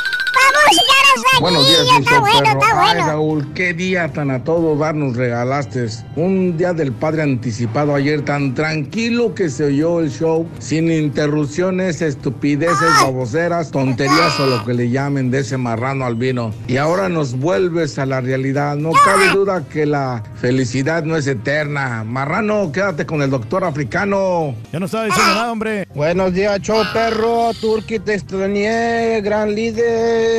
Buenos 1.42 1.68
días, 1.68 1.82
está 2.00 2.12
show 2.12 2.20
bueno, 2.22 2.40
perro. 2.44 2.60
está 2.62 2.82
Ay, 2.82 2.96
bueno. 2.98 3.08
Raúl, 3.08 3.54
qué 3.54 3.74
día 3.74 4.12
tan 4.12 4.32
a 4.32 4.44
todo 4.44 4.78
dar 4.78 4.96
nos 4.96 5.16
regalaste. 5.16 5.86
Un 6.16 6.58
día 6.58 6.74
del 6.74 6.92
padre 6.92 7.24
anticipado 7.24 7.94
ayer, 7.94 8.24
tan 8.24 8.54
tranquilo 8.54 9.36
que 9.36 9.50
se 9.50 9.66
oyó 9.66 10.00
el 10.00 10.10
show, 10.10 10.48
sin 10.60 10.92
interrupciones, 10.92 12.02
estupideces, 12.02 12.90
baboseras, 13.02 13.72
tonterías 13.72 14.40
o 14.40 14.46
lo 14.48 14.66
que 14.66 14.74
le 14.74 14.90
llamen 14.90 15.30
de 15.30 15.40
ese 15.40 15.58
marrano 15.58 16.06
albino. 16.06 16.54
Y 16.68 16.78
ahora 16.78 17.10
nos 17.10 17.38
vuelves 17.38 18.00
a 18.00 18.06
la 18.06 18.22
realidad. 18.22 18.76
No 18.78 18.92
cabe 18.92 19.30
duda 19.30 19.64
que 19.70 19.86
la 19.86 20.24
felicidad 20.36 21.04
no 21.04 21.18
es 21.18 21.28
eterna. 21.28 22.04
Marrano, 22.06 22.72
quédate 22.72 23.06
con 23.06 23.22
el 23.22 23.30
doctor 23.30 23.64
africano. 23.66 24.56
Ya 24.72 24.80
no 24.80 24.86
estaba 24.86 25.06
diciendo 25.06 25.34
nada, 25.34 25.52
hombre. 25.52 25.88
Buenos 25.94 26.34
días, 26.34 26.62
show 26.62 26.84
perro. 26.94 27.52
Turki 27.60 28.00
te 28.00 28.16
extrañé, 28.16 29.22
gran 29.22 29.54
líder. 29.54 30.35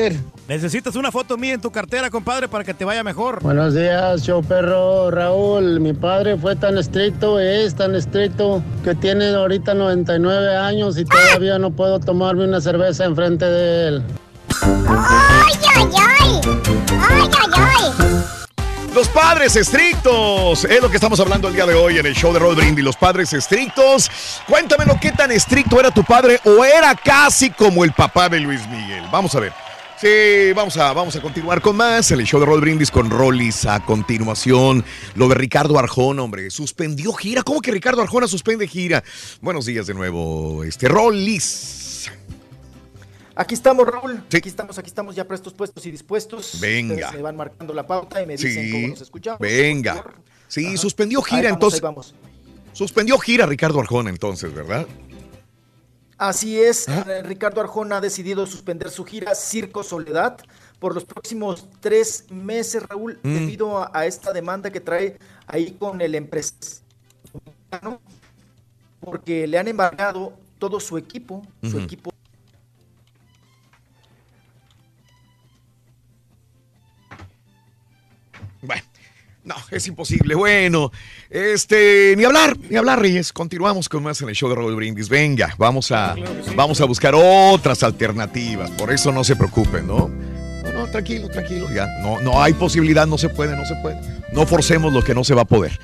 Necesitas 0.49 0.95
una 0.95 1.11
foto 1.11 1.37
mía 1.37 1.55
en 1.55 1.61
tu 1.61 1.73
cartera, 1.73 2.09
compadre, 2.09 2.47
para 2.47 2.63
que 2.63 2.73
te 2.73 2.85
vaya 2.85 3.03
mejor. 3.03 3.43
Buenos 3.43 3.75
días, 3.75 4.23
show 4.23 4.45
perro. 4.45 5.11
Raúl, 5.11 5.81
mi 5.81 5.93
padre 5.93 6.37
fue 6.37 6.55
tan 6.55 6.79
estricto, 6.79 7.41
es 7.41 7.75
tan 7.75 7.97
estricto, 7.97 8.63
que 8.85 8.95
tiene 8.95 9.35
ahorita 9.35 9.75
99 9.75 10.57
años 10.57 10.99
y 10.99 11.05
todavía 11.05 11.59
no 11.59 11.73
puedo 11.73 11.99
tomarme 11.99 12.45
una 12.45 12.61
cerveza 12.61 13.05
enfrente 13.05 13.45
de 13.45 13.89
él. 13.89 14.03
¡Ay, 14.63 15.55
ay, 15.75 15.87
ay! 15.99 16.41
¡Ay, 17.11 17.31
ay, 17.43 17.51
ay! 17.57 18.17
Los 18.95 19.09
padres 19.09 19.57
estrictos. 19.57 20.65
Es 20.65 20.81
lo 20.81 20.89
que 20.89 20.97
estamos 20.97 21.21
hablando 21.21 21.49
el 21.49 21.55
día 21.55 21.67
de 21.67 21.75
hoy 21.75 21.99
en 21.99 22.07
el 22.07 22.15
show 22.15 22.33
de 22.33 22.39
Rod 22.39 22.57
Brindis. 22.57 22.83
Los 22.83 22.97
padres 22.97 23.31
estrictos. 23.35 24.11
Cuéntamelo, 24.49 24.97
¿qué 24.99 25.13
tan 25.13 25.31
estricto 25.33 25.79
era 25.79 25.91
tu 25.91 26.03
padre 26.03 26.41
o 26.45 26.65
era 26.65 26.95
casi 26.95 27.51
como 27.51 27.85
el 27.85 27.93
papá 27.93 28.31
de 28.31 28.41
Luis 28.41 28.67
Miguel? 28.69 29.05
Vamos 29.13 29.35
a 29.35 29.41
ver. 29.41 29.66
Sí, 29.99 30.53
vamos 30.55 30.77
a, 30.77 30.93
vamos 30.93 31.17
a 31.17 31.23
continuar 31.23 31.63
con 31.63 31.75
más. 31.77 32.11
El 32.11 32.23
show 32.25 32.39
de 32.39 32.45
Rod 32.45 32.61
Brindis 32.61 32.91
con 32.91 33.09
Rollis 33.09 33.65
a 33.65 33.83
continuación. 33.83 34.85
Lo 35.15 35.27
de 35.29 35.35
Ricardo 35.35 35.79
Arjona, 35.79 36.23
hombre. 36.23 36.51
Suspendió 36.51 37.13
gira. 37.15 37.43
¿Cómo 37.43 37.63
que 37.63 37.71
Ricardo 37.71 38.03
Arjona 38.03 38.29
suspende 38.29 38.69
gira? 38.69 39.03
Buenos 39.41 39.65
días 39.65 39.87
de 39.87 39.95
nuevo, 39.95 40.65
este 40.65 40.89
Rollis. 40.89 42.11
Aquí 43.35 43.55
estamos, 43.55 43.87
Raúl. 43.87 44.23
Aquí 44.35 44.49
estamos, 44.49 44.79
aquí 44.79 44.89
estamos 44.89 45.17
ya 45.17 45.25
prestos, 45.27 45.55
puestos 45.55 45.85
y 45.87 45.91
dispuestos. 45.91 46.59
Venga. 46.61 46.95
Ustedes 46.95 47.13
me 47.15 47.23
van 47.23 47.37
marcando 47.37 47.73
la 47.73 47.87
pauta 47.87 48.23
y 48.23 48.27
me 48.27 48.37
dicen 48.37 48.53
Sí. 48.65 48.73
cómo 48.73 48.89
nos 48.89 49.01
escuchamos. 49.01 49.41
Venga. 49.41 50.05
Sí, 50.49 50.77
suspendió 50.77 51.21
Ahí 51.21 51.25
gira 51.31 51.43
vamos, 51.45 51.55
entonces. 51.57 51.81
ahí 51.81 51.85
vamos. 51.85 52.15
Suspendió 52.73 53.19
gira 53.19 53.47
Ricardo 53.47 53.81
Arjona 53.81 54.11
entonces, 54.11 54.53
¿verdad? 54.53 54.87
Así 56.19 56.59
es, 56.61 56.89
eh, 56.89 57.23
Ricardo 57.23 57.61
Arjona 57.61 57.99
ha 57.99 58.01
decidido 58.01 58.47
suspender 58.47 58.91
su 58.91 59.05
gira 59.05 59.35
Circo 59.35 59.83
Soledad 59.83 60.39
por 60.79 60.95
los 60.95 61.05
próximos 61.05 61.69
tres 61.81 62.25
meses, 62.31 62.83
Raúl, 62.83 63.19
Mm. 63.23 63.35
debido 63.35 63.79
a, 63.79 63.91
a 63.93 64.07
esta 64.07 64.33
demanda 64.33 64.71
que 64.71 64.81
trae 64.81 65.19
ahí 65.47 65.73
con 65.73 66.01
el 66.01 66.15
empresario, 66.15 66.81
porque 69.01 69.47
le 69.47 69.59
han 69.59 69.69
embargado 69.69 70.33
todo 70.59 70.81
su 70.81 70.97
equipo, 70.97 71.43
su 71.63 71.79
equipo 71.79 72.11
Bueno, 78.63 78.83
no, 79.45 79.55
es 79.71 79.87
imposible. 79.87 80.35
Bueno, 80.35 80.91
este, 81.31 82.15
ni 82.17 82.25
hablar, 82.25 82.57
ni 82.69 82.77
hablar, 82.77 83.01
Reyes. 83.01 83.33
Continuamos 83.33 83.89
con 83.89 84.03
más 84.03 84.21
en 84.23 84.29
el 84.29 84.35
show 84.35 84.49
de 84.49 84.55
Raúl 84.55 84.77
Brindis. 84.77 85.09
Venga, 85.09 85.55
vamos 85.59 85.91
a, 85.93 86.15
vamos 86.55 86.81
a 86.81 86.85
buscar 86.85 87.15
otras 87.15 87.83
alternativas. 87.83 88.71
Por 88.73 88.93
eso 88.93 89.13
no 89.13 89.25
se 89.25 89.37
preocupen, 89.37 89.87
¿no? 89.87 90.09
No, 90.09 90.73
no, 90.73 90.87
tranquilo, 90.87 91.29
tranquilo, 91.29 91.69
ya. 91.75 91.87
No, 92.01 92.21
no 92.21 92.43
hay 92.43 92.53
posibilidad, 92.53 93.07
no 93.07 93.19
se 93.19 93.29
puede, 93.29 93.57
no 93.57 93.65
se 93.65 93.75
puede. 93.77 94.01
No 94.33 94.47
forcemos 94.47 94.93
lo 94.93 95.03
que 95.03 95.15
no 95.15 95.25
se 95.25 95.35
va 95.35 95.43
a 95.43 95.47
poder. 95.47 95.79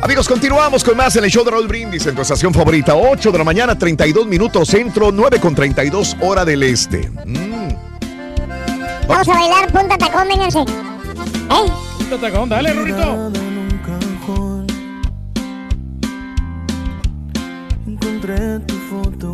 Amigos, 0.00 0.28
continuamos 0.28 0.84
con 0.84 0.96
más 0.96 1.16
en 1.16 1.24
el 1.24 1.30
show 1.30 1.44
de 1.44 1.50
Raúl 1.50 1.66
Brindis 1.66 2.06
en 2.06 2.14
tu 2.14 2.22
estación 2.22 2.52
favorita. 2.52 2.94
8 2.94 3.32
de 3.32 3.38
la 3.38 3.44
mañana, 3.44 3.78
32 3.78 4.26
minutos 4.26 4.68
centro, 4.68 5.10
9 5.10 5.40
con 5.40 5.54
32 5.54 6.16
hora 6.20 6.44
del 6.44 6.62
este. 6.62 7.08
Mm. 7.24 7.68
Vamos 9.08 9.28
a 9.28 9.32
bailar 9.34 9.72
punta 9.72 9.96
tacón, 9.96 10.28
vénganse. 10.28 10.60
¿Eh? 10.60 11.72
Punta 11.98 12.18
tacón, 12.18 12.48
dale, 12.48 12.72
Rorito. 12.72 13.43
Encontré 18.24 18.58
tu 18.66 19.33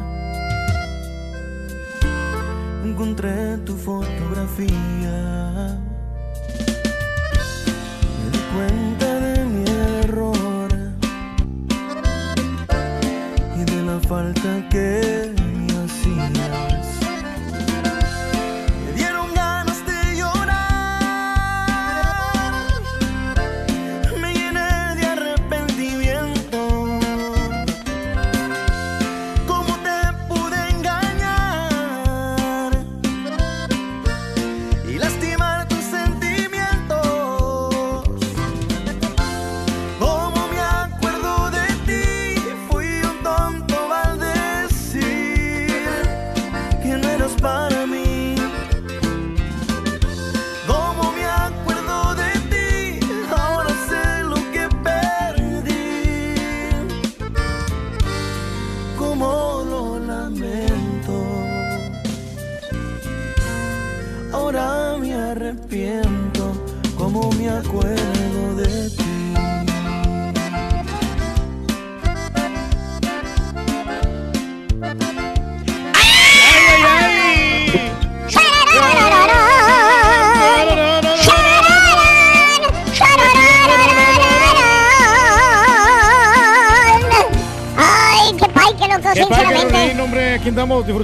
Encontré 3.11 3.57
tu 3.65 3.75
fotografía. 3.75 5.17
Me 8.17 8.25
di 8.31 8.39
cuenta 8.53 9.19
de 9.19 9.43
mi 9.43 9.65
error 10.05 10.69
y 13.57 13.63
de 13.65 13.83
la 13.83 13.99
falta 13.99 14.69
que 14.69 15.10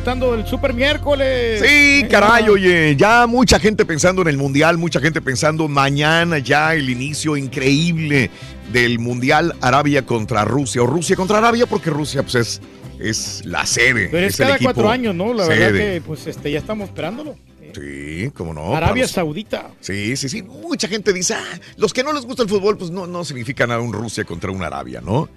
disfrutando 0.08 0.38
del 0.38 0.48
super 0.48 0.74
miércoles. 0.74 1.62
Sí, 1.66 2.06
caray, 2.10 2.48
oye, 2.48 2.96
ya 2.96 3.28
mucha 3.28 3.60
gente 3.60 3.86
pensando 3.86 4.22
en 4.22 4.30
el 4.30 4.38
Mundial, 4.38 4.78
mucha 4.78 5.02
gente 5.02 5.22
pensando 5.22 5.68
mañana 5.68 6.38
ya 6.38 6.74
el 6.74 6.90
inicio 6.90 7.36
increíble 7.36 8.30
del 8.72 9.00
Mundial 9.00 9.54
Arabia 9.60 10.06
contra 10.06 10.46
Rusia, 10.46 10.82
o 10.82 10.88
Rusia 10.88 11.18
contra 11.18 11.40
Arabia, 11.40 11.66
porque 11.66 11.90
Rusia 11.90 12.24
pues 12.24 12.36
es, 12.36 12.62
es 13.00 13.46
la 13.46 13.66
sede. 13.66 14.08
Pero 14.10 14.28
es, 14.28 14.36
es 14.36 14.40
el 14.40 14.46
cada 14.46 14.56
equipo 14.56 14.74
cuatro 14.74 14.90
años, 14.90 15.14
¿no? 15.14 15.34
La 15.34 15.46
verdad 15.46 15.74
que 15.78 16.02
pues 16.06 16.26
este 16.26 16.52
ya 16.52 16.60
estamos 16.60 16.88
esperándolo. 16.88 17.36
Sí, 17.76 18.32
cómo 18.34 18.54
no. 18.54 18.76
Arabia 18.76 19.04
los- 19.04 19.12
Saudita. 19.12 19.72
Sí, 19.82 20.16
sí, 20.16 20.30
sí. 20.30 20.42
Mucha 20.42 20.88
gente 20.88 21.12
dice, 21.12 21.34
ah, 21.34 21.60
los 21.76 21.92
que 21.92 22.02
no 22.02 22.14
les 22.14 22.24
gusta 22.24 22.44
el 22.44 22.50
fútbol, 22.50 22.78
pues 22.78 22.92
no, 22.92 23.08
no 23.08 23.26
significa 23.26 23.68
nada 23.68 23.82
un 23.82 23.92
Rusia 23.92 24.24
contra 24.24 24.52
un 24.52 24.64
Arabia, 24.64 25.02
¿no? 25.02 25.28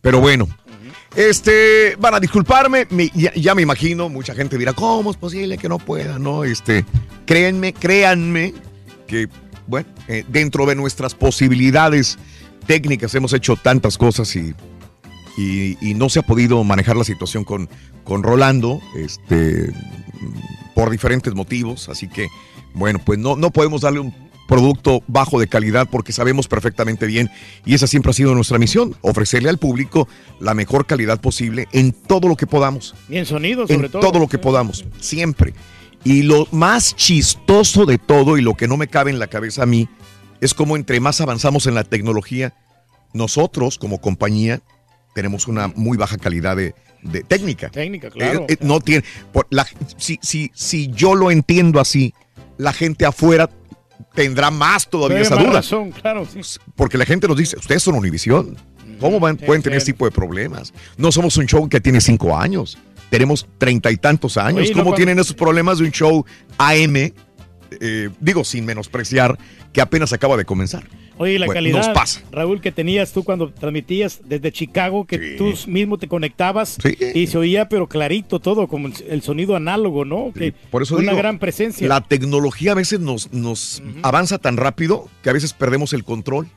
Pero 0.00 0.20
bueno, 0.20 0.48
este, 1.16 1.96
van 1.98 2.14
a 2.14 2.20
disculparme, 2.20 2.86
me- 2.90 3.10
ya, 3.14 3.32
ya 3.34 3.54
me 3.54 3.62
imagino, 3.62 4.08
mucha 4.08 4.34
gente 4.34 4.58
dirá, 4.58 4.72
¿cómo 4.72 5.10
es 5.10 5.16
posible 5.16 5.58
que 5.58 5.68
no 5.68 5.78
pueda, 5.78 6.18
no? 6.18 6.44
Este, 6.44 6.84
créanme, 7.26 7.72
créanme 7.72 8.52
que, 9.06 9.28
bueno, 9.66 9.88
eh, 10.08 10.24
dentro 10.28 10.66
de 10.66 10.74
nuestras 10.74 11.14
posibilidades 11.14 12.18
técnicas 12.66 13.14
hemos 13.14 13.32
hecho 13.32 13.56
tantas 13.56 13.96
cosas 13.98 14.34
y, 14.36 14.54
y, 15.36 15.76
y 15.80 15.94
no 15.94 16.08
se 16.08 16.20
ha 16.20 16.22
podido 16.22 16.62
manejar 16.64 16.96
la 16.96 17.04
situación 17.04 17.44
con, 17.44 17.68
con 18.04 18.22
Rolando, 18.22 18.80
este, 18.96 19.72
por 20.74 20.90
diferentes 20.90 21.34
motivos, 21.34 21.88
así 21.88 22.08
que, 22.08 22.28
bueno, 22.72 22.98
pues 23.04 23.18
no, 23.18 23.36
no 23.36 23.50
podemos 23.50 23.82
darle 23.82 24.00
un 24.00 24.23
producto 24.48 25.02
bajo 25.06 25.40
de 25.40 25.46
calidad 25.48 25.88
porque 25.90 26.12
sabemos 26.12 26.48
perfectamente 26.48 27.06
bien 27.06 27.30
y 27.64 27.74
esa 27.74 27.86
siempre 27.86 28.10
ha 28.10 28.14
sido 28.14 28.34
nuestra 28.34 28.58
misión, 28.58 28.94
ofrecerle 29.00 29.48
al 29.48 29.58
público 29.58 30.06
la 30.40 30.54
mejor 30.54 30.86
calidad 30.86 31.20
posible 31.20 31.66
en 31.72 31.92
todo 31.92 32.28
lo 32.28 32.36
que 32.36 32.46
podamos, 32.46 32.94
Y 33.08 33.16
en 33.16 33.26
sonido, 33.26 33.66
sobre 33.66 33.86
en 33.86 33.92
todo. 33.92 34.02
todo 34.02 34.18
lo 34.18 34.28
que 34.28 34.38
podamos, 34.38 34.84
siempre. 35.00 35.54
Y 36.04 36.22
lo 36.22 36.46
más 36.50 36.94
chistoso 36.94 37.86
de 37.86 37.96
todo 37.96 38.36
y 38.36 38.42
lo 38.42 38.54
que 38.54 38.68
no 38.68 38.76
me 38.76 38.88
cabe 38.88 39.10
en 39.10 39.18
la 39.18 39.26
cabeza 39.28 39.62
a 39.62 39.66
mí 39.66 39.88
es 40.42 40.52
como 40.52 40.76
entre 40.76 41.00
más 41.00 41.22
avanzamos 41.22 41.66
en 41.66 41.74
la 41.74 41.84
tecnología, 41.84 42.52
nosotros 43.14 43.78
como 43.78 44.00
compañía 44.00 44.60
tenemos 45.14 45.46
una 45.48 45.68
muy 45.68 45.96
baja 45.96 46.18
calidad 46.18 46.56
de, 46.56 46.74
de 47.02 47.22
técnica. 47.22 47.70
Técnica, 47.70 48.10
claro. 48.10 48.40
Eh, 48.42 48.54
eh, 48.54 48.56
no 48.60 48.80
tiene. 48.80 49.04
por 49.32 49.46
la- 49.50 49.66
si, 49.96 50.18
si, 50.22 50.50
si 50.54 50.88
yo 50.88 51.14
lo 51.14 51.30
entiendo 51.30 51.80
así, 51.80 52.12
la 52.58 52.72
gente 52.72 53.06
afuera 53.06 53.48
tendrá 54.14 54.50
más 54.50 54.88
todavía 54.88 55.20
esa 55.20 55.36
duda. 55.36 55.52
razón, 55.54 55.90
claro, 55.90 56.26
sí. 56.30 56.40
Porque 56.76 56.98
la 56.98 57.04
gente 57.04 57.26
nos 57.28 57.36
dice, 57.36 57.56
ustedes 57.58 57.82
son 57.82 57.94
Univisión. 57.94 58.56
¿Cómo 59.00 59.18
van- 59.20 59.38
sí, 59.38 59.44
pueden 59.44 59.62
tener 59.62 59.78
ese 59.78 59.86
tipo 59.92 60.04
de 60.04 60.10
problemas? 60.12 60.72
No 60.96 61.10
somos 61.10 61.36
un 61.36 61.46
show 61.46 61.68
que 61.68 61.80
tiene 61.80 62.00
cinco 62.00 62.36
años. 62.36 62.78
Tenemos 63.10 63.46
treinta 63.58 63.90
y 63.90 63.96
tantos 63.96 64.36
años. 64.36 64.62
Oye, 64.62 64.72
¿Cómo 64.72 64.94
tienen 64.94 65.18
esos 65.18 65.34
problemas 65.34 65.78
de 65.78 65.84
un 65.84 65.90
show 65.90 66.24
AM? 66.58 67.12
Eh, 67.80 68.10
digo, 68.20 68.44
sin 68.44 68.64
menospreciar, 68.64 69.36
que 69.72 69.80
apenas 69.80 70.12
acaba 70.12 70.36
de 70.36 70.44
comenzar. 70.44 70.84
Oye, 71.16 71.38
la 71.38 71.46
Bueno, 71.46 71.58
calidad, 71.58 71.78
Nos 71.78 71.88
pasa. 71.90 72.22
Raúl, 72.32 72.60
que 72.60 72.72
tenías 72.72 73.12
tú 73.12 73.22
cuando 73.22 73.50
transmitías 73.52 74.20
desde 74.24 74.50
Chicago, 74.50 75.06
que 75.06 75.36
tú 75.38 75.54
mismo 75.68 75.96
te 75.98 76.08
conectabas 76.08 76.76
Sí. 76.82 76.96
y 77.14 77.26
se 77.28 77.38
oía, 77.38 77.68
pero 77.68 77.88
clarito 77.88 78.40
todo, 78.40 78.66
como 78.66 78.88
el, 78.88 79.22
sonido 79.22 79.54
análogo, 79.54 80.04
¿no? 80.04 80.32
Que 80.32 80.52
Por 80.52 80.82
eso 80.82 80.96
una 80.96 81.12
digo, 81.12 81.16
gran 81.16 81.38
presencia. 81.38 81.86
La 81.86 82.00
tecnología 82.00 82.72
a 82.72 82.74
veces 82.74 83.00
nos, 83.00 83.32
nos 83.32 83.82
avanza 84.02 84.38
tan 84.38 84.56
rápido 84.56 85.08
que 85.22 85.30
a 85.30 85.32
veces 85.32 85.52
perdemos 85.52 85.92
el 85.92 86.02
control 86.04 86.48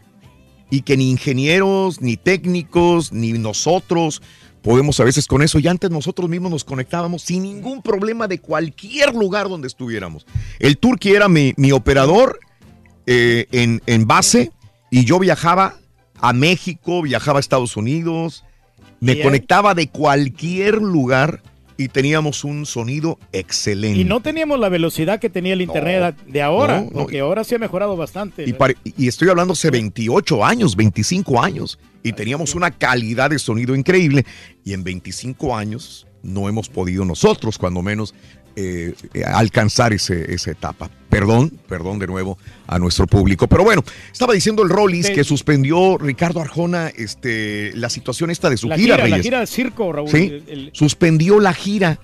y 0.69 0.81
que 0.81 0.97
ni 0.97 1.11
ingenieros, 1.11 2.01
ni 2.01 2.17
técnicos, 2.17 3.13
ni 3.13 3.33
nosotros 3.33 4.21
podemos 4.63 4.99
a 4.99 5.03
veces 5.03 5.27
con 5.27 5.41
eso. 5.43 5.59
Y 5.59 5.67
antes 5.67 5.91
nosotros 5.91 6.29
mismos 6.29 6.51
nos 6.51 6.63
conectábamos 6.65 7.21
sin 7.21 7.43
ningún 7.43 7.81
problema 7.81 8.27
de 8.27 8.39
cualquier 8.39 9.13
lugar 9.15 9.47
donde 9.49 9.67
estuviéramos. 9.67 10.25
El 10.59 10.77
Turqui 10.77 11.11
era 11.11 11.29
mi, 11.29 11.53
mi 11.57 11.71
operador 11.71 12.39
eh, 13.07 13.47
en, 13.51 13.81
en 13.87 14.05
base 14.05 14.51
y 14.91 15.05
yo 15.05 15.17
viajaba 15.17 15.75
a 16.19 16.33
México, 16.33 17.01
viajaba 17.01 17.39
a 17.39 17.41
Estados 17.41 17.77
Unidos, 17.77 18.43
me 18.99 19.21
conectaba 19.21 19.73
de 19.73 19.87
cualquier 19.89 20.75
lugar 20.75 21.41
y 21.77 21.89
teníamos 21.89 22.43
un 22.43 22.65
sonido 22.65 23.19
excelente. 23.31 23.99
Y 23.99 24.03
no 24.03 24.21
teníamos 24.21 24.59
la 24.59 24.69
velocidad 24.69 25.19
que 25.19 25.29
tenía 25.29 25.53
el 25.53 25.61
internet 25.61 26.15
de 26.25 26.41
ahora, 26.41 26.79
no, 26.79 26.85
no. 26.85 26.91
porque 26.91 27.19
ahora 27.19 27.43
sí 27.43 27.55
ha 27.55 27.59
mejorado 27.59 27.95
bastante. 27.95 28.45
Y, 28.45 28.55
y 28.97 29.07
estoy 29.07 29.29
hablando 29.29 29.53
hace 29.53 29.69
28 29.69 30.43
años, 30.43 30.75
25 30.75 31.41
años, 31.41 31.79
y 32.03 32.13
teníamos 32.13 32.55
una 32.55 32.71
calidad 32.71 33.29
de 33.29 33.37
sonido 33.37 33.75
increíble, 33.75 34.25
y 34.65 34.73
en 34.73 34.83
25 34.83 35.55
años 35.55 36.07
no 36.23 36.49
hemos 36.49 36.67
podido 36.67 37.05
nosotros, 37.05 37.57
cuando 37.57 37.83
menos, 37.83 38.15
eh, 38.59 38.95
eh, 39.13 39.23
alcanzar 39.23 39.93
ese, 39.93 40.33
esa 40.33 40.49
etapa. 40.51 40.89
Perdón, 41.09 41.51
perdón 41.69 41.99
de 41.99 42.07
nuevo 42.07 42.37
a 42.65 42.79
nuestro 42.79 43.05
público. 43.05 43.47
Pero 43.47 43.63
bueno, 43.63 43.83
estaba 44.11 44.33
diciendo 44.33 44.63
el 44.63 44.69
Rollis 44.69 45.05
Sí. 45.07 45.13
que 45.13 45.23
suspendió 45.23 45.97
Ricardo 45.99 46.41
Arjona 46.41 46.87
este, 46.89 47.71
la 47.75 47.89
situación 47.89 48.31
esta 48.31 48.49
de 48.49 48.57
su 48.57 48.67
la 48.67 48.77
gira, 48.77 48.95
gira, 48.95 49.07
la 49.07 49.19
gira 49.23 49.37
del 49.39 49.47
circo, 49.47 49.93
Raúl. 49.93 50.09
Sí, 50.09 50.43
el- 50.47 50.71
suspendió 50.73 51.39
la 51.39 51.53
gira 51.53 51.99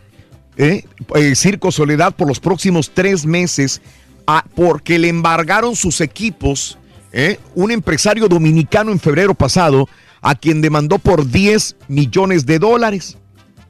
¿eh? 0.58 0.86
Eh, 1.16 1.36
Circo 1.36 1.72
Soledad 1.72 2.16
por 2.16 2.28
los 2.28 2.40
próximos 2.40 2.92
tres 2.94 3.26
meses 3.26 3.82
ah, 4.28 4.46
porque 4.56 5.00
le 5.00 5.10
embargaron 5.10 5.76
sus 5.76 6.00
equipos 6.00 6.78
¿eh? 7.12 7.40
un 7.56 7.72
empresario 7.72 8.28
dominicano 8.28 8.92
en 8.92 9.00
febrero 9.00 9.34
pasado 9.34 9.90
a 10.22 10.36
quien 10.36 10.62
demandó 10.62 11.00
por 11.00 11.28
10 11.30 11.76
millones 11.88 12.46
de 12.46 12.60
dólares. 12.60 13.18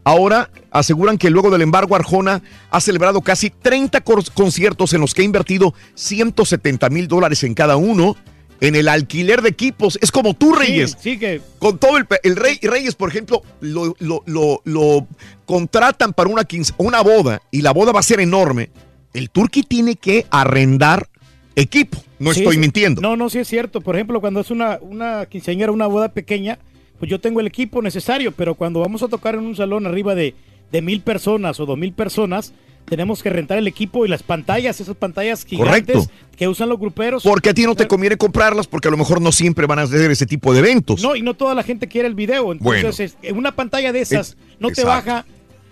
Ahora 0.06 0.50
aseguran 0.72 1.18
que 1.18 1.30
luego 1.30 1.50
del 1.50 1.62
embargo 1.62 1.96
Arjona 1.96 2.42
ha 2.72 2.82
celebrado 2.82 3.22
casi 3.22 3.50
30 3.50 4.02
cor- 4.02 4.32
conciertos 4.34 4.94
en 4.94 5.02
los 5.02 5.14
que 5.14 5.22
ha 5.22 5.26
invertido 5.26 5.74
170 5.96 6.90
mil 6.90 7.08
dólares 7.08 7.44
en 7.44 7.54
cada 7.54 7.78
uno 7.78 8.16
en 8.60 8.76
el 8.76 8.88
alquiler 8.88 9.42
de 9.42 9.50
equipos. 9.50 9.98
Es 10.02 10.12
como 10.12 10.34
tú, 10.34 10.54
Reyes. 10.54 10.92
Sí, 11.00 11.12
sí 11.14 11.18
que 11.20 11.42
Con 11.60 11.78
todo 11.78 11.98
el, 11.98 12.06
el 12.24 12.36
rey, 12.36 12.60
Reyes, 12.62 12.96
por 12.96 13.10
ejemplo, 13.10 13.44
lo, 13.62 13.96
lo- 14.00 14.24
lo- 14.26 14.62
lo 14.66 15.08
contratan 15.46 16.14
para 16.14 16.30
una, 16.30 16.44
quince- 16.44 16.74
una 16.78 17.02
boda 17.02 17.42
y 17.52 17.62
la 17.62 17.72
boda 17.72 17.92
va 17.92 18.00
a 18.00 18.04
ser 18.04 18.20
enorme. 18.20 18.70
El 19.14 19.30
turqui 19.30 19.64
tiene 19.64 19.96
que 19.96 20.26
arrendar 20.32 21.08
equipo. 21.56 21.98
No 22.20 22.34
Sí, 22.34 22.40
estoy 22.40 22.58
mintiendo. 22.58 23.02
No, 23.02 23.16
no, 23.16 23.30
sí 23.30 23.40
es 23.40 23.48
cierto. 23.48 23.82
Por 23.82 23.96
ejemplo, 23.96 24.20
cuando 24.22 24.40
es 24.40 24.50
una, 24.50 24.80
una 24.82 25.26
quinceañera, 25.28 25.72
una 25.72 25.88
boda 25.88 26.10
pequeña, 26.14 26.58
pues 27.04 27.12
yo 27.12 27.20
tengo 27.20 27.42
el 27.42 27.48
equipo 27.48 27.82
necesario, 27.82 28.32
pero 28.32 28.56
cuando 28.56 28.80
vamos 28.80 29.04
a 29.04 29.10
tocar 29.10 29.36
en 29.36 29.42
un 29.42 29.58
salón 29.58 29.86
arriba 29.86 30.16
de, 30.16 30.36
de 30.72 30.82
mil 30.82 31.02
personas 31.02 31.60
o 31.60 31.66
dos 31.66 31.78
mil 31.78 31.92
personas, 31.92 32.54
tenemos 32.86 33.22
que 33.22 33.30
rentar 33.30 33.58
el 33.58 33.68
equipo 33.68 34.06
y 34.06 34.08
las 34.08 34.24
pantallas, 34.24 34.80
esas 34.80 34.96
pantallas 34.96 35.44
gigantes 35.44 35.96
Correcto. 35.98 36.12
que 36.38 36.48
usan 36.48 36.70
los 36.70 36.80
gruperos. 36.80 37.22
Porque 37.24 37.50
a 37.50 37.54
ti 37.54 37.64
no 37.66 37.76
te 37.76 37.90
conviene 37.90 38.16
comprarlas 38.16 38.68
porque 38.68 38.88
a 38.88 38.92
lo 38.92 38.96
mejor 38.96 39.20
no 39.20 39.34
siempre 39.34 39.66
van 39.68 39.80
a 39.80 39.82
hacer 39.82 40.10
ese 40.12 40.26
tipo 40.26 40.54
de 40.54 40.60
eventos. 40.60 41.02
No, 41.04 41.18
y 41.18 41.22
no 41.22 41.34
toda 41.34 41.54
la 41.56 41.64
gente 41.64 41.90
quiere 41.90 42.08
el 42.08 42.16
video. 42.16 42.54
Entonces, 42.54 43.18
Bueno. 43.22 43.38
una 43.40 43.54
pantalla 43.54 43.92
de 43.92 44.00
esas 44.00 44.30
Es- 44.30 44.38
no 44.62 44.70
te 44.70 44.80
exacto. 44.84 44.88
baja 45.10 45.26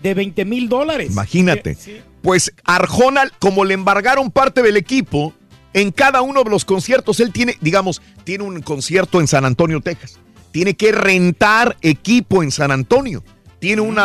de 0.04 0.14
20 0.14 0.44
mil 0.44 0.68
dólares. 0.68 1.14
Imagínate. 1.14 1.76
Sí. 1.76 1.96
Pues 2.22 2.52
Arjona, 2.66 3.32
como 3.40 3.64
le 3.64 3.74
embargaron 3.74 4.32
parte 4.32 4.62
del 4.62 4.76
equipo, 4.76 5.34
en 5.74 5.92
cada 5.92 6.22
uno 6.24 6.44
de 6.44 6.50
los 6.50 6.66
conciertos, 6.66 7.22
él 7.22 7.32
tiene, 7.32 7.56
digamos, 7.62 8.02
tiene 8.26 8.44
un 8.44 8.62
concierto 8.62 9.22
en 9.22 9.28
San 9.30 9.46
Antonio, 9.46 9.80
Texas. 9.80 10.20
Tiene 10.52 10.76
que 10.76 10.92
rentar 10.92 11.78
equipo 11.82 12.44
en 12.44 12.52
San 12.52 12.72
Antonio. 12.72 13.24
Tiene 13.60 13.82
un 13.82 13.98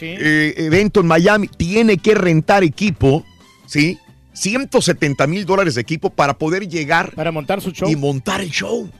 evento 0.00 1.00
en 1.00 1.06
Miami. 1.06 1.48
Tiene 1.48 1.98
que 1.98 2.14
rentar 2.14 2.64
equipo, 2.64 3.24
¿sí? 3.66 3.98
170 4.32 5.26
mil 5.28 5.46
dólares 5.46 5.76
de 5.76 5.80
equipo 5.80 6.10
para 6.10 6.36
poder 6.36 6.68
llegar. 6.68 7.12
Para 7.14 7.30
montar 7.30 7.60
su 7.60 7.70
show. 7.70 7.88
Y 7.88 7.96
montar 7.96 8.40
el 8.40 8.50
show. 8.50 8.90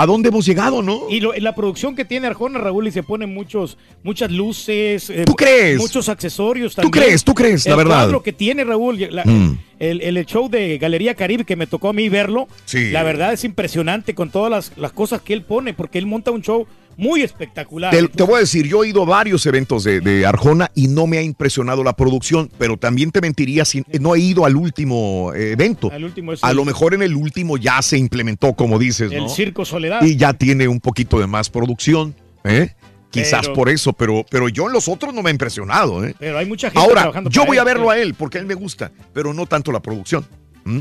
¿A 0.00 0.06
dónde 0.06 0.28
hemos 0.28 0.46
llegado, 0.46 0.80
no? 0.80 1.02
Y 1.10 1.18
lo- 1.18 1.32
la 1.34 1.56
producción 1.56 1.96
que 1.96 2.04
tiene 2.04 2.28
Arjona, 2.28 2.60
Raúl, 2.60 2.86
y 2.86 2.92
se 2.92 3.02
ponen 3.02 3.34
muchos, 3.34 3.76
muchas 4.04 4.30
luces. 4.30 5.10
eh, 5.10 5.24
¿Tú 5.26 5.34
crees? 5.34 5.76
Muchos 5.76 6.08
accesorios 6.08 6.76
¿Tú 6.76 6.82
también. 6.82 7.04
crees? 7.04 7.24
¿Tú 7.24 7.34
crees? 7.34 7.66
La 7.66 7.72
El 7.72 7.78
verdad. 7.78 7.96
cuadro 7.96 8.22
que 8.22 8.32
tiene 8.32 8.62
Raúl, 8.62 8.96
la- 9.10 9.24
Mm. 9.24 9.58
el, 9.80 10.00
el 10.02 10.24
show 10.24 10.48
de 10.48 10.78
Galería 10.78 11.16
Caribe 11.16 11.44
que 11.44 11.56
me 11.56 11.66
tocó 11.66 11.88
a 11.88 11.92
mí 11.92 12.08
verlo, 12.08 12.46
Sí. 12.64 12.90
la 12.92 13.02
verdad 13.02 13.32
es 13.32 13.42
impresionante 13.42 14.14
con 14.14 14.30
todas 14.30 14.50
las, 14.52 14.72
las 14.76 14.92
cosas 14.92 15.20
que 15.20 15.32
él 15.32 15.42
pone, 15.42 15.74
porque 15.74 15.98
él 15.98 16.06
monta 16.06 16.30
un 16.30 16.42
show 16.42 16.68
muy 16.98 17.22
espectacular. 17.22 17.94
Te, 17.94 18.06
te 18.08 18.22
voy 18.24 18.34
a 18.34 18.38
decir, 18.40 18.66
yo 18.66 18.84
he 18.84 18.88
ido 18.88 19.02
a 19.02 19.06
varios 19.06 19.46
eventos 19.46 19.84
de, 19.84 20.00
de 20.00 20.26
Arjona 20.26 20.70
y 20.74 20.88
no 20.88 21.06
me 21.06 21.16
ha 21.18 21.22
impresionado 21.22 21.82
la 21.84 21.94
producción, 21.94 22.50
pero 22.58 22.76
también 22.76 23.10
te 23.12 23.20
mentiría 23.20 23.64
si 23.64 23.84
no 24.00 24.14
he 24.16 24.20
ido 24.20 24.44
al 24.44 24.56
último 24.56 25.32
evento. 25.34 25.90
Al 25.92 26.04
último 26.04 26.32
es 26.32 26.42
a 26.42 26.52
lo 26.52 26.64
mejor 26.64 26.94
en 26.94 27.02
el 27.02 27.14
último 27.14 27.56
ya 27.56 27.80
se 27.82 27.96
implementó, 27.96 28.52
como 28.54 28.78
dices, 28.78 29.12
El 29.12 29.18
¿no? 29.20 29.28
Circo 29.28 29.64
Soledad. 29.64 30.02
Y 30.02 30.16
ya 30.16 30.32
tiene 30.34 30.68
un 30.68 30.80
poquito 30.80 31.18
de 31.20 31.26
más 31.28 31.48
producción, 31.48 32.14
¿eh? 32.44 32.74
Quizás 33.10 33.42
Pero- 33.42 33.54
por 33.54 33.68
eso, 33.70 33.92
pero, 33.94 34.26
pero 34.30 34.48
yo 34.50 34.66
en 34.66 34.72
los 34.74 34.86
otros 34.86 35.14
no 35.14 35.22
me 35.22 35.30
ha 35.30 35.32
impresionado, 35.32 36.04
¿eh? 36.04 36.14
Pero 36.18 36.36
hay 36.36 36.44
mucha 36.46 36.68
gente 36.68 36.80
Ahora, 36.84 37.02
trabajando 37.02 37.30
yo 37.30 37.46
voy 37.46 37.56
a 37.56 37.64
verlo 37.64 37.88
a 37.90 37.98
él 37.98 38.12
porque 38.14 38.36
a 38.36 38.40
él 38.42 38.46
me 38.46 38.54
gusta, 38.54 38.90
pero 39.14 39.32
no 39.32 39.46
tanto 39.46 39.72
la 39.72 39.80
producción. 39.80 40.26
¿Mm? 40.64 40.80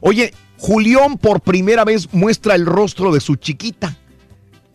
Oye, 0.00 0.32
Julián 0.56 1.18
por 1.18 1.42
primera 1.42 1.84
vez 1.84 2.08
muestra 2.12 2.54
el 2.54 2.64
rostro 2.64 3.12
de 3.12 3.20
su 3.20 3.36
chiquita. 3.36 3.94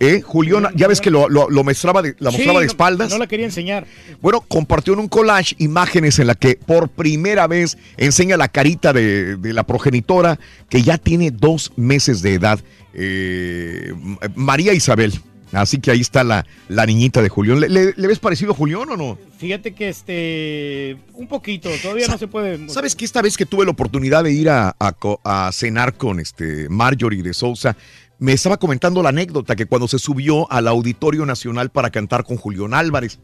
¿Eh? 0.03 0.21
Julián, 0.21 0.67
ya 0.75 0.87
ves 0.87 0.99
que 0.99 1.11
lo, 1.11 1.29
lo- 1.29 1.47
lo 1.49 1.63
mostraba 1.63 2.01
de, 2.01 2.15
la 2.19 2.31
Sí, 2.31 2.37
mostraba 2.37 2.59
de 2.61 2.65
espaldas. 2.65 3.11
No 3.11 3.19
la 3.19 3.27
quería 3.27 3.45
enseñar. 3.45 3.85
Bueno, 4.19 4.41
compartió 4.41 4.93
en 4.93 4.99
un 4.99 5.07
collage 5.07 5.55
imágenes 5.59 6.17
en 6.17 6.25
la 6.27 6.33
que 6.35 6.55
por 6.55 6.89
primera 6.89 7.45
vez 7.47 7.77
enseña 7.97 8.35
la 8.35 8.47
carita 8.47 8.93
de, 8.93 9.37
de 9.37 9.53
la 9.53 9.63
progenitora 9.63 10.39
que 10.69 10.81
ya 10.81 10.97
tiene 10.97 11.29
dos 11.29 11.71
meses 11.75 12.21
de 12.23 12.33
edad, 12.33 12.59
eh, 12.95 13.93
María 14.35 14.73
Isabel. 14.73 15.13
Así 15.53 15.79
que 15.79 15.91
ahí 15.91 15.99
está 15.99 16.23
la, 16.23 16.45
la 16.69 16.85
niñita 16.85 17.21
de 17.21 17.27
Julián. 17.27 17.59
¿Le, 17.59 17.67
le- 17.67 17.93
le 17.97 18.07
ves 18.07 18.19
parecido 18.19 18.53
a 18.53 18.55
Julián 18.55 18.89
o 18.89 18.95
no? 18.95 19.17
Fíjate 19.37 19.73
que 19.73 19.89
este. 19.89 20.97
Un 21.13 21.27
poquito, 21.27 21.69
todavía 21.81 22.07
no 22.07 22.17
se 22.17 22.27
puede. 22.29 22.69
¿Sabes 22.69 22.95
que 22.95 23.03
esta 23.03 23.21
vez 23.21 23.35
que 23.35 23.45
tuve 23.45 23.65
la 23.65 23.71
oportunidad 23.71 24.23
de 24.23 24.31
ir 24.31 24.49
a, 24.49 24.73
a 24.79 24.93
co- 24.93 25.19
a 25.25 25.51
cenar 25.51 25.95
con 25.95 26.21
este 26.21 26.69
Marjorie 26.69 27.21
de 27.21 27.33
Sousa, 27.33 27.75
me 28.21 28.33
estaba 28.33 28.57
comentando 28.57 29.01
la 29.01 29.09
anécdota 29.09 29.55
que 29.55 29.65
cuando 29.65 29.87
se 29.87 29.97
subió 29.97 30.49
al 30.51 30.67
Auditorio 30.67 31.25
Nacional 31.25 31.71
para 31.71 31.89
cantar 31.89 32.23
con 32.23 32.37
Julián 32.37 32.75
Álvarez, 32.75 33.17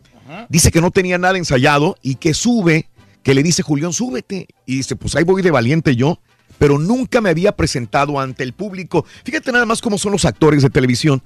dice 0.49 0.71
que 0.71 0.81
no 0.81 0.89
tenía 0.89 1.19
nada 1.19 1.37
ensayado 1.37 1.97
y 2.01 2.15
que 2.15 2.33
sube, 2.33 2.89
que 3.21 3.35
le 3.35 3.43
dice 3.43 3.61
Julián, 3.61 3.93
súbete. 3.93 4.47
Y 4.65 4.77
dice, 4.77 4.95
pues 4.95 5.15
ahí 5.15 5.23
voy 5.23 5.43
de 5.43 5.51
valiente 5.51 5.95
yo, 5.95 6.19
pero 6.57 6.79
nunca 6.79 7.21
me 7.21 7.29
había 7.29 7.51
presentado 7.51 8.19
ante 8.19 8.41
el 8.41 8.53
público. 8.53 9.05
Fíjate 9.23 9.51
nada 9.51 9.67
más 9.67 9.81
cómo 9.81 9.99
son 9.99 10.13
los 10.13 10.25
actores 10.25 10.63
de 10.63 10.71
televisión. 10.71 11.21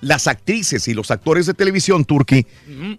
Las 0.00 0.26
actrices 0.26 0.88
y 0.88 0.92
los 0.92 1.12
actores 1.12 1.46
de 1.46 1.54
televisión, 1.54 2.04
Turki, 2.04 2.44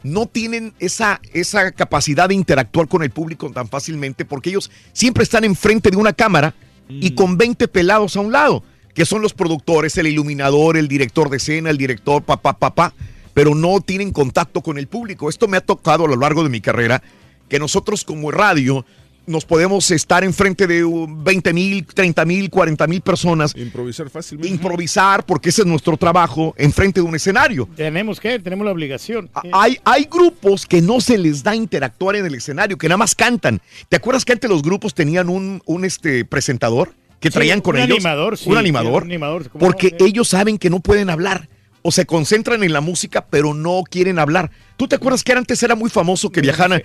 no 0.04 0.26
tienen 0.26 0.74
esa, 0.80 1.20
esa 1.34 1.74
capacidad 1.74 2.30
de 2.30 2.36
interactuar 2.36 2.88
con 2.88 3.04
el 3.04 3.10
público 3.10 3.52
tan 3.52 3.68
fácilmente 3.68 4.24
porque 4.24 4.52
ellos 4.52 4.72
siempre 4.94 5.24
están 5.24 5.44
enfrente 5.44 5.92
de 5.92 5.98
una 5.98 6.14
cámara 6.14 6.56
y 6.88 7.12
con 7.12 7.38
20 7.38 7.68
pelados 7.68 8.16
a 8.16 8.22
un 8.22 8.32
lado, 8.32 8.64
que 8.98 9.06
son 9.06 9.22
los 9.22 9.36
productores, 9.36 9.96
el 10.00 10.08
iluminador, 10.08 10.76
el 10.76 10.88
director 10.88 11.30
de 11.30 11.38
escena, 11.38 11.70
el 11.70 11.78
director, 11.78 12.24
papá, 12.24 12.58
papá, 12.58 12.96
pero 13.36 13.54
no 13.54 13.80
tienen 13.80 14.12
contacto 14.12 14.62
con 14.62 14.80
el 14.80 14.88
público. 14.88 15.30
Esto 15.30 15.48
me 15.48 15.56
ha 15.56 15.62
tocado 15.62 16.06
a 16.06 16.08
lo 16.08 16.16
largo 16.16 16.42
de 16.42 16.50
mi 16.50 16.62
carrera, 16.62 17.04
que 17.48 17.60
nosotros 17.60 18.04
como 18.04 18.32
radio 18.32 18.84
nos 19.28 19.46
podemos 19.46 19.92
estar 19.92 20.24
enfrente 20.24 20.66
de 20.66 20.84
uh, 20.84 21.06
20 21.08 21.54
mil, 21.54 21.86
30 21.86 22.26
mil, 22.26 22.50
40 22.50 22.88
mil 22.88 23.02
personas. 23.02 23.56
Improvisar 23.56 24.10
fácilmente. 24.10 24.52
Improvisar, 24.52 25.24
porque 25.28 25.50
ese 25.50 25.62
es 25.62 25.68
nuestro 25.68 25.96
trabajo, 25.96 26.56
enfrente 26.58 27.00
de 27.00 27.06
un 27.06 27.14
escenario. 27.14 27.70
Tenemos 27.76 28.20
que, 28.20 28.40
tenemos 28.40 28.66
la 28.66 28.72
obligación. 28.72 29.30
Hay, 29.54 29.78
hay 29.86 30.06
grupos 30.06 30.66
que 30.66 30.82
no 30.82 31.02
se 31.02 31.20
les 31.20 31.44
da 31.44 31.56
interactuar 31.56 32.16
en 32.16 32.26
el 32.26 32.34
escenario, 32.34 32.80
que 32.80 32.88
nada 32.88 32.98
más 32.98 33.14
cantan. 33.14 33.62
¿Te 33.90 33.98
acuerdas 33.98 34.26
que 34.26 34.34
antes 34.34 34.50
los 34.50 34.64
grupos 34.64 34.96
tenían 34.96 35.30
un, 35.30 35.62
un 35.68 35.86
este, 35.86 36.26
presentador 36.26 36.96
que 37.20 37.30
Sí, 37.30 37.34
traían 37.34 37.62
con 37.62 37.76
un 37.76 37.82
ellos? 37.82 37.98
animador, 37.98 38.38
sí, 38.38 38.50
Un 38.50 38.58
animador. 38.58 39.04
un 39.04 39.10
animador, 39.10 39.50
¿cómo 39.50 39.60
porque 39.66 39.96
no? 40.00 40.06
ellos 40.06 40.28
saben 40.28 40.58
que 40.58 40.70
no 40.70 40.80
pueden 40.80 41.10
hablar 41.10 41.50
o 41.82 41.92
se 41.92 42.06
concentran 42.06 42.64
en 42.64 42.74
la 42.74 42.82
música, 42.82 43.26
pero 43.30 43.54
no 43.54 43.84
quieren 43.90 44.20
hablar. 44.20 44.52
¿Tú 44.76 44.88
te 44.88 44.96
acuerdas 44.96 45.24
que 45.24 45.32
antes 45.32 45.62
era 45.64 45.74
muy 45.76 45.90
famoso 45.90 46.30
que 46.32 46.42
viajaran 46.42 46.84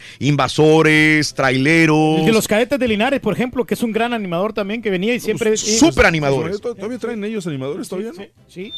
invasores, 0.52 1.34
traileros? 1.34 2.20
El 2.20 2.26
de 2.26 2.32
los 2.32 2.46
cadetes 2.46 2.78
de 2.78 2.88
Linares, 2.88 3.20
por 3.20 3.34
ejemplo, 3.34 3.64
que 3.64 3.74
es 3.74 3.82
un 3.82 3.92
gran 3.92 4.12
animador 4.12 4.52
también 4.52 4.80
que 4.80 4.90
venía 4.90 5.14
y 5.14 5.20
siempre. 5.20 5.56
Súper 5.56 6.06
animadores. 6.06 6.60
¿Todavía 6.60 6.98
traen 6.98 7.24
ellos 7.24 7.46
animadores 7.46 7.88
todavía? 7.88 8.12
no? 8.16 8.24
Sí. 8.48 8.72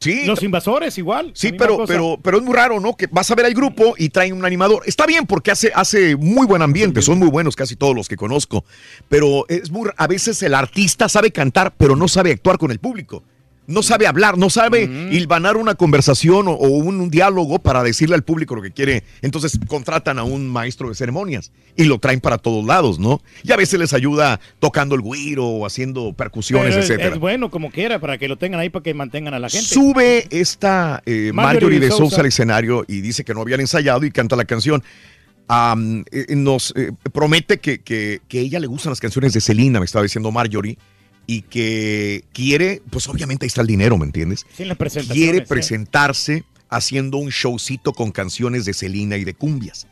Sí. 0.00 0.24
Los 0.24 0.42
invasores 0.42 0.96
igual. 0.96 1.32
Sí, 1.34 1.52
pero, 1.52 1.84
pero, 1.86 2.18
pero 2.22 2.38
es 2.38 2.42
muy 2.42 2.54
raro, 2.54 2.80
¿no? 2.80 2.96
Que 2.96 3.06
vas 3.10 3.30
a 3.30 3.34
ver 3.34 3.44
al 3.44 3.52
grupo 3.52 3.94
y 3.98 4.08
traen 4.08 4.32
un 4.32 4.46
animador. 4.46 4.82
Está 4.86 5.04
bien 5.04 5.26
porque 5.26 5.50
hace, 5.50 5.70
hace 5.74 6.16
muy 6.16 6.46
buen 6.46 6.62
ambiente, 6.62 7.02
son 7.02 7.18
muy 7.18 7.28
buenos 7.28 7.54
casi 7.54 7.76
todos 7.76 7.94
los 7.94 8.08
que 8.08 8.16
conozco. 8.16 8.64
Pero 9.10 9.44
es 9.48 9.70
muy, 9.70 9.90
a 9.94 10.06
veces 10.06 10.42
el 10.42 10.54
artista 10.54 11.06
sabe 11.10 11.30
cantar, 11.32 11.74
pero 11.76 11.96
no 11.96 12.08
sabe 12.08 12.32
actuar 12.32 12.56
con 12.56 12.70
el 12.70 12.78
público. 12.78 13.24
No 13.70 13.82
sabe 13.82 14.06
hablar, 14.06 14.36
no 14.36 14.50
sabe 14.50 14.84
hilvanar 15.10 15.56
una 15.56 15.74
conversación 15.74 16.48
o, 16.48 16.52
o 16.52 16.68
un, 16.68 17.00
un 17.00 17.10
diálogo 17.10 17.58
para 17.58 17.82
decirle 17.82 18.14
al 18.14 18.22
público 18.22 18.54
lo 18.54 18.62
que 18.62 18.72
quiere. 18.72 19.04
Entonces 19.22 19.58
contratan 19.66 20.18
a 20.18 20.24
un 20.24 20.48
maestro 20.48 20.88
de 20.88 20.94
ceremonias 20.94 21.52
y 21.76 21.84
lo 21.84 21.98
traen 21.98 22.20
para 22.20 22.38
todos 22.38 22.64
lados, 22.64 22.98
¿no? 22.98 23.20
Y 23.42 23.52
a 23.52 23.56
veces 23.56 23.78
les 23.78 23.92
ayuda 23.92 24.40
tocando 24.58 24.94
el 24.94 25.00
güiro 25.00 25.46
o 25.46 25.66
haciendo 25.66 26.12
percusiones, 26.12 26.76
es, 26.76 26.84
etcétera. 26.84 27.14
es 27.14 27.20
bueno 27.20 27.50
como 27.50 27.70
quiera 27.70 27.98
para 27.98 28.18
que 28.18 28.28
lo 28.28 28.36
tengan 28.36 28.60
ahí 28.60 28.70
para 28.70 28.82
que 28.82 28.94
mantengan 28.94 29.34
a 29.34 29.38
la 29.38 29.48
gente. 29.48 29.66
Sube 29.66 30.26
esta 30.30 31.02
eh, 31.06 31.30
Marjorie 31.32 31.60
Marjorie 31.60 31.80
de 31.80 31.88
Sousa 31.90 32.00
Sousa. 32.00 32.20
al 32.20 32.26
escenario 32.26 32.84
y 32.86 33.00
dice 33.00 33.24
que 33.24 33.34
no 33.34 33.42
habían 33.42 33.60
ensayado 33.60 34.04
y 34.04 34.10
canta 34.10 34.36
la 34.36 34.44
canción. 34.44 34.82
Eh, 36.12 36.36
nos 36.36 36.72
eh, 36.76 36.92
promete 37.12 37.58
que, 37.58 37.80
que, 37.80 38.20
que 38.28 38.40
ella 38.40 38.60
le 38.60 38.68
gustan 38.68 38.90
las 38.90 39.00
canciones 39.00 39.32
de 39.32 39.40
Selena, 39.40 39.80
me 39.80 39.84
estaba 39.84 40.04
diciendo 40.04 40.30
Marjorie, 40.30 40.78
y 41.30 41.42
que 41.42 42.24
quiere, 42.32 42.82
pues 42.90 43.06
obviamente 43.06 43.44
ahí 43.44 43.46
está 43.46 43.60
el 43.60 43.68
dinero, 43.68 43.96
¿me 43.96 44.04
entiendes? 44.04 44.44
Sí, 44.52 44.64
Quiere 45.08 45.42
presentarse 45.42 46.42
haciendo 46.68 47.18
un 47.18 47.28
showcito 47.28 47.92
con 47.92 48.10
canciones 48.10 48.64
de 48.64 48.74
Selena 48.74 49.16
y 49.16 49.22
de 49.22 49.32
cumbias. 49.34 49.86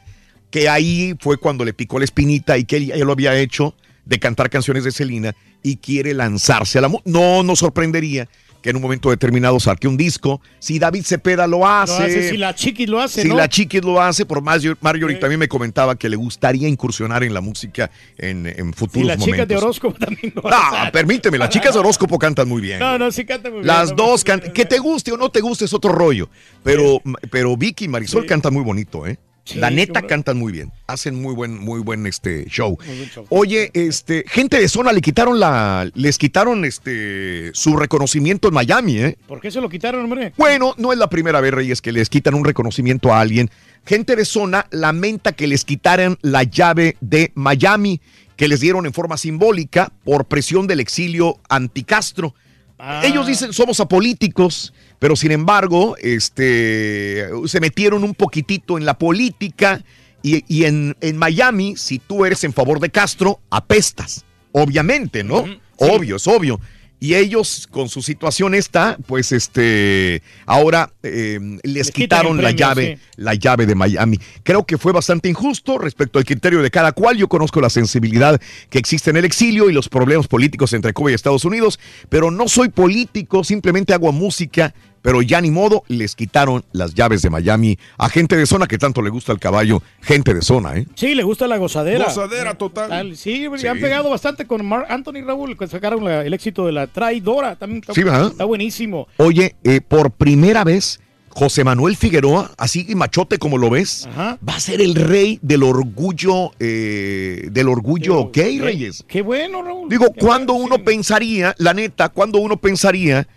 Que 0.51 0.69
ahí 0.69 1.15
fue 1.21 1.37
cuando 1.37 1.65
le 1.65 1.73
picó 1.73 2.01
la 2.01 2.07
espinita 2.07 2.59
y 2.59 2.65
que 2.65 2.79
él, 2.79 2.91
él 2.91 3.03
lo 3.03 3.13
había 3.13 3.39
hecho 3.39 3.77
de 4.05 4.19
cantar 4.19 4.51
canciones 4.51 4.83
de 4.83 4.91
Selena 4.91 5.37
y 5.63 5.77
quiere 5.77 6.13
lanzarse 6.13 6.79
a 6.79 6.81
la. 6.81 6.91
No 7.05 7.45
nos 7.45 7.61
sorprendería 7.61 8.29
que 8.63 8.71
en 8.71 8.77
un 8.77 8.83
momento 8.83 9.11
determinado 9.11 9.61
saque 9.61 9.87
un 9.89 9.97
disco. 9.97 10.41
Si 10.59 10.79
David 10.79 11.05
Cepeda 11.05 11.47
lo 11.47 11.59
Lo 11.59 11.67
hace, 11.67 12.03
hace, 12.05 12.31
si 12.31 12.37
la 12.37 12.55
chiquis 12.55 12.89
lo 12.89 13.01
hace, 13.01 13.23
si 13.23 13.29
¿no? 13.29 13.37
la 13.37 13.49
Chiquis 13.49 13.85
lo 13.85 14.01
hace, 14.01 14.27
por 14.27 14.43
más 14.43 14.63
Marjorie 14.81 15.17
también 15.17 15.39
me 15.39 15.49
comentaba 15.49 15.97
que 15.97 16.09
le 16.09 16.17
gustaría 16.17 16.69
incursionar 16.69 17.23
en 17.23 17.35
la 17.35 17.41
música 17.41 17.91
en, 18.17 18.47
en 18.47 18.73
Si 18.73 18.79
futuros 18.79 19.07
las 19.09 19.19
chicas 19.19 19.47
de 19.49 19.55
momentos. 19.55 19.63
horóscopo 19.63 19.99
también 20.05 20.33
lo 20.35 20.43
No, 20.43 20.93
permíteme, 20.93 21.39
las 21.39 21.51
chicas 21.51 21.75
de 21.75 21.81
horóscopo 21.81 22.19
cantan 22.19 22.49
muy 22.49 22.61
bien. 22.61 22.79
No, 22.79 22.99
no, 22.99 23.11
sí 23.13 23.25
canta 23.25 23.49
muy 23.51 23.59
bien. 23.61 23.67
Las 23.67 23.95
dos 23.95 24.25
cantan. 24.25 24.53
Que 24.53 24.65
te 24.65 24.79
guste 24.79 25.13
o 25.13 25.17
no 25.17 25.29
te 25.31 25.41
guste 25.41 25.65
es 25.65 25.73
otro 25.73 25.93
rollo. 25.93 26.29
Pero, 26.63 27.01
pero 27.31 27.57
Vicky 27.57 27.85
y 27.85 27.89
Marisol 27.89 28.27
cantan 28.27 28.53
muy 28.55 28.63
bonito, 28.65 29.07
¿eh? 29.07 29.19
Sí, 29.49 29.59
la 29.59 29.71
neta 29.71 30.03
cantan 30.03 30.37
muy 30.37 30.53
bien. 30.53 30.73
Hacen 30.87 31.21
muy 31.23 31.35
buen, 31.35 31.59
muy 31.59 31.81
buen 31.81 32.07
este 32.07 32.45
show. 32.51 32.77
Buen 32.77 33.09
show. 33.09 33.25
Oye, 33.31 33.71
este, 33.73 34.25
gente 34.29 34.61
de 34.61 34.69
zona 34.69 34.93
le 34.93 35.01
quitaron 35.01 35.41
la, 35.41 35.91
les 35.95 36.19
quitaron 36.19 36.67
este 36.67 37.51
su 37.55 37.75
reconocimiento 37.75 38.49
en 38.49 38.55
Miami, 38.55 38.99
¿eh? 38.99 39.17
¿Por 39.27 39.41
qué 39.41 39.51
se 39.51 39.63
lo 39.63 39.71
quitaron, 39.71 40.05
hombre? 40.05 40.35
Bueno, 40.37 40.75
no 40.77 40.93
es 40.93 40.99
la 40.99 41.09
primera 41.09 41.41
vez, 41.41 41.55
Reyes, 41.55 41.81
que 41.81 41.93
les 41.93 42.11
quitan 42.11 42.35
un 42.35 42.45
reconocimiento 42.45 43.11
a 43.11 43.21
alguien. 43.21 43.51
Gente 43.87 44.17
de 44.17 44.27
zona 44.27 44.67
lamenta 44.71 45.33
que 45.33 45.47
les 45.47 45.65
quitaran 45.65 46.19
la 46.21 46.43
llave 46.43 46.99
de 47.01 47.33
Miami, 47.35 48.03
que 48.37 48.49
les 48.49 48.61
dieron 48.61 48.85
en 48.85 48.93
forma 48.93 49.17
simbólica 49.17 49.91
por 50.05 50.27
presión 50.27 50.67
del 50.67 50.81
exilio 50.81 51.39
anticastro. 51.49 52.35
Ah. 52.79 53.03
Ellos 53.05 53.27
dicen 53.27 53.53
somos 53.53 53.81
apolíticos, 53.81 54.73
pero 54.99 55.17
sin 55.17 55.33
embargo, 55.33 55.97
este, 56.01 57.29
se 57.47 57.61
metieron 57.61 58.05
un 58.05 58.15
poquitito 58.15 58.79
en 58.79 58.85
la 58.85 58.99
política 58.99 59.85
y, 60.23 60.45
y 60.49 60.65
en, 60.65 60.97
en 61.01 61.17
Miami, 61.17 61.77
si 61.77 61.99
tú 61.99 62.25
eres 62.25 62.45
en 62.45 62.53
favor 62.53 62.81
de 62.81 62.91
Castro, 62.91 63.41
apestas. 63.51 64.25
Obviamente, 64.53 65.25
¿no? 65.25 65.45
Obvio, 65.77 66.17
es 66.17 66.27
obvio. 66.27 66.61
Y 67.01 67.15
ellos, 67.15 67.69
con 67.71 67.89
su 67.89 68.03
situación 68.03 68.55
esta, 68.55 68.97
pues 69.07 69.31
este, 69.31 70.21
ahora 70.47 70.93
eh, 71.05 71.39
les, 71.63 71.93
quitaron 71.93 72.43
la 72.43 72.51
llave, 72.51 72.97
sí. 72.97 73.13
la 73.17 73.35
llave 73.35 73.67
de 73.67 73.77
Miami. 73.77 74.19
Creo 74.43 74.67
que 74.67 74.79
fue 74.79 74.93
bastante 74.93 75.29
injusto 75.29 75.79
respecto 75.79 76.19
al 76.19 76.25
criterio 76.25 76.61
de 76.61 76.71
cada 76.71 76.91
cual. 76.93 77.17
Yo 77.17 77.29
conozco 77.29 77.61
la 77.61 77.71
sensibilidad 77.71 78.41
que 78.69 78.79
existe 78.79 79.11
en 79.11 79.17
el 79.17 79.25
exilio 79.25 79.71
y 79.71 79.73
los 79.73 79.89
problemas 79.89 80.27
políticos 80.27 80.73
entre 80.73 80.93
Cuba 80.93 81.13
y 81.13 81.15
Estados 81.15 81.45
Unidos, 81.45 81.79
pero 82.09 82.33
no 82.33 82.49
soy 82.49 82.69
político, 82.69 83.45
simplemente 83.45 83.95
hago 83.95 84.11
música. 84.11 84.75
Pero 85.03 85.23
ya 85.23 85.41
ni 85.41 85.51
modo, 85.51 85.85
les 85.89 86.15
quitaron 86.17 86.65
las 86.73 86.95
llaves 86.95 87.23
de 87.23 87.31
Miami 87.31 87.79
a 87.97 88.09
gente 88.09 88.37
de 88.37 88.47
zona 88.47 88.67
que 88.67 88.79
tanto 88.79 89.01
le 89.03 89.11
gusta 89.11 89.33
el 89.33 89.39
caballo. 89.39 89.83
Gente 90.03 90.35
de 90.35 90.43
zona, 90.43 90.77
¿eh? 90.77 90.87
Sí, 90.95 91.15
le 91.15 91.23
gusta 91.23 91.47
la 91.47 91.57
gozadera. 91.57 92.05
Gozadera 92.07 92.55
total. 92.55 92.89
Tal, 92.89 93.17
Sí, 93.17 93.47
Sí. 93.57 93.67
han 93.67 93.81
pegado 93.81 94.11
bastante 94.11 94.47
con 94.47 94.65
Mark 94.67 94.87
Anthony 94.89 95.23
Raúl, 95.27 95.57
que 95.57 95.67
sacaron 95.67 96.05
la- 96.05 96.25
el 96.25 96.35
éxito 96.35 96.67
de 96.67 96.73
la 96.73 96.87
traidora. 96.87 97.57
También 97.57 97.81
está, 97.81 97.95
Sí, 97.95 98.03
¿verdad? 98.03 98.29
está 98.29 98.45
buenísimo. 98.45 99.09
Oye, 99.19 99.55
eh, 99.65 99.81
por 99.81 100.11
primera 100.11 100.65
vez, 100.65 101.01
José 101.31 101.63
Manuel 101.63 101.95
Figueroa, 101.97 102.51
así 102.59 102.85
machote 102.97 103.39
como 103.39 103.59
lo 103.59 103.71
ves, 103.71 104.09
va 104.19 104.37
a 104.57 104.59
ser 104.61 104.81
el 104.81 104.97
rey 104.97 105.39
del 105.41 105.63
orgullo, 105.63 106.51
eh, 106.59 107.49
del 107.53 107.69
orgullo 107.69 108.31
gay, 108.33 108.59
Reyes. 108.59 109.05
Qué 109.07 109.23
bueno, 109.23 109.63
Raúl. 109.63 109.89
Digo, 109.89 110.07
cuando 110.19 110.55
uno 110.55 110.79
pensaría, 110.83 111.55
la 111.59 111.75
neta, 111.75 112.09
cuando 112.09 112.39
uno 112.39 112.57
pensaría 112.57 113.29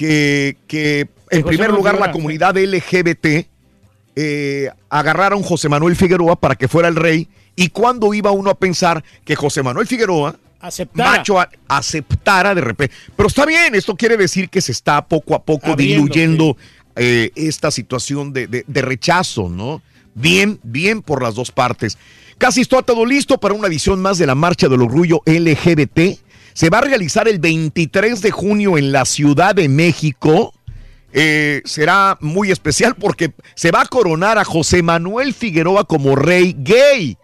que, 0.00 0.56
que 0.66 1.08
en 1.30 1.42
primer 1.44 1.70
lugar, 1.70 2.00
la 2.00 2.10
comunidad 2.10 2.56
LGBT 2.56 3.46
eh, 4.16 4.70
agarraron 4.88 5.42
a 5.42 5.46
José 5.46 5.68
Manuel 5.68 5.94
Figueroa 5.94 6.36
para 6.36 6.54
que 6.54 6.68
fuera 6.68 6.88
el 6.88 6.96
rey. 6.96 7.28
Y 7.54 7.68
cuando 7.68 8.14
iba 8.14 8.30
uno 8.30 8.48
a 8.48 8.54
pensar 8.58 9.04
que 9.26 9.36
José 9.36 9.62
Manuel 9.62 9.86
Figueroa, 9.86 10.36
Aceptara. 10.58 11.10
macho, 11.10 11.38
a- 11.38 11.50
aceptara 11.68 12.54
de 12.54 12.62
repente. 12.62 12.94
Pero 13.14 13.26
está 13.26 13.44
bien, 13.44 13.74
esto 13.74 13.94
quiere 13.94 14.16
decir 14.16 14.48
que 14.48 14.62
se 14.62 14.72
está 14.72 15.04
poco 15.06 15.34
a 15.34 15.42
poco 15.42 15.66
Abriendo, 15.66 16.04
diluyendo 16.04 16.56
eh, 16.96 17.30
esta 17.34 17.70
situación 17.70 18.32
de, 18.32 18.46
de- 18.46 18.64
de 18.66 18.80
rechazo, 18.82 19.50
¿no? 19.50 19.82
Bien, 20.14 20.58
bien 20.62 21.02
por 21.02 21.22
las 21.22 21.34
dos 21.34 21.50
partes. 21.50 21.98
Casi 22.38 22.62
está 22.62 22.80
todo 22.80 23.04
listo 23.04 23.38
para 23.38 23.52
una 23.52 23.68
edición 23.68 24.00
más 24.00 24.16
de 24.16 24.24
la 24.26 24.34
Marcha 24.34 24.66
del 24.66 24.80
Orgullo 24.80 25.20
LGBT. 25.26 26.18
Se 26.60 26.68
va 26.68 26.76
a 26.76 26.82
realizar 26.82 27.26
el 27.26 27.38
23 27.38 28.20
de 28.20 28.30
junio 28.30 28.76
en 28.76 28.92
la 28.92 29.06
Ciudad 29.06 29.54
de 29.54 29.66
México. 29.66 30.52
Eh, 31.10 31.62
será 31.64 32.18
muy 32.20 32.50
especial 32.50 32.96
porque 32.96 33.32
se 33.54 33.70
va 33.70 33.80
a 33.80 33.86
coronar 33.86 34.36
a 34.36 34.44
José 34.44 34.82
Manuel 34.82 35.32
Figueroa 35.32 35.84
como 35.84 36.16
rey 36.16 36.54
gay 36.58 37.16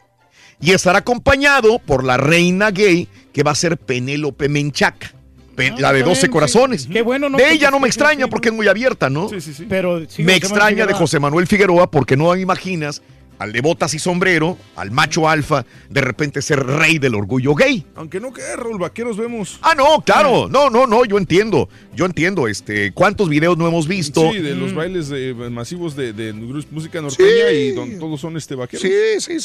y 0.58 0.72
estará 0.72 1.00
acompañado 1.00 1.78
por 1.80 2.02
la 2.02 2.16
reina 2.16 2.70
gay 2.70 3.08
que 3.34 3.42
va 3.42 3.50
a 3.50 3.54
ser 3.54 3.76
Penélope 3.76 4.48
Menchaca, 4.48 5.12
pe- 5.54 5.74
la 5.76 5.92
de 5.92 5.98
está 5.98 6.08
12 6.08 6.20
bien, 6.22 6.32
corazones. 6.32 6.82
sí. 6.84 6.88
Qué 6.88 7.02
bueno, 7.02 7.28
¿no? 7.28 7.36
De 7.36 7.52
ella 7.52 7.70
no 7.70 7.78
me 7.78 7.88
sí, 7.88 7.90
extraña 7.90 8.24
sí, 8.24 8.30
porque 8.30 8.48
es 8.48 8.54
muy 8.54 8.68
abierta, 8.68 9.10
¿no? 9.10 9.28
Pero 9.68 10.00
sí, 10.08 10.22
me 10.22 10.32
José 10.32 10.32
Manuel 10.32 10.36
extraña 10.38 10.86
de. 10.86 10.94
José 10.94 11.20
Manuel 11.20 11.46
Figueroa 11.46 11.90
porque 11.90 12.16
no 12.16 12.34
imaginas 12.34 13.02
al 13.38 13.52
de 13.52 13.60
botas 13.60 13.94
y 13.94 13.98
sombrero, 13.98 14.56
al 14.76 14.90
macho 14.90 15.28
alfa, 15.28 15.64
de 15.90 16.00
repente 16.00 16.42
ser 16.42 16.64
rey 16.64 16.98
del 16.98 17.14
orgullo 17.14 17.54
gay. 17.54 17.84
Aunque 17.94 18.20
no 18.20 18.32
quede, 18.32 18.56
Raúl, 18.56 18.78
vaqueros 18.78 19.16
vemos. 19.16 19.58
Ah, 19.62 19.74
no, 19.76 20.02
claro, 20.04 20.48
no, 20.48 20.70
no, 20.70 20.86
no, 20.86 21.04
yo 21.04 21.18
entiendo, 21.18 21.68
yo 21.94 22.06
entiendo, 22.06 22.48
este, 22.48 22.92
cuántos 22.92 23.28
videos 23.28 23.56
no 23.58 23.66
hemos 23.68 23.86
visto. 23.88 24.32
Sí, 24.32 24.38
de 24.40 24.54
los 24.54 24.72
Mm. 24.72 24.76
bailes 24.76 25.08
de- 25.08 25.34
masivos 25.50 25.96
de, 25.96 26.12
de 26.12 26.32
música 26.32 27.00
norteña 27.00 27.50
y 27.52 27.72
don- 27.72 27.98
todos 27.98 28.20
son 28.20 28.36
este 28.36 28.54
vaqueros. 28.54 28.82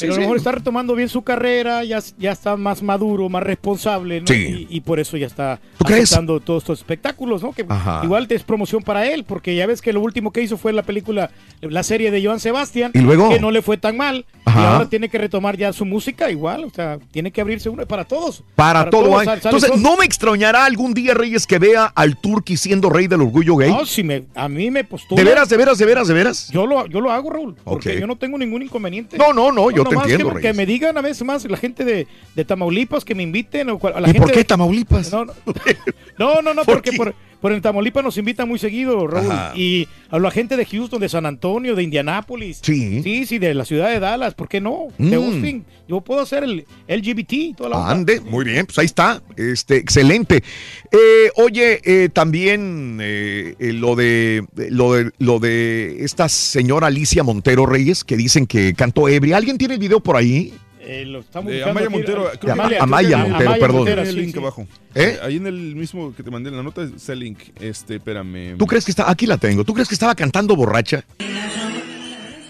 Pero 0.00 0.12
a 0.12 0.16
lo 0.16 0.20
mejor 0.22 0.36
está 0.36 0.52
retomando 0.52 0.94
bien 0.94 1.08
su 1.08 1.22
carrera, 1.22 1.84
ya, 1.84 2.00
ya 2.18 2.32
está 2.32 2.56
más 2.56 2.82
maduro, 2.82 3.28
más 3.28 3.42
responsable, 3.42 4.20
¿no? 4.20 4.26
Sí. 4.26 4.66
Y, 4.70 4.76
y 4.76 4.80
por 4.80 5.00
eso 5.00 5.16
ya 5.16 5.26
está 5.26 5.60
aceptando 5.84 6.40
todos 6.40 6.62
estos 6.62 6.78
espectáculos, 6.80 7.42
¿no? 7.42 7.52
Que 7.52 7.64
Ajá. 7.68 8.00
igual 8.04 8.28
te 8.28 8.34
es 8.34 8.42
promoción 8.42 8.82
para 8.82 9.06
él, 9.10 9.24
porque 9.24 9.54
ya 9.54 9.66
ves 9.66 9.80
que 9.82 9.92
lo 9.92 10.00
último 10.00 10.32
que 10.32 10.42
hizo 10.42 10.56
fue 10.56 10.72
la 10.72 10.82
película, 10.82 11.30
la 11.60 11.82
serie 11.82 12.10
de 12.10 12.24
Joan 12.24 12.40
Sebastián, 12.40 12.90
¿Y 12.94 12.98
luego? 13.00 13.28
que 13.28 13.40
no 13.40 13.50
le 13.50 13.62
fue 13.62 13.76
tan 13.82 13.96
mal, 13.98 14.24
Ajá. 14.46 14.60
y 14.60 14.64
ahora 14.64 14.88
tiene 14.88 15.08
que 15.10 15.18
retomar 15.18 15.56
ya 15.58 15.72
su 15.74 15.84
música 15.84 16.30
igual, 16.30 16.64
o 16.64 16.70
sea, 16.70 16.98
tiene 17.10 17.30
que 17.32 17.40
abrirse 17.42 17.68
uno 17.68 17.84
para 17.84 18.04
todos. 18.04 18.42
Para, 18.54 18.88
todo 18.88 19.02
todos, 19.10 19.24
sal- 19.24 19.40
Entonces. 19.44 19.76
¿no 19.78 19.96
me 19.98 20.04
extrañará 20.06 20.64
algún 20.64 20.94
día, 20.94 21.12
Reyes, 21.14 21.46
que 21.46 21.58
vea 21.58 21.86
al 21.94 22.16
Turqui 22.16 22.56
siendo 22.56 22.88
rey 22.88 23.08
del 23.08 23.20
orgullo 23.22 23.56
gay? 23.56 23.70
No, 23.70 23.84
si 23.84 24.02
me, 24.04 24.24
a 24.34 24.48
mí 24.48 24.70
me 24.70 24.84
postula. 24.84 25.20
¿De 25.22 25.28
veras, 25.28 25.48
de 25.50 25.56
veras, 25.58 25.76
de 25.78 25.84
veras, 25.84 26.08
de 26.08 26.14
veras? 26.14 26.48
Yo 26.50 26.64
lo, 26.64 26.86
yo 26.86 27.00
lo 27.00 27.10
hago, 27.10 27.28
Raúl, 27.30 27.56
porque 27.64 27.98
yo 28.00 28.06
no 28.06 28.16
tengo 28.16 28.38
ningún 28.38 28.62
inconveniente. 28.62 29.18
No, 29.18 29.32
no, 29.32 29.52
no, 29.52 29.70
yo 29.70 29.84
te 29.84 29.94
entiendo, 29.96 30.28
Que, 30.28 30.34
que 30.34 30.38
Reyes. 30.40 30.56
me 30.56 30.64
digan 30.66 30.96
a 30.96 31.00
veces 31.02 31.24
más 31.26 31.44
la 31.44 31.56
gente 31.56 31.84
de, 31.84 32.06
de 32.34 32.44
Tamaulipas 32.44 33.04
que 33.04 33.14
me 33.14 33.24
inviten. 33.24 33.68
O 33.70 33.80
a 33.82 34.00
la 34.00 34.08
¿Y 34.08 34.12
gente 34.12 34.20
por 34.20 34.30
qué 34.30 34.38
de- 34.38 34.44
Tamaulipas? 34.44 35.12
No, 35.12 35.24
no, 35.24 35.32
no, 36.18 36.40
no, 36.42 36.54
no, 36.54 36.64
¿Por 36.64 36.76
porque 36.76 36.92
por, 36.92 37.14
por 37.42 37.52
en 37.52 37.60
Tamaulipas 37.60 38.02
nos 38.02 38.16
invitan 38.16 38.48
muy 38.48 38.58
seguido, 38.58 39.06
Raúl. 39.06 39.30
Ajá. 39.30 39.52
Y 39.54 39.86
a 40.10 40.18
la 40.18 40.30
gente 40.30 40.56
de 40.56 40.64
Houston, 40.64 41.00
de 41.00 41.08
San 41.10 41.26
Antonio, 41.26 41.74
de 41.74 41.82
Indianápolis. 41.82 42.60
Sí. 42.62 43.02
Sí, 43.02 43.26
sí, 43.26 43.38
de 43.38 43.52
la 43.52 43.66
ciudad 43.66 43.90
de 43.90 44.00
Dallas, 44.00 44.32
¿por 44.34 44.48
qué 44.48 44.60
no? 44.60 44.86
De 44.96 45.18
Mm. 45.18 45.22
Austin. 45.22 45.64
Yo 45.88 46.00
puedo 46.00 46.20
hacer 46.22 46.44
el 46.44 46.64
LGBT 46.88 47.54
toda 47.56 47.68
la 47.70 47.76
onda. 47.78 47.90
Ande, 47.90 48.20
muy 48.20 48.44
bien, 48.44 48.64
pues 48.64 48.78
ahí 48.78 48.86
está, 48.86 49.20
este, 49.36 49.76
excelente. 49.76 50.42
Eh, 50.90 51.30
oye, 51.36 51.80
eh, 51.84 52.08
también 52.10 52.98
eh, 53.02 53.56
eh, 53.58 53.72
lo 53.72 53.96
de 53.96 54.46
lo 54.70 54.94
de 54.94 55.10
lo 55.18 55.38
de 55.40 56.04
esta 56.04 56.28
señora 56.28 56.86
Alicia 56.86 57.22
Montero 57.24 57.66
Reyes 57.66 58.04
que 58.04 58.16
dicen 58.16 58.46
que 58.46 58.72
cantó 58.74 59.08
ebria. 59.08 59.36
¿Alguien 59.36 59.58
tiene 59.58 59.74
el 59.74 59.80
video 59.80 60.00
por 60.00 60.16
ahí? 60.16 60.54
Eh, 60.84 61.04
lo 61.06 61.20
estamos 61.20 61.52
Amaya. 61.64 61.88
Montero. 61.88 62.24
creo 62.24 62.40
que- 62.40 62.50
Amaya- 62.50 62.82
Amaya 62.82 63.18
Montero, 63.18 63.54
perdón. 63.60 63.88
El 63.88 64.06
sí, 64.08 64.12
link 64.16 64.32
sí. 64.32 64.38
abajo. 64.38 64.66
¿Eh? 64.94 65.18
Ahí 65.22 65.36
en 65.36 65.46
el 65.46 65.76
mismo 65.76 66.12
que 66.14 66.22
te 66.22 66.30
mandé 66.30 66.50
en 66.50 66.56
la 66.56 66.62
nota 66.62 66.82
está 66.82 67.12
el 67.12 67.20
link. 67.20 67.38
Este, 67.60 67.96
espérame. 67.96 68.56
¿Tú 68.58 68.66
crees 68.66 68.84
que 68.84 68.90
está? 68.90 69.08
Aquí 69.10 69.26
la 69.26 69.36
tengo. 69.38 69.64
¿Tú 69.64 69.74
crees 69.74 69.88
que 69.88 69.94
estaba 69.94 70.14
cantando 70.14 70.56
borracha? 70.56 71.04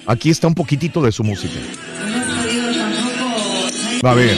Aquí 0.07 0.31
está 0.31 0.47
un 0.49 0.55
poquitito 0.55 1.02
de 1.02 1.12
su 1.12 1.23
música. 1.25 1.55
A 4.02 4.15
ver. 4.15 4.36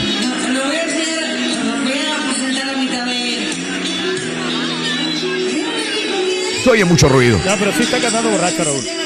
Se 6.62 6.70
oye 6.70 6.84
mucho 6.84 7.08
ruido. 7.08 7.38
No, 7.44 7.56
pero 7.58 7.72
sí 7.72 7.82
está 7.82 7.98
cantando 8.00 8.30
borracho, 8.30 8.64
Raúl. 8.64 9.03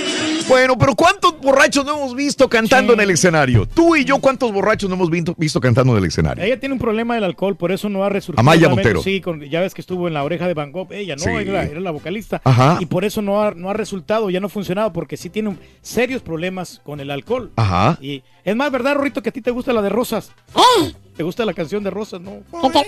Bueno, 0.48 0.78
pero 0.78 0.94
¿cuántos 0.94 1.38
borrachos 1.40 1.84
no 1.84 1.96
hemos 1.98 2.14
visto 2.14 2.48
cantando 2.48 2.94
en 2.94 3.00
el 3.00 3.10
escenario? 3.10 3.66
Tú 3.66 3.96
y 3.96 4.04
yo, 4.04 4.18
¿cuántos 4.18 4.50
borrachos 4.50 4.88
no 4.88 4.96
hemos 4.96 5.10
visto, 5.10 5.34
visto 5.36 5.60
cantando 5.60 5.92
en 5.92 5.98
el 5.98 6.08
escenario? 6.08 6.42
Ella 6.42 6.58
tiene 6.58 6.72
un 6.72 6.78
problema 6.78 7.14
del 7.14 7.24
alcohol, 7.24 7.54
por 7.56 7.70
eso 7.70 7.88
no 7.90 8.02
ha 8.02 8.08
resurgido. 8.08 8.40
Amaya. 8.40 8.68
Montero. 8.70 9.02
Sí, 9.02 9.20
con- 9.20 9.42
ya 9.42 9.60
ves 9.60 9.74
que 9.74 9.82
estuvo 9.82 10.08
en 10.08 10.14
la 10.14 10.24
oreja 10.24 10.46
de 10.48 10.54
Van 10.54 10.72
Gogh. 10.72 10.90
Ella, 10.92 11.16
¿no? 11.16 11.22
Sí. 11.24 11.30
Era, 11.30 11.64
era 11.64 11.80
la 11.80 11.90
vocalista. 11.90 12.40
Ajá. 12.44 12.78
Y 12.80 12.86
por 12.86 13.04
eso 13.04 13.20
no 13.20 13.42
ha, 13.42 13.50
no 13.52 13.68
ha 13.68 13.74
resultado, 13.74 14.30
ya 14.30 14.40
no 14.40 14.46
ha 14.46 14.50
funcionado, 14.50 14.90
porque 14.92 15.18
sí 15.18 15.28
tiene 15.28 15.50
un- 15.50 15.60
serios 15.82 16.22
problemas 16.22 16.80
con 16.82 17.00
el 17.00 17.10
alcohol. 17.10 17.52
Ajá. 17.56 17.98
Y 18.00 18.22
es 18.42 18.56
más, 18.56 18.70
¿verdad, 18.72 18.94
Rorito, 18.94 19.22
que 19.22 19.28
a 19.28 19.32
ti 19.32 19.42
te 19.42 19.50
gusta 19.50 19.74
la 19.74 19.82
de 19.82 19.90
Rosas? 19.90 20.32
¿Eh? 20.56 20.92
¿Te 21.14 21.22
gusta 21.24 21.44
la 21.44 21.52
canción 21.52 21.84
de 21.84 21.90
Rosas, 21.90 22.20
no? 22.22 22.30
¿Qué 22.62 22.70
te- 22.70 22.78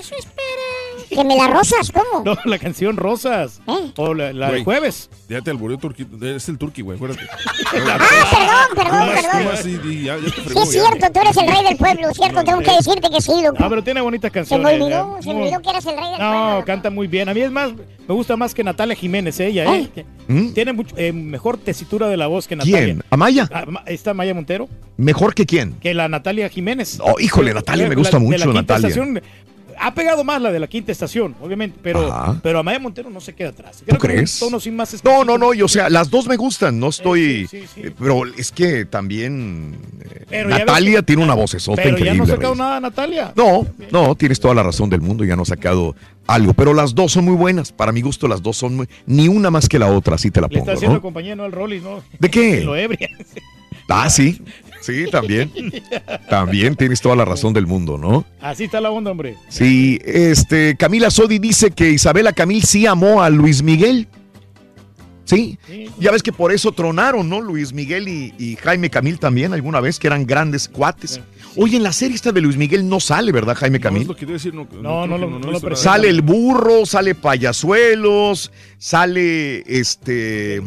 ¿Que 1.10 1.24
me 1.24 1.36
la 1.36 1.48
rosas? 1.48 1.90
¿Cómo? 1.92 2.24
No, 2.24 2.36
la 2.44 2.58
canción 2.58 2.96
Rosas. 2.96 3.60
¿Eh? 3.66 3.92
O 3.96 4.14
la, 4.14 4.32
la 4.32 4.46
de 4.46 4.52
Güey. 4.52 4.64
jueves. 4.64 5.10
Ya 5.28 5.40
te 5.42 5.50
alboreó 5.50 5.76
turqui. 5.78 6.06
Es 6.22 6.48
el 6.48 6.56
turqui, 6.58 6.82
güey, 6.82 6.96
acuérdate. 6.96 7.22
Ah, 7.72 8.66
perdón, 8.74 8.74
perdón, 8.74 9.08
perdón. 9.32 9.44
más 9.52 9.66
y- 9.66 9.80
y 9.88 10.04
ya- 10.04 10.16
ya 10.16 10.24
te 10.24 10.30
Sí, 10.30 10.40
fregó, 10.42 10.62
es 10.62 10.72
ya. 10.72 10.80
cierto, 10.82 11.06
tú 11.12 11.20
eres 11.20 11.36
el 11.36 11.46
rey 11.48 11.64
del 11.64 11.76
pueblo, 11.76 12.12
¿cierto? 12.14 12.44
Tengo 12.44 12.58
que 12.60 12.72
decirte 12.72 13.08
que 13.10 13.20
sí, 13.20 13.32
loco. 13.42 13.56
Ah, 13.60 13.66
pero 13.68 13.82
tiene 13.84 14.00
bonitas 14.00 14.28
Se 14.28 14.32
canciones. 14.32 14.66
me 14.66 14.72
olvidó, 14.84 15.16
ya. 15.16 15.22
se 15.22 15.28
me 15.28 15.34
No. 15.34 15.40
olvidó 15.42 15.62
que 15.62 15.70
eres 15.70 15.86
el 15.86 15.96
rey 15.96 16.10
del 16.10 16.18
No, 16.18 16.30
pueblo. 16.32 16.64
canta 16.64 16.90
muy 16.90 17.06
bien. 17.06 17.28
A 17.28 17.34
mí 17.34 17.40
es 17.40 17.50
más, 17.50 17.72
me 17.72 18.14
gusta 18.14 18.36
más 18.36 18.54
que 18.54 18.64
Natalia 18.64 18.94
Jiménez, 18.96 19.38
ella, 19.40 19.64
¿eh? 19.76 20.04
¿Mm? 20.28 20.52
Tiene 20.52 20.72
mucho, 20.72 20.94
eh, 20.98 21.12
mejor 21.12 21.58
tesitura 21.58 22.08
de 22.08 22.16
la 22.16 22.26
voz 22.26 22.46
que 22.48 22.56
Natalia. 22.56 22.84
¿Quién? 22.84 23.02
¿Amaya? 23.10 23.48
Ah, 23.52 23.64
¿Está 23.86 24.14
Maya 24.14 24.34
Montero? 24.34 24.68
¿Mejor 24.96 25.34
que 25.34 25.46
quién? 25.46 25.74
Que 25.80 25.94
la 25.94 26.08
Natalia 26.08 26.48
Jiménez. 26.48 26.98
Oh, 27.02 27.18
híjole, 27.20 27.54
Natalia, 27.54 27.88
me 27.88 27.94
gusta 27.94 28.18
de 28.18 28.24
mucho, 28.24 28.38
la 28.38 28.44
quinta 28.46 28.60
Natalia. 28.60 28.88
estación. 28.88 29.22
Ha 29.80 29.94
pegado 29.94 30.22
más 30.24 30.40
la 30.42 30.52
de 30.52 30.60
la 30.60 30.66
quinta 30.68 30.92
estación, 30.92 31.34
obviamente, 31.40 31.78
pero, 31.82 32.12
Ajá. 32.12 32.38
pero 32.42 32.58
Amaya 32.58 32.78
Montero 32.78 33.10
no 33.10 33.20
se 33.20 33.34
queda 33.34 33.48
atrás. 33.50 33.78
¿Tú 33.78 33.84
Creo 33.86 33.98
crees? 33.98 34.38
tono 34.38 34.60
sin 34.60 34.76
más 34.76 35.02
No, 35.04 35.24
no, 35.24 35.38
no, 35.38 35.54
yo, 35.54 35.64
o 35.64 35.68
sea, 35.68 35.88
las 35.90 36.10
dos 36.10 36.26
me 36.28 36.36
gustan, 36.36 36.78
no 36.78 36.88
estoy... 36.88 37.46
sí, 37.46 37.64
sí. 37.74 37.80
eh, 37.84 37.92
Pero 37.98 38.22
es 38.36 38.52
que 38.52 38.84
también 38.84 39.76
eh, 40.02 40.26
Pero 40.28 40.50
ya 40.50 40.56
ves 40.58 40.66
Natalia 40.66 41.02
tiene 41.02 41.24
una 41.24 41.34
vocesota 41.34 41.76
Pero 41.82 41.96
ya 41.96 42.12
increíble. 42.12 42.18
no 42.18 42.24
ha 42.24 42.26
sacado 42.26 42.52
Reyes. 42.54 42.58
nada 42.58 42.80
Natalia. 42.80 43.32
No, 43.36 43.66
no, 43.90 44.14
tienes 44.14 44.38
toda 44.38 44.54
la 44.54 44.62
razón 44.62 44.90
del 44.90 45.00
mundo, 45.00 45.24
ya 45.24 45.34
no 45.36 45.42
ha 45.42 45.46
sacado 45.46 45.96
algo, 46.26 46.54
pero 46.54 46.74
las 46.74 46.94
dos 46.94 47.12
son 47.12 47.24
muy 47.24 47.34
buenas, 47.34 47.72
para 47.72 47.90
mi 47.92 48.02
gusto 48.02 48.28
las 48.28 48.42
dos 48.42 48.56
son 48.56 48.76
muy... 48.76 48.88
Ni 49.06 49.28
una 49.28 49.50
más 49.50 49.68
que 49.68 49.78
la 49.78 49.86
otra, 49.88 50.14
así 50.14 50.30
te 50.30 50.40
la 50.40 50.46
Le 50.46 50.54
está 50.54 50.64
pongo, 50.66 50.76
haciendo 50.76 50.96
¿no? 50.96 51.02
compañía 51.02 51.34
no 51.34 51.44
al 51.44 51.52
Rollis, 51.52 51.82
¿no? 51.82 52.02
¿De 52.18 52.30
qué? 52.30 52.60
Lo 52.64 52.76
ebria. 52.76 53.08
Ah, 53.88 54.08
sí, 54.08 54.40
sí, 54.80 55.06
también. 55.10 55.50
También 56.28 56.76
tienes 56.76 57.00
toda 57.00 57.16
la 57.16 57.24
razón 57.24 57.52
del 57.52 57.66
mundo, 57.66 57.98
¿no? 57.98 58.24
Así 58.40 58.64
está 58.64 58.80
la 58.80 58.90
onda, 58.90 59.10
hombre. 59.10 59.36
Sí, 59.48 59.98
este, 60.04 60.76
Camila 60.76 61.10
Sodi 61.10 61.38
dice 61.38 61.70
que 61.70 61.90
Isabela 61.90 62.32
Camil 62.32 62.62
sí 62.64 62.86
amó 62.86 63.22
a 63.22 63.30
Luis 63.30 63.62
Miguel. 63.62 64.08
Sí, 65.24 65.58
ya 66.00 66.10
ves 66.10 66.24
que 66.24 66.32
por 66.32 66.50
eso 66.50 66.72
tronaron, 66.72 67.28
¿no? 67.28 67.40
Luis 67.40 67.72
Miguel 67.72 68.08
y, 68.08 68.34
y 68.36 68.56
Jaime 68.56 68.90
Camil 68.90 69.20
también, 69.20 69.52
alguna 69.52 69.78
vez, 69.80 70.00
que 70.00 70.08
eran 70.08 70.26
grandes 70.26 70.68
cuates. 70.68 71.20
Oye, 71.54 71.76
en 71.76 71.84
la 71.84 71.92
serie 71.92 72.16
esta 72.16 72.32
de 72.32 72.40
Luis 72.40 72.56
Miguel 72.56 72.88
no 72.88 72.98
sale, 72.98 73.30
¿verdad, 73.30 73.54
Jaime 73.56 73.78
No, 73.78 73.82
Camil? 73.84 74.02
es 74.02 74.08
lo 74.08 74.14
que 74.16 74.20
te 74.20 74.24
iba 74.24 74.32
a 74.32 74.38
decir. 74.38 74.54
No, 74.54 74.66
No, 74.82 75.06
no 75.06 75.18
lo- 75.18 75.40
que 75.40 75.46
no 75.46 75.52
lo. 75.68 75.76
Sale 75.76 76.08
el 76.08 76.22
burro, 76.22 76.84
sale 76.84 77.14
payasuelos, 77.14 78.50
sale 78.78 79.62
este. 79.66 80.60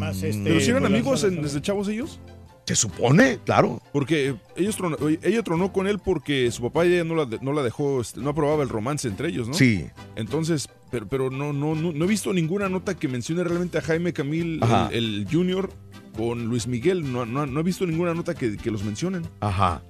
¿Pero 0.44 0.60
si 0.60 0.70
eran 0.70 0.86
amigos 0.86 1.24
en- 1.24 1.42
desde 1.42 1.60
chavos 1.60 1.88
ellos? 1.88 2.18
Se 2.66 2.74
supone, 2.76 3.38
claro. 3.44 3.82
Porque 3.92 4.36
ellos 4.56 4.76
tronó- 4.76 4.96
ella 5.22 5.42
tronó 5.42 5.70
con 5.72 5.86
él 5.86 5.98
porque 5.98 6.50
su 6.50 6.62
papá 6.62 6.86
ya 6.86 7.04
no 7.04 7.14
la, 7.14 7.28
no 7.42 7.52
la 7.52 7.62
dejó, 7.62 8.00
este, 8.00 8.20
no 8.20 8.30
aprobaba 8.30 8.62
el 8.62 8.70
romance 8.70 9.06
entre 9.06 9.28
ellos, 9.28 9.46
¿no? 9.48 9.54
Sí. 9.54 9.84
Entonces, 10.16 10.68
pero, 10.90 11.06
pero 11.06 11.30
no, 11.30 11.52
no, 11.52 11.74
no, 11.74 11.92
no 11.92 12.04
he 12.04 12.08
visto 12.08 12.32
ninguna 12.32 12.70
nota 12.70 12.94
que 12.94 13.06
mencione 13.06 13.44
realmente 13.44 13.76
a 13.76 13.82
Jaime 13.82 14.14
Camil, 14.14 14.60
el, 14.90 14.96
el 14.96 15.26
Junior, 15.30 15.70
con 16.16 16.46
Luis 16.46 16.66
Miguel. 16.66 17.12
No, 17.12 17.26
no, 17.26 17.44
no 17.44 17.60
he 17.60 17.62
visto 17.62 17.86
ninguna 17.86 18.14
nota 18.14 18.34
que, 18.34 18.56
que 18.56 18.70
los 18.70 18.82
mencionen. 18.82 19.26
Ajá. 19.40 19.82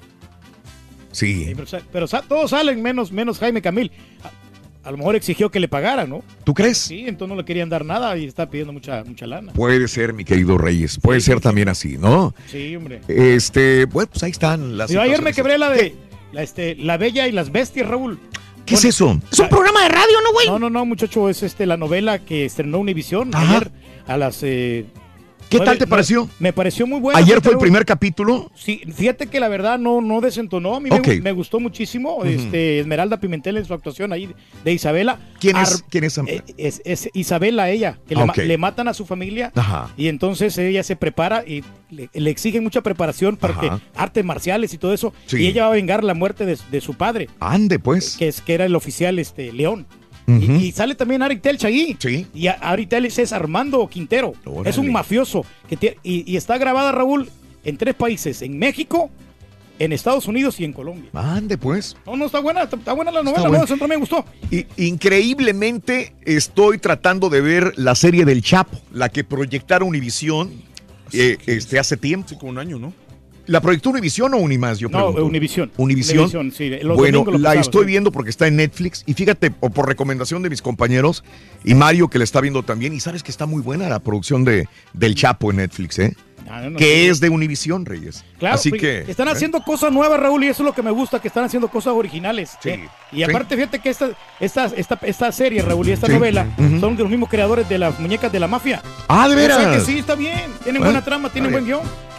Sí. 1.13 1.45
Sí, 1.45 1.53
pero, 1.55 1.67
sa- 1.69 1.83
pero 1.93 2.07
sa- 2.09 2.23
todos 2.23 2.51
salen 2.51 2.83
menos, 2.83 3.13
menos 3.13 3.39
Jaime 3.39 3.63
Camil. 3.63 3.93
A, 4.85 4.91
lo 4.91 4.97
mejor 4.97 5.17
exigió 5.17 5.51
que 5.51 5.61
le 5.61 5.69
pagaran, 5.69 6.11
¿no? 6.11 6.23
¿Tú 6.45 6.55
crees? 6.55 6.79
Sí, 6.79 7.05
entonces 7.07 7.29
no 7.35 7.41
le 7.41 7.45
querían 7.45 7.69
dar 7.69 7.85
nada 7.85 8.17
y 8.17 8.27
está 8.27 8.49
pidiendo 8.49 8.73
mucha, 8.73 9.03
mucha 9.05 9.27
lana. 9.27 9.53
Puede 9.53 9.89
ser, 9.89 10.13
mi 10.13 10.25
querido 10.25 10.59
Reyes. 10.59 10.99
Puede 11.01 11.21
ser 11.21 11.41
también 11.41 11.69
así, 11.69 11.97
¿no? 11.99 12.35
Sí, 12.47 12.77
hombre. 12.77 13.01
Este, 13.09 13.87
bueno, 13.87 14.11
pues 14.11 14.23
ahí 14.23 14.31
están 14.31 14.77
las. 14.77 14.91
Yo 14.91 15.01
ayer 15.01 15.23
me 15.23 15.33
quebré 15.33 15.59
la 15.59 15.71
de 15.71 15.95
la, 16.33 16.43
este, 16.43 16.77
la 16.77 16.97
Bella 16.97 17.27
y 17.29 17.33
las 17.33 17.51
Bestias, 17.51 17.89
Raúl. 17.89 18.19
¿Qué 18.67 18.77
es 18.77 18.85
eso? 18.85 19.21
Es 19.31 19.39
un 19.39 19.49
programa 19.49 19.83
de 19.83 19.89
radio, 19.91 20.21
¿no, 20.23 20.33
güey? 20.33 20.47
No, 20.47 20.59
no, 20.59 20.71
no, 20.71 20.87
muchacho, 20.87 21.29
es 21.29 21.43
este 21.43 21.67
la 21.67 21.77
novela 21.77 22.19
que 22.21 22.47
estrenó 22.47 22.79
Univisión 22.79 23.35
ayer 23.35 23.71
a 24.07 24.17
las 24.17 24.43
eh, 24.43 24.87
¿Qué 25.49 25.61
tal 25.61 25.79
te 25.79 25.87
pareció? 25.87 26.29
Me 26.39 26.53
pareció 26.53 26.87
muy 26.87 26.99
bueno. 27.01 27.19
Ayer 27.19 27.41
fue 27.41 27.53
el 27.53 27.59
primer 27.59 27.85
capítulo. 27.85 28.51
Sí, 28.55 28.83
fíjate 28.95 29.27
que 29.29 29.39
la 29.39 29.49
verdad 29.49 29.79
no, 29.79 30.01
no 30.01 30.21
desentonó. 30.21 30.75
A 30.75 30.81
mí 30.81 30.91
me- 30.91 30.97
Ok. 30.99 31.09
me, 31.23 31.33
gustó 31.33 31.61
muchísimo. 31.61 32.25
Este, 32.25 32.81
Esmeralda 32.81 33.21
Pimentel 33.21 33.57
en 33.57 33.65
su 33.65 33.73
actuación 33.75 34.13
ahí 34.13 34.29
de 34.65 34.73
Isabela. 34.73 35.19
¿Quién 35.41 35.57
es, 35.57 35.75
Ar- 35.75 35.81
quién 35.91 36.05
es 36.05 36.19
eh, 36.19 36.43
es, 36.57 36.83
es 36.85 37.09
Isabela 37.15 37.71
ella, 37.71 37.99
que 38.09 38.15
le, 38.17 38.25
ma- 38.25 38.33
Ok. 38.33 38.39
le 38.39 38.59
matan 38.59 38.89
a 38.89 38.95
su 38.95 39.07
familia 39.07 39.53
Ajá. 39.55 39.91
y 39.97 40.09
entonces 40.09 40.57
ella 40.59 40.83
se 40.83 40.97
prepara 40.97 41.45
y 41.47 41.63
le, 41.91 42.09
le 42.13 42.31
exigen 42.31 42.63
mucha 42.65 42.81
preparación 42.83 43.37
para 43.37 43.59
que 43.61 43.71
artes 43.95 44.25
marciales 44.25 44.75
y 44.75 44.79
todo 44.79 44.93
eso. 44.95 45.13
Sí. 45.27 45.39
Y 45.39 45.47
ella 45.47 45.65
va 45.65 45.69
a 45.69 45.75
vengar 45.75 46.03
la 46.03 46.15
muerte 46.15 46.47
de, 46.47 46.59
de 46.71 46.81
su 46.81 46.95
padre, 46.95 47.29
Ande, 47.41 47.79
pues. 47.79 48.17
que, 48.17 48.29
es, 48.29 48.41
que 48.41 48.55
era 48.55 48.65
el 48.65 48.75
oficial 48.75 49.19
este, 49.19 49.53
León. 49.53 49.87
Y 50.27 50.73
sale 50.73 50.95
también 50.95 51.23
Ari 51.23 51.37
Telch 51.37 51.65
ahí. 51.65 51.97
Sí. 51.99 52.27
Y 52.35 52.47
Ari 52.47 52.87
Telch 52.87 53.19
es 53.19 53.33
Armando 53.33 53.87
Quintero. 53.89 54.33
Órale. 54.45 54.71
Es 54.71 54.79
un 54.79 54.91
mafioso. 54.91 55.45
Que 55.69 55.99
y, 56.03 56.31
y 56.31 56.37
está 56.37 56.57
grabada, 56.59 56.93
Raúl, 56.93 57.29
en 57.65 57.77
tres 57.77 57.95
países. 57.95 58.43
En 58.43 58.59
México, 58.59 59.11
en 59.79 59.93
Estados 59.93 60.27
Unidos 60.27 60.61
y 60.61 60.65
en 60.65 60.73
Colombia. 60.73 61.11
Ande, 61.13 61.59
pues. 61.59 61.97
No, 62.07 62.17
no, 62.17 62.27
está 62.27 62.41
buena. 62.41 62.63
Está, 62.63 62.77
está 62.77 62.93
buena 62.93 63.11
la 63.11 63.23
novela. 63.23 63.49
buena. 63.49 63.67
también 63.67 63.91
me 63.91 63.97
gustó. 63.97 64.25
Y, 64.51 64.67
increíblemente 64.77 66.15
estoy 66.25 66.79
tratando 66.79 67.29
de 67.29 67.41
ver 67.41 67.73
la 67.77 67.95
serie 67.95 68.25
del 68.25 68.43
Chapo, 68.43 68.81
la 68.93 69.09
que 69.09 69.25
proyectaron 69.25 69.89
Univisión 69.89 70.53
eh, 71.13 71.39
este, 71.47 71.79
hace 71.79 71.97
tiempo. 71.97 72.27
Hace 72.27 72.39
como 72.39 72.51
un 72.51 72.59
año, 72.59 72.79
¿no? 72.79 72.93
¿La 73.47 73.61
proyectó 73.61 73.91
Univisión 73.91 74.33
o 74.35 74.39
Unimás? 74.39 74.79
Yo 74.79 74.89
No. 74.89 75.09
Univisión. 75.09 75.71
Univisión. 75.77 76.51
Sí, 76.53 76.71
bueno, 76.97 77.25
la 77.27 77.33
pasaba, 77.33 77.55
estoy 77.61 77.83
sí. 77.83 77.87
viendo 77.89 78.11
porque 78.11 78.31
está 78.31 78.47
en 78.47 78.57
Netflix. 78.57 79.03
Y 79.07 79.15
fíjate, 79.15 79.53
o 79.61 79.71
por 79.71 79.87
recomendación 79.87 80.43
de 80.43 80.51
mis 80.51 80.63
compañeros 80.63 81.25
y 81.65 81.75
Mario 81.75 82.09
que 82.09 82.19
la 82.19 82.25
está 82.25 82.41
viendo 82.41 82.63
también. 82.63 82.93
Y 82.95 83.01
sabes 83.01 83.23
que 83.23 83.31
está 83.31 83.47
muy 83.47 83.61
buena 83.63 83.89
la 83.89 83.99
producción 84.01 84.45
de, 84.45 84.67
del 84.95 85.15
Chapo 85.15 85.51
en 85.51 85.57
Netflix, 85.59 85.99
¿eh? 85.99 86.17
Ah, 86.49 86.61
no, 86.61 86.71
no, 86.71 86.79
que 86.79 87.09
es 87.09 87.21
de 87.21 87.31
Univisión, 87.31 87.87
Reyes. 87.87 88.23
Claro, 88.39 88.57
Así 88.57 88.71
que. 88.71 89.05
están 89.09 89.29
¿eh? 89.29 89.31
haciendo 89.31 89.63
cosas 89.63 89.91
nuevas, 89.91 90.21
Raúl, 90.21 90.45
y 90.45 90.49
eso 90.49 90.63
es 90.63 90.67
lo 90.67 90.75
que 90.75 90.83
me 90.83 90.91
gusta, 90.91 91.19
que 91.19 91.29
están 91.29 91.45
haciendo 91.45 91.69
cosas 91.69 91.95
originales. 91.95 92.51
Sí, 92.63 92.69
¿eh? 92.71 92.89
Y 93.13 93.17
sí. 93.17 93.23
aparte, 93.25 93.57
fíjate 93.57 93.79
que 93.79 93.89
esta, 93.89 94.11
esta, 94.41 94.67
esta, 94.77 94.99
esta 95.03 95.33
serie, 95.33 95.63
Raúl, 95.63 95.89
y 95.89 95.93
esta 95.93 96.07
Sí, 96.07 96.13
novela 96.13 96.47
son 96.81 96.97
de 96.97 97.03
los 97.03 97.11
mismos 97.11 97.31
creadores 97.31 97.67
de 97.69 97.79
las 97.79 97.99
muñecas 97.99 98.31
de 98.31 98.41
la 98.41 98.47
mafia. 98.49 98.83
Ah, 99.09 99.27
¿de 99.27 99.35
O 99.35 99.39
sea 99.39 99.57
veras? 99.59 99.77
que 99.79 99.81
sí, 99.93 99.99
está 99.99 100.15
bien. 100.17 100.51
Tienen 100.63 100.83
Ah, 100.83 100.85
buena 100.87 101.03
trama, 101.05 101.31
tienen 101.31 101.51
está 101.51 101.61
buen 101.63 101.65
guion. 101.67 102.14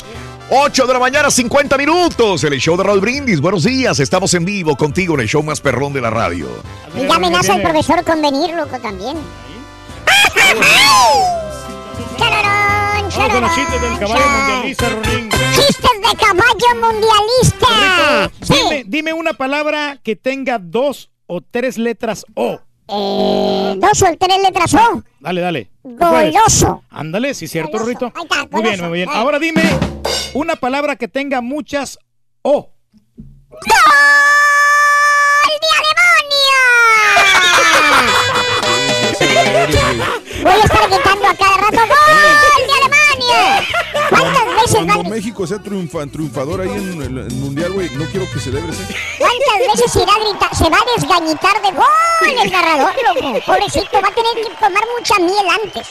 8 0.49 0.85
de 0.85 0.93
la 0.93 0.99
mañana, 0.99 1.31
50 1.31 1.75
minutos. 1.77 2.43
El 2.43 2.59
show 2.59 2.77
de 2.77 2.83
Raúl 2.83 2.99
Brindis. 2.99 3.41
Buenos 3.41 3.63
días. 3.63 3.99
Estamos 3.99 4.33
en 4.35 4.45
vivo 4.45 4.75
contigo 4.75 5.15
en 5.15 5.21
el 5.21 5.27
show 5.27 5.41
más 5.41 5.59
perrón 5.59 5.91
de 5.91 6.01
la 6.01 6.11
radio. 6.11 6.47
Y 6.95 7.07
ya 7.07 7.15
amenaza 7.15 7.55
el 7.55 7.63
profesor 7.63 8.03
con 8.03 8.21
venir, 8.21 8.53
loco, 8.53 8.77
también. 8.79 9.17
Con 13.15 13.41
los 13.41 13.55
chistes 13.55 13.81
del 13.81 13.97
caballo 13.97 14.25
mundialista, 14.29 14.89
Ronín. 14.89 15.29
Chistes 15.31 15.91
de 15.97 16.17
caballo 16.17 16.67
mundialista. 16.81 18.31
Sí. 18.41 18.53
Dime, 18.53 18.83
dime 18.85 19.13
una 19.13 19.33
palabra 19.33 19.99
que 20.03 20.15
tenga 20.15 20.59
dos 20.59 21.09
o 21.25 21.41
tres 21.41 21.77
letras 21.77 22.25
O. 22.35 22.59
Eh, 22.87 23.73
dos 23.77 24.01
o 24.03 24.17
tres 24.17 24.37
letras 24.43 24.73
O. 24.75 25.03
Dale, 25.19 25.41
dale. 25.41 25.71
Goloso. 25.83 26.83
Ándale, 26.89 27.33
sí, 27.33 27.47
cierto, 27.47 27.79
Rito. 27.79 28.11
Ahí 28.15 28.23
está, 28.23 28.47
Muy 28.51 28.61
bien, 28.61 28.81
muy 28.81 28.93
bien. 28.93 29.07
Dale. 29.07 29.19
Ahora 29.19 29.39
dime 29.39 29.63
una 30.33 30.55
palabra 30.55 30.95
que 30.95 31.07
tenga 31.07 31.41
muchas 31.41 31.97
O. 32.41 32.71
Voy 40.43 40.53
a 40.53 40.63
estar 40.63 40.89
gritando 40.89 41.27
a 41.27 41.33
cada 41.33 41.57
rato 41.57 41.77
¡Gol 41.77 42.67
de 42.67 42.73
Alemania! 42.73 43.67
¿Cuántas 44.09 44.44
Cuando 44.83 45.09
México 45.09 45.47
sea 45.47 45.57
triunfa- 45.57 46.09
triunfador 46.11 46.61
ahí 46.61 46.69
en 46.69 47.01
el, 47.01 47.31
mundial, 47.33 47.71
güey, 47.73 47.89
no 47.91 48.05
quiero 48.05 48.25
que 48.31 48.39
celebres. 48.39 48.79
¿eh? 48.79 48.95
¿Cuántas 49.17 49.79
veces 49.79 49.95
irá 49.95 50.13
a 50.13 50.19
gritar? 50.19 50.55
Se 50.55 50.69
va 50.69 50.77
a 50.77 50.85
desgañitar 50.99 51.61
de 51.61 51.71
gol 51.71 52.39
el 52.43 52.51
narrador, 52.51 52.93
loco. 53.15 53.39
Pobrecito, 53.45 54.01
va 54.01 54.07
a 54.09 54.13
tener 54.13 54.33
que 54.35 54.49
tomar 54.59 54.83
mucha 54.97 55.19
miel 55.19 55.47
antes. 55.63 55.87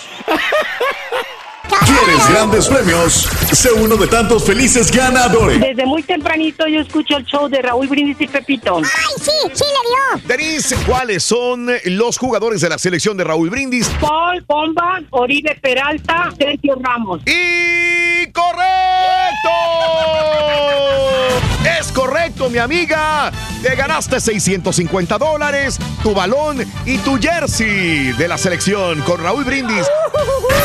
¿Quieres 1.68 2.28
grandes 2.28 2.68
premios? 2.68 3.28
Sé 3.52 3.72
uno 3.72 3.96
de 3.96 4.06
tantos 4.06 4.44
felices 4.44 4.90
ganadores. 4.90 5.60
Desde 5.60 5.86
muy 5.86 6.02
tempranito 6.02 6.66
yo 6.66 6.80
escucho 6.80 7.16
el 7.16 7.24
show 7.24 7.48
de 7.48 7.62
Raúl 7.62 7.86
Brindis 7.88 8.20
y 8.20 8.26
Pepito. 8.28 8.76
¡Ay, 8.78 9.14
sí! 9.16 9.30
¡Sí 9.52 9.64
le 9.64 10.20
dio! 10.20 10.28
Denise, 10.28 10.76
¿cuáles 10.86 11.24
son 11.24 11.68
los 11.84 12.18
jugadores 12.18 12.60
de 12.60 12.68
la 12.68 12.78
selección 12.78 13.16
de 13.16 13.24
Raúl 13.24 13.50
Brindis? 13.50 13.88
Paul, 14.00 14.44
Bomba, 14.46 15.00
Oribe 15.10 15.58
Peralta, 15.60 16.32
Sergio 16.38 16.76
Ramos. 16.80 17.22
¡Y 17.26 18.30
correcto! 18.32 18.64
Es 21.78 21.90
correcto, 21.92 22.50
mi 22.50 22.58
amiga. 22.58 23.32
Te 23.62 23.74
ganaste 23.74 24.20
650 24.20 25.16
dólares, 25.18 25.78
tu 26.02 26.12
balón 26.14 26.64
y 26.84 26.98
tu 26.98 27.18
jersey 27.18 28.12
de 28.12 28.28
la 28.28 28.36
selección 28.36 29.00
con 29.02 29.22
Raúl 29.22 29.44
Brindis. 29.44 29.86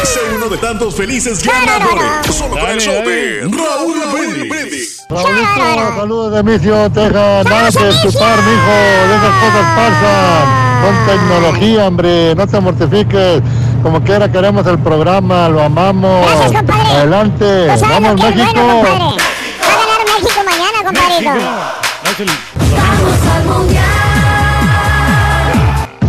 Sé 0.04 0.20
uno 0.36 0.50
de 0.50 0.58
tantos 0.58 0.89
felices 0.96 1.44
ganadores. 1.44 2.36
Solo 2.36 2.58
con 2.58 2.70
el 2.70 2.80
show 2.80 2.94
de 3.04 3.42
Raúl 3.52 4.00
Brindis. 4.14 5.04
Saludos 5.10 6.34
de 6.34 6.44
Micio, 6.44 6.90
Texas. 6.92 7.46
Nada 7.46 7.70
que 7.72 7.90
estupar, 7.90 8.38
mijo. 8.38 8.76
De 9.08 9.16
esas 9.16 9.36
cosas 9.42 9.66
pasan. 9.76 10.46
Con 10.82 10.96
tecnología, 11.06 11.88
hombre. 11.88 12.36
No 12.36 12.48
te 12.48 12.60
mortifiques. 12.60 13.42
Como 13.84 14.04
quiera 14.04 14.32
queremos 14.32 14.66
el 14.68 14.80
programa, 14.80 15.50
lo 15.50 15.64
amamos. 15.64 16.26
Gracias, 16.26 16.52
compadre. 16.52 16.90
Adelante. 16.92 17.68
Sabes 17.68 17.82
Vamos, 17.82 18.16
México. 18.16 18.52
bueno, 18.54 18.82
compadre. 18.82 19.00
Va 19.00 19.74
a 19.74 19.86
ganar 19.86 20.02
México 20.06 20.44
mañana, 20.46 20.78
compadrito. 20.84 21.32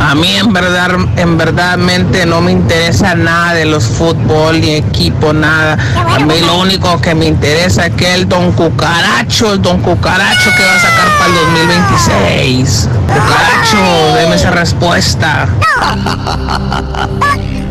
A 0.01 0.15
mí 0.15 0.37
en 0.37 0.53
verdad, 0.53 0.91
en 1.17 1.37
verdadmente 1.37 2.25
no 2.27 2.41
me 2.41 2.53
interesa 2.53 3.15
nada 3.15 3.53
de 3.53 3.67
los 3.67 3.85
fútbol 3.85 4.61
ni 4.61 4.75
equipo, 4.75 5.33
nada. 5.33 5.79
A 5.95 6.19
mí 6.19 6.41
lo 6.41 6.59
único 6.59 7.01
que 7.01 7.15
me 7.15 7.27
interesa 7.27 7.87
es 7.87 7.95
que 7.95 8.15
el 8.15 8.29
Don 8.29 8.51
Cucaracho, 8.53 9.53
el 9.53 9.63
Don 9.63 9.81
Cucaracho 9.83 10.51
que 10.57 10.65
va 10.65 10.75
a 10.75 10.81
sacar 10.81 11.09
para 11.19 11.27
el 11.27 11.35
2026. 11.35 12.89
Cucaracho, 13.07 14.15
deme 14.17 14.35
esa 14.37 14.51
respuesta. 14.51 15.49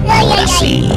Ahora 0.10 0.48
sí, 0.48 0.90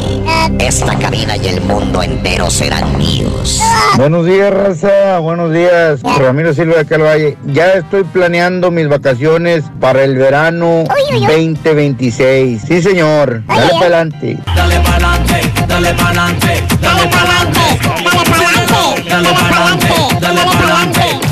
esta 0.58 0.98
cabina 0.98 1.36
y 1.36 1.46
el 1.48 1.60
mundo 1.60 2.02
entero 2.02 2.50
serán 2.50 2.96
míos. 2.96 3.60
Buenos 3.96 4.26
días, 4.26 4.52
raza. 4.52 5.18
Buenos 5.18 5.52
días. 5.52 6.00
Ramiro 6.18 6.52
Silva 6.54 6.76
de 6.78 6.86
Calvalle. 6.86 7.36
Ya 7.46 7.72
estoy 7.72 8.04
planeando 8.04 8.70
mis 8.70 8.88
vacaciones 8.88 9.64
para 9.80 10.02
el 10.04 10.16
verano 10.16 10.84
2026. 11.12 12.62
Sí, 12.66 12.82
señor. 12.82 13.42
Dale 13.46 13.68
para 13.68 13.78
adelante. 13.80 14.38
Dale 14.56 14.80
pa'lante, 14.80 15.52
dale 15.68 15.94
pa'lante, 15.94 16.64
dale 16.80 17.06
pa'lante, 17.08 17.78
dale 18.04 18.24
pa'lante, 18.24 19.08
dale 19.08 19.28
pa'lante, 19.34 19.94
dale 20.20 20.40
pa'lante. 20.44 21.31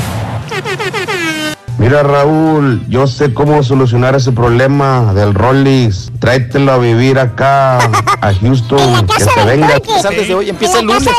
Mira 1.81 2.03
Raúl, 2.03 2.85
yo 2.89 3.07
sé 3.07 3.33
cómo 3.33 3.63
solucionar 3.63 4.13
ese 4.13 4.31
problema 4.31 5.15
del 5.15 5.33
Rollis. 5.33 6.11
Tráetelo 6.19 6.73
a 6.73 6.77
vivir 6.77 7.17
acá 7.17 7.79
a 7.79 8.33
Houston, 8.39 9.07
que 9.07 9.23
se 9.23 9.45
venga. 9.45 9.67
Antes 10.07 10.27
de 10.27 10.35
hoy 10.35 10.49
empieza 10.49 10.79
el 10.79 10.85
lunes. 10.85 11.09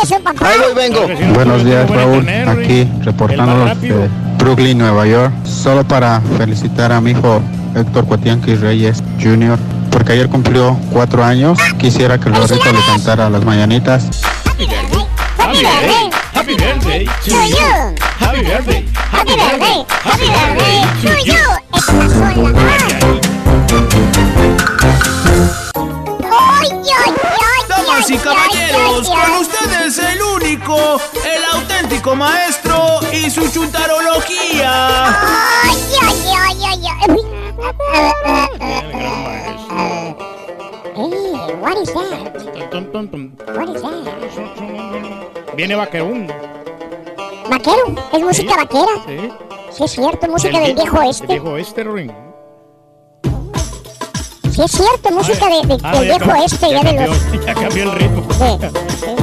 Ahí 0.41 0.59
voy, 0.61 0.75
vengo. 0.77 1.35
Buenos 1.35 1.65
días, 1.65 1.91
Raúl. 1.91 2.29
Aquí 2.29 2.89
reportándolos 3.01 3.81
de 3.81 4.09
Brooklyn, 4.39 4.79
Nueva 4.79 5.05
York. 5.05 5.33
Solo 5.45 5.83
para 5.83 6.21
felicitar 6.39 6.93
a 6.93 7.01
mi 7.01 7.11
hijo 7.11 7.43
Héctor 7.75 8.07
Cuatianqui 8.07 8.55
Reyes 8.55 9.03
Jr., 9.21 9.59
porque 9.91 10.13
ayer 10.13 10.29
cumplió 10.29 10.79
cuatro 10.93 11.25
años. 11.25 11.59
Quisiera 11.79 12.19
que 12.19 12.29
el 12.29 12.37
gorrito 12.37 12.73
le 12.73 12.79
cantara 12.87 13.29
las 13.29 13.45
mañanitas. 13.45 14.23
Happy 14.47 14.67
birthday. 14.67 15.07
Happy 15.39 15.59
birthday 15.59 16.12
to 16.45 16.51
you. 16.51 17.95
Happy 18.19 18.43
birthday. 18.43 18.83
Happy 18.95 19.35
birthday. 19.37 19.85
Happy 20.03 20.27
birthday 20.27 20.83
to 21.03 21.13
you. 21.23 21.45
Damas 27.69 28.11
y 28.11 28.17
caballeros, 28.17 29.09
con 29.09 29.31
ustedes 29.41 29.99
el 29.99 30.21
único, 30.21 31.01
el 31.25 31.45
auténtico 31.53 32.17
maestro 32.17 32.99
y 33.13 33.31
su 33.31 33.49
chuntarología. 33.49 35.07
Ay, 35.63 35.79
ay, 36.03 36.17
ay, 36.37 36.65
ay, 36.65 36.87
ay. 37.01 37.17
Hey, 40.95 41.55
what 41.61 41.79
is 41.79 41.93
that? 41.95 42.33
What 43.55 43.69
is 43.69 43.83
that? 43.83 45.22
Viene 45.57 45.75
Vaquerún. 45.75 46.29
Vaquero, 47.51 47.95
es 48.13 48.21
música 48.23 48.57
vaquera. 48.57 48.93
Sí. 49.07 49.31
Sí, 49.77 49.85
es 49.85 49.91
cierto, 49.93 50.29
música 50.29 50.59
Del 50.59 50.69
del 50.69 50.75
viejo 50.77 51.03
El 51.03 51.11
este. 51.11 51.27
viejo 51.27 51.57
este, 51.57 51.85
Rorín. 51.85 52.13
Sí, 54.55 54.63
es 54.63 54.71
cierto, 54.71 55.11
música 55.11 55.47
de, 55.49 55.67
de- 55.67 55.79
Ah, 55.83 55.93
del 55.93 56.05
viejo 56.05 56.19
cambió- 56.27 56.45
este, 56.45 56.71
ya 56.71 56.83
ya 56.83 56.93
de 56.93 57.07
los. 57.07 57.19
cambió- 57.19 57.47
Ya 57.47 57.55
cambió 57.55 57.83
el 57.85 57.93
ritmo. 57.93 58.23
sí. 58.33 59.15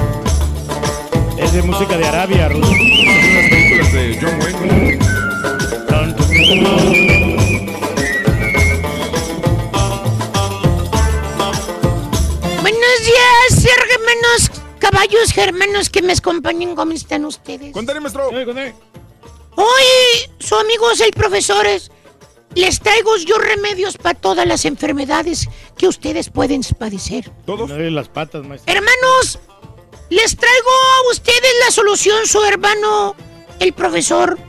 Es 1.38 1.54
de 1.54 1.62
música 1.64 1.98
de 1.98 2.08
Arabia, 2.08 2.50
Ruso. 2.50 2.72
Las 2.72 3.50
películas 3.50 3.94
de 3.94 4.20
John 4.22 4.40
Wayne. 4.42 5.00
Buenos 12.62 13.00
días, 13.06 13.66
hermanos 13.66 14.52
caballos 14.80 15.32
germanos 15.32 15.90
que 15.90 16.02
me 16.02 16.14
acompañen. 16.14 16.76
¿Cómo 16.76 16.92
están 16.94 17.26
ustedes? 17.26 17.72
Cuéntale, 17.74 18.00
maestro. 18.00 18.30
Hoy, 19.56 20.32
su 20.40 20.56
amigo 20.56 20.90
es 20.92 21.02
el 21.02 21.12
profesor. 21.12 21.66
es- 21.68 21.92
Les 22.56 22.80
traigo 22.80 23.16
yo 23.18 23.38
remedios 23.38 23.98
para 23.98 24.20
todas 24.20 24.48
las 24.48 24.66
enfermedades 24.66 25.48
que 25.78 25.88
ustedes 25.88 26.30
pueden 26.32 26.62
padecer. 26.80 27.32
¿Todos? 27.46 27.70
las 27.70 28.10
patas, 28.10 28.44
maestro. 28.44 28.74
Hermanos, 28.74 29.38
les 30.10 30.36
traigo 30.36 30.68
a 30.70 31.12
ustedes 31.12 31.54
la 31.64 31.72
solución, 31.72 32.26
su 32.26 32.44
hermano, 32.44 33.16
el 33.60 33.74
profesor. 33.74 34.40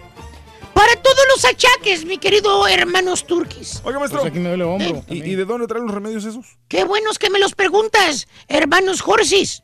Para 0.73 0.97
todos 1.03 1.19
los 1.35 1.45
achaques, 1.45 2.07
mi 2.07 2.17
querido 2.17 2.67
hermanos 2.67 3.27
turquis. 3.27 3.83
Oiga, 3.85 3.99
maestro. 3.99 4.21
Pues 4.21 4.31
aquí 4.31 4.41
me 4.41 4.49
duele 4.49 4.65
el 4.65 4.71
hombro. 4.71 5.05
¿Y, 5.11 5.17
y 5.23 5.35
de 5.35 5.45
dónde 5.45 5.67
traen 5.67 5.85
los 5.85 5.95
remedios 5.95 6.25
esos? 6.25 6.47
Qué 6.69 6.85
buenos 6.85 7.19
que 7.19 7.29
me 7.29 7.39
los 7.39 7.55
preguntas, 7.55 8.29
hermanos 8.49 9.03
Jorsis. 9.03 9.63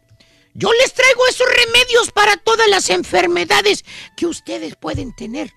Yo 0.59 0.73
les 0.73 0.93
traigo 0.95 1.27
esos 1.29 1.47
remedios 1.47 2.11
para 2.13 2.39
todas 2.39 2.67
las 2.69 2.89
enfermedades 2.89 3.85
que 4.17 4.27
ustedes 4.27 4.75
pueden 4.77 5.15
tener. 5.15 5.53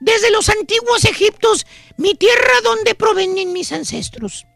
Desde 0.00 0.30
los 0.30 0.48
antiguos 0.48 1.04
Egiptos, 1.04 1.66
mi 1.96 2.14
tierra 2.14 2.60
donde 2.62 2.94
provienen 2.94 3.52
mis 3.52 3.72
ancestros. 3.72 4.46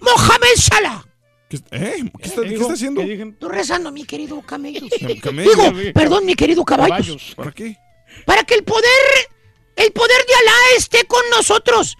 Mohamed 0.00 0.56
Salah. 0.56 1.04
¿Qué, 1.48 1.58
eh? 1.70 2.10
¿Qué 2.20 2.28
está, 2.28 2.42
qué 2.42 2.54
está 2.54 2.72
haciendo? 2.72 3.02
Estoy 3.02 3.50
rezando, 3.50 3.92
mi 3.92 4.04
querido 4.04 4.40
camellos. 4.42 4.90
Camello. 5.22 5.50
Digo, 5.50 5.92
perdón, 5.94 6.24
mi 6.24 6.34
querido 6.34 6.64
caballos. 6.64 7.34
¿Para 7.36 7.52
qué? 7.52 7.76
Para 8.24 8.42
que 8.42 8.54
el 8.54 8.64
poder, 8.64 8.88
el 9.76 9.92
poder 9.92 10.26
de 10.26 10.34
Alá 10.34 10.56
esté 10.76 11.04
con 11.04 11.22
nosotros 11.30 11.96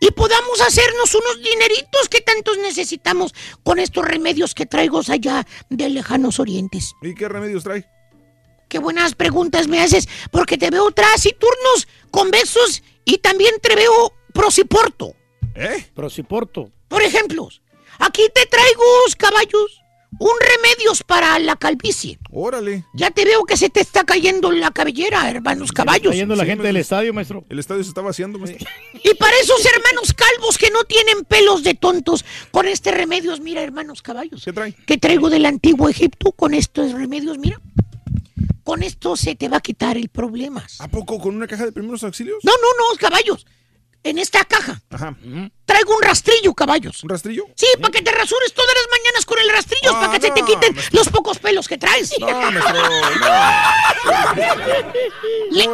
y 0.00 0.10
podamos 0.12 0.60
hacernos 0.62 1.14
unos 1.14 1.42
dineritos 1.42 2.08
que 2.08 2.22
tantos 2.22 2.58
necesitamos 2.58 3.34
con 3.62 3.78
estos 3.78 4.04
remedios 4.04 4.54
que 4.54 4.66
traigo 4.66 5.00
allá 5.08 5.46
de 5.68 5.88
lejanos 5.90 6.40
orientes. 6.40 6.94
¿Y 7.02 7.14
qué 7.14 7.28
remedios 7.28 7.62
trae? 7.62 7.86
Qué 8.68 8.78
buenas 8.78 9.14
preguntas 9.14 9.68
me 9.68 9.80
haces, 9.80 10.08
porque 10.30 10.56
te 10.56 10.70
veo 10.70 10.90
taciturnos, 10.90 11.88
convexos 12.10 12.82
y 13.04 13.18
también 13.18 13.54
te 13.60 13.74
veo 13.74 14.14
prosiporto. 14.32 15.14
¿Eh? 15.54 15.90
Prosiporto. 15.94 16.70
Por 16.88 17.02
ejemplo, 17.02 17.48
aquí 17.98 18.22
te 18.34 18.46
traigo, 18.46 18.84
caballos, 19.18 19.79
un 20.18 20.32
remedios 20.40 21.02
para 21.02 21.38
la 21.38 21.56
calvicie. 21.56 22.18
Órale. 22.30 22.84
Ya 22.92 23.10
te 23.10 23.24
veo 23.24 23.44
que 23.44 23.56
se 23.56 23.70
te 23.70 23.80
está 23.80 24.04
cayendo 24.04 24.50
la 24.50 24.70
cabellera, 24.70 25.30
hermanos 25.30 25.72
caballos. 25.72 26.12
Está 26.12 26.16
yendo 26.16 26.36
la 26.36 26.44
gente 26.44 26.64
del 26.64 26.76
estadio, 26.76 27.14
maestro. 27.14 27.44
El 27.48 27.58
estadio 27.58 27.82
se 27.82 27.90
está 27.90 28.02
vaciando, 28.02 28.38
maestro. 28.38 28.68
Y 29.02 29.14
para 29.14 29.36
esos 29.38 29.64
hermanos 29.64 30.12
calvos 30.12 30.58
que 30.58 30.70
no 30.70 30.84
tienen 30.84 31.24
pelos 31.24 31.62
de 31.62 31.74
tontos, 31.74 32.24
con 32.50 32.66
este 32.66 32.90
remedios, 32.90 33.40
mira, 33.40 33.62
hermanos 33.62 34.02
caballos. 34.02 34.44
¿Qué 34.44 34.52
trae? 34.52 34.74
Que 34.86 34.98
traigo 34.98 35.30
del 35.30 35.46
antiguo 35.46 35.88
Egipto, 35.88 36.32
con 36.32 36.54
estos 36.54 36.92
remedios, 36.92 37.38
mira. 37.38 37.60
Con 38.64 38.82
esto 38.82 39.16
se 39.16 39.34
te 39.34 39.48
va 39.48 39.58
a 39.58 39.60
quitar 39.60 39.96
el 39.96 40.08
problema. 40.08 40.64
¿A 40.78 40.88
poco 40.88 41.18
con 41.18 41.34
una 41.34 41.46
caja 41.46 41.64
de 41.64 41.72
primeros 41.72 42.04
auxilios? 42.04 42.38
No, 42.44 42.52
no, 42.52 42.58
no, 42.78 42.98
caballos. 42.98 43.46
En 44.02 44.18
esta 44.18 44.44
caja 44.46 44.80
Ajá. 44.90 45.14
traigo 45.66 45.94
un 45.94 46.02
rastrillo, 46.02 46.54
caballos. 46.54 47.04
¿Un 47.04 47.10
rastrillo? 47.10 47.44
Sí, 47.54 47.66
para 47.80 47.92
que 47.92 48.00
te 48.02 48.10
rasures 48.10 48.52
todas 48.54 48.74
las 48.74 48.98
mañanas 48.98 49.26
con 49.26 49.38
el 49.38 49.50
rastrillo, 49.50 49.90
Ah, 49.94 50.00
para 50.00 50.18
que 50.18 50.26
se 50.26 50.32
te 50.32 50.40
no, 50.40 50.46
quiten 50.46 50.74
los 50.92 51.08
pocos 51.10 51.38
pelos 51.38 51.68
que 51.68 51.76
traes. 51.76 52.10
No, 52.18 52.26
maestro, 52.30 52.74
Le- 55.50 55.66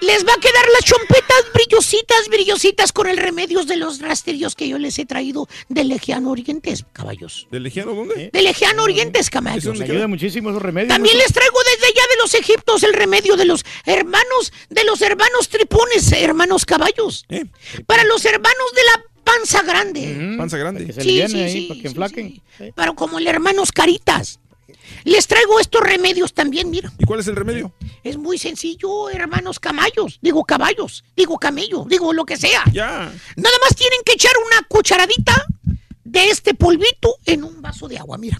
les 0.00 0.26
va 0.26 0.32
a 0.32 0.40
quedar 0.40 0.66
las 0.72 0.84
chompetas 0.84 1.44
brillositas, 1.54 2.28
brillositas 2.28 2.92
con 2.92 3.06
el 3.08 3.16
remedios 3.16 3.66
de 3.66 3.76
los 3.76 4.00
rastrillos 4.00 4.54
que 4.54 4.68
yo 4.68 4.78
les 4.78 4.98
he 4.98 5.06
traído 5.06 5.48
de 5.68 5.84
Legiano 5.84 6.30
Orientes, 6.30 6.84
caballos. 6.92 7.46
¿De 7.50 7.60
Legiano 7.60 7.94
dónde? 7.94 8.30
De 8.32 8.42
Legiano 8.42 8.82
Orientes, 8.84 9.30
caballos. 9.30 9.78
Me 9.78 9.84
ayuda 9.84 10.08
muchísimo 10.08 10.50
esos 10.50 10.62
remedios. 10.62 10.88
También 10.88 11.16
les 11.16 11.26
maestro. 11.26 11.40
traigo 11.42 11.58
desde 11.74 11.86
allá 11.86 12.02
de 12.10 12.16
los 12.16 12.34
egiptos 12.34 12.82
el 12.82 12.92
remedio 12.94 13.36
de 13.36 13.44
los 13.44 13.64
hermanos, 13.84 14.52
de 14.70 14.84
los 14.84 15.00
hermanos 15.02 15.48
tripones, 15.48 16.12
hermanos 16.12 16.64
caballos. 16.64 17.24
Para 17.86 18.04
los 18.04 18.24
hermanos 18.24 18.72
de 18.74 18.82
la 18.84 19.04
panza 19.24 19.62
grande. 19.62 20.34
Panza 20.36 20.56
grande. 20.56 20.86
Que 20.86 20.92
se 20.92 21.02
Sí, 21.02 21.22
sí, 21.28 21.40
ahí, 21.40 21.52
sí, 21.52 21.66
para 21.68 21.80
que 21.80 21.88
enflaquen. 21.88 22.42
Para 22.74 22.92
como 22.92 23.18
el 23.18 23.26
hermanos 23.26 23.72
caritas. 23.72 24.40
Les 25.04 25.26
traigo 25.26 25.60
estos 25.60 25.82
remedios 25.82 26.32
también, 26.34 26.70
mira. 26.70 26.92
¿Y 26.98 27.04
cuál 27.04 27.20
es 27.20 27.28
el 27.28 27.36
remedio? 27.36 27.72
Es 28.04 28.16
muy 28.16 28.38
sencillo, 28.38 29.08
hermanos 29.10 29.60
camallos. 29.60 30.18
Digo 30.22 30.44
caballos, 30.44 31.04
digo 31.16 31.38
camello, 31.38 31.84
digo 31.88 32.12
lo 32.12 32.24
que 32.24 32.36
sea. 32.36 32.64
Ya. 32.72 33.12
Nada 33.36 33.56
más 33.62 33.76
tienen 33.76 34.00
que 34.04 34.12
echar 34.12 34.32
una 34.46 34.66
cucharadita 34.68 35.46
de 36.04 36.30
este 36.30 36.54
polvito 36.54 37.16
en 37.26 37.44
un 37.44 37.60
vaso 37.60 37.88
de 37.88 37.98
agua, 37.98 38.18
mira. 38.18 38.38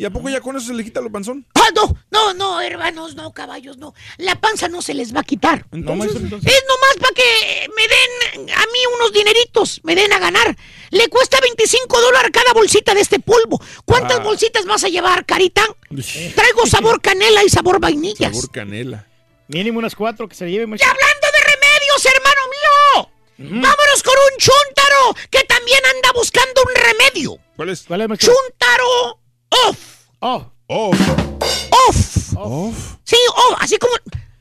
¿Y 0.00 0.04
a 0.06 0.10
poco 0.10 0.30
ya 0.30 0.40
con 0.40 0.56
eso 0.56 0.68
se 0.68 0.72
le 0.72 0.82
quita 0.82 1.02
lo 1.02 1.12
panzón? 1.12 1.44
Ah, 1.56 1.68
no, 1.76 1.94
no, 2.10 2.32
no, 2.32 2.60
hermanos, 2.62 3.16
no, 3.16 3.34
caballos, 3.34 3.76
no. 3.76 3.92
La 4.16 4.34
panza 4.40 4.66
no 4.66 4.80
se 4.80 4.94
les 4.94 5.14
va 5.14 5.20
a 5.20 5.24
quitar. 5.24 5.66
Entonces, 5.72 6.14
Es 6.16 6.22
nomás 6.22 6.96
para 6.98 7.12
que 7.14 7.68
me 7.76 7.82
den 7.86 8.50
a 8.50 8.60
mí 8.62 8.78
unos 8.96 9.12
dineritos, 9.12 9.82
me 9.84 9.94
den 9.94 10.10
a 10.14 10.18
ganar. 10.18 10.56
Le 10.88 11.06
cuesta 11.08 11.38
25 11.42 12.00
dólares 12.00 12.30
cada 12.32 12.54
bolsita 12.54 12.94
de 12.94 13.02
este 13.02 13.20
polvo. 13.20 13.60
¿Cuántas 13.84 14.20
Ah. 14.20 14.22
bolsitas 14.22 14.64
vas 14.64 14.84
a 14.84 14.88
llevar, 14.88 15.26
Carita? 15.26 15.66
Traigo 16.34 16.64
sabor 16.66 17.02
canela 17.02 17.44
y 17.44 17.50
sabor 17.50 17.78
vainillas. 17.78 18.32
Sabor 18.34 18.50
canela. 18.52 19.06
Mínimo 19.48 19.80
unas 19.80 19.94
cuatro 19.94 20.26
que 20.30 20.34
se 20.34 20.46
le 20.46 20.52
lleve, 20.52 20.64
Y 20.64 20.82
hablando 20.82 21.26
de 21.34 21.40
remedios, 21.44 22.06
hermano 22.06 22.40
mío, 22.56 23.60
vámonos 23.60 24.02
con 24.02 24.14
un 24.14 24.38
chuntaro 24.38 25.14
que 25.30 25.44
también 25.44 25.80
anda 25.94 26.10
buscando 26.14 26.62
un 26.62 26.74
remedio. 26.74 27.36
¿Cuál 27.54 27.68
es? 27.68 27.82
¿Cuál 27.86 28.00
es? 28.00 28.18
Chuntaro 28.18 29.19
off. 29.50 29.78
Oh. 30.20 30.46
Oh. 30.68 30.90
Off. 31.88 32.34
Off. 32.36 32.96
Sí, 33.04 33.16
off, 33.34 33.56
así 33.60 33.76
como, 33.78 33.92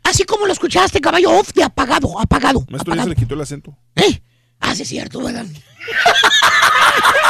así 0.03 0.23
como 0.25 0.45
lo 0.45 0.53
escuchaste, 0.53 1.01
caballo, 1.01 1.31
off 1.31 1.51
de 1.53 1.63
apagado, 1.63 2.19
apagado. 2.19 2.63
Maestro, 2.69 2.95
ya 2.95 3.03
se 3.03 3.09
le 3.09 3.15
quitó 3.15 3.33
el 3.33 3.41
acento. 3.41 3.75
¿Eh? 3.95 4.21
Ah, 4.59 4.75
sí, 4.75 4.83
es 4.83 4.89
cierto, 4.89 5.21
¿verdad? 5.23 5.45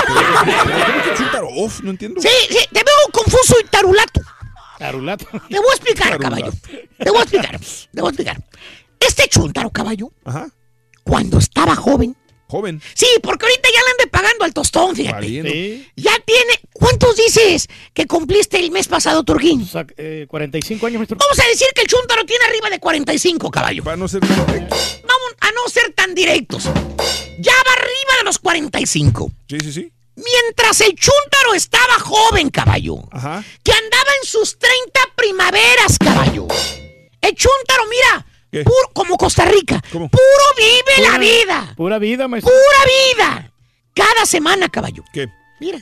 ¿Cómo 0.07 1.03
que 1.03 1.13
chúntaro 1.15 1.47
off? 1.49 1.79
No 1.81 1.91
entiendo. 1.91 2.21
Sí, 2.21 2.27
sí, 2.49 2.57
te 2.71 2.83
veo 2.83 3.11
confuso 3.13 3.55
y 3.61 3.67
tarulato. 3.67 4.21
Tarulato. 4.77 5.25
Te 5.49 5.57
voy 5.59 5.67
a 5.71 5.75
explicar, 5.75 6.09
Tarulato. 6.17 6.35
caballo. 6.35 6.53
Te 6.97 7.09
voy 7.09 7.19
a 7.19 7.21
explicar, 7.23 7.59
te 7.59 8.01
voy 8.01 8.07
a 8.07 8.09
explicar. 8.09 8.43
Este 8.99 9.27
chuntaro, 9.29 9.69
caballo, 9.69 10.11
Ajá. 10.25 10.47
cuando 11.03 11.37
estaba 11.37 11.75
joven. 11.75 12.15
Joven. 12.49 12.81
Sí, 12.95 13.05
porque 13.21 13.45
ahorita 13.45 13.69
ya 13.71 13.83
le 13.83 13.91
ande 13.91 14.07
pagando 14.07 14.43
al 14.43 14.53
tostón, 14.55 14.95
fíjate. 14.95 15.27
Sí. 15.27 15.87
Ya 15.95 16.17
tiene. 16.25 16.59
¿Cuántos 16.73 17.15
dices 17.15 17.67
que 17.93 18.07
cumpliste 18.07 18.57
el 18.57 18.71
mes 18.71 18.87
pasado, 18.87 19.23
Turquín? 19.23 19.61
O 19.61 19.65
sea, 19.65 19.85
eh, 19.97 20.25
45 20.27 20.87
años, 20.87 20.97
maestro. 20.97 21.17
Vamos 21.19 21.39
a 21.39 21.47
decir 21.47 21.67
que 21.75 21.81
el 21.81 21.87
chuntaro 21.87 22.25
tiene 22.25 22.43
arriba 22.45 22.71
de 22.71 22.79
45, 22.79 23.51
caballo. 23.51 23.83
Para 23.83 23.97
no 23.97 24.07
ser 24.07 24.21
tan 24.21 24.47
directo. 24.47 24.75
Vamos 24.75 25.35
a 25.41 25.51
no 25.51 25.69
ser 25.69 25.93
tan 25.93 26.15
directos. 26.15 26.63
Ya 27.37 27.53
va 27.53 27.73
arriba 27.73 28.17
de 28.17 28.23
los 28.25 28.39
45. 28.39 29.31
Sí, 29.47 29.57
sí, 29.59 29.71
sí. 29.71 29.91
Mientras 30.15 30.81
el 30.81 30.95
chúntaro 30.95 31.53
estaba 31.53 31.99
joven, 31.99 32.49
caballo. 32.49 32.95
Ajá. 33.11 33.43
Que 33.63 33.71
andaba 33.71 34.11
en 34.21 34.27
sus 34.27 34.57
30 34.57 34.99
primaveras, 35.15 35.99
caballo. 35.99 36.47
El 37.21 37.35
chúntaro, 37.35 37.83
mira. 37.87 38.25
¿Qué? 38.51 38.63
Puro, 38.63 38.89
como 38.93 39.17
Costa 39.17 39.45
Rica. 39.45 39.81
¿Cómo? 39.91 40.09
Puro 40.09 40.23
vive 40.57 41.07
la 41.09 41.17
vida. 41.17 41.73
Pura 41.75 41.99
vida, 41.99 42.27
maestro. 42.27 42.51
Pura 42.51 43.23
vida. 43.35 43.53
Cada 43.93 44.25
semana, 44.25 44.69
caballo. 44.69 45.03
¿Qué? 45.13 45.27
Mira. 45.59 45.79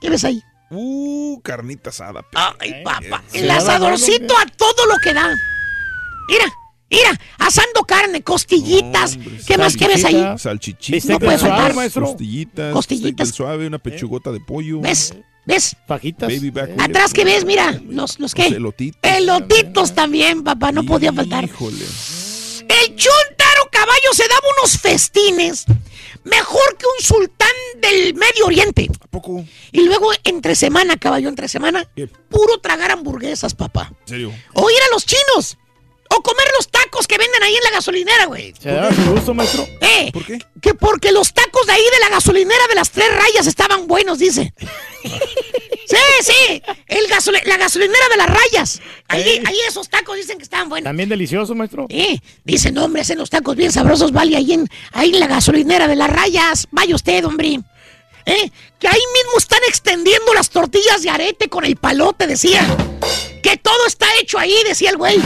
¿Qué 0.00 0.10
ves 0.10 0.24
ahí? 0.24 0.42
Uh, 0.70 1.40
carnita 1.42 1.90
asada. 1.90 2.24
Ay, 2.58 2.82
papá. 2.84 3.22
se 3.28 3.38
El 3.40 3.50
asadorcito 3.50 4.34
a 4.36 4.46
todo 4.46 4.86
lo 4.86 4.96
que 5.02 5.14
da. 5.14 5.28
Mira, 6.28 6.44
mira. 6.90 7.18
Asando 7.38 7.82
carne, 7.84 8.22
costillitas. 8.22 9.16
Hombre, 9.16 9.38
¿Qué 9.46 9.58
más 9.58 9.76
que 9.76 9.86
ves 9.88 10.04
ahí? 10.04 10.14
salchichita. 10.14 10.38
Salchichita. 10.38 10.94
Bistec 10.96 11.12
No 11.12 11.18
puede 11.20 11.30
del 11.32 11.40
suave, 11.40 11.56
faltar. 11.56 11.74
maestro. 11.74 12.06
Costillitas. 12.06 12.72
Costillitas. 12.72 13.28
suave, 13.30 13.66
una 13.66 13.78
pechugota 13.78 14.30
de 14.32 14.40
pollo. 14.40 14.80
¿Ves? 14.80 15.14
¿Ves? 15.44 15.76
Fajitas. 15.86 16.28
Baby 16.28 16.50
back. 16.50 16.70
Atrás 16.78 17.12
que 17.12 17.24
ves, 17.24 17.44
mira. 17.44 17.80
Los, 17.88 18.18
los 18.20 18.34
qué. 18.34 18.44
Los 18.44 18.56
elotitos. 18.58 19.10
Elotitos 19.10 19.94
también, 19.94 20.44
papá. 20.44 20.72
No 20.72 20.84
podía 20.84 21.12
faltar. 21.12 21.44
Híjole. 21.44 21.84
El 22.68 22.96
chuntaro 22.96 23.68
caballo 23.70 24.12
se 24.12 24.26
daba 24.28 24.40
unos 24.58 24.78
festines 24.78 25.66
mejor 26.24 26.76
que 26.78 26.86
un 26.86 27.04
sultán 27.04 27.48
del 27.80 28.14
Medio 28.14 28.46
Oriente. 28.46 28.88
¿A 29.00 29.06
poco? 29.08 29.44
Y 29.72 29.80
luego, 29.82 30.10
entre 30.24 30.54
semana, 30.54 30.96
caballo, 30.96 31.28
entre 31.28 31.48
semana, 31.48 31.88
¿Qué? 31.96 32.06
puro 32.06 32.58
tragar 32.58 32.92
hamburguesas, 32.92 33.54
papá. 33.54 33.92
¿En 34.02 34.08
serio? 34.08 34.32
O 34.54 34.70
ir 34.70 34.76
a 34.88 34.94
los 34.94 35.04
chinos. 35.04 35.58
O 36.14 36.22
comer 36.22 36.46
los 36.56 36.68
tacos 36.68 37.06
que 37.06 37.16
venden 37.16 37.42
ahí 37.42 37.54
en 37.54 37.62
la 37.64 37.70
gasolinera, 37.70 38.26
güey. 38.26 38.54
Se 38.60 38.94
su 38.94 39.10
gusto, 39.12 39.34
maestro. 39.34 39.66
Eh, 39.80 40.10
¿Por 40.12 40.24
qué? 40.24 40.38
que 40.60 40.74
porque 40.74 41.10
los 41.12 41.32
tacos 41.32 41.66
de 41.66 41.72
ahí 41.72 41.82
de 41.82 42.00
la 42.00 42.08
gasolinera 42.10 42.66
de 42.68 42.74
las 42.74 42.90
tres 42.90 43.08
rayas 43.14 43.46
estaban 43.46 43.86
buenos, 43.86 44.18
dice. 44.18 44.52
Sí, 45.84 45.98
sí. 46.22 46.62
El 46.86 47.06
la 47.44 47.56
gasolinera 47.58 48.08
de 48.08 48.16
las 48.16 48.26
rayas. 48.28 48.80
Ahí, 49.08 49.42
ahí 49.44 49.56
esos 49.68 49.90
tacos 49.90 50.16
dicen 50.16 50.38
que 50.38 50.44
estaban 50.44 50.70
buenos. 50.70 50.84
También 50.84 51.08
delicioso, 51.08 51.54
maestro. 51.54 51.86
Eh, 51.90 52.18
dicen, 52.44 52.78
hombre, 52.78 53.02
hacen 53.02 53.18
los 53.18 53.28
tacos 53.28 53.56
bien 53.56 53.72
sabrosos, 53.72 54.10
vale, 54.10 54.36
ahí 54.36 54.52
en, 54.52 54.68
ahí 54.92 55.12
en 55.12 55.20
la 55.20 55.26
gasolinera 55.26 55.88
de 55.88 55.96
las 55.96 56.08
rayas. 56.08 56.66
Vaya 56.70 56.94
usted, 56.94 57.24
hombre. 57.26 57.60
Eh, 58.24 58.50
que 58.78 58.88
ahí 58.88 59.00
mismo 59.12 59.36
están 59.36 59.58
extendiendo 59.68 60.32
las 60.32 60.48
tortillas 60.48 61.02
de 61.02 61.10
arete 61.10 61.48
con 61.48 61.64
el 61.64 61.76
palote, 61.76 62.26
decía. 62.26 62.64
Que 63.42 63.58
todo 63.58 63.86
está 63.86 64.06
hecho 64.20 64.38
ahí, 64.38 64.54
decía 64.66 64.90
el 64.90 64.96
güey. 64.96 65.20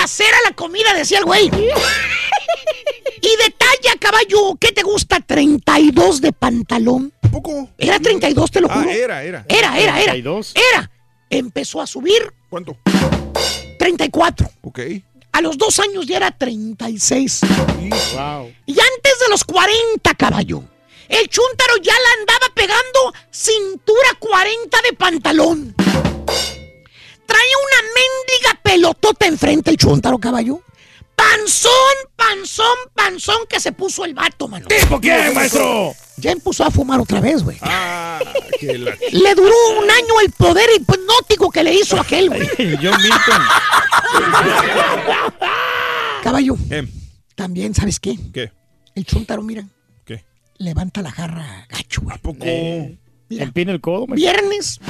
Casera 0.00 0.36
la 0.48 0.54
comida, 0.54 0.94
decía 0.94 1.18
el 1.18 1.24
güey. 1.24 1.46
Y 1.46 1.50
de 3.42 3.50
talla, 3.58 3.96
caballo, 3.98 4.54
¿qué 4.60 4.70
te 4.70 4.82
gusta? 4.82 5.18
32 5.18 6.20
de 6.20 6.32
pantalón. 6.32 7.12
poco? 7.32 7.68
Era 7.76 7.98
32, 7.98 8.48
te 8.50 8.60
lo 8.60 8.70
Ah, 8.70 8.74
juro. 8.76 8.90
era, 8.90 9.24
era. 9.24 9.44
Era, 9.48 9.76
era, 9.76 10.00
era. 10.00 10.12
32. 10.12 10.54
Era. 10.72 10.88
Empezó 11.30 11.80
a 11.82 11.86
subir. 11.88 12.32
¿Cuánto? 12.48 12.76
34. 13.80 14.48
Ok. 14.62 14.78
A 15.32 15.40
los 15.40 15.58
dos 15.58 15.80
años 15.80 16.06
ya 16.06 16.18
era 16.18 16.30
36. 16.30 17.40
Wow. 18.14 18.52
Y 18.66 18.72
antes 18.72 19.18
de 19.20 19.28
los 19.30 19.42
40, 19.42 20.14
caballo. 20.14 20.62
El 21.08 21.28
chúntaro 21.28 21.76
ya 21.82 21.92
la 21.92 22.20
andaba 22.20 22.54
pegando 22.54 23.14
cintura 23.32 24.10
40 24.20 24.78
de 24.88 24.92
pantalón. 24.96 25.74
Traía 27.28 27.54
una 27.66 27.88
mendiga 27.94 28.60
pelotota 28.62 29.26
enfrente 29.26 29.70
el 29.70 29.76
chúntaro, 29.76 30.18
caballo. 30.18 30.62
Panzón, 31.14 31.72
panzón, 32.16 32.78
panzón 32.94 33.36
que 33.48 33.60
se 33.60 33.72
puso 33.72 34.04
el 34.06 34.14
vato, 34.14 34.48
mano. 34.48 34.66
¿Tipo 34.68 34.98
quién, 34.98 35.34
maestro? 35.34 35.92
Ya 36.16 36.30
empezó 36.32 36.64
a 36.64 36.70
fumar 36.70 36.98
otra 37.00 37.20
vez, 37.20 37.42
güey. 37.42 37.58
Ah, 37.60 38.18
la... 38.62 38.96
Le 39.12 39.34
duró 39.34 39.54
un 39.78 39.90
año 39.90 40.20
el 40.24 40.30
poder 40.32 40.68
hipnótico 40.76 41.50
que 41.50 41.62
le 41.62 41.74
hizo 41.74 42.00
aquel, 42.00 42.28
güey. 42.30 42.48
John 42.82 42.96
Milton. 43.02 43.42
Caballo, 46.22 46.56
también, 47.34 47.74
¿sabes 47.74 48.00
qué? 48.00 48.16
¿Qué? 48.32 48.50
El 48.94 49.04
chúntaro, 49.04 49.42
mira. 49.42 49.66
¿Qué? 50.06 50.24
Levanta 50.56 51.02
la 51.02 51.10
jarra 51.10 51.66
gacho, 51.68 52.00
güey. 52.02 52.18
poco? 52.18 52.38
Eh, 52.42 52.96
Mira. 53.28 53.44
Empina 53.44 53.72
el 53.72 53.80
codo, 53.80 54.06
maestro. 54.06 54.16
Viernes, 54.32 54.80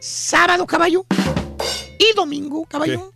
sábado, 0.00 0.66
caballo. 0.66 1.06
Y 1.98 2.14
domingo, 2.14 2.64
caballo. 2.66 3.12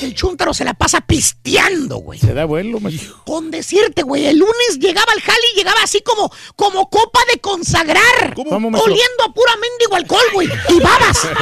El 0.00 0.14
chúntaro 0.14 0.54
se 0.54 0.64
la 0.64 0.74
pasa 0.74 1.00
pisteando, 1.00 1.96
güey. 1.96 2.18
Se 2.18 2.32
da 2.34 2.44
vuelo, 2.44 2.80
maestro. 2.80 3.22
Con 3.24 3.50
decirte, 3.50 4.02
güey, 4.02 4.26
el 4.26 4.38
lunes 4.38 4.78
llegaba 4.78 5.12
al 5.12 5.20
jali 5.20 5.44
y 5.54 5.58
llegaba 5.58 5.82
así 5.82 6.00
como, 6.02 6.32
como 6.56 6.88
copa 6.88 7.20
de 7.32 7.40
consagrar. 7.40 8.34
Oliendo 8.36 9.24
a 9.24 9.32
pura 9.32 9.52
mendigo 9.56 9.96
alcohol, 9.96 10.24
güey. 10.32 10.48
Y 10.68 10.80
babas. 10.80 11.24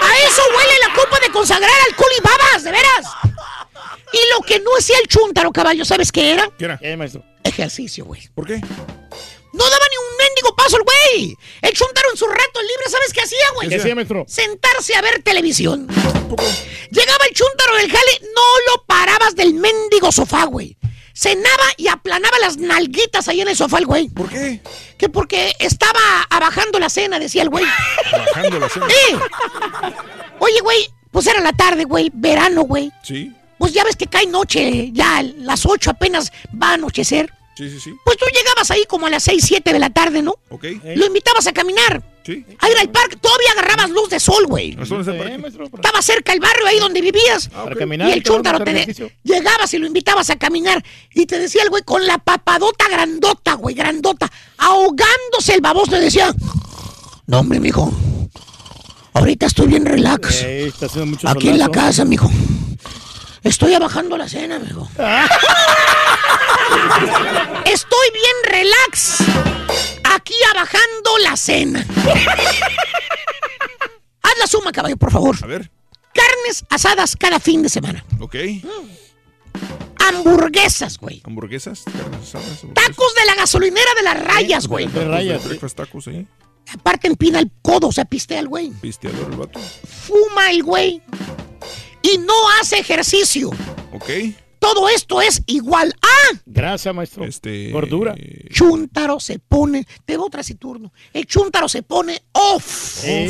A 0.00 0.18
eso 0.26 0.42
huele 0.56 0.72
la 0.86 0.94
copa 0.94 1.18
de 1.20 1.30
consagrar 1.30 1.70
alcohol 1.88 2.10
y 2.16 2.22
babas, 2.22 2.64
de 2.64 2.70
veras. 2.70 3.06
Y 4.12 4.18
lo 4.34 4.40
que 4.46 4.60
no 4.60 4.70
hacía 4.78 4.96
el 5.02 5.08
chúntaro, 5.08 5.52
caballo, 5.52 5.84
¿sabes 5.84 6.12
qué 6.12 6.32
era? 6.32 6.48
¿Qué 6.58 6.64
era? 6.64 6.78
¿Qué, 6.78 6.96
maestro? 6.96 7.22
Ejercicio, 7.44 8.04
güey. 8.04 8.28
¿Por 8.34 8.46
qué? 8.46 8.60
No 9.58 9.64
daba 9.68 9.84
ni 9.90 9.96
un 9.96 10.16
mendigo 10.16 10.54
paso 10.54 10.76
el 10.76 10.84
güey. 10.84 11.36
El 11.62 11.72
chúntaro 11.72 12.10
en 12.12 12.16
su 12.16 12.26
rato 12.26 12.62
libre, 12.62 12.88
¿sabes 12.88 13.12
qué 13.12 13.22
hacía, 13.22 13.50
güey? 13.54 13.68
¿Qué 13.68 13.76
hacía, 13.76 13.94
maestro? 13.96 14.24
Sentarse 14.28 14.94
a 14.94 15.00
ver 15.02 15.22
televisión. 15.22 15.88
Llegaba 16.90 17.24
el 17.28 17.34
chúntaro 17.34 17.76
del 17.76 17.90
jale, 17.90 18.20
no 18.34 18.72
lo 18.72 18.84
parabas 18.84 19.34
del 19.34 19.54
mendigo 19.54 20.12
sofá, 20.12 20.44
güey. 20.44 20.76
Cenaba 21.12 21.64
y 21.76 21.88
aplanaba 21.88 22.38
las 22.38 22.58
nalguitas 22.58 23.26
ahí 23.26 23.40
en 23.40 23.48
el 23.48 23.56
sofá 23.56 23.78
el 23.78 23.86
güey. 23.86 24.08
¿Por 24.08 24.28
qué? 24.28 24.60
Que 24.96 25.08
porque 25.08 25.52
estaba 25.58 25.98
abajando 26.30 26.78
la 26.78 26.88
cena, 26.88 27.18
decía 27.18 27.42
el 27.42 27.48
güey. 27.48 27.64
Bajando 28.12 28.60
la 28.60 28.68
cena. 28.68 28.86
¡Sí! 28.88 29.16
Oye, 30.38 30.60
güey, 30.60 30.88
pues 31.10 31.26
era 31.26 31.40
la 31.40 31.52
tarde, 31.52 31.82
güey, 31.84 32.12
verano, 32.14 32.62
güey. 32.62 32.92
Sí, 33.02 33.32
Pues 33.58 33.72
ya 33.72 33.82
ves 33.82 33.96
que 33.96 34.06
cae 34.06 34.26
noche, 34.26 34.90
ya 34.92 35.20
las 35.38 35.66
8 35.66 35.90
apenas 35.90 36.30
va 36.50 36.70
a 36.70 36.74
anochecer. 36.74 37.32
Sí, 37.58 37.70
sí, 37.70 37.80
sí. 37.80 37.94
Pues 38.04 38.16
tú 38.16 38.24
llegabas 38.32 38.70
ahí 38.70 38.84
como 38.88 39.06
a 39.06 39.10
las 39.10 39.22
6, 39.24 39.44
7 39.46 39.72
de 39.72 39.78
la 39.78 39.90
tarde, 39.90 40.22
¿no? 40.22 40.36
Ok. 40.50 40.64
Lo 40.96 41.06
invitabas 41.06 41.46
a 41.46 41.52
caminar. 41.52 42.02
Sí. 42.24 42.44
A 42.58 42.68
ir 42.70 42.78
al 42.78 42.90
parque. 42.90 43.16
Todavía 43.16 43.52
agarrabas 43.52 43.90
luz 43.90 44.10
de 44.10 44.20
sol, 44.20 44.46
güey. 44.46 44.74
¿A 44.74 44.84
dónde 44.84 45.12
está 45.12 45.24
el 45.34 45.44
Eh, 45.44 45.48
Estaba 45.74 46.02
cerca 46.02 46.32
el 46.34 46.40
barrio 46.40 46.66
ahí 46.66 46.78
donde 46.78 47.00
vivías. 47.00 47.48
Para 47.48 47.74
caminar. 47.74 48.08
Y 48.10 48.12
el 48.12 48.22
chúntaro 48.22 48.60
te 48.62 48.72
de- 48.74 49.12
llegabas 49.24 49.72
y 49.74 49.78
lo 49.78 49.86
invitabas 49.86 50.28
a 50.30 50.36
caminar. 50.36 50.84
Y 51.14 51.26
te 51.26 51.38
decía 51.38 51.62
el 51.62 51.70
güey 51.70 51.82
con 51.84 52.06
la 52.06 52.18
papadota 52.18 52.86
grandota, 52.90 53.54
güey, 53.54 53.74
grandota. 53.74 54.30
Ahogándose 54.58 55.54
el 55.54 55.60
baboso 55.60 55.96
y 55.96 56.00
decía: 56.00 56.34
No, 57.26 57.40
hombre, 57.40 57.60
mijo. 57.60 57.90
Ahorita 59.14 59.46
estoy 59.46 59.66
bien 59.68 59.84
relax. 59.86 60.42
Está 60.42 60.86
haciendo 60.86 61.06
mucho 61.06 61.28
Aquí 61.28 61.48
en 61.48 61.58
la 61.58 61.70
casa, 61.70 62.04
mijo. 62.04 62.30
Estoy 63.42 63.72
abajando 63.74 64.16
la 64.18 64.28
cena, 64.28 64.58
mijo. 64.58 64.86
Estoy 67.64 68.10
bien 68.12 68.36
relax. 68.44 69.18
Aquí 70.14 70.34
abajando 70.50 71.18
la 71.22 71.36
cena. 71.36 71.86
Haz 74.22 74.38
la 74.38 74.46
suma, 74.46 74.72
caballo, 74.72 74.96
por 74.96 75.12
favor. 75.12 75.36
A 75.42 75.46
ver. 75.46 75.70
Carnes 76.14 76.64
asadas 76.70 77.16
cada 77.16 77.40
fin 77.40 77.62
de 77.62 77.68
semana. 77.68 78.04
Ok. 78.20 78.36
Hamburguesas, 79.98 80.98
güey. 80.98 81.20
Hamburguesas, 81.24 81.84
carnes 81.84 82.22
asadas, 82.22 82.64
hamburguesas. 82.64 82.74
Tacos 82.74 83.14
de 83.14 83.24
la 83.26 83.34
gasolinera 83.34 83.94
de 83.94 84.02
las 84.02 84.24
rayas, 84.24 84.66
güey. 84.66 84.86
De 84.86 85.04
rayas. 85.04 85.44
breakfast 85.44 85.76
tacos 85.76 86.08
ahí. 86.08 86.26
Aparte 86.72 87.06
empina 87.06 87.38
el 87.38 87.50
codo, 87.62 87.88
o 87.88 87.92
sea, 87.92 88.04
pistea 88.04 88.40
el 88.40 88.48
güey. 88.48 88.70
Pisteador 88.70 89.30
el 89.30 89.36
vato. 89.36 89.58
Fuma 89.60 90.50
el 90.50 90.62
güey. 90.62 91.02
Y 92.02 92.18
no 92.18 92.34
hace 92.60 92.78
ejercicio. 92.78 93.50
Ok. 93.92 94.10
Todo 94.58 94.88
esto 94.88 95.20
es 95.20 95.42
igual 95.46 95.94
a 96.02 96.36
Grasa, 96.46 96.92
maestro. 96.92 97.24
Este. 97.24 97.70
Gordura. 97.70 98.14
Chuntaro 98.50 99.20
se 99.20 99.38
pone. 99.38 99.86
Tengo 100.04 100.26
otra 100.26 100.42
si 100.42 100.54
turno. 100.54 100.92
El 101.12 101.26
Chuntaro 101.26 101.68
se 101.68 101.82
pone 101.82 102.20
off. 102.32 103.04
Eh, 103.04 103.28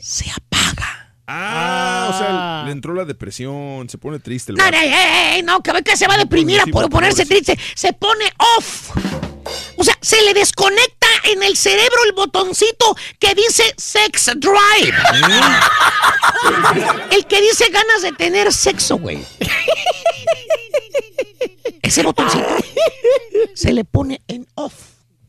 Se 0.00 0.30
apaga. 0.30 1.14
Ah, 1.26 2.10
o 2.12 2.18
sea, 2.18 2.26
Ah. 2.30 2.62
le 2.66 2.72
entró 2.72 2.92
la 2.94 3.04
depresión, 3.04 3.88
se 3.88 3.96
pone 3.96 4.18
triste 4.18 4.52
el 4.52 4.58
No, 4.58 4.70
no, 4.70 4.76
eh, 4.76 5.38
eh, 5.38 5.42
no, 5.42 5.62
que 5.62 5.72
que 5.84 5.96
se 5.96 6.06
va 6.06 6.14
a 6.14 6.18
deprimir 6.18 6.60
a 6.60 6.66
por 6.66 6.90
ponerse 6.90 7.24
triste. 7.24 7.58
Se 7.74 7.92
pone 7.92 8.24
off. 8.58 8.90
O 9.76 9.84
sea, 9.84 9.96
se 10.00 10.20
le 10.22 10.34
desconecta 10.34 11.06
en 11.32 11.42
el 11.42 11.56
cerebro 11.56 11.96
el 12.06 12.12
botoncito 12.12 12.96
que 13.18 13.34
dice 13.34 13.62
sex 13.76 14.30
drive. 14.36 14.96
El 17.10 17.26
que 17.26 17.40
dice 17.40 17.68
ganas 17.70 18.02
de 18.02 18.12
tener 18.12 18.52
sexo, 18.52 18.98
güey. 18.98 19.24
Ese 21.82 22.02
botoncito 22.02 22.46
se 23.54 23.72
le 23.72 23.84
pone 23.84 24.22
en 24.28 24.46
off. 24.54 24.74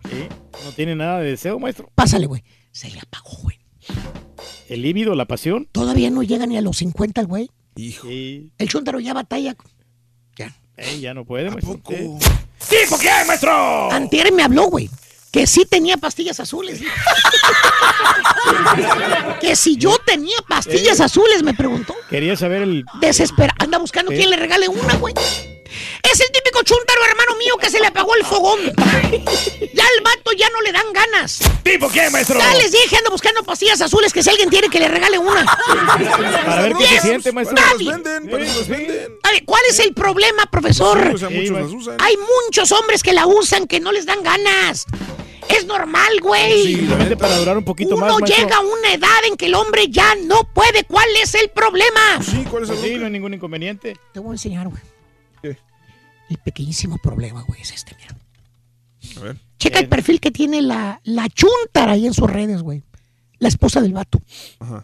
sí. 0.09 0.27
No 0.63 0.71
tiene 0.71 0.95
nada 0.95 1.19
de 1.19 1.31
deseo, 1.31 1.59
maestro. 1.59 1.89
Pásale, 1.95 2.27
güey. 2.27 2.43
Se 2.71 2.89
le 2.89 2.99
apagó, 2.99 3.37
güey. 3.41 3.59
El 4.69 4.81
líbido, 4.83 5.15
la 5.15 5.25
pasión. 5.25 5.67
Todavía 5.71 6.09
no 6.09 6.23
llega 6.23 6.45
ni 6.45 6.57
a 6.57 6.61
los 6.61 6.77
50 6.77 7.21
el 7.21 7.27
güey. 7.27 7.49
Hijo. 7.75 8.07
Sí. 8.07 8.51
El 8.57 8.69
chúntaro 8.69 8.99
ya 8.99 9.13
batalla. 9.13 9.55
Ya. 10.37 10.55
Eh, 10.77 10.99
ya 10.99 11.13
no 11.13 11.25
puede, 11.25 11.47
¿A 11.47 11.51
maestro. 11.51 11.77
poco? 11.79 11.93
Sí. 11.93 12.75
¿Tipo 12.83 12.97
quién, 12.97 13.27
maestro? 13.27 13.91
Antier 13.91 14.31
me 14.31 14.43
habló, 14.43 14.67
güey. 14.69 14.89
Que 15.31 15.47
sí 15.47 15.65
tenía 15.65 15.97
pastillas 15.97 16.39
azules. 16.39 16.79
que 19.41 19.55
si 19.55 19.75
yo 19.77 19.97
tenía 20.05 20.37
pastillas 20.47 21.01
azules, 21.01 21.41
me 21.43 21.55
preguntó. 21.55 21.95
Quería 22.09 22.35
saber 22.35 22.61
el. 22.61 22.85
Desespera. 23.01 23.53
Anda 23.57 23.79
buscando 23.79 24.11
Sí. 24.11 24.17
quien 24.17 24.29
le 24.29 24.37
regale 24.37 24.67
una, 24.69 24.93
güey. 24.95 25.13
Es 26.03 26.19
el 26.19 26.27
típico 26.31 26.61
chúntaro, 26.63 27.05
hermano 27.05 27.35
mío, 27.37 27.55
que 27.59 27.69
se 27.69 27.79
le 27.79 27.87
apagó 27.87 28.15
el 28.15 28.25
fogón. 28.25 28.59
Ya 29.73 29.83
al 29.85 30.03
vato 30.03 30.31
ya 30.37 30.49
no 30.49 30.61
le 30.61 30.71
dan 30.71 30.91
ganas. 30.93 31.39
¿Tipo 31.63 31.87
quién, 31.89 32.11
maestro? 32.11 32.39
Ya 32.39 32.53
les 32.55 32.71
dije, 32.71 32.97
ando 32.97 33.09
buscando 33.11 33.43
pastillas 33.43 33.81
azules, 33.81 34.11
que 34.13 34.21
si 34.23 34.29
alguien 34.29 34.49
tiene 34.49 34.69
que 34.69 34.79
le 34.79 34.87
regale 34.87 35.17
una. 35.17 35.45
Para 36.45 36.61
ver 36.63 36.73
qué 36.75 36.87
se 36.87 36.99
siente, 37.01 37.31
maestro. 37.31 37.55
Nadie. 37.55 37.91
venden, 37.91 38.25
venden. 38.27 39.17
A 39.23 39.31
ver, 39.31 39.43
¿cuál 39.45 39.61
es 39.69 39.79
el 39.79 39.93
problema, 39.93 40.45
profesor? 40.51 40.99
Sí, 41.09 41.13
o 41.15 41.17
sea, 41.17 41.29
Sí, 41.29 41.35
muchos 41.35 41.51
güey. 41.51 41.63
las 41.63 41.73
usan. 41.73 41.97
Hay 41.99 42.15
muchos 42.45 42.71
hombres 42.71 43.01
que 43.03 43.13
la 43.13 43.25
usan 43.27 43.67
que 43.67 43.79
no 43.79 43.91
les 43.91 44.05
dan 44.05 44.23
ganas. 44.23 44.85
Es 45.49 45.65
normal, 45.65 46.19
güey. 46.21 46.75
Sí, 46.77 46.87
para 47.19 47.37
durar 47.37 47.57
un 47.57 47.65
poquito 47.65 47.95
Uno 47.95 48.05
más, 48.05 48.19
maestro. 48.19 48.43
llega 48.43 48.55
a 48.57 48.61
una 48.61 48.93
edad 48.93 49.25
en 49.27 49.35
que 49.35 49.47
el 49.47 49.55
hombre 49.55 49.87
ya 49.89 50.15
no 50.15 50.43
puede. 50.53 50.85
¿Cuál 50.85 51.07
es 51.21 51.35
el 51.35 51.49
problema? 51.49 52.19
Sí, 52.21 52.45
¿cuál 52.49 52.63
es 52.63 52.69
el 52.69 52.77
Pues 52.77 52.87
sí, 52.91 52.95
no 52.97 53.05
hay 53.05 53.11
ningún 53.11 53.33
inconveniente. 53.33 53.97
Te 54.13 54.19
voy 54.19 54.29
a 54.29 54.33
enseñar, 54.33 54.67
güey. 54.69 54.81
El 56.33 56.39
pequeñísimo 56.39 56.97
problema, 56.97 57.43
güey, 57.43 57.61
es 57.61 57.71
este, 57.71 57.95
mira. 57.95 58.17
A 59.17 59.19
ver. 59.19 59.37
Checa 59.59 59.77
el 59.79 59.87
perfil 59.87 60.19
que 60.19 60.31
tiene 60.31 60.63
la, 60.63 60.99
la 61.03 61.29
chuntara 61.29 61.91
ahí 61.91 62.07
en 62.07 62.13
sus 62.15 62.27
redes, 62.27 62.63
güey. 62.63 62.81
La 63.37 63.49
esposa 63.49 63.81
del 63.81 63.93
vato. 63.93 64.19
Ajá. 64.59 64.83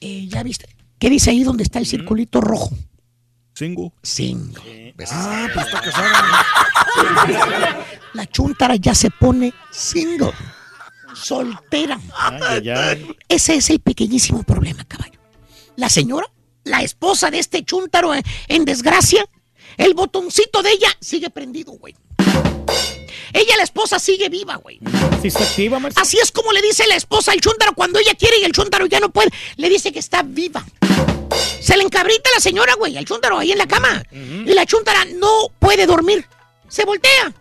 Eh, 0.00 0.26
¿Ya 0.26 0.42
viste? 0.42 0.66
¿Qué 0.98 1.10
dice 1.10 1.30
ahí 1.30 1.42
donde 1.44 1.64
está 1.64 1.80
el 1.80 1.86
circulito 1.86 2.40
rojo? 2.40 2.70
Single. 3.52 3.92
Single. 4.02 4.94
Ah, 5.10 5.48
pues 5.52 5.66
está 5.66 5.80
casada. 5.82 6.46
La 8.14 8.26
chuntara 8.26 8.76
ya 8.76 8.94
se 8.94 9.10
pone 9.10 9.52
single. 9.70 10.32
soltera. 11.14 12.00
Ay, 12.16 12.40
ay, 12.48 12.68
ay. 12.70 13.16
Ese 13.28 13.56
es 13.56 13.68
el 13.68 13.80
pequeñísimo 13.80 14.44
problema, 14.44 14.82
caballo. 14.84 15.20
La 15.76 15.90
señora, 15.90 16.26
la 16.64 16.80
esposa 16.82 17.30
de 17.30 17.38
este 17.38 17.64
chúntaro 17.64 18.14
en, 18.14 18.22
en 18.48 18.64
desgracia, 18.64 19.26
el 19.76 19.94
botoncito 19.94 20.62
de 20.62 20.72
ella 20.72 20.88
sigue 21.00 21.30
prendido, 21.30 21.72
güey. 21.72 21.94
Ella, 23.32 23.56
la 23.56 23.64
esposa, 23.64 23.98
sigue 23.98 24.28
viva, 24.28 24.56
güey. 24.56 24.78
¿Sí 25.20 25.28
está 25.28 25.42
activa, 25.42 25.78
maestro? 25.80 26.02
Así 26.02 26.18
es 26.22 26.30
como 26.30 26.52
le 26.52 26.62
dice 26.62 26.86
la 26.86 26.94
esposa 26.94 27.32
al 27.32 27.40
chúntaro 27.40 27.74
cuando 27.74 27.98
ella 27.98 28.14
quiere 28.14 28.38
y 28.38 28.44
el 28.44 28.52
chúntaro 28.52 28.86
ya 28.86 29.00
no 29.00 29.10
puede. 29.10 29.30
Le 29.56 29.68
dice 29.68 29.92
que 29.92 29.98
está 29.98 30.22
viva. 30.22 30.64
Se 31.60 31.76
le 31.76 31.82
encabrita 31.82 32.30
la 32.32 32.40
señora, 32.40 32.74
güey, 32.74 32.96
al 32.96 33.04
chúntaro 33.04 33.38
ahí 33.38 33.50
en 33.50 33.58
la 33.58 33.66
cama. 33.66 34.04
Y 34.12 34.52
la 34.54 34.66
chúntara 34.66 35.04
no 35.04 35.48
puede 35.58 35.86
dormir. 35.86 36.26
Se 36.68 36.84
voltea 36.84 37.32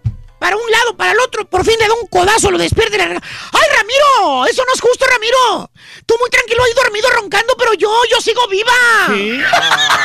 para 0.43 0.57
un 0.57 0.69
lado, 0.69 0.97
para 0.97 1.13
el 1.13 1.19
otro. 1.21 1.45
Por 1.45 1.63
fin 1.63 1.75
le 1.79 1.87
da 1.87 1.93
un 1.93 2.05
codazo, 2.07 2.51
lo 2.51 2.57
rega- 3.07 3.21
¡Ay, 3.53 3.61
Ramiro! 3.77 4.45
Eso 4.45 4.61
no 4.67 4.73
es 4.73 4.81
justo, 4.81 5.05
Ramiro. 5.09 5.71
Tú 6.05 6.15
muy 6.19 6.29
tranquilo 6.29 6.61
ahí 6.65 6.71
dormido 6.75 7.09
roncando, 7.11 7.55
pero 7.57 7.73
yo, 7.75 7.89
yo 8.11 8.19
sigo 8.19 8.45
viva. 8.49 8.73
Sí. 9.07 9.39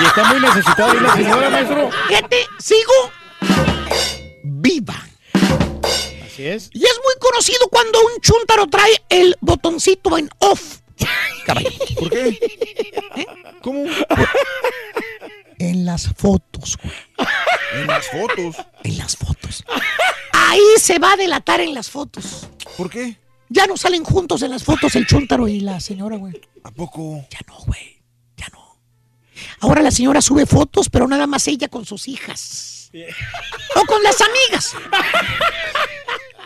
Y 0.01 0.05
está 0.07 0.23
muy 0.33 0.39
necesitada 0.41 0.95
ahí 0.95 1.01
la 1.03 1.13
señora, 1.17 1.51
maestro. 1.51 1.91
Fíjate, 2.07 2.47
sigo 2.61 2.93
viva. 4.45 4.95
Así 6.25 6.47
es. 6.47 6.71
Y 6.73 6.85
es 6.85 7.01
muy 7.03 7.15
conocido 7.19 7.67
cuando 7.69 7.99
un 8.01 8.21
chúntaro 8.21 8.69
trae 8.69 9.03
el 9.09 9.37
botoncito 9.41 10.17
en 10.19 10.31
off. 10.39 10.77
Caballo. 11.47 11.69
¿Por 11.99 12.11
qué? 12.11 12.39
¿Cómo? 13.61 13.87
En 15.59 15.85
las 15.85 16.09
fotos, 16.17 16.79
güey. 16.81 16.95
En 17.75 17.87
las 17.89 18.07
fotos. 18.09 18.57
En 18.85 18.99
las 18.99 19.17
fotos. 19.17 19.65
Ahí 20.49 20.63
se 20.79 20.99
va 20.99 21.13
a 21.13 21.17
delatar 21.17 21.61
en 21.61 21.75
las 21.75 21.91
fotos. 21.91 22.49
¿Por 22.77 22.89
qué? 22.89 23.19
Ya 23.51 23.67
no 23.67 23.77
salen 23.77 24.03
juntos 24.03 24.43
en 24.43 24.51
las 24.51 24.65
fotos 24.65 24.97
el 24.97 25.07
chúntaro 25.07 25.47
y 25.47 25.61
la 25.61 25.79
señora, 25.79 26.17
güey. 26.17 26.41
¿A 26.65 26.71
poco? 26.71 27.27
Ya 27.31 27.41
no, 27.47 27.59
güey. 27.67 28.03
Ya 28.37 28.47
no. 28.53 28.79
Ahora 29.61 29.83
la 29.83 29.91
señora 29.91 30.23
sube 30.23 30.47
fotos, 30.47 30.89
pero 30.89 31.07
nada 31.07 31.27
más 31.27 31.47
ella 31.49 31.69
con 31.69 31.85
sus 31.85 32.09
hijas. 32.09 32.91
O 33.77 33.85
con 33.85 34.03
las 34.03 34.17
amigas. 34.23 34.75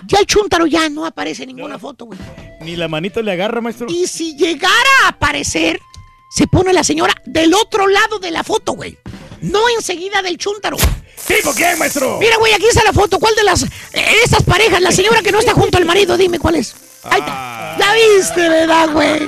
Ya 0.08 0.18
el 0.18 0.26
chúntaro 0.26 0.66
ya 0.66 0.88
no 0.88 1.06
aparece 1.06 1.44
en 1.44 1.54
ninguna 1.54 1.78
foto, 1.78 2.06
güey. 2.06 2.18
Ni 2.60 2.74
la 2.74 2.88
manita 2.88 3.22
le 3.22 3.30
agarra, 3.30 3.60
maestro. 3.60 3.86
Y 3.88 4.08
si 4.08 4.36
llegara 4.36 4.72
a 5.04 5.10
aparecer, 5.10 5.80
se 6.28 6.48
pone 6.48 6.72
la 6.72 6.82
señora 6.82 7.14
del 7.24 7.54
otro 7.54 7.86
lado 7.86 8.18
de 8.18 8.32
la 8.32 8.42
foto, 8.42 8.72
güey. 8.72 8.98
No 9.42 9.60
enseguida 9.76 10.22
del 10.22 10.38
chúntaro. 10.38 10.76
¿Tipo 11.26 11.52
quién, 11.54 11.78
maestro? 11.78 12.18
Mira, 12.18 12.36
güey, 12.36 12.52
aquí 12.52 12.66
está 12.66 12.82
la 12.84 12.92
foto. 12.92 13.18
¿Cuál 13.18 13.34
de 13.34 13.44
las 13.44 13.62
eh, 13.62 13.68
estas 14.24 14.42
parejas? 14.42 14.80
La 14.80 14.92
señora 14.92 15.22
que 15.22 15.32
no 15.32 15.40
está 15.40 15.52
junto 15.52 15.78
al 15.78 15.84
marido, 15.84 16.16
dime 16.16 16.38
cuál 16.38 16.56
es. 16.56 16.74
Ahí 17.04 17.20
está. 17.20 17.76
Ya 17.78 17.92
viste, 17.94 18.48
¿verdad, 18.48 18.90
güey? 18.92 19.26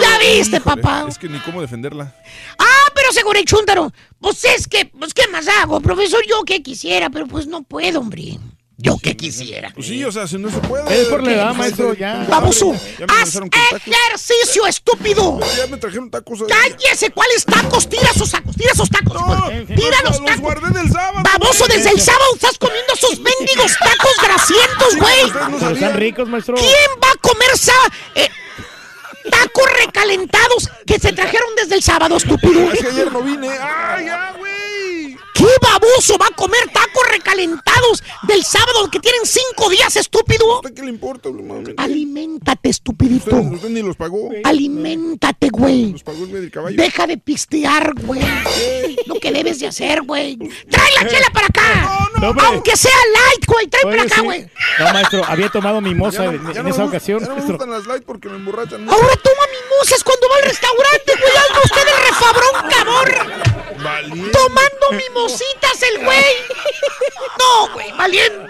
Ya 0.00 0.18
viste, 0.18 0.60
papá. 0.60 1.06
Es 1.08 1.18
que 1.18 1.28
ni 1.28 1.38
cómo 1.40 1.60
defenderla. 1.60 2.14
Ah, 2.58 2.90
pero 2.94 3.12
seguro 3.12 3.38
el 3.38 3.44
chúntaro. 3.44 3.92
Pues 4.20 4.44
es 4.44 4.66
que, 4.66 4.86
pues 4.86 5.12
qué 5.12 5.26
más 5.28 5.46
hago, 5.48 5.80
profesor, 5.80 6.22
yo 6.26 6.44
que 6.44 6.62
quisiera, 6.62 7.10
pero 7.10 7.26
pues 7.26 7.46
no 7.46 7.62
puedo, 7.62 8.00
hombre. 8.00 8.38
Yo 8.76 8.98
que 8.98 9.16
quisiera. 9.16 9.70
Pues 9.72 9.86
sí, 9.86 10.04
o 10.04 10.10
sea, 10.10 10.26
si 10.26 10.36
no 10.36 10.50
se 10.50 10.58
puede. 10.58 11.00
Es 11.02 11.06
por 11.08 11.22
la 11.22 11.32
edad, 11.32 11.54
maestro, 11.54 11.94
ya. 11.94 12.26
Baboso, 12.28 12.72
Ya 12.98 13.04
haz 13.08 13.18
lanzaron 13.18 13.48
con 13.48 13.60
tacos. 13.60 13.82
ejercicio, 13.86 14.66
estúpido. 14.66 15.38
Ya 15.56 15.66
me 15.68 15.76
trajeron 15.76 16.10
tacos. 16.10 16.40
ahí. 16.42 16.48
¡Cállese! 16.48 17.10
¿Cuáles 17.10 17.44
tacos? 17.44 17.88
Tira 17.88 18.10
esos 18.14 18.30
tacos, 18.32 18.56
tira 18.56 18.72
esos 18.72 18.90
tacos. 18.90 19.22
pues. 19.24 19.66
Tira 19.78 19.96
los 20.02 20.18
los 20.18 20.24
tacos. 20.26 20.40
guardé 20.42 20.70
del 20.80 20.90
sábado. 20.90 21.22
Baboso, 21.22 21.66
desde 21.68 21.90
el 21.90 22.00
sábado 22.00 22.24
estás 22.34 22.58
comiendo 22.58 22.92
esos 22.94 23.20
mendigos 23.20 23.72
tacos 23.78 24.16
grasientos, 24.20 24.96
güey. 24.96 25.32
Pero 25.60 25.74
están 25.74 25.94
ricos, 25.94 26.28
maestro. 26.28 26.56
¿Quién 26.56 26.90
va 27.02 27.08
a 27.12 27.16
comer 27.20 27.56
sa 27.56 27.72
eh, 28.16 28.28
tacos 29.30 29.70
recalentados 29.86 30.68
que 30.84 30.98
se 30.98 31.12
trajeron 31.12 31.48
desde 31.56 31.76
el 31.76 31.82
sábado, 31.82 32.16
estúpido? 32.16 32.72
Es 32.72 32.80
que 32.80 32.88
ayer 32.88 33.12
no 33.12 33.22
vine. 33.22 33.48
¡Ay, 33.50 34.06
ya, 34.06 34.32
güey! 34.36 34.43
¿Qué 35.44 35.50
baboso 35.60 36.16
va 36.16 36.26
a 36.26 36.30
comer 36.34 36.60
tacos 36.72 37.06
recalentados 37.10 38.02
del 38.22 38.42
sábado 38.44 38.88
que 38.90 38.98
tienen 38.98 39.20
cinco 39.26 39.68
días, 39.68 39.94
estúpido? 39.96 40.60
¿A 40.66 40.70
qué 40.70 40.82
le 40.82 40.88
importa, 40.88 41.28
mami? 41.28 41.74
Aliméntate, 41.76 42.70
estupidito. 42.70 43.36
Usted, 43.36 43.52
usted 43.52 43.68
ni 43.68 43.82
los 43.82 43.94
pagó. 43.96 44.30
Aliméntate, 44.42 45.50
güey. 45.50 45.92
Los 45.92 46.02
pagó 46.02 46.24
el 46.24 46.50
caballo. 46.50 46.76
Deja 46.80 47.06
de 47.06 47.18
pistear, 47.18 47.92
güey. 47.94 48.22
Lo 49.06 49.16
que 49.20 49.32
debes 49.32 49.58
de 49.60 49.66
hacer, 49.66 50.00
güey. 50.02 50.38
¡Trae 50.70 50.90
la 50.98 51.06
chela 51.08 51.28
para 51.30 51.46
acá! 51.48 52.08
No, 52.20 52.30
hombre. 52.30 52.46
Aunque 52.46 52.74
sea 52.76 52.90
light, 53.12 53.44
güey. 53.46 53.66
Trae 53.66 53.82
para 53.82 54.02
acá, 54.02 54.14
sí. 54.16 54.20
güey. 54.22 54.48
No, 54.78 54.92
maestro, 54.94 55.24
había 55.26 55.48
tomado 55.50 55.80
mimosa 55.82 56.24
Ya 56.24 56.30
no- 56.32 56.48
en, 56.48 56.54
ya 56.54 56.60
en 56.60 56.66
no 56.66 56.70
esa 56.70 56.82
me 56.84 56.88
ocasión. 56.88 57.20
Ya 57.20 57.26
no 57.26 57.34
me 57.34 57.40
maestro. 57.40 57.56
gustan 57.58 57.70
las 57.70 57.86
light 57.86 58.02
porque 58.04 58.28
me 58.30 58.36
emborrachan. 58.36 58.88
Ahora 58.88 59.14
toma 59.22 59.42
mimosas 59.62 60.02
cuando 60.02 60.26
va 60.30 60.36
al 60.36 60.42
restaurante, 60.44 61.12
güey. 61.20 61.32
Hazme 61.36 61.58
usted 61.64 61.82
el 61.86 62.06
refabrón, 62.08 62.70
cabrón. 62.70 63.54
Valiente. 63.84 64.30
Tomando 64.30 65.02
mimositas 65.34 65.82
el 65.90 66.04
güey. 66.04 66.24
No, 67.38 67.72
güey, 67.74 67.92
valiendo. 67.92 68.48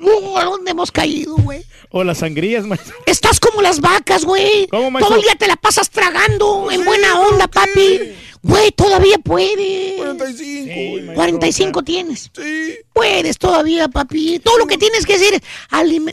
Uh, 0.00 0.36
¿A 0.36 0.44
dónde 0.44 0.72
hemos 0.72 0.90
caído, 0.90 1.36
güey? 1.36 1.64
O 1.90 2.02
las 2.02 2.18
sangrías, 2.18 2.64
maestro. 2.64 2.94
Estás 3.06 3.38
como 3.38 3.62
las 3.62 3.80
vacas, 3.80 4.24
güey. 4.24 4.66
¿Cómo, 4.68 4.90
maestro? 4.90 5.08
Todo 5.08 5.18
el 5.18 5.24
día 5.24 5.36
te 5.36 5.46
la 5.46 5.56
pasas 5.56 5.90
tragando 5.90 6.70
en 6.70 6.84
buena 6.84 7.20
onda, 7.20 7.46
papi. 7.46 8.14
Güey, 8.42 8.72
todavía 8.72 9.18
puedes. 9.18 9.98
45, 9.98 10.64
güey. 10.64 10.92
maestro, 10.94 11.14
45 11.14 11.82
tienes. 11.84 12.30
Sí. 12.34 12.74
Puedes 12.92 13.38
todavía, 13.38 13.88
papi. 13.88 14.40
Todo 14.40 14.58
lo 14.58 14.66
que 14.66 14.78
tienes 14.78 15.06
que 15.06 15.14
hacer 15.14 15.34
es 15.34 15.42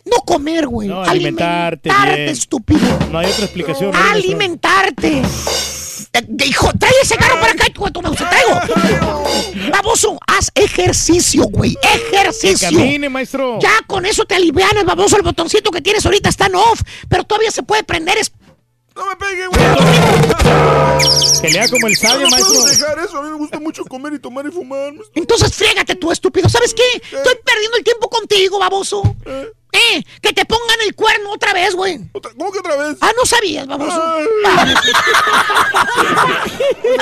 no 0.06 0.18
comer, 0.26 0.68
güey. 0.68 0.88
No, 0.88 1.02
alimentarte 1.02 1.90
alimentarte, 1.90 2.16
bien. 2.16 2.30
estúpido. 2.30 3.00
No 3.12 3.18
hay 3.18 3.32
otra 3.32 3.46
explicación. 3.46 3.92
¿no? 3.92 3.98
Alimentarte. 4.12 5.24
Hijo, 6.44 6.72
trae 6.80 6.92
ese 7.04 7.16
carro 7.16 7.40
para 7.40 7.54
acá, 7.54 7.66
hijo, 7.74 7.92
toma, 7.92 8.10
se 8.10 8.26
traigo. 8.26 8.60
Baboso, 9.72 10.18
haz 10.28 10.52
ejercicio, 10.56 11.44
güey. 11.46 11.76
Que 11.82 12.18
Ejercicio. 12.18 12.68
camine, 12.70 13.10
maestro. 13.10 13.60
Ya 13.62 13.72
con 13.88 14.06
eso 14.06 14.26
te 14.26 14.36
alivianas, 14.36 14.86
baboso. 14.86 15.16
El 15.18 15.22
botoncito 15.22 15.70
que 15.72 15.82
tienes 15.82 16.06
ahorita 16.06 16.30
está 16.30 16.48
en 16.48 16.56
off, 16.56 16.82
pero 17.08 17.24
todavía 17.24 17.52
se 17.52 17.64
puede 17.64 17.84
prender. 17.84 18.18
Es 18.18 18.32
No 18.96 19.06
me 19.06 19.16
pegue, 19.18 19.48
güey. 19.48 19.62
Que 21.42 21.50
lea 21.52 21.68
como 21.70 21.88
el 21.88 21.96
sabio, 21.96 22.26
no 22.26 22.30
maestro. 22.32 22.54
puedo 22.54 22.66
dejar 22.68 23.00
eso. 23.00 23.18
A 23.18 23.22
mí 23.22 23.30
me 23.30 23.36
gusta 23.38 23.60
mucho 23.60 23.86
comer 23.86 24.14
y 24.14 24.20
tomar 24.20 24.46
y 24.48 24.52
fumar. 24.52 24.92
maestro. 24.94 25.12
Entonces 25.16 25.54
friégate 25.56 25.96
tú, 25.96 26.12
estúpido. 26.12 26.50
¿Sabes 26.50 26.74
qué? 26.74 26.84
Estoy 26.96 27.36
perdiendo 27.46 27.78
el 27.78 27.84
tiempo 27.84 28.10
contigo, 28.10 28.60
baboso. 28.60 29.04
Eh, 29.26 29.48
que 30.22 30.34
te 30.34 30.46
pongan 30.46 30.78
el 30.86 30.94
cuerno 30.96 31.32
otra 31.32 31.54
vez, 31.54 31.74
güey. 31.76 32.00
Otra- 32.14 32.32
¿Cómo 32.38 32.52
que 32.52 32.60
otra 32.60 32.76
vez? 32.76 32.98
Ah, 33.02 33.12
no 33.18 33.26
sabías, 33.26 33.66
baboso. 33.68 34.02
Ay. 34.46 34.74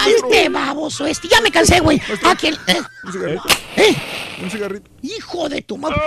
Este 0.16 0.50
baboso, 0.50 1.06
este. 1.06 1.28
Ya 1.28 1.42
me 1.42 1.52
cansé, 1.52 1.80
güey. 1.80 2.02
¿A 2.24 2.36
quién? 2.36 2.56
Eh, 2.68 2.82
Un 3.04 3.12
cigarrito. 3.12 3.44
eh, 3.78 3.96
Un 4.42 4.52
cigarrito. 4.52 4.90
hijo 5.02 5.50
de 5.50 5.62
tu 5.62 5.78
madre. 5.78 5.98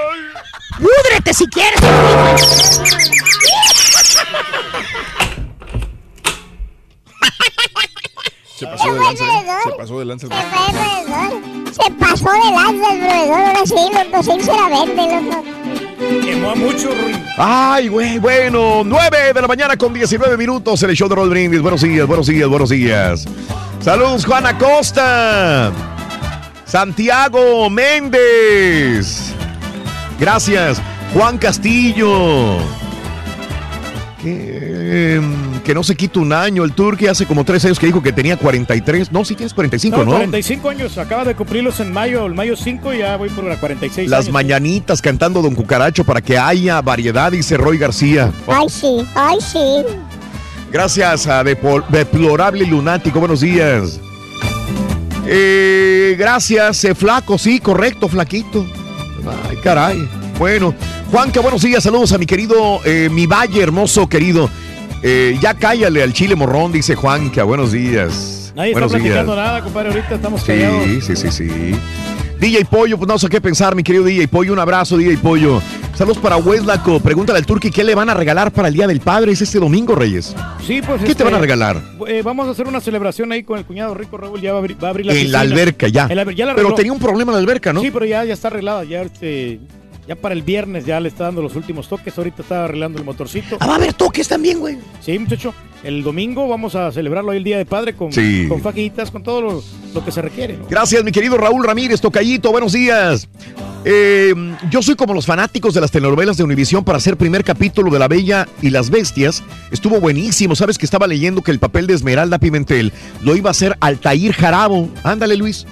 Púdrete 0.79 1.35
si 1.35 1.47
quieres. 1.49 1.81
Se 8.57 8.67
pasó 8.67 8.93
de 8.93 8.99
lanza. 9.01 9.25
¿eh? 9.25 9.45
Se 9.65 9.71
pasó 9.77 9.99
de 9.99 10.05
lanza. 10.05 10.27
Se 11.73 11.91
pasó 11.93 12.33
de 12.33 12.51
lanza 12.51 12.93
el 12.93 12.99
proveedor, 13.01 13.41
ahora 13.41 13.67
sí, 13.67 13.75
loco, 13.75 14.23
sinceramente, 14.23 15.23
loco. 15.23 15.90
Quemó 16.01 16.51
a 16.51 16.55
mucho, 16.55 16.89
Ruin. 16.89 17.23
Ay, 17.37 17.89
güey, 17.89 18.19
bueno, 18.19 18.83
9 18.85 19.33
de 19.35 19.41
la 19.41 19.47
mañana 19.47 19.77
con 19.77 19.93
19 19.93 20.37
minutos 20.37 20.83
en 20.83 20.91
de 20.91 21.15
Roll 21.15 21.29
Brindis. 21.29 21.61
Buenos 21.61 21.83
días, 21.83 22.07
buenos 22.07 22.27
días, 22.27 22.49
buenos 22.49 22.71
días. 22.71 23.27
Saludos, 23.81 24.25
Juan 24.25 24.47
Acosta. 24.47 25.71
Santiago 26.65 27.69
Méndez. 27.69 29.35
Gracias, 30.19 30.81
Juan 31.13 31.37
Castillo. 31.37 32.59
Que, 34.23 35.15
em, 35.17 35.61
que 35.65 35.75
no 35.75 35.83
se 35.83 35.97
quita 35.97 36.21
un 36.21 36.33
año. 36.33 36.63
El 36.65 36.73
Turque 36.73 37.09
hace 37.09 37.25
como 37.25 37.43
tres 37.45 37.65
años 37.65 37.79
que 37.79 37.87
dijo 37.87 38.03
que 38.03 38.13
tenía 38.13 38.37
43. 38.37 39.11
No, 39.13 39.25
sí 39.25 39.35
tienes 39.35 39.55
45, 39.55 39.97
No, 39.97 40.05
¿no? 40.05 40.11
45 40.13 40.69
años, 40.69 40.99
acaba 40.99 41.25
de 41.25 41.35
cumplirlos 41.35 41.81
en 41.81 41.91
mayo, 41.93 42.27
el 42.27 42.35
mayo 42.35 42.55
5 42.55 42.93
y 42.93 42.99
ya 42.99 43.17
voy 43.17 43.31
por 43.31 43.45
la 43.45 43.57
46 43.59 44.11
Las 44.11 44.21
años. 44.27 44.33
mañanitas 44.35 45.01
cantando 45.01 45.41
Don 45.41 45.55
Cucaracho 45.55 46.05
para 46.05 46.21
que 46.21 46.37
haya 46.37 46.83
variedad, 46.83 47.33
dice 47.33 47.57
Roy 47.57 47.79
García. 47.79 48.31
Ay, 48.47 48.69
sí, 48.69 49.07
ay, 49.15 49.39
sí. 49.41 49.59
Gracias 50.71 51.27
a 51.27 51.43
Deplorable 51.43 52.67
Lunático, 52.67 53.21
buenos 53.21 53.41
días. 53.41 54.01
Eh, 55.27 56.15
gracias, 56.19 56.85
eh, 56.85 56.95
flaco, 56.95 57.39
sí, 57.39 57.61
correcto, 57.61 58.09
flaquito. 58.09 58.67
Ay, 59.49 59.57
caray. 59.63 60.09
Bueno, 60.39 60.75
Juanca, 61.11 61.41
buenos 61.41 61.63
días, 61.63 61.83
saludos 61.83 62.13
a 62.13 62.19
mi 62.19 62.27
querido, 62.27 62.81
eh, 62.85 63.09
mi 63.11 63.27
valle 63.27 63.63
hermoso 63.63 64.09
querido. 64.09 64.49
Eh, 65.03 65.39
ya 65.41 65.55
cállale 65.55 66.03
al 66.03 66.13
chile 66.13 66.35
morrón, 66.37 66.73
dice 66.73 66.95
Juanca, 66.95 67.45
buenos 67.45 67.73
días. 67.73 68.53
Nadie 68.55 68.73
buenos 68.73 68.93
está 68.93 69.03
platicando 69.03 69.35
días. 69.35 69.47
nada, 69.47 69.63
compadre, 69.63 69.89
ahorita 69.91 70.15
estamos 70.15 70.45
callados. 70.45 70.85
Sí, 70.85 71.01
sí, 71.01 71.17
sí, 71.17 71.31
sí. 71.31 71.81
DJ 72.41 72.65
Pollo, 72.65 72.97
pues 72.97 73.07
no 73.07 73.19
sé 73.19 73.29
qué 73.29 73.41
pensar, 73.41 73.75
mi 73.75 73.83
querido 73.83 74.05
DJ 74.05 74.27
Pollo. 74.29 74.53
Un 74.55 74.59
abrazo, 74.59 74.97
DJ 74.97 75.19
Pollo. 75.19 75.61
Saludos 75.95 76.17
para 76.19 76.39
Weslaco. 76.39 76.99
Pregúntale 77.01 77.39
al 77.39 77.45
Turqui 77.45 77.71
qué 77.71 77.85
le 77.85 77.95
van 77.95 78.09
a 78.09 78.15
regalar 78.15 78.51
para 78.51 78.69
el 78.69 78.75
Día 78.75 78.87
del 78.87 79.01
Padre. 79.01 79.33
Es 79.33 79.43
este 79.43 79.59
domingo, 79.59 79.95
Reyes. 79.95 80.35
Sí, 80.67 80.81
pues. 80.81 81.01
¿Qué 81.01 81.07
te 81.07 81.13
este, 81.13 81.25
van 81.25 81.35
a 81.35 81.39
regalar? 81.39 81.83
eh, 82.09 82.23
vamos 82.25 82.49
a 82.49 82.53
hacer 82.53 82.67
una 82.67 82.81
celebración 82.81 83.31
ahí 83.33 83.43
con 83.43 83.59
el 83.59 83.67
cuñado 83.67 83.93
rico 83.95 84.17
Raúl. 84.17 84.41
Ya 84.41 84.53
va 84.53 84.59
a 84.59 84.61
abrir, 84.61 84.83
va 84.83 84.89
a 84.89 84.91
abrir 84.91 85.07
la 85.07 85.13
En 85.15 85.31
la 85.31 85.41
alberca, 85.41 85.89
ya. 85.89 86.09
Alber- 86.09 86.35
ya 86.35 86.47
la 86.47 86.55
Pero 86.55 86.73
tenía 86.73 86.93
un 86.93 86.99
problema 86.99 87.33
en 87.33 87.35
la 87.37 87.41
alberca, 87.41 87.75
¿no? 87.75 87.83
Sí, 87.83 87.91
pero 87.91 88.07
ya, 88.07 88.25
ya 88.25 88.33
está 88.33 88.49
arreglada. 88.49 88.85
Ya, 88.85 89.03
este, 89.03 89.61
ya 90.09 90.17
para 90.17 90.35
el 90.35 90.41
viernes 90.43 90.87
ya 90.87 90.99
le 90.99 91.09
está 91.09 91.25
dando 91.25 91.43
los 91.43 91.55
últimos 91.57 91.89
toques. 91.89 92.17
Ahorita 92.17 92.41
está 92.41 92.65
arreglando 92.65 92.99
el 92.99 93.05
motorcito. 93.05 93.59
Ah, 93.61 93.67
va 93.67 93.75
a 93.75 93.77
haber 93.77 93.93
toques 93.93 94.27
también, 94.27 94.61
güey. 94.61 94.79
Sí, 95.01 95.19
muchacho. 95.19 95.53
El 95.83 96.03
domingo 96.03 96.47
vamos 96.49 96.75
a 96.75 96.93
celebrarlo 96.93 97.31
ahí 97.31 97.39
el 97.39 97.45
Día 97.45 97.57
de 97.59 97.65
Padre 97.65 97.95
con, 97.95 98.13
Sí. 98.13 98.47
con 98.49 98.61
fajitas, 98.61 99.11
con 99.11 99.23
todo 99.23 99.41
lo, 99.41 99.63
lo 99.95 100.05
que 100.05 100.13
se 100.13 100.21
requiere. 100.21 100.57
¿no? 100.59 100.67
Gracias, 100.69 101.03
mi 101.03 101.11
querido 101.11 101.39
Raúl 101.39 101.65
Ramírez, 101.65 102.01
Tocayito, 102.01 102.51
buenos 102.53 102.73
días. 102.73 103.29
Eh, 103.87 104.35
yo 104.71 104.83
soy 104.83 104.95
como 104.95 105.15
los 105.15 105.25
fanáticos 105.25 105.73
de 105.73 105.81
las 105.81 105.91
telenovelas 105.91 106.37
de 106.37 106.45
Univisión 106.45 106.85
para 106.85 106.99
hacer 106.99 107.17
primer 107.17 107.45
capítulo 107.45 107.91
de 107.91 107.99
La 107.99 108.09
Bella 108.09 108.47
y 108.61 108.69
las 108.69 108.91
Bestias. 108.91 109.43
Estuvo 109.71 110.01
buenísimo. 110.01 110.55
Sabes 110.55 110.77
que 110.77 110.85
estaba 110.85 111.07
leyendo 111.07 111.41
que 111.41 111.51
el 111.51 111.59
papel 111.59 111.87
de 111.87 111.95
Esmeralda 111.95 112.39
Pimentel 112.39 112.93
lo 113.23 113.35
iba 113.37 113.49
a 113.49 113.53
hacer 113.53 113.79
Altair 113.81 114.33
Jarabo. 114.35 114.91
Ándale, 115.03 115.37
Luis. 115.39 115.67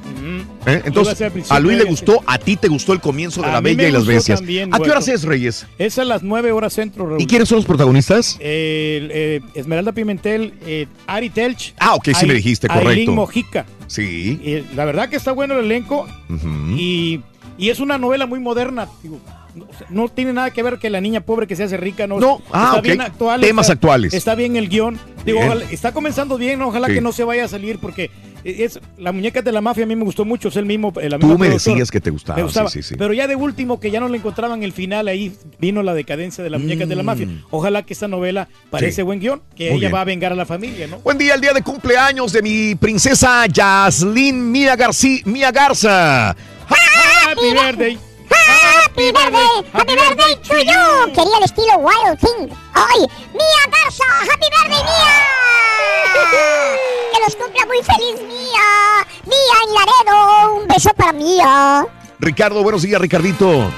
Lo 0.57 0.57
a 0.68 0.86
Entonces, 0.86 1.50
a 1.50 1.60
Luis 1.60 1.78
le 1.78 1.84
gustó, 1.84 2.22
a 2.26 2.38
ti 2.38 2.56
te 2.56 2.68
gustó 2.68 2.92
el 2.92 3.00
comienzo 3.00 3.42
de 3.42 3.48
La 3.48 3.60
Bella 3.60 3.88
y 3.88 3.92
las 3.92 4.06
Bestias. 4.06 4.38
también, 4.40 4.72
¿A 4.74 4.78
qué 4.78 4.90
horas 4.90 5.08
es, 5.08 5.22
Reyes? 5.24 5.66
Es 5.78 5.98
a 5.98 6.04
las 6.04 6.22
9 6.22 6.52
horas 6.52 6.72
centro, 6.72 7.06
Raúl. 7.06 7.20
¿Y 7.22 7.26
quiénes 7.26 7.48
son 7.48 7.56
los 7.56 7.64
protagonistas? 7.64 8.36
Eh, 8.40 9.08
eh, 9.10 9.40
Esmeralda 9.54 9.92
Pimentel, 9.92 10.54
eh, 10.66 10.86
Ari 11.06 11.30
Telch. 11.30 11.74
Ah, 11.78 11.94
ok, 11.94 12.08
sí 12.18 12.26
me 12.26 12.34
dijiste, 12.34 12.68
correcto. 12.68 12.88
Aileen 12.90 13.14
Mojica. 13.14 13.66
Sí. 13.86 14.40
Eh, 14.44 14.64
la 14.76 14.84
verdad 14.84 15.08
que 15.08 15.16
está 15.16 15.32
bueno 15.32 15.58
el 15.58 15.64
elenco 15.64 16.06
y, 16.76 17.20
y 17.56 17.70
es 17.70 17.80
una 17.80 17.98
novela 17.98 18.26
muy 18.26 18.40
moderna. 18.40 18.88
digo, 19.02 19.18
no, 19.88 20.08
tiene 20.08 20.32
nada 20.32 20.52
que 20.52 20.62
ver 20.62 20.78
que 20.78 20.88
la 20.90 21.00
niña 21.00 21.20
pobre 21.22 21.46
que 21.46 21.56
se 21.56 21.64
hace 21.64 21.76
rica. 21.76 22.06
No, 22.06 22.20
No, 22.20 22.40
ah, 22.52 22.66
está 22.76 22.80
bien 22.80 23.00
actual. 23.00 23.40
Temas 23.40 23.64
está- 23.64 23.72
actuales. 23.72 24.14
Está 24.14 24.34
bien 24.34 24.56
el 24.56 24.68
guion. 24.68 24.98
Digo, 25.24 25.38
Bien. 25.38 25.50
ojalá- 25.50 25.64
está 25.70 25.92
comenzando 25.92 26.36
bien. 26.38 26.62
Ojalá 26.62 26.86
Sí. 26.88 26.94
que 26.94 27.00
no 27.00 27.12
se 27.12 27.24
vaya 27.24 27.44
a 27.44 27.48
salir 27.48 27.78
porque 27.80 28.10
es 28.44 28.80
la 28.96 29.12
muñeca 29.12 29.42
de 29.42 29.52
la 29.52 29.60
mafia 29.60 29.84
a 29.84 29.86
mí 29.86 29.96
me 29.96 30.04
gustó 30.04 30.24
mucho. 30.24 30.48
Es 30.48 30.56
el 30.56 30.66
mismo. 30.66 30.92
eh, 31.00 31.08
La 31.08 31.18
Tú 31.18 31.38
me 31.38 31.48
decías 31.48 31.90
que 31.90 32.00
te 32.00 32.10
gustaba. 32.10 32.36
Me 32.36 32.42
gustaba. 32.44 32.70
Sí, 32.70 32.82
sí, 32.82 32.90
sí. 32.90 32.94
Pero 32.96 33.12
ya 33.12 33.26
de 33.26 33.36
último, 33.36 33.80
que 33.80 33.90
ya 33.90 34.00
no 34.00 34.08
le 34.08 34.18
encontraban 34.18 34.62
el 34.62 34.72
final, 34.72 35.08
ahí 35.08 35.32
vino 35.58 35.82
la 35.82 35.94
decadencia 35.94 36.42
de 36.44 36.50
las 36.50 36.60
muñecas 36.60 36.88
de 36.88 36.96
la 36.96 37.02
mafia. 37.02 37.28
Ojalá 37.50 37.82
que 37.84 37.92
esta 37.92 38.08
novela 38.08 38.48
parece 38.70 39.02
Mm. 39.02 39.06
Buen 39.06 39.20
guion, 39.20 39.42
que 39.56 39.70
Muy 39.70 39.78
ella 39.78 39.88
bien. 39.88 39.94
va 39.94 40.00
a 40.00 40.04
vengar 40.04 40.32
a 40.32 40.34
la 40.34 40.46
familia, 40.46 40.86
¿no? 40.86 40.98
Buen 40.98 41.18
día, 41.18 41.34
el 41.34 41.40
día 41.40 41.52
de 41.52 41.62
cumpleaños 41.62 42.32
de 42.32 42.42
mi 42.42 42.74
princesa 42.74 43.46
Yaslin 43.46 44.50
Mía, 44.50 44.76
García, 44.76 45.20
Mía 45.24 45.50
Garza. 45.52 46.30
Happy 46.30 47.52
birthday. 47.52 47.98
Happy 48.48 49.12
birthday, 49.12 49.62
happy 49.72 49.94
birthday 49.94 50.34
to 50.42 50.56
you. 50.58 51.12
Quería 51.14 51.38
el 51.38 51.44
estilo 51.44 51.76
Wild 51.78 52.18
Thing. 52.18 52.48
¡Ay! 52.74 53.00
¡Mía 53.32 53.62
Garza! 53.70 54.04
¡Happy 54.22 54.46
birthday, 54.50 54.82
Mía! 54.84 55.38
Que 57.12 57.20
los 57.24 57.36
cumpla 57.36 57.66
muy 57.66 57.82
feliz, 57.82 58.20
Mía. 58.26 59.06
Mía 59.26 59.56
en 59.66 59.74
Laredo. 59.74 60.54
Un 60.56 60.68
beso 60.68 60.90
para 60.96 61.12
Mía. 61.12 61.86
Ricardo, 62.18 62.62
buenos 62.62 62.82
días, 62.82 63.00
Ricardito. 63.00 63.70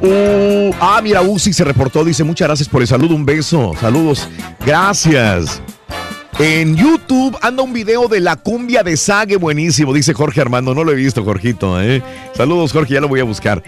Uh, 0.00 0.70
ah, 0.80 1.00
mira, 1.02 1.22
Uzi 1.22 1.52
se 1.52 1.64
reportó, 1.64 2.04
dice 2.04 2.22
muchas 2.22 2.46
gracias 2.46 2.68
por 2.68 2.82
el 2.82 2.86
saludo, 2.86 3.16
un 3.16 3.26
beso, 3.26 3.72
saludos, 3.80 4.28
gracias. 4.64 5.60
En 6.38 6.76
YouTube 6.76 7.36
anda 7.42 7.64
un 7.64 7.72
video 7.72 8.06
de 8.06 8.20
la 8.20 8.36
cumbia 8.36 8.84
de 8.84 8.96
Sague, 8.96 9.36
buenísimo, 9.36 9.92
dice 9.92 10.14
Jorge 10.14 10.40
Armando, 10.40 10.72
no 10.72 10.84
lo 10.84 10.92
he 10.92 10.94
visto, 10.94 11.24
Jorgito, 11.24 11.82
¿eh? 11.82 12.00
Saludos, 12.32 12.72
Jorge, 12.72 12.94
ya 12.94 13.00
lo 13.00 13.08
voy 13.08 13.18
a 13.18 13.24
buscar. 13.24 13.60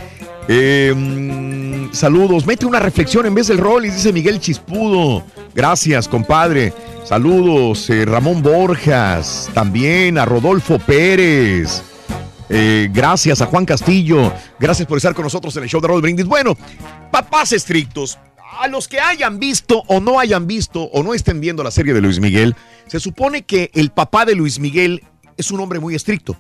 Mm, 0.49 1.93
saludos, 1.93 2.47
mete 2.47 2.67
una 2.67 2.79
reflexión 2.79 3.27
en 3.27 3.35
vez 3.35 3.49
del 3.49 3.59
rol 3.59 3.87
y 3.87 3.91
dice 3.91 4.13
Miguel 4.13 4.39
Chispudo. 4.39 5.25
Gracias, 5.53 6.07
compadre. 6.07 6.73
Saludos, 7.05 7.91
eh, 7.91 8.05
Ramón 8.05 8.41
Borjas, 8.41 9.51
también 9.53 10.17
a 10.17 10.25
Rodolfo 10.25 10.79
Pérez. 10.79 11.83
Eh, 12.49 12.89
gracias 12.93 13.41
a 13.41 13.47
Juan 13.47 13.65
Castillo. 13.65 14.33
Gracias 14.61 14.87
por 14.87 14.97
estar 14.97 15.15
con 15.15 15.25
nosotros 15.25 15.57
en 15.57 15.65
el 15.65 15.69
show 15.69 15.81
de 15.81 15.89
Roll 15.89 16.03
Brindis. 16.03 16.27
Bueno, 16.27 16.57
papás 17.11 17.53
estrictos. 17.53 18.17
A 18.59 18.67
los 18.67 18.89
que 18.89 18.99
hayan 18.99 19.39
visto 19.39 19.85
o 19.87 20.01
no 20.01 20.19
hayan 20.19 20.47
visto 20.47 20.83
o 20.83 21.03
no 21.03 21.15
estén 21.15 21.41
viendo 21.41 21.63
la 21.63 21.71
serie 21.71 21.95
de 21.95 22.01
Luis 22.01 22.19
Miguel, 22.19 22.57
se 22.89 22.99
supone 22.99 23.43
que 23.43 23.71
el 23.75 23.91
papá 23.91 24.25
de 24.25 24.35
Luis 24.35 24.59
Miguel 24.59 25.05
es 25.37 25.51
un 25.51 25.61
hombre 25.61 25.79
muy 25.79 25.95
estricto. 25.95 26.37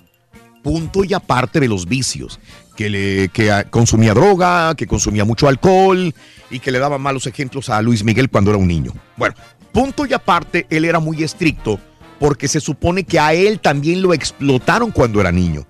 Punto 0.62 1.04
y 1.04 1.14
aparte 1.14 1.60
de 1.60 1.68
los 1.68 1.86
vicios. 1.86 2.40
Que, 2.76 2.90
le, 2.90 3.28
que 3.28 3.64
consumía 3.70 4.12
droga, 4.12 4.74
que 4.74 4.86
consumía 4.86 5.24
mucho 5.24 5.46
alcohol 5.46 6.14
y 6.50 6.58
que 6.58 6.72
le 6.72 6.78
daba 6.78 6.98
malos 6.98 7.26
ejemplos 7.26 7.68
a 7.68 7.80
Luis 7.80 8.02
Miguel 8.02 8.28
cuando 8.28 8.50
era 8.50 8.58
un 8.58 8.66
niño. 8.66 8.92
Bueno, 9.16 9.34
punto 9.72 10.04
y 10.04 10.12
aparte, 10.12 10.66
él 10.70 10.84
era 10.84 10.98
muy 10.98 11.22
estricto 11.22 11.78
porque 12.18 12.48
se 12.48 12.60
supone 12.60 13.04
que 13.04 13.20
a 13.20 13.34
él 13.34 13.60
también 13.60 14.02
lo 14.02 14.12
explotaron 14.12 14.90
cuando 14.90 15.20
era 15.20 15.30
niño. 15.30 15.66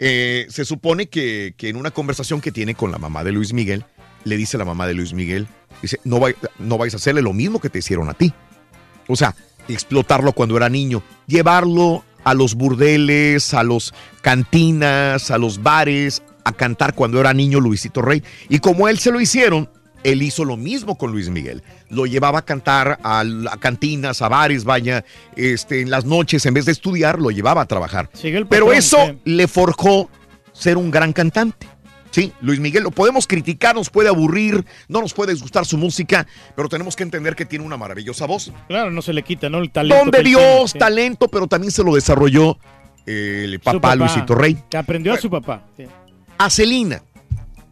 Eh, 0.00 0.46
se 0.50 0.64
supone 0.64 1.08
que, 1.08 1.54
que 1.56 1.68
en 1.68 1.76
una 1.76 1.90
conversación 1.90 2.40
que 2.40 2.52
tiene 2.52 2.74
con 2.74 2.92
la 2.92 2.98
mamá 2.98 3.24
de 3.24 3.32
Luis 3.32 3.52
Miguel, 3.52 3.84
le 4.24 4.36
dice 4.36 4.58
la 4.58 4.64
mamá 4.64 4.86
de 4.86 4.94
Luis 4.94 5.12
Miguel, 5.12 5.48
dice, 5.82 6.00
no, 6.04 6.18
vai- 6.18 6.36
no 6.58 6.78
vais 6.78 6.92
a 6.94 6.96
hacerle 6.96 7.22
lo 7.22 7.32
mismo 7.32 7.60
que 7.60 7.70
te 7.70 7.78
hicieron 7.78 8.08
a 8.08 8.14
ti. 8.14 8.32
O 9.06 9.16
sea, 9.16 9.34
explotarlo 9.68 10.32
cuando 10.32 10.56
era 10.56 10.68
niño, 10.68 11.02
llevarlo 11.26 12.04
a 12.24 12.34
los 12.34 12.54
burdeles, 12.54 13.54
a 13.54 13.62
los 13.62 13.94
cantinas, 14.20 15.30
a 15.30 15.38
los 15.38 15.62
bares, 15.62 16.22
a 16.44 16.52
cantar 16.52 16.94
cuando 16.94 17.20
era 17.20 17.32
niño 17.32 17.60
Luisito 17.60 18.02
Rey. 18.02 18.22
Y 18.48 18.58
como 18.58 18.88
él 18.88 18.98
se 18.98 19.10
lo 19.10 19.20
hicieron, 19.20 19.70
él 20.04 20.22
hizo 20.22 20.44
lo 20.44 20.56
mismo 20.56 20.96
con 20.96 21.10
Luis 21.12 21.28
Miguel. 21.28 21.62
Lo 21.88 22.06
llevaba 22.06 22.40
a 22.40 22.44
cantar 22.44 22.98
a, 23.02 23.24
cantinas, 23.58 24.22
a 24.22 24.28
bares, 24.28 24.64
vaya, 24.64 25.04
este, 25.36 25.80
en 25.80 25.90
las 25.90 26.04
noches, 26.04 26.44
en 26.46 26.54
vez 26.54 26.66
de 26.66 26.72
estudiar, 26.72 27.18
lo 27.18 27.30
llevaba 27.30 27.62
a 27.62 27.66
trabajar. 27.66 28.08
Pero 28.48 28.72
eso 28.72 28.98
sí. 29.06 29.18
le 29.24 29.48
forjó 29.48 30.08
ser 30.52 30.76
un 30.76 30.90
gran 30.90 31.12
cantante. 31.12 31.66
Sí, 32.10 32.32
Luis 32.40 32.58
Miguel, 32.60 32.84
lo 32.84 32.90
podemos 32.90 33.26
criticar, 33.26 33.74
nos 33.74 33.90
puede 33.90 34.08
aburrir, 34.08 34.64
no 34.88 35.00
nos 35.00 35.12
puede 35.12 35.34
gustar 35.34 35.66
su 35.66 35.76
música, 35.76 36.26
pero 36.56 36.68
tenemos 36.68 36.96
que 36.96 37.02
entender 37.02 37.36
que 37.36 37.44
tiene 37.44 37.64
una 37.64 37.76
maravillosa 37.76 38.26
voz. 38.26 38.52
Claro, 38.66 38.90
no 38.90 39.02
se 39.02 39.12
le 39.12 39.22
quita, 39.22 39.48
¿no? 39.50 39.58
El 39.58 39.70
talento. 39.70 40.04
Don 40.04 40.10
de 40.10 40.22
Dios, 40.22 40.42
tiene, 40.42 40.68
sí. 40.68 40.78
talento, 40.78 41.28
pero 41.28 41.46
también 41.46 41.70
se 41.70 41.84
lo 41.84 41.94
desarrolló 41.94 42.58
eh, 43.06 43.42
el 43.44 43.60
papá, 43.60 43.94
Luisito 43.94 44.34
Rey. 44.34 44.56
Que 44.70 44.76
aprendió 44.76 45.12
a 45.12 45.18
su 45.18 45.30
papá. 45.30 45.64
sí. 45.76 45.84
A 46.40 46.50
Celina, 46.50 47.02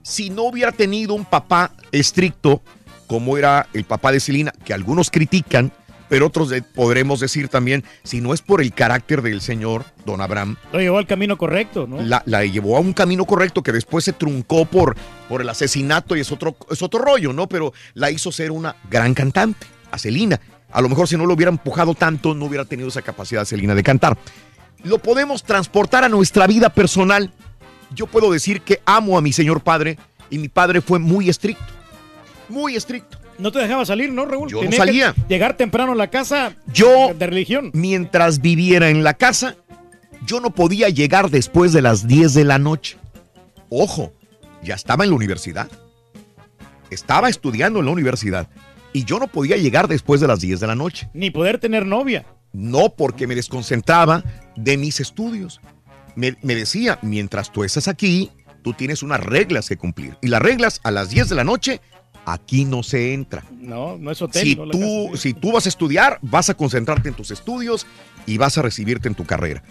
si 0.02 0.28
no 0.28 0.42
hubiera 0.42 0.72
tenido 0.72 1.14
un 1.14 1.24
papá 1.24 1.72
estricto 1.92 2.62
como 3.06 3.38
era 3.38 3.68
el 3.72 3.84
papá 3.84 4.12
de 4.12 4.20
Celina, 4.20 4.52
que 4.64 4.74
algunos 4.74 5.10
critican, 5.10 5.72
pero 6.08 6.26
otros 6.26 6.48
de- 6.50 6.62
podremos 6.62 7.20
decir 7.20 7.48
también, 7.48 7.84
si 8.04 8.20
no 8.20 8.32
es 8.34 8.42
por 8.42 8.60
el 8.60 8.72
carácter 8.72 9.22
del 9.22 9.40
señor 9.40 9.84
Don 10.04 10.20
Abraham, 10.20 10.56
Lo 10.72 10.78
llevó 10.80 10.98
al 10.98 11.06
camino 11.06 11.36
correcto, 11.38 11.86
¿no? 11.88 12.00
la, 12.02 12.22
la 12.26 12.44
llevó 12.44 12.76
a 12.76 12.80
un 12.80 12.92
camino 12.92 13.24
correcto 13.24 13.62
que 13.62 13.72
después 13.72 14.04
se 14.04 14.12
truncó 14.12 14.64
por, 14.66 14.96
por 15.28 15.40
el 15.40 15.48
asesinato 15.48 16.16
y 16.16 16.20
es 16.20 16.30
otro, 16.32 16.56
es 16.70 16.82
otro 16.82 17.00
rollo, 17.00 17.32
¿no? 17.32 17.48
Pero 17.48 17.72
la 17.94 18.10
hizo 18.10 18.30
ser 18.32 18.52
una 18.52 18.76
gran 18.90 19.14
cantante, 19.14 19.66
a 19.90 19.98
Celina. 19.98 20.40
A 20.72 20.80
lo 20.80 20.88
mejor 20.88 21.08
si 21.08 21.16
no 21.16 21.26
lo 21.26 21.34
hubiera 21.34 21.50
empujado 21.50 21.94
tanto, 21.94 22.34
no 22.34 22.44
hubiera 22.46 22.64
tenido 22.64 22.88
esa 22.88 23.02
capacidad 23.02 23.44
Celina 23.44 23.74
de 23.74 23.82
cantar. 23.82 24.16
Lo 24.84 24.98
podemos 24.98 25.42
transportar 25.42 26.04
a 26.04 26.08
nuestra 26.08 26.46
vida 26.46 26.68
personal. 26.68 27.32
Yo 27.94 28.06
puedo 28.06 28.30
decir 28.30 28.60
que 28.60 28.80
amo 28.84 29.16
a 29.16 29.22
mi 29.22 29.32
señor 29.32 29.60
padre 29.62 29.96
y 30.28 30.38
mi 30.38 30.48
padre 30.48 30.80
fue 30.80 30.98
muy 30.98 31.28
estricto. 31.28 31.64
Muy 32.48 32.76
estricto. 32.76 33.18
No 33.38 33.52
te 33.52 33.58
dejaba 33.58 33.84
salir, 33.84 34.12
¿no, 34.12 34.24
Raúl? 34.26 34.50
Yo 34.50 34.62
no 34.62 34.70
que 34.70 34.76
salía. 34.76 35.14
llegar 35.28 35.56
temprano 35.56 35.92
a 35.92 35.94
la 35.94 36.08
casa 36.08 36.56
Yo, 36.72 37.12
de 37.18 37.26
religión. 37.26 37.70
mientras 37.74 38.40
viviera 38.40 38.88
en 38.88 39.04
la 39.04 39.14
casa, 39.14 39.56
yo 40.26 40.40
no 40.40 40.50
podía 40.50 40.88
llegar 40.88 41.30
después 41.30 41.72
de 41.72 41.82
las 41.82 42.06
10 42.08 42.34
de 42.34 42.44
la 42.44 42.58
noche. 42.58 42.96
Ojo, 43.68 44.12
ya 44.62 44.74
estaba 44.74 45.04
en 45.04 45.10
la 45.10 45.16
universidad. 45.16 45.68
Estaba 46.90 47.28
estudiando 47.28 47.80
en 47.80 47.86
la 47.86 47.90
universidad. 47.92 48.48
Y 48.92 49.04
yo 49.04 49.18
no 49.18 49.26
podía 49.26 49.56
llegar 49.56 49.88
después 49.88 50.20
de 50.20 50.28
las 50.28 50.40
10 50.40 50.60
de 50.60 50.66
la 50.66 50.74
noche. 50.74 51.08
Ni 51.12 51.30
poder 51.30 51.58
tener 51.58 51.84
novia. 51.84 52.24
No 52.52 52.94
porque 52.96 53.26
me 53.26 53.34
desconcentraba 53.34 54.24
de 54.56 54.76
mis 54.78 55.00
estudios. 55.00 55.60
Me, 56.14 56.36
me 56.42 56.54
decía, 56.54 56.98
mientras 57.02 57.52
tú 57.52 57.64
estás 57.64 57.88
aquí, 57.88 58.30
tú 58.62 58.72
tienes 58.72 59.02
unas 59.02 59.20
reglas 59.20 59.68
que 59.68 59.76
cumplir. 59.76 60.16
Y 60.22 60.28
las 60.28 60.40
reglas 60.40 60.80
a 60.82 60.90
las 60.90 61.10
10 61.10 61.28
de 61.28 61.34
la 61.34 61.44
noche, 61.44 61.80
aquí 62.26 62.64
no 62.66 62.82
se 62.82 63.14
entra. 63.14 63.42
No, 63.58 63.96
no 63.96 64.10
es 64.10 64.20
hotel. 64.20 64.42
Si 64.42 64.54
no 64.56 64.66
la 64.66 64.72
tú, 64.72 65.16
si 65.16 65.32
tú 65.32 65.52
vas 65.52 65.64
a 65.64 65.68
estudiar, 65.70 66.18
vas 66.20 66.50
a 66.50 66.54
concentrarte 66.54 67.08
en 67.08 67.14
tus 67.14 67.30
estudios 67.30 67.86
y 68.26 68.36
vas 68.36 68.58
a 68.58 68.62
recibirte 68.62 69.08
en 69.08 69.14
tu 69.14 69.24
carrera. 69.24 69.62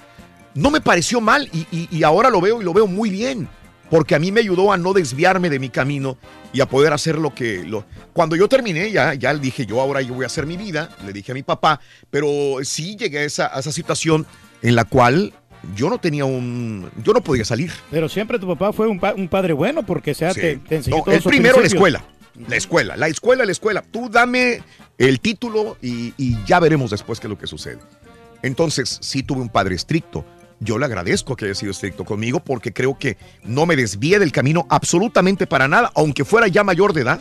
No 0.55 0.71
me 0.71 0.81
pareció 0.81 1.19
mal 1.21 1.47
y, 1.53 1.67
y- 1.71 1.87
y 1.91 2.03
ahora 2.03 2.29
lo 2.29 2.39
veo 2.41 2.61
y 2.61 2.63
lo 2.65 2.73
veo 2.73 2.87
muy 2.87 3.09
bien, 3.09 3.47
porque 3.89 4.15
a 4.15 4.19
mí 4.19 4.31
me 4.31 4.39
ayudó 4.39 4.71
a 4.71 4.77
no 4.77 4.93
desviarme 4.93 5.49
de 5.49 5.59
mi 5.59 5.67
camino 5.69 6.17
y 6.53 6.61
a 6.61 6.65
poder 6.65 6.93
hacer 6.93 7.17
lo 7.19 7.35
que... 7.35 7.63
Lo... 7.65 7.85
Cuando 8.13 8.37
yo 8.37 8.47
terminé, 8.47 8.89
ya, 8.89 9.13
ya 9.13 9.33
le 9.33 9.39
dije, 9.41 9.65
yo 9.65 9.81
ahora 9.81 10.01
yo 10.01 10.13
voy 10.13 10.23
a 10.23 10.27
hacer 10.27 10.45
mi 10.45 10.55
vida, 10.55 10.89
le 11.05 11.11
dije 11.11 11.33
a 11.33 11.35
mi 11.35 11.43
papá, 11.43 11.81
pero 12.09 12.27
sí 12.63 12.95
llegué 12.95 13.19
a 13.19 13.23
esa, 13.25 13.47
a 13.53 13.59
esa 13.59 13.73
situación 13.73 14.25
en 14.61 14.75
la 14.75 14.85
cual 14.85 15.33
yo 15.75 15.89
no 15.89 15.97
tenía 15.97 16.23
un, 16.23 16.89
yo 17.03 17.11
no 17.11 17.19
podía 17.21 17.43
salir. 17.43 17.71
Pero 17.91 18.07
siempre 18.07 18.39
tu 18.39 18.47
papá 18.47 18.71
fue 18.71 18.87
un, 18.87 18.99
pa- 18.99 19.13
un 19.13 19.27
padre 19.27 19.51
bueno 19.51 19.83
porque 19.85 20.11
o 20.11 20.15
sea, 20.15 20.33
Sí. 20.33 20.39
te, 20.39 20.55
te 20.57 20.75
enseñó 20.77 20.97
No, 20.97 21.03
primero 21.03 21.23
la 21.23 21.31
principios. 21.31 21.65
escuela. 21.73 22.05
La 22.47 22.55
escuela, 22.55 22.97
la 22.97 23.07
escuela, 23.07 23.45
la 23.45 23.51
escuela. 23.51 23.81
Tú 23.81 24.09
dame 24.09 24.61
el 24.97 25.19
título 25.19 25.77
y, 25.81 26.13
y 26.17 26.43
ya 26.45 26.59
veremos 26.59 26.91
después 26.91 27.19
qué 27.19 27.27
es 27.27 27.29
lo 27.29 27.37
que 27.37 27.47
sucede. 27.47 27.79
Entonces, 28.41 28.99
sí 29.01 29.23
tuve 29.23 29.41
un 29.41 29.49
padre 29.49 29.75
estricto. 29.75 30.25
Yo 30.59 30.77
le 30.77 30.85
agradezco 30.85 31.35
que 31.35 31.45
haya 31.45 31.55
sido 31.55 31.71
estricto 31.71 32.05
conmigo 32.05 32.39
porque 32.39 32.71
creo 32.71 32.97
que 32.97 33.17
no 33.43 33.65
me 33.65 33.75
desvié 33.75 34.19
del 34.19 34.31
camino 34.31 34.65
absolutamente 34.69 35.47
para 35.47 35.67
nada, 35.67 35.91
aunque 35.95 36.23
fuera 36.23 36.47
ya 36.47 36.63
mayor 36.63 36.93
de 36.93 37.01
edad, 37.01 37.19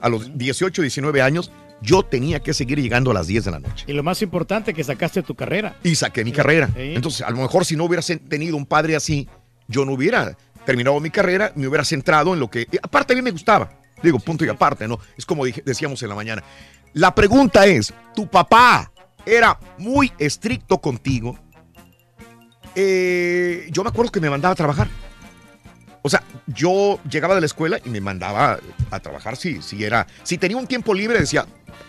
a 0.00 0.08
los 0.08 0.36
18, 0.38 0.82
19 0.82 1.22
años, 1.22 1.50
yo 1.80 2.02
tenía 2.02 2.40
que 2.40 2.54
seguir 2.54 2.80
llegando 2.80 3.10
a 3.10 3.14
las 3.14 3.26
10 3.26 3.44
de 3.46 3.50
la 3.50 3.60
noche. 3.60 3.84
Y 3.88 3.92
lo 3.92 4.02
más 4.02 4.22
importante, 4.22 4.74
que 4.74 4.84
sacaste 4.84 5.22
tu 5.22 5.34
carrera. 5.34 5.76
Y 5.82 5.94
saqué 5.94 6.24
mi 6.24 6.32
carrera. 6.32 6.68
Sí. 6.68 6.94
Entonces, 6.94 7.22
a 7.22 7.30
lo 7.30 7.38
mejor 7.38 7.64
si 7.64 7.76
no 7.76 7.84
hubiera 7.84 8.02
tenido 8.28 8.56
un 8.56 8.66
padre 8.66 8.96
así, 8.96 9.28
yo 9.66 9.84
no 9.84 9.92
hubiera 9.92 10.36
terminado 10.64 10.98
mi 11.00 11.10
carrera, 11.10 11.52
me 11.54 11.66
hubiera 11.66 11.84
centrado 11.84 12.34
en 12.34 12.40
lo 12.40 12.50
que... 12.50 12.66
Aparte, 12.82 13.12
a 13.14 13.16
mí 13.16 13.22
me 13.22 13.30
gustaba. 13.30 13.70
Digo, 14.02 14.18
punto 14.18 14.44
y 14.44 14.48
aparte, 14.48 14.86
¿no? 14.86 14.98
Es 15.16 15.26
como 15.26 15.44
dije- 15.44 15.62
decíamos 15.64 16.02
en 16.02 16.08
la 16.08 16.14
mañana. 16.14 16.42
La 16.94 17.14
pregunta 17.14 17.66
es, 17.66 17.92
¿tu 18.14 18.26
papá 18.28 18.90
era 19.26 19.58
muy 19.78 20.12
estricto 20.18 20.78
contigo? 20.78 21.38
Eh, 22.74 23.68
yo 23.70 23.82
me 23.82 23.90
acuerdo 23.90 24.12
que 24.12 24.20
me 24.20 24.30
mandaba 24.30 24.52
a 24.52 24.56
trabajar. 24.56 24.88
O 26.02 26.08
sea, 26.08 26.22
yo 26.46 27.00
llegaba 27.10 27.34
de 27.34 27.40
la 27.40 27.46
escuela 27.46 27.78
y 27.84 27.88
me 27.90 28.00
mandaba 28.00 28.58
a 28.90 29.00
trabajar 29.00 29.36
si, 29.36 29.60
si 29.62 29.84
era... 29.84 30.06
Si 30.22 30.38
tenía 30.38 30.56
un 30.56 30.66
tiempo 30.66 30.94
libre, 30.94 31.18
decía, 31.18 31.44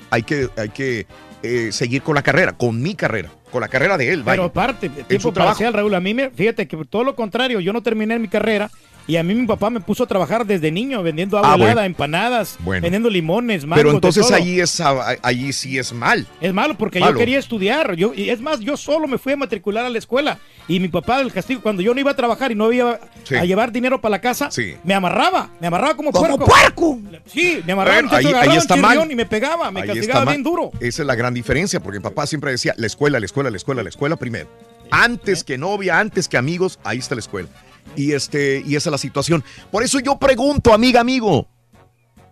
hay 0.09 0.23
que, 0.23 0.49
hay 0.57 0.69
que 0.69 1.05
eh, 1.43 1.71
seguir 1.71 2.01
con 2.01 2.15
la 2.15 2.23
carrera, 2.23 2.53
con 2.53 2.81
mi 2.81 2.95
carrera, 2.95 3.29
con 3.51 3.61
la 3.61 3.67
carrera 3.67 3.97
de 3.97 4.11
él. 4.11 4.23
Pero 4.25 4.43
vaya. 4.43 4.43
aparte, 4.45 4.89
tiempo 4.89 5.31
trabajo. 5.31 5.53
parcial, 5.53 5.73
Raúl, 5.73 5.93
a 5.93 5.99
mí 5.99 6.13
me, 6.13 6.31
fíjate 6.31 6.67
que 6.67 6.75
todo 6.85 7.03
lo 7.03 7.15
contrario, 7.15 7.59
yo 7.59 7.71
no 7.71 7.83
terminé 7.83 8.17
mi 8.17 8.27
carrera 8.27 8.69
y 9.09 9.17
a 9.17 9.23
mí 9.23 9.33
mi 9.33 9.45
papá 9.47 9.69
me 9.69 9.81
puso 9.81 10.03
a 10.03 10.07
trabajar 10.07 10.45
desde 10.45 10.71
niño 10.71 11.01
vendiendo 11.03 11.37
agua 11.37 11.51
Ah, 11.51 11.55
helada, 11.55 11.73
bueno. 11.73 11.85
empanadas, 11.87 12.57
Bueno. 12.59 12.83
vendiendo 12.83 13.09
limones, 13.09 13.65
mangos, 13.65 13.79
Pero 13.83 13.91
entonces 13.91 14.31
ahí, 14.31 14.59
es, 14.59 14.79
ah, 14.79 15.15
ahí 15.23 15.51
sí 15.51 15.77
es 15.77 15.91
mal. 15.91 16.27
Es 16.39 16.53
malo 16.53 16.75
porque 16.77 16.99
Malo. 16.99 17.13
yo 17.13 17.17
quería 17.17 17.39
estudiar. 17.39 17.95
Yo, 17.95 18.13
y 18.13 18.29
es 18.29 18.39
más, 18.39 18.59
yo 18.59 18.77
solo 18.77 19.07
me 19.07 19.17
fui 19.17 19.33
a 19.33 19.37
matricular 19.37 19.83
a 19.85 19.89
la 19.89 19.97
escuela. 19.97 20.37
Y 20.67 20.79
mi 20.79 20.87
papá 20.87 21.17
del 21.17 21.33
castigo, 21.33 21.61
cuando 21.61 21.81
yo 21.81 21.93
no 21.93 21.99
iba 21.99 22.11
a 22.11 22.15
trabajar 22.15 22.51
y 22.51 22.55
no 22.55 22.71
iba 22.71 22.99
Sí. 23.23 23.35
a 23.35 23.43
llevar 23.43 23.71
dinero 23.71 23.99
para 23.99 24.11
la 24.11 24.21
casa, 24.21 24.51
Sí. 24.51 24.75
me 24.83 24.93
amarraba. 24.93 25.49
Me 25.59 25.65
amarraba 25.67 25.95
como, 25.95 26.11
¡Como 26.11 26.37
puerco. 26.37 26.99
Sí, 27.25 27.61
me 27.65 27.73
amarraba. 27.73 28.01
Bueno, 28.03 28.15
ahí- 28.39 28.49
ahí 28.49 28.57
está 28.57 28.75
mal. 28.75 29.09
Y 29.11 29.15
me 29.15 29.25
pegaba, 29.25 29.71
me 29.71 29.81
Ahí 29.81 29.87
castigaba 29.87 30.25
bien 30.25 30.43
duro. 30.43 30.71
Esa 30.79 31.01
es 31.01 31.07
la 31.07 31.15
gran 31.15 31.33
diferencia, 31.33 31.79
porque 31.79 31.97
mi 31.97 32.03
papá 32.03 32.27
siempre 32.27 32.51
decía, 32.51 32.75
la 32.77 32.85
escuela, 32.85 33.19
la 33.19 33.25
escuela, 33.25 33.49
la 33.49 33.57
escuela, 33.57 33.81
la 33.81 33.89
escuela 33.89 34.15
primero. 34.17 34.47
Antes 34.91 35.43
que 35.43 35.57
novia, 35.57 35.99
antes 35.99 36.27
que 36.27 36.37
amigos, 36.37 36.79
ahí 36.83 36.97
está 36.99 37.15
la 37.15 37.21
escuela. 37.21 37.47
Y, 37.95 38.13
este, 38.13 38.63
y 38.65 38.75
esa 38.75 38.89
es 38.89 38.91
la 38.91 38.97
situación. 38.97 39.43
Por 39.71 39.83
eso 39.83 39.99
yo 39.99 40.17
pregunto, 40.17 40.73
amiga, 40.73 41.01
amigo, 41.01 41.47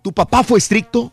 ¿tu 0.01 0.13
papá 0.13 0.43
fue 0.43 0.59
estricto? 0.59 1.11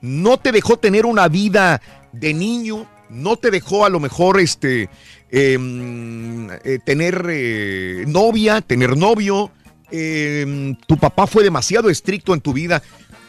¿No 0.00 0.38
te 0.38 0.52
dejó 0.52 0.78
tener 0.78 1.06
una 1.06 1.28
vida 1.28 1.80
de 2.12 2.34
niño? 2.34 2.86
¿No 3.10 3.36
te 3.36 3.50
dejó 3.50 3.84
a 3.84 3.88
lo 3.88 4.00
mejor 4.00 4.40
este, 4.40 4.88
em, 5.30 6.50
eh, 6.50 6.78
tener 6.84 7.26
eh, 7.28 8.04
novia, 8.06 8.60
tener 8.60 8.96
novio? 8.96 9.50
Em, 9.90 10.74
¿Tu 10.86 10.96
papá 10.96 11.26
fue 11.26 11.44
demasiado 11.44 11.90
estricto 11.90 12.34
en 12.34 12.40
tu 12.40 12.52
vida? 12.52 12.82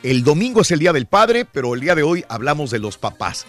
El 0.04 0.24
domingo 0.24 0.62
es 0.62 0.72
el 0.72 0.80
Día 0.80 0.94
del 0.94 1.08
Padre, 1.08 1.46
pero 1.46 1.74
el 1.74 1.82
día 1.82 1.96
de 1.96 2.04
hoy 2.04 2.24
hablamos 2.30 2.72
de 2.72 2.80
los 2.80 2.98
papás. 2.98 3.46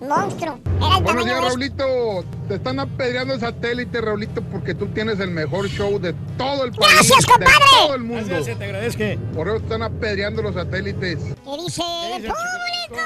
Monstruo. 0.00 0.58
Era 0.76 0.96
el 0.98 1.02
Buenos 1.02 1.24
días, 1.24 1.36
de... 1.40 1.48
Raulito. 1.48 2.24
Te 2.48 2.54
están 2.54 2.78
apedreando 2.78 3.34
el 3.34 3.40
satélite, 3.40 4.00
Raulito, 4.00 4.40
porque 4.42 4.74
tú 4.74 4.86
tienes 4.88 5.18
el 5.18 5.30
mejor 5.30 5.68
show 5.68 5.98
de 5.98 6.12
todo 6.38 6.64
el 6.64 6.72
país. 6.72 6.92
¡Gracias, 6.94 7.26
De 7.26 7.32
compadre! 7.32 7.54
todo 7.76 7.94
el 7.96 8.02
mundo. 8.02 8.24
Gracias, 8.28 8.58
te 8.58 8.64
agradezco. 8.64 9.02
Por 9.34 9.48
eso 9.48 9.56
están 9.56 9.82
apedreando 9.82 10.42
los 10.42 10.54
satélites. 10.54 11.18
¿Qué 11.18 11.56
dice 11.64 11.82
el 12.14 12.22
público? 12.22 13.02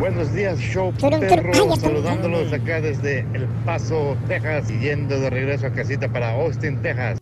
Buenos 0.00 0.32
días, 0.32 0.58
show 0.58 0.94
perro. 0.98 1.76
Saludándolos 1.76 2.50
acá 2.54 2.80
desde 2.80 3.18
El 3.34 3.46
Paso, 3.66 4.16
Texas, 4.28 4.70
y 4.70 4.78
yendo 4.78 5.20
de 5.20 5.28
regreso 5.28 5.66
a 5.66 5.70
casita 5.70 6.10
para 6.10 6.30
Austin, 6.30 6.80
Texas. 6.80 7.18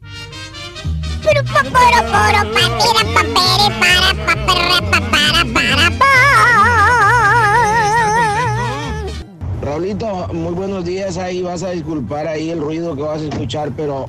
Raulito, 9.61 10.29
muy 10.33 10.55
buenos 10.55 10.85
días. 10.85 11.19
Ahí 11.19 11.43
vas 11.43 11.65
a 11.65 11.71
disculpar 11.71 12.29
ahí 12.29 12.51
el 12.51 12.61
ruido 12.61 12.95
que 12.95 13.03
vas 13.03 13.23
a 13.23 13.25
escuchar, 13.25 13.73
pero 13.77 14.09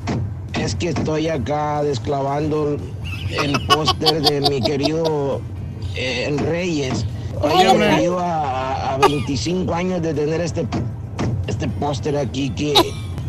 es 0.54 0.76
que 0.76 0.90
estoy 0.90 1.28
acá 1.28 1.82
desclavando 1.82 2.78
el 3.32 3.66
póster 3.66 4.22
de 4.22 4.42
mi 4.48 4.62
querido 4.62 5.42
eh, 5.96 6.26
el 6.28 6.38
Reyes. 6.38 7.04
Oye, 7.42 7.64
¿no? 7.64 7.74
debido 7.78 8.20
a, 8.20 8.94
a 8.94 8.98
25 8.98 9.74
años 9.74 10.02
de 10.02 10.14
tener 10.14 10.42
este, 10.42 10.68
este 11.48 11.68
póster 11.68 12.18
aquí 12.18 12.50
que... 12.52 12.74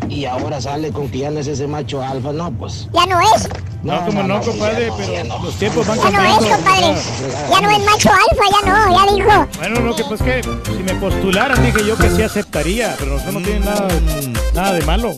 Y 0.08 0.24
ahora 0.24 0.60
sale 0.60 0.90
con 0.90 1.08
que 1.08 1.18
ya 1.18 1.30
no 1.30 1.39
es 1.40 1.47
ese 1.47 1.66
macho 1.68 2.02
alfa, 2.02 2.32
no, 2.32 2.50
pues. 2.52 2.89
Ya 2.92 3.05
no 3.06 3.20
es, 3.20 3.48
No, 3.82 4.05
como 4.06 4.22
no, 4.24 4.42
sí, 4.42 4.50
compadre, 4.50 4.89
no, 4.89 4.97
pero 4.97 5.12
ya 5.12 5.24
no. 5.24 5.39
los 5.44 5.55
tiempos 5.55 5.86
van 5.86 5.98
ya 5.98 6.05
no 6.05 6.10
cambiando. 6.12 6.47
es, 6.47 6.56
compadre. 6.56 6.94
Ya 7.50 7.60
no 7.60 7.70
es 7.70 7.78
macho 7.84 8.10
alfa, 8.10 8.44
ya 8.50 8.70
no, 8.72 9.06
ya 9.06 9.12
dijo. 9.14 9.48
Bueno, 9.58 9.80
lo 9.80 9.94
que 9.94 10.05
pues 10.05 10.22
que 10.22 10.42
si 10.42 10.82
me 10.82 10.94
postularan 10.94 11.62
dije 11.64 11.86
yo 11.86 11.97
que 11.97 12.10
sí 12.10 12.22
aceptaría, 12.22 12.97
pero 12.98 13.18
eso 13.18 13.30
no 13.30 13.40
tiene 13.40 13.60
nada, 13.60 13.89
nada 14.55 14.72
de 14.72 14.84
malo. 14.86 15.12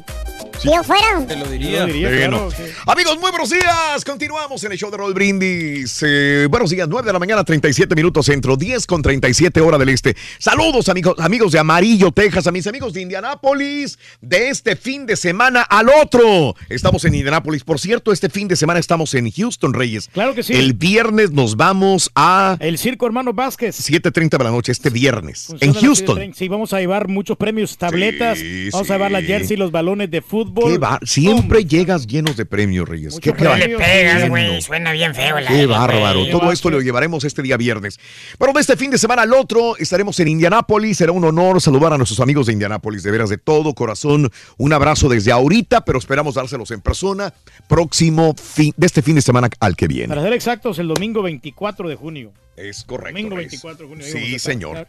Si 0.63 0.69
yo 0.69 0.85
fuera. 0.85 1.27
Te 1.27 1.35
lo 1.35 1.45
diría. 1.47 1.87
diría, 1.87 2.09
Bueno. 2.09 2.49
claro, 2.49 2.51
sí. 2.53 2.73
Amigos, 2.87 3.19
muy 3.19 3.31
buenos 3.33 3.51
días. 3.51 4.05
Continuamos 4.05 4.63
en 4.63 4.71
el 4.71 4.79
show 4.79 4.93
de 4.93 4.97
Roll 4.97 5.13
Brindis. 5.13 6.05
Eh, 6.07 6.47
buenos 6.49 6.71
días, 6.71 6.87
9 6.89 7.05
de 7.05 7.13
la 7.13 7.19
mañana, 7.19 7.43
37 7.43 7.97
minutos 7.97 8.27
centro, 8.27 8.57
10 8.57 8.87
con 8.87 9.03
37 9.03 9.61
hora 9.61 9.77
del 9.77 9.89
este. 9.89 10.15
Saludos, 10.39 10.89
amigos, 10.89 11.17
amigos 11.19 11.51
de 11.51 11.59
Amarillo, 11.59 12.13
Texas, 12.13 12.47
a 12.47 12.53
mis 12.53 12.69
amigos 12.69 12.93
de 12.93 13.01
Indianápolis, 13.01 13.99
de 14.21 14.51
este 14.51 14.77
fin 14.77 15.05
de 15.05 15.17
semana 15.17 15.63
al 15.63 15.89
otro. 15.89 16.55
Estamos 16.69 17.05
en 17.07 17.17
Indianápolis. 17.17 17.65
Por 17.65 17.81
cierto, 17.81 18.13
este 18.13 18.29
fin 18.29 18.47
de 18.47 18.55
semana 18.55 18.79
estamos 18.79 19.15
en 19.15 19.33
Houston, 19.33 19.75
Reyes. 19.75 20.11
Claro 20.13 20.33
que 20.33 20.45
sí. 20.45 20.53
El 20.53 20.75
viernes 20.75 21.33
nos 21.33 21.57
vamos 21.57 22.13
a 22.15 22.57
El 22.61 22.79
circo 22.79 23.07
hermano 23.07 23.33
Vázquez. 23.33 23.81
7.30 23.91 24.39
de 24.39 24.45
la 24.45 24.51
noche, 24.53 24.71
este 24.71 24.91
viernes, 24.91 25.47
Funciona 25.49 25.73
en 25.77 25.81
Houston. 25.81 26.19
7:30. 26.19 26.35
Sí, 26.37 26.47
vamos 26.47 26.73
a 26.73 26.79
llevar 26.79 27.09
muchos 27.09 27.37
premios, 27.37 27.77
tabletas, 27.77 28.39
Sí, 28.39 28.69
vamos 28.71 28.89
a 28.89 28.95
llevar 28.95 29.11
la 29.11 29.23
jersey, 29.23 29.57
los 29.57 29.73
balones 29.73 30.09
de 30.09 30.23
fútbol. 30.23 30.52
Fútbol. 30.55 30.73
Qué 30.73 30.79
bar- 30.79 31.01
Siempre 31.07 31.65
llegas 31.65 32.07
llenos 32.07 32.37
de 32.37 32.45
premios, 32.47 32.89
Reyes. 32.89 33.19
Qué, 33.21 33.33
qué 33.33 33.45
le 33.45 33.77
pegas, 33.77 34.29
güey. 34.29 34.61
Suena 34.63 34.93
bien 34.93 35.15
feo 35.15 35.41
la 35.41 35.49
Qué 35.49 35.67
bárbaro. 35.67 36.27
Todo 36.31 36.53
esto 36.53 36.71
lo 36.71 36.81
llevaremos 36.81 37.25
este 37.25 37.43
día 37.43 37.57
viernes. 37.57 37.99
Pero 38.39 38.53
de 38.53 38.61
este 38.61 38.77
fin 38.77 38.91
de 38.91 38.99
semana 38.99 39.23
al 39.23 39.33
otro 39.33 39.77
estaremos 39.77 40.19
en 40.21 40.29
Indianápolis. 40.29 40.99
Será 40.99 41.13
un 41.13 41.25
honor 41.25 41.61
saludar 41.61 41.93
a 41.93 41.97
nuestros 41.99 42.21
amigos 42.21 42.47
de 42.47 42.53
Indianápolis. 42.53 43.03
De 43.03 43.11
veras, 43.11 43.31
de 43.31 43.39
todo 43.39 43.75
corazón. 43.75 44.31
Un 44.59 44.73
abrazo 44.73 45.09
desde 45.09 45.33
ahorita, 45.33 45.85
pero 45.85 45.99
esperamos 45.99 46.35
dárselos 46.35 46.71
en 46.71 46.81
persona 46.81 47.33
próximo 47.69 48.35
fin 48.35 48.73
de 48.77 48.87
este 48.87 49.03
fin 49.03 49.15
de 49.15 49.23
semana 49.23 49.49
al 49.61 49.77
que 49.77 49.87
viene. 49.89 50.09
Para 50.09 50.23
ser 50.23 50.33
exactos, 50.33 50.79
el 50.79 50.89
domingo 50.89 51.23
24 51.23 51.89
de 51.89 51.97
junio. 51.97 52.33
Es 52.57 52.85
correcto. 52.85 53.13
Domingo 53.17 53.37
Reyes. 53.37 53.53
24 53.53 53.87
de 53.87 53.89
junio. 53.89 54.07
Sí, 54.07 54.39
señor. 54.39 54.87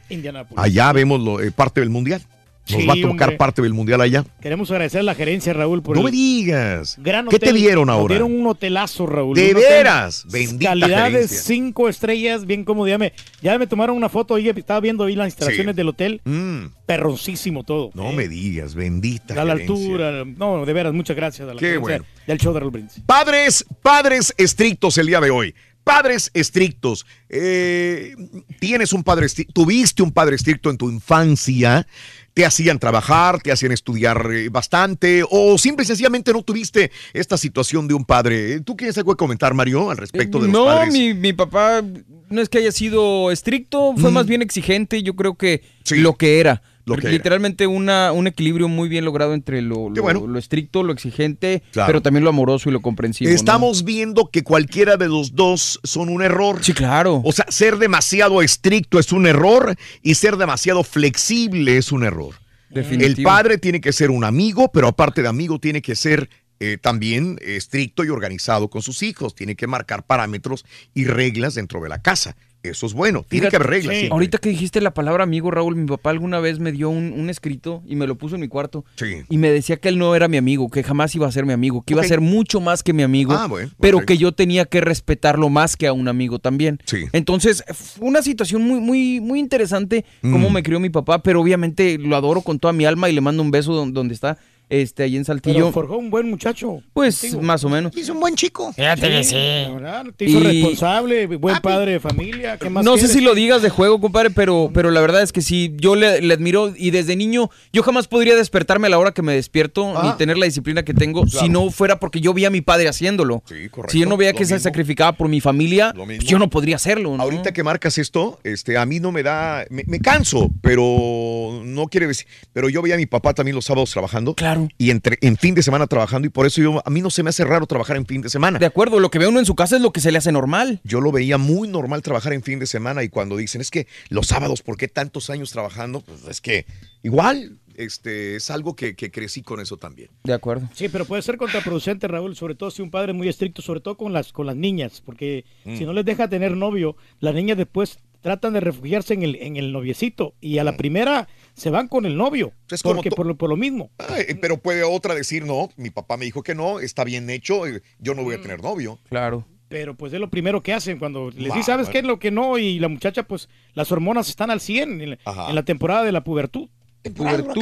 Allá 0.58 0.92
vemos 0.92 1.22
lo- 1.22 1.40
eh, 1.42 1.51
parte 1.51 1.80
del 1.80 1.90
mundial. 1.90 2.22
Nos 2.69 2.80
Sí, 2.82 2.88
va 2.88 2.93
a 2.93 2.95
tocar 2.95 3.27
hombre. 3.27 3.38
parte 3.38 3.61
del 3.61 3.74
mundial 3.74 4.00
allá. 4.00 4.24
Queremos 4.42 4.72
agradecer 4.72 5.01
a 5.01 5.03
la 5.03 5.16
gerencia, 5.16 5.51
Raúl, 5.51 5.82
por 5.83 5.98
No 5.98 6.01
el 6.01 6.06
me 6.06 6.11
digas. 6.11 6.95
gran 6.98 7.27
¿Qué 7.27 7.38
te 7.38 7.48
hotel. 7.50 7.59
dieron 7.61 7.88
Nos 7.88 7.93
ahora? 7.95 8.14
dieron 8.14 8.33
un 8.33 8.48
hotelazo, 8.48 9.06
Raúl. 9.06 9.35
¿De 9.35 9.51
hotel 9.51 9.56
veras? 9.56 10.25
Bendita 10.32 10.69
Calidad 10.72 11.11
de 11.11 11.27
cinco 11.27 11.90
estrellas, 11.90 12.45
bien 12.45 12.64
cómodo. 12.64 12.88
Ya 12.88 12.98
me, 12.98 13.11
ya 13.42 13.59
me 13.59 13.67
tomaron 13.67 13.98
una 13.98 14.08
foto 14.08 14.35
ahí, 14.35 14.48
estaba 14.48 14.80
viendo 14.80 15.03
ahí 15.03 15.16
las 15.16 15.27
instalaciones 15.27 15.74
Sí. 15.74 15.75
del 15.77 15.90
hotel. 15.90 16.22
Mm, 16.24 16.67
Perroncísimo 16.85 17.64
todo. 17.66 17.92
no 17.95 18.14
me 18.14 18.30
digas, 18.30 18.75
bendita. 18.75 19.33
A 19.42 19.43
la 19.43 19.58
gerencia. 19.58 19.75
altura. 19.75 20.24
No, 20.38 20.66
de 20.66 20.72
veras, 20.74 20.93
muchas 20.93 21.17
gracias 21.17 21.50
a 21.50 21.53
la 21.53 21.59
Qué 21.59 21.66
gerencia 21.66 21.82
bueno. 21.82 22.06
del 22.27 22.38
show 22.38 22.53
de 22.53 22.59
Raúl 22.61 22.72
Brindis. 22.72 23.01
Padres, 23.06 23.66
padres 23.82 24.33
estrictos 24.38 24.98
el 24.98 25.08
día 25.08 25.19
de 25.19 25.32
hoy. 25.32 25.53
Padres 25.84 26.32
estrictos. 26.34 27.06
Eh, 27.30 28.16
tienes 28.60 28.94
un 28.94 29.03
padre 29.03 29.28
tuviste 29.53 30.02
un 30.03 30.12
padre 30.12 30.36
estricto 30.36 30.70
en 30.70 30.78
tu 30.78 30.90
infancia. 30.90 31.88
Te 32.34 32.45
hacían 32.45 32.80
trabajar, 32.80 33.42
te 33.42 33.52
hacían 33.52 33.72
estudiar 33.72 34.28
eh, 34.32 34.50
bastante, 34.50 35.24
o 35.30 35.56
simple 35.60 35.84
y 35.84 35.88
sencillamente 35.88 36.34
no 36.34 36.42
tuviste 36.42 36.92
esta 37.14 37.38
situación 37.38 37.88
de 37.88 37.94
un 37.94 38.06
padre. 38.06 38.60
¿Tú 38.62 38.76
quieres 38.76 38.98
algo 38.98 39.14
que 39.14 39.18
comentar, 39.18 39.53
Mario, 39.53 39.92
al 39.92 39.98
respecto 39.98 40.40
de 40.40 40.48
los 40.48 40.53
no, 40.53 40.66
padres? 40.66 40.92
mi, 40.94 41.14
mi 41.14 41.34
papá 41.34 41.84
no 42.30 42.42
es 42.42 42.50
que 42.50 42.58
haya 42.58 42.72
sido 42.72 43.32
estricto, 43.32 43.94
fue 43.95 44.10
más 44.10 44.26
bien 44.26 44.42
exigente, 44.42 45.03
yo 45.03 45.16
creo 45.16 45.36
que 45.36 45.64
lo 45.92 46.16
que 46.16 46.40
era. 46.40 46.64
Lo 46.86 46.98
que. 46.98 47.08
Literalmente 47.10 47.66
una, 47.68 48.12
un 48.12 48.28
equilibrio 48.28 48.68
muy 48.68 48.90
bien 48.90 49.06
logrado 49.06 49.34
entre 49.34 49.62
lo, 49.62 49.90
lo- 49.90 50.28
lo 50.28 50.40
estricto, 50.40 50.84
lo 50.84 50.92
exigente, 50.92 51.64
Claro. 51.72 51.88
pero 51.88 52.02
también 52.02 52.24
lo 52.24 52.30
amoroso 52.30 52.70
y 52.70 52.74
lo 52.74 52.82
comprensivo. 52.82 53.30
¿no? 53.30 53.36
Estamos 53.36 53.84
viendo 53.86 54.30
que 54.30 54.44
cualquiera 54.44 54.98
de 54.98 55.08
los 55.08 55.34
dos 55.36 55.80
son 55.84 56.10
un 56.10 56.22
error. 56.22 56.60
Sí, 56.62 56.74
claro. 56.74 57.22
O 57.24 57.32
sea, 57.32 57.45
ser 57.50 57.78
demasiado 57.78 58.42
estricto 58.42 59.00
es 59.00 59.12
un 59.14 59.28
error 59.28 59.76
y 60.02 60.16
ser 60.16 60.36
demasiado 60.38 60.84
flexible 60.84 61.78
es 61.78 61.92
un 61.92 62.03
error. 62.03 62.36
Definitivo. 62.70 63.18
El 63.20 63.24
padre 63.24 63.58
tiene 63.60 63.80
que 63.80 63.94
ser 63.94 64.10
un 64.12 64.24
amigo, 64.24 64.72
pero 64.74 64.88
aparte 64.88 65.22
de 65.22 65.28
amigo 65.28 65.60
tiene 65.60 65.82
que 65.82 65.95
ser 65.95 66.30
eh, 66.60 66.78
también 66.82 67.38
estricto 67.42 68.03
y 68.03 68.10
organizado 68.10 68.70
con 68.70 68.82
sus 68.82 69.03
hijos. 69.03 69.36
Tiene 69.36 69.56
que 69.56 69.68
marcar 69.68 70.06
parámetros 70.06 70.66
y 70.94 71.06
reglas 71.06 71.53
dentro 71.56 71.82
de 71.82 71.90
la 71.90 72.02
casa. 72.02 72.36
Eso 72.64 72.85
es 72.85 72.93
bueno. 72.93 73.25
Tiene 73.27 73.50
que 73.50 73.58
haber 73.58 73.67
reglas. 73.69 73.93
siempre. 73.98 74.14
Ahorita 74.14 74.38
que 74.38 74.48
dijiste 74.50 74.80
la 74.80 74.93
palabra 74.93 75.24
amigo, 75.25 75.51
Raúl, 75.51 75.75
mi 75.75 75.85
papá 75.85 76.11
alguna 76.11 76.40
vez 76.40 76.59
me 76.59 76.72
dio 76.72 76.90
un, 76.90 77.11
un 77.11 77.30
escrito 77.30 77.83
y 77.85 77.95
me 77.98 78.08
lo 78.08 78.16
puso 78.16 78.35
en 78.35 78.42
mi 78.42 78.48
cuarto. 78.48 78.85
Sí. 78.95 79.17
Y 79.30 79.38
me 79.38 79.50
decía 79.51 79.75
que 79.77 79.90
él 79.90 79.98
no 80.00 80.16
era 80.16 80.30
mi 80.30 80.38
amigo, 80.38 80.69
que 80.69 80.82
jamás 80.82 81.14
iba 81.14 81.27
a 81.27 81.32
ser 81.32 81.45
mi 81.45 81.51
amigo, 81.53 81.82
que 81.85 81.93
iba 81.93 82.01
a 82.01 82.06
ser 82.08 82.22
mucho 82.22 82.61
más 82.61 82.82
que 82.82 82.93
mi 82.93 83.03
amigo, 83.03 83.33
Ah, 83.33 83.48
bueno, 83.48 83.69
pero 83.82 84.06
que 84.06 84.17
yo 84.17 84.32
tenía 84.32 84.64
que 84.66 84.80
respetarlo 84.82 85.50
más 85.50 85.75
que 85.75 85.88
a 85.88 85.93
un 85.93 86.08
amigo 86.08 86.40
también. 86.40 86.80
Sí. 86.85 87.03
Entonces, 87.11 87.64
fue 87.74 88.08
una 88.08 88.22
situación 88.22 88.61
muy, 88.64 88.80
muy, 88.80 89.19
muy 89.19 89.40
interesante 89.40 90.06
cómo 90.22 90.50
Mm. 90.50 90.53
me 90.53 90.64
crió 90.64 90.80
mi 90.80 90.90
papá, 90.90 91.22
pero 91.22 91.42
obviamente 91.42 91.98
lo 91.98 92.16
adoro 92.16 92.42
con 92.42 92.59
toda 92.59 92.72
mi 92.74 92.85
alma 92.85 93.09
y 93.09 93.14
le 93.14 93.19
mando 93.22 93.43
un 93.43 93.51
beso 93.51 93.74
don- 93.74 93.93
donde 93.93 94.14
está, 94.14 94.38
este, 94.69 95.03
ahí 95.03 95.16
en 95.17 95.25
Saltillo. 95.25 95.56
Pero 95.59 95.72
forjó 95.72 95.98
un 95.98 96.09
buen 96.09 96.30
muchacho. 96.30 96.82
Pues 96.93 97.19
contigo. 97.22 97.42
más 97.42 97.64
o 97.64 97.69
menos. 97.69 97.95
Es 97.95 98.09
un 98.09 98.19
buen 98.19 98.35
chico. 98.35 98.74
Fíjate 98.74 99.09
que 99.09 99.24
sí. 99.24 99.35
la 99.35 99.69
verdad, 99.74 100.06
Te 100.17 100.25
hizo 100.25 100.40
Y- 100.40 100.43
responsable, 100.43 101.25
buen 101.27 101.58
padre 101.59 101.93
de 101.93 102.00
familia. 102.00 102.58
¿qué 102.58 102.69
más 102.69 102.83
No 102.83 102.98
sé 102.98 103.08
si 103.08 103.22
lo 103.22 103.35
digas 103.35 103.61
de 103.61 103.69
juego, 103.69 104.00
compadre, 104.01 104.30
pero, 104.32 104.72
pero 104.74 104.92
la 104.92 105.01
verdad 105.01 105.22
es 105.22 105.32
que 105.32 105.42
sí, 105.42 105.74
yo 105.77 105.95
le, 105.95 106.22
le 106.22 106.33
admiro 106.33 106.74
y 106.75 106.92
desde 106.92 107.16
niño 107.16 107.50
yo 107.72 107.83
jamás 107.83 108.08
podría 108.08 108.35
despertarme 108.35 108.88
a 108.88 108.90
la 108.90 109.00
hora 109.00 109.11
que 109.11 109.22
me 109.22 109.33
despierto 109.33 109.85
ni 110.01 110.09
Ah. 110.09 110.16
tener 110.17 110.38
la 110.38 110.45
disciplina 110.45 110.83
que 110.83 110.93
tengo 110.93 111.27
si 111.27 111.50
no 111.50 111.69
fuera 111.72 112.00
porque 112.00 112.19
yo 112.22 112.33
vi 112.33 112.45
a 112.45 112.50
mi 112.50 112.61
padre 112.61 112.88
haciéndolo. 112.88 113.42
correcto. 113.72 113.92
Si 113.92 114.00
yo 114.00 114.06
no 114.08 114.17
veía 114.17 114.32
Lo 114.32 114.38
que 114.38 114.45
se 114.45 114.59
sacrificaba 114.59 115.14
por 115.14 115.27
mi 115.30 115.40
familia, 115.42 115.93
pues 115.95 116.19
yo 116.25 116.40
no 116.40 116.50
podría 116.50 116.75
hacerlo. 116.77 117.16
¿no? 117.17 117.24
Ahorita 117.24 117.51
que 117.53 117.64
marcas 117.64 117.98
esto, 117.98 118.40
este, 118.43 118.77
a 118.77 118.85
mí 118.85 119.00
no 119.00 119.11
me 119.11 119.24
da, 119.24 119.66
me, 119.69 119.83
me 119.88 120.00
canso, 120.00 120.50
pero 120.61 121.61
no 121.64 121.88
quiere 121.88 122.08
decir, 122.08 122.27
pero 122.53 122.69
yo 122.69 122.82
veía 122.82 122.95
a 122.95 122.98
mi 122.98 123.06
papá 123.06 123.33
también 123.33 123.56
los 123.56 123.66
sábados 123.66 123.92
trabajando. 123.92 124.33
Claro. 124.35 124.52
Y 124.77 124.90
entre, 124.91 125.17
en 125.22 125.38
fin 125.38 125.56
de 125.56 125.64
semana 125.64 125.88
trabajando 125.88 126.27
y 126.27 126.30
por 126.30 126.45
eso 126.45 126.61
yo, 126.61 126.82
a 126.85 126.90
mí 126.90 127.01
no 127.01 127.09
se 127.09 127.23
me 127.23 127.30
hace 127.30 127.43
raro 127.43 127.65
trabajar 127.67 127.98
en 127.98 128.06
fin 128.06 128.22
de 128.22 128.30
semana. 128.30 128.59
De 128.59 128.65
acuerdo, 128.65 128.99
lo 128.99 129.09
que 129.11 129.19
ve 129.19 129.27
uno 129.27 129.40
en 129.40 129.45
su 129.45 129.56
casa 129.56 129.75
es 129.75 129.82
lo 129.82 129.91
que 129.91 130.01
se 130.01 130.11
le 130.11 130.17
hace 130.17 130.32
normal. 130.32 130.80
Yo 130.83 131.01
lo 131.01 131.11
veía 131.11 131.38
muy 131.38 131.67
normal 131.67 132.01
trabajar 132.01 132.33
en 132.33 132.43
fin 132.43 132.59
de 132.59 132.67
semana 132.67 133.03
y 133.03 133.09
cuando 133.09 133.38
dicen, 133.38 133.61
es 133.61 133.72
que 133.72 133.88
los 134.09 134.27
sábados, 134.27 134.61
¿por 134.61 134.77
qué 134.77 134.88
tantos 134.88 135.30
años 135.30 135.51
trabajando? 135.51 136.01
Pues 136.01 136.27
es 136.27 136.41
que 136.41 136.65
igual, 137.03 137.57
este, 137.75 138.35
es 138.35 138.49
algo 138.51 138.75
que, 138.75 138.95
que 138.95 139.11
crecí 139.11 139.41
con 139.41 139.59
eso 139.59 139.77
también. 139.77 140.09
De 140.23 140.33
acuerdo. 140.33 140.69
Sí, 140.73 140.90
pero 140.90 141.06
puede 141.06 141.22
ser 141.22 141.38
contraproducente, 141.38 142.07
Raúl, 142.07 142.35
sobre 142.35 142.56
todo 142.56 142.69
si 142.72 142.82
un 142.82 142.91
padre 142.91 143.11
es 143.11 143.17
muy 143.17 143.27
estricto, 143.27 143.61
sobre 143.61 143.80
todo 143.80 143.98
con 143.98 144.14
las, 144.14 144.32
con 144.32 144.45
las 144.45 144.56
niñas, 144.56 145.01
porque 145.03 145.45
Mm. 145.65 145.77
si 145.77 145.85
no 145.85 145.93
les 145.93 146.06
deja 146.06 146.27
tener 146.27 146.56
novio, 146.57 146.95
las 147.19 147.33
niñas 147.33 147.57
después 147.57 147.99
tratan 148.22 148.53
de 148.53 148.59
refugiarse 148.59 149.14
en 149.14 149.23
el, 149.23 149.35
en 149.35 149.56
el 149.57 149.72
noviecito 149.72 150.33
y 150.40 150.57
a 150.57 150.64
la 150.64 150.77
primera 150.77 151.27
se 151.56 151.69
van 151.69 151.88
con 151.88 152.06
el 152.06 152.17
novio, 152.17 152.53
Mm. 152.69 152.73
Es 152.73 152.82
como 152.83 152.95
porque 152.95 153.11
por 153.11 153.25
lo, 153.25 153.35
por 153.38 153.49
lo 153.49 153.56
mismo. 153.57 153.91
Ay, 154.09 154.25
pero 154.41 154.57
puede 154.57 154.83
otra 154.83 155.14
decir, 155.15 155.45
no, 155.45 155.69
mi 155.77 155.90
papá 155.90 156.17
me 156.17 156.25
dijo 156.25 156.41
que 156.43 156.56
no, 156.56 156.80
está 156.80 157.03
bien 157.03 157.30
hecho, 157.30 157.65
eh, 157.67 157.82
yo 157.99 158.14
no 158.15 158.23
voy 158.23 158.35
a 158.35 158.41
tener 158.41 158.61
novio. 158.61 158.99
Claro. 159.09 159.45
Pero 159.69 159.95
pues 159.95 160.14
es 160.14 160.19
lo 160.19 160.30
primero 160.30 160.61
que 160.61 160.72
hacen 160.73 160.99
cuando 160.99 161.30
les 161.32 161.49
Va, 161.51 161.56
dicen, 161.56 161.64
¿sabes 161.64 161.85
bueno. 161.88 161.91
qué 161.91 161.98
es 161.99 162.06
lo 162.06 162.19
que 162.19 162.30
no? 162.32 162.57
Y 162.59 162.80
la 162.80 162.88
muchacha, 162.90 163.23
pues 163.23 163.49
las 163.73 163.91
hormonas 163.91 164.30
están 164.30 164.51
al 164.51 164.61
100 164.61 165.01
en, 165.01 165.09
la- 165.11 165.17
Ajá. 165.25 165.49
en 165.49 165.56
la 165.56 165.64
temporada 165.64 166.03
de 166.03 166.11
la 166.11 166.23
pubertud. 166.23 166.69
Pubertud. 167.15 167.61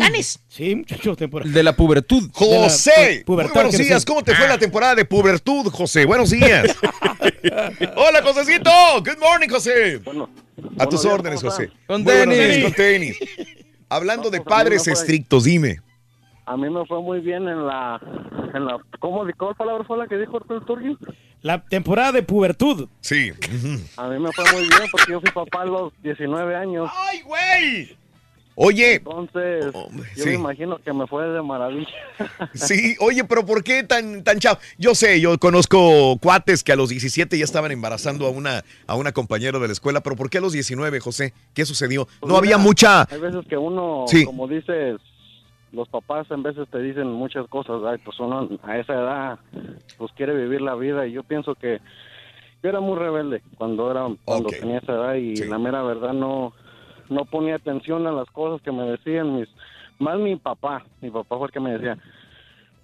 Sí, 0.49 0.75
muchachos, 0.75 1.17
temporada. 1.17 1.51
De 1.51 1.63
la 1.63 1.75
pubertud. 1.75 2.29
José, 2.33 2.91
De 2.91 2.97
la 2.99 3.07
pu- 3.07 3.15
muy 3.15 3.23
pubertad 3.23 3.53
buenos 3.55 3.77
días. 3.77 4.05
¿Cómo 4.05 4.23
te 4.23 4.35
fue 4.35 4.47
la 4.47 4.57
temporada 4.59 4.93
de 4.93 5.05
pubertud, 5.05 5.67
José? 5.71 6.05
Buenos 6.05 6.29
días. 6.29 6.75
Hola, 7.95 8.21
Josecito. 8.23 8.69
Good 8.99 9.17
morning, 9.19 9.47
José. 9.49 9.95
a 9.95 9.99
buenos 10.03 10.89
tus 10.89 11.01
días, 11.01 11.13
órdenes, 11.13 11.39
¿cómo 11.39 11.51
José. 11.51 11.63
están? 11.63 11.79
Con 11.87 12.05
tenis. 12.05 12.37
días, 12.37 12.63
Con 12.63 12.73
tenis. 12.73 13.17
Hablando 13.91 14.29
de 14.29 14.37
pues, 14.37 14.47
padres 14.47 14.87
estrictos, 14.87 15.43
dime. 15.43 15.81
A 16.45 16.55
mí 16.55 16.69
me 16.69 16.85
fue 16.85 17.01
muy 17.01 17.19
bien 17.19 17.45
en 17.49 17.67
la, 17.67 17.99
en 18.53 18.65
la, 18.65 18.79
¿cómo, 18.99 19.25
¿cuál 19.37 19.55
palabra 19.55 19.83
fue 19.83 19.97
la 19.97 20.07
que 20.07 20.17
dijo 20.17 20.39
el 20.49 20.65
Turgi? 20.65 20.97
La 21.41 21.61
temporada 21.61 22.13
de 22.13 22.23
pubertud. 22.23 22.87
Sí. 23.01 23.31
A 23.97 24.07
mí 24.07 24.17
me 24.17 24.31
fue 24.31 24.45
muy 24.53 24.61
bien 24.61 24.89
porque 24.93 25.11
yo 25.11 25.19
fui 25.19 25.29
papá 25.31 25.63
a 25.63 25.65
los 25.65 25.93
19 26.03 26.55
años. 26.55 26.89
¡Ay, 26.93 27.21
güey! 27.23 27.97
Oye, 28.55 28.95
Entonces, 28.95 29.65
yo 29.73 30.23
sí. 30.23 30.29
me 30.29 30.35
imagino 30.35 30.77
que 30.79 30.91
me 30.93 31.07
fue 31.07 31.25
de 31.27 31.41
maravilla. 31.41 31.87
sí, 32.53 32.95
oye, 32.99 33.23
pero 33.23 33.45
¿por 33.45 33.63
qué 33.63 33.83
tan, 33.83 34.23
tan 34.23 34.39
chavo? 34.39 34.59
Yo 34.77 34.93
sé, 34.93 35.21
yo 35.21 35.37
conozco 35.39 36.17
cuates 36.21 36.63
que 36.63 36.71
a 36.73 36.75
los 36.75 36.89
17 36.89 37.37
ya 37.37 37.43
estaban 37.45 37.71
embarazando 37.71 38.25
a 38.27 38.29
una, 38.29 38.63
a 38.87 38.95
una 38.95 39.11
compañera 39.13 39.57
de 39.57 39.67
la 39.67 39.73
escuela, 39.73 40.01
pero 40.01 40.15
¿por 40.15 40.29
qué 40.29 40.39
a 40.39 40.41
los 40.41 40.51
19, 40.53 40.99
José? 40.99 41.33
¿Qué 41.53 41.65
sucedió? 41.65 42.07
Pues 42.19 42.29
No 42.31 42.37
había 42.37 42.57
mucha... 42.57 43.03
Hay 43.09 43.19
veces 43.19 43.45
que 43.47 43.57
uno, 43.57 44.05
Sí. 44.07 44.25
como 44.25 44.47
dices, 44.47 44.99
los 45.71 45.87
papás 45.87 46.27
en 46.31 46.43
veces 46.43 46.67
te 46.69 46.79
dicen 46.79 47.07
muchas 47.07 47.47
cosas, 47.47 47.81
ay, 47.87 47.99
pues 48.03 48.19
uno 48.19 48.49
a 48.63 48.77
esa 48.77 48.93
edad 48.93 49.39
pues 49.97 50.11
quiere 50.17 50.35
vivir 50.35 50.59
la 50.61 50.75
vida 50.75 51.07
y 51.07 51.13
yo 51.13 51.23
pienso 51.23 51.55
que 51.55 51.79
yo 52.61 52.69
era 52.69 52.81
muy 52.81 52.97
rebelde 52.99 53.41
cuando 53.57 53.89
era 53.89 54.05
cuando 54.25 54.49
tenía 54.49 54.79
esa 54.79 54.91
edad 54.91 55.13
y 55.15 55.35
la 55.37 55.57
mera 55.57 55.81
verdad 55.83 56.11
no 56.13 56.53
no 57.11 57.25
ponía 57.25 57.55
atención 57.55 58.07
a 58.07 58.11
las 58.11 58.29
cosas 58.31 58.61
que 58.63 58.71
me 58.71 58.83
decían 58.83 59.35
mis 59.35 59.47
más 59.99 60.17
mi 60.17 60.35
papá, 60.35 60.83
mi 61.01 61.11
papá 61.11 61.37
fue 61.37 61.47
el 61.47 61.53
que 61.53 61.59
me 61.59 61.73
decía 61.73 61.97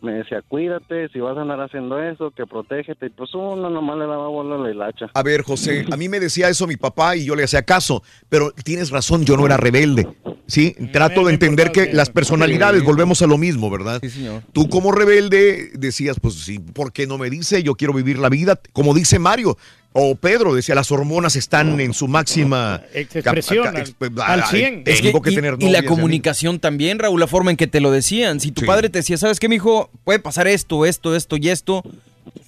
me 0.02 0.14
decía, 0.14 0.44
cuídate, 0.48 1.10
si 1.10 1.20
vas 1.20 1.36
a 1.38 1.42
andar 1.42 1.60
haciendo 1.60 2.00
eso, 2.02 2.32
que 2.32 2.46
protégete. 2.46 3.08
Y 3.08 3.10
pues 3.10 3.34
uno 3.34 3.70
nomás 3.70 3.98
le 3.98 4.06
daba 4.06 4.28
bola 4.28 4.56
a 4.56 4.60
la 4.60 4.70
hilacha. 4.70 5.08
A 5.14 5.24
ver, 5.24 5.42
José, 5.42 5.86
a 5.92 5.98
mí 5.98 6.08
me 6.08 6.20
decía 6.20 6.50
eso 6.50 6.68
mi 6.68 6.78
papá 6.78 7.16
y 7.16 7.26
yo 7.26 7.36
le 7.36 7.44
hacía 7.44 7.64
caso, 7.64 8.04
pero 8.30 8.52
tienes 8.52 8.92
razón, 8.92 9.26
yo 9.26 9.36
no 9.38 9.46
era 9.46 9.58
rebelde. 9.58 10.08
Sí, 10.46 10.76
trato 10.94 11.26
de 11.26 11.34
entender 11.34 11.72
que 11.72 11.92
las 11.92 12.10
personalidades, 12.10 12.84
volvemos 12.84 13.22
a 13.22 13.28
lo 13.28 13.38
mismo, 13.38 13.70
¿verdad? 13.70 14.00
Sí, 14.02 14.10
señor. 14.10 14.44
Tú 14.54 14.70
como 14.70 14.94
rebelde 14.94 15.72
decías, 15.74 16.20
pues 16.22 16.36
sí, 16.36 16.60
¿por 16.60 16.94
qué 16.94 17.06
no 17.06 17.18
me 17.18 17.30
dice? 17.30 17.64
Yo 17.64 17.76
quiero 17.76 17.94
vivir 17.94 18.18
la 18.18 18.30
vida, 18.30 18.58
como 18.72 18.94
dice 18.94 19.20
Mario. 19.20 19.58
O 19.94 20.14
Pedro 20.16 20.54
decía, 20.54 20.76
las 20.76 20.92
hormonas 20.92 21.36
están 21.36 21.80
en 21.80 21.94
su 21.94 22.08
máxima 22.08 22.82
Expresión, 22.94 23.68
al- 23.76 24.42
ah, 24.42 24.46
100. 24.48 24.84
Tengo 24.84 24.96
Es 24.96 25.02
que- 25.02 25.12
que 25.22 25.32
y, 25.32 25.36
tener 25.36 25.56
y 25.60 25.70
la 25.70 25.84
comunicación 25.84 26.60
también, 26.60 27.00
Raúl, 27.00 27.20
la 27.20 27.26
forma 27.28 27.50
en 27.52 27.58
que 27.58 27.66
te 27.68 27.82
lo 27.82 27.90
decían. 27.90 28.40
Si 28.40 28.52
tu 28.52 28.64
padre 28.66 28.90
te 28.90 29.00
decía, 29.00 29.18
¿sabes 29.18 29.40
qué, 29.40 29.50
mijo? 29.50 29.90
Puede 30.04 30.20
pasar 30.20 30.48
esto, 30.48 30.86
esto, 30.86 31.16
esto 31.16 31.36
y 31.38 31.50
esto. 31.50 31.82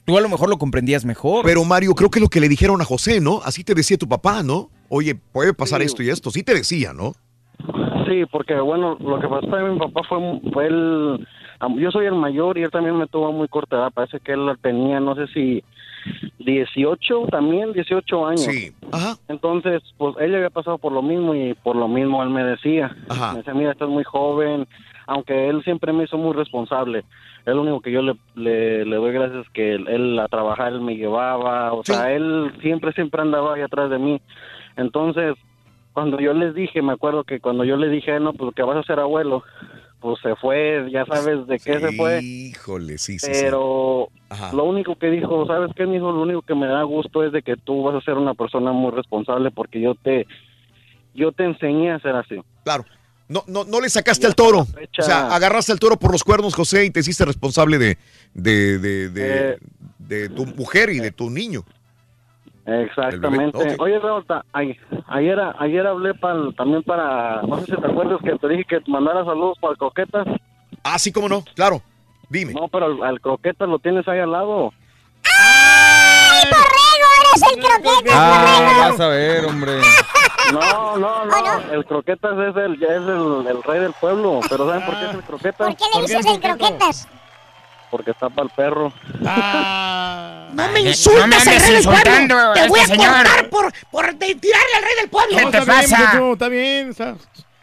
Tú 0.05 0.17
a 0.17 0.21
lo 0.21 0.29
mejor 0.29 0.49
lo 0.49 0.57
comprendías 0.57 1.05
mejor. 1.05 1.43
Pero 1.45 1.63
Mario, 1.63 1.95
creo 1.95 2.11
que 2.11 2.19
lo 2.19 2.27
que 2.29 2.39
le 2.39 2.49
dijeron 2.49 2.81
a 2.81 2.85
José, 2.85 3.19
¿no? 3.19 3.41
Así 3.43 3.63
te 3.63 3.73
decía 3.73 3.97
tu 3.97 4.07
papá, 4.07 4.43
¿no? 4.43 4.69
Oye, 4.89 5.15
puede 5.15 5.53
pasar 5.53 5.81
Sí. 5.81 5.87
esto 5.87 6.03
y 6.03 6.09
esto. 6.09 6.29
Sí 6.31 6.43
te 6.43 6.53
decía, 6.53 6.93
¿no? 6.93 7.13
Sí, 8.07 8.25
porque 8.31 8.55
bueno, 8.59 8.95
lo 8.99 9.19
que 9.19 9.27
pasó 9.27 9.47
también 9.47 9.73
mi 9.73 9.79
papá 9.79 10.01
fue, 10.07 10.17
fue 10.53 10.67
él 10.67 11.27
Am- 11.61 11.77
Yo 11.77 11.91
soy 11.91 12.05
el 12.05 12.15
mayor 12.15 12.57
y 12.57 12.63
él 12.63 12.71
también 12.71 12.97
me 12.97 13.05
tuvo 13.07 13.33
muy 13.33 13.47
corta 13.49 13.75
edad. 13.75 13.91
Parece 13.93 14.19
que 14.21 14.31
él 14.31 14.39
tenía, 14.61 14.99
no 15.01 15.13
sé 15.15 15.27
si 15.33 15.61
18 16.39 17.27
también, 17.29 17.73
18 17.73 18.27
años. 18.27 18.41
Sí. 18.41 18.71
Ajá. 18.91 19.15
Entonces, 19.27 19.81
pues 19.97 20.15
ella 20.19 20.37
había 20.37 20.49
pasado 20.49 20.77
por 20.77 20.91
lo 20.91 21.01
mismo 21.01 21.35
y 21.35 21.53
por 21.53 21.75
lo 21.75 21.87
mismo 21.87 22.23
él 22.23 22.29
me 22.29 22.43
decía. 22.43 22.95
Ajá. 23.09 23.31
Me 23.31 23.37
decía, 23.39 23.53
mira, 23.53 23.71
estás 23.71 23.89
muy 23.89 24.03
joven. 24.03 24.67
Aunque 25.07 25.49
él 25.49 25.63
siempre 25.63 25.91
me 25.91 26.03
hizo 26.03 26.17
muy 26.17 26.33
responsable. 26.33 27.03
Es 27.45 27.55
lo 27.55 27.61
único 27.61 27.81
que 27.81 27.91
yo 27.91 28.01
le, 28.01 28.15
le, 28.35 28.85
le 28.85 28.95
doy 28.95 29.11
gracias 29.11 29.47
que 29.53 29.73
él, 29.73 29.87
él 29.87 30.19
a 30.19 30.27
trabajar 30.27 30.73
él 30.73 30.81
me 30.81 30.95
llevaba. 30.95 31.73
O 31.73 31.83
sea, 31.83 32.11
él 32.11 32.51
siempre, 32.61 32.93
siempre 32.93 33.21
andaba 33.21 33.55
ahí 33.55 33.61
atrás 33.61 33.89
de 33.89 33.97
mí. 33.97 34.21
Entonces, 34.77 35.35
cuando 35.93 36.19
yo 36.19 36.33
les 36.33 36.53
dije, 36.53 36.81
me 36.81 36.93
acuerdo 36.93 37.23
que 37.23 37.39
cuando 37.39 37.63
yo 37.63 37.75
le 37.75 37.89
dije, 37.89 38.19
no, 38.19 38.33
pues 38.33 38.53
que 38.55 38.63
vas 38.63 38.77
a 38.77 38.83
ser 38.83 38.99
abuelo, 38.99 39.43
pues 39.99 40.19
se 40.21 40.35
fue, 40.35 40.87
ya 40.91 41.05
sabes 41.05 41.45
de 41.47 41.59
qué 41.59 41.79
se 41.79 41.91
fue. 41.93 42.21
Híjole, 42.23 42.97
sí, 42.97 43.19
sí. 43.19 43.27
Pero 43.31 44.09
lo 44.53 44.63
único 44.63 44.95
que 44.97 45.07
dijo, 45.07 45.45
¿sabes 45.45 45.71
qué, 45.75 45.85
mijo? 45.85 46.11
Lo 46.11 46.21
único 46.21 46.41
que 46.41 46.55
me 46.55 46.67
da 46.67 46.83
gusto 46.83 47.23
es 47.23 47.31
de 47.31 47.41
que 47.41 47.55
tú 47.57 47.83
vas 47.83 47.95
a 47.95 48.01
ser 48.05 48.15
una 48.15 48.33
persona 48.33 48.71
muy 48.71 48.91
responsable 48.91 49.51
porque 49.51 49.81
yo 49.81 49.95
te 49.95 50.25
yo 51.13 51.31
te 51.31 51.43
enseñé 51.43 51.91
a 51.91 51.99
ser 51.99 52.15
así. 52.15 52.35
Claro. 52.63 52.85
No, 53.27 53.43
no, 53.47 53.63
no 53.63 53.79
le 53.79 53.89
sacaste 53.89 54.25
al 54.25 54.33
toro. 54.35 54.61
O 54.61 55.01
sea, 55.03 55.35
agarraste 55.35 55.71
al 55.71 55.79
toro 55.79 55.97
por 55.97 56.11
los 56.11 56.23
cuernos, 56.23 56.55
José, 56.55 56.85
y 56.85 56.89
te 56.89 57.01
hiciste 57.01 57.25
responsable 57.25 57.77
de, 57.77 57.97
de, 58.33 58.79
de, 58.79 59.09
de, 59.09 59.49
Eh. 59.51 59.57
de 59.99 60.29
tu 60.29 60.45
mujer 60.47 60.89
y 60.89 60.99
de 60.99 61.11
tu 61.11 61.29
niño. 61.29 61.63
Exactamente. 62.71 63.57
El 63.57 63.63
bebé, 63.63 63.73
ok. 63.75 63.81
Oye, 63.81 63.99
Raúl, 63.99 64.25
ay- 64.53 64.77
ayer, 65.07 65.39
ayer 65.59 65.87
hablé 65.87 66.13
para, 66.13 66.51
también 66.57 66.83
para, 66.83 67.41
no 67.43 67.57
sé 67.59 67.65
si 67.65 67.71
te 67.81 67.87
acuerdas 67.87 68.19
que 68.23 68.37
te 68.37 68.47
dije 68.47 68.65
que 68.65 68.79
te 68.81 68.91
mandara 68.91 69.25
saludos 69.25 69.57
para 69.59 69.71
el 69.71 69.77
Croquetas. 69.77 70.27
Ah, 70.83 70.99
sí, 70.99 71.11
cómo 71.11 71.27
no, 71.29 71.43
claro. 71.55 71.81
Dime. 72.29 72.53
No, 72.53 72.67
pero 72.67 72.85
al, 72.85 73.03
al 73.03 73.19
Croquetas 73.21 73.67
lo 73.67 73.79
tienes 73.79 74.07
ahí 74.07 74.19
al 74.19 74.31
lado. 74.31 74.71
eres 77.21 77.41
el 77.53 77.59
croquetas, 77.63 78.13
Ah, 78.15 78.87
vas 78.89 78.99
a 78.99 79.07
ver, 79.09 79.45
hombre. 79.45 79.71
No, 80.51 80.97
no, 80.97 81.25
no, 81.25 81.71
el 81.71 81.85
Croquetas 81.85 82.31
es 82.39 82.55
el, 82.55 82.81
es 82.81 82.89
el, 82.89 83.45
el 83.47 83.61
rey 83.61 83.79
del 83.81 83.93
pueblo, 83.93 84.39
pero 84.49 84.65
¿saben 84.67 84.83
por 84.83 84.97
qué 84.97 85.05
es 85.05 85.13
el 85.13 85.21
Croquetas? 85.23 85.67
¿Por 85.67 85.75
qué 85.75 85.83
le 85.95 86.01
dices 86.01 86.25
el 86.25 86.39
croquetas? 86.41 87.07
Porque 87.91 88.11
está 88.11 88.29
para 88.29 88.47
el 88.47 88.53
perro. 88.55 88.93
No 90.53 90.67
me 90.71 90.79
insultes 90.81 91.21
no 91.21 91.27
me 91.27 91.35
al 91.35 91.45
rey 91.45 91.73
del 91.75 91.83
pueblo. 91.83 92.53
Te 92.53 92.67
voy 92.67 92.79
a 92.79 92.83
este 92.83 92.95
señor. 92.95 93.13
cortar 93.15 93.49
por, 93.49 93.73
por 93.91 94.15
de- 94.17 94.35
tirarle 94.35 94.73
al 94.77 94.83
rey 94.83 94.95
del 95.01 95.09
pueblo. 95.09 95.39
No, 95.39 95.47
está 95.49 95.59
bien, 95.63 95.89
muchacho, 95.89 96.33
está 96.33 96.49
bien. 96.49 96.89
está- 96.89 97.15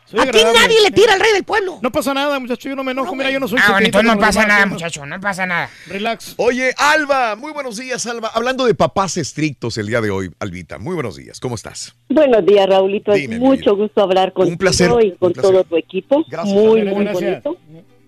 soy 0.09 0.21
Aquí 0.21 0.39
agradable. 0.39 0.61
nadie 0.61 0.81
le 0.83 0.91
tira 0.93 1.15
al 1.15 1.21
rey 1.21 1.33
del 1.33 1.43
pueblo. 1.43 1.81
No 1.83 1.91
pasa 1.91 2.15
nada, 2.15 2.39
muchacho, 2.39 2.69
yo 2.69 2.77
no 2.77 2.85
me 2.85 2.93
enojo. 2.93 3.13
Mira, 3.17 3.29
yo 3.29 3.41
no 3.41 3.49
soy 3.49 3.59
Ah, 3.61 3.73
bueno, 3.73 3.87
entonces 3.87 4.15
no 4.15 4.21
pasa 4.21 4.41
demás, 4.43 4.55
nada, 4.55 4.67
muchacho, 4.67 5.05
no 5.05 5.21
pasa 5.21 5.47
nada. 5.47 5.69
Relax. 5.89 6.35
Oye, 6.37 6.73
Alba, 6.79 7.35
muy 7.35 7.51
buenos 7.53 7.77
días, 7.77 8.07
Alba. 8.07 8.31
Hablando 8.33 8.67
de 8.67 8.75
papás 8.77 9.17
estrictos 9.17 9.77
el 9.79 9.89
día 9.89 10.01
de 10.01 10.11
hoy, 10.11 10.31
Albita, 10.39 10.79
muy 10.79 10.95
buenos 10.95 11.17
días, 11.17 11.41
¿cómo 11.41 11.57
estás? 11.57 11.97
Buenos 12.09 12.47
días, 12.47 12.69
Raulito. 12.69 13.11
Es 13.13 13.23
Dime, 13.23 13.41
mi 13.41 13.45
mucho 13.47 13.75
gusto 13.75 14.01
hablar 14.01 14.33
contigo 14.33 14.59
placer, 14.59 14.87
y 15.03 15.11
con 15.17 15.27
un 15.29 15.33
placer. 15.33 15.51
todo 15.53 15.65
tu 15.65 15.77
equipo. 15.77 16.25
Gracias. 16.29 16.55
Muy, 16.55 16.83
muy 16.85 17.05
gracias. 17.05 17.43
bonito. 17.43 17.57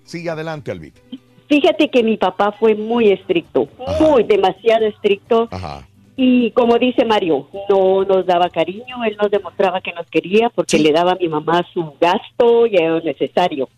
Sí, 0.04 0.28
adelante, 0.28 0.70
Albita. 0.70 1.00
Fíjate 1.48 1.88
que 1.88 2.02
mi 2.02 2.16
papá 2.16 2.52
fue 2.52 2.74
muy 2.74 3.10
estricto, 3.10 3.68
muy 4.00 4.22
demasiado 4.22 4.86
estricto. 4.86 5.48
Ajá. 5.50 5.86
Y 6.20 6.50
como 6.50 6.76
dice 6.80 7.04
Mario, 7.04 7.46
no 7.70 8.04
nos 8.04 8.26
daba 8.26 8.50
cariño, 8.50 9.04
él 9.04 9.16
nos 9.22 9.30
demostraba 9.30 9.80
que 9.80 9.92
nos 9.92 10.04
quería 10.08 10.50
porque 10.50 10.76
le 10.76 10.90
daba 10.90 11.12
a 11.12 11.14
mi 11.14 11.28
mamá 11.28 11.64
su 11.72 11.94
gasto 12.00 12.66
y 12.66 12.74
era 12.74 12.98
necesario. 12.98 13.68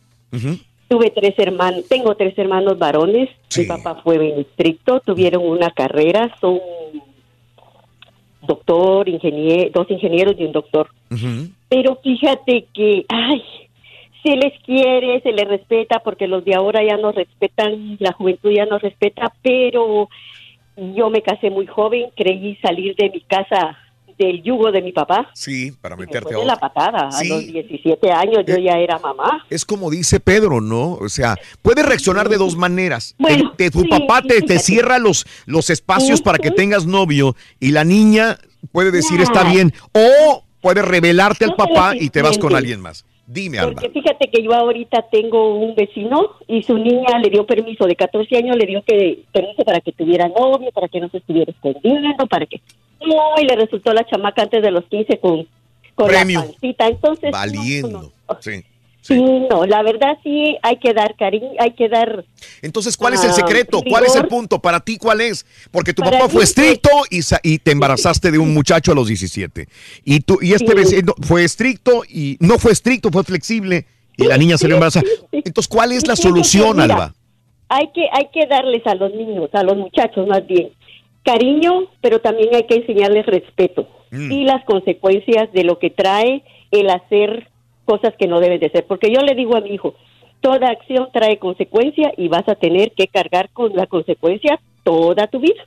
Tuve 0.88 1.10
tres 1.10 1.34
hermanos, 1.36 1.86
tengo 1.86 2.14
tres 2.14 2.36
hermanos 2.38 2.78
varones. 2.78 3.28
Mi 3.54 3.64
papá 3.66 4.00
fue 4.02 4.16
bien 4.16 4.40
estricto, 4.40 5.00
tuvieron 5.00 5.46
una 5.46 5.70
carrera, 5.70 6.34
son 6.40 6.58
doctor, 8.40 9.06
ingeniero, 9.06 9.70
dos 9.74 9.90
ingenieros 9.90 10.34
y 10.38 10.44
un 10.44 10.52
doctor. 10.52 10.88
Pero 11.68 11.96
fíjate 12.02 12.66
que, 12.72 13.04
ay, 13.10 13.42
se 14.22 14.36
les 14.36 14.52
quiere, 14.64 15.20
se 15.22 15.32
les 15.32 15.48
respeta, 15.48 16.00
porque 16.00 16.26
los 16.26 16.44
de 16.44 16.54
ahora 16.54 16.80
ya 16.86 16.96
no 16.96 17.12
respetan, 17.12 17.96
la 17.98 18.12
juventud 18.12 18.50
ya 18.54 18.66
no 18.66 18.78
respeta, 18.78 19.32
pero 19.42 20.08
yo 20.76 21.10
me 21.10 21.22
casé 21.22 21.50
muy 21.50 21.66
joven, 21.66 22.06
creí 22.16 22.56
salir 22.62 22.94
de 22.96 23.10
mi 23.10 23.20
casa 23.22 23.76
del 24.18 24.42
yugo 24.42 24.70
de 24.70 24.82
mi 24.82 24.92
papá. 24.92 25.30
Sí, 25.32 25.72
para 25.80 25.96
Me 25.96 26.04
meterte 26.04 26.28
a 26.28 26.32
fue 26.36 26.40
de 26.42 26.46
la 26.46 26.56
patada. 26.56 27.10
Sí. 27.10 27.32
A 27.32 27.34
los 27.36 27.46
17 27.46 28.10
años 28.12 28.44
yo 28.46 28.58
ya 28.58 28.72
era 28.78 28.98
mamá. 28.98 29.46
Es 29.48 29.64
como 29.64 29.90
dice 29.90 30.20
Pedro, 30.20 30.60
¿no? 30.60 30.92
O 30.92 31.08
sea, 31.08 31.36
puedes 31.62 31.86
reaccionar 31.86 32.28
de 32.28 32.36
dos 32.36 32.54
maneras. 32.54 33.14
Bueno, 33.18 33.52
Te- 33.52 33.64
te- 33.64 33.70
tu 33.70 33.80
sí, 33.80 33.88
papá 33.88 34.20
sí, 34.22 34.28
te, 34.28 34.42
te 34.42 34.58
cierra 34.58 34.98
los, 34.98 35.24
los 35.46 35.70
espacios 35.70 36.20
para 36.20 36.36
que 36.38 36.50
tengas 36.50 36.84
novio 36.86 37.34
y 37.60 37.70
la 37.70 37.84
niña 37.84 38.36
puede 38.72 38.90
decir 38.90 39.22
está 39.22 39.42
bien 39.50 39.72
o 39.94 40.44
puede 40.60 40.82
revelarte 40.82 41.46
al 41.46 41.52
No 41.52 41.56
papá 41.56 41.94
y 41.98 42.10
te 42.10 42.20
vas 42.20 42.36
con 42.36 42.54
alguien 42.54 42.80
más. 42.82 43.06
Dime, 43.32 43.60
Alba. 43.60 43.74
Porque 43.74 43.90
fíjate 43.90 44.28
que 44.28 44.42
yo 44.42 44.52
ahorita 44.52 45.06
tengo 45.08 45.54
un 45.54 45.76
vecino 45.76 46.32
y 46.48 46.64
su 46.64 46.76
niña 46.76 47.16
le 47.22 47.30
dio 47.30 47.46
permiso 47.46 47.86
de 47.86 47.94
14 47.94 48.36
años, 48.36 48.56
le 48.56 48.66
dio 48.66 48.82
que 48.82 49.22
permiso 49.30 49.62
para 49.64 49.80
que 49.80 49.92
tuviera 49.92 50.26
novio, 50.26 50.72
para 50.72 50.88
que 50.88 50.98
no 50.98 51.08
se 51.10 51.18
estuviera 51.18 51.52
escondiendo, 51.52 52.26
para 52.26 52.46
que... 52.46 52.60
No, 53.00 53.40
y 53.40 53.44
le 53.44 53.54
resultó 53.54 53.92
la 53.92 54.04
chamaca 54.04 54.42
antes 54.42 54.60
de 54.60 54.72
los 54.72 54.84
15 54.86 55.20
con, 55.20 55.46
con 55.94 56.08
Premio. 56.08 56.40
la 56.40 56.46
pancita. 56.46 56.88
Entonces, 56.88 57.30
Valiendo. 57.30 58.12
Sí. 58.40 58.64
Sí, 59.00 59.22
no, 59.50 59.64
la 59.66 59.82
verdad 59.82 60.18
sí 60.22 60.56
hay 60.62 60.76
que 60.78 60.92
dar 60.94 61.16
cariño, 61.16 61.48
hay 61.58 61.72
que 61.72 61.88
dar... 61.88 62.24
Entonces, 62.62 62.96
¿cuál 62.96 63.14
es 63.14 63.24
el 63.24 63.30
Ah, 63.30 63.34
secreto? 63.34 63.82
¿Cuál 63.88 64.04
es 64.04 64.14
el 64.16 64.26
punto? 64.26 64.60
Para 64.60 64.80
ti, 64.80 64.96
¿cuál 64.98 65.20
es? 65.20 65.44
Porque 65.70 65.92
tu 65.94 66.02
Para 66.02 66.18
papá 66.18 66.28
fue 66.30 66.42
es- 66.44 66.50
estricto 66.50 66.90
y, 67.10 67.20
y 67.42 67.58
te 67.58 67.72
embarazaste 67.72 68.30
de 68.30 68.38
un 68.38 68.52
muchacho 68.54 68.92
a 68.92 68.94
los 68.94 69.08
17. 69.08 69.66
Y, 70.04 70.20
tú, 70.20 70.38
y 70.40 70.52
este 70.52 70.68
Sí. 70.68 70.74
vecino 70.74 71.14
fue 71.22 71.44
estricto 71.44 72.02
y 72.08 72.36
no 72.40 72.58
fue 72.58 72.72
estricto, 72.72 73.10
fue 73.10 73.24
flexible 73.24 73.86
y 74.16 74.24
la 74.24 74.36
niña 74.36 74.58
salió 74.58 74.76
embarazada. 74.76 75.06
Entonces, 75.32 75.68
¿cuál 75.68 75.92
es 75.92 76.06
la 76.06 76.16
solución, 76.16 76.76
mira, 76.76 76.84
Alba? 76.84 77.14
Hay 77.68 77.88
que, 77.94 78.06
hay 78.12 78.28
que 78.32 78.46
darles 78.46 78.86
a 78.86 78.94
los 78.96 79.14
niños, 79.14 79.48
a 79.52 79.62
los 79.62 79.76
muchachos 79.76 80.26
más 80.26 80.46
bien, 80.46 80.70
cariño, 81.24 81.84
pero 82.00 82.20
también 82.20 82.54
hay 82.54 82.64
que 82.66 82.76
enseñarles 82.76 83.26
respeto 83.26 83.88
Mm. 84.12 84.32
y 84.32 84.44
las 84.44 84.64
consecuencias 84.64 85.52
de 85.52 85.62
lo 85.62 85.78
que 85.78 85.88
trae 85.90 86.42
el 86.72 86.90
hacer 86.90 87.48
cosas 87.90 88.14
que 88.16 88.28
no 88.28 88.38
deben 88.38 88.60
de 88.60 88.70
ser. 88.70 88.86
Porque 88.86 89.10
yo 89.12 89.20
le 89.20 89.34
digo 89.34 89.56
a 89.56 89.60
mi 89.60 89.70
hijo, 89.70 89.94
toda 90.40 90.68
acción 90.68 91.08
trae 91.12 91.38
consecuencia 91.38 92.12
y 92.16 92.28
vas 92.28 92.48
a 92.48 92.54
tener 92.54 92.92
que 92.92 93.08
cargar 93.08 93.50
con 93.50 93.74
la 93.74 93.86
consecuencia 93.86 94.60
toda 94.84 95.26
tu 95.26 95.40
vida. 95.40 95.62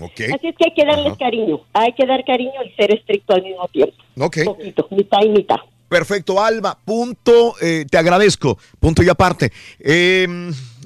Ok. 0.00 0.20
Así 0.34 0.48
es 0.48 0.56
que 0.56 0.64
hay 0.64 0.74
que 0.74 0.84
darles 0.84 1.12
Ajá. 1.12 1.18
cariño, 1.18 1.60
hay 1.72 1.92
que 1.92 2.04
dar 2.04 2.24
cariño 2.24 2.64
y 2.66 2.70
ser 2.70 2.92
estricto 2.92 3.34
al 3.34 3.42
mismo 3.42 3.68
tiempo. 3.68 3.94
Ok. 4.18 4.38
Poquito, 4.44 4.88
mitad 4.90 5.18
y 5.22 5.28
mitad. 5.28 5.58
Perfecto, 5.88 6.42
Alba. 6.42 6.76
Punto, 6.84 7.54
eh, 7.60 7.84
te 7.88 7.98
agradezco. 7.98 8.58
Punto 8.80 9.02
y 9.02 9.08
aparte. 9.08 9.52
Eh, 9.78 10.26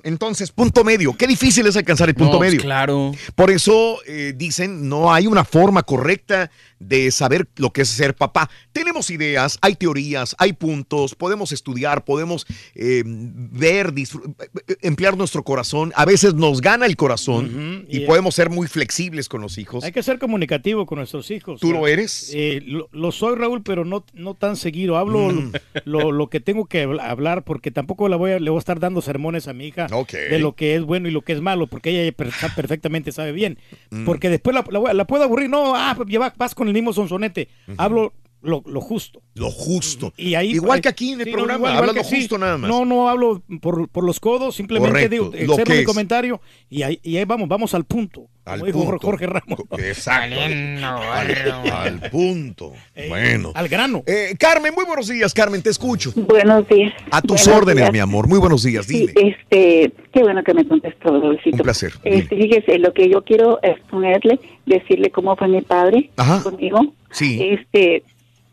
entonces, 0.05 0.53
punto 0.53 0.85
medio. 0.85 1.15
Qué 1.17 1.27
difícil 1.27 1.67
es 1.67 1.77
alcanzar 1.77 2.09
el 2.09 2.15
punto 2.15 2.35
No, 2.35 2.39
pues, 2.39 2.51
medio. 2.53 2.63
claro. 2.63 3.13
Por 3.35 3.51
eso 3.51 3.99
eh, 4.07 4.33
dicen, 4.37 4.89
no 4.89 5.13
hay 5.13 5.27
una 5.27 5.45
forma 5.45 5.83
correcta 5.83 6.51
de 6.79 7.11
saber 7.11 7.49
lo 7.57 7.73
que 7.73 7.83
es 7.83 7.89
ser 7.89 8.15
papá. 8.15 8.51
Tenemos 8.73 9.09
ideas, 9.11 9.59
hay 9.63 9.75
teorías, 9.75 10.37
hay 10.39 10.53
puntos, 10.53 11.15
podemos 11.15 11.51
estudiar, 11.53 12.05
podemos 12.05 12.47
eh, 12.75 13.03
ver, 13.07 13.93
eh, 13.97 14.77
emplear 14.83 15.17
nuestro 15.17 15.43
corazón. 15.45 15.93
A 15.97 16.05
veces 16.05 16.35
nos 16.35 16.61
gana 16.61 16.87
el 16.87 16.97
corazón 16.97 17.87
y 17.89 17.99
y- 17.99 18.07
podemos 18.07 18.35
ser 18.35 18.51
muy 18.51 18.67
flexibles 18.67 19.29
con 19.29 19.41
los 19.41 19.57
hijos. 19.59 19.83
Hay 19.85 19.93
que 19.93 20.03
ser 20.03 20.19
comunicativo 20.19 20.85
con 20.87 20.99
nuestros 20.99 21.31
hijos. 21.31 21.61
¿Tú 21.61 21.73
lo 21.73 21.87
eres? 21.87 22.31
Eh, 22.35 22.61
lo, 22.67 22.89
lo 22.93 23.13
soy, 23.13 23.37
Raúl, 23.37 23.63
pero 23.63 23.85
no, 23.85 24.05
no 24.13 24.35
tan 24.35 24.57
seguido. 24.57 24.97
Hablo 24.99 25.15
Mm. 25.31 25.53
lo, 25.87 26.13
lo 26.13 26.29
que 26.29 26.41
tengo 26.41 26.67
que 26.67 26.87
habl- 26.87 27.01
hablar 27.01 27.45
porque 27.45 27.71
tampoco 27.71 28.09
le 28.11 28.17
voy, 28.17 28.33
a, 28.33 28.39
le 28.41 28.51
voy 28.51 28.59
a 28.59 28.61
estar 28.61 28.79
dando 28.79 29.01
sermones 29.01 29.49
a 29.49 29.53
mi 29.55 29.69
hija 29.69 29.87
De 30.31 30.39
lo 30.39 30.55
que 30.55 30.75
es 30.77 30.83
bueno 30.83 31.09
y 31.09 31.11
lo 31.13 31.23
que 31.23 31.33
es 31.33 31.41
malo, 31.41 31.67
porque 31.67 31.91
ella 31.91 32.13
per- 32.13 32.31
perfectamente 32.57 33.13
sabe 33.13 33.33
bien. 33.33 33.59
Mm. 33.91 34.05
Porque 34.05 34.29
después 34.31 34.55
la, 34.55 34.65
la 34.71 34.93
la 34.95 35.05
puedo 35.07 35.25
aburrir. 35.25 35.49
No, 35.49 35.75
ah, 35.77 35.95
pues 35.97 36.09
vas 36.37 36.55
con 36.55 36.69
el 36.69 36.75
mismo 36.75 36.93
sonsonete. 36.93 37.49
Hablo 37.77 38.13
lo, 38.45 38.63
lo 38.67 38.81
justo. 38.81 39.21
Lo 39.35 39.51
justo. 39.51 40.13
Y 40.17 40.35
ahí, 40.35 40.53
Igual 40.53 40.81
que 40.81 40.89
aquí 40.89 41.13
en 41.13 41.21
el 41.21 41.27
Sí, 41.27 41.33
programa, 41.33 41.77
hablas 41.77 42.07
sí. 42.09 42.17
justo 42.21 42.39
nada 42.39 42.57
más. 42.59 42.71
No, 42.71 42.85
no 42.85 43.09
hablo 43.09 43.43
por, 43.61 43.89
por 43.89 44.05
los 44.05 44.21
codos, 44.21 44.55
simplemente 44.55 44.91
Correcto, 45.09 45.31
digo, 45.31 45.55
externo 45.55 45.75
mi 45.75 45.81
es. 45.81 45.87
comentario 45.87 46.41
y 46.71 46.83
ahí, 46.83 47.01
y 47.03 47.17
ahí 47.17 47.25
vamos, 47.25 47.49
vamos 47.49 47.75
al 47.75 47.85
punto. 47.85 48.29
Al 48.45 48.61
como 48.61 48.67
dijo 48.67 48.79
punto. 48.91 49.07
Jorge 49.07 49.27
Ramos. 49.27 49.59
Exacto. 49.79 50.37
Al, 50.39 51.71
al 51.73 52.11
punto. 52.11 52.73
Eh, 52.97 53.07
bueno. 53.09 53.51
Al 53.57 53.69
grano. 53.69 54.05
Eh, 54.07 54.37
Carmen, 54.39 54.73
muy 54.75 54.85
buenos 54.85 55.09
días, 55.09 55.35
Carmen, 55.35 55.61
te 55.63 55.71
escucho. 55.71 56.13
Buenos 56.15 56.69
días. 56.69 56.93
A 57.11 57.21
tus 57.21 57.45
Buenos 57.45 57.63
órdenes, 57.63 57.83
días. 57.85 57.93
mi 57.93 57.99
amor. 57.99 58.29
Muy 58.29 58.39
buenos 58.39 58.63
días, 58.63 58.87
Sí, 58.87 59.09
dime. 59.09 59.37
este, 59.41 59.93
qué 60.13 60.23
bueno 60.23 60.45
que 60.45 60.55
me 60.55 60.65
contestó, 60.69 61.09
Rodolfito. 61.09 61.57
Un 61.57 61.63
placer. 61.63 61.93
Este, 62.05 62.37
fíjese, 62.37 62.79
lo 62.79 62.93
que 62.93 63.09
yo 63.11 63.25
quiero 63.25 63.59
exponerle, 63.65 64.39
decirle 64.67 65.11
cómo 65.11 65.35
fue 65.37 65.49
mi 65.49 65.61
padre 65.63 66.11
Ajá. 66.17 66.43
conmigo. 66.45 66.95
Sí. 67.11 67.41
Este, 67.43 68.05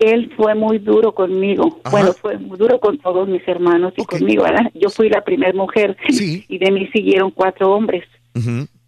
él 0.01 0.33
fue 0.35 0.55
muy 0.55 0.79
duro 0.79 1.13
conmigo. 1.13 1.79
Bueno, 1.91 2.13
fue 2.13 2.37
muy 2.39 2.57
duro 2.57 2.79
con 2.79 2.97
todos 2.97 3.27
mis 3.27 3.47
hermanos 3.47 3.93
y 3.95 4.03
conmigo, 4.03 4.43
¿verdad? 4.43 4.71
Yo 4.73 4.89
fui 4.89 5.09
la 5.09 5.23
primera 5.23 5.53
mujer 5.53 5.95
y 6.09 6.57
de 6.57 6.71
mí 6.71 6.87
siguieron 6.87 7.29
cuatro 7.29 7.71
hombres. 7.71 8.03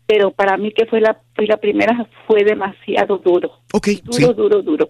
Pero 0.07 0.31
para 0.31 0.57
mí 0.57 0.71
que 0.71 0.87
fue 0.87 1.01
la 1.01 1.19
fui 1.35 1.45
la 1.45 1.57
primera 1.57 2.07
fue 2.27 2.43
demasiado 2.43 3.19
duro. 3.19 3.51
duro, 4.03 4.33
duro, 4.33 4.61
duro. 4.63 4.89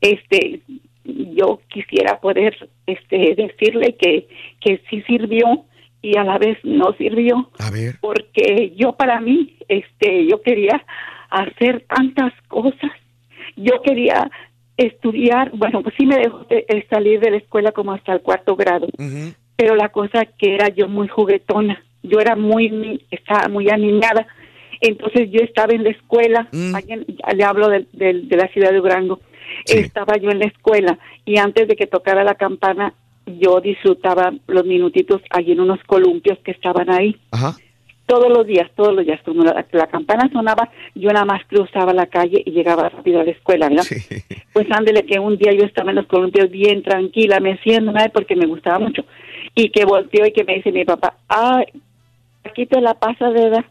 Este, 0.00 0.60
yo 1.04 1.60
quisiera 1.68 2.20
poder 2.20 2.68
este 2.86 3.34
decirle 3.34 3.96
que 3.96 4.28
que 4.60 4.82
sí 4.90 5.02
sirvió 5.06 5.64
y 6.02 6.18
a 6.18 6.24
la 6.24 6.36
vez 6.36 6.58
no 6.62 6.92
sirvió. 6.98 7.50
A 7.58 7.70
ver. 7.70 7.96
Porque 8.02 8.74
yo 8.76 8.92
para 8.92 9.18
mí 9.20 9.56
este 9.68 10.26
yo 10.26 10.42
quería 10.42 10.84
hacer 11.30 11.86
tantas 11.88 12.34
cosas. 12.48 12.92
Yo 13.56 13.80
quería 13.82 14.30
estudiar, 14.76 15.50
bueno, 15.54 15.82
pues 15.82 15.94
sí 15.96 16.06
me 16.06 16.16
dejó 16.16 16.44
de- 16.50 16.64
eh, 16.68 16.86
salir 16.90 17.20
de 17.20 17.30
la 17.30 17.36
escuela 17.38 17.72
como 17.72 17.92
hasta 17.92 18.12
el 18.12 18.20
cuarto 18.20 18.56
grado, 18.56 18.88
pero 19.56 19.76
la 19.76 19.88
cosa 19.90 20.24
que 20.38 20.54
era 20.54 20.68
yo 20.68 20.88
muy 20.88 21.08
juguetona, 21.08 21.82
yo 22.02 22.18
era 22.20 22.34
muy, 22.36 23.02
estaba 23.10 23.48
muy 23.48 23.70
animada, 23.70 24.26
entonces 24.80 25.30
yo 25.30 25.40
estaba 25.40 25.72
en 25.74 25.84
la 25.84 25.90
escuela, 25.90 26.48
allá 26.74 26.94
en- 26.94 27.06
le 27.36 27.44
hablo 27.44 27.68
del- 27.68 27.86
del- 27.92 28.28
de, 28.28 28.36
la 28.36 28.48
ciudad 28.48 28.70
de 28.70 28.78
Durango, 28.78 29.20
estaba 29.66 30.16
yo 30.16 30.30
en 30.30 30.40
la 30.40 30.46
escuela 30.46 30.98
y 31.24 31.38
antes 31.38 31.68
de 31.68 31.76
que 31.76 31.86
tocara 31.86 32.24
la 32.24 32.34
campana, 32.34 32.92
yo 33.26 33.60
disfrutaba 33.60 34.32
los 34.48 34.66
minutitos 34.66 35.22
allí 35.30 35.52
en 35.52 35.60
unos 35.60 35.78
columpios 35.84 36.38
que 36.40 36.50
estaban 36.50 36.90
ahí. 36.90 37.16
Ajá. 37.30 37.56
Todos 38.06 38.28
los 38.28 38.46
días, 38.46 38.70
todos 38.74 38.94
los 38.94 39.04
días, 39.04 39.20
cuando 39.24 39.44
la, 39.44 39.64
la 39.72 39.86
campana 39.86 40.28
sonaba, 40.32 40.70
yo 40.94 41.10
nada 41.10 41.24
más 41.24 41.44
cruzaba 41.46 41.92
la 41.92 42.06
calle 42.06 42.42
y 42.44 42.50
llegaba 42.50 42.88
rápido 42.88 43.20
a 43.20 43.24
la 43.24 43.30
escuela, 43.30 43.68
¿verdad? 43.68 43.84
Pues 44.52 44.66
ándele 44.70 45.04
que 45.04 45.18
un 45.18 45.36
día 45.36 45.52
yo 45.52 45.64
estaba 45.64 45.90
en 45.90 45.96
los 45.96 46.06
columpios 46.06 46.50
bien 46.50 46.82
tranquila, 46.82 47.40
meciéndome 47.40 48.10
porque 48.10 48.36
me 48.36 48.46
gustaba 48.46 48.78
mucho, 48.78 49.04
y 49.54 49.70
que 49.70 49.84
volteó 49.84 50.26
y 50.26 50.32
que 50.32 50.44
me 50.44 50.56
dice 50.56 50.72
mi 50.72 50.84
papá, 50.84 51.14
ay, 51.28 51.64
aquí 52.44 52.66
te 52.66 52.80
la 52.80 52.94
pasa 52.94 53.30
de 53.30 53.48
edad. 53.48 53.64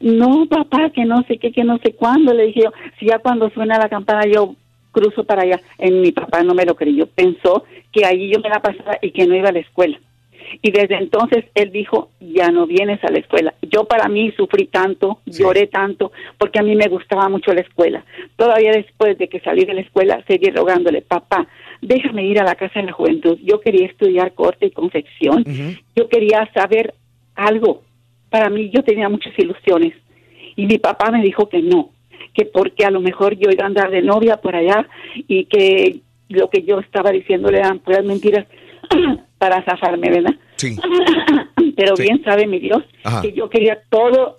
No, 0.00 0.46
papá, 0.46 0.90
que 0.90 1.04
no 1.04 1.22
sé 1.24 1.38
qué, 1.38 1.52
que 1.52 1.62
no 1.62 1.78
sé 1.78 1.92
cuándo. 1.92 2.32
Le 2.32 2.46
dije 2.46 2.62
yo, 2.64 2.72
si 2.98 3.06
ya 3.06 3.18
cuando 3.18 3.50
suena 3.50 3.78
la 3.78 3.90
campana 3.90 4.24
yo 4.26 4.54
cruzo 4.94 5.24
para 5.24 5.42
allá. 5.42 5.60
En 5.76 6.00
mi 6.00 6.12
papá 6.12 6.42
no 6.42 6.54
me 6.54 6.64
lo 6.64 6.74
creyó. 6.74 7.06
Pensó 7.06 7.64
que 7.92 8.06
allí 8.06 8.32
yo 8.32 8.40
me 8.40 8.48
la 8.48 8.60
pasaba 8.60 8.96
y 9.02 9.10
que 9.10 9.26
no 9.26 9.34
iba 9.34 9.50
a 9.50 9.52
la 9.52 9.58
escuela. 9.58 9.98
Y 10.62 10.70
desde 10.70 10.96
entonces 10.96 11.44
él 11.54 11.70
dijo, 11.72 12.10
ya 12.20 12.50
no 12.50 12.66
vienes 12.66 13.02
a 13.04 13.10
la 13.10 13.18
escuela. 13.18 13.54
Yo 13.62 13.84
para 13.84 14.08
mí 14.08 14.32
sufrí 14.36 14.66
tanto, 14.66 15.20
lloré 15.26 15.66
tanto, 15.66 16.12
porque 16.38 16.58
a 16.58 16.62
mí 16.62 16.74
me 16.76 16.88
gustaba 16.88 17.28
mucho 17.28 17.52
la 17.52 17.60
escuela. 17.60 18.04
Todavía 18.36 18.72
después 18.72 19.18
de 19.18 19.28
que 19.28 19.40
salí 19.40 19.64
de 19.64 19.74
la 19.74 19.80
escuela, 19.80 20.22
seguí 20.26 20.50
rogándole, 20.50 21.02
papá, 21.02 21.46
déjame 21.80 22.26
ir 22.26 22.40
a 22.40 22.44
la 22.44 22.54
Casa 22.54 22.80
de 22.80 22.86
la 22.86 22.92
Juventud. 22.92 23.38
Yo 23.42 23.60
quería 23.60 23.86
estudiar 23.86 24.34
corte 24.34 24.66
y 24.66 24.70
confección. 24.70 25.44
Yo 25.96 26.08
quería 26.08 26.48
saber 26.54 26.94
algo. 27.34 27.82
Para 28.30 28.50
mí 28.50 28.70
yo 28.70 28.82
tenía 28.82 29.08
muchas 29.08 29.38
ilusiones. 29.38 29.94
Y 30.56 30.66
mi 30.66 30.78
papá 30.78 31.10
me 31.10 31.22
dijo 31.22 31.48
que 31.48 31.62
no, 31.62 31.90
que 32.32 32.44
porque 32.44 32.84
a 32.84 32.90
lo 32.90 33.00
mejor 33.00 33.36
yo 33.36 33.50
iba 33.50 33.64
a 33.64 33.66
andar 33.66 33.90
de 33.90 34.02
novia 34.02 34.36
por 34.36 34.54
allá 34.54 34.86
y 35.14 35.44
que 35.46 36.00
lo 36.28 36.48
que 36.48 36.62
yo 36.62 36.78
estaba 36.78 37.10
diciéndole 37.10 37.58
eran 37.58 37.80
puras 37.80 38.04
mentiras 38.04 38.46
para 39.44 39.62
zafarme, 39.62 40.08
¿verdad? 40.10 40.34
Sí. 40.56 40.74
Pero 41.76 41.94
bien 41.96 42.22
sabe 42.24 42.46
mi 42.46 42.58
Dios 42.60 42.82
Ajá. 43.02 43.20
que 43.20 43.32
yo 43.32 43.50
quería 43.50 43.78
todo, 43.90 44.38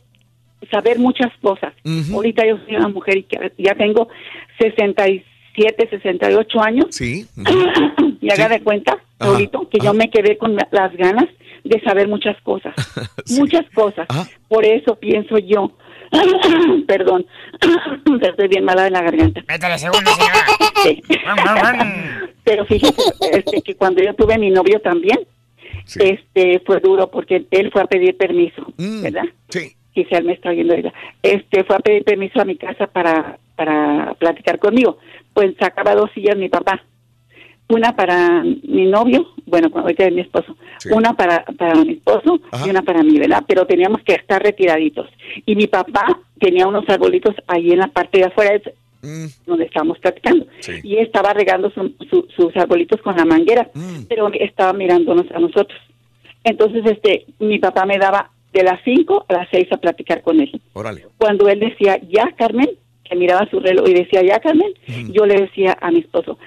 saber 0.72 0.98
muchas 0.98 1.32
cosas. 1.44 1.74
Ahorita 2.12 2.44
yo 2.48 2.58
soy 2.66 2.76
una 2.76 2.88
mujer 2.88 3.18
y 3.18 3.24
que 3.24 3.52
ya 3.60 3.76
tengo 3.76 4.08
67, 4.60 5.88
68 5.92 6.62
años. 6.62 6.86
Sí. 6.90 7.26
Y 8.22 8.32
haga 8.32 8.50
de 8.50 8.62
cuenta, 8.62 8.94
Ajá, 9.20 9.30
Raulito, 9.34 9.70
que 9.70 9.78
yo 9.84 9.94
me 9.94 10.10
quedé 10.10 10.36
con 10.40 10.56
la- 10.56 10.68
las 10.72 10.92
ganas 10.98 11.26
de 11.64 11.80
saber 11.82 12.08
muchas 12.08 12.36
cosas. 12.42 12.74
Muchas 13.38 13.66
cosas. 13.76 14.08
Por 14.48 14.66
eso 14.66 14.96
pienso 14.96 15.38
yo, 15.38 15.74
perdón, 16.88 17.26
estoy 18.22 18.48
bien 18.48 18.66
mala 18.66 18.84
de 18.84 18.92
la 18.92 19.02
garganta. 19.02 19.44
Métale 19.48 19.78
segunda, 19.78 20.12
señora. 20.12 20.36
Sí. 20.84 21.02
Pero 22.44 22.64
fíjese 22.66 23.02
este, 23.32 23.62
que 23.64 23.76
cuando 23.76 24.04
yo 24.04 24.14
tuve 24.14 24.38
mi 24.38 24.52
novio 24.52 24.80
también, 24.82 25.18
este 25.96 26.60
fue 26.60 26.80
duro 26.80 27.10
porque 27.10 27.48
él 27.50 27.72
fue 27.72 27.82
a 27.82 27.86
pedir 27.86 28.16
permiso, 28.18 28.64
¿verdad? 28.78 29.24
Sí. 29.50 29.76
Quizá 29.94 30.18
él 30.18 30.26
me 30.26 30.34
está 30.34 30.50
oyendo 30.50 30.74
ahorita. 30.74 30.94
Este 31.24 31.64
fue 31.64 31.76
a 31.76 31.80
pedir 31.80 32.04
permiso 32.04 32.40
a 32.40 32.46
mi 32.46 32.56
casa 32.56 32.86
para 32.86 33.40
para 33.56 34.14
platicar 34.20 34.60
conmigo. 34.60 35.00
Pues 35.34 35.56
sacaba 35.60 35.96
dos 35.96 36.12
sillas 36.14 36.38
mi 36.38 36.50
papá. 36.50 36.84
Una 37.68 37.96
para 37.96 38.44
mi 38.44 38.86
novio, 38.86 39.28
bueno, 39.48 39.70
ahorita 39.74 40.06
es 40.06 40.14
mi 40.14 40.22
esposo. 40.22 40.56
Una 40.96 41.14
para, 41.14 41.44
para 41.58 41.74
mi 41.84 41.94
esposo 41.94 42.40
y 42.66 42.70
una 42.70 42.84
para 42.84 43.02
mí, 43.02 43.18
¿verdad? 43.18 43.44
Pero 43.48 43.66
teníamos 43.66 44.02
que 44.04 44.14
estar 44.14 44.42
retiraditos. 44.44 45.10
Y 45.48 45.56
mi 45.56 45.66
papá 45.68 46.20
tenía 46.40 46.68
unos 46.68 46.88
arbolitos 46.88 47.34
ahí 47.48 47.72
en 47.72 47.80
la 47.80 47.88
parte 47.88 48.20
de 48.20 48.26
afuera, 48.26 48.54
es- 48.56 48.72
donde 49.46 49.66
estábamos 49.66 50.00
platicando. 50.00 50.46
Y 50.84 50.98
estaba 50.98 51.32
regando 51.34 51.70
su- 51.72 51.94
su- 52.10 52.28
sus 52.36 52.56
arbolitos 52.58 53.02
con 53.02 53.16
la 53.16 53.26
manguera, 53.26 53.70
pero 54.10 54.32
estaba 54.34 54.74
mirándonos 54.74 55.26
a 55.32 55.40
nosotros. 55.40 55.80
Entonces, 56.44 56.84
este, 56.86 57.26
mi 57.40 57.60
papá 57.60 57.86
me 57.86 57.98
daba 57.98 58.30
de 58.54 58.64
las 58.64 58.80
5 58.84 59.26
a 59.28 59.34
las 59.34 59.48
6 59.52 59.68
a 59.72 59.78
platicar 59.78 60.22
con 60.22 60.40
él. 60.40 60.60
Órale. 60.74 61.06
Cuando 61.18 61.48
él 61.50 61.60
decía, 61.60 62.00
ya, 62.10 62.32
Carmen, 62.38 62.70
que 63.04 63.16
miraba 63.16 63.48
su 63.50 63.60
reloj 63.60 63.88
y 63.90 63.94
decía, 63.94 64.22
ya, 64.24 64.40
Carmen, 64.40 64.72
yo 65.12 65.26
le 65.26 65.36
decía 65.42 65.78
a 65.82 65.92
mi 65.92 66.00
esposo, 66.00 66.38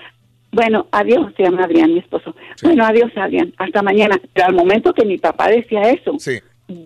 bueno, 0.51 0.87
adiós, 0.91 1.33
se 1.37 1.43
llama 1.43 1.65
Adrián, 1.65 1.93
mi 1.93 2.01
esposo. 2.01 2.35
Bueno, 2.63 2.85
adiós, 2.85 3.11
Adrián, 3.17 3.53
hasta 3.59 3.83
mañana. 3.83 4.21
Pero 4.33 4.47
al 4.47 4.55
momento 4.55 4.95
que 4.95 5.05
mi 5.05 5.19
papá 5.19 5.49
decía 5.49 5.83
eso, 5.83 6.17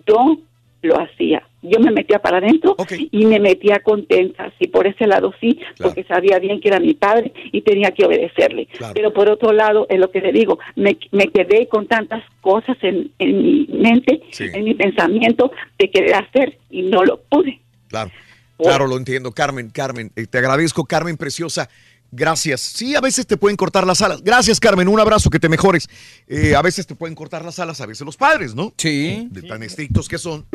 yo 0.05 0.37
lo 0.81 0.99
hacía. 0.99 1.43
Yo 1.61 1.79
me 1.79 1.91
metía 1.91 2.19
para 2.19 2.37
adentro 2.37 2.75
y 2.89 3.25
me 3.25 3.39
metía 3.39 3.79
contenta. 3.79 4.51
Sí, 4.59 4.67
por 4.67 4.85
ese 4.85 5.07
lado 5.07 5.33
sí, 5.39 5.59
porque 5.77 6.03
sabía 6.03 6.37
bien 6.39 6.59
que 6.59 6.67
era 6.67 6.79
mi 6.79 6.93
padre 6.93 7.31
y 7.53 7.61
tenía 7.61 7.91
que 7.91 8.05
obedecerle. 8.05 8.67
Pero 8.93 9.13
por 9.13 9.29
otro 9.29 9.53
lado, 9.53 9.87
es 9.89 9.97
lo 9.97 10.11
que 10.11 10.19
le 10.19 10.33
digo, 10.33 10.59
me, 10.75 10.97
me 11.11 11.27
quedé 11.27 11.67
con 11.69 11.87
tantas 11.87 12.21
cosas 12.41 12.75
en, 12.81 13.11
en 13.17 13.41
mi 13.41 13.67
mente, 13.71 14.21
en 14.39 14.63
mi 14.65 14.73
pensamiento 14.73 15.51
de 15.79 15.89
querer 15.89 16.15
hacer 16.15 16.57
y 16.69 16.81
no 16.81 17.05
lo 17.05 17.21
pude. 17.21 17.61
Claro, 17.87 18.11
claro, 18.57 18.85
lo 18.85 18.97
entiendo. 18.97 19.31
Carmen, 19.31 19.69
Carmen, 19.69 20.11
eh, 20.17 20.27
te 20.27 20.39
agradezco, 20.39 20.83
Carmen 20.83 21.15
Preciosa. 21.15 21.69
Gracias. 22.15 22.61
Sí, 22.61 22.95
a 22.95 23.01
veces 23.01 23.25
te 23.25 23.37
pueden 23.37 23.57
cortar 23.57 23.87
las 23.87 24.01
alas. 24.03 24.21
Gracias, 24.23 24.59
Carmen. 24.59 24.87
Un 24.87 24.99
abrazo, 24.99 25.29
que 25.31 25.39
te 25.39 25.49
mejores. 25.49 25.89
Eh, 26.27 26.55
a 26.55 26.61
veces 26.61 26.85
te 26.85 26.93
pueden 26.93 27.15
cortar 27.15 27.43
las 27.43 27.57
alas, 27.57 27.81
a 27.81 27.85
veces 27.87 28.05
los 28.05 28.17
padres, 28.17 28.53
¿no? 28.53 28.71
Sí. 28.77 29.27
De 29.31 29.41
tan 29.41 29.63
estrictos 29.63 30.07
que 30.07 30.19
son. 30.19 30.45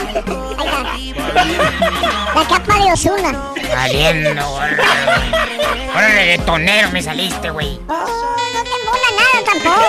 La 2.35 2.47
capa 2.47 2.75
de 2.77 2.93
Osuna. 2.93 3.53
Valiendo, 3.75 4.47
güey. 4.49 4.71
Ahora 5.95 6.07
reggaetonero 6.09 6.91
me 6.91 7.01
saliste, 7.01 7.49
güey. 7.49 7.79
Oh, 7.87 8.05
no 8.53 8.63
te 8.63 8.69
mola 8.85 9.09
nada 9.17 9.39
tampoco. 9.49 9.81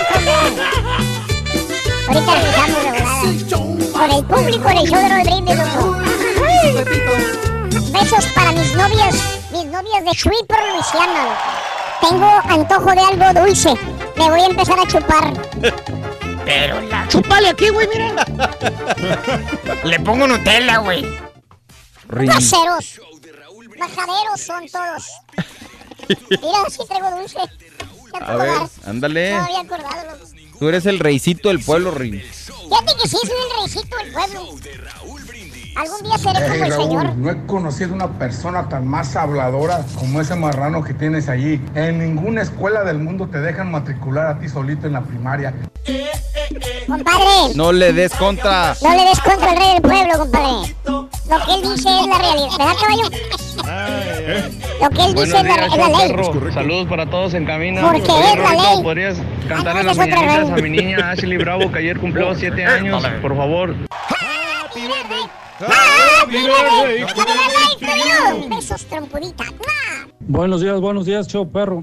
Ahorita 2.08 2.32
regresamos 2.34 2.82
de 2.82 2.90
volada. 2.98 3.92
Con 3.92 4.10
el 4.10 4.24
público 4.24 4.70
en 4.70 4.78
el 4.78 4.86
show 4.89 5.02
de 5.02 5.55
loco. 5.55 5.97
Ay. 6.48 6.72
Besos 7.92 8.24
para 8.34 8.52
mis 8.52 8.74
novias, 8.74 9.16
mis 9.52 9.66
novias 9.66 10.02
de 10.06 10.12
Shreveport, 10.12 10.62
Luisiana. 10.72 11.36
Tengo 12.00 12.40
antojo 12.48 12.90
de 12.94 13.00
algo 13.02 13.39
dulce. 13.39 13.74
Me 14.16 14.30
voy 14.30 14.40
a 14.40 14.47
empezar 14.47 14.78
a 14.80 14.86
chupar. 14.86 15.34
Pero 16.44 16.81
la... 16.83 17.07
Chupale 17.09 17.49
aquí, 17.49 17.69
güey, 17.69 17.89
mira. 17.89 18.15
Le 19.85 20.01
pongo 20.01 20.27
Nutella, 20.27 20.78
güey. 20.78 21.05
Groseros. 22.09 23.01
Bajaderos 23.78 24.41
son 24.41 24.67
todos. 24.69 25.05
Mira, 26.09 26.70
sí 26.70 26.78
traigo 26.89 27.10
dulce. 27.10 27.39
Ya 28.12 28.19
A 28.27 28.36
ver, 28.36 28.69
ándale. 28.85 29.33
No 29.33 29.43
había 29.43 29.60
acordado. 29.60 30.17
loco. 30.17 30.27
Tú 30.59 30.69
eres 30.69 30.85
el 30.86 30.99
reycito 30.99 31.49
del 31.49 31.60
pueblo, 31.60 31.91
Rin. 31.91 32.20
Fíjate 32.20 32.94
que 33.02 33.09
sí, 33.09 33.17
soy 33.23 33.36
el 33.49 33.62
reycito 33.62 33.97
del 33.97 34.12
pueblo. 34.12 34.57
Algún 35.76 36.02
día 36.02 36.18
seré 36.18 36.40
como 36.40 36.55
Hey, 36.55 36.62
el 36.66 36.73
señor. 36.73 37.16
No 37.16 37.31
he 37.31 37.47
conocido 37.47 37.94
una 37.94 38.08
persona 38.18 38.68
tan 38.68 38.86
más 38.86 39.15
habladora 39.16 39.84
como 39.99 40.20
ese 40.20 40.34
marrano 40.34 40.82
que 40.82 40.94
tienes 40.94 41.28
allí. 41.28 41.60
En 41.74 41.99
ninguna 41.99 42.42
escuela 42.42 42.82
del 42.84 42.99
mundo 42.99 43.28
te 43.28 43.40
dejan 43.40 43.70
matricular 43.70 44.26
a 44.26 44.39
ti 44.39 44.49
solito 44.49 44.86
en 44.86 44.94
la 44.94 45.00
primaria. 45.02 45.55
Compadre, 46.86 47.55
No 47.55 47.73
le 47.73 47.92
des 47.92 48.12
contra. 48.15 48.74
no 48.82 48.90
le 48.94 49.05
des 49.05 49.20
contra 49.20 49.50
al 49.50 49.57
rey 49.57 49.73
del 49.74 49.82
pueblo, 49.82 50.18
compadre. 50.18 50.74
Lo 50.84 51.08
que 51.47 51.55
él 51.55 51.62
dice 51.62 51.89
es 52.00 52.07
la 52.08 52.18
realidad. 52.18 52.58
¿Verdad, 52.58 52.74
caballo? 52.81 53.10
Lo 54.82 54.90
que 54.90 55.05
él 55.05 55.15
dice 55.15 55.36
es 55.39 55.44
la, 55.44 55.66
es 55.66 55.76
la 55.76 55.89
ley. 55.89 56.52
Saludos 56.52 56.89
para 56.89 57.07
todos 57.08 57.34
en 57.34 57.47
camino. 57.47 57.81
Porque 57.82 58.10
Oye, 58.10 58.32
es 58.32 58.36
la 58.39 58.44
Rorrito, 58.44 58.62
ley. 58.74 58.82
¿Podrías 58.82 59.16
cantarle 59.49 59.81
Ah, 59.81 59.84
las 59.84 59.97
es 59.99 60.02
otra 60.05 60.16
mañanitas 60.16 60.50
a 60.58 60.62
mi 60.62 60.70
niña 60.70 61.10
Ashley 61.10 61.36
Bravo, 61.39 61.70
que 61.70 61.78
ayer 61.78 61.99
cumplió 62.00 62.34
siete 62.34 62.65
años? 62.66 63.02
Por 63.23 63.36
favor. 63.36 63.74
Besos, 68.48 68.84
trompudita. 68.89 69.44
Buenos 70.28 70.60
días, 70.60 70.78
buenos 70.81 71.07
días, 71.07 71.26
show 71.26 71.49
perro. 71.49 71.81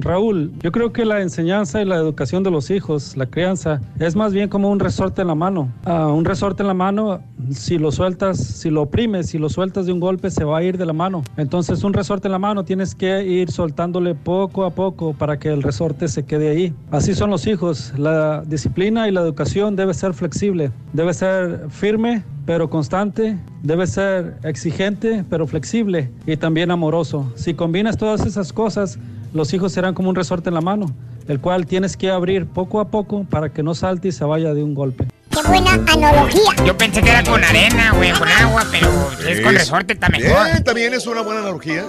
Raúl, 0.00 0.52
yo 0.62 0.70
creo 0.70 0.92
que 0.92 1.04
la 1.04 1.20
enseñanza 1.20 1.82
y 1.82 1.84
la 1.84 1.96
educación 1.96 2.44
de 2.44 2.50
los 2.50 2.70
hijos, 2.70 3.16
la 3.16 3.26
crianza, 3.26 3.80
es 3.98 4.14
más 4.14 4.32
bien 4.32 4.48
como 4.48 4.70
un 4.70 4.78
resorte 4.78 5.22
en 5.22 5.28
la 5.28 5.34
mano. 5.34 5.72
Ah, 5.84 6.06
un 6.06 6.24
resorte 6.24 6.62
en 6.62 6.68
la 6.68 6.74
mano, 6.74 7.20
si 7.50 7.78
lo 7.78 7.90
sueltas, 7.90 8.38
si 8.38 8.70
lo 8.70 8.82
oprimes, 8.82 9.30
si 9.30 9.38
lo 9.38 9.48
sueltas 9.48 9.86
de 9.86 9.92
un 9.92 9.98
golpe, 9.98 10.30
se 10.30 10.44
va 10.44 10.58
a 10.58 10.62
ir 10.62 10.78
de 10.78 10.86
la 10.86 10.92
mano. 10.92 11.24
Entonces, 11.36 11.82
un 11.82 11.92
resorte 11.92 12.28
en 12.28 12.32
la 12.32 12.38
mano 12.38 12.64
tienes 12.64 12.94
que 12.94 13.24
ir 13.24 13.50
soltándole 13.50 14.14
poco 14.14 14.64
a 14.64 14.70
poco 14.70 15.12
para 15.12 15.38
que 15.38 15.48
el 15.48 15.62
resorte 15.62 16.06
se 16.06 16.24
quede 16.24 16.48
ahí. 16.48 16.74
Así 16.92 17.12
son 17.14 17.30
los 17.30 17.46
hijos. 17.48 17.92
La 17.98 18.42
disciplina 18.46 19.08
y 19.08 19.10
la 19.10 19.20
educación 19.20 19.74
debe 19.74 19.94
ser 19.94 20.14
flexible, 20.14 20.70
debe 20.92 21.12
ser 21.12 21.66
firme, 21.70 22.22
pero 22.46 22.70
constante, 22.70 23.38
debe 23.62 23.86
ser 23.86 24.36
exigente, 24.42 25.24
pero 25.28 25.46
flexible 25.46 26.10
y 26.26 26.36
también 26.36 26.70
amoroso. 26.70 27.30
Si 27.36 27.54
combinas 27.80 27.96
todas 27.96 28.26
esas 28.26 28.52
cosas, 28.52 28.98
los 29.32 29.54
hijos 29.54 29.72
serán 29.72 29.94
como 29.94 30.10
un 30.10 30.14
resorte 30.14 30.50
en 30.50 30.54
la 30.54 30.60
mano, 30.60 30.94
el 31.28 31.40
cual 31.40 31.64
tienes 31.64 31.96
que 31.96 32.10
abrir 32.10 32.44
poco 32.44 32.78
a 32.78 32.88
poco 32.88 33.24
para 33.24 33.48
que 33.48 33.62
no 33.62 33.74
salte 33.74 34.08
y 34.08 34.12
se 34.12 34.22
vaya 34.22 34.52
de 34.52 34.62
un 34.62 34.74
golpe. 34.74 35.06
Qué 35.30 35.48
buena 35.48 35.72
analogía. 35.72 36.42
Yo 36.66 36.76
pensé 36.76 37.00
que 37.00 37.08
era 37.08 37.24
con 37.24 37.42
arena, 37.42 37.92
güey, 37.96 38.12
con 38.12 38.28
agua, 38.28 38.66
pero 38.70 38.86
es 39.26 39.40
con 39.40 39.54
resorte, 39.54 39.94
está 39.94 40.10
mejor. 40.10 40.44
Bien, 40.44 40.62
también 40.62 40.92
es 40.92 41.06
una 41.06 41.22
buena 41.22 41.40
analogía. 41.40 41.86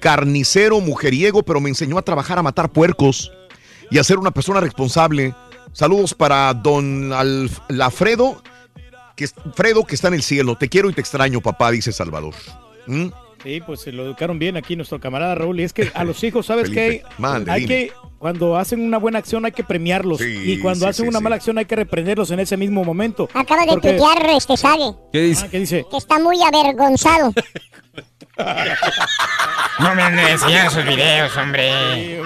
carnicero, 0.00 0.80
mujeriego, 0.80 1.42
pero 1.42 1.60
me 1.60 1.68
enseñó 1.68 1.98
a 1.98 2.02
trabajar 2.02 2.38
a 2.38 2.42
matar 2.42 2.70
puercos 2.70 3.30
y 3.90 3.98
a 3.98 4.04
ser 4.04 4.18
una 4.18 4.30
persona 4.30 4.60
responsable. 4.60 5.34
Saludos 5.72 6.14
para 6.14 6.52
don 6.54 7.10
Alf- 7.12 7.60
Lafredo, 7.68 8.42
que, 9.16 9.28
Fredo, 9.54 9.84
que 9.84 9.94
está 9.94 10.08
en 10.08 10.14
el 10.14 10.22
cielo. 10.22 10.56
Te 10.56 10.68
quiero 10.68 10.88
y 10.88 10.94
te 10.94 11.00
extraño, 11.02 11.40
papá, 11.42 11.70
dice 11.70 11.92
Salvador. 11.92 12.34
¿Mm? 12.86 13.08
Sí, 13.42 13.60
pues 13.66 13.80
se 13.80 13.90
lo 13.90 14.04
educaron 14.04 14.38
bien 14.38 14.56
aquí 14.56 14.76
nuestro 14.76 15.00
camarada 15.00 15.34
Raúl. 15.34 15.58
Y 15.60 15.64
es 15.64 15.72
que 15.72 15.90
a 15.94 16.04
los 16.04 16.22
hijos, 16.22 16.46
¿sabes 16.46 16.70
qué? 16.70 17.02
mande, 17.18 17.50
hay 17.50 17.62
dime. 17.62 17.68
que, 17.88 17.92
cuando 18.18 18.56
hacen 18.56 18.80
una 18.80 18.98
buena 18.98 19.18
acción 19.18 19.44
hay 19.44 19.50
que 19.52 19.64
premiarlos. 19.64 20.18
Sí, 20.18 20.42
y 20.44 20.58
cuando 20.60 20.84
sí, 20.86 20.90
hacen 20.90 21.04
sí, 21.06 21.08
una 21.08 21.18
sí. 21.18 21.24
mala 21.24 21.36
acción 21.36 21.58
hay 21.58 21.64
que 21.64 21.74
reprenderlos 21.74 22.30
en 22.30 22.38
ese 22.38 22.56
mismo 22.56 22.84
momento. 22.84 23.28
Acaba 23.34 23.62
de 23.62 23.72
Porque- 23.72 23.90
tuitear 23.94 24.30
este 24.30 24.56
Sage, 24.56 24.92
¿Qué 25.12 25.20
dice? 25.22 25.44
Ah, 25.44 25.48
¿Qué 25.50 25.58
dice? 25.58 25.84
que 25.90 25.96
está 25.96 26.18
muy 26.20 26.36
avergonzado. 26.42 27.32
No 29.80 29.94
me 29.94 30.02
anden 30.02 30.26
enseñando 30.28 30.70
esos 30.70 30.86
videos, 30.86 31.36
hombre. 31.36 32.20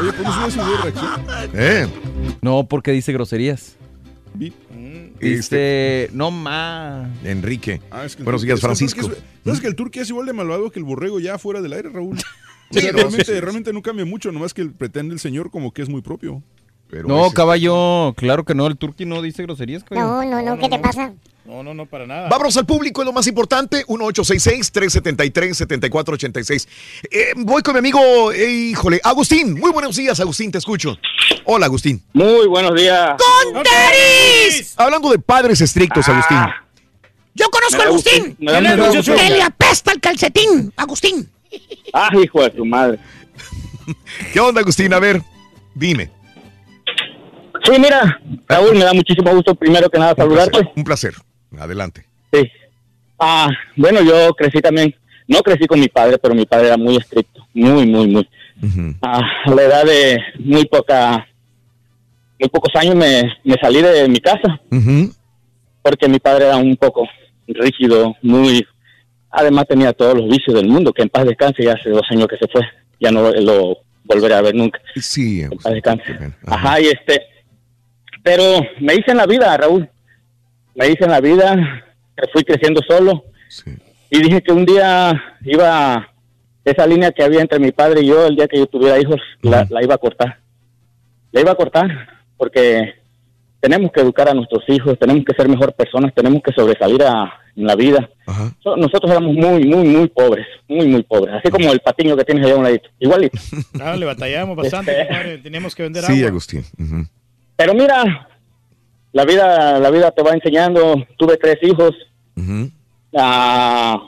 Oye, 0.00 0.12
¿pones 0.12 0.36
una 0.36 0.46
video 0.46 0.76
de 0.76 0.82
reacción? 0.82 1.26
¿Eh? 1.54 1.86
No, 2.40 2.64
porque 2.66 2.90
dice 2.92 3.12
groserías. 3.12 3.76
Este, 5.20 6.06
Dice, 6.06 6.10
no 6.16 6.30
más. 6.30 7.08
Enrique. 7.24 7.80
Ah, 7.90 8.04
es 8.04 8.16
que 8.16 8.22
Buenos 8.22 8.42
días, 8.42 8.60
Francisco. 8.60 9.00
es- 9.10 9.18
¿Sabes 9.44 9.60
que 9.60 9.66
el 9.68 9.76
turqui 9.76 10.00
es 10.00 10.08
igual 10.10 10.26
de 10.26 10.32
malvado 10.32 10.70
que 10.70 10.78
el 10.78 10.84
borrego 10.84 11.20
ya 11.20 11.38
fuera 11.38 11.60
del 11.62 11.72
aire, 11.72 11.88
Raúl? 11.90 12.16
O 12.70 12.74
sea, 12.80 12.92
realmente, 12.92 13.40
realmente 13.40 13.72
no 13.72 13.82
cambia 13.82 14.04
mucho, 14.04 14.32
nomás 14.32 14.54
que 14.54 14.64
pretende 14.66 15.14
el 15.14 15.20
señor 15.20 15.50
como 15.50 15.72
que 15.72 15.82
es 15.82 15.88
muy 15.88 16.00
propio. 16.02 16.42
Pero 16.94 17.08
No, 17.08 17.26
ese- 17.26 17.34
caballo, 17.34 18.14
claro 18.16 18.44
que 18.44 18.54
no, 18.54 18.68
el 18.68 18.76
turqui 18.76 19.04
no 19.04 19.20
dice 19.20 19.42
groserías, 19.42 19.82
caballo. 19.82 20.06
No, 20.06 20.24
no, 20.24 20.40
no, 20.42 20.56
¿qué 20.60 20.68
te 20.68 20.78
pasa? 20.78 21.12
No, 21.44 21.64
no, 21.64 21.74
no, 21.74 21.86
para 21.86 22.06
nada. 22.06 22.28
Vámonos 22.28 22.56
al 22.56 22.66
público, 22.66 23.02
es 23.02 23.06
lo 23.06 23.12
más 23.12 23.26
importante. 23.26 23.84
1866-373-7486. 23.88 26.68
Eh, 27.10 27.32
voy 27.36 27.62
con 27.62 27.72
mi 27.74 27.80
amigo, 27.80 28.30
eh, 28.30 28.48
híjole, 28.48 29.00
Agustín. 29.02 29.58
Muy 29.58 29.72
buenos 29.72 29.96
días, 29.96 30.20
Agustín, 30.20 30.52
te 30.52 30.58
escucho. 30.58 30.96
Hola, 31.46 31.66
Agustín. 31.66 32.00
Muy 32.12 32.46
buenos 32.46 32.80
días. 32.80 33.16
¡Con 33.18 33.54
tenis! 33.64 34.74
Hablando 34.76 35.10
de 35.10 35.18
padres 35.18 35.60
estrictos, 35.60 36.08
Agustín. 36.08 36.38
Yo 37.34 37.50
conozco 37.50 37.78
Me 37.78 37.82
a 37.82 37.86
Agustín. 37.88 38.36
gusto. 38.94 39.16
Que 39.16 39.30
le 39.30 39.42
apesta 39.42 39.90
el 39.90 40.00
calcetín, 40.00 40.72
Agustín. 40.76 41.28
Ah, 41.92 42.08
hijo 42.22 42.40
de 42.40 42.50
tu 42.50 42.64
madre. 42.64 43.00
¿Qué 44.32 44.38
onda, 44.38 44.60
Agustín? 44.60 44.94
A 44.94 45.00
ver, 45.00 45.20
dime. 45.74 46.12
Sí, 47.64 47.72
mira, 47.78 48.20
Raúl, 48.48 48.74
me 48.74 48.84
da 48.84 48.92
muchísimo 48.92 49.30
gusto 49.34 49.54
primero 49.54 49.88
que 49.88 49.98
nada 49.98 50.14
saludarte. 50.16 50.70
Un 50.76 50.84
placer. 50.84 51.14
Adelante. 51.58 52.04
Sí. 52.32 52.50
Ah, 53.18 53.48
bueno, 53.76 54.02
yo 54.02 54.34
crecí 54.34 54.60
también, 54.60 54.94
no 55.26 55.40
crecí 55.40 55.66
con 55.66 55.80
mi 55.80 55.88
padre, 55.88 56.18
pero 56.18 56.34
mi 56.34 56.44
padre 56.44 56.66
era 56.66 56.76
muy 56.76 56.96
estricto, 56.96 57.46
muy, 57.54 57.86
muy, 57.86 58.06
muy. 58.08 58.28
Ah, 59.02 59.20
a 59.46 59.50
la 59.50 59.62
edad 59.62 59.84
de 59.84 60.18
muy 60.38 60.64
poca, 60.66 61.26
muy 62.38 62.48
pocos 62.48 62.74
años 62.76 62.94
me, 62.94 63.22
me 63.44 63.56
salí 63.60 63.82
de 63.82 64.08
mi 64.08 64.20
casa 64.20 64.60
porque 65.84 66.08
mi 66.08 66.18
padre 66.18 66.46
era 66.46 66.56
un 66.56 66.76
poco 66.76 67.06
rígido, 67.46 68.16
muy, 68.22 68.66
además 69.30 69.66
tenía 69.68 69.92
todos 69.92 70.14
los 70.16 70.30
vicios 70.30 70.56
del 70.56 70.66
mundo, 70.66 70.92
que 70.94 71.02
en 71.02 71.10
paz 71.10 71.26
descanse, 71.26 71.62
ya 71.62 71.74
hace 71.74 71.90
dos 71.90 72.06
años 72.10 72.26
que 72.26 72.38
se 72.38 72.48
fue, 72.48 72.62
ya 72.98 73.10
no 73.10 73.30
lo 73.30 73.78
volveré 74.04 74.34
a 74.34 74.40
ver 74.40 74.54
nunca. 74.54 74.80
Sí, 74.96 75.42
En 75.42 75.50
paz 75.50 75.74
descanse. 75.74 76.04
Ajá, 76.46 76.80
y 76.80 76.86
este, 76.86 77.20
pero 78.24 78.42
me 78.80 78.94
hice 78.94 79.12
en 79.12 79.18
la 79.18 79.26
vida, 79.26 79.56
Raúl, 79.56 79.88
me 80.74 80.88
hice 80.88 81.04
en 81.04 81.10
la 81.12 81.20
vida, 81.20 81.84
que 82.16 82.26
fui 82.32 82.42
creciendo 82.42 82.80
solo, 82.88 83.24
y 84.10 84.18
dije 84.20 84.42
que 84.42 84.52
un 84.52 84.64
día 84.66 85.22
iba, 85.44 86.08
esa 86.64 86.86
línea 86.86 87.12
que 87.12 87.22
había 87.22 87.40
entre 87.42 87.58
mi 87.60 87.70
padre 87.70 88.00
y 88.00 88.06
yo, 88.06 88.26
el 88.26 88.34
día 88.34 88.48
que 88.48 88.58
yo 88.58 88.66
tuviera 88.66 88.98
hijos, 88.98 89.20
la, 89.42 89.66
la 89.70 89.84
iba 89.84 89.94
a 89.94 89.98
cortar. 89.98 90.38
La 91.30 91.40
iba 91.42 91.52
a 91.52 91.56
cortar, 91.56 91.88
porque 92.36 92.94
tenemos 93.60 93.92
que 93.92 94.00
educar 94.00 94.28
a 94.28 94.34
nuestros 94.34 94.62
hijos, 94.68 94.98
tenemos 94.98 95.24
que 95.24 95.34
ser 95.34 95.48
mejor 95.48 95.72
personas, 95.74 96.12
tenemos 96.14 96.42
que 96.42 96.52
sobresalir 96.52 97.02
a- 97.02 97.32
en 97.56 97.66
la 97.66 97.76
vida. 97.76 98.08
So- 98.62 98.76
Nosotros 98.76 99.10
éramos 99.12 99.32
muy, 99.32 99.64
muy, 99.64 99.86
muy 99.86 100.08
pobres, 100.08 100.46
muy, 100.68 100.88
muy 100.88 101.02
pobres, 101.04 101.34
así 101.36 101.50
como 101.50 101.70
el 101.72 101.78
patiño 101.80 102.16
que 102.16 102.24
tienes 102.24 102.44
allá 102.44 102.54
a 102.54 102.58
un 102.58 102.64
ladito, 102.64 102.88
igualito. 102.98 103.38
Ah, 103.80 103.94
le 103.96 104.06
batallamos 104.06 104.56
bastante, 104.56 105.02
Este-. 105.02 105.38
Teníamos 105.38 105.74
que 105.74 105.82
vender 105.84 106.02
Sí, 106.04 106.14
agua. 106.18 106.28
Agustín. 106.28 106.64
Ujú. 106.78 107.06
Pero 107.56 107.74
mira, 107.74 108.28
la 109.12 109.24
vida, 109.24 109.78
la 109.78 109.90
vida 109.90 110.10
te 110.10 110.22
va 110.22 110.32
enseñando. 110.32 111.04
Tuve 111.16 111.36
tres 111.36 111.58
hijos. 111.62 111.92
La, 113.12 114.00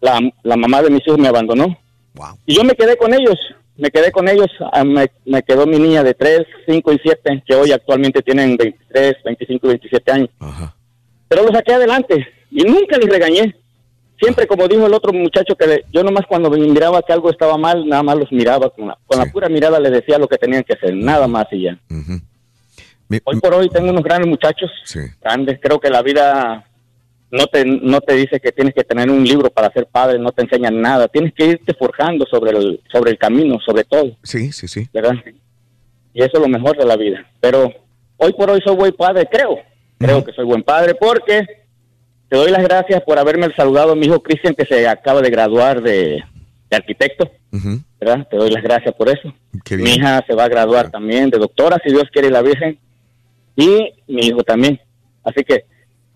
la, 0.00 0.20
la 0.42 0.56
mamá 0.56 0.82
de 0.82 0.90
mis 0.90 1.06
hijos 1.06 1.18
me 1.18 1.28
abandonó. 1.28 1.76
Y 2.46 2.54
yo 2.56 2.64
me 2.64 2.74
quedé 2.74 2.96
con 2.96 3.12
ellos. 3.14 3.36
me 3.76 3.90
quedé 3.90 4.10
con 4.10 4.28
ellos, 4.28 4.48
ah, 4.72 4.82
me, 4.82 5.06
me 5.24 5.40
quedó 5.44 5.64
mi 5.64 5.78
niña 5.78 6.02
de 6.02 6.12
3, 6.12 6.40
5 6.66 6.92
y 6.94 6.98
7, 7.00 7.44
que 7.46 7.54
hoy 7.54 7.70
actualmente 7.70 8.22
tienen 8.22 8.56
23, 8.56 9.16
25 9.24 9.66
y 9.66 9.68
27 9.68 10.12
años. 10.12 10.28
Pero 11.28 11.42
los 11.44 11.52
saqué 11.52 11.74
adelante 11.74 12.26
y 12.50 12.64
nunca 12.64 12.98
les 12.98 13.08
regañé. 13.08 13.54
Siempre, 14.20 14.48
como 14.48 14.66
dijo 14.66 14.84
el 14.84 14.94
otro 14.94 15.12
muchacho, 15.12 15.54
que 15.54 15.84
yo 15.92 16.02
nomás 16.02 16.26
cuando 16.26 16.50
miraba 16.50 17.02
que 17.02 17.12
algo 17.12 17.30
estaba 17.30 17.56
mal, 17.56 17.86
nada 17.86 18.02
más 18.02 18.16
los 18.16 18.32
miraba, 18.32 18.68
con 18.70 18.88
la, 18.88 18.98
con 19.06 19.16
la 19.16 19.26
pura 19.26 19.48
mirada 19.48 19.78
les 19.78 19.92
decía 19.92 20.18
lo 20.18 20.26
que 20.26 20.38
tenían 20.38 20.64
que 20.64 20.72
hacer, 20.72 20.92
nada 20.96 21.28
más 21.28 21.46
y 21.52 21.62
ya. 21.62 21.78
Hoy 23.24 23.40
por 23.40 23.54
hoy 23.54 23.68
tengo 23.68 23.90
unos 23.90 24.02
grandes 24.02 24.28
muchachos, 24.28 24.70
grandes, 25.20 25.58
creo 25.62 25.80
que 25.80 25.88
la 25.88 26.02
vida 26.02 26.64
no 27.30 27.46
te, 27.46 27.64
no 27.64 28.00
te 28.00 28.14
dice 28.14 28.40
que 28.40 28.52
tienes 28.52 28.74
que 28.74 28.84
tener 28.84 29.10
un 29.10 29.24
libro 29.24 29.50
para 29.50 29.72
ser 29.72 29.86
padre, 29.86 30.18
no 30.18 30.32
te 30.32 30.42
enseñan 30.42 30.80
nada, 30.80 31.08
tienes 31.08 31.32
que 31.34 31.46
irte 31.46 31.74
forjando 31.74 32.26
sobre 32.26 32.50
el, 32.50 32.80
sobre 32.90 33.12
el 33.12 33.18
camino, 33.18 33.58
sobre 33.64 33.84
todo. 33.84 34.16
Sí, 34.22 34.52
sí, 34.52 34.68
sí. 34.68 34.88
¿verdad? 34.92 35.14
Y 36.14 36.22
eso 36.22 36.32
es 36.34 36.40
lo 36.40 36.48
mejor 36.48 36.76
de 36.76 36.84
la 36.84 36.96
vida. 36.96 37.26
Pero 37.40 37.72
hoy 38.16 38.32
por 38.32 38.50
hoy 38.50 38.60
soy 38.64 38.76
buen 38.76 38.92
padre, 38.92 39.28
creo. 39.30 39.58
Creo 39.98 40.24
que 40.24 40.32
soy 40.32 40.44
buen 40.44 40.62
padre 40.62 40.94
porque 40.94 41.44
te 42.28 42.36
doy 42.36 42.50
las 42.50 42.62
gracias 42.62 43.02
por 43.02 43.18
haberme 43.18 43.48
saludado 43.56 43.92
a 43.92 43.96
mi 43.96 44.06
hijo 44.06 44.22
Cristian 44.22 44.54
que 44.54 44.64
se 44.64 44.86
acaba 44.86 45.20
de 45.20 45.30
graduar 45.30 45.82
de, 45.82 46.22
de 46.70 46.76
arquitecto. 46.76 47.30
¿verdad? 48.00 48.28
Te 48.30 48.36
doy 48.36 48.50
las 48.50 48.62
gracias 48.62 48.94
por 48.94 49.08
eso. 49.08 49.32
Mi 49.70 49.94
hija 49.94 50.24
se 50.26 50.34
va 50.34 50.44
a 50.44 50.48
graduar 50.48 50.90
también 50.90 51.30
de 51.30 51.38
doctora, 51.38 51.78
si 51.84 51.90
Dios 51.90 52.04
quiere 52.12 52.28
y 52.28 52.30
la 52.30 52.42
Virgen. 52.42 52.78
Y 53.58 53.92
mi 54.06 54.26
hijo 54.26 54.44
también. 54.44 54.80
Así 55.24 55.42
que, 55.42 55.64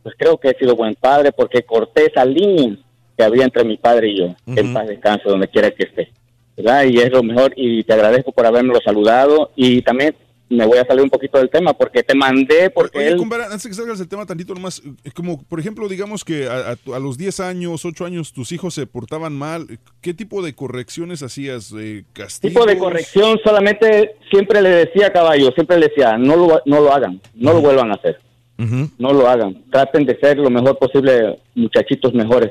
pues 0.05 0.15
creo 0.17 0.39
que 0.39 0.51
he 0.51 0.55
sido 0.55 0.77
buen 0.77 0.95
padre 0.95 1.33
porque 1.33 1.65
corté 1.65 2.07
esa 2.07 2.25
línea 2.25 2.77
que 3.17 3.25
había 3.25 3.45
entre 3.45 3.65
mi 3.65 3.77
padre 3.77 4.11
y 4.11 4.19
yo. 4.21 4.35
Que 4.55 4.61
En 4.61 4.73
paz 4.73 4.87
descanse 4.87 5.29
donde 5.29 5.49
quiera 5.49 5.73
que 5.73 5.83
esté. 5.83 6.13
¿verdad? 6.57 6.85
Y 6.85 6.99
es 6.99 7.11
lo 7.11 7.25
mejor. 7.25 7.53
Y 7.57 7.83
te 7.83 7.95
agradezco 7.95 8.31
por 8.31 8.47
haberme 8.47 8.73
saludado. 8.85 9.51
Y 9.57 9.83
también 9.83 10.15
me 10.53 10.67
voy 10.67 10.79
a 10.79 10.87
salir 10.87 11.03
un 11.03 11.11
poquito 11.11 11.39
del 11.39 11.51
tema 11.51 11.73
porque 11.73 12.03
te 12.03 12.15
mandé, 12.15 12.71
porque 12.71 12.99
Oye, 12.99 13.09
él... 13.09 13.17
compadre, 13.17 13.45
antes 13.47 13.67
que 13.67 13.75
salgas 13.75 13.99
del 13.99 14.09
tema 14.09 14.27
tantito 14.27 14.55
nomás, 14.55 14.83
como 15.15 15.43
por 15.43 15.59
ejemplo, 15.59 15.89
digamos 15.89 16.25
que 16.25 16.47
a, 16.49 16.73
a 16.73 16.77
a 16.95 16.99
los 16.99 17.17
10 17.19 17.41
años, 17.41 17.85
8 17.85 18.05
años, 18.05 18.33
tus 18.33 18.53
hijos 18.53 18.75
se 18.75 18.87
portaban 18.87 19.33
mal, 19.33 19.67
¿qué 20.01 20.15
tipo 20.15 20.43
de 20.43 20.55
correcciones 20.55 21.23
hacías? 21.23 21.73
Eh, 21.79 22.05
¿Castigos? 22.13 22.55
tipo 22.55 22.67
de 22.67 22.79
corrección 22.79 23.39
solamente 23.45 24.17
siempre 24.31 24.61
le 24.63 24.71
decía 24.71 25.09
a 25.09 25.13
caballo, 25.13 25.51
siempre 25.53 25.79
le 25.79 25.89
decía, 25.89 26.17
no 26.19 26.37
lo, 26.37 26.63
no 26.67 26.81
lo 26.81 26.93
hagan, 26.93 27.21
no 27.35 27.53
lo 27.53 27.61
vuelvan 27.61 27.91
a 27.91 27.95
hacer, 27.95 28.19
no 28.59 29.13
lo 29.13 29.29
hagan, 29.29 29.63
traten 29.71 30.05
de 30.05 30.19
ser 30.19 30.39
lo 30.39 30.51
mejor 30.51 30.79
posible 30.79 31.39
muchachitos 31.55 32.15
mejores. 32.15 32.51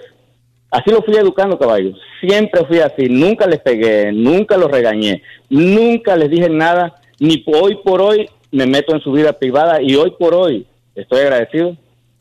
Así 0.69 0.89
lo 0.89 1.01
fui 1.01 1.15
educando 1.15 1.59
caballo, 1.59 1.91
siempre 2.21 2.65
fui 2.65 2.80
así, 2.80 3.09
nunca 3.09 3.45
les 3.45 3.59
pegué, 3.59 4.11
nunca 4.13 4.55
los 4.55 4.71
regañé, 4.71 5.21
nunca 5.49 6.15
les 6.15 6.30
dije 6.30 6.49
nada, 6.49 7.00
ni 7.22 7.41
hoy 7.48 7.77
por 7.85 8.01
hoy 8.01 8.27
me 8.51 8.66
meto 8.66 8.93
en 8.93 9.00
su 9.01 9.11
vida 9.14 9.32
privada 9.32 9.82
y 9.82 9.95
hoy 9.95 10.11
por 10.19 10.33
hoy 10.33 10.66
estoy 10.95 11.22
agradecido 11.22 11.77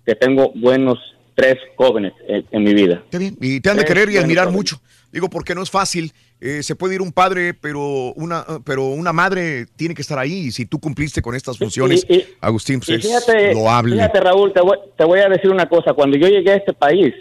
que 0.07 0.15
tengo 0.15 0.53
buenos 0.55 0.99
tres 1.35 1.57
jóvenes 1.77 2.13
en, 2.29 2.45
en 2.53 2.63
mi 2.63 2.75
vida. 2.75 3.03
Qué 3.11 3.19
bien. 3.19 3.37
Y 3.41 3.61
te 3.61 3.71
han 3.71 3.77
de 3.79 3.83
Tres 3.85 3.95
querer 3.95 4.11
y 4.15 4.19
admirar 4.19 4.45
jóvenes. 4.45 4.57
mucho. 4.59 4.81
Digo, 5.11 5.29
porque 5.29 5.55
no 5.57 5.63
es 5.63 5.71
fácil. 5.71 6.13
Eh, 6.41 6.63
se 6.63 6.77
puede 6.77 6.95
ir 6.95 7.03
un 7.03 7.13
padre, 7.13 7.53
pero 7.55 8.13
una, 8.15 8.45
pero 8.65 8.87
una 8.89 9.13
madre 9.13 9.67
tiene 9.77 9.95
que 9.95 10.03
estar 10.03 10.19
ahí. 10.19 10.47
Y 10.47 10.51
si 10.53 10.67
tú 10.67 10.79
cumpliste 10.79 11.21
con 11.23 11.35
estas 11.35 11.59
funciones, 11.59 12.07
y- 12.09 12.15
y- 12.17 12.25
Agustín, 12.41 12.79
pues 12.79 12.91
Y 12.91 12.95
es 12.95 13.07
fíjate, 13.07 13.55
loable. 13.55 13.97
fíjate 13.97 14.21
Raúl, 14.21 14.53
te 14.53 14.61
voy, 14.61 14.79
te 14.97 15.05
voy 15.05 15.19
a 15.21 15.29
decir 15.29 15.51
una 15.51 15.69
cosa. 15.69 15.95
Cuando 15.95 16.17
yo 16.17 16.29
llegué 16.29 16.53
a 16.53 16.57
este 16.57 16.73
país, 16.73 17.13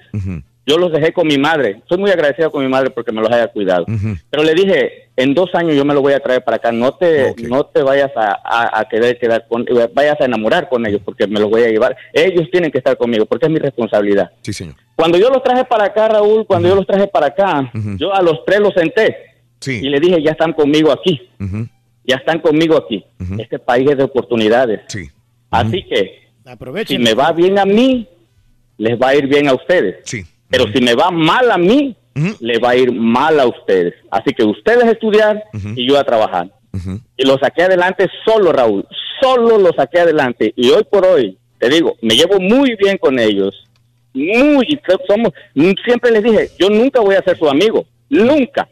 yo 0.70 0.78
los 0.78 0.92
dejé 0.92 1.12
con 1.12 1.28
mi 1.28 1.38
madre. 1.38 1.82
Soy 1.90 1.98
muy 1.98 2.12
agradecido 2.12 2.52
con 2.52 2.64
mi 2.64 2.70
madre 2.70 2.90
porque 2.92 3.12
me 3.12 3.22
los 3.22 3.32
haya 3.32 3.48
cuidado. 3.48 3.86
Pero 4.30 4.44
le 4.44 4.54
dije, 4.54 5.10
en 5.18 5.34
dos 5.34 5.50
años 5.56 5.76
yo 5.76 5.84
me 5.84 5.94
lo 5.94 6.02
voy 6.02 6.14
a 6.14 6.20
traer 6.20 6.44
para 6.44 6.58
acá. 6.58 6.72
No 6.72 6.94
te, 6.94 7.34
no 7.50 7.66
te 7.66 7.82
vayas 7.84 8.12
a, 8.16 8.38
a- 8.44 8.80
a 8.80 8.86
querer 8.88 9.18
quedar 9.20 9.46
con, 9.50 9.66
vayas 9.94 10.22
a 10.22 10.26
enamorar 10.26 10.70
con 10.70 10.86
ellos 10.86 11.02
porque 11.04 11.28
me 11.28 11.40
los 11.40 11.50
voy 11.50 11.64
a 11.64 11.68
llevar. 11.70 11.98
Ellos 12.14 12.48
tienen 12.52 12.72
que 12.72 12.78
estar 12.78 12.96
conmigo 12.98 13.26
porque 13.26 13.48
es 13.48 13.52
mi 13.52 13.60
responsabilidad. 13.60 14.32
Sí, 14.42 14.54
señor. 14.54 14.76
Cuando 14.96 15.18
yo 15.18 15.30
los 15.30 15.42
traje 15.44 15.66
para 15.66 15.86
acá, 15.86 16.08
Raúl, 16.10 16.46
cuando 16.46 16.70
yo 16.70 16.76
los 16.76 16.86
traje 16.86 17.08
para 17.08 17.28
acá, 17.28 17.72
yo 17.98 18.14
a 18.14 18.22
los 18.22 18.44
tres 18.46 18.60
los 18.60 18.74
senté 18.74 19.16
y 19.76 19.90
le 19.90 20.00
dije, 20.00 20.22
ya 20.22 20.32
están 20.32 20.54
conmigo 20.54 20.92
aquí, 20.92 21.30
ya 22.06 22.16
están 22.18 22.40
conmigo 22.40 22.78
aquí. 22.78 23.04
Este 23.40 23.60
país 23.60 23.90
es 23.92 23.98
de 23.98 24.04
oportunidades. 24.04 24.82
Así 25.52 25.84
que, 25.84 26.20
Aprovechen. 26.46 26.98
si 26.98 27.04
me 27.04 27.14
va 27.14 27.32
bien 27.32 27.58
a 27.60 27.66
mí, 27.66 28.08
les 28.78 29.00
va 29.00 29.10
a 29.10 29.16
ir 29.16 29.28
bien 29.28 29.48
a 29.48 29.54
ustedes. 29.54 29.98
Pero 30.50 30.66
si 30.74 30.82
me 30.82 30.96
va 30.96 31.12
mal 31.12 31.52
a 31.52 31.58
mí, 31.58 31.96
les 32.40 32.60
va 32.62 32.72
a 32.72 32.76
ir 32.76 32.92
mal 32.92 33.40
a 33.40 33.48
ustedes. 33.48 33.94
Así 34.12 34.34
que 34.34 34.44
ustedes 34.44 34.84
a 34.84 34.92
estudiar 34.92 35.44
y 35.76 35.88
yo 35.88 35.98
a 35.98 36.04
trabajar. 36.04 36.52
Y 37.18 37.26
lo 37.26 37.38
saqué 37.38 37.64
adelante 37.64 38.08
solo, 38.26 38.52
Raúl. 38.52 38.86
Solo 39.22 39.58
lo 39.58 39.72
saqué 39.74 40.00
adelante. 40.00 40.54
Y 40.56 40.70
hoy 40.70 40.84
por 40.90 41.06
hoy, 41.06 41.38
te 41.58 41.70
digo, 41.70 41.96
me 42.02 42.16
llevo 42.16 42.40
muy 42.40 42.76
bien 42.76 42.98
con 42.98 43.20
ellos. 43.20 43.66
Muy, 44.14 44.68
somos, 45.08 45.32
siempre 45.86 46.12
les 46.12 46.24
dije, 46.24 46.50
yo 46.60 46.70
nunca 46.70 47.00
voy 47.00 47.16
a 47.16 47.22
ser 47.22 47.38
su 47.38 47.48
amigo. 47.48 47.86
Nunca. 48.10 48.68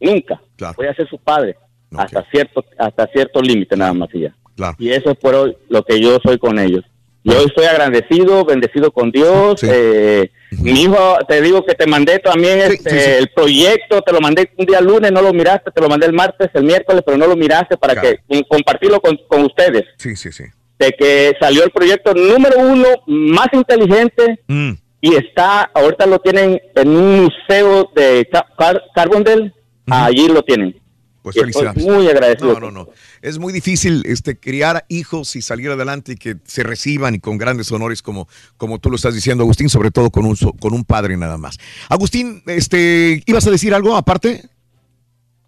Nunca. 0.00 0.40
Voy 0.76 0.86
a 0.86 0.94
ser 0.94 1.08
su 1.08 1.18
padre. 1.18 1.56
Hasta 1.96 2.24
cierto, 2.30 2.64
hasta 2.78 3.06
cierto 3.08 3.42
límite 3.42 3.76
nada 3.76 3.92
más 3.92 4.08
y 4.14 4.20
ya. 4.20 4.34
Y 4.78 4.90
eso 4.90 5.10
es 5.10 5.18
por 5.18 5.34
hoy 5.34 5.56
lo 5.68 5.82
que 5.82 6.00
yo 6.00 6.18
soy 6.22 6.38
con 6.38 6.58
ellos. 6.58 6.84
Yo 7.22 7.38
estoy 7.44 7.66
agradecido, 7.66 8.44
bendecido 8.44 8.90
con 8.90 9.10
Dios. 9.10 9.60
eh, 9.62 10.30
Mi 10.62 10.82
hijo, 10.82 11.18
te 11.28 11.40
digo 11.42 11.64
que 11.64 11.74
te 11.74 11.86
mandé 11.86 12.18
también 12.18 12.60
este, 12.60 13.18
el 13.18 13.28
proyecto, 13.28 14.00
te 14.02 14.12
lo 14.12 14.20
mandé 14.20 14.50
un 14.56 14.64
día 14.66 14.80
lunes, 14.80 15.12
no 15.12 15.20
lo 15.22 15.32
miraste, 15.32 15.70
te 15.70 15.80
lo 15.80 15.88
mandé 15.88 16.06
el 16.06 16.12
martes, 16.14 16.48
el 16.54 16.64
miércoles, 16.64 17.02
pero 17.04 17.18
no 17.18 17.26
lo 17.26 17.36
miraste 17.36 17.76
para 17.76 17.92
Claro. 17.94 18.08
que 18.08 18.18
com- 18.26 18.44
compartirlo 18.48 19.00
con, 19.00 19.16
con 19.28 19.42
ustedes. 19.44 19.84
Sí, 19.98 20.16
sí, 20.16 20.32
sí. 20.32 20.44
De 20.78 20.92
que 20.92 21.34
salió 21.38 21.62
el 21.62 21.70
proyecto 21.70 22.14
número 22.14 22.58
uno 22.58 22.88
más 23.06 23.48
inteligente 23.52 24.40
Mm. 24.46 24.72
y 25.02 25.14
está, 25.14 25.70
ahorita 25.74 26.06
lo 26.06 26.18
tienen 26.20 26.58
en 26.74 26.88
un 26.88 27.24
museo 27.24 27.90
de 27.94 28.26
Ca- 28.32 28.46
Car- 28.58 28.82
Carbondale, 28.94 29.52
allí 29.90 30.26
lo 30.28 30.42
tienen. 30.42 30.79
Pues 31.22 31.36
Y 31.36 31.40
estoy 31.40 31.52
felicidades. 31.52 31.84
muy 31.84 32.08
agradecido. 32.08 32.54
No, 32.54 32.70
no, 32.70 32.70
no. 32.70 32.88
Es 33.20 33.38
muy 33.38 33.52
difícil 33.52 34.02
este, 34.06 34.38
criar 34.38 34.86
hijos 34.88 35.36
y 35.36 35.42
salir 35.42 35.70
adelante 35.70 36.12
y 36.12 36.16
que 36.16 36.36
se 36.44 36.62
reciban 36.62 37.14
y 37.14 37.20
con 37.20 37.36
grandes 37.36 37.70
honores 37.72 38.00
como, 38.00 38.26
como 38.56 38.78
tú 38.78 38.88
lo 38.90 38.96
estás 38.96 39.14
diciendo, 39.14 39.44
Agustín, 39.44 39.68
sobre 39.68 39.90
todo 39.90 40.10
con 40.10 40.24
un, 40.24 40.36
con 40.36 40.72
un 40.72 40.84
padre 40.84 41.16
nada 41.16 41.36
más. 41.36 41.58
Agustín, 41.88 42.42
este, 42.46 43.22
¿ibas 43.26 43.46
a 43.46 43.50
decir 43.50 43.74
algo 43.74 43.96
aparte? 43.96 44.48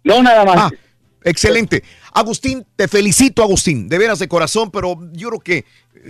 No, 0.03 0.21
nada 0.21 0.45
más. 0.45 0.57
Ah, 0.57 0.71
excelente. 1.23 1.83
Agustín, 2.13 2.65
te 2.75 2.87
felicito, 2.87 3.41
Agustín, 3.41 3.89
de 3.89 3.97
veras 3.97 4.19
de 4.19 4.27
corazón, 4.27 4.69
pero 4.69 4.99
yo 5.13 5.29
creo 5.29 5.39
que 5.39 5.65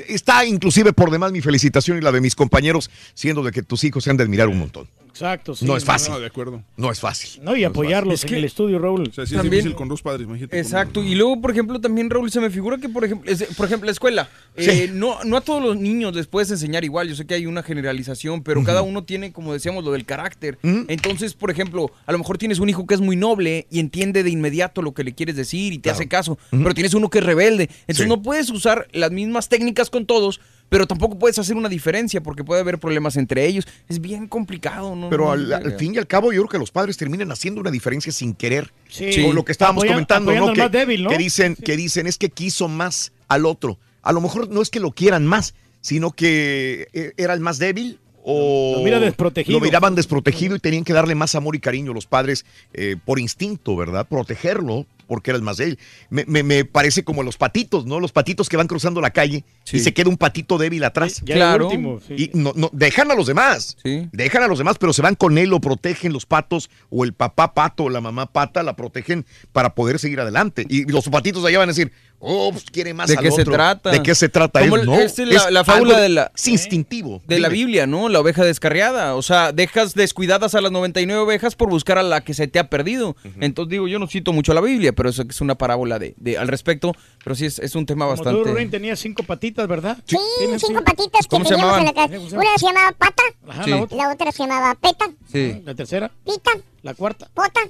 está 0.07 0.45
inclusive 0.45 0.91
por 0.91 1.11
demás 1.11 1.31
mi 1.31 1.39
felicitación 1.41 1.97
y 1.97 2.01
la 2.01 2.11
de 2.11 2.19
mis 2.19 2.35
compañeros, 2.35 2.89
siendo 3.13 3.43
de 3.43 3.51
que 3.51 3.63
tus 3.63 3.83
hijos 3.85 4.03
se 4.03 4.09
han 4.09 4.17
de 4.17 4.23
admirar 4.23 4.49
un 4.49 4.59
montón. 4.59 4.89
Exacto, 5.13 5.55
sí. 5.55 5.63
no 5.65 5.77
es 5.77 5.85
fácil. 5.85 6.11
No, 6.13 6.19
de 6.19 6.25
acuerdo. 6.25 6.63
No 6.75 6.91
es 6.91 6.99
fácil. 6.99 7.43
No, 7.43 7.55
y 7.55 7.63
apoyarlos 7.63 8.15
Es 8.15 8.23
en 8.23 8.29
que- 8.31 8.37
el 8.37 8.45
estudio, 8.45 8.79
Raúl. 8.79 9.01
O 9.09 9.13
sea, 9.13 9.27
sí 9.27 9.35
es 9.35 9.37
También- 9.41 9.51
difícil 9.61 9.75
con 9.75 9.87
dos 9.87 10.01
padres, 10.01 10.23
imagínate. 10.27 10.49
con 10.49 10.59
Exacto, 10.59 11.03
y 11.03 11.13
luego, 11.13 11.39
por 11.39 11.51
ejemplo, 11.51 11.79
también, 11.79 12.09
Raúl, 12.09 12.31
se 12.31 12.39
me 12.41 12.49
figura 12.49 12.79
que, 12.79 12.89
por 12.89 13.05
ejemplo, 13.05 13.31
es- 13.31 13.43
por 13.55 13.67
ejemplo 13.67 13.85
la 13.85 13.91
escuela, 13.91 14.27
eh, 14.55 14.89
no, 14.91 15.23
no 15.23 15.37
a 15.37 15.41
todos 15.41 15.61
los 15.61 15.77
niños 15.77 16.15
les 16.15 16.25
puedes 16.25 16.49
enseñar 16.49 16.83
igual, 16.83 17.07
yo 17.09 17.15
sé 17.15 17.27
que 17.27 17.35
hay 17.35 17.45
una 17.45 17.61
generalización, 17.61 18.41
pero 18.41 18.63
cada 18.63 18.81
uno 18.81 19.03
tiene, 19.03 19.31
como 19.31 19.53
decíamos, 19.53 19.83
lo 19.83 19.91
del 19.91 20.05
carácter. 20.05 20.57
Entonces, 20.63 21.35
por 21.35 21.51
ejemplo, 21.51 21.91
a 22.07 22.11
lo 22.11 22.17
mejor 22.17 22.37
tienes 22.39 22.57
un 22.59 22.69
hijo 22.69 22.87
que 22.87 22.95
es 22.95 23.01
muy 23.01 23.15
noble 23.15 23.67
y 23.69 23.79
entiende 23.79 24.23
de 24.23 24.31
inmediato 24.31 24.81
lo 24.81 24.93
que 24.93 25.03
le 25.03 25.13
quieres 25.13 25.35
decir 25.35 25.73
y 25.73 25.77
te 25.77 25.89
hace 25.91 26.07
caso, 26.07 26.39
pero 26.49 26.73
tienes 26.73 26.93
uno 26.95 27.09
que 27.11 27.19
es 27.19 27.23
rebelde. 27.25 27.69
Entonces, 27.81 28.03
Sí. 28.05 28.09
no 28.09 28.21
puedes 28.21 28.49
usar 28.49 28.87
las 28.93 29.11
mismas 29.11 29.47
técnicas 29.47 29.89
con 29.91 30.05
todos, 30.07 30.41
pero 30.69 30.87
tampoco 30.87 31.19
puedes 31.19 31.37
hacer 31.37 31.55
una 31.55 31.69
diferencia 31.69 32.21
porque 32.21 32.43
puede 32.43 32.61
haber 32.61 32.79
problemas 32.79 33.15
entre 33.17 33.45
ellos. 33.45 33.67
Es 33.87 34.01
bien 34.01 34.27
complicado, 34.27 34.95
¿no? 34.95 35.09
Pero 35.09 35.35
No, 35.35 35.55
al, 35.55 35.77
fin 35.77 35.93
y 35.93 35.97
al 35.97 36.07
cabo, 36.07 36.31
yo 36.31 36.41
creo 36.41 36.49
que 36.49 36.57
los 36.57 36.71
padres 36.71 36.97
terminan 36.97 37.31
haciendo 37.31 37.61
una 37.61 37.71
diferencia 37.71 38.11
sin 38.11 38.33
querer. 38.33 38.73
Sí. 38.89 39.23
Con 39.23 39.35
lo 39.35 39.45
que 39.45 39.51
estábamos 39.51 39.85
comentando, 39.85 40.31
¿no? 40.33 40.53
Que, 40.53 40.61
más 40.61 40.71
débil, 40.71 41.03
¿no? 41.03 41.09
que 41.09 41.17
dicen, 41.17 41.55
que 41.55 41.77
dicen 41.77 42.07
es 42.07 42.17
que 42.17 42.29
quiso 42.29 42.67
más 42.67 43.11
al 43.27 43.45
otro. 43.45 43.77
A 44.01 44.11
lo 44.11 44.21
mejor 44.21 44.49
no 44.49 44.61
es 44.61 44.69
que 44.69 44.79
lo 44.79 44.91
quieran 44.91 45.25
más, 45.25 45.53
sino 45.81 46.11
que 46.11 46.87
eh, 46.93 47.13
era 47.17 47.33
el 47.33 47.39
más 47.39 47.59
débil 47.59 47.99
o 48.23 48.77
Lo 48.77 48.83
mira 48.83 48.99
desprotegido. 48.99 49.59
lo 49.59 49.63
miraban 49.63 49.95
desprotegido 49.95 50.55
y 50.55 50.59
tenían 50.59 50.83
que 50.85 50.93
darle 50.93 51.13
más 51.13 51.35
amor 51.35 51.55
y 51.55 51.59
cariño 51.59 51.93
los 51.93 52.05
padres 52.07 52.45
eh, 52.73 52.95
por 53.03 53.19
instinto, 53.19 53.75
¿verdad? 53.75 54.07
Protegerlo, 54.07 54.85
porque 55.07 55.31
era 55.31 55.37
el 55.37 55.43
más 55.43 55.57
débil. 55.57 55.77
Me, 56.09 56.25
me- 56.25 56.43
me 56.43 56.65
parece 56.65 57.03
como 57.03 57.23
los 57.23 57.37
patitos, 57.37 57.85
¿no? 57.85 57.99
Los 57.99 58.11
patitos 58.11 58.49
que 58.49 58.57
van 58.57 58.67
cruzando 58.67 59.01
la 59.01 59.11
calle 59.11 59.43
y 59.71 59.79
se 59.79 59.93
queda 59.93 60.09
un 60.09 60.17
patito 60.17 60.57
débil 60.57 60.83
atrás. 60.83 61.21
Ya 61.25 61.35
Claro. 61.35 61.65
último, 61.67 61.99
sí. 62.07 62.13
Y 62.17 62.37
no, 62.37 62.53
no, 62.55 62.69
dejan 62.73 63.09
a 63.11 63.15
los 63.15 63.27
demás. 63.27 63.77
Dejan 64.11 64.43
a 64.43 64.47
los 64.47 64.57
demás, 64.57 64.77
pero 64.79 64.93
se 64.93 65.01
van 65.01 65.15
con 65.15 65.37
él, 65.37 65.49
lo 65.49 65.59
protegen 65.61 66.13
los 66.13 66.25
patos, 66.25 66.69
o 66.89 67.03
el 67.03 67.13
papá 67.13 67.53
pato 67.53 67.83
o 67.85 67.89
la 67.89 68.01
mamá 68.01 68.25
pata 68.27 68.63
la 68.63 68.75
protegen 68.75 69.25
para 69.51 69.75
poder 69.75 69.99
seguir 69.99 70.19
adelante. 70.19 70.65
Y 70.69 70.85
los 70.91 71.07
patitos 71.09 71.43
allá 71.45 71.59
van 71.59 71.69
a 71.69 71.73
decir, 71.73 71.91
oh, 72.19 72.51
pues 72.51 72.63
quiere 72.65 72.93
más 72.93 73.09
¿De 73.09 73.17
al 73.17 73.23
qué 73.23 73.31
se 73.31 73.41
otro". 73.41 73.53
trata? 73.53 73.91
¿De 73.91 74.01
qué 74.01 74.15
se 74.15 74.29
trata? 74.29 74.61
Él? 74.61 74.73
el- 74.73 74.85
No, 74.85 74.95
es 74.99 75.17
la, 75.51 75.63
fábula 75.63 75.99
de 75.99 76.09
la... 76.09 76.31
es 76.35 76.47
instintivo. 76.47 77.21
De 77.27 77.39
la. 77.39 77.49
Biblia, 77.49 77.85
¿no? 77.85 78.09
La 78.09 78.19
oveja 78.19 78.43
descarriada. 78.43 79.15
O 79.15 79.21
sea, 79.21 79.51
dejas 79.51 79.93
descuidadas 79.93 80.55
a 80.55 80.61
las 80.61 80.71
99 80.71 81.21
ovejas 81.21 81.55
por 81.55 81.69
buscar 81.69 81.97
a 81.99 82.03
la 82.03 82.21
que 82.21 82.33
se 82.33 82.47
te 82.47 82.57
ha 82.59 82.69
perdido. 82.69 83.15
Entonces 83.41 83.69
digo, 83.71 83.87
yo 83.87 83.99
no 83.99 84.07
cito 84.07 84.33
mucho 84.33 84.53
la 84.53 84.61
Biblia, 84.61 84.92
pero 84.93 85.09
eso 85.09 85.23
es 85.29 85.41
una 85.41 85.55
parábola 85.55 85.99
de, 85.99 86.13
de- 86.17 86.37
al 86.37 86.47
respecto. 86.47 86.93
Pero 87.23 87.35
sí 87.35 87.45
es, 87.45 87.59
es 87.59 87.75
un 87.75 87.85
tema 87.85 88.05
Como 88.05 88.17
tú, 88.17 88.23
bastante... 88.23 88.51
Ruin, 88.51 88.71
tenía 88.71 88.95
cinco 88.95 89.23
patitas, 89.23 89.67
¿verdad? 89.67 89.97
Sí, 90.05 90.17
cinco 90.59 90.83
patitas 90.83 91.21
que 91.25 91.29
¿Cómo 91.29 91.45
se 91.45 91.51
teníamos 91.55 91.77
en 91.79 91.85
llamaban? 91.85 92.11
la 92.11 92.19
casa. 92.27 92.35
Una 92.37 92.57
se 92.57 92.65
llamaba 92.65 92.91
Pata, 92.93 93.23
Ajá, 93.47 93.63
Sí. 93.63 93.69
la 93.71 93.81
otra. 93.81 93.97
la 93.97 94.11
otra 94.13 94.31
se 94.31 94.43
llamaba 94.43 94.75
Peta, 94.75 95.05
Sí. 95.31 95.61
La 95.65 95.75
tercera, 95.75 96.11
Pita, 96.25 96.51
la 96.81 96.93
cuarta 96.93 97.29
Pota, 97.33 97.61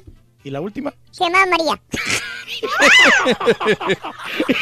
y 0.43 0.49
la 0.49 0.61
última. 0.61 0.93
se 1.11 1.23
llamaba 1.23 1.45
María. 1.45 1.81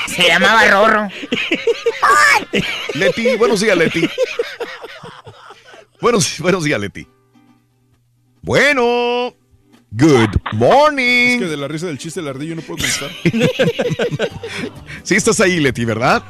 Se 0.07 0.27
llamaba 0.27 0.67
Rorro. 0.67 1.07
Leti, 2.93 3.35
buenos 3.37 3.61
días, 3.61 3.77
Leti. 3.77 4.07
buenos, 5.99 6.39
buenos 6.39 6.63
días, 6.63 6.79
Leti. 6.79 7.07
Bueno. 8.41 9.33
Good 9.93 10.37
morning. 10.53 11.33
Es 11.35 11.39
que 11.39 11.47
de 11.47 11.57
la 11.57 11.67
risa 11.67 11.87
del 11.87 11.97
chiste 11.97 12.21
del 12.21 12.29
ardillo 12.29 12.55
no 12.55 12.61
puedo 12.61 12.77
contestar. 12.77 13.09
Sí 15.03 15.15
estás 15.15 15.39
ahí, 15.41 15.59
Leti, 15.59 15.83
¿verdad? 15.83 16.23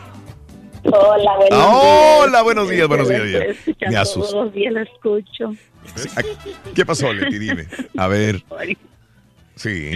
Hola, 0.83 1.35
buenos 1.37 1.49
Ah, 1.51 1.81
días. 1.81 2.27
hola, 2.27 2.41
buenos 2.41 2.69
días, 2.69 2.87
buenos 2.87 3.07
días. 3.09 3.57
Me 3.87 3.97
asusté. 3.97 4.31
Todos 4.31 4.45
los 4.45 4.53
días 4.53 4.73
la 4.73 4.81
escucho. 4.81 5.53
¿Qué 6.73 6.85
pasó, 6.85 7.13
Leti? 7.13 7.37
Dime. 7.37 7.67
A 7.97 8.07
ver. 8.07 8.43
Sí. 9.55 9.91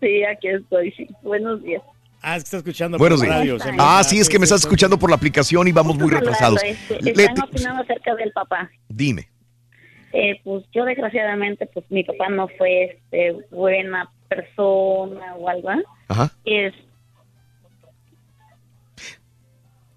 Sí, 0.00 0.24
aquí 0.24 0.48
estoy. 0.48 0.92
Sí. 0.92 1.08
Buenos 1.22 1.60
días. 1.64 1.82
Ah, 2.22 2.36
es 2.36 2.44
que 2.44 2.46
está 2.46 2.56
escuchando 2.58 2.98
Buenos 2.98 3.18
por 3.20 3.28
días. 3.28 3.38
radio. 3.38 3.58
Ah, 3.78 4.02
sí, 4.04 4.20
es 4.20 4.28
que 4.28 4.38
me 4.38 4.44
estás 4.44 4.60
escuchando 4.60 4.96
por 4.98 5.10
la 5.10 5.16
aplicación 5.16 5.66
y 5.66 5.72
vamos 5.72 5.96
muy 5.98 6.10
retrasados. 6.10 6.62
este, 6.62 6.98
Están 7.10 7.40
opinando 7.42 7.82
acerca 7.82 8.14
del 8.14 8.30
papá. 8.32 8.70
dime. 8.88 9.28
Eh, 10.12 10.40
pues 10.44 10.64
yo 10.74 10.84
desgraciadamente, 10.84 11.66
pues 11.66 11.84
mi 11.90 12.02
papá 12.04 12.28
no 12.30 12.48
fue 12.56 12.84
este 12.84 13.36
buena 13.50 14.10
persona 14.28 15.34
o 15.36 15.48
algo. 15.48 15.70
¿eh? 15.72 15.84
Ajá. 16.08 16.32
Es, 16.44 16.72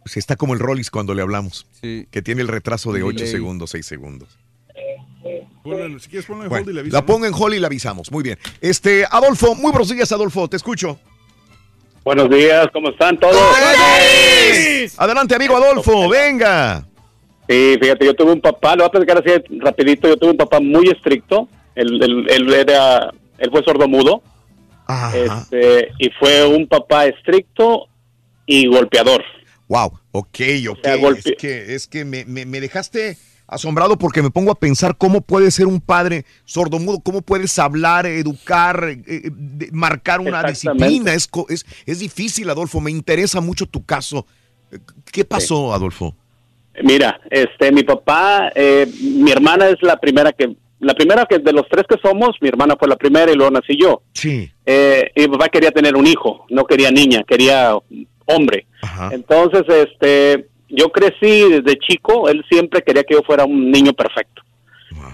Pues 0.03 0.17
está 0.17 0.35
como 0.35 0.53
el 0.53 0.59
Rollis 0.59 0.89
cuando 0.89 1.13
le 1.13 1.21
hablamos. 1.21 1.67
Que 1.81 2.21
tiene 2.23 2.41
el 2.41 2.47
retraso 2.47 2.91
de 2.91 2.99
El 2.99 3.05
8 3.05 3.17
delay. 3.19 3.31
segundos, 3.31 3.69
6 3.69 3.85
segundos. 3.85 4.37
Ponlo- 5.63 5.99
si 5.99 6.09
quieres 6.09 6.25
ponlo 6.25 6.43
en 6.43 6.49
Bueno, 6.49 6.63
hold 6.63 6.71
y 6.71 6.73
le 6.73 6.79
aviso. 6.81 6.97
la 6.97 7.05
pongo 7.05 7.25
en 7.27 7.33
hall 7.35 7.53
y 7.53 7.59
la 7.59 7.67
avisamos. 7.67 8.11
Muy 8.11 8.23
bien. 8.23 8.39
Este, 8.61 9.05
Adolfo, 9.09 9.53
muy 9.53 9.69
buenos 9.71 9.89
días, 9.89 10.11
Adolfo. 10.11 10.47
Te 10.49 10.57
escucho. 10.57 10.99
Buenos 12.03 12.31
días, 12.31 12.67
¿cómo 12.73 12.89
están 12.89 13.19
todos? 13.19 13.37
Adelante, 14.97 15.35
amigo 15.35 15.55
Adolfo, 15.55 16.09
venga. 16.09 16.83
Sí, 17.51 17.77
fíjate, 17.81 18.05
yo 18.05 18.13
tuve 18.13 18.31
un 18.31 18.39
papá, 18.41 18.75
lo 18.75 18.83
voy 18.83 18.87
a 18.87 18.91
platicar 18.91 19.17
así 19.17 19.43
rapidito, 19.59 20.07
yo 20.07 20.15
tuve 20.15 20.31
un 20.31 20.37
papá 20.37 20.59
muy 20.61 20.87
estricto, 20.87 21.49
él, 21.75 22.01
él- 22.01 22.25
él 22.29 22.53
era, 22.53 23.11
él 23.37 23.49
fue 23.51 23.61
sordomudo, 23.63 24.21
este, 25.13 25.89
y 25.99 26.09
fue 26.17 26.45
un 26.47 26.65
papá 26.67 27.05
estricto 27.07 27.87
y 28.45 28.67
golpeador. 28.67 29.21
Wow, 29.67 29.99
ok, 30.11 30.39
ok. 30.69 30.79
sea, 30.83 30.95
golpe- 30.97 31.29
Es 31.31 31.35
que, 31.37 31.75
es 31.75 31.87
que 31.87 32.05
me, 32.05 32.23
me- 32.25 32.45
me 32.45 32.59
dejaste 32.61 33.17
asombrado 33.47 33.97
porque 33.97 34.21
me 34.21 34.29
pongo 34.31 34.51
a 34.51 34.55
pensar 34.59 34.95
cómo 34.97 35.19
puede 35.19 35.51
ser 35.51 35.67
un 35.67 35.81
padre 35.81 36.25
sordomudo, 36.45 36.99
cómo 37.01 37.21
puedes 37.21 37.57
hablar, 37.59 38.05
educar, 38.05 38.81
eh, 38.89 39.01
eh, 39.07 39.29
de- 39.29 39.69
marcar 39.73 40.21
una 40.21 40.41
disciplina. 40.43 41.13
Es, 41.13 41.29
es, 41.49 41.65
es 41.85 41.99
difícil, 41.99 42.49
Adolfo. 42.49 42.79
Me 42.79 42.91
interesa 42.91 43.41
mucho 43.41 43.65
tu 43.65 43.83
caso. 43.85 44.25
¿Qué 45.11 45.25
pasó, 45.25 45.73
Adolfo? 45.73 46.15
Mira, 46.83 47.19
este, 47.29 47.71
mi 47.71 47.83
papá, 47.83 48.51
eh, 48.55 48.87
mi 49.01 49.31
hermana 49.31 49.67
es 49.69 49.81
la 49.81 49.97
primera 49.97 50.31
que, 50.31 50.55
la 50.79 50.93
primera 50.93 51.25
que 51.25 51.39
de 51.39 51.53
los 51.53 51.67
tres 51.69 51.85
que 51.87 51.97
somos, 52.01 52.35
mi 52.41 52.49
hermana 52.49 52.75
fue 52.77 52.87
la 52.87 52.95
primera 52.95 53.31
y 53.31 53.35
luego 53.35 53.51
nací 53.51 53.77
yo. 53.77 54.01
Sí. 54.13 54.49
Eh, 54.65 55.11
y 55.15 55.21
mi 55.21 55.27
papá 55.29 55.49
quería 55.49 55.71
tener 55.71 55.95
un 55.95 56.07
hijo, 56.07 56.45
no 56.49 56.65
quería 56.65 56.91
niña, 56.91 57.23
quería 57.27 57.75
hombre. 58.25 58.65
Entonces, 59.11 59.63
este, 59.67 60.47
yo 60.69 60.89
crecí 60.89 61.49
desde 61.49 61.77
chico, 61.77 62.29
él 62.29 62.43
siempre 62.49 62.81
quería 62.81 63.03
que 63.03 63.15
yo 63.15 63.21
fuera 63.21 63.45
un 63.45 63.69
niño 63.69 63.93
perfecto. 63.93 64.41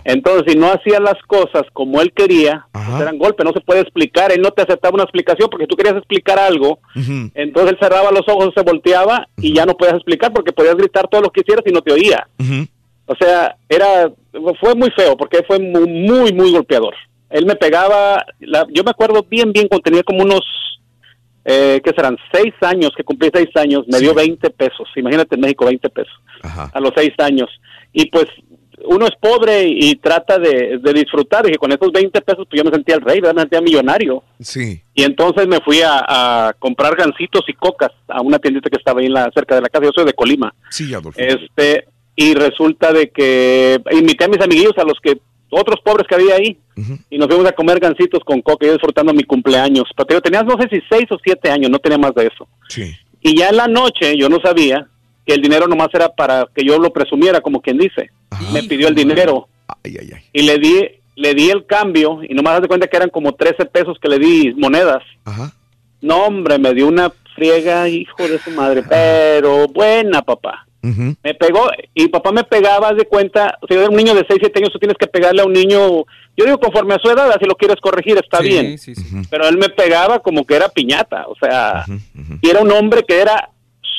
Entonces, 0.09 0.53
si 0.53 0.57
no 0.57 0.67
hacía 0.71 0.99
las 1.01 1.21
cosas 1.27 1.63
como 1.73 1.99
él 2.01 2.13
quería, 2.13 2.65
pues 2.71 3.01
eran 3.01 3.17
golpes, 3.17 3.45
no 3.45 3.51
se 3.51 3.59
puede 3.61 3.81
explicar, 3.81 4.31
él 4.31 4.41
no 4.41 4.51
te 4.51 4.61
aceptaba 4.61 4.93
una 4.95 5.03
explicación 5.03 5.49
porque 5.49 5.67
tú 5.67 5.75
querías 5.75 5.97
explicar 5.97 6.39
algo, 6.39 6.79
entonces 7.35 7.73
él 7.73 7.77
cerraba 7.81 8.09
los 8.11 8.23
ojos, 8.27 8.53
se 8.55 8.63
volteaba 8.63 9.27
y 9.41 9.53
ya 9.53 9.65
no 9.65 9.73
podías 9.75 9.95
explicar 9.95 10.31
porque 10.31 10.53
podías 10.53 10.75
gritar 10.75 11.07
todo 11.09 11.21
lo 11.21 11.29
que 11.29 11.41
quisieras 11.41 11.65
y 11.67 11.73
no 11.73 11.81
te 11.81 11.91
oía. 11.93 12.25
O 13.05 13.15
sea, 13.19 13.55
era 13.67 14.09
fue 14.59 14.75
muy 14.75 14.89
feo 14.91 15.17
porque 15.17 15.43
fue 15.47 15.59
muy, 15.59 15.87
muy, 15.89 16.31
muy 16.33 16.51
golpeador. 16.51 16.93
Él 17.29 17.45
me 17.45 17.55
pegaba, 17.55 18.25
la- 18.39 18.65
yo 18.71 18.83
me 18.85 18.91
acuerdo 18.91 19.23
bien, 19.29 19.51
bien, 19.51 19.67
cuando 19.67 19.83
tenía 19.83 20.03
como 20.03 20.23
unos, 20.23 20.41
eh, 21.45 21.81
¿qué 21.83 21.91
serán? 21.95 22.17
Seis 22.31 22.53
años, 22.61 22.91
que 22.95 23.03
cumplí 23.03 23.29
seis 23.33 23.49
años, 23.55 23.83
me 23.87 23.99
dio 23.99 24.13
20 24.13 24.49
pesos. 24.51 24.87
Imagínate 24.95 25.35
en 25.35 25.41
México, 25.41 25.65
20 25.65 25.89
pesos. 25.89 26.13
A 26.73 26.79
los 26.79 26.91
seis 26.95 27.11
años. 27.19 27.49
Y 27.93 28.05
pues 28.11 28.25
uno 28.85 29.07
es 29.07 29.15
pobre 29.19 29.67
y, 29.67 29.95
trata 29.95 30.37
de, 30.37 30.79
de 30.81 30.93
disfrutar. 30.93 31.45
Que 31.45 31.57
con 31.57 31.71
esos 31.71 31.91
20 31.91 32.21
pesos, 32.21 32.45
pues 32.49 32.61
yo 32.61 32.63
me 32.63 32.71
sentía 32.71 32.95
el 32.95 33.01
rey, 33.01 33.19
¿verdad? 33.19 33.35
me 33.35 33.41
sentía 33.41 33.61
millonario. 33.61 34.23
Sí. 34.39 34.81
Y 34.93 35.03
entonces 35.03 35.47
me 35.47 35.59
fui 35.61 35.81
a, 35.81 36.47
a 36.47 36.53
comprar 36.53 36.95
gancitos 36.95 37.43
y 37.47 37.53
cocas 37.53 37.91
a 38.07 38.21
una 38.21 38.39
tiendita 38.39 38.69
que 38.69 38.77
estaba 38.77 38.99
ahí 38.99 39.07
en 39.07 39.13
la, 39.13 39.29
cerca 39.33 39.55
de 39.55 39.61
la 39.61 39.69
casa. 39.69 39.85
Yo 39.85 39.91
soy 39.93 40.05
de 40.05 40.13
Colima. 40.13 40.53
Sí, 40.69 40.93
Adolfo. 40.93 41.19
Este, 41.19 41.85
y 42.15 42.33
resulta 42.33 42.91
de 42.91 43.09
que 43.09 43.79
invité 43.91 44.25
a 44.25 44.29
mis 44.29 44.41
amiguillos, 44.41 44.77
a 44.77 44.83
los 44.83 44.99
que, 45.01 45.19
otros 45.49 45.79
pobres 45.83 46.07
que 46.07 46.15
había 46.15 46.35
ahí, 46.35 46.57
y 47.09 47.17
nos 47.17 47.27
fuimos 47.27 47.47
a 47.47 47.53
comer 47.53 47.79
gancitos 47.79 48.23
con 48.23 48.41
coca, 48.41 48.65
y 48.65 48.67
yo 48.67 48.73
disfrutando 48.73 49.13
mi 49.13 49.23
cumpleaños. 49.23 49.85
Pero 49.95 50.05
te 50.05 50.13
digo, 50.13 50.21
tenías 50.21 50.45
no 50.45 50.61
sé 50.61 50.67
si 50.69 50.81
seis 50.89 51.05
o 51.09 51.17
siete 51.23 51.49
años, 51.49 51.71
no 51.71 51.79
tenía 51.79 51.97
más 51.97 52.13
de 52.13 52.27
eso. 52.27 52.47
Sí. 52.67 52.93
Y 53.21 53.37
ya 53.37 53.49
en 53.49 53.57
la 53.57 53.67
noche 53.67 54.17
yo 54.17 54.29
no 54.29 54.39
sabía 54.39 54.87
que 55.27 55.33
el 55.33 55.41
dinero 55.41 55.67
nomás 55.67 55.89
era 55.93 56.09
para 56.09 56.47
que 56.55 56.63
yo 56.65 56.79
lo 56.79 56.91
presumiera, 56.91 57.41
como 57.41 57.61
quien 57.61 57.77
dice. 57.77 58.09
Me 58.53 58.63
pidió 58.63 58.87
el 58.87 58.95
dinero. 58.95 59.47
Y 60.33 60.41
le 60.43 60.57
di, 60.57 60.87
le 61.15 61.33
di 61.33 61.49
el 61.51 61.65
cambio, 61.65 62.21
y 62.27 62.33
nomás 62.33 62.55
haz 62.55 62.61
de 62.61 62.67
cuenta 62.69 62.87
que 62.87 62.97
eran 62.97 63.09
como 63.09 63.33
13 63.35 63.65
pesos 63.65 63.97
que 64.01 64.07
le 64.09 64.17
di 64.19 64.53
monedas. 64.55 65.03
No, 66.01 66.25
hombre, 66.25 66.57
me 66.57 66.73
dio 66.73 66.87
una 66.87 67.11
friega, 67.35 67.87
hijo 67.89 68.27
de 68.27 68.39
su 68.39 68.51
madre, 68.51 68.83
pero 68.87 69.67
buena, 69.67 70.21
papá. 70.21 70.63
Me 71.21 71.33
pegó, 71.33 71.69
y 71.93 72.07
papá 72.07 72.31
me 72.31 72.45
pegaba, 72.45 72.93
de 72.93 73.03
cuenta, 73.05 73.57
o 73.61 73.67
sea, 73.67 73.77
era 73.77 73.89
un 73.89 73.95
niño 73.97 74.13
de 74.15 74.23
6, 74.25 74.39
7 74.39 74.59
años, 74.59 74.71
tú 74.71 74.79
tienes 74.79 74.95
que 74.97 75.07
pegarle 75.07 75.41
a 75.41 75.45
un 75.45 75.51
niño, 75.51 75.79
yo 76.37 76.45
digo 76.45 76.57
conforme 76.59 76.93
a 76.93 76.99
su 76.99 77.09
edad, 77.09 77.35
si 77.37 77.45
lo 77.45 77.55
quieres 77.55 77.75
corregir, 77.81 78.17
está 78.17 78.37
Sí, 78.37 78.47
bien. 78.47 78.77
sí, 78.77 78.95
sí. 78.95 79.03
Pero 79.29 79.49
él 79.49 79.57
me 79.57 79.67
pegaba 79.67 80.19
como 80.19 80.45
que 80.45 80.55
era 80.55 80.69
piñata, 80.69 81.25
o 81.27 81.35
sea, 81.41 81.83
y 82.41 82.49
era 82.49 82.61
un 82.61 82.71
hombre 82.71 83.03
que 83.05 83.19
era 83.19 83.49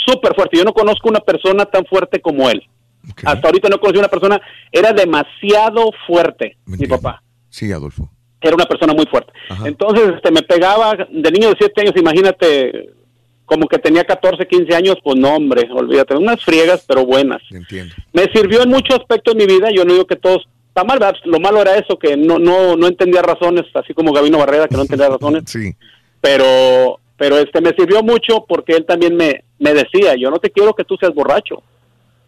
súper 0.08 0.34
fuerte. 0.34 0.56
Yo 0.56 0.64
no 0.64 0.72
conozco 0.72 1.08
una 1.08 1.20
persona 1.20 1.64
tan 1.66 1.84
fuerte 1.84 2.20
como 2.20 2.48
él. 2.48 2.62
Hasta 3.24 3.48
ahorita 3.48 3.68
no 3.68 3.78
conocí 3.78 3.98
una 3.98 4.08
persona, 4.08 4.40
era 4.70 4.92
demasiado 4.92 5.90
fuerte, 6.06 6.56
mi 6.66 6.86
papá. 6.86 7.22
Sí, 7.48 7.72
Adolfo. 7.72 8.10
Era 8.40 8.54
una 8.54 8.66
persona 8.66 8.92
muy 8.92 9.06
fuerte. 9.06 9.32
Entonces, 9.64 10.14
este, 10.14 10.30
me 10.30 10.42
pegaba 10.42 10.94
de 10.94 11.30
niño 11.30 11.48
de 11.48 11.56
7 11.58 11.80
años, 11.80 11.94
imagínate, 11.96 12.90
como 13.44 13.66
que 13.66 13.78
tenía 13.78 14.04
14, 14.04 14.46
15 14.46 14.74
años, 14.74 14.96
pues 15.02 15.18
no, 15.18 15.34
hombre, 15.34 15.68
olvídate, 15.72 16.14
unas 16.16 16.44
friegas, 16.44 16.84
pero 16.86 17.04
buenas. 17.04 17.40
Entiendo. 17.50 17.94
Me 18.12 18.24
sirvió 18.32 18.62
en 18.62 18.68
muchos 18.68 18.98
aspectos 18.98 19.34
de 19.34 19.46
mi 19.46 19.52
vida, 19.52 19.70
yo 19.74 19.84
no 19.84 19.94
digo 19.94 20.06
que 20.06 20.16
todos 20.16 20.46
está 20.68 20.84
mal, 20.84 20.98
¿verdad? 20.98 21.16
lo 21.24 21.40
malo 21.40 21.62
era 21.62 21.76
eso, 21.76 21.98
que 21.98 22.16
no, 22.16 22.38
no, 22.38 22.76
no 22.76 22.86
entendía 22.86 23.22
razones, 23.22 23.64
así 23.74 23.94
como 23.94 24.12
Gabino 24.12 24.38
Barrera, 24.38 24.68
que 24.68 24.76
no 24.76 24.82
entendía 24.82 25.08
razones. 25.18 25.44
Sí. 25.46 25.74
Pero, 26.20 27.00
pero 27.18 27.36
este 27.36 27.60
me 27.60 27.70
sirvió 27.70 28.02
mucho 28.02 28.46
porque 28.48 28.74
él 28.74 28.86
también 28.86 29.16
me, 29.16 29.44
me 29.58 29.74
decía, 29.74 30.14
yo 30.14 30.30
no 30.30 30.38
te 30.38 30.50
quiero 30.50 30.72
que 30.72 30.84
tú 30.84 30.96
seas 30.96 31.12
borracho, 31.12 31.62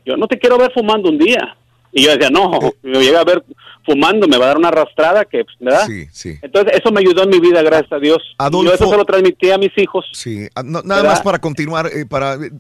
yo 0.05 0.17
no 0.17 0.27
te 0.27 0.39
quiero 0.39 0.59
ver 0.59 0.73
fumando 0.75 1.09
un 1.09 1.17
día, 1.17 1.57
Y 1.93 2.05
yo 2.05 2.13
decía, 2.13 2.31
no, 2.31 2.51
Eh. 2.63 2.73
me 2.83 3.01
llega 3.01 3.21
a 3.21 3.25
ver 3.25 3.45
fumando, 3.85 4.29
me 4.29 4.37
va 4.37 4.45
a 4.45 4.49
dar 4.49 4.59
una 4.59 4.69
arrastrada 4.69 5.25
que, 5.25 5.43
pues, 5.45 5.57
¿verdad? 5.59 5.87
Sí, 5.87 6.07
sí. 6.13 6.39
Entonces, 6.43 6.75
eso 6.79 6.93
me 6.93 7.01
ayudó 7.01 7.25
en 7.25 7.31
mi 7.31 7.41
vida, 7.41 7.63
gracias 7.63 7.91
a 7.93 7.99
Dios. 7.99 8.19
Adolfo- 8.39 8.65
yo 8.69 8.75
eso 8.75 8.89
se 8.91 8.97
lo 8.97 9.05
transmití 9.05 9.51
a 9.51 9.59
mis 9.59 9.77
hijos. 9.79 10.05
Sí, 10.13 10.47
ah, 10.55 10.63
no- 10.63 10.83
nada 10.83 11.01
¿Verdad? 11.03 11.17
más 11.17 11.23
para 11.23 11.39
continuar, 11.41 11.87
eh, 11.93 12.05
para 12.07 12.35
eh, 12.35 12.51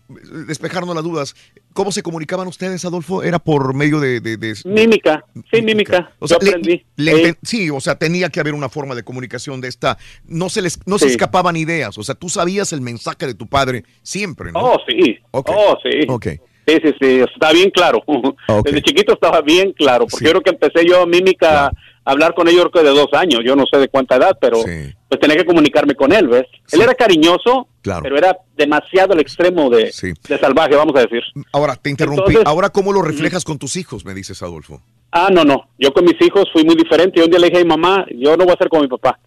despejarnos 0.48 0.94
las 0.94 1.04
dudas. 1.04 1.34
¿Cómo 1.74 1.92
se 1.92 2.02
comunicaban 2.02 2.48
ustedes, 2.48 2.84
Adolfo? 2.84 3.22
¿Era 3.22 3.38
por 3.38 3.74
medio 3.74 4.00
de...? 4.00 4.20
de- 4.20 4.36
de- 4.38 4.54
Mímica, 4.64 5.24
sí, 5.52 5.62
mímica. 5.62 6.10
O 6.18 6.26
sea, 6.26 6.38
yo 6.40 6.48
aprendí. 6.48 6.84
le 6.96 7.28
Eh, 7.28 7.34
sí, 7.42 7.70
o 7.70 7.80
sea, 7.80 7.96
tenía 7.96 8.28
que 8.30 8.40
haber 8.40 8.54
una 8.54 8.68
forma 8.68 8.94
de 8.94 9.02
comunicación 9.04 9.60
de 9.60 9.68
esta. 9.68 9.98
No 10.26 10.48
se 10.48 10.62
les, 10.62 10.80
no 10.86 10.98
se 10.98 11.06
escapaban 11.06 11.54
ideas. 11.56 11.96
O 11.98 12.02
sea, 12.02 12.14
tú 12.16 12.28
sabías 12.28 12.72
el 12.72 12.80
mensaje 12.80 13.26
de 13.26 13.34
tu 13.34 13.46
padre 13.46 13.84
siempre, 14.02 14.50
¿no? 14.52 14.60
Oh, 14.60 14.78
sí. 14.88 15.18
Oh, 15.32 15.76
sí. 15.84 16.06
Ok. 16.08 16.26
Sí, 16.70 16.78
sí, 16.84 16.94
sí, 17.00 17.20
está 17.34 17.52
bien 17.52 17.70
claro. 17.70 18.02
Desde 18.64 18.82
chiquito 18.82 19.14
estaba 19.14 19.40
bien 19.40 19.72
claro, 19.72 20.06
porque 20.10 20.24
yo 20.26 20.30
creo 20.32 20.42
que 20.42 20.50
empecé 20.50 20.86
yo 20.86 21.06
mímica 21.06 21.66
a 21.66 21.72
hablar 22.04 22.34
con 22.34 22.46
yo 22.48 22.70
que 22.70 22.82
de 22.82 22.90
dos 22.90 23.08
años, 23.12 23.40
yo 23.44 23.54
no 23.56 23.64
sé 23.70 23.78
de 23.78 23.88
cuánta 23.88 24.16
edad, 24.16 24.36
pero 24.40 24.58
pues 24.62 25.20
tenía 25.20 25.36
que 25.36 25.44
comunicarme 25.44 25.94
con 25.94 26.12
él, 26.12 26.28
¿ves? 26.28 26.46
Él 26.72 26.80
era 26.80 26.94
cariñoso, 26.94 27.66
Claro. 27.82 28.02
pero 28.02 28.16
era 28.18 28.36
demasiado 28.56 29.12
el 29.14 29.20
extremo 29.20 29.70
de, 29.70 29.92
de 30.28 30.38
salvaje, 30.38 30.76
vamos 30.76 30.94
a 30.96 31.00
decir. 31.00 31.22
Ahora, 31.52 31.76
te 31.76 31.90
interrumpí. 31.90 32.22
Entonces- 32.32 32.46
Ahora, 32.46 32.70
¿cómo 32.70 32.92
lo 32.92 33.02
reflejas 33.02 33.44
con 33.44 33.58
tus 33.58 33.76
hijos? 33.76 34.04
Me 34.04 34.14
dices, 34.14 34.42
Adolfo. 34.42 34.80
Ah, 35.12 35.28
no, 35.32 35.44
no, 35.44 35.68
yo 35.78 35.92
con 35.92 36.04
mis 36.04 36.20
hijos 36.20 36.44
fui 36.52 36.64
muy 36.64 36.74
diferente, 36.76 37.18
y 37.20 37.24
un 37.24 37.30
día 37.30 37.38
le 37.40 37.48
dije 37.48 37.60
a 37.60 37.64
mi 37.64 37.68
mamá, 37.68 38.06
yo 38.14 38.36
no 38.36 38.44
voy 38.44 38.54
a 38.54 38.58
ser 38.58 38.68
como 38.68 38.82
mi 38.82 38.88
papá. 38.88 39.18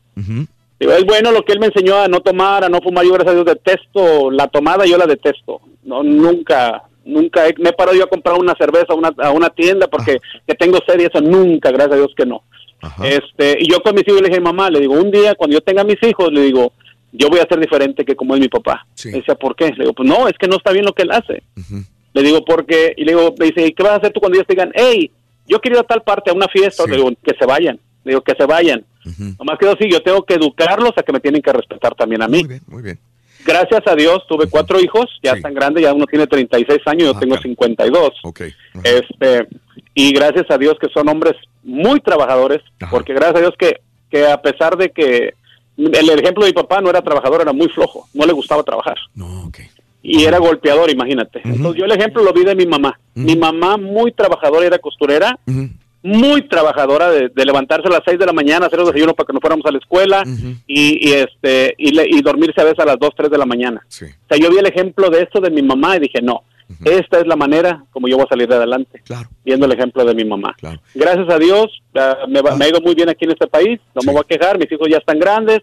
Digo, 0.80 0.92
es 0.94 1.06
bueno 1.06 1.32
lo 1.32 1.44
que 1.44 1.54
él 1.54 1.60
me 1.60 1.68
enseñó 1.68 1.98
a 1.98 2.08
no 2.08 2.20
tomar, 2.22 2.64
a 2.64 2.70
no 2.70 2.80
fumar. 2.82 3.06
Yo, 3.06 3.14
gracias 3.14 3.32
a 3.32 3.36
Dios, 3.36 3.46
detesto 3.46 4.32
la 4.32 4.48
tomada, 4.48 4.86
yo 4.86 4.98
la 4.98 5.06
detesto. 5.06 5.62
No, 5.84 6.02
nunca, 6.04 6.84
nunca 7.06 7.48
he- 7.48 7.56
me 7.60 7.70
he 7.70 7.74
parado 7.74 7.98
yo 7.98 8.04
a 8.06 8.10
comprar 8.10 8.36
una 8.40 8.54
cerveza 8.56 8.88
a 8.90 8.96
una, 8.96 9.12
a 9.18 9.32
una 9.32 9.50
tienda 9.50 9.88
porque 9.88 10.20
que 10.48 10.56
tengo 10.56 10.78
sed 10.88 11.00
y 11.00 11.04
eso 11.06 11.22
nunca, 11.22 11.70
gracias 11.72 11.94
a 11.94 11.98
Dios 11.98 12.14
que 12.16 12.26
no. 12.26 12.44
Este, 13.04 13.58
y 13.60 13.70
yo 13.72 13.80
con 13.82 13.96
mis 13.96 14.08
hijos 14.08 14.22
le 14.22 14.28
dije, 14.30 14.42
mamá, 14.42 14.70
le 14.70 14.80
digo, 14.82 14.94
un 14.94 15.10
día 15.12 15.36
cuando 15.36 15.54
yo 15.56 15.62
tenga 15.62 15.84
mis 15.84 16.02
hijos, 16.04 16.32
le 16.32 16.42
digo, 16.42 16.74
yo 17.12 17.30
voy 17.30 17.40
a 17.40 17.48
ser 17.48 17.60
diferente 17.60 18.04
que 18.04 18.16
como 18.16 18.34
es 18.36 18.42
mi 18.42 18.48
papá. 18.50 18.86
Me 19.12 19.20
decía, 19.20 19.36
¿por 19.36 19.56
qué? 19.56 19.70
Le 19.70 19.84
digo, 19.86 19.94
pues 19.94 20.08
no, 20.10 20.28
es 20.28 20.34
que 20.38 20.48
no 20.48 20.58
está 20.58 20.72
bien 20.72 20.86
lo 20.86 20.94
que 20.94 21.04
él 21.04 21.12
hace. 21.12 21.44
Le 22.14 22.22
digo, 22.24 22.44
porque, 22.46 22.94
y 22.98 23.06
le 23.06 23.14
digo, 23.14 23.34
me 23.40 23.46
dice, 23.48 23.66
¿y 23.68 23.72
qué 23.74 23.84
vas 23.84 23.94
a 23.94 23.96
hacer 23.98 24.12
tú 24.12 24.20
cuando 24.20 24.36
ellos 24.38 24.48
te 24.48 24.54
digan, 24.54 24.72
hey, 24.76 25.10
yo 25.48 25.60
quiero 25.62 25.78
ir 25.78 25.84
a 25.84 25.88
tal 25.88 26.02
parte, 26.04 26.30
a 26.32 26.34
una 26.34 26.48
fiesta? 26.48 26.84
Le 26.92 26.98
digo, 26.98 27.10
que 27.24 27.34
se 27.38 27.46
vayan. 27.46 27.80
Le 28.04 28.12
digo, 28.12 28.22
que 28.22 28.34
se 28.36 28.46
vayan. 28.46 28.86
Nomás 29.40 29.58
que 29.60 29.74
sí, 29.82 29.90
yo 29.92 30.02
tengo 30.02 30.24
que 30.24 30.34
educarlos 30.36 30.92
a 30.98 31.04
que 31.04 31.12
me 31.14 31.20
tienen 31.20 31.42
que 31.42 31.52
respetar 31.54 31.96
también 31.96 32.22
a 32.22 32.28
mí. 32.28 32.40
Muy 32.68 32.82
bien. 32.82 33.00
Gracias 33.46 33.82
a 33.86 33.96
Dios 33.96 34.26
tuve 34.28 34.48
cuatro 34.48 34.80
hijos, 34.80 35.06
ya 35.22 35.34
están 35.34 35.54
grandes, 35.54 35.84
ya 35.84 35.94
uno 35.94 36.06
tiene 36.06 36.28
36 36.28 36.80
años, 36.86 37.14
yo 37.14 37.20
tengo 37.20 37.38
52. 37.38 38.12
Este, 38.84 39.48
y 39.94 40.14
gracias 40.14 40.46
a 40.50 40.58
Dios 40.58 40.76
que 40.80 40.90
son 40.90 41.08
hombres 41.10 41.34
muy 41.64 42.00
trabajadores, 42.00 42.62
porque 42.90 43.14
gracias 43.14 43.38
a 43.38 43.40
Dios 43.42 43.54
que, 43.58 43.82
que 44.10 44.28
a 44.28 44.42
pesar 44.42 44.78
de 44.78 44.90
que 44.92 45.34
el 45.78 46.10
ejemplo 46.10 46.44
de 46.46 46.52
mi 46.52 46.54
papá 46.54 46.82
no 46.82 46.90
era 46.90 47.02
trabajador, 47.02 47.42
era 47.42 47.54
muy 47.54 47.68
flojo, 47.70 48.08
no 48.14 48.26
le 48.26 48.34
gustaba 48.34 48.64
trabajar. 48.64 48.98
Y 50.06 50.26
era 50.26 50.38
golpeador, 50.38 50.90
imagínate. 50.90 51.42
Entonces 51.46 51.80
yo 51.80 51.86
el 51.86 51.92
ejemplo 51.92 52.24
lo 52.24 52.34
vi 52.34 52.44
de 52.44 52.56
mi 52.56 52.66
mamá. 52.66 53.00
Mi 53.16 53.36
mamá 53.38 53.78
muy 53.78 54.12
trabajadora, 54.12 54.66
era 54.68 54.78
costurera, 54.80 55.40
muy 56.04 56.42
trabajadora 56.50 57.10
de, 57.10 57.30
de 57.30 57.46
levantarse 57.46 57.88
a 57.88 57.92
las 57.92 58.02
6 58.06 58.20
de 58.20 58.26
la 58.26 58.34
mañana, 58.34 58.66
hacer 58.68 58.78
los 58.80 58.88
desayunos 58.90 59.16
para 59.16 59.26
que 59.28 59.34
no 59.34 59.40
fuéramos 59.40 59.66
a 59.66 59.72
la 59.72 59.78
escuela 59.80 60.24
y, 60.68 61.10
y, 61.10 61.14
este 61.14 61.74
y, 61.78 61.92
le- 61.94 62.08
y 62.10 62.22
dormirse 62.22 62.60
a 62.62 62.66
veces 62.66 62.80
a 62.80 62.86
las 62.86 63.00
2, 63.00 63.10
3 63.16 63.30
de 63.32 63.38
la 63.38 63.46
mañana. 63.46 63.82
O 64.12 64.28
sea, 64.30 64.38
yo 64.38 64.50
vi 64.50 64.58
el 64.58 64.66
ejemplo 64.68 65.10
de 65.10 65.22
esto 65.22 65.40
de 65.40 65.50
mi 65.50 65.62
mamá 65.62 65.96
y 65.96 66.00
dije, 66.02 66.22
no, 66.22 66.44
esta 66.86 67.20
es 67.20 67.28
la 67.28 67.36
manera 67.36 67.84
como 67.92 68.08
yo 68.08 68.18
voy 68.18 68.26
a 68.26 68.30
salir 68.30 68.48
de 68.48 68.56
adelante. 68.56 69.02
Viendo 69.46 69.66
el 69.66 69.72
ejemplo 69.72 70.04
de 70.06 70.14
mi 70.16 70.26
mamá. 70.26 70.56
Gracias 70.96 71.30
a 71.30 71.38
Dios, 71.40 71.68
ah, 71.96 72.18
me, 72.28 72.42
va- 72.42 72.56
me 72.56 72.66
ha 72.66 72.70
ido 72.70 72.82
muy 72.82 72.96
bien 72.96 73.10
aquí 73.10 73.26
en 73.26 73.32
este 73.32 73.48
país, 73.48 73.80
no 73.96 74.02
me 74.06 74.12
voy 74.12 74.22
a 74.22 74.28
quejar, 74.28 74.58
mis 74.58 74.72
hijos 74.72 74.88
ya 74.90 74.98
están 74.98 75.20
grandes, 75.20 75.60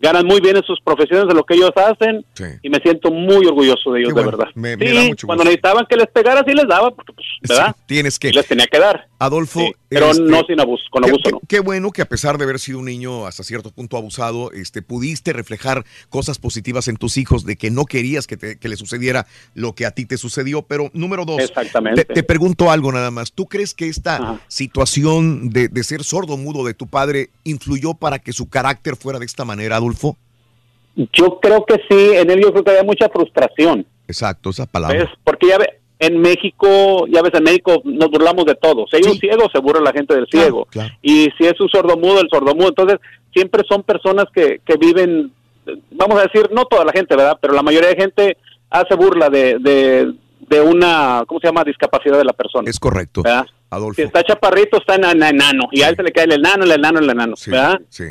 ganan 0.00 0.24
muy 0.26 0.40
bien 0.40 0.56
en 0.56 0.62
sus 0.64 0.80
profesiones 0.80 1.28
de 1.28 1.34
lo 1.34 1.44
que 1.44 1.54
ellos 1.54 1.70
hacen 1.76 2.24
y 2.62 2.68
me 2.70 2.78
siento 2.78 3.10
muy 3.10 3.46
orgulloso 3.46 3.92
de 3.92 4.00
ellos, 4.00 4.14
de 4.14 4.24
verdad. 4.24 4.48
Me- 4.54 4.76
me 4.76 4.88
sí, 4.88 4.94
da 4.96 5.02
mucho 5.04 5.26
cuando 5.26 5.44
necesitaban 5.44 5.86
que 5.88 5.96
les 5.96 6.06
pegara, 6.08 6.42
sí 6.46 6.52
les 6.54 6.66
daba, 6.66 6.90
porque 6.90 7.12
pues, 7.12 7.26
¿verdad? 7.48 7.76
Tienes 7.86 8.18
que. 8.18 8.30
Les 8.32 8.46
tenía 8.46 8.66
que 8.66 8.78
dar. 8.78 9.06
Adolfo. 9.18 9.60
Pero 9.90 10.10
este, 10.12 10.22
no 10.22 10.42
sin 10.46 10.60
abuso, 10.60 10.84
con 10.90 11.04
abuso 11.04 11.20
qué, 11.24 11.30
no. 11.32 11.40
qué 11.48 11.58
bueno 11.60 11.90
que 11.90 12.00
a 12.00 12.04
pesar 12.04 12.38
de 12.38 12.44
haber 12.44 12.60
sido 12.60 12.78
un 12.78 12.84
niño 12.84 13.26
hasta 13.26 13.42
cierto 13.42 13.72
punto 13.72 13.96
abusado, 13.96 14.52
este, 14.52 14.82
pudiste 14.82 15.32
reflejar 15.32 15.84
cosas 16.08 16.38
positivas 16.38 16.86
en 16.86 16.96
tus 16.96 17.16
hijos 17.18 17.44
de 17.44 17.56
que 17.56 17.72
no 17.72 17.84
querías 17.86 18.28
que, 18.28 18.36
te- 18.36 18.56
que 18.56 18.68
le 18.68 18.76
sucediera 18.76 19.26
lo 19.54 19.74
que 19.74 19.86
a 19.86 19.90
ti 19.90 20.06
te 20.06 20.16
sucedió. 20.16 20.62
Pero 20.62 20.90
número 20.92 21.24
dos, 21.24 21.40
Exactamente. 21.42 22.04
Te, 22.04 22.14
te 22.14 22.22
pregunto 22.22 22.70
algo 22.70 22.92
nada 22.92 23.10
más. 23.10 23.32
¿Tú 23.32 23.46
crees 23.46 23.74
que 23.74 23.88
esta 23.88 24.40
situación 24.48 25.50
de, 25.50 25.66
de 25.66 25.82
ser 25.82 26.04
sordo 26.04 26.36
mudo 26.36 26.64
de 26.64 26.74
tu 26.74 26.86
padre 26.86 27.30
influyó 27.42 27.94
para 27.94 28.20
que 28.20 28.32
su 28.32 28.48
carácter 28.48 28.94
fuera 28.94 29.18
de 29.18 29.26
esta 29.26 29.44
manera, 29.44 29.74
Adolfo? 29.76 30.16
Yo 31.12 31.40
creo 31.40 31.64
que 31.66 31.74
sí, 31.88 32.12
en 32.14 32.30
él 32.30 32.40
yo 32.42 32.52
creo 32.52 32.62
que 32.62 32.70
había 32.70 32.84
mucha 32.84 33.08
frustración. 33.08 33.84
Exacto, 34.06 34.50
esa 34.50 34.66
palabra. 34.66 34.98
¿Ves? 34.98 35.08
Porque 35.24 35.48
ya 35.48 35.58
ve, 35.58 35.79
en 36.00 36.18
México, 36.18 37.06
ya 37.08 37.20
ves, 37.20 37.32
en 37.34 37.44
México 37.44 37.82
nos 37.84 38.10
burlamos 38.10 38.46
de 38.46 38.54
todo. 38.54 38.86
Si 38.90 38.96
hay 38.96 39.02
un 39.02 39.18
ciego, 39.18 39.48
se 39.52 39.60
burla 39.60 39.82
la 39.82 39.92
gente 39.92 40.14
del 40.14 40.26
ciego. 40.28 40.66
Y 41.02 41.28
si 41.36 41.46
es 41.46 41.60
un 41.60 41.68
sordomudo, 41.68 42.22
el 42.22 42.28
sordomudo. 42.30 42.68
Entonces, 42.68 42.98
siempre 43.34 43.62
son 43.68 43.82
personas 43.82 44.24
que, 44.34 44.62
que 44.64 44.76
viven, 44.78 45.30
vamos 45.90 46.18
a 46.18 46.22
decir, 46.22 46.50
no 46.52 46.64
toda 46.64 46.86
la 46.86 46.92
gente, 46.92 47.14
¿verdad? 47.14 47.38
Pero 47.40 47.52
la 47.52 47.62
mayoría 47.62 47.90
de 47.90 47.96
gente 47.96 48.38
hace 48.70 48.94
burla 48.94 49.28
de, 49.28 49.58
de, 49.60 50.14
de 50.48 50.60
una, 50.62 51.22
¿cómo 51.26 51.38
se 51.38 51.48
llama? 51.48 51.64
Discapacidad 51.64 52.16
de 52.16 52.24
la 52.24 52.32
persona. 52.32 52.70
Es 52.70 52.80
correcto. 52.80 53.22
¿verdad? 53.22 53.44
Adolfo. 53.68 53.96
Si 53.96 54.02
está 54.02 54.24
chaparrito, 54.24 54.78
está 54.78 54.94
en 54.94 55.04
enano. 55.04 55.64
Y 55.70 55.82
a 55.82 55.90
él 55.90 55.96
se 55.96 56.02
le 56.02 56.12
cae 56.12 56.24
el 56.24 56.32
enano, 56.32 56.64
el 56.64 56.72
enano, 56.72 57.00
el 57.00 57.10
enano. 57.10 57.34
¿Verdad? 57.46 57.78
Sí. 57.90 58.06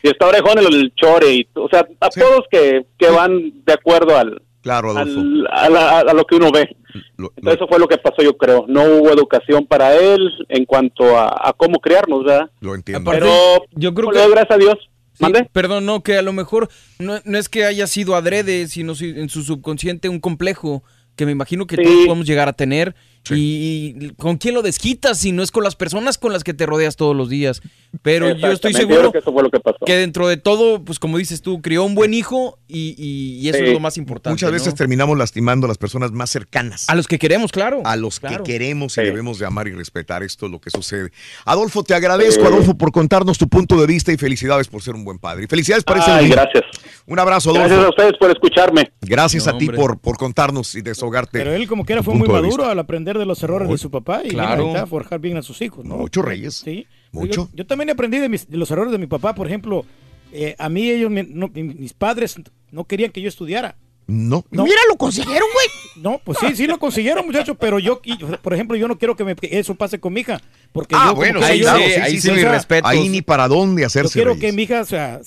Si 0.00 0.08
está 0.08 0.28
orejón, 0.28 0.60
el, 0.60 0.72
el 0.72 0.94
chore. 0.94 1.34
Y, 1.34 1.48
o 1.54 1.68
sea, 1.68 1.88
a 1.98 2.08
todos 2.08 2.44
que, 2.48 2.86
que 2.96 3.10
van 3.10 3.64
de 3.64 3.72
acuerdo 3.72 4.16
al, 4.16 4.40
Claro, 4.62 4.96
al- 4.96 5.46
a, 5.50 5.68
la- 5.68 5.98
a 6.00 6.14
lo 6.14 6.24
que 6.24 6.36
uno 6.36 6.50
ve. 6.52 6.76
Entonces 7.18 7.54
eso 7.56 7.66
fue 7.68 7.78
lo 7.78 7.88
que 7.88 7.98
pasó, 7.98 8.22
yo 8.22 8.36
creo. 8.36 8.64
No 8.68 8.82
hubo 8.84 9.10
educación 9.10 9.66
para 9.66 9.94
él 9.96 10.30
en 10.48 10.64
cuanto 10.64 11.18
a, 11.18 11.26
a 11.48 11.52
cómo 11.52 11.78
criarnos, 11.80 12.24
¿verdad? 12.24 12.50
Lo 12.60 12.74
entiendo. 12.74 13.10
Pero 13.10 13.30
yo 13.72 13.92
creo 13.94 14.10
que 14.10 14.18
gracias 14.30 14.50
a 14.50 14.58
Dios. 14.58 14.76
Sí, 15.14 15.26
Perdón, 15.52 15.84
no, 15.84 16.02
que 16.02 16.16
a 16.16 16.22
lo 16.22 16.32
mejor 16.32 16.68
no, 16.98 17.18
no 17.24 17.38
es 17.38 17.48
que 17.48 17.64
haya 17.64 17.86
sido 17.86 18.16
adrede, 18.16 18.66
sino 18.66 18.94
si- 18.94 19.10
en 19.10 19.28
su 19.28 19.42
subconsciente 19.42 20.08
un 20.08 20.20
complejo 20.20 20.82
que 21.16 21.26
me 21.26 21.32
imagino 21.32 21.66
que 21.66 21.76
Sí. 21.76 21.82
todos 21.82 21.96
podemos 22.06 22.26
llegar 22.26 22.48
a 22.48 22.52
tener. 22.54 22.94
Y, 23.30 23.94
y 24.00 24.10
¿con 24.16 24.36
quién 24.36 24.54
lo 24.54 24.62
desquitas 24.62 25.18
si 25.18 25.30
no 25.32 25.42
es 25.44 25.52
con 25.52 25.62
las 25.62 25.76
personas 25.76 26.18
con 26.18 26.32
las 26.32 26.42
que 26.42 26.54
te 26.54 26.66
rodeas 26.66 26.96
todos 26.96 27.14
los 27.14 27.28
días? 27.28 27.62
Pero 28.02 28.34
yo 28.34 28.48
estoy 28.50 28.72
seguro 28.74 29.12
que 29.12 29.18
eso 29.18 29.32
fue 29.32 29.42
lo 29.42 29.50
que 29.50 29.60
pasó. 29.60 29.78
que 29.84 29.94
dentro 29.96 30.26
de 30.26 30.38
todo, 30.38 30.82
pues 30.84 30.98
como 30.98 31.18
dices 31.18 31.42
tú, 31.42 31.60
crió 31.62 31.84
un 31.84 31.94
buen 31.94 32.14
hijo 32.14 32.58
y, 32.66 32.94
y- 32.98 33.38
y 33.40 33.48
eso 33.50 33.58
Sí. 33.58 33.64
es 33.66 33.72
lo 33.74 33.80
más 33.80 33.96
importante. 33.98 34.32
Muchas 34.34 34.48
¿no? 34.50 34.54
veces 34.54 34.74
terminamos 34.74 35.16
lastimando 35.18 35.66
a 35.66 35.68
las 35.68 35.78
personas 35.78 36.10
más 36.10 36.30
cercanas. 36.30 36.88
A 36.88 36.94
los 36.94 37.06
que 37.06 37.18
queremos, 37.18 37.52
claro. 37.52 37.82
A 37.84 37.96
los 37.96 38.18
Claro. 38.18 38.42
que 38.42 38.52
queremos 38.52 38.96
y 38.98 39.02
debemos 39.02 39.38
de 39.38 39.46
amar 39.46 39.68
y 39.68 39.72
respetar. 39.72 40.22
Esto 40.22 40.46
es 40.46 40.52
lo 40.52 40.60
que 40.60 40.70
sucede. 40.70 41.12
Adolfo, 41.44 41.84
te 41.84 41.94
agradezco, 41.94 42.42
Sí. 42.42 42.48
Adolfo, 42.48 42.76
por 42.76 42.90
contarnos 42.92 43.38
tu 43.38 43.46
punto 43.48 43.78
de 43.80 43.86
vista 43.86 44.10
y 44.12 44.16
felicidades 44.16 44.68
por 44.68 44.82
ser 44.82 44.94
un 44.94 45.04
buen 45.04 45.18
padre. 45.18 45.44
Y 45.44 45.46
felicidades 45.46 45.84
por 45.84 45.98
ese 45.98 46.10
Ay, 46.10 46.28
gracias. 46.28 46.64
Un 47.06 47.18
abrazo, 47.18 47.50
Adolfo. 47.50 47.68
Gracias 47.68 47.86
a 47.86 47.90
ustedes 47.90 48.12
por 48.18 48.30
escucharme. 48.30 48.90
Gracias 49.02 49.46
No, 49.46 49.52
a 49.54 49.58
ti 49.58 49.66
por, 49.68 49.98
por 49.98 50.16
contarnos 50.16 50.74
y 50.74 50.80
desahogarte. 50.82 51.38
Pero 51.38 51.52
él 51.52 51.68
como 51.68 51.84
que 51.84 51.92
era 51.92 52.00
tu 52.02 52.06
fue 52.06 52.14
muy 52.14 52.28
maduro 52.28 52.64
al 52.66 52.78
aprender 52.78 53.11
de 53.18 53.26
los 53.26 53.42
errores 53.42 53.68
de 53.68 53.78
su 53.78 53.90
papá 53.90 54.22
y 54.24 54.28
Claro. 54.30 54.74
ahí 54.76 54.86
forjar 54.86 55.20
bien 55.20 55.36
a 55.36 55.42
sus 55.42 55.60
hijos, 55.62 55.84
¿no? 55.84 55.96
Mucho, 55.96 56.22
Reyes. 56.22 56.54
Sí. 56.64 56.86
Mucho. 57.12 57.48
Yo, 57.50 57.56
yo 57.56 57.66
también 57.66 57.90
aprendí 57.90 58.18
de, 58.18 58.28
mis- 58.28 58.48
de 58.48 58.56
los 58.56 58.70
errores 58.70 58.92
de 58.92 58.98
mi 58.98 59.06
papá, 59.06 59.34
por 59.34 59.46
ejemplo, 59.46 59.84
eh, 60.32 60.54
a 60.58 60.68
mí 60.68 60.88
ellos, 60.90 61.10
me- 61.10 61.24
no- 61.24 61.48
mis 61.52 61.92
padres 61.92 62.36
no 62.70 62.84
querían 62.84 63.10
que 63.10 63.20
yo 63.20 63.28
estudiara. 63.28 63.76
No. 64.06 64.44
Mira, 64.50 64.80
lo 64.88 64.96
consiguieron, 64.96 65.48
güey. 65.54 65.66
No, 66.02 66.20
pues 66.24 66.36
sí, 66.40 66.56
sí 66.56 66.66
lo 66.66 66.78
consiguieron, 66.78 67.24
muchachos, 67.24 67.56
pero 67.58 67.78
yo, 67.78 68.00
por 68.42 68.52
ejemplo, 68.52 68.76
yo 68.76 68.88
no 68.88 68.98
quiero 68.98 69.14
que, 69.16 69.24
me- 69.24 69.36
que 69.36 69.58
eso 69.58 69.74
pase 69.76 70.00
con 70.00 70.12
mi 70.12 70.20
hija. 70.22 70.40
Porque 70.72 70.94
Ah, 70.98 71.08
yo, 71.10 71.14
bueno, 71.14 71.38
que 71.40 71.46
sí, 71.46 71.58
yo- 71.58 71.64
claro, 71.64 71.78
sí, 71.84 72.10
sí, 72.10 72.20
sí, 72.20 72.30
mis 72.32 72.44
respetos. 72.48 72.90
Ahí 72.90 73.08
ni 73.08 73.22
para 73.22 73.46
dónde 73.46 73.82
Yo 73.82 73.86
hacerse, 73.86 74.14
quiero 74.14 74.30
Reyes. 74.34 74.50
que 74.50 74.52
mi 74.56 74.62
hija, 74.64 74.80
o 74.80 74.84
sea, 74.84 75.20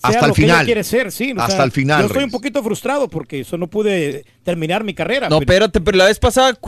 sea 0.00 0.10
Hasta 0.10 0.20
lo 0.22 0.26
el 0.28 0.34
que 0.36 0.42
ella 0.44 0.52
final. 0.54 0.64
quiere 0.66 0.84
ser, 0.84 1.12
sí. 1.12 1.32
o 1.36 1.40
Hasta 1.40 1.56
sea, 1.56 1.64
el 1.64 1.72
final, 1.72 2.00
Yo 2.00 2.06
estoy 2.06 2.24
un 2.24 2.30
poquito 2.30 2.62
frustrado 2.64 3.08
porque 3.08 3.40
eso 3.40 3.58
no 3.58 3.66
pude 3.68 4.24
terminar 4.42 4.82
mi 4.82 4.94
carrera. 4.94 5.28
No, 5.28 5.38
pero- 5.40 5.52
espérate, 5.52 5.80
pero 5.80 5.98
la 5.98 6.06
vez 6.06 6.18
pasada, 6.18 6.58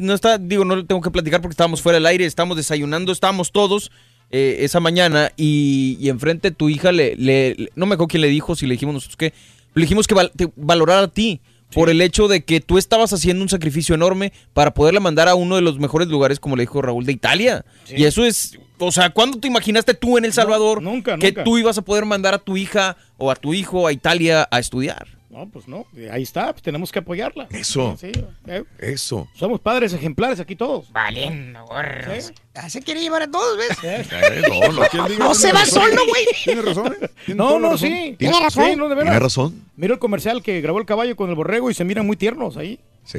no 0.00 0.14
está, 0.14 0.38
digo, 0.38 0.64
no 0.64 0.76
lo 0.76 0.84
tengo 0.84 1.00
que 1.00 1.10
platicar 1.10 1.40
porque 1.40 1.52
estábamos 1.54 1.80
fuera 1.82 1.96
del 1.96 2.06
aire, 2.06 2.26
estábamos 2.26 2.56
desayunando, 2.56 3.10
estábamos 3.12 3.50
todos 3.52 3.90
eh, 4.30 4.58
esa 4.64 4.80
mañana 4.80 5.30
y, 5.36 5.96
y 6.00 6.08
enfrente 6.08 6.50
tu 6.50 6.68
hija 6.70 6.90
le, 6.92 7.16
le- 7.16 7.54
le- 7.56 7.70
no 7.74 7.86
me 7.86 7.94
acuerdo 7.94 8.08
quién 8.08 8.20
le 8.22 8.28
dijo, 8.28 8.56
si 8.56 8.66
le 8.66 8.72
dijimos 8.74 8.94
nosotros 8.94 9.16
qué, 9.16 9.32
le 9.74 9.82
dijimos 9.82 10.06
que 10.06 10.14
val- 10.14 10.32
te 10.34 10.48
valorara 10.56 11.02
a 11.02 11.08
ti 11.08 11.40
por 11.74 11.90
el 11.90 12.00
hecho 12.00 12.28
de 12.28 12.44
que 12.44 12.60
tú 12.60 12.78
estabas 12.78 13.12
haciendo 13.12 13.42
un 13.42 13.48
sacrificio 13.48 13.94
enorme 13.94 14.32
para 14.52 14.74
poderla 14.74 15.00
mandar 15.00 15.28
a 15.28 15.34
uno 15.34 15.56
de 15.56 15.62
los 15.62 15.78
mejores 15.78 16.08
lugares, 16.08 16.40
como 16.40 16.56
le 16.56 16.62
dijo 16.62 16.82
Raúl, 16.82 17.06
de 17.06 17.12
Italia. 17.12 17.64
Y 17.88 18.04
eso 18.04 18.24
es, 18.24 18.58
o 18.78 18.92
sea, 18.92 19.10
¿cuándo 19.10 19.38
te 19.38 19.48
imaginaste 19.48 19.94
tú 19.94 20.18
en 20.18 20.24
El 20.24 20.32
Salvador 20.32 20.82
nunca, 20.82 21.16
que 21.18 21.28
nunca. 21.28 21.44
tú 21.44 21.58
ibas 21.58 21.78
a 21.78 21.82
poder 21.82 22.04
mandar 22.04 22.34
a 22.34 22.38
tu 22.38 22.56
hija 22.56 22.96
o 23.16 23.30
a 23.30 23.36
tu 23.36 23.54
hijo 23.54 23.86
a 23.86 23.92
Italia 23.92 24.48
a 24.50 24.58
estudiar? 24.58 25.06
No, 25.32 25.48
pues 25.48 25.66
no, 25.66 25.86
eh, 25.96 26.10
ahí 26.12 26.22
está, 26.24 26.52
pues 26.52 26.62
tenemos 26.62 26.92
que 26.92 26.98
apoyarla. 26.98 27.46
Eso. 27.50 27.96
Sí, 27.98 28.12
eh, 28.46 28.64
Eso. 28.78 29.26
Somos 29.34 29.60
padres 29.60 29.94
ejemplares 29.94 30.38
aquí 30.40 30.54
todos. 30.56 30.92
Valiendo 30.92 31.64
gorros. 31.64 32.34
Ah, 32.54 32.68
Se 32.68 32.82
quiere 32.82 33.00
llevar 33.00 33.22
a 33.22 33.30
todos, 33.30 33.56
¿ves? 33.56 33.78
Eh, 33.82 34.42
no, 34.46 34.72
no. 34.72 34.82
¿Quién 34.90 35.06
diga? 35.06 35.24
No 35.24 35.34
se 35.34 35.50
va 35.50 35.64
solo, 35.64 36.02
güey. 36.06 36.26
Tiene 36.44 36.60
razón, 36.60 36.94
¿eh? 37.00 37.08
Tiene 37.24 37.38
No, 37.38 37.58
no, 37.58 37.70
razón. 37.70 37.88
sí. 37.88 38.14
Tiene 38.18 38.38
razón. 38.40 38.64
Sí, 38.66 38.76
no, 38.76 38.88
de. 38.90 38.94
Tiene 38.96 39.18
razón. 39.18 39.64
Mira 39.76 39.94
el 39.94 39.98
comercial 39.98 40.42
que 40.42 40.60
grabó 40.60 40.78
el 40.80 40.84
caballo 40.84 41.16
con 41.16 41.30
el 41.30 41.34
borrego 41.34 41.70
y 41.70 41.74
se 41.74 41.84
miran 41.84 42.06
muy 42.06 42.18
tiernos 42.18 42.58
ahí. 42.58 42.78
Sí. 43.04 43.18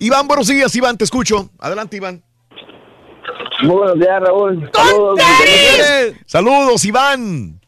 Iván, 0.00 0.26
buenos 0.26 0.48
días, 0.48 0.74
Iván, 0.74 0.98
te 0.98 1.04
escucho. 1.04 1.48
Adelante, 1.60 1.96
Iván. 1.96 2.24
Muy 3.62 3.76
buenos 3.76 4.00
días, 4.00 4.20
Raúl. 4.20 4.68
Saludos. 4.74 5.20
Saludos, 6.26 6.84
Iván. 6.84 7.59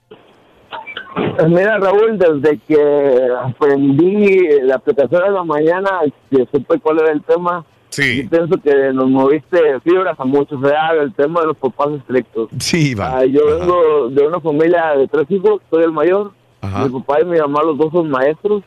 Mira, 1.48 1.78
Raúl, 1.78 2.18
desde 2.18 2.58
que 2.58 3.28
aprendí 3.42 4.60
la 4.62 4.76
aplicación 4.76 5.22
de 5.22 5.30
la 5.30 5.44
mañana, 5.44 5.90
que 6.30 6.46
supe 6.52 6.78
cuál 6.78 7.00
era 7.00 7.12
el 7.12 7.22
tema, 7.22 7.64
sí. 7.90 8.22
yo 8.22 8.30
pienso 8.30 8.56
que 8.62 8.92
nos 8.92 9.08
moviste 9.08 9.80
fibras 9.80 10.18
a 10.18 10.24
muchos, 10.24 10.62
o 10.62 10.68
sea, 10.68 10.92
el 10.92 11.12
tema 11.14 11.40
de 11.40 11.48
los 11.48 11.56
papás 11.56 11.90
estrictos. 11.92 12.48
Sí, 12.58 12.90
Iván. 12.90 13.12
Ah, 13.14 13.24
yo 13.24 13.46
vengo 13.46 14.08
de 14.08 14.26
una 14.26 14.40
familia 14.40 14.96
de 14.96 15.08
tres 15.08 15.30
hijos, 15.30 15.60
soy 15.70 15.84
el 15.84 15.92
mayor. 15.92 16.32
Ajá. 16.60 16.86
Mi 16.86 17.00
papá 17.00 17.20
y 17.20 17.24
mi 17.24 17.38
mamá, 17.38 17.62
los 17.62 17.76
dos 17.76 17.92
son 17.92 18.08
maestros. 18.08 18.62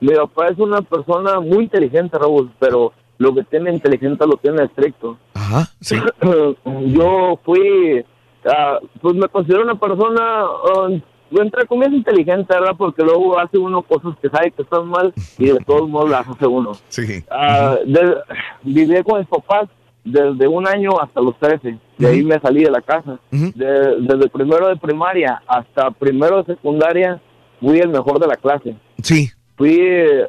Mi 0.00 0.14
papá 0.14 0.48
es 0.48 0.58
una 0.58 0.82
persona 0.82 1.40
muy 1.40 1.64
inteligente, 1.64 2.18
Raúl, 2.18 2.50
pero 2.58 2.92
lo 3.18 3.34
que 3.34 3.44
tiene 3.44 3.72
inteligente 3.72 4.26
lo 4.26 4.36
tiene 4.36 4.64
estricto. 4.64 5.16
Ajá, 5.34 5.68
sí. 5.80 5.96
yo 6.86 7.38
fui, 7.44 8.04
ah, 8.44 8.78
pues 9.00 9.14
me 9.14 9.28
considero 9.28 9.62
una 9.62 9.76
persona, 9.76 10.20
ah, 10.20 10.88
entre 11.30 11.66
comillas, 11.66 11.92
inteligente, 11.94 12.54
¿verdad? 12.54 12.74
Porque 12.76 13.02
luego 13.02 13.38
hace 13.38 13.58
uno 13.58 13.82
cosas 13.82 14.14
que 14.22 14.28
sabe 14.28 14.50
que 14.52 14.62
están 14.62 14.86
mal 14.88 15.12
y 15.38 15.46
de 15.46 15.58
todos 15.66 15.88
modos 15.88 16.10
las 16.10 16.28
hace 16.28 16.46
uno. 16.46 16.72
Sí. 16.88 17.24
Ah, 17.30 17.76
de- 17.84 18.16
viví 18.62 19.02
con 19.02 19.18
mis 19.18 19.28
papás 19.28 19.68
desde 20.04 20.46
un 20.46 20.66
año 20.68 20.90
hasta 21.00 21.20
los 21.20 21.36
13. 21.38 21.78
De 21.98 22.06
ahí 22.06 22.22
me 22.22 22.38
salí 22.40 22.62
de 22.62 22.70
la 22.70 22.80
casa. 22.80 23.18
De- 23.30 23.96
desde 24.00 24.28
primero 24.28 24.68
de 24.68 24.76
primaria 24.76 25.42
hasta 25.48 25.90
primero 25.90 26.42
de 26.42 26.54
secundaria 26.54 27.20
fui 27.60 27.78
el 27.78 27.88
mejor 27.88 28.20
de 28.20 28.26
la 28.28 28.36
clase. 28.36 28.76
Sí. 29.02 29.28
Fui 29.56 29.80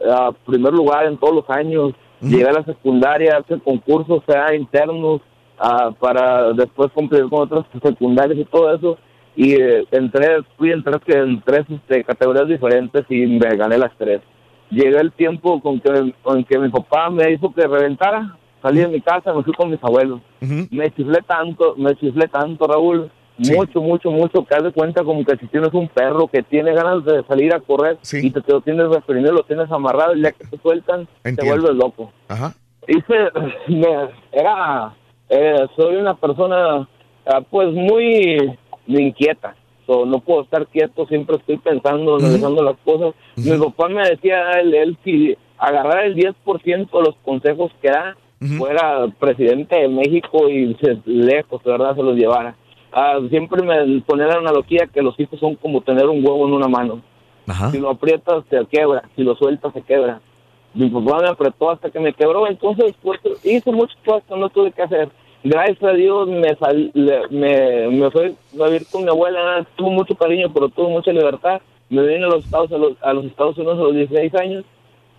a 0.10 0.32
primer 0.46 0.74
lugar 0.74 1.06
en 1.06 1.18
todos 1.18 1.36
los 1.36 1.50
años. 1.50 1.94
Llegué 2.22 2.46
a 2.48 2.54
la 2.54 2.64
secundaria, 2.64 3.38
hacer 3.38 3.62
concursos, 3.62 4.24
sea 4.26 4.56
internos, 4.56 5.22
ah, 5.60 5.92
para 6.00 6.52
después 6.54 6.92
competir 6.94 7.30
con 7.30 7.42
otras 7.42 7.66
secundarias 7.84 8.40
y 8.40 8.46
todo 8.46 8.74
eso. 8.74 8.98
Y 9.38 9.54
eh, 9.54 9.86
entré, 9.92 10.40
fui 10.58 10.72
en 10.72 10.84
tres, 10.84 10.98
en 11.06 11.42
tres 11.42 11.64
este, 11.70 12.04
categorías 12.04 12.48
diferentes 12.48 13.06
y 13.08 13.26
me 13.28 13.56
gané 13.56 13.78
las 13.78 13.92
tres. 13.98 14.20
Llegué 14.72 14.98
el 15.00 15.12
tiempo 15.14 15.62
con 15.62 15.80
que, 15.80 16.12
con 16.24 16.44
que 16.44 16.58
mi 16.58 16.70
papá 16.70 17.10
me 17.12 17.32
hizo 17.32 17.54
que 17.54 17.66
reventara. 17.68 18.36
Salí 18.64 18.80
de 18.80 18.88
mi 18.88 19.00
casa, 19.00 19.32
me 19.34 19.44
fui 19.44 19.54
con 19.54 19.70
mis 19.70 19.82
abuelos. 19.84 20.20
Me 20.72 20.90
chiflé 20.92 21.22
tanto, 21.22 21.76
me 21.78 21.96
chiflé 21.96 22.28
tanto, 22.28 22.66
Raúl. 22.68 23.12
Mucho, 23.38 23.80
mucho, 23.82 24.10
mucho. 24.10 24.44
Que 24.44 24.56
haz 24.56 24.64
de 24.64 24.72
cuenta 24.72 25.04
como 25.04 25.24
que 25.24 25.38
si 25.38 25.46
tienes 25.46 25.72
un 25.72 25.88
perro 25.88 26.28
que 26.28 26.42
tiene 26.42 26.74
ganas 26.74 27.06
de 27.06 27.24
salir 27.28 27.54
a 27.54 27.60
correr 27.60 28.00
y 28.24 28.32
te, 28.32 28.42
te 28.42 28.52
lo 28.52 28.62
tienes 28.62 28.90
reprimido, 28.90 29.32
lo 29.34 29.44
tienes 29.44 29.72
amarrado 29.72 30.16
y 30.16 30.24
ya 30.24 30.32
que 30.32 30.46
te 30.46 30.58
sueltan, 30.58 31.08
te 31.22 31.46
vuelves 31.46 31.76
loco. 31.76 32.12
Ajá. 32.28 32.54
Hice, 32.88 33.30
me- 33.68 34.10
era, 34.32 34.96
eh, 35.30 35.68
soy 35.76 35.98
una 35.98 36.16
persona 36.16 36.90
ah, 37.28 37.42
pues 37.48 37.72
muy 37.72 38.58
inquieta. 38.88 39.56
So, 39.86 40.06
no 40.06 40.20
puedo 40.20 40.42
estar 40.42 40.68
quieto, 40.68 41.06
siempre 41.08 41.38
estoy 41.38 41.58
pensando, 41.58 42.18
analizando 42.18 42.62
las 42.62 42.76
cosas. 42.84 43.14
Mi 43.38 43.58
papá 43.58 43.88
me 43.88 44.08
decía, 44.10 44.52
él, 44.60 44.74
él 44.74 44.98
si 45.04 45.38
agarrara 45.58 46.06
el 46.06 46.16
10% 46.16 46.66
de 46.66 47.04
los 47.04 47.16
consejos 47.24 47.72
que 47.82 47.90
da, 47.90 48.18
fuera 48.58 49.08
presidente 49.20 49.76
de 49.76 49.88
México 49.88 50.50
y 50.50 50.76
se, 50.76 51.00
lejos, 51.06 51.64
de 51.64 51.72
verdad, 51.72 51.96
se 51.96 52.04
los 52.04 52.16
llevara. 52.16 52.56
Ah, 52.92 53.20
siempre 53.30 53.62
me 53.64 54.02
ponía 54.02 54.28
la 54.28 54.36
analogía 54.36 54.88
que 54.94 55.02
los 55.02 55.20
hijos 55.20 55.40
son 55.40 55.56
como 55.56 55.82
tener 55.82 56.06
un 56.08 56.26
huevo 56.26 56.48
en 56.48 56.54
una 56.54 56.68
mano. 56.68 57.02
Si 57.72 57.80
lo 57.80 57.90
aprietas, 57.90 58.44
se 58.50 58.66
quiebra. 58.66 59.04
Si 59.16 59.24
lo 59.24 59.36
sueltas, 59.36 59.74
se 59.74 59.82
quebra. 59.82 60.20
Mi 60.74 60.90
papá 60.90 61.22
me 61.22 61.30
apretó 61.30 61.72
hasta 61.72 61.90
que 61.90 62.00
me 62.00 62.14
quebró. 62.14 62.48
Entonces, 62.48 62.94
pues, 63.02 63.20
hice 63.44 63.72
muchas 63.72 63.98
cosas 64.06 64.24
que 64.28 64.38
no 64.38 64.50
tuve 64.50 64.72
que 64.72 64.82
hacer. 64.82 65.10
Gracias 65.50 65.82
a 65.84 65.94
Dios 65.94 66.28
me, 66.28 66.56
sal- 66.56 66.92
me, 66.94 67.88
me 67.90 68.12
fui 68.12 68.36
a 68.60 68.66
vivir 68.66 68.86
con 68.88 69.04
mi 69.04 69.10
abuela. 69.10 69.66
Tuvo 69.78 69.92
mucho 69.92 70.14
cariño, 70.16 70.52
pero 70.54 70.68
tuvo 70.68 70.90
mucha 70.90 71.12
libertad. 71.14 71.62
Me 71.90 72.02
vine 72.06 72.26
a 72.26 72.28
los 72.28 72.44
Estados, 72.44 72.70
a 72.74 72.78
los, 72.78 72.94
a 73.02 73.14
los 73.14 73.26
Estados 73.26 73.58
Unidos 73.58 73.80
a 73.80 73.84
los 73.84 73.96
16 73.96 74.36
años 74.36 74.66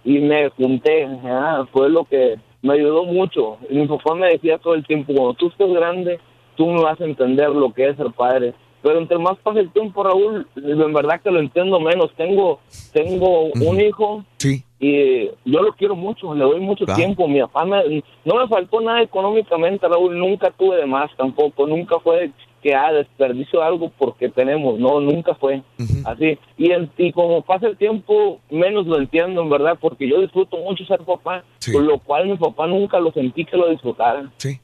y 0.05 0.18
me 0.18 0.50
junté. 0.50 1.07
ah, 1.24 1.66
fue 1.73 1.89
lo 1.89 2.05
que 2.05 2.36
me 2.60 2.74
ayudó 2.74 3.05
mucho. 3.05 3.57
Mi 3.70 3.86
papá 3.86 4.15
me 4.15 4.26
decía 4.28 4.58
todo 4.58 4.74
el 4.74 4.86
tiempo, 4.86 5.15
cuando 5.15 5.34
tú 5.34 5.48
estés 5.48 5.73
grande, 5.73 6.20
tú 6.57 6.66
me 6.66 6.82
vas 6.82 7.00
a 7.00 7.05
entender 7.05 7.48
lo 7.50 7.73
que 7.73 7.89
es 7.89 7.97
ser 7.97 8.10
padre. 8.12 8.52
Pero 8.82 8.98
entre 8.98 9.18
más 9.18 9.36
pasa 9.42 9.60
el 9.60 9.70
tiempo, 9.73 10.02
Raúl, 10.05 10.47
en 10.57 10.92
verdad 10.92 11.20
que 11.20 11.31
lo 11.31 11.40
entiendo 11.40 11.81
menos. 11.81 12.10
Tengo 12.16 12.60
tengo 12.92 13.44
un 13.52 13.81
hijo 13.81 14.24
Sí. 14.39 14.62
y 14.81 15.26
yo 15.44 15.62
lo 15.62 15.73
quiero 15.73 15.97
mucho, 15.97 16.34
le 16.34 16.44
doy 16.44 16.60
mucho 16.60 16.84
Claro. 16.84 16.98
tiempo. 16.98 17.26
Mi 17.28 17.40
papá 17.40 17.65
me- 17.65 18.02
no 18.24 18.34
me 18.36 18.47
faltó 18.48 18.81
nada 18.81 19.02
económicamente, 19.02 19.86
Raúl, 19.89 20.18
nunca 20.18 20.50
tuve 20.57 20.76
de 20.76 20.86
más 20.86 21.10
tampoco, 21.16 21.66
nunca 21.66 21.98
fue 22.00 22.31
que 22.62 22.74
ah, 22.74 22.92
desperdicio 22.92 23.62
algo 23.62 23.90
porque 23.98 24.28
tenemos, 24.28 24.81
no, 24.81 25.00
nunca 25.00 25.34
fue 25.36 25.62
así. 26.05 26.39
Y, 26.57 26.70
en- 26.73 26.90
y 26.98 27.12
como 27.12 27.42
pasa 27.42 27.66
el 27.68 27.76
tiempo, 27.76 28.40
menos 28.50 28.86
lo 28.86 28.98
entiendo, 28.98 29.42
en 29.42 29.50
verdad, 29.50 29.76
porque 29.81 30.08
yo 30.08 30.20
disfruto 30.20 30.57
mucho 30.58 30.84
ser 30.84 31.00
papá, 31.00 31.44
con 31.73 31.86
lo 31.86 31.98
cual 31.98 32.26
mi 32.28 32.36
papá 32.36 32.66
nunca 32.66 32.98
lo 33.00 33.12
sentí 33.12 33.44
que 33.44 33.57
lo 33.57 33.68
disfrutara. 33.68 34.31
Sí. 34.39 34.60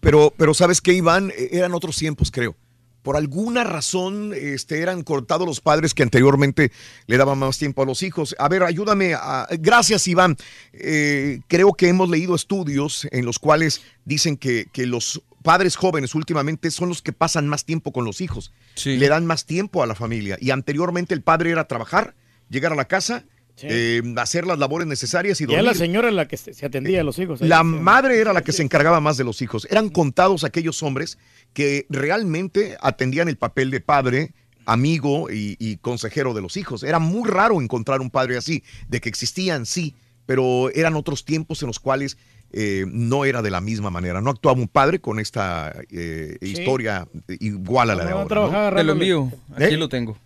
Pero, 0.00 0.32
pero 0.36 0.54
¿sabes 0.54 0.80
qué, 0.80 0.92
Iván? 0.92 1.30
Eh, 1.30 1.50
Eran 1.52 1.72
otros 1.74 1.96
tiempos, 1.96 2.30
creo. 2.30 2.54
Por 3.02 3.16
alguna 3.16 3.64
razón 3.64 4.32
este, 4.34 4.80
eran 4.82 5.02
cortados 5.02 5.46
los 5.46 5.60
padres 5.60 5.94
que 5.94 6.02
anteriormente 6.02 6.70
le 7.06 7.16
daban 7.16 7.38
más 7.38 7.58
tiempo 7.58 7.82
a 7.82 7.86
los 7.86 8.02
hijos. 8.02 8.36
A 8.38 8.48
ver, 8.48 8.62
ayúdame. 8.62 9.14
A... 9.14 9.48
Gracias, 9.58 10.06
Iván. 10.06 10.36
Eh, 10.72 11.40
creo 11.48 11.72
que 11.72 11.88
hemos 11.88 12.10
leído 12.10 12.34
estudios 12.34 13.08
en 13.10 13.24
los 13.24 13.38
cuales 13.38 13.82
dicen 14.04 14.36
que, 14.36 14.66
que 14.72 14.86
los 14.86 15.22
padres 15.42 15.76
jóvenes 15.76 16.14
últimamente 16.14 16.70
son 16.70 16.88
los 16.88 17.02
que 17.02 17.12
pasan 17.12 17.48
más 17.48 17.64
tiempo 17.64 17.92
con 17.92 18.04
los 18.04 18.20
hijos. 18.20 18.52
Le 18.84 19.08
dan 19.08 19.26
más 19.26 19.46
tiempo 19.46 19.82
a 19.82 19.86
la 19.86 19.94
familia. 19.94 20.36
Y 20.40 20.50
anteriormente 20.50 21.14
el 21.14 21.22
padre 21.22 21.50
era 21.50 21.66
trabajar, 21.66 22.14
llegar 22.48 22.72
a 22.72 22.76
la 22.76 22.86
casa, 22.86 23.24
eh, 23.62 24.02
hacer 24.16 24.46
las 24.46 24.58
labores 24.58 24.86
necesarias 24.86 25.40
y 25.40 25.44
Y 25.44 25.46
dormir. 25.46 25.60
era 25.60 25.72
la 25.72 25.78
señora 25.78 26.10
la 26.10 26.26
que 26.28 26.36
se 26.36 26.64
atendía 26.66 27.00
a 27.00 27.04
los 27.04 27.18
hijos. 27.18 27.40
La 27.40 27.62
madre 27.62 28.18
era 28.20 28.32
la 28.32 28.42
que 28.42 28.52
se 28.52 28.62
encargaba 28.62 29.00
más 29.00 29.16
de 29.16 29.24
los 29.24 29.42
hijos. 29.42 29.66
Eran 29.70 29.88
contados 29.88 30.44
aquellos 30.44 30.82
hombres 30.82 31.18
que 31.52 31.86
realmente 31.88 32.76
atendían 32.80 33.28
el 33.28 33.36
papel 33.36 33.70
de 33.70 33.80
padre, 33.80 34.32
amigo 34.66 35.30
y, 35.30 35.56
y 35.58 35.76
consejero 35.78 36.34
de 36.34 36.42
los 36.42 36.56
hijos. 36.56 36.82
Era 36.82 36.98
muy 36.98 37.28
raro 37.28 37.60
encontrar 37.60 38.00
un 38.00 38.10
padre 38.10 38.36
así, 38.36 38.62
de 38.88 39.00
que 39.00 39.08
existían, 39.08 39.66
sí, 39.66 39.94
pero 40.26 40.70
eran 40.74 40.94
otros 40.94 41.24
tiempos 41.24 41.62
en 41.62 41.66
los 41.66 41.80
cuales 41.80 42.16
eh, 42.52 42.84
no 42.88 43.24
era 43.24 43.42
de 43.42 43.50
la 43.50 43.60
misma 43.60 43.90
manera. 43.90 44.20
No 44.20 44.30
actuaba 44.30 44.60
un 44.60 44.68
padre 44.68 45.00
con 45.00 45.20
esta 45.20 45.74
eh, 45.90 46.36
historia 46.40 47.06
igual 47.40 47.90
a 47.90 47.94
la 47.94 48.04
de 48.04 48.12
ahora. 48.12 48.70
¿no? 48.70 48.76
Te 48.76 48.84
lo 48.84 48.92
envío. 48.92 49.32
Aquí 49.54 49.74
¿Eh? 49.74 49.76
lo 49.76 49.88
tengo. 49.88 50.16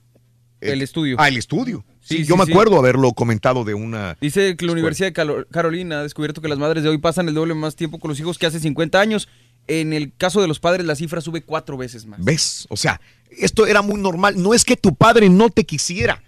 Eh, 0.65 0.73
El 0.73 0.83
estudio. 0.83 1.17
Ah, 1.18 1.28
el 1.28 1.36
estudio. 1.36 1.84
Sí, 2.01 2.18
Sí, 2.18 2.25
yo 2.25 2.34
sí, 2.34 2.41
me 2.41 2.47
sí. 2.47 2.52
acuerdo 2.52 2.78
haberlo 2.78 3.12
comentado 3.12 3.65
de 3.65 3.75
una... 3.75 4.17
Dice 4.20 4.57
que 4.57 4.67
la 4.67 4.73
Universidad 4.73 5.12
de 5.12 5.44
Carolina 5.51 6.01
ha 6.01 6.02
descubierto 6.02 6.41
que 6.43 6.49
las 6.49 6.59
madres 6.59 6.83
de 6.83 6.91
hoy 6.91 6.99
pasan 6.99 7.28
el 7.28 7.34
doble 7.34 7.55
más 7.55 7.76
tiempo 7.76 7.99
con 7.99 8.10
los 8.10 8.20
hijos 8.20 8.39
que 8.39 8.47
hace 8.47 8.60
50 8.60 9.01
años. 9.01 9.28
En 9.67 9.93
el 9.94 10.12
caso 10.15 10.43
de 10.43 10.49
los 10.49 10.60
padres, 10.60 10.86
la 10.86 10.94
cifra 10.97 11.20
sube 11.23 11.43
cuatro 11.43 11.76
veces 11.78 12.05
más. 12.05 12.23
¿Ves? 12.23 12.67
O 12.68 12.76
sea, 12.76 13.01
esto 13.31 13.67
era 13.67 13.81
muy 13.81 14.01
normal. 14.01 14.34
No 14.43 14.52
es 14.52 14.65
que 14.65 14.76
tu 14.76 14.94
padre 14.94 15.31
no 15.31 15.49
te 15.49 15.65
quisiera. 15.65 16.23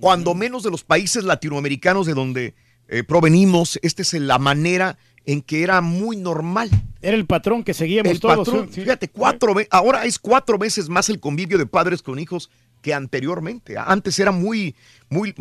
Cuando 0.00 0.34
menos 0.34 0.62
de 0.62 0.70
los 0.70 0.82
países 0.82 1.22
latinoamericanos 1.24 2.06
de 2.06 2.14
donde 2.14 2.54
eh, 2.88 3.04
provenimos, 3.04 3.78
esta 3.82 4.02
es 4.02 4.12
la 4.14 4.38
manera 4.38 4.98
en 5.26 5.42
que 5.42 5.62
era 5.62 5.80
muy 5.80 6.16
normal. 6.16 6.70
Era 7.02 7.16
el 7.16 7.26
patrón 7.26 7.62
que 7.62 7.74
seguíamos 7.74 8.10
El 8.10 8.18
todos. 8.20 8.48
patrón, 8.48 8.68
sí. 8.72 8.80
fíjate, 8.80 9.08
cuatro 9.08 9.54
ahora 9.70 10.04
es 10.06 10.18
cuatro 10.18 10.58
veces 10.58 10.88
más 10.88 11.08
el 11.08 11.20
convivio 11.20 11.58
de 11.58 11.66
padres 11.66 12.02
con 12.02 12.18
hijos 12.18 12.50
que 12.82 12.94
anteriormente. 12.94 13.76
Antes 13.78 14.18
era 14.18 14.30
muy, 14.32 14.74
muy, 15.08 15.34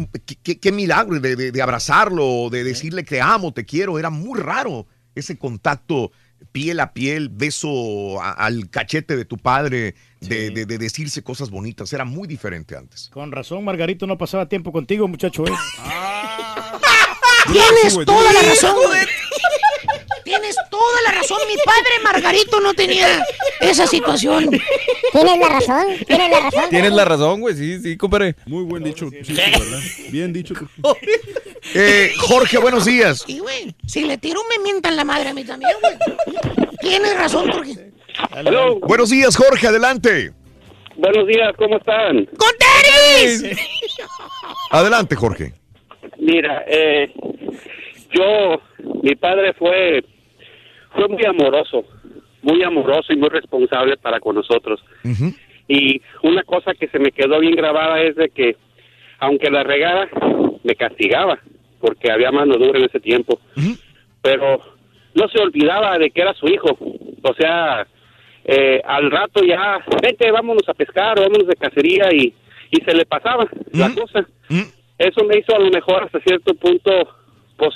qué, 0.43 0.71
milagro 0.71 1.19
de, 1.19 1.35
de- 1.35 1.51
de 1.51 1.61
abrazarlo, 1.61 2.49
de 2.49 2.63
decirle 2.63 3.03
te 3.03 3.21
amo, 3.21 3.53
te 3.53 3.65
quiero. 3.65 3.97
Era 3.99 4.09
muy 4.09 4.39
raro 4.39 4.85
ese 5.15 5.37
contacto 5.37 6.11
piel 6.51 6.79
a 6.79 6.93
piel, 6.93 7.29
beso 7.29 8.21
a- 8.21 8.31
al 8.31 8.69
cachete 8.69 9.15
de 9.17 9.25
tu 9.25 9.37
padre, 9.37 9.95
de, 10.21 10.49
de- 10.51 10.65
de 10.65 10.77
decirse 10.77 11.21
cosas 11.23 11.49
bonitas. 11.49 11.91
Era 11.93 12.05
muy 12.05 12.27
diferente 12.27 12.75
antes. 12.77 13.09
Con 13.11 13.31
razón, 13.31 13.63
Margarito 13.63 14.05
no 14.07 14.17
pasaba 14.17 14.47
tiempo 14.47 14.71
contigo, 14.71 15.07
muchacho. 15.07 15.45
¿eh? 15.47 15.51
Tienes 17.51 17.93
güey, 17.95 18.05
toda 18.05 18.31
la 18.33 18.41
razón. 18.41 18.75
Tienes 18.75 19.07
toda 20.69 21.01
la 21.05 21.11
razón. 21.11 21.37
Mi 21.47 21.55
padre 21.63 21.99
Margarito 22.03 22.59
no 22.59 22.73
tenía 22.73 23.23
esa 23.59 23.87
situación. 23.87 24.49
Tienes 25.11 25.39
la 25.39 25.49
razón, 25.49 25.85
tienes 26.05 26.29
la 26.29 26.39
razón. 26.39 26.63
Tienes 26.69 26.93
la 26.93 27.05
razón, 27.05 27.39
güey, 27.41 27.55
sí, 27.55 27.79
sí, 27.81 27.97
compadre. 27.97 28.35
Muy 28.45 28.63
buen 28.63 28.83
dicho. 28.83 29.09
Sí, 29.23 29.33
¿verdad? 29.33 29.79
Bien 30.11 30.33
dicho. 30.33 30.53
Eh, 31.73 32.13
Jorge, 32.17 32.57
buenos 32.57 32.85
días. 32.85 33.23
Sí, 33.25 33.39
güey. 33.39 33.75
Si 33.85 34.03
le 34.05 34.17
tiro, 34.17 34.41
me 34.49 34.63
mientan 34.63 34.95
la 34.95 35.03
madre 35.03 35.29
a 35.29 35.33
mí 35.33 35.43
también, 35.43 35.73
güey. 35.81 35.95
Tienes 36.79 37.17
razón, 37.17 37.51
Jorge. 37.51 37.91
Buenos 38.81 39.09
días, 39.09 39.35
Jorge, 39.35 39.67
adelante. 39.67 40.31
Buenos 40.95 41.27
días, 41.27 41.55
¿cómo 41.57 41.77
están? 41.77 42.25
¡Con 42.25 42.49
tenis! 42.59 43.57
Adelante, 44.71 45.15
Jorge. 45.15 45.53
Mira, 46.17 46.65
eh, 46.67 47.13
yo, 48.11 48.61
mi 49.01 49.15
padre 49.15 49.53
fue, 49.53 50.03
fue 50.99 51.07
muy 51.07 51.25
amoroso, 51.25 51.85
muy 52.41 52.61
amoroso 52.61 53.13
y 53.13 53.15
muy 53.15 53.29
responsable 53.29 53.95
para 53.97 54.19
con 54.19 54.35
nosotros. 54.35 54.83
Y 55.67 56.01
una 56.23 56.43
cosa 56.43 56.73
que 56.73 56.87
se 56.87 56.99
me 56.99 57.11
quedó 57.11 57.39
bien 57.39 57.55
grabada 57.55 58.01
es 58.01 58.15
de 58.15 58.29
que, 58.29 58.57
aunque 59.19 59.49
la 59.49 59.63
regara, 59.63 60.09
me 60.63 60.75
castigaba, 60.75 61.39
porque 61.79 62.11
había 62.11 62.31
mano 62.31 62.55
dura 62.57 62.79
en 62.79 62.85
ese 62.85 62.99
tiempo. 62.99 63.39
Pero 64.21 64.59
no 65.15 65.29
se 65.29 65.41
olvidaba 65.41 65.97
de 65.97 66.09
que 66.09 66.21
era 66.21 66.33
su 66.33 66.47
hijo. 66.47 66.77
O 67.21 67.33
sea, 67.33 67.87
eh, 68.43 68.81
al 68.83 69.09
rato 69.09 69.41
ya, 69.43 69.79
vete, 70.01 70.31
vámonos 70.31 70.67
a 70.67 70.73
pescar, 70.73 71.17
vámonos 71.17 71.47
de 71.47 71.55
cacería 71.55 72.09
y, 72.11 72.33
y 72.71 72.81
se 72.83 72.93
le 72.93 73.05
pasaba 73.05 73.47
la 73.71 73.93
cosa. 73.93 74.27
Eso 74.97 75.23
me 75.23 75.37
hizo 75.37 75.55
a 75.55 75.59
lo 75.59 75.69
mejor 75.69 76.03
hasta 76.03 76.19
cierto 76.19 76.53
punto, 76.55 76.91
pues, 77.55 77.73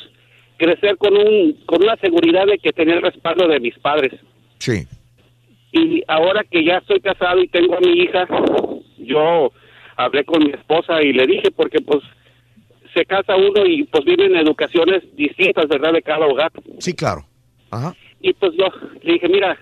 crecer 0.58 0.98
con, 0.98 1.16
un, 1.18 1.54
con 1.66 1.84
una 1.84 1.96
seguridad 1.98 2.46
de 2.46 2.58
que 2.58 2.72
tenía 2.72 2.96
el 2.96 3.02
respaldo 3.02 3.48
de 3.48 3.60
mis 3.60 3.78
padres. 3.80 4.14
Sí. 4.60 4.88
Y 5.72 6.04
ahora 6.08 6.44
que 6.44 6.64
ya 6.64 6.78
estoy 6.78 7.00
casado 7.00 7.42
y 7.42 7.48
tengo 7.48 7.76
a 7.76 7.80
mi 7.80 7.92
hija, 8.04 8.28
yo 8.98 9.52
hablé 9.96 10.24
con 10.24 10.44
mi 10.44 10.52
esposa 10.52 11.02
y 11.02 11.14
le 11.14 11.26
dije, 11.26 11.52
porque 11.52 11.80
pues 11.82 12.04
se 12.94 13.06
casa 13.06 13.36
uno 13.36 13.66
y 13.66 13.84
pues 13.86 14.06
viven 14.06 14.36
educaciones 14.36 15.04
distintas, 15.16 15.68
¿verdad?, 15.68 15.94
de 15.94 16.02
cada 16.02 16.28
hogar. 16.28 16.52
Sí, 16.80 16.94
claro. 16.94 17.26
Ajá. 17.72 17.96
Y 18.22 18.34
pues 18.34 18.54
yo 18.54 18.68
le 19.02 19.14
dije, 19.14 19.28
mira, 19.28 19.58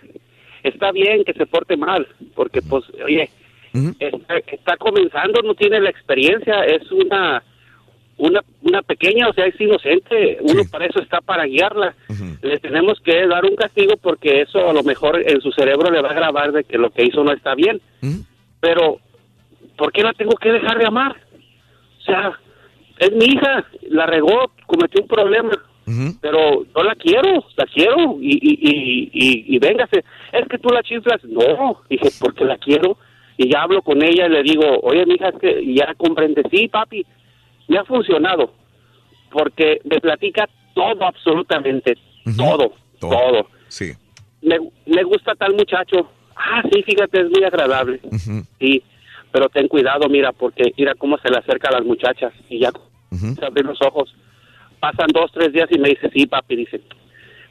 está 0.64 0.92
bien 0.92 1.24
que 1.24 1.34
se 1.34 1.45
porte 1.45 1.78
mal, 1.78 2.08
porque 2.36 2.61
pues, 2.61 2.84
oye, 3.03 3.30
está, 4.00 4.38
está 4.38 4.78
comenzando, 4.78 5.42
no 5.42 5.56
tiene 5.56 5.80
la 5.80 5.90
experiencia, 5.90 6.66
es 6.66 6.92
una 6.92 7.42
una, 8.22 8.41
una 8.61 8.83
pequeña, 8.83 9.27
o 9.27 9.33
sea, 9.33 9.48
es 9.48 9.59
inocente, 9.59 10.38
uno 10.41 10.61
para 10.72 10.85
eso 10.85 11.01
está 11.01 11.22
para 11.22 11.45
guiarla. 11.45 11.95
Le 12.43 12.59
tenemos 12.59 13.00
que 13.01 13.25
dar 13.27 13.43
un 13.45 13.56
castigo 13.56 13.98
porque 13.98 14.41
eso 14.41 14.69
a 14.69 14.74
lo 14.74 14.83
mejor 14.83 15.22
en 15.27 15.41
su 15.41 15.51
cerebro 15.51 15.90
le 15.90 16.01
va 16.01 16.09
a 16.09 16.14
grabar 16.14 16.51
de 16.51 16.64
que 16.64 16.77
lo 16.77 16.91
que 16.91 17.03
hizo 17.03 17.24
no 17.24 17.32
está 17.32 17.56
bien. 17.56 17.82
Pero, 18.59 19.00
¿por 19.75 19.91
qué 19.91 20.03
la 20.03 20.14
tengo 20.14 20.35
que 20.35 20.51
dejar 20.51 20.77
de 20.77 20.85
amar? 20.85 21.17
O 22.00 22.03
sea, 22.03 22.40
es 23.00 23.11
mi 23.14 23.25
hija, 23.25 23.66
la 23.90 24.06
regó, 24.06 24.51
cometió 24.67 25.01
un 25.01 25.08
problema, 25.08 25.51
pero 26.22 26.64
no 26.75 26.83
la 26.83 26.93
quiero, 26.95 27.43
la 27.58 27.66
quiero 27.66 28.17
y, 28.22 28.33
y, 28.33 28.53
y, 28.61 29.09
y, 29.14 29.56
y 29.56 29.59
véngase. 29.59 30.03
Es 30.32 30.48
que 30.48 30.59
tú 30.59 30.69
la 30.69 30.83
chiflas, 30.83 31.24
no, 31.24 31.82
dije, 31.90 32.09
porque 32.19 32.45
la 32.45 32.58
quiero. 32.58 32.98
Y 33.38 33.51
ya 33.51 33.64
hablo 33.64 33.82
con 33.82 34.03
ella 34.03 34.27
y 34.27 34.30
le 34.30 34.43
digo, 34.43 34.80
oye, 34.83 35.03
mi 35.08 35.16
hija, 35.16 35.30
es 35.30 35.40
que 35.40 35.74
ya 35.74 35.95
comprende, 35.95 36.43
sí, 36.51 36.67
papi, 36.67 37.03
me 37.72 37.77
ha 37.77 37.85
funcionado 37.85 38.51
porque 39.32 39.80
me 39.85 40.01
platica 40.01 40.48
todo 40.75 41.06
absolutamente 41.06 41.98
todo, 42.35 42.74
todo, 43.00 43.48
Sí. 43.69 43.93
Me, 44.41 44.58
me 44.85 45.03
gusta 45.03 45.33
tal 45.35 45.53
muchacho. 45.56 46.09
Ah 46.35 46.61
sí 46.69 46.83
fíjate 46.83 47.22
es 47.22 47.30
muy 47.30 47.43
agradable. 47.45 48.01
Sí 48.59 48.83
pero 49.32 49.48
ten 49.48 49.69
cuidado 49.69 50.09
mira 50.09 50.33
porque 50.33 50.74
mira 50.77 50.93
cómo 50.95 51.17
se 51.19 51.30
le 51.30 51.38
acerca 51.38 51.69
a 51.69 51.80
las 51.80 51.85
muchachas 51.85 52.33
y 52.50 52.59
ya 52.59 52.72
se 53.09 53.45
abren 53.45 53.67
los 53.67 53.82
ojos. 53.82 54.14
Pasan 54.82 55.08
dos 55.14 55.32
tres 55.32 55.53
días 55.53 55.69
y 55.72 55.80
me 55.80 55.90
dice 55.90 56.09
sí 56.14 56.25
papi 56.25 56.58
dice. 56.58 56.82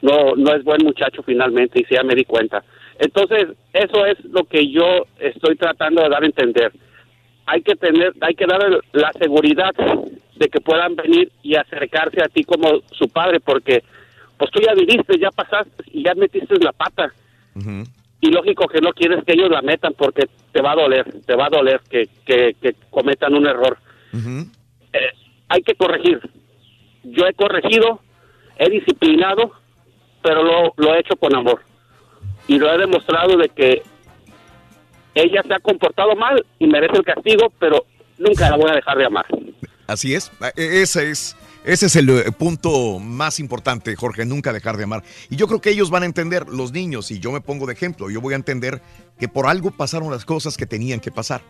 No 0.03 0.35
no 0.35 0.53
es 0.53 0.63
buen 0.63 0.83
muchacho 0.83 1.23
finalmente 1.23 1.81
y 1.81 1.85
sí 1.85 1.95
ya 1.95 2.03
me 2.03 2.13
di 2.13 2.25
cuenta. 2.25 2.63
Entonces 2.99 3.47
eso 3.73 4.05
es 4.05 4.23
lo 4.25 4.43
que 4.43 4.69
yo 4.69 5.07
estoy 5.17 5.55
tratando 5.55 6.03
de 6.03 6.09
dar 6.09 6.21
a 6.21 6.27
entender 6.27 6.71
hay 7.45 7.61
que 7.61 7.75
tener, 7.75 8.13
hay 8.21 8.35
que 8.35 8.45
dar 8.45 8.61
la 8.93 9.11
seguridad 9.13 9.71
de 10.35 10.47
que 10.47 10.61
puedan 10.61 10.95
venir 10.95 11.31
y 11.43 11.55
acercarse 11.55 12.23
a 12.23 12.27
ti 12.27 12.43
como 12.43 12.81
su 12.91 13.07
padre, 13.09 13.39
porque 13.39 13.83
pues 14.37 14.49
tú 14.51 14.59
ya 14.59 14.73
viviste, 14.73 15.19
ya 15.19 15.29
pasaste 15.29 15.83
y 15.91 16.03
ya 16.03 16.15
metiste 16.15 16.55
la 16.59 16.71
pata. 16.71 17.13
Y 18.23 18.31
lógico 18.31 18.67
que 18.67 18.81
no 18.81 18.91
quieres 18.91 19.23
que 19.23 19.33
ellos 19.33 19.49
la 19.49 19.61
metan 19.61 19.93
porque 19.97 20.27
te 20.51 20.61
va 20.61 20.71
a 20.71 20.75
doler, 20.75 21.05
te 21.25 21.35
va 21.35 21.47
a 21.47 21.49
doler 21.49 21.81
que, 21.89 22.07
que, 22.25 22.55
que 22.61 22.75
cometan 22.89 23.33
un 23.35 23.47
error. 23.47 23.77
Eh, 24.93 25.11
hay 25.49 25.61
que 25.61 25.75
corregir. 25.75 26.19
Yo 27.03 27.25
he 27.25 27.33
corregido, 27.33 27.99
he 28.57 28.69
disciplinado, 28.69 29.51
pero 30.21 30.43
lo, 30.43 30.73
lo 30.77 30.95
he 30.95 30.99
hecho 30.99 31.15
con 31.15 31.35
amor. 31.35 31.61
Y 32.47 32.57
lo 32.57 32.71
he 32.71 32.77
demostrado 32.77 33.37
de 33.37 33.49
que 33.49 33.81
ella 35.15 35.41
se 35.47 35.53
ha 35.53 35.59
comportado 35.59 36.15
mal 36.15 36.45
y 36.59 36.67
merece 36.67 36.97
el 36.97 37.03
castigo, 37.03 37.51
pero 37.59 37.85
nunca 38.17 38.49
la 38.49 38.57
voy 38.57 38.69
a 38.71 38.75
dejar 38.75 38.97
de 38.97 39.05
amar. 39.05 39.25
Así 39.87 40.13
es, 40.13 40.31
E- 40.55 40.81
ese 40.81 41.09
es, 41.11 41.35
ese 41.65 41.87
es 41.87 41.95
el 41.95 42.09
eh, 42.09 42.31
punto 42.31 42.99
más 42.99 43.39
importante, 43.39 43.95
Jorge, 43.95 44.25
nunca 44.25 44.53
dejar 44.53 44.77
de 44.77 44.85
amar. 44.85 45.03
Y 45.29 45.35
yo 45.35 45.47
creo 45.47 45.59
que 45.59 45.69
ellos 45.69 45.89
van 45.89 46.03
a 46.03 46.05
entender, 46.05 46.47
los 46.47 46.71
niños, 46.71 47.11
y 47.11 47.19
yo 47.19 47.31
me 47.31 47.41
pongo 47.41 47.65
de 47.65 47.73
ejemplo, 47.73 48.09
yo 48.09 48.21
voy 48.21 48.33
a 48.33 48.37
entender 48.37 48.81
que 49.19 49.27
por 49.27 49.47
algo 49.47 49.71
pasaron 49.71 50.11
las 50.11 50.23
cosas 50.25 50.55
que 50.55 50.65
tenían 50.65 50.99
que 50.99 51.11
pasar 51.11 51.41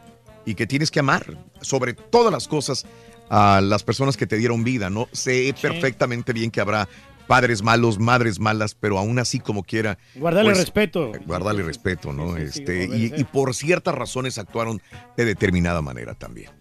y 0.45 0.55
que 0.55 0.65
tienes 0.65 0.89
que 0.89 0.99
amar 0.99 1.25
sobre 1.61 1.93
todas 1.93 2.31
las 2.31 2.47
cosas 2.47 2.85
a 3.29 3.61
las 3.61 3.83
personas 3.83 4.17
que 4.17 4.27
te 4.27 4.35
dieron 4.37 4.63
vida, 4.63 4.89
¿no? 4.89 5.07
Sé 5.13 5.53
perfectamente 5.61 6.33
bien 6.33 6.51
que 6.51 6.59
habrá 6.59 6.89
padres 7.27 7.61
malos, 7.61 7.99
madres 7.99 8.39
malas, 8.39 8.75
pero 8.75 8.97
aún 8.97 9.19
así 9.19 9.39
como 9.39 9.63
quiera. 9.63 9.97
Guardarle 10.15 10.51
pues, 10.51 10.59
respeto. 10.59 11.11
Guardarle 11.25 11.63
respeto, 11.63 12.13
¿no? 12.13 12.37
este, 12.37 12.85
y, 12.91 13.23
por 13.25 13.53
ciertas 13.55 13.95
razones 13.95 14.37
actuaron 14.37 14.81
de 15.17 15.25
determinada 15.25 15.81
manera 15.81 16.13
también. 16.15 16.51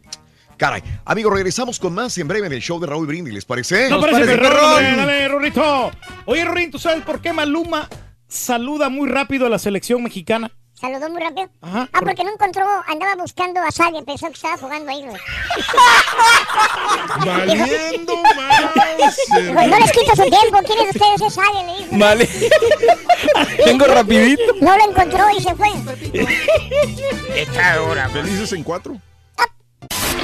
Caray, 0.56 0.82
amigos, 1.06 1.32
regresamos 1.32 1.80
con 1.80 1.94
más 1.94 2.16
en 2.18 2.28
breve 2.28 2.46
en 2.46 2.52
el 2.52 2.60
show 2.60 2.78
de 2.78 2.86
Raúl 2.86 3.06
Brindis, 3.06 3.32
¿les 3.32 3.46
parece? 3.46 3.88
No 3.88 3.98
parece 3.98 4.36
perrón, 4.36 4.62
hombre, 4.62 4.96
dale, 4.96 5.28
Rorrito. 5.28 5.90
Oye, 6.26 6.44
Rorín, 6.44 6.70
¿tú 6.70 6.78
sabes 6.78 7.02
por 7.02 7.22
qué 7.22 7.32
Maluma 7.32 7.88
saluda 8.28 8.90
muy 8.90 9.08
rápido 9.08 9.46
a 9.46 9.48
la 9.48 9.58
selección 9.58 10.02
mexicana? 10.02 10.52
Saludó 10.80 11.10
muy 11.10 11.20
rápido. 11.20 11.50
Ajá. 11.60 11.88
Ah, 11.92 12.00
porque 12.00 12.24
no 12.24 12.32
encontró, 12.32 12.64
andaba 12.86 13.14
buscando 13.16 13.60
a 13.60 13.70
Sally, 13.70 14.02
pensó 14.02 14.28
que 14.28 14.32
estaba 14.32 14.56
jugando 14.56 14.90
ahí, 14.90 15.04
güey. 15.04 15.20
Valiendo 17.26 18.14
no 19.52 19.78
les 19.78 19.92
quito 19.92 20.16
su 20.16 20.22
tiempo, 20.22 20.58
¿quiénes 20.64 20.94
de 20.94 20.98
ustedes 20.98 21.20
es 21.20 21.34
Sally? 21.34 21.66
Le 21.66 21.84
dijo. 21.84 21.98
Vale. 21.98 22.28
Vengo 23.66 23.84
rapidito. 23.86 24.54
No 24.62 24.76
lo 24.76 24.90
encontró 24.90 25.30
y 25.36 25.42
se 25.42 25.54
fue. 25.54 25.68
Esta 27.34 27.82
hora. 27.82 28.08
Felices 28.08 28.52
en 28.52 28.64
cuatro. 28.64 28.96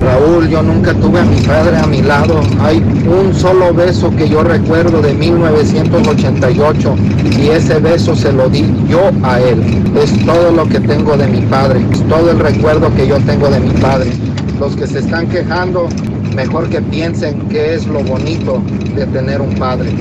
Raúl, 0.00 0.48
yo 0.48 0.62
nunca 0.62 0.94
tuve 0.94 1.20
a 1.20 1.24
mi 1.24 1.40
padre 1.42 1.76
a 1.76 1.86
mi 1.86 2.02
lado. 2.02 2.40
Hay 2.60 2.78
un 2.78 3.34
solo 3.34 3.72
beso 3.74 4.10
que 4.16 4.28
yo 4.28 4.42
recuerdo 4.42 5.02
de 5.02 5.12
1988 5.12 6.94
y 7.38 7.48
ese 7.48 7.78
beso 7.78 8.16
se 8.16 8.32
lo 8.32 8.48
di 8.48 8.64
yo 8.88 9.10
a 9.22 9.38
él. 9.40 9.62
Es 9.96 10.24
todo 10.24 10.50
lo 10.52 10.66
que 10.66 10.80
tengo 10.80 11.16
de 11.16 11.26
mi 11.26 11.42
padre, 11.42 11.84
es 11.92 12.06
todo 12.08 12.30
el 12.30 12.38
recuerdo 12.38 12.92
que 12.94 13.06
yo 13.06 13.18
tengo 13.20 13.50
de 13.50 13.60
mi 13.60 13.70
padre. 13.80 14.10
Los 14.58 14.74
que 14.74 14.86
se 14.86 15.00
están 15.00 15.28
quejando, 15.28 15.88
mejor 16.34 16.68
que 16.68 16.80
piensen 16.80 17.48
qué 17.48 17.74
es 17.74 17.86
lo 17.86 18.02
bonito 18.02 18.62
de 18.94 19.06
tener 19.06 19.40
un 19.40 19.54
padre. 19.56 19.92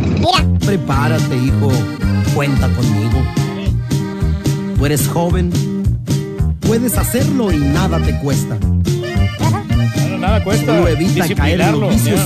Prepárate, 0.66 1.36
hijo. 1.36 1.72
Cuenta 2.36 2.68
conmigo. 2.68 3.22
Tú 4.78 4.86
eres 4.86 5.08
joven. 5.08 5.52
Puedes 6.62 6.98
hacerlo 6.98 7.52
y 7.52 7.58
nada 7.58 8.00
te 8.00 8.18
cuesta. 8.20 8.58
Nada 10.30 10.44
cuesta 10.44 10.88
evita 10.92 11.28
caer 11.34 11.60
en 11.60 11.80
los 11.80 11.90
vicios. 11.90 12.20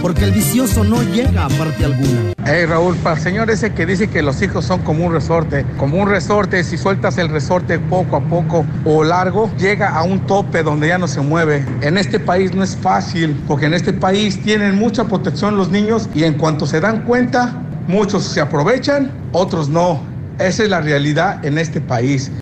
Porque 0.00 0.24
el 0.24 0.32
vicioso 0.32 0.82
no 0.82 1.02
llega 1.02 1.44
a 1.44 1.48
parte 1.50 1.84
alguna. 1.84 2.32
Hey 2.46 2.64
Raúl, 2.64 2.96
para 2.96 3.16
el 3.16 3.22
señor 3.22 3.50
ese 3.50 3.74
que 3.74 3.84
dice 3.84 4.08
que 4.08 4.22
los 4.22 4.40
hijos 4.40 4.64
son 4.64 4.80
como 4.80 5.04
un 5.04 5.12
resorte, 5.12 5.66
como 5.76 5.98
un 5.98 6.08
resorte, 6.08 6.64
si 6.64 6.78
sueltas 6.78 7.18
el 7.18 7.28
resorte 7.28 7.78
poco 7.78 8.16
a 8.16 8.20
poco 8.22 8.64
o 8.86 9.04
largo, 9.04 9.50
llega 9.58 9.90
a 9.90 10.04
un 10.04 10.20
tope 10.20 10.62
donde 10.62 10.88
ya 10.88 10.96
no 10.96 11.06
se 11.06 11.20
mueve. 11.20 11.66
En 11.82 11.98
este 11.98 12.18
país 12.18 12.54
no 12.54 12.64
es 12.64 12.76
fácil, 12.76 13.36
porque 13.46 13.66
en 13.66 13.74
este 13.74 13.92
país 13.92 14.42
tienen 14.42 14.76
mucha 14.76 15.04
protección 15.04 15.58
los 15.58 15.68
niños 15.68 16.08
y 16.14 16.24
en 16.24 16.38
cuanto 16.38 16.66
se 16.66 16.80
dan 16.80 17.02
cuenta, 17.02 17.62
muchos 17.86 18.24
se 18.24 18.40
aprovechan, 18.40 19.12
otros 19.32 19.68
no. 19.68 20.00
Esa 20.38 20.62
es 20.62 20.70
la 20.70 20.80
realidad 20.80 21.44
en 21.44 21.58
este 21.58 21.82
país. 21.82 22.32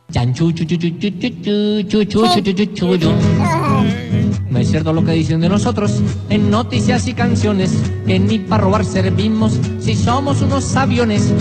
No 4.52 4.58
es 4.58 4.68
cierto 4.68 4.92
lo 4.92 5.02
que 5.02 5.12
dicen 5.12 5.40
de 5.40 5.48
nosotros 5.48 6.02
en 6.28 6.50
noticias 6.50 7.08
y 7.08 7.14
canciones, 7.14 7.72
que 8.06 8.18
ni 8.18 8.38
para 8.38 8.64
robar 8.64 8.84
servimos 8.84 9.58
si 9.80 9.94
somos 9.96 10.42
unos 10.42 10.76
aviones. 10.76 11.32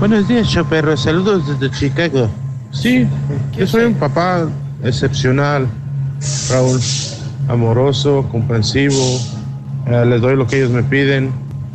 Buenos 0.00 0.26
días, 0.26 0.48
Choperro. 0.48 0.96
Saludos 0.96 1.46
desde 1.46 1.70
Chicago. 1.78 2.28
Sí, 2.72 3.06
yo 3.56 3.68
soy 3.68 3.84
un 3.84 3.94
papá 3.94 4.48
excepcional, 4.82 5.68
Raúl. 6.50 6.80
Amoroso, 7.46 8.26
comprensivo. 8.32 8.96
eh, 9.86 10.04
les 10.06 10.20
doy 10.20 10.34
lo 10.34 10.44
que 10.48 10.56
ellos 10.58 10.70
me 10.72 10.82
piden, 10.82 11.30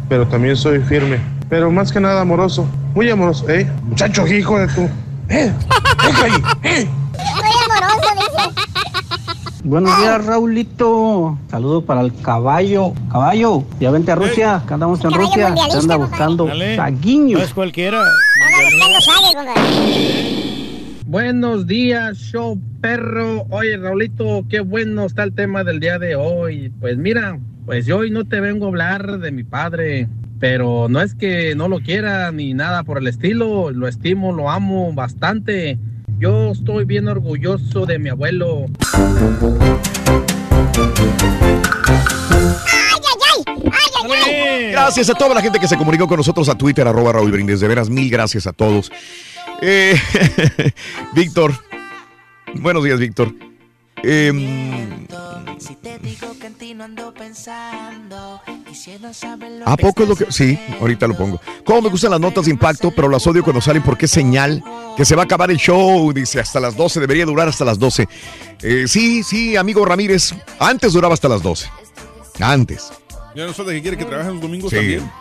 pero 0.09 0.27
también 0.27 0.57
soy 0.57 0.79
firme. 0.81 1.19
Pero 1.49 1.71
más 1.71 1.89
que 1.89 2.01
nada 2.01 2.19
amoroso. 2.19 2.67
Muy 2.93 3.09
amoroso, 3.09 3.47
¿eh? 3.49 3.65
Muchacho, 3.83 4.27
hijo 4.27 4.59
de 4.59 4.67
tu. 4.67 4.81
¡Eh! 5.29 5.53
¡Deja 6.05 6.25
ahí! 6.25 6.43
¡Eh! 6.63 6.87
Muy 7.13 7.77
amoroso, 7.77 8.09
dice. 8.53 8.64
Buenos 9.65 9.97
días, 9.97 10.23
Raulito. 10.23 11.39
Saludo 11.49 11.83
para 11.83 12.01
el 12.01 12.13
caballo. 12.21 12.93
Caballo, 13.11 13.63
ya 13.79 13.89
vente 13.89 14.11
a 14.11 14.15
Rusia, 14.15 14.61
que 14.67 14.75
andamos 14.75 15.03
en 15.03 15.11
Rusia. 15.11 15.47
Se 15.47 15.53
mundialista, 15.53 15.79
anda 15.79 15.95
buscando 15.95 16.47
saguiños. 16.75 17.39
No 17.39 17.45
es 17.47 17.53
cualquiera. 17.55 17.99
Buenos 21.07 21.65
días, 21.65 22.15
show 22.15 22.59
perro. 22.79 23.47
Oye, 23.49 23.75
Raulito, 23.77 24.45
qué 24.47 24.59
bueno 24.59 25.05
está 25.05 25.23
el 25.23 25.33
tema 25.33 25.63
del 25.63 25.79
día 25.79 25.97
de 25.97 26.15
hoy. 26.15 26.71
Pues 26.79 26.97
mira, 26.97 27.39
pues 27.65 27.87
yo 27.87 27.97
hoy 27.97 28.11
no 28.11 28.23
te 28.23 28.39
vengo 28.41 28.65
a 28.65 28.67
hablar 28.67 29.17
de 29.17 29.31
mi 29.31 29.43
padre, 29.43 30.07
pero 30.39 30.85
no 30.89 31.01
es 31.01 31.15
que 31.15 31.55
no 31.55 31.69
lo 31.69 31.79
quiera 31.79 32.31
ni 32.31 32.53
nada 32.53 32.83
por 32.83 32.99
el 32.99 33.07
estilo. 33.07 33.71
Lo 33.71 33.87
estimo, 33.87 34.31
lo 34.31 34.51
amo 34.51 34.93
bastante. 34.93 35.79
Yo 36.17 36.51
estoy 36.51 36.85
bien 36.85 37.07
orgulloso 37.07 37.85
de 37.85 37.99
mi 37.99 38.09
abuelo. 38.09 38.65
Gracias 44.71 45.09
a 45.09 45.13
toda 45.15 45.35
la 45.35 45.41
gente 45.41 45.59
que 45.59 45.67
se 45.67 45.77
comunicó 45.77 46.07
con 46.07 46.17
nosotros 46.17 46.47
a 46.47 46.55
Twitter, 46.55 46.87
arroba 46.87 47.13
Raúl 47.13 47.31
Brindis. 47.31 47.59
De 47.59 47.67
veras, 47.67 47.89
mil 47.89 48.09
gracias 48.09 48.47
a 48.47 48.53
todos. 48.53 48.91
Eh, 49.61 49.99
Víctor. 51.13 51.53
Buenos 52.55 52.83
días, 52.83 52.99
Víctor. 52.99 53.33
Em, 58.45 59.61
¿A 59.65 59.77
poco 59.77 60.03
es 60.03 60.09
lo 60.09 60.15
que.? 60.15 60.31
Sí, 60.31 60.59
ahorita 60.79 61.07
lo 61.07 61.17
pongo. 61.17 61.39
¿Cómo 61.65 61.83
me 61.83 61.89
gustan 61.89 62.11
las 62.11 62.19
notas 62.19 62.45
de 62.45 62.51
impacto, 62.51 62.91
pero 62.91 63.09
las 63.09 63.25
odio 63.25 63.43
cuando 63.43 63.61
salen 63.61 63.83
porque 63.83 64.05
es 64.05 64.11
señal 64.11 64.63
que 64.97 65.05
se 65.05 65.15
va 65.15 65.23
a 65.23 65.25
acabar 65.25 65.51
el 65.51 65.57
show? 65.57 66.11
Dice 66.13 66.39
hasta 66.39 66.59
las 66.59 66.75
12, 66.75 66.99
debería 66.99 67.25
durar 67.25 67.47
hasta 67.47 67.65
las 67.65 67.79
12. 67.79 68.07
Eh, 68.61 68.85
sí, 68.87 69.23
sí, 69.23 69.55
amigo 69.55 69.85
Ramírez. 69.85 70.33
Antes 70.59 70.93
duraba 70.93 71.13
hasta 71.13 71.29
las 71.29 71.41
12. 71.41 71.69
Antes. 72.39 72.91
Ya 73.35 73.45
no 73.45 73.53
falta 73.53 73.71
que 73.73 73.81
quiere 73.81 73.97
que 73.97 74.05
trabajen 74.05 74.33
los 74.33 74.41
domingos 74.41 74.69
Sí. 74.69 74.77
también. 74.77 75.11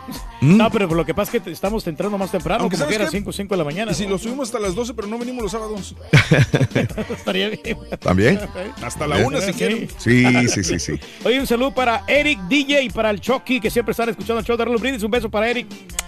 No, 0.41 0.71
pero 0.71 0.87
por 0.87 0.95
lo 0.95 1.05
que 1.05 1.13
pasa 1.13 1.29
es 1.29 1.31
que 1.33 1.39
te- 1.41 1.51
estamos 1.51 1.85
entrando 1.87 2.17
más 2.17 2.31
temprano, 2.31 2.61
Aunque 2.61 2.75
como 2.77 2.85
¿sabes 2.85 2.97
que 2.97 3.03
era 3.03 3.11
qué? 3.11 3.17
5 3.17 3.33
5 3.33 3.53
de 3.53 3.57
la 3.57 3.63
mañana. 3.65 3.91
Y 3.91 3.95
si 3.95 4.07
lo 4.07 4.17
subimos 4.17 4.47
hasta 4.47 4.59
las 4.59 4.73
12, 4.75 4.93
pero 4.93 5.07
no 5.07 5.17
venimos 5.19 5.43
los 5.43 5.51
sábados. 5.51 5.95
Estaría 7.17 7.49
bien. 7.49 7.77
¿También? 7.99 8.39
Hasta 8.81 9.07
la 9.07 9.19
¿Eh? 9.21 9.25
una 9.25 9.41
si 9.41 9.53
quieren. 9.53 9.87
Sí, 9.97 10.23
sí, 10.47 10.63
sí, 10.63 10.79
sí. 10.79 10.99
Oye, 11.23 11.39
un 11.39 11.47
saludo 11.47 11.73
para 11.73 12.03
Eric 12.07 12.39
DJ 12.47 12.83
y 12.83 12.89
para 12.89 13.09
el 13.09 13.19
Chucky, 13.19 13.59
que 13.59 13.69
siempre 13.69 13.91
están 13.91 14.09
escuchando 14.09 14.39
el 14.39 14.45
show 14.45 14.55
de 14.57 14.65
Brindis. 14.65 15.03
Un 15.03 15.11
beso 15.11 15.29
para 15.29 15.49
Eric. 15.49 15.67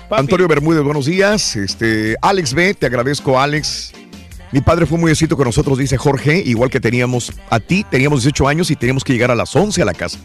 Papi. 0.10 0.22
Antonio 0.22 0.48
Bermúdez, 0.48 0.84
buenos 0.84 1.06
días. 1.06 1.56
Este, 1.56 2.16
Alex 2.22 2.53
B, 2.53 2.74
te 2.74 2.86
agradezco, 2.86 3.40
Alex. 3.40 3.92
Mi 4.52 4.61
padre 4.61 4.86
fue 4.86 4.98
muy 4.98 5.11
éxito 5.11 5.36
con 5.36 5.45
nosotros, 5.45 5.77
dice 5.77 5.98
Jorge, 5.98 6.42
igual 6.45 6.69
que 6.69 6.80
teníamos 6.80 7.34
a 7.50 7.60
ti, 7.60 7.86
teníamos 7.92 8.22
18 8.24 8.48
años 8.48 8.72
y 8.72 8.77
teníamos 8.77 9.03
que 9.03 9.11
llegar 9.11 9.30
a 9.30 9.36
las 9.36 9.53
11 9.53 9.82
a 9.82 9.86
la 9.86 9.94
casa. 9.94 10.19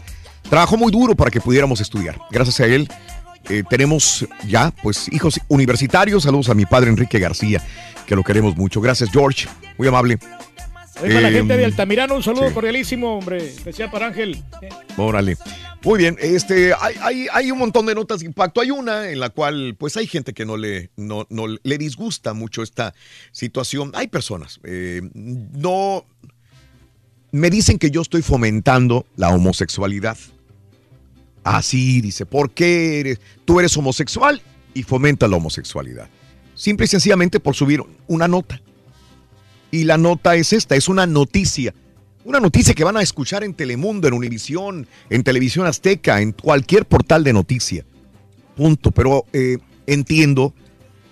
Trabajó 0.49 0.77
muy 0.77 0.91
duro 0.91 1.15
para 1.15 1.31
que 1.31 1.41
pudiéramos 1.41 1.81
estudiar. 1.81 2.19
Gracias 2.31 2.59
a 2.59 2.65
él 2.67 2.87
eh, 3.49 3.63
tenemos 3.69 4.25
ya, 4.47 4.71
pues, 4.83 5.11
hijos 5.11 5.39
universitarios. 5.47 6.23
Saludos 6.23 6.49
a 6.49 6.53
mi 6.53 6.65
padre 6.65 6.89
Enrique 6.89 7.19
García, 7.19 7.61
que 8.05 8.15
lo 8.15 8.23
queremos 8.23 8.55
mucho. 8.55 8.79
Gracias, 8.81 9.09
George. 9.11 9.47
Muy 9.77 9.87
amable. 9.87 10.17
Oye, 11.01 11.09
para 11.15 11.21
la 11.21 11.29
Eh, 11.29 11.33
gente 11.33 11.57
de 11.57 11.65
Altamirano, 11.65 12.15
un 12.15 12.23
saludo 12.23 12.47
sí. 12.49 12.53
cordialísimo, 12.53 13.17
hombre. 13.17 13.37
Especial 13.37 13.89
para 13.91 14.07
Ángel. 14.07 14.41
Órale. 14.95 15.37
Muy 15.83 15.97
bien, 15.99 16.15
este, 16.21 16.73
hay, 16.79 16.95
hay, 17.01 17.27
hay 17.33 17.51
un 17.51 17.57
montón 17.57 17.85
de 17.87 17.95
notas 17.95 18.21
de 18.21 18.27
impacto. 18.27 18.61
Hay 18.61 18.71
una 18.71 19.09
en 19.09 19.19
la 19.19 19.29
cual, 19.31 19.75
pues, 19.77 19.97
hay 19.97 20.07
gente 20.07 20.31
que 20.33 20.45
no 20.45 20.55
le, 20.55 20.91
no, 20.95 21.25
no 21.29 21.47
le 21.47 21.77
disgusta 21.77 22.33
mucho 22.33 22.61
esta 22.63 22.93
situación. 23.33 23.91
Hay 23.95 24.07
personas. 24.07 24.59
eh, 24.63 25.01
no. 25.13 26.05
Me 27.31 27.49
dicen 27.49 27.79
que 27.79 27.89
yo 27.89 28.01
estoy 28.01 28.21
fomentando 28.21 29.05
la 29.17 29.29
homosexualidad. 29.29 30.17
Así 31.43 32.01
dice, 32.01 32.25
¿por 32.25 32.51
qué 32.51 32.99
eres, 32.99 33.19
tú 33.45 33.59
eres 33.59 33.75
homosexual 33.75 34.41
y 34.73 34.83
fomenta 34.83 35.27
la 35.27 35.37
homosexualidad? 35.37 36.09
Simple 36.55 36.85
y 36.85 36.87
sencillamente 36.87 37.39
por 37.39 37.55
subir 37.55 37.81
una 38.07 38.27
nota. 38.27 38.61
Y 39.71 39.85
la 39.85 39.97
nota 39.97 40.35
es 40.35 40.53
esta, 40.53 40.75
es 40.75 40.87
una 40.87 41.05
noticia. 41.05 41.73
Una 42.25 42.39
noticia 42.39 42.73
que 42.73 42.83
van 42.83 42.95
a 42.95 43.01
escuchar 43.01 43.43
en 43.43 43.53
Telemundo, 43.53 44.07
en 44.07 44.13
Univisión, 44.13 44.87
en 45.09 45.23
Televisión 45.23 45.65
Azteca, 45.65 46.21
en 46.21 46.31
cualquier 46.31 46.85
portal 46.85 47.23
de 47.23 47.33
noticia. 47.33 47.83
Punto. 48.55 48.91
Pero 48.91 49.25
eh, 49.33 49.57
entiendo, 49.87 50.53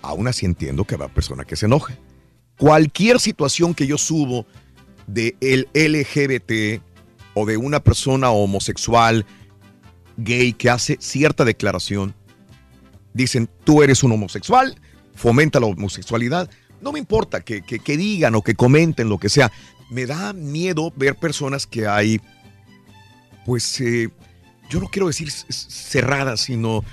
aún 0.00 0.28
así 0.28 0.46
entiendo 0.46 0.84
que 0.84 0.94
habrá 0.94 1.08
persona 1.08 1.44
que 1.44 1.56
se 1.56 1.66
enoja. 1.66 1.98
Cualquier 2.56 3.20
situación 3.20 3.74
que 3.74 3.86
yo 3.86 3.98
subo 3.98 4.46
de 5.06 5.36
el 5.40 5.68
LGBT 5.74 6.80
o 7.34 7.46
de 7.46 7.56
una 7.56 7.80
persona 7.80 8.30
homosexual, 8.30 9.26
gay, 10.16 10.52
que 10.52 10.70
hace 10.70 10.96
cierta 11.00 11.44
declaración, 11.44 12.14
dicen, 13.14 13.48
tú 13.64 13.82
eres 13.82 14.02
un 14.02 14.12
homosexual, 14.12 14.80
fomenta 15.14 15.60
la 15.60 15.66
homosexualidad. 15.66 16.50
No 16.80 16.92
me 16.92 16.98
importa 16.98 17.40
que, 17.40 17.62
que- 17.62 17.96
digan 17.96 18.34
o 18.34 18.42
que 18.42 18.54
comenten 18.54 19.08
lo 19.08 19.18
que 19.18 19.28
sea. 19.28 19.52
Me 19.90 20.06
da 20.06 20.32
miedo 20.32 20.92
ver 20.96 21.14
personas 21.16 21.66
que 21.66 21.86
hay, 21.86 22.20
pues, 23.44 23.80
eh, 23.80 24.08
yo 24.70 24.80
no 24.80 24.88
quiero 24.88 25.06
decir 25.08 25.30
cerradas, 25.30 26.40
sino 26.40 26.84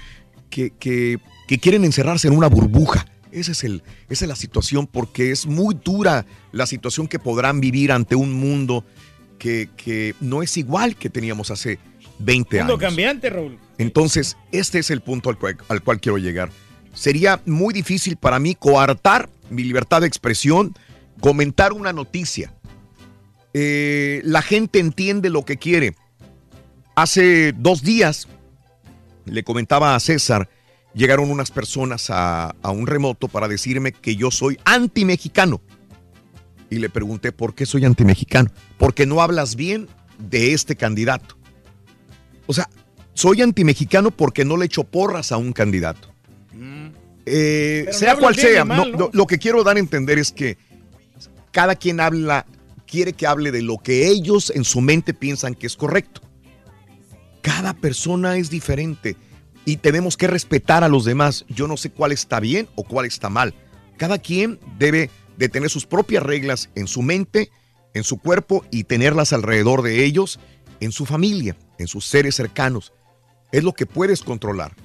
que, 0.50 0.72
que- 0.72 1.20
que 1.48 1.60
quieren 1.60 1.86
encerrarse 1.86 2.28
en 2.28 2.36
una 2.38 2.48
burbuja. 2.48 3.06
Ese 3.32 3.52
es 3.52 3.64
el, 3.64 3.84
esa 4.10 4.26
es 4.26 4.30
la 4.30 4.36
situación, 4.36 4.88
porque 4.88 5.32
es 5.32 5.46
muy 5.46 5.76
dura 5.84 6.26
la 6.52 6.66
situación 6.66 7.08
que 7.08 7.20
podrán 7.20 7.62
vivir 7.62 7.92
ante 7.92 8.16
un 8.16 8.34
mundo 8.34 8.84
que, 9.38 9.70
que 9.78 10.16
no 10.20 10.44
es 10.44 10.58
igual 10.58 10.96
que 10.96 11.10
teníamos 11.10 11.50
hace 11.52 11.80
20 12.20 12.58
Mundo 12.58 12.74
años. 12.74 12.82
cambiante, 12.82 13.30
Raúl. 13.30 13.58
Entonces, 13.78 14.38
este 14.52 14.80
es 14.80 14.90
el 14.90 15.02
punto 15.02 15.30
al 15.30 15.38
cual, 15.38 15.58
al 15.70 15.82
cual 15.82 16.00
quiero 16.00 16.18
llegar. 16.18 16.50
Sería 16.94 17.42
muy 17.46 17.74
difícil 17.74 18.18
para 18.18 18.40
mí 18.40 18.56
coartar 18.56 19.30
mi 19.50 19.64
libertad 19.64 20.02
de 20.02 20.08
expresión, 20.08 20.76
comentar 21.22 21.74
una 21.74 21.94
noticia. 21.94 22.54
Eh, 23.54 24.22
la 24.24 24.42
gente 24.42 24.80
entiende 24.80 25.30
lo 25.30 25.46
que 25.46 25.58
quiere. 25.58 25.96
Hace 26.96 27.54
dos 27.54 27.82
días, 27.82 28.28
le 29.26 29.44
comentaba 29.44 29.96
a 29.96 30.00
César, 30.00 30.50
llegaron 30.94 31.32
unas 31.32 31.52
personas 31.52 32.10
a, 32.10 32.54
a 32.62 32.72
un 32.72 32.86
remoto 32.86 33.28
para 33.28 33.48
decirme 33.48 33.92
que 33.92 34.16
yo 34.16 34.32
soy 34.32 34.60
anti-mexicano. 34.66 35.62
Y 36.70 36.76
le 36.80 36.90
pregunté, 36.90 37.32
¿por 37.32 37.56
qué 37.56 37.66
soy 37.66 37.86
anti-mexicano? 37.86 38.52
Porque 38.78 39.06
no 39.06 39.22
hablas 39.22 39.56
bien 39.56 39.88
de 40.20 40.54
este 40.54 40.76
candidato. 40.76 41.39
O 42.50 42.54
sea, 42.54 42.68
soy 43.14 43.44
antimexicano 43.44 44.10
porque 44.10 44.44
no 44.44 44.58
le 44.58 44.66
echo 44.66 44.84
porras 44.84 45.32
a 45.32 45.38
un 45.38 45.54
candidato. 45.54 46.08
Eh, 47.28 47.82
Pero 47.86 47.92
no 47.92 47.98
sea 48.00 48.16
cual 48.16 48.36
sea, 48.36 48.66
mal, 48.66 48.78
no- 48.78 48.86
¿no? 48.86 48.98
lo, 48.98 49.10
lo 49.14 49.28
que 49.28 49.38
quiero 49.38 49.64
dar 49.64 49.76
a 49.76 49.80
entender 49.80 50.18
es 50.18 50.32
que 50.32 50.58
cada 51.52 51.76
quien 51.76 52.00
habla, 52.00 52.48
quiere 52.88 53.14
que 53.14 53.28
hable 53.28 53.52
de 53.52 53.62
lo 53.62 53.78
que 53.78 54.08
ellos 54.08 54.52
en 54.56 54.64
su 54.64 54.82
mente 54.82 55.14
piensan 55.14 55.54
que 55.54 55.68
es 55.68 55.76
correcto. 55.76 56.22
Cada 57.42 57.76
persona 57.76 58.38
es 58.38 58.50
diferente 58.50 59.16
y 59.64 59.78
tenemos 59.78 60.18
que 60.18 60.26
respetar 60.26 60.84
a 60.84 60.88
los 60.90 61.06
demás. 61.06 61.46
Yo 61.50 61.68
no 61.68 61.78
sé 61.78 61.92
cuál 61.92 62.12
está 62.12 62.40
bien 62.40 62.68
o 62.76 62.84
cuál 62.84 63.06
está 63.06 63.30
mal. 63.30 63.54
Cada 63.98 64.18
quien 64.18 64.60
debe 64.80 65.12
de 65.38 65.50
tener 65.50 65.70
sus 65.70 65.86
propias 65.86 66.24
reglas 66.24 66.70
en 66.74 66.88
su 66.88 67.04
mente, 67.04 67.52
en 67.94 68.04
su 68.04 68.18
cuerpo 68.18 68.66
y 68.72 68.86
tenerlas 68.86 69.34
alrededor 69.34 69.84
de 69.84 70.04
ellos, 70.04 70.40
en 70.80 70.92
su 70.92 71.06
familia, 71.06 71.56
en 71.78 71.88
sus 71.88 72.06
seres 72.06 72.36
cercanos. 72.36 72.94
Es 73.52 73.64
lo 73.64 73.74
que 73.74 73.86
puedes 73.86 74.22
controlar. 74.22 74.76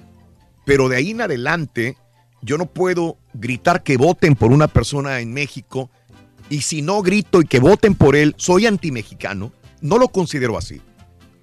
Pero 0.64 0.89
de 0.89 0.97
ahí 0.97 1.10
en 1.10 1.20
adelante, 1.20 1.97
yo 2.42 2.58
no 2.58 2.66
puedo 2.66 3.18
gritar 3.34 3.82
que 3.82 3.97
voten 3.97 4.34
por 4.34 4.52
una 4.52 4.68
persona 4.68 5.20
en 5.20 5.32
México 5.32 5.90
y 6.48 6.62
si 6.62 6.82
no 6.82 7.02
grito 7.02 7.40
y 7.40 7.47
que 7.47 7.60
voten 7.60 7.94
por 7.94 8.16
él, 8.16 8.34
soy 8.36 8.66
antimexicano. 8.66 9.52
No 9.81 9.98
lo 9.98 10.08
considero 10.08 10.56
así. 10.56 10.81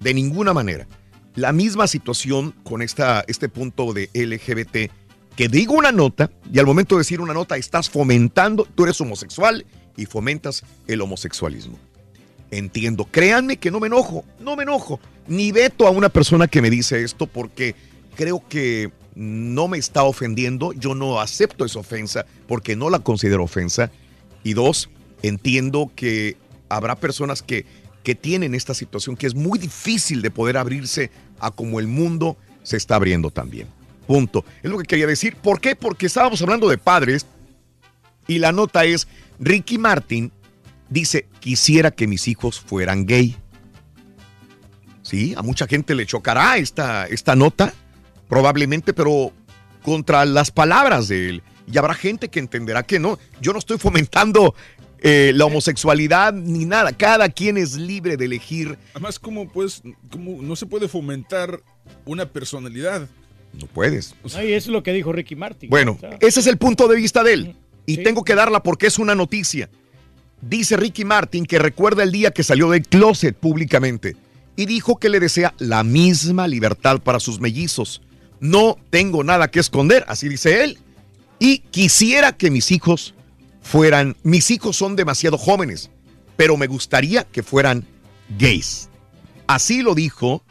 De 0.00 0.14
ninguna 0.14 0.52
manera. 0.52 0.86
La 1.34 1.52
misma 1.52 1.86
situación 1.86 2.54
con 2.62 2.82
esta, 2.82 3.24
este 3.26 3.48
punto 3.48 3.92
de 3.92 4.10
LGBT 4.14 4.92
que 5.36 5.48
digo 5.48 5.74
una 5.74 5.92
nota 5.92 6.30
y 6.52 6.58
al 6.58 6.66
momento 6.66 6.96
de 6.96 7.00
decir 7.00 7.20
una 7.20 7.32
nota 7.32 7.56
estás 7.56 7.88
fomentando, 7.88 8.66
tú 8.74 8.84
eres 8.84 9.00
homosexual 9.00 9.64
y 9.96 10.06
fomentas 10.06 10.62
el 10.86 11.00
homosexualismo. 11.00 11.78
Entiendo, 12.52 13.08
créanme 13.10 13.56
que 13.56 13.70
no 13.70 13.80
me 13.80 13.86
enojo, 13.86 14.26
no 14.38 14.56
me 14.56 14.64
enojo, 14.64 15.00
ni 15.26 15.52
veto 15.52 15.86
a 15.86 15.90
una 15.90 16.10
persona 16.10 16.46
que 16.46 16.60
me 16.60 16.68
dice 16.68 17.02
esto 17.02 17.26
porque 17.26 17.74
creo 18.14 18.46
que 18.46 18.92
no 19.14 19.68
me 19.68 19.78
está 19.78 20.02
ofendiendo, 20.02 20.74
yo 20.74 20.94
no 20.94 21.18
acepto 21.18 21.64
esa 21.64 21.78
ofensa 21.78 22.26
porque 22.46 22.76
no 22.76 22.90
la 22.90 22.98
considero 22.98 23.42
ofensa. 23.42 23.90
Y 24.44 24.52
dos, 24.52 24.90
entiendo 25.22 25.90
que 25.96 26.36
habrá 26.68 26.96
personas 26.96 27.42
que, 27.42 27.64
que 28.02 28.14
tienen 28.14 28.54
esta 28.54 28.74
situación 28.74 29.16
que 29.16 29.26
es 29.26 29.34
muy 29.34 29.58
difícil 29.58 30.20
de 30.20 30.30
poder 30.30 30.58
abrirse 30.58 31.10
a 31.40 31.52
como 31.52 31.80
el 31.80 31.86
mundo 31.86 32.36
se 32.64 32.76
está 32.76 32.96
abriendo 32.96 33.30
también. 33.30 33.66
Punto. 34.06 34.44
Es 34.62 34.70
lo 34.70 34.76
que 34.76 34.84
quería 34.84 35.06
decir. 35.06 35.36
¿Por 35.36 35.58
qué? 35.58 35.74
Porque 35.74 36.04
estábamos 36.04 36.42
hablando 36.42 36.68
de 36.68 36.76
padres 36.76 37.24
y 38.28 38.40
la 38.40 38.52
nota 38.52 38.84
es, 38.84 39.08
Ricky 39.40 39.78
Martin 39.78 40.30
dice, 40.92 41.28
quisiera 41.40 41.90
que 41.90 42.06
mis 42.06 42.28
hijos 42.28 42.60
fueran 42.60 43.06
gay. 43.06 43.36
Sí, 45.02 45.34
a 45.36 45.42
mucha 45.42 45.66
gente 45.66 45.94
le 45.94 46.06
chocará 46.06 46.56
esta, 46.58 47.06
esta 47.06 47.34
nota, 47.34 47.74
probablemente, 48.28 48.92
pero 48.92 49.32
contra 49.82 50.24
las 50.24 50.50
palabras 50.50 51.08
de 51.08 51.28
él. 51.28 51.42
Y 51.70 51.78
habrá 51.78 51.94
gente 51.94 52.28
que 52.28 52.38
entenderá 52.38 52.82
que 52.82 52.98
no. 52.98 53.18
Yo 53.40 53.52
no 53.52 53.58
estoy 53.58 53.78
fomentando 53.78 54.54
eh, 55.00 55.32
la 55.34 55.46
homosexualidad 55.46 56.32
ni 56.32 56.64
nada. 56.64 56.92
Cada 56.92 57.28
quien 57.28 57.56
es 57.56 57.74
libre 57.74 58.16
de 58.16 58.26
elegir. 58.26 58.78
Además, 58.92 59.18
¿cómo, 59.18 59.48
pues, 59.48 59.82
cómo 60.10 60.40
no 60.42 60.54
se 60.54 60.66
puede 60.66 60.88
fomentar 60.88 61.60
una 62.04 62.26
personalidad? 62.26 63.08
No 63.52 63.66
puedes. 63.66 64.14
eso 64.24 64.38
es 64.40 64.66
lo 64.68 64.82
que 64.82 64.92
dijo 64.92 65.12
Ricky 65.12 65.36
Martin. 65.36 65.68
Bueno, 65.68 65.98
ese 66.20 66.40
es 66.40 66.46
el 66.46 66.56
punto 66.56 66.88
de 66.88 66.96
vista 66.96 67.22
de 67.22 67.32
él. 67.32 67.56
Y 67.84 67.98
tengo 67.98 68.22
que 68.24 68.34
darla 68.34 68.62
porque 68.62 68.86
es 68.86 68.98
una 68.98 69.14
noticia. 69.14 69.68
Dice 70.42 70.76
Ricky 70.76 71.04
Martin 71.04 71.46
que 71.46 71.60
recuerda 71.60 72.02
el 72.02 72.10
día 72.10 72.32
que 72.32 72.42
salió 72.42 72.68
del 72.68 72.82
closet 72.82 73.36
públicamente 73.36 74.16
y 74.56 74.66
dijo 74.66 74.98
que 74.98 75.08
le 75.08 75.20
desea 75.20 75.54
la 75.58 75.84
misma 75.84 76.48
libertad 76.48 77.00
para 77.00 77.20
sus 77.20 77.40
mellizos. 77.40 78.02
No 78.40 78.76
tengo 78.90 79.22
nada 79.22 79.52
que 79.52 79.60
esconder, 79.60 80.04
así 80.08 80.28
dice 80.28 80.64
él. 80.64 80.78
Y 81.38 81.60
quisiera 81.70 82.32
que 82.32 82.50
mis 82.50 82.72
hijos 82.72 83.14
fueran, 83.62 84.16
mis 84.24 84.50
hijos 84.50 84.76
son 84.76 84.96
demasiado 84.96 85.38
jóvenes, 85.38 85.90
pero 86.36 86.56
me 86.56 86.66
gustaría 86.66 87.22
que 87.22 87.44
fueran 87.44 87.86
gays. 88.36 88.88
Así 89.46 89.82
lo 89.82 89.94
dijo 89.94 90.44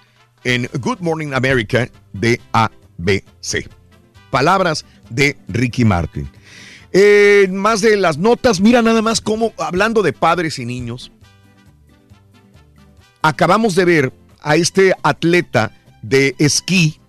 en 0.46 0.70
Good 0.80 1.00
Morning 1.02 1.34
America 1.34 1.90
de 2.14 2.40
ABC. 2.54 3.70
Palabras 4.30 4.86
de 5.10 5.36
Ricky 5.50 5.84
Martin. 5.84 6.30
Eh, 6.94 7.48
más 7.50 7.82
de 7.82 7.96
las 7.96 8.18
notas, 8.18 8.60
mira 8.60 8.82
nada 8.82 9.02
más 9.02 9.22
cómo, 9.22 9.54
hablando 9.58 10.02
de 10.04 10.12
padres 10.12 10.60
y 10.60 10.66
niños, 10.66 11.12
acabamos 13.22 13.76
de 13.76 13.86
ver 13.86 14.14
a 14.42 14.56
este 14.56 14.94
atleta 15.04 15.72
de 16.02 16.36
esquí 16.38 17.00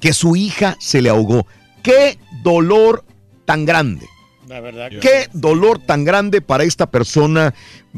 que 0.00 0.12
su 0.12 0.36
hija 0.36 0.76
se 0.80 1.02
le 1.02 1.10
ahogó. 1.10 1.46
¡Qué 1.82 2.18
dolor 2.42 3.04
tan 3.44 3.66
grande! 3.66 4.06
La 4.46 4.60
verdad 4.60 4.88
que 4.88 5.00
Qué 5.00 5.28
dolor 5.34 5.78
tan 5.78 6.04
grande 6.04 6.40
para 6.40 6.64
esta 6.64 6.90
persona. 6.90 7.54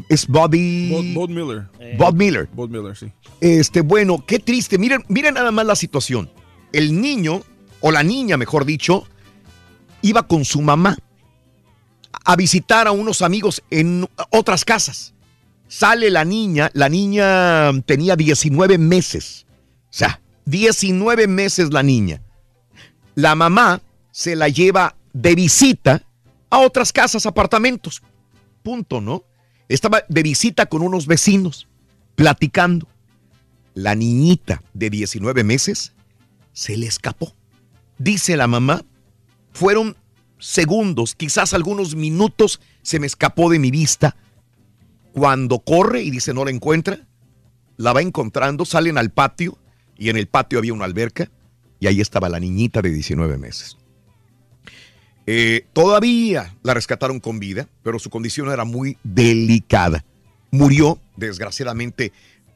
Es 0.09 0.27
Bobby. 0.27 1.13
Bob, 1.13 1.29
Miller. 1.29 1.67
Bob 1.97 2.13
Miller. 2.15 2.49
Bob 2.53 2.69
Miller, 2.69 2.95
sí. 2.95 3.11
Este, 3.39 3.79
bueno, 3.79 4.25
qué 4.25 4.39
triste. 4.39 4.77
Miren, 4.77 5.05
miren 5.07 5.35
nada 5.35 5.51
más 5.51 5.65
la 5.65 5.75
situación. 5.75 6.29
El 6.73 6.99
niño, 6.99 7.41
o 7.79 7.91
la 7.91 8.03
niña, 8.03 8.35
mejor 8.35 8.65
dicho, 8.65 9.07
iba 10.01 10.27
con 10.27 10.43
su 10.43 10.61
mamá 10.61 10.97
a 12.23 12.35
visitar 12.35 12.87
a 12.87 12.91
unos 12.91 13.21
amigos 13.21 13.63
en 13.69 14.07
otras 14.29 14.65
casas. 14.65 15.13
Sale 15.67 16.09
la 16.09 16.25
niña, 16.25 16.69
la 16.73 16.89
niña 16.89 17.71
tenía 17.85 18.15
19 18.15 18.77
meses. 18.77 19.45
O 19.85 19.93
sea, 19.93 20.21
19 20.45 21.27
meses 21.27 21.71
la 21.71 21.83
niña. 21.83 22.21
La 23.15 23.35
mamá 23.35 23.81
se 24.11 24.35
la 24.35 24.49
lleva 24.49 24.95
de 25.13 25.35
visita 25.35 26.03
a 26.49 26.59
otras 26.59 26.91
casas, 26.91 27.25
apartamentos. 27.25 28.01
Punto, 28.63 29.01
¿no? 29.01 29.23
Estaba 29.69 30.03
de 30.07 30.23
visita 30.23 30.65
con 30.65 30.81
unos 30.81 31.07
vecinos, 31.07 31.67
platicando. 32.15 32.87
La 33.73 33.95
niñita 33.95 34.61
de 34.73 34.89
19 34.89 35.43
meses 35.43 35.93
se 36.51 36.77
le 36.77 36.87
escapó. 36.87 37.33
Dice 37.97 38.35
la 38.35 38.47
mamá, 38.47 38.83
fueron 39.53 39.95
segundos, 40.41 41.15
quizás 41.15 41.53
algunos 41.53 41.95
minutos, 41.95 42.59
se 42.81 42.99
me 42.99 43.07
escapó 43.07 43.49
de 43.49 43.59
mi 43.59 43.71
vista. 43.71 44.15
Cuando 45.13 45.59
corre 45.59 46.01
y 46.01 46.11
dice 46.11 46.33
no 46.33 46.43
la 46.43 46.51
encuentra, 46.51 47.07
la 47.77 47.93
va 47.93 48.01
encontrando, 48.01 48.65
salen 48.65 48.97
al 48.97 49.11
patio 49.11 49.57
y 49.97 50.09
en 50.09 50.17
el 50.17 50.27
patio 50.27 50.59
había 50.59 50.73
una 50.73 50.85
alberca 50.85 51.29
y 51.79 51.87
ahí 51.87 52.01
estaba 52.01 52.29
la 52.29 52.39
niñita 52.39 52.81
de 52.81 52.89
19 52.89 53.37
meses. 53.37 53.77
Eh, 55.27 55.65
todavía 55.73 56.55
la 56.63 56.73
rescataron 56.73 57.19
con 57.19 57.39
vida, 57.39 57.67
pero 57.83 57.99
su 57.99 58.09
condición 58.09 58.49
era 58.49 58.65
muy 58.65 58.97
delicada. 59.03 60.03
Murió, 60.51 60.99
desgraciadamente, 61.15 62.11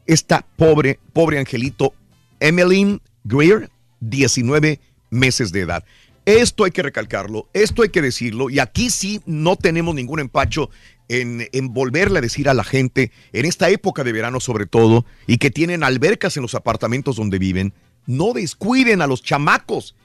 esta 0.06 0.46
pobre, 0.58 1.00
pobre 1.14 1.40
angelito, 1.40 1.94
Emmeline 2.40 3.02
Greer, 3.24 3.70
19 4.02 4.80
meses 5.10 5.52
de 5.52 5.62
edad. 5.62 5.86
Esto 6.26 6.64
hay 6.64 6.72
que 6.72 6.82
recalcarlo, 6.82 7.48
esto 7.54 7.84
hay 7.84 7.90
que 7.90 8.02
decirlo, 8.02 8.50
y 8.50 8.60
aquí 8.60 8.90
sí 8.90 9.22
no 9.28 9.56
tenemos 9.56 9.94
ningún 9.94 10.20
empacho 10.20 10.72
en, 11.08 11.48
volverle 11.72 12.18
a 12.18 12.22
decir 12.22 12.50
a 12.50 12.56
la 12.56 12.64
gente, 12.64 13.12
en 13.32 13.46
esta 13.46 13.70
época 13.70 14.04
de 14.04 14.12
verano 14.12 14.40
sobre 14.40 14.66
todo, 14.66 15.06
y 15.28 15.38
que 15.38 15.52
tienen 15.52 15.84
albercas 15.84 16.36
en 16.36 16.42
los 16.42 16.56
apartamentos 16.56 17.18
donde 17.18 17.38
viven, 17.38 17.74
no 18.08 18.34
descuiden 18.34 19.02
a 19.02 19.08
los 19.08 19.22
chamacos, 19.22 19.96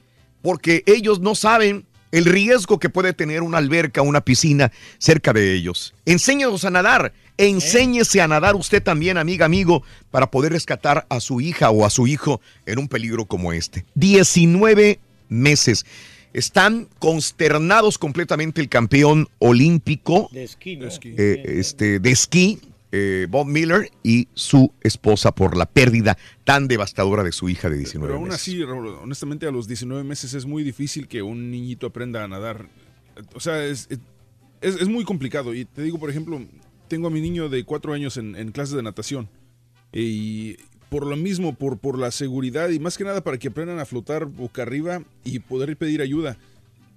porque 0.43 0.83
ellos 0.85 1.19
no 1.19 1.33
saben 1.33 1.85
el 2.11 2.25
riesgo 2.25 2.77
que 2.77 2.89
puede 2.89 3.13
tener 3.13 3.41
una 3.41 3.57
alberca, 3.57 4.01
una 4.01 4.21
piscina 4.21 4.71
cerca 4.99 5.33
de 5.33 5.53
ellos. 5.53 5.93
Enséñenos 6.05 6.65
a 6.65 6.69
nadar, 6.69 7.13
enséñese 7.37 8.21
a 8.21 8.27
nadar 8.27 8.55
usted 8.55 8.83
también, 8.83 9.17
amiga, 9.17 9.45
amigo, 9.45 9.83
para 10.11 10.29
poder 10.29 10.51
rescatar 10.51 11.07
a 11.09 11.19
su 11.19 11.41
hija 11.41 11.71
o 11.71 11.85
a 11.85 11.89
su 11.89 12.05
hijo 12.05 12.41
en 12.65 12.79
un 12.79 12.87
peligro 12.87 13.25
como 13.25 13.53
este. 13.53 13.85
19 13.95 14.99
meses. 15.29 15.85
Están 16.33 16.87
consternados 16.99 17.97
completamente 17.97 18.61
el 18.61 18.69
campeón 18.69 19.27
olímpico 19.39 20.29
de 20.31 20.43
esquí, 20.43 20.77
¿no? 20.77 20.87
eh, 20.87 21.43
este, 21.45 21.99
de 21.99 22.11
esquí 22.11 22.59
eh, 22.93 23.27
Bob 23.29 23.47
Miller 23.47 23.89
y 24.03 24.27
su 24.33 24.73
esposa 24.81 25.33
por 25.33 25.55
la 25.55 25.65
pérdida 25.65 26.17
tan 26.43 26.67
devastadora 26.67 27.23
de 27.23 27.31
su 27.31 27.47
hija 27.47 27.69
de 27.69 27.77
19 27.77 28.07
Pero 28.09 28.19
aún 28.19 28.29
meses. 28.29 28.41
así, 28.41 28.63
Raúl, 28.63 28.87
honestamente, 29.01 29.47
a 29.47 29.51
los 29.51 29.67
19 29.67 30.03
meses 30.03 30.33
es 30.33 30.45
muy 30.45 30.63
difícil 30.63 31.07
que 31.07 31.21
un 31.21 31.51
niñito 31.51 31.87
aprenda 31.87 32.23
a 32.23 32.27
nadar. 32.27 32.67
O 33.33 33.39
sea, 33.39 33.65
es, 33.65 33.87
es, 34.61 34.75
es 34.75 34.87
muy 34.89 35.05
complicado. 35.05 35.53
Y 35.53 35.65
te 35.65 35.83
digo, 35.83 35.99
por 35.99 36.09
ejemplo, 36.09 36.41
tengo 36.89 37.07
a 37.07 37.11
mi 37.11 37.21
niño 37.21 37.47
de 37.47 37.63
4 37.63 37.93
años 37.93 38.17
en, 38.17 38.35
en 38.35 38.51
clases 38.51 38.75
de 38.75 38.83
natación. 38.83 39.29
Y 39.93 40.57
por 40.91 41.07
lo 41.07 41.15
mismo, 41.15 41.55
por, 41.55 41.77
por 41.77 41.97
la 41.97 42.11
seguridad 42.11 42.69
y 42.69 42.77
más 42.77 42.97
que 42.97 43.05
nada 43.05 43.23
para 43.23 43.37
que 43.37 43.47
aprendan 43.47 43.79
a 43.79 43.85
flotar 43.85 44.25
boca 44.25 44.63
arriba 44.63 45.01
y 45.23 45.39
poder 45.39 45.77
pedir 45.77 46.01
ayuda. 46.01 46.37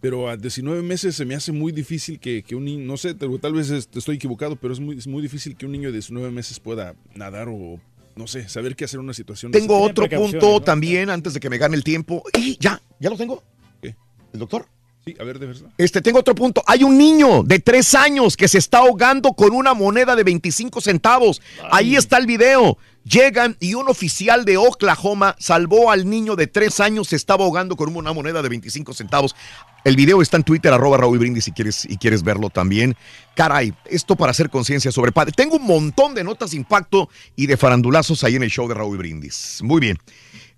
Pero 0.00 0.28
a 0.28 0.36
19 0.36 0.82
meses 0.82 1.14
se 1.14 1.24
me 1.24 1.36
hace 1.36 1.52
muy 1.52 1.70
difícil 1.70 2.18
que, 2.18 2.42
que 2.42 2.56
un 2.56 2.64
niño, 2.64 2.84
no 2.84 2.96
sé, 2.96 3.14
tal, 3.14 3.38
tal 3.38 3.52
vez 3.52 3.70
estoy 3.70 4.16
equivocado, 4.16 4.56
pero 4.56 4.74
es 4.74 4.80
muy, 4.80 4.98
es 4.98 5.06
muy 5.06 5.22
difícil 5.22 5.56
que 5.56 5.64
un 5.64 5.70
niño 5.70 5.90
de 5.90 5.92
19 5.92 6.32
meses 6.32 6.58
pueda 6.58 6.96
nadar 7.14 7.48
o, 7.48 7.78
no 8.16 8.26
sé, 8.26 8.48
saber 8.48 8.74
qué 8.74 8.84
hacer 8.84 8.98
en 8.98 9.04
una 9.04 9.14
situación. 9.14 9.52
Tengo 9.52 9.80
otro 9.80 10.08
punto 10.08 10.60
también 10.60 11.08
antes 11.08 11.32
de 11.32 11.38
que 11.38 11.48
me 11.48 11.58
gane 11.58 11.76
el 11.76 11.84
tiempo. 11.84 12.24
Y 12.36 12.58
ya, 12.58 12.82
ya 12.98 13.10
lo 13.10 13.16
tengo. 13.16 13.44
¿Qué? 13.80 13.94
¿El 14.32 14.40
doctor? 14.40 14.66
Sí, 15.04 15.14
a 15.20 15.24
ver, 15.24 15.38
de 15.38 15.46
verdad. 15.46 15.70
Este, 15.76 16.00
tengo 16.00 16.20
otro 16.20 16.34
punto. 16.34 16.62
Hay 16.66 16.82
un 16.82 16.96
niño 16.96 17.42
de 17.42 17.58
tres 17.58 17.94
años 17.94 18.36
que 18.36 18.48
se 18.48 18.58
está 18.58 18.78
ahogando 18.78 19.34
con 19.34 19.52
una 19.52 19.74
moneda 19.74 20.16
de 20.16 20.24
25 20.24 20.80
centavos. 20.80 21.42
Ahí 21.70 21.96
está 21.96 22.16
el 22.16 22.26
video. 22.26 22.78
Llegan 23.04 23.54
y 23.60 23.74
un 23.74 23.88
oficial 23.90 24.46
de 24.46 24.56
Oklahoma 24.56 25.36
salvó 25.38 25.90
al 25.90 26.08
niño 26.08 26.36
de 26.36 26.46
tres 26.46 26.80
años. 26.80 27.08
Se 27.08 27.16
estaba 27.16 27.44
ahogando 27.44 27.76
con 27.76 27.94
una 27.94 28.14
moneda 28.14 28.40
de 28.40 28.48
25 28.48 28.94
centavos. 28.94 29.36
El 29.84 29.96
video 29.96 30.22
está 30.22 30.38
en 30.38 30.44
Twitter, 30.44 30.72
arroba 30.72 30.96
Raúl 30.96 31.18
Brindis, 31.18 31.44
si 31.44 31.52
quieres, 31.52 31.84
y 31.84 31.98
quieres 31.98 32.22
verlo 32.22 32.48
también. 32.48 32.96
Caray, 33.36 33.74
esto 33.84 34.16
para 34.16 34.30
hacer 34.30 34.48
conciencia 34.48 34.90
sobre 34.90 35.12
padre. 35.12 35.32
Tengo 35.36 35.56
un 35.56 35.66
montón 35.66 36.14
de 36.14 36.24
notas 36.24 36.52
de 36.52 36.56
impacto 36.56 37.10
y 37.36 37.46
de 37.46 37.58
farandulazos 37.58 38.24
ahí 38.24 38.36
en 38.36 38.42
el 38.42 38.50
show 38.50 38.66
de 38.66 38.72
Raúl 38.72 38.96
Brindis. 38.96 39.60
Muy 39.62 39.80
bien. 39.80 39.98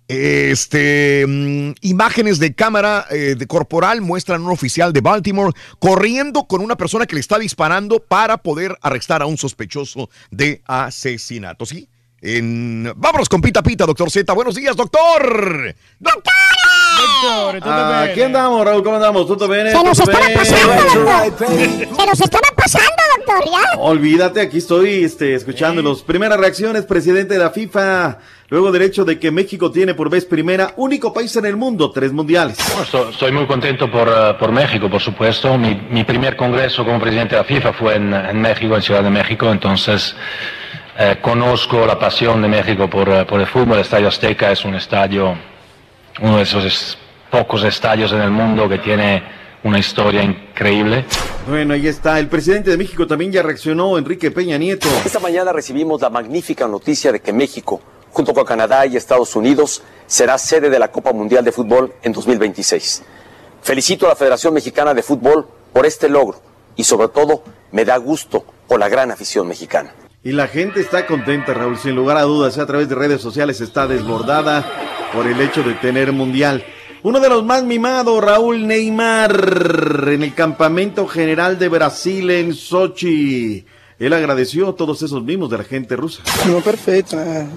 Este, 0.07 1.25
mm, 1.27 1.71
imágenes 1.81 2.39
de 2.39 2.55
cámara 2.55 3.05
eh, 3.09 3.35
de 3.37 3.47
corporal 3.47 4.01
muestran 4.01 4.41
a 4.41 4.45
un 4.45 4.51
oficial 4.51 4.93
de 4.93 5.01
Baltimore 5.01 5.53
corriendo 5.79 6.45
con 6.45 6.61
una 6.61 6.77
persona 6.77 7.05
que 7.05 7.15
le 7.15 7.21
está 7.21 7.37
disparando 7.37 7.99
para 7.99 8.37
poder 8.37 8.77
arrestar 8.81 9.21
a 9.21 9.25
un 9.25 9.37
sospechoso 9.37 10.09
de 10.31 10.61
asesinato. 10.65 11.65
¿Sí? 11.65 11.89
En... 12.21 12.91
Vámonos 12.95 13.27
con 13.27 13.41
Pita 13.41 13.61
Pita, 13.61 13.85
doctor 13.85 14.09
Z. 14.09 14.31
Buenos 14.33 14.55
días, 14.55 14.75
doctor. 14.75 15.75
¡Doctora! 15.99 16.76
Ah, 17.61 18.03
Aquí 18.03 18.21
andamos, 18.21 18.63
Raúl, 18.65 18.83
¿cómo 18.83 18.95
andamos? 18.97 19.27
¿Tutto 19.27 19.47
bene? 19.47 19.71
Se 19.71 19.83
nos 19.83 19.97
¿Tutto 19.97 20.11
estaba 20.11 20.33
pasando, 20.33 20.73
doctor. 20.73 21.47
Se 21.47 22.05
nos 22.05 22.21
estaba 22.21 22.47
pasando, 22.55 22.87
doctor, 23.17 23.45
ya. 23.51 23.79
Olvídate, 23.79 24.41
aquí 24.41 24.57
estoy 24.57 25.03
este, 25.03 25.33
escuchándolos. 25.35 26.03
Primeras 26.03 26.39
reacciones, 26.39 26.85
presidente 26.85 27.33
de 27.33 27.39
la 27.39 27.49
FIFA. 27.51 28.17
Luego 28.49 28.71
del 28.71 28.83
hecho 28.83 29.03
de 29.03 29.19
que 29.19 29.29
México 29.29 29.71
tiene 29.71 29.93
por 29.93 30.09
vez 30.09 30.23
primera, 30.23 30.73
único 30.77 31.11
país 31.11 31.35
en 31.35 31.45
el 31.45 31.57
mundo, 31.57 31.91
tres 31.91 32.13
mundiales. 32.13 32.57
Bueno, 32.91 33.09
estoy 33.09 33.31
muy 33.33 33.45
contento 33.45 33.91
por, 33.91 34.07
eh, 34.07 34.35
por 34.39 34.51
México, 34.53 34.89
por 34.89 35.01
supuesto. 35.01 35.57
Mi, 35.57 35.75
mi 35.89 36.05
primer 36.05 36.37
congreso 36.37 36.85
como 36.85 36.97
presidente 36.99 37.35
de 37.35 37.41
la 37.41 37.47
FIFA 37.47 37.73
fue 37.73 37.95
en, 37.95 38.13
en 38.13 38.39
México, 38.41 38.75
en 38.75 38.81
Ciudad 38.81 39.03
de 39.03 39.09
México, 39.09 39.51
entonces 39.51 40.15
eh, 40.97 41.17
conozco 41.21 41.85
la 41.85 41.99
pasión 41.99 42.41
de 42.41 42.47
México 42.47 42.89
por, 42.89 43.09
eh, 43.09 43.25
por 43.25 43.41
el 43.41 43.47
fútbol. 43.47 43.73
El 43.75 43.81
Estadio 43.81 44.07
Azteca 44.07 44.49
es 44.49 44.63
un 44.63 44.75
estadio, 44.75 45.37
uno 46.21 46.37
de 46.37 46.43
esos 46.43 46.65
es- 46.65 46.97
pocos 47.31 47.63
estadios 47.63 48.11
en 48.13 48.21
el 48.21 48.31
mundo 48.31 48.69
que 48.69 48.77
tiene 48.77 49.21
una 49.63 49.79
historia 49.79 50.23
increíble. 50.23 51.03
Bueno, 51.47 51.73
ahí 51.73 51.87
está. 51.87 52.19
El 52.19 52.27
presidente 52.27 52.71
de 52.71 52.77
México 52.77 53.05
también 53.05 53.31
ya 53.33 53.41
reaccionó, 53.43 53.97
Enrique 53.97 54.31
Peña 54.31 54.57
Nieto. 54.57 54.87
Esta 55.05 55.19
mañana 55.19 55.51
recibimos 55.51 55.99
la 56.01 56.09
magnífica 56.09 56.67
noticia 56.69 57.11
de 57.11 57.19
que 57.19 57.33
México, 57.33 57.81
junto 58.11 58.33
con 58.33 58.45
Canadá 58.45 58.85
y 58.85 58.95
Estados 58.95 59.35
Unidos, 59.35 59.83
será 60.05 60.37
sede 60.37 60.69
de 60.69 60.79
la 60.79 60.87
Copa 60.89 61.11
Mundial 61.11 61.43
de 61.43 61.51
Fútbol 61.51 61.93
en 62.01 62.13
2026. 62.13 63.03
Felicito 63.61 64.05
a 64.05 64.09
la 64.09 64.15
Federación 64.15 64.53
Mexicana 64.53 64.93
de 64.93 65.03
Fútbol 65.03 65.47
por 65.73 65.85
este 65.85 66.07
logro 66.07 66.41
y 66.77 66.83
sobre 66.85 67.09
todo 67.09 67.43
me 67.73 67.83
da 67.83 67.97
gusto 67.97 68.45
por 68.69 68.79
la 68.79 68.87
gran 68.87 69.11
afición 69.11 69.47
mexicana. 69.49 69.93
Y 70.23 70.31
la 70.31 70.47
gente 70.47 70.79
está 70.79 71.05
contenta, 71.05 71.53
Raúl, 71.53 71.77
sin 71.77 71.95
lugar 71.95 72.17
a 72.17 72.21
dudas. 72.23 72.57
A 72.57 72.65
través 72.65 72.87
de 72.89 72.95
redes 72.95 73.21
sociales 73.21 73.59
está 73.61 73.85
desbordada 73.87 74.65
por 75.13 75.27
el 75.27 75.39
hecho 75.41 75.63
de 75.63 75.73
tener 75.75 76.11
mundial. 76.11 76.63
Uno 77.03 77.19
de 77.19 77.29
los 77.29 77.43
más 77.43 77.63
mimados, 77.63 78.23
Raúl 78.23 78.67
Neymar, 78.67 80.05
en 80.07 80.23
el 80.23 80.33
campamento 80.33 81.07
general 81.07 81.57
de 81.59 81.69
Brasil 81.69 82.29
en 82.31 82.53
Sochi. 82.53 83.65
Él 83.99 84.13
agradeció 84.13 84.69
a 84.69 84.75
todos 84.75 85.01
esos 85.01 85.23
mimos 85.23 85.49
de 85.49 85.57
la 85.57 85.63
gente 85.63 85.95
rusa. 85.95 86.21
Não, 86.45 86.61
perfeito, 86.61 87.15
né? 87.15 87.47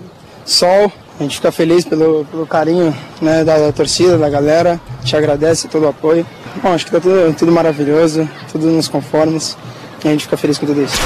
Sol, 0.45 0.93
a 1.19 1.23
gente 1.23 1.37
fica 1.37 1.53
feliz 1.53 1.85
pelo, 1.85 2.25
pelo 2.31 2.47
carinho 2.47 2.95
né, 3.21 3.45
da, 3.45 3.59
da 3.59 3.73
torcida, 3.73 4.17
da 4.17 4.29
galera, 4.29 4.81
te 5.05 5.17
agradece 5.17 5.69
todo 5.69 5.85
o 5.85 5.89
apoio. 5.89 6.27
Bom, 6.63 6.73
acho 6.73 6.87
que 6.87 6.93
tá 6.93 7.01
tudo, 7.01 7.35
tudo 7.39 7.53
maravilhoso, 7.53 8.29
tudo 8.51 8.67
nos 8.67 8.89
conformes 8.89 9.57
e 10.05 10.09
a 10.09 10.11
gente 10.11 10.25
fica 10.25 10.37
feliz 10.37 10.59
com 10.59 10.67
tudo 10.67 10.83
isso. 10.83 10.99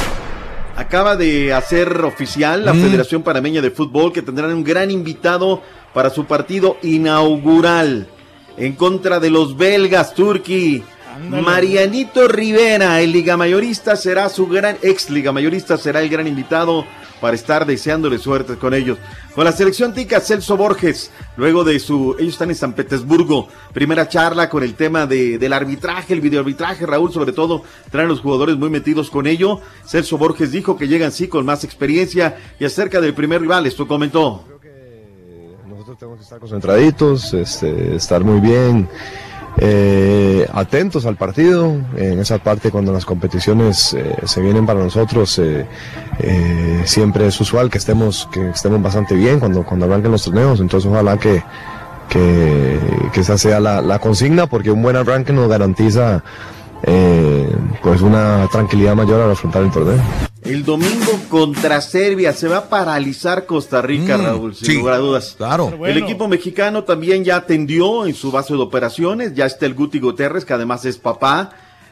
Acaba 0.76 1.16
de 1.16 1.52
hacer 1.52 2.04
oficial 2.04 2.64
la 2.64 2.74
Federación 2.74 3.22
Panameña 3.22 3.62
de 3.62 3.70
Fútbol 3.70 4.12
que 4.12 4.22
tendrán 4.22 4.52
un 4.52 4.64
gran 4.64 4.90
invitado 4.90 5.62
para 5.94 6.10
su 6.10 6.26
partido 6.26 6.76
inaugural 6.82 8.08
en 8.56 8.74
contra 8.74 9.20
de 9.20 9.30
los 9.30 9.56
belgas 9.56 10.14
Turquí. 10.14 10.82
Marianito 11.30 12.26
Rivera, 12.26 13.00
el 13.00 13.12
liga 13.12 13.36
mayorista, 13.36 13.94
será 13.94 14.28
su 14.28 14.48
gran 14.48 14.76
ex 14.82 15.10
liga 15.10 15.30
mayorista, 15.30 15.78
será 15.78 16.02
el 16.02 16.08
gran 16.08 16.26
invitado 16.26 16.84
para 17.20 17.36
estar 17.36 17.64
deseándole 17.64 18.18
suerte 18.18 18.56
con 18.56 18.74
ellos. 18.74 18.98
Con 19.34 19.44
la 19.44 19.52
selección 19.52 19.94
tica 19.94 20.20
Celso 20.20 20.56
Borges, 20.56 21.12
luego 21.36 21.62
de 21.62 21.78
su, 21.78 22.16
ellos 22.18 22.34
están 22.34 22.50
en 22.50 22.56
San 22.56 22.72
Petersburgo, 22.72 23.48
primera 23.72 24.08
charla 24.08 24.50
con 24.50 24.64
el 24.64 24.74
tema 24.74 25.06
de, 25.06 25.38
del 25.38 25.52
arbitraje, 25.52 26.12
el 26.14 26.20
videoarbitraje, 26.20 26.84
Raúl, 26.84 27.12
sobre 27.12 27.32
todo, 27.32 27.62
traen 27.90 28.08
los 28.08 28.20
jugadores 28.20 28.56
muy 28.56 28.68
metidos 28.68 29.08
con 29.08 29.28
ello. 29.28 29.60
Celso 29.86 30.18
Borges 30.18 30.50
dijo 30.50 30.76
que 30.76 30.88
llegan 30.88 31.12
sí 31.12 31.28
con 31.28 31.46
más 31.46 31.62
experiencia 31.62 32.36
y 32.58 32.64
acerca 32.64 33.00
del 33.00 33.14
primer 33.14 33.40
rival, 33.40 33.66
esto 33.66 33.86
comentó. 33.86 34.53
Nosotros 35.94 35.98
tenemos 35.98 36.18
que 36.18 36.24
estar 36.24 36.40
concentraditos, 36.40 37.34
este, 37.34 37.94
estar 37.94 38.24
muy 38.24 38.40
bien, 38.40 38.88
eh, 39.58 40.44
atentos 40.52 41.06
al 41.06 41.14
partido. 41.14 41.72
En 41.96 42.18
esa 42.18 42.38
parte, 42.38 42.72
cuando 42.72 42.92
las 42.92 43.04
competiciones 43.04 43.94
eh, 43.94 44.16
se 44.24 44.40
vienen 44.40 44.66
para 44.66 44.80
nosotros, 44.82 45.38
eh, 45.38 45.66
siempre 46.84 47.28
es 47.28 47.40
usual 47.40 47.70
que 47.70 47.78
estemos, 47.78 48.28
que 48.32 48.50
estemos 48.50 48.82
bastante 48.82 49.14
bien 49.14 49.38
cuando, 49.38 49.64
cuando 49.64 49.86
arranquen 49.86 50.10
los 50.10 50.24
torneos. 50.24 50.58
Entonces, 50.58 50.90
ojalá 50.90 51.16
que, 51.16 51.44
que, 52.08 53.20
esa 53.20 53.38
sea 53.38 53.60
la, 53.60 53.98
consigna, 54.00 54.48
porque 54.48 54.72
un 54.72 54.82
buen 54.82 54.96
arranque 54.96 55.32
nos 55.32 55.48
garantiza 55.48 56.24
pues 57.82 58.02
una 58.02 58.48
tranquilidad 58.50 58.96
mayor 58.96 59.20
al 59.20 59.30
afrontar 59.30 59.62
el 59.62 59.70
torneo. 59.70 60.02
El 60.44 60.62
domingo 60.64 61.12
contra 61.30 61.80
Serbia 61.80 62.32
se 62.34 62.48
va 62.48 62.58
a 62.58 62.68
paralizar 62.68 63.46
Costa 63.46 63.80
Rica, 63.80 64.18
Mm, 64.18 64.22
Raúl, 64.24 64.54
sin 64.54 64.66
sí, 64.66 64.74
lugar 64.76 64.94
a 64.94 64.98
dudas. 64.98 65.34
claro. 65.38 65.72
El 65.86 65.96
equipo 65.96 66.28
mexicano 66.28 66.84
también 66.84 67.24
ya 67.24 67.36
atendió 67.36 68.04
en 68.06 68.14
su 68.14 68.30
base 68.30 68.52
de 68.52 68.60
operaciones, 68.60 69.34
ya 69.34 69.46
está 69.46 69.64
el 69.64 69.74
Guti 69.74 70.00
Guterres, 70.00 70.44
que 70.44 70.52
además 70.52 70.84
es 70.84 70.98
papá. 70.98 71.50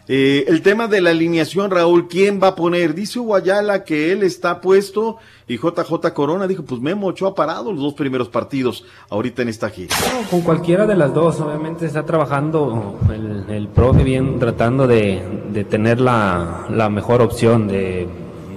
Eh, 0.08 0.44
el 0.48 0.62
tema 0.62 0.88
de 0.88 1.00
la 1.00 1.10
alineación, 1.10 1.70
Raúl, 1.70 2.08
¿quién 2.08 2.40
va 2.42 2.48
a 2.48 2.54
poner? 2.56 2.92
Dice 2.92 3.20
Guayala 3.20 3.84
que 3.84 4.12
él 4.12 4.24
está 4.24 4.60
puesto 4.60 5.16
y 5.48 5.56
JJ 5.56 6.12
Corona 6.12 6.46
dijo, 6.48 6.64
pues 6.64 6.80
Memo 6.80 7.06
Ochoa 7.06 7.30
ha 7.30 7.34
parado 7.36 7.72
los 7.72 7.80
dos 7.80 7.94
primeros 7.94 8.28
partidos 8.28 8.84
ahorita 9.08 9.42
en 9.42 9.48
esta 9.48 9.70
gira. 9.70 9.94
Con 10.28 10.40
cualquiera 10.42 10.86
de 10.86 10.96
las 10.96 11.14
dos, 11.14 11.40
obviamente 11.40 11.86
está 11.86 12.04
trabajando 12.04 12.98
el, 13.14 13.46
el 13.48 13.68
profe 13.68 14.02
bien 14.02 14.38
tratando 14.40 14.86
de, 14.88 15.22
de 15.52 15.64
tener 15.64 16.00
la, 16.00 16.66
la 16.68 16.90
mejor 16.90 17.22
opción 17.22 17.68
de 17.68 18.08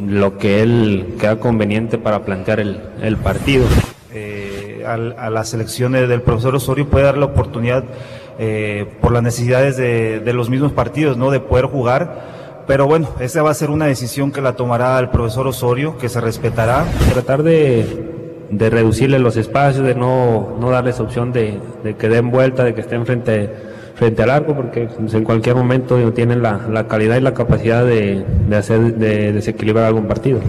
lo 0.08 0.38
que 0.38 0.62
él 0.62 1.16
crea 1.18 1.40
conveniente 1.40 1.98
para 1.98 2.24
plantear 2.26 2.60
el, 2.60 2.82
el 3.02 3.18
partido. 3.18 3.66
eh, 4.14 4.84
a, 4.88 5.30
la 5.30 5.44
selección 5.44 5.92
de- 5.94 6.08
del 6.08 6.22
profesor 6.22 6.56
Osorio 6.56 6.88
puede 6.88 7.06
dar 7.06 7.18
la 7.18 7.26
oportunidad 7.26 7.84
eh, 8.40 8.86
por 9.02 9.12
las 9.12 9.24
necesidades 9.24 9.78
de, 9.78 10.20
de 10.20 10.34
los 10.34 10.50
mismos 10.50 10.72
partidos, 10.74 11.18
¿no? 11.18 11.32
De 11.32 11.40
poder 11.40 11.66
jugar. 11.66 12.64
Pero 12.68 12.86
bueno, 12.86 13.10
esa 13.20 13.42
va 13.44 13.52
a 13.52 13.54
ser 13.56 13.70
una 13.72 13.86
decisión 13.88 14.32
que 14.32 14.42
la 14.42 14.54
tomará 14.56 14.98
el 15.00 15.10
profesor 15.10 15.48
Osorio, 15.48 15.98
que 15.98 16.08
se 16.10 16.22
respetará. 16.22 16.86
Tratar 17.14 17.44
de, 17.44 18.48
de 18.50 18.70
reducirle 18.70 19.20
los 19.20 19.38
espacios, 19.38 19.86
de 19.86 19.96
no, 19.96 20.56
no 20.60 20.70
darles 20.70 21.00
opción 21.00 21.32
de, 21.34 21.60
de 21.84 21.96
que 21.96 22.08
den 22.10 22.32
vuelta, 22.32 22.64
de 22.64 22.74
que 22.74 22.82
estén 22.82 23.06
frente, 23.06 23.52
frente 23.96 24.24
al 24.24 24.30
arco, 24.30 24.56
porque 24.56 24.88
pues, 24.88 25.14
en 25.14 25.24
cualquier 25.24 25.56
momento 25.56 25.98
tienen 26.14 26.42
la, 26.42 26.68
la 26.70 26.88
calidad 26.88 27.18
y 27.18 27.22
la 27.22 27.34
capacidad 27.34 27.86
de, 27.86 28.26
de 28.48 28.56
hacer 28.56 28.96
de 28.96 29.32
desequilibrar 29.32 29.86
algún 29.86 30.08
partido. 30.08 30.42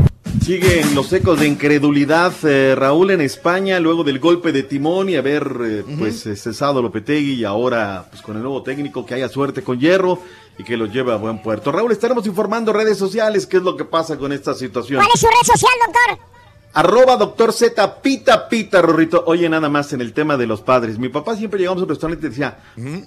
Siguen 0.44 0.94
los 0.94 1.12
ecos 1.12 1.40
de 1.40 1.46
incredulidad, 1.48 2.32
eh, 2.44 2.74
Raúl, 2.76 3.10
en 3.10 3.20
España, 3.20 3.80
luego 3.80 4.04
del 4.04 4.18
golpe 4.18 4.52
de 4.52 4.62
timón 4.62 5.08
y 5.08 5.16
haber 5.16 5.50
eh, 5.64 5.84
pues 5.98 6.26
eh, 6.26 6.36
cesado 6.36 6.82
Lopetegui 6.82 7.34
y 7.34 7.44
ahora 7.44 8.04
pues 8.10 8.22
con 8.22 8.36
el 8.36 8.42
nuevo 8.42 8.62
técnico 8.62 9.04
que 9.06 9.14
haya 9.14 9.28
suerte 9.28 9.62
con 9.62 9.80
Hierro 9.80 10.20
y 10.58 10.62
que 10.62 10.76
lo 10.76 10.86
lleve 10.86 11.12
a 11.12 11.16
buen 11.16 11.42
puerto. 11.42 11.72
Raúl, 11.72 11.90
estaremos 11.90 12.26
informando 12.26 12.72
redes 12.72 12.98
sociales 12.98 13.46
qué 13.46 13.56
es 13.56 13.62
lo 13.62 13.76
que 13.76 13.84
pasa 13.84 14.16
con 14.18 14.30
esta 14.30 14.54
situación. 14.54 15.00
¿Cuál 15.00 15.10
es 15.14 15.20
su 15.20 15.26
red 15.26 15.52
social, 15.52 15.72
doctor? 15.86 16.35
Arroba 16.76 17.16
doctor 17.16 17.54
Z, 17.54 18.02
pita, 18.02 18.50
pita, 18.50 18.82
Rorrito. 18.82 19.24
Oye, 19.26 19.48
nada 19.48 19.70
más 19.70 19.94
en 19.94 20.02
el 20.02 20.12
tema 20.12 20.36
de 20.36 20.46
los 20.46 20.60
padres. 20.60 20.98
Mi 20.98 21.08
papá 21.08 21.34
siempre 21.34 21.58
llegamos 21.58 21.82
al 21.82 21.88
restaurante 21.88 22.26
y 22.26 22.28
decía, 22.28 22.58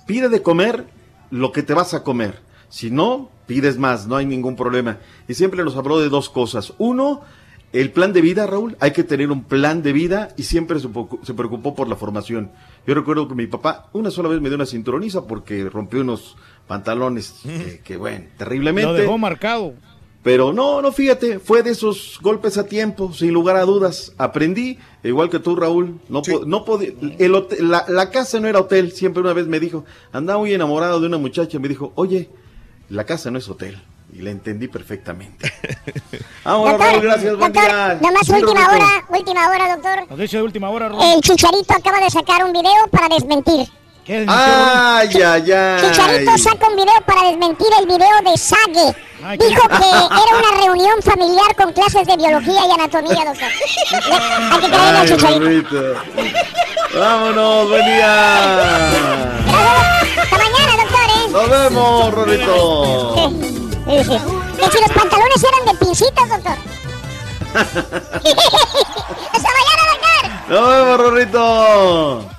pide 0.07 0.27
de 0.27 0.41
comer 0.41 0.85
lo 1.29 1.51
que 1.51 1.61
te 1.61 1.75
vas 1.75 1.93
a 1.93 2.01
comer. 2.01 2.39
Si 2.69 2.89
no, 2.89 3.29
pides 3.45 3.77
más, 3.77 4.07
no 4.07 4.15
hay 4.15 4.25
ningún 4.25 4.55
problema. 4.55 4.97
Y 5.27 5.35
siempre 5.35 5.63
nos 5.63 5.75
habló 5.75 5.99
de 5.99 6.09
dos 6.09 6.31
cosas. 6.31 6.73
Uno, 6.79 7.21
el 7.71 7.91
plan 7.91 8.11
de 8.11 8.21
vida, 8.21 8.47
Raúl. 8.47 8.75
Hay 8.79 8.89
que 8.89 9.03
tener 9.03 9.29
un 9.29 9.43
plan 9.43 9.83
de 9.83 9.93
vida 9.93 10.29
y 10.35 10.43
siempre 10.43 10.79
se, 10.79 11.33
preocupó 11.35 11.75
por 11.75 11.87
la 11.87 11.95
formación. 11.95 12.49
Yo 12.87 12.95
recuerdo 12.95 13.27
que 13.27 13.35
mi 13.35 13.45
papá 13.45 13.91
una 13.93 14.09
sola 14.09 14.29
vez 14.29 14.41
me 14.41 14.49
dio 14.49 14.55
una 14.55 14.65
cinturoniza 14.65 15.27
porque 15.27 15.69
rompió 15.69 16.01
unos 16.01 16.37
pantalones 16.65 17.35
que, 17.43 17.81
que, 17.83 17.97
bueno, 17.97 18.25
terriblemente. 18.35 18.91
Lo 18.91 18.97
dejó 18.97 19.19
marcado. 19.19 19.75
Pero 20.21 20.51
no, 20.51 20.81
no, 20.81 20.91
fíjate, 20.91 21.39
fue 21.39 21.63
de 21.63 21.71
esos 21.71 22.19
golpes 22.21 22.57
a 22.57 22.65
tiempo, 22.65 23.13
sin 23.13 23.31
lugar 23.31 23.55
a 23.55 23.63
dudas. 23.63 24.11
Aprendí, 24.17 24.77
igual 25.03 25.29
que 25.29 25.39
tú, 25.39 25.55
Raúl, 25.55 25.99
no, 26.09 26.21
po- 26.21 26.43
no 26.45 26.65
podía, 26.65 26.91
el 27.19 27.35
hotel- 27.35 27.69
la, 27.69 27.85
la 27.87 28.09
casa 28.09 28.39
no 28.41 28.47
era 28.49 28.59
hotel, 28.59 28.91
siempre 28.91 29.21
una 29.21 29.31
vez 29.31 29.47
me 29.47 29.61
dijo, 29.61 29.85
andaba 30.11 30.39
muy 30.39 30.53
enamorado 30.53 30.99
de 30.99 31.07
una 31.07 31.17
muchacha, 31.17 31.57
me 31.59 31.69
dijo, 31.69 31.93
oye, 31.95 32.29
la 32.89 33.05
casa 33.05 33.31
no 33.31 33.37
es 33.39 33.47
hotel. 33.47 33.81
Y 34.11 34.21
la 34.23 34.31
entendí 34.31 34.67
perfectamente. 34.67 35.53
Vámonos, 36.43 36.79
Raúl, 36.79 37.01
gracias, 37.01 37.37
buen 37.37 37.51
día. 37.53 37.99
Nomás 38.01 38.25
Sí, 38.25 38.33
última 38.33 38.67
hora, 38.73 39.05
última 39.09 39.49
hora, 39.49 39.75
doctor. 39.75 40.09
Noticia 40.09 40.39
de 40.39 40.45
última 40.45 40.69
hora, 40.71 40.89
Raúl. 40.89 41.03
El 41.15 41.21
Chicharito 41.21 41.73
acaba 41.75 41.99
de 41.99 42.09
sacar 42.09 42.43
un 42.43 42.51
video 42.51 42.71
para 42.91 43.07
desmentir. 43.07 43.67
¿Qué 44.09 44.25
Ay, 44.27 45.07
ay, 45.21 45.51
ay. 45.51 45.81
Chicharito 45.81 46.35
saca 46.39 46.67
un 46.67 46.77
video 46.77 46.99
para 47.05 47.29
desmentir 47.29 47.67
el 47.79 47.85
video 47.85 48.21
de 48.25 48.35
Sage. 48.39 48.95
Dijo 49.37 49.61
que 49.67 49.87
era 49.87 50.35
una 50.35 50.51
reunión 50.63 50.99
familiar 51.03 51.55
con 51.55 51.71
clases 51.73 52.07
de 52.07 52.17
biología 52.17 52.59
y 52.67 52.71
anatomía, 52.71 53.23
doctor. 53.23 53.49
Hay 54.51 54.61
que 54.61 54.67
creerle 54.67 54.97
al 54.97 55.07
Chicharito. 55.07 55.93
Vámonos, 56.97 57.69
buen 57.69 57.85
día. 57.85 58.87
Hasta 60.23 60.37
mañana, 60.39 60.73
doctor, 60.81 61.05
¿eh? 61.05 61.29
Nos 61.29 61.47
vemos, 61.51 62.15
sí. 64.07 64.17
Que 64.57 64.71
si 64.71 64.81
los 64.81 64.91
pantalones 64.91 65.43
eran 65.43 65.65
de 65.67 65.85
pincitas, 65.85 66.29
doctor. 66.29 66.57
Hasta 69.33 69.49
mañana, 69.53 69.83
doctor. 69.91 70.23
Nos 70.49 70.67
vemos, 70.67 70.97
Rorrito. 70.97 72.38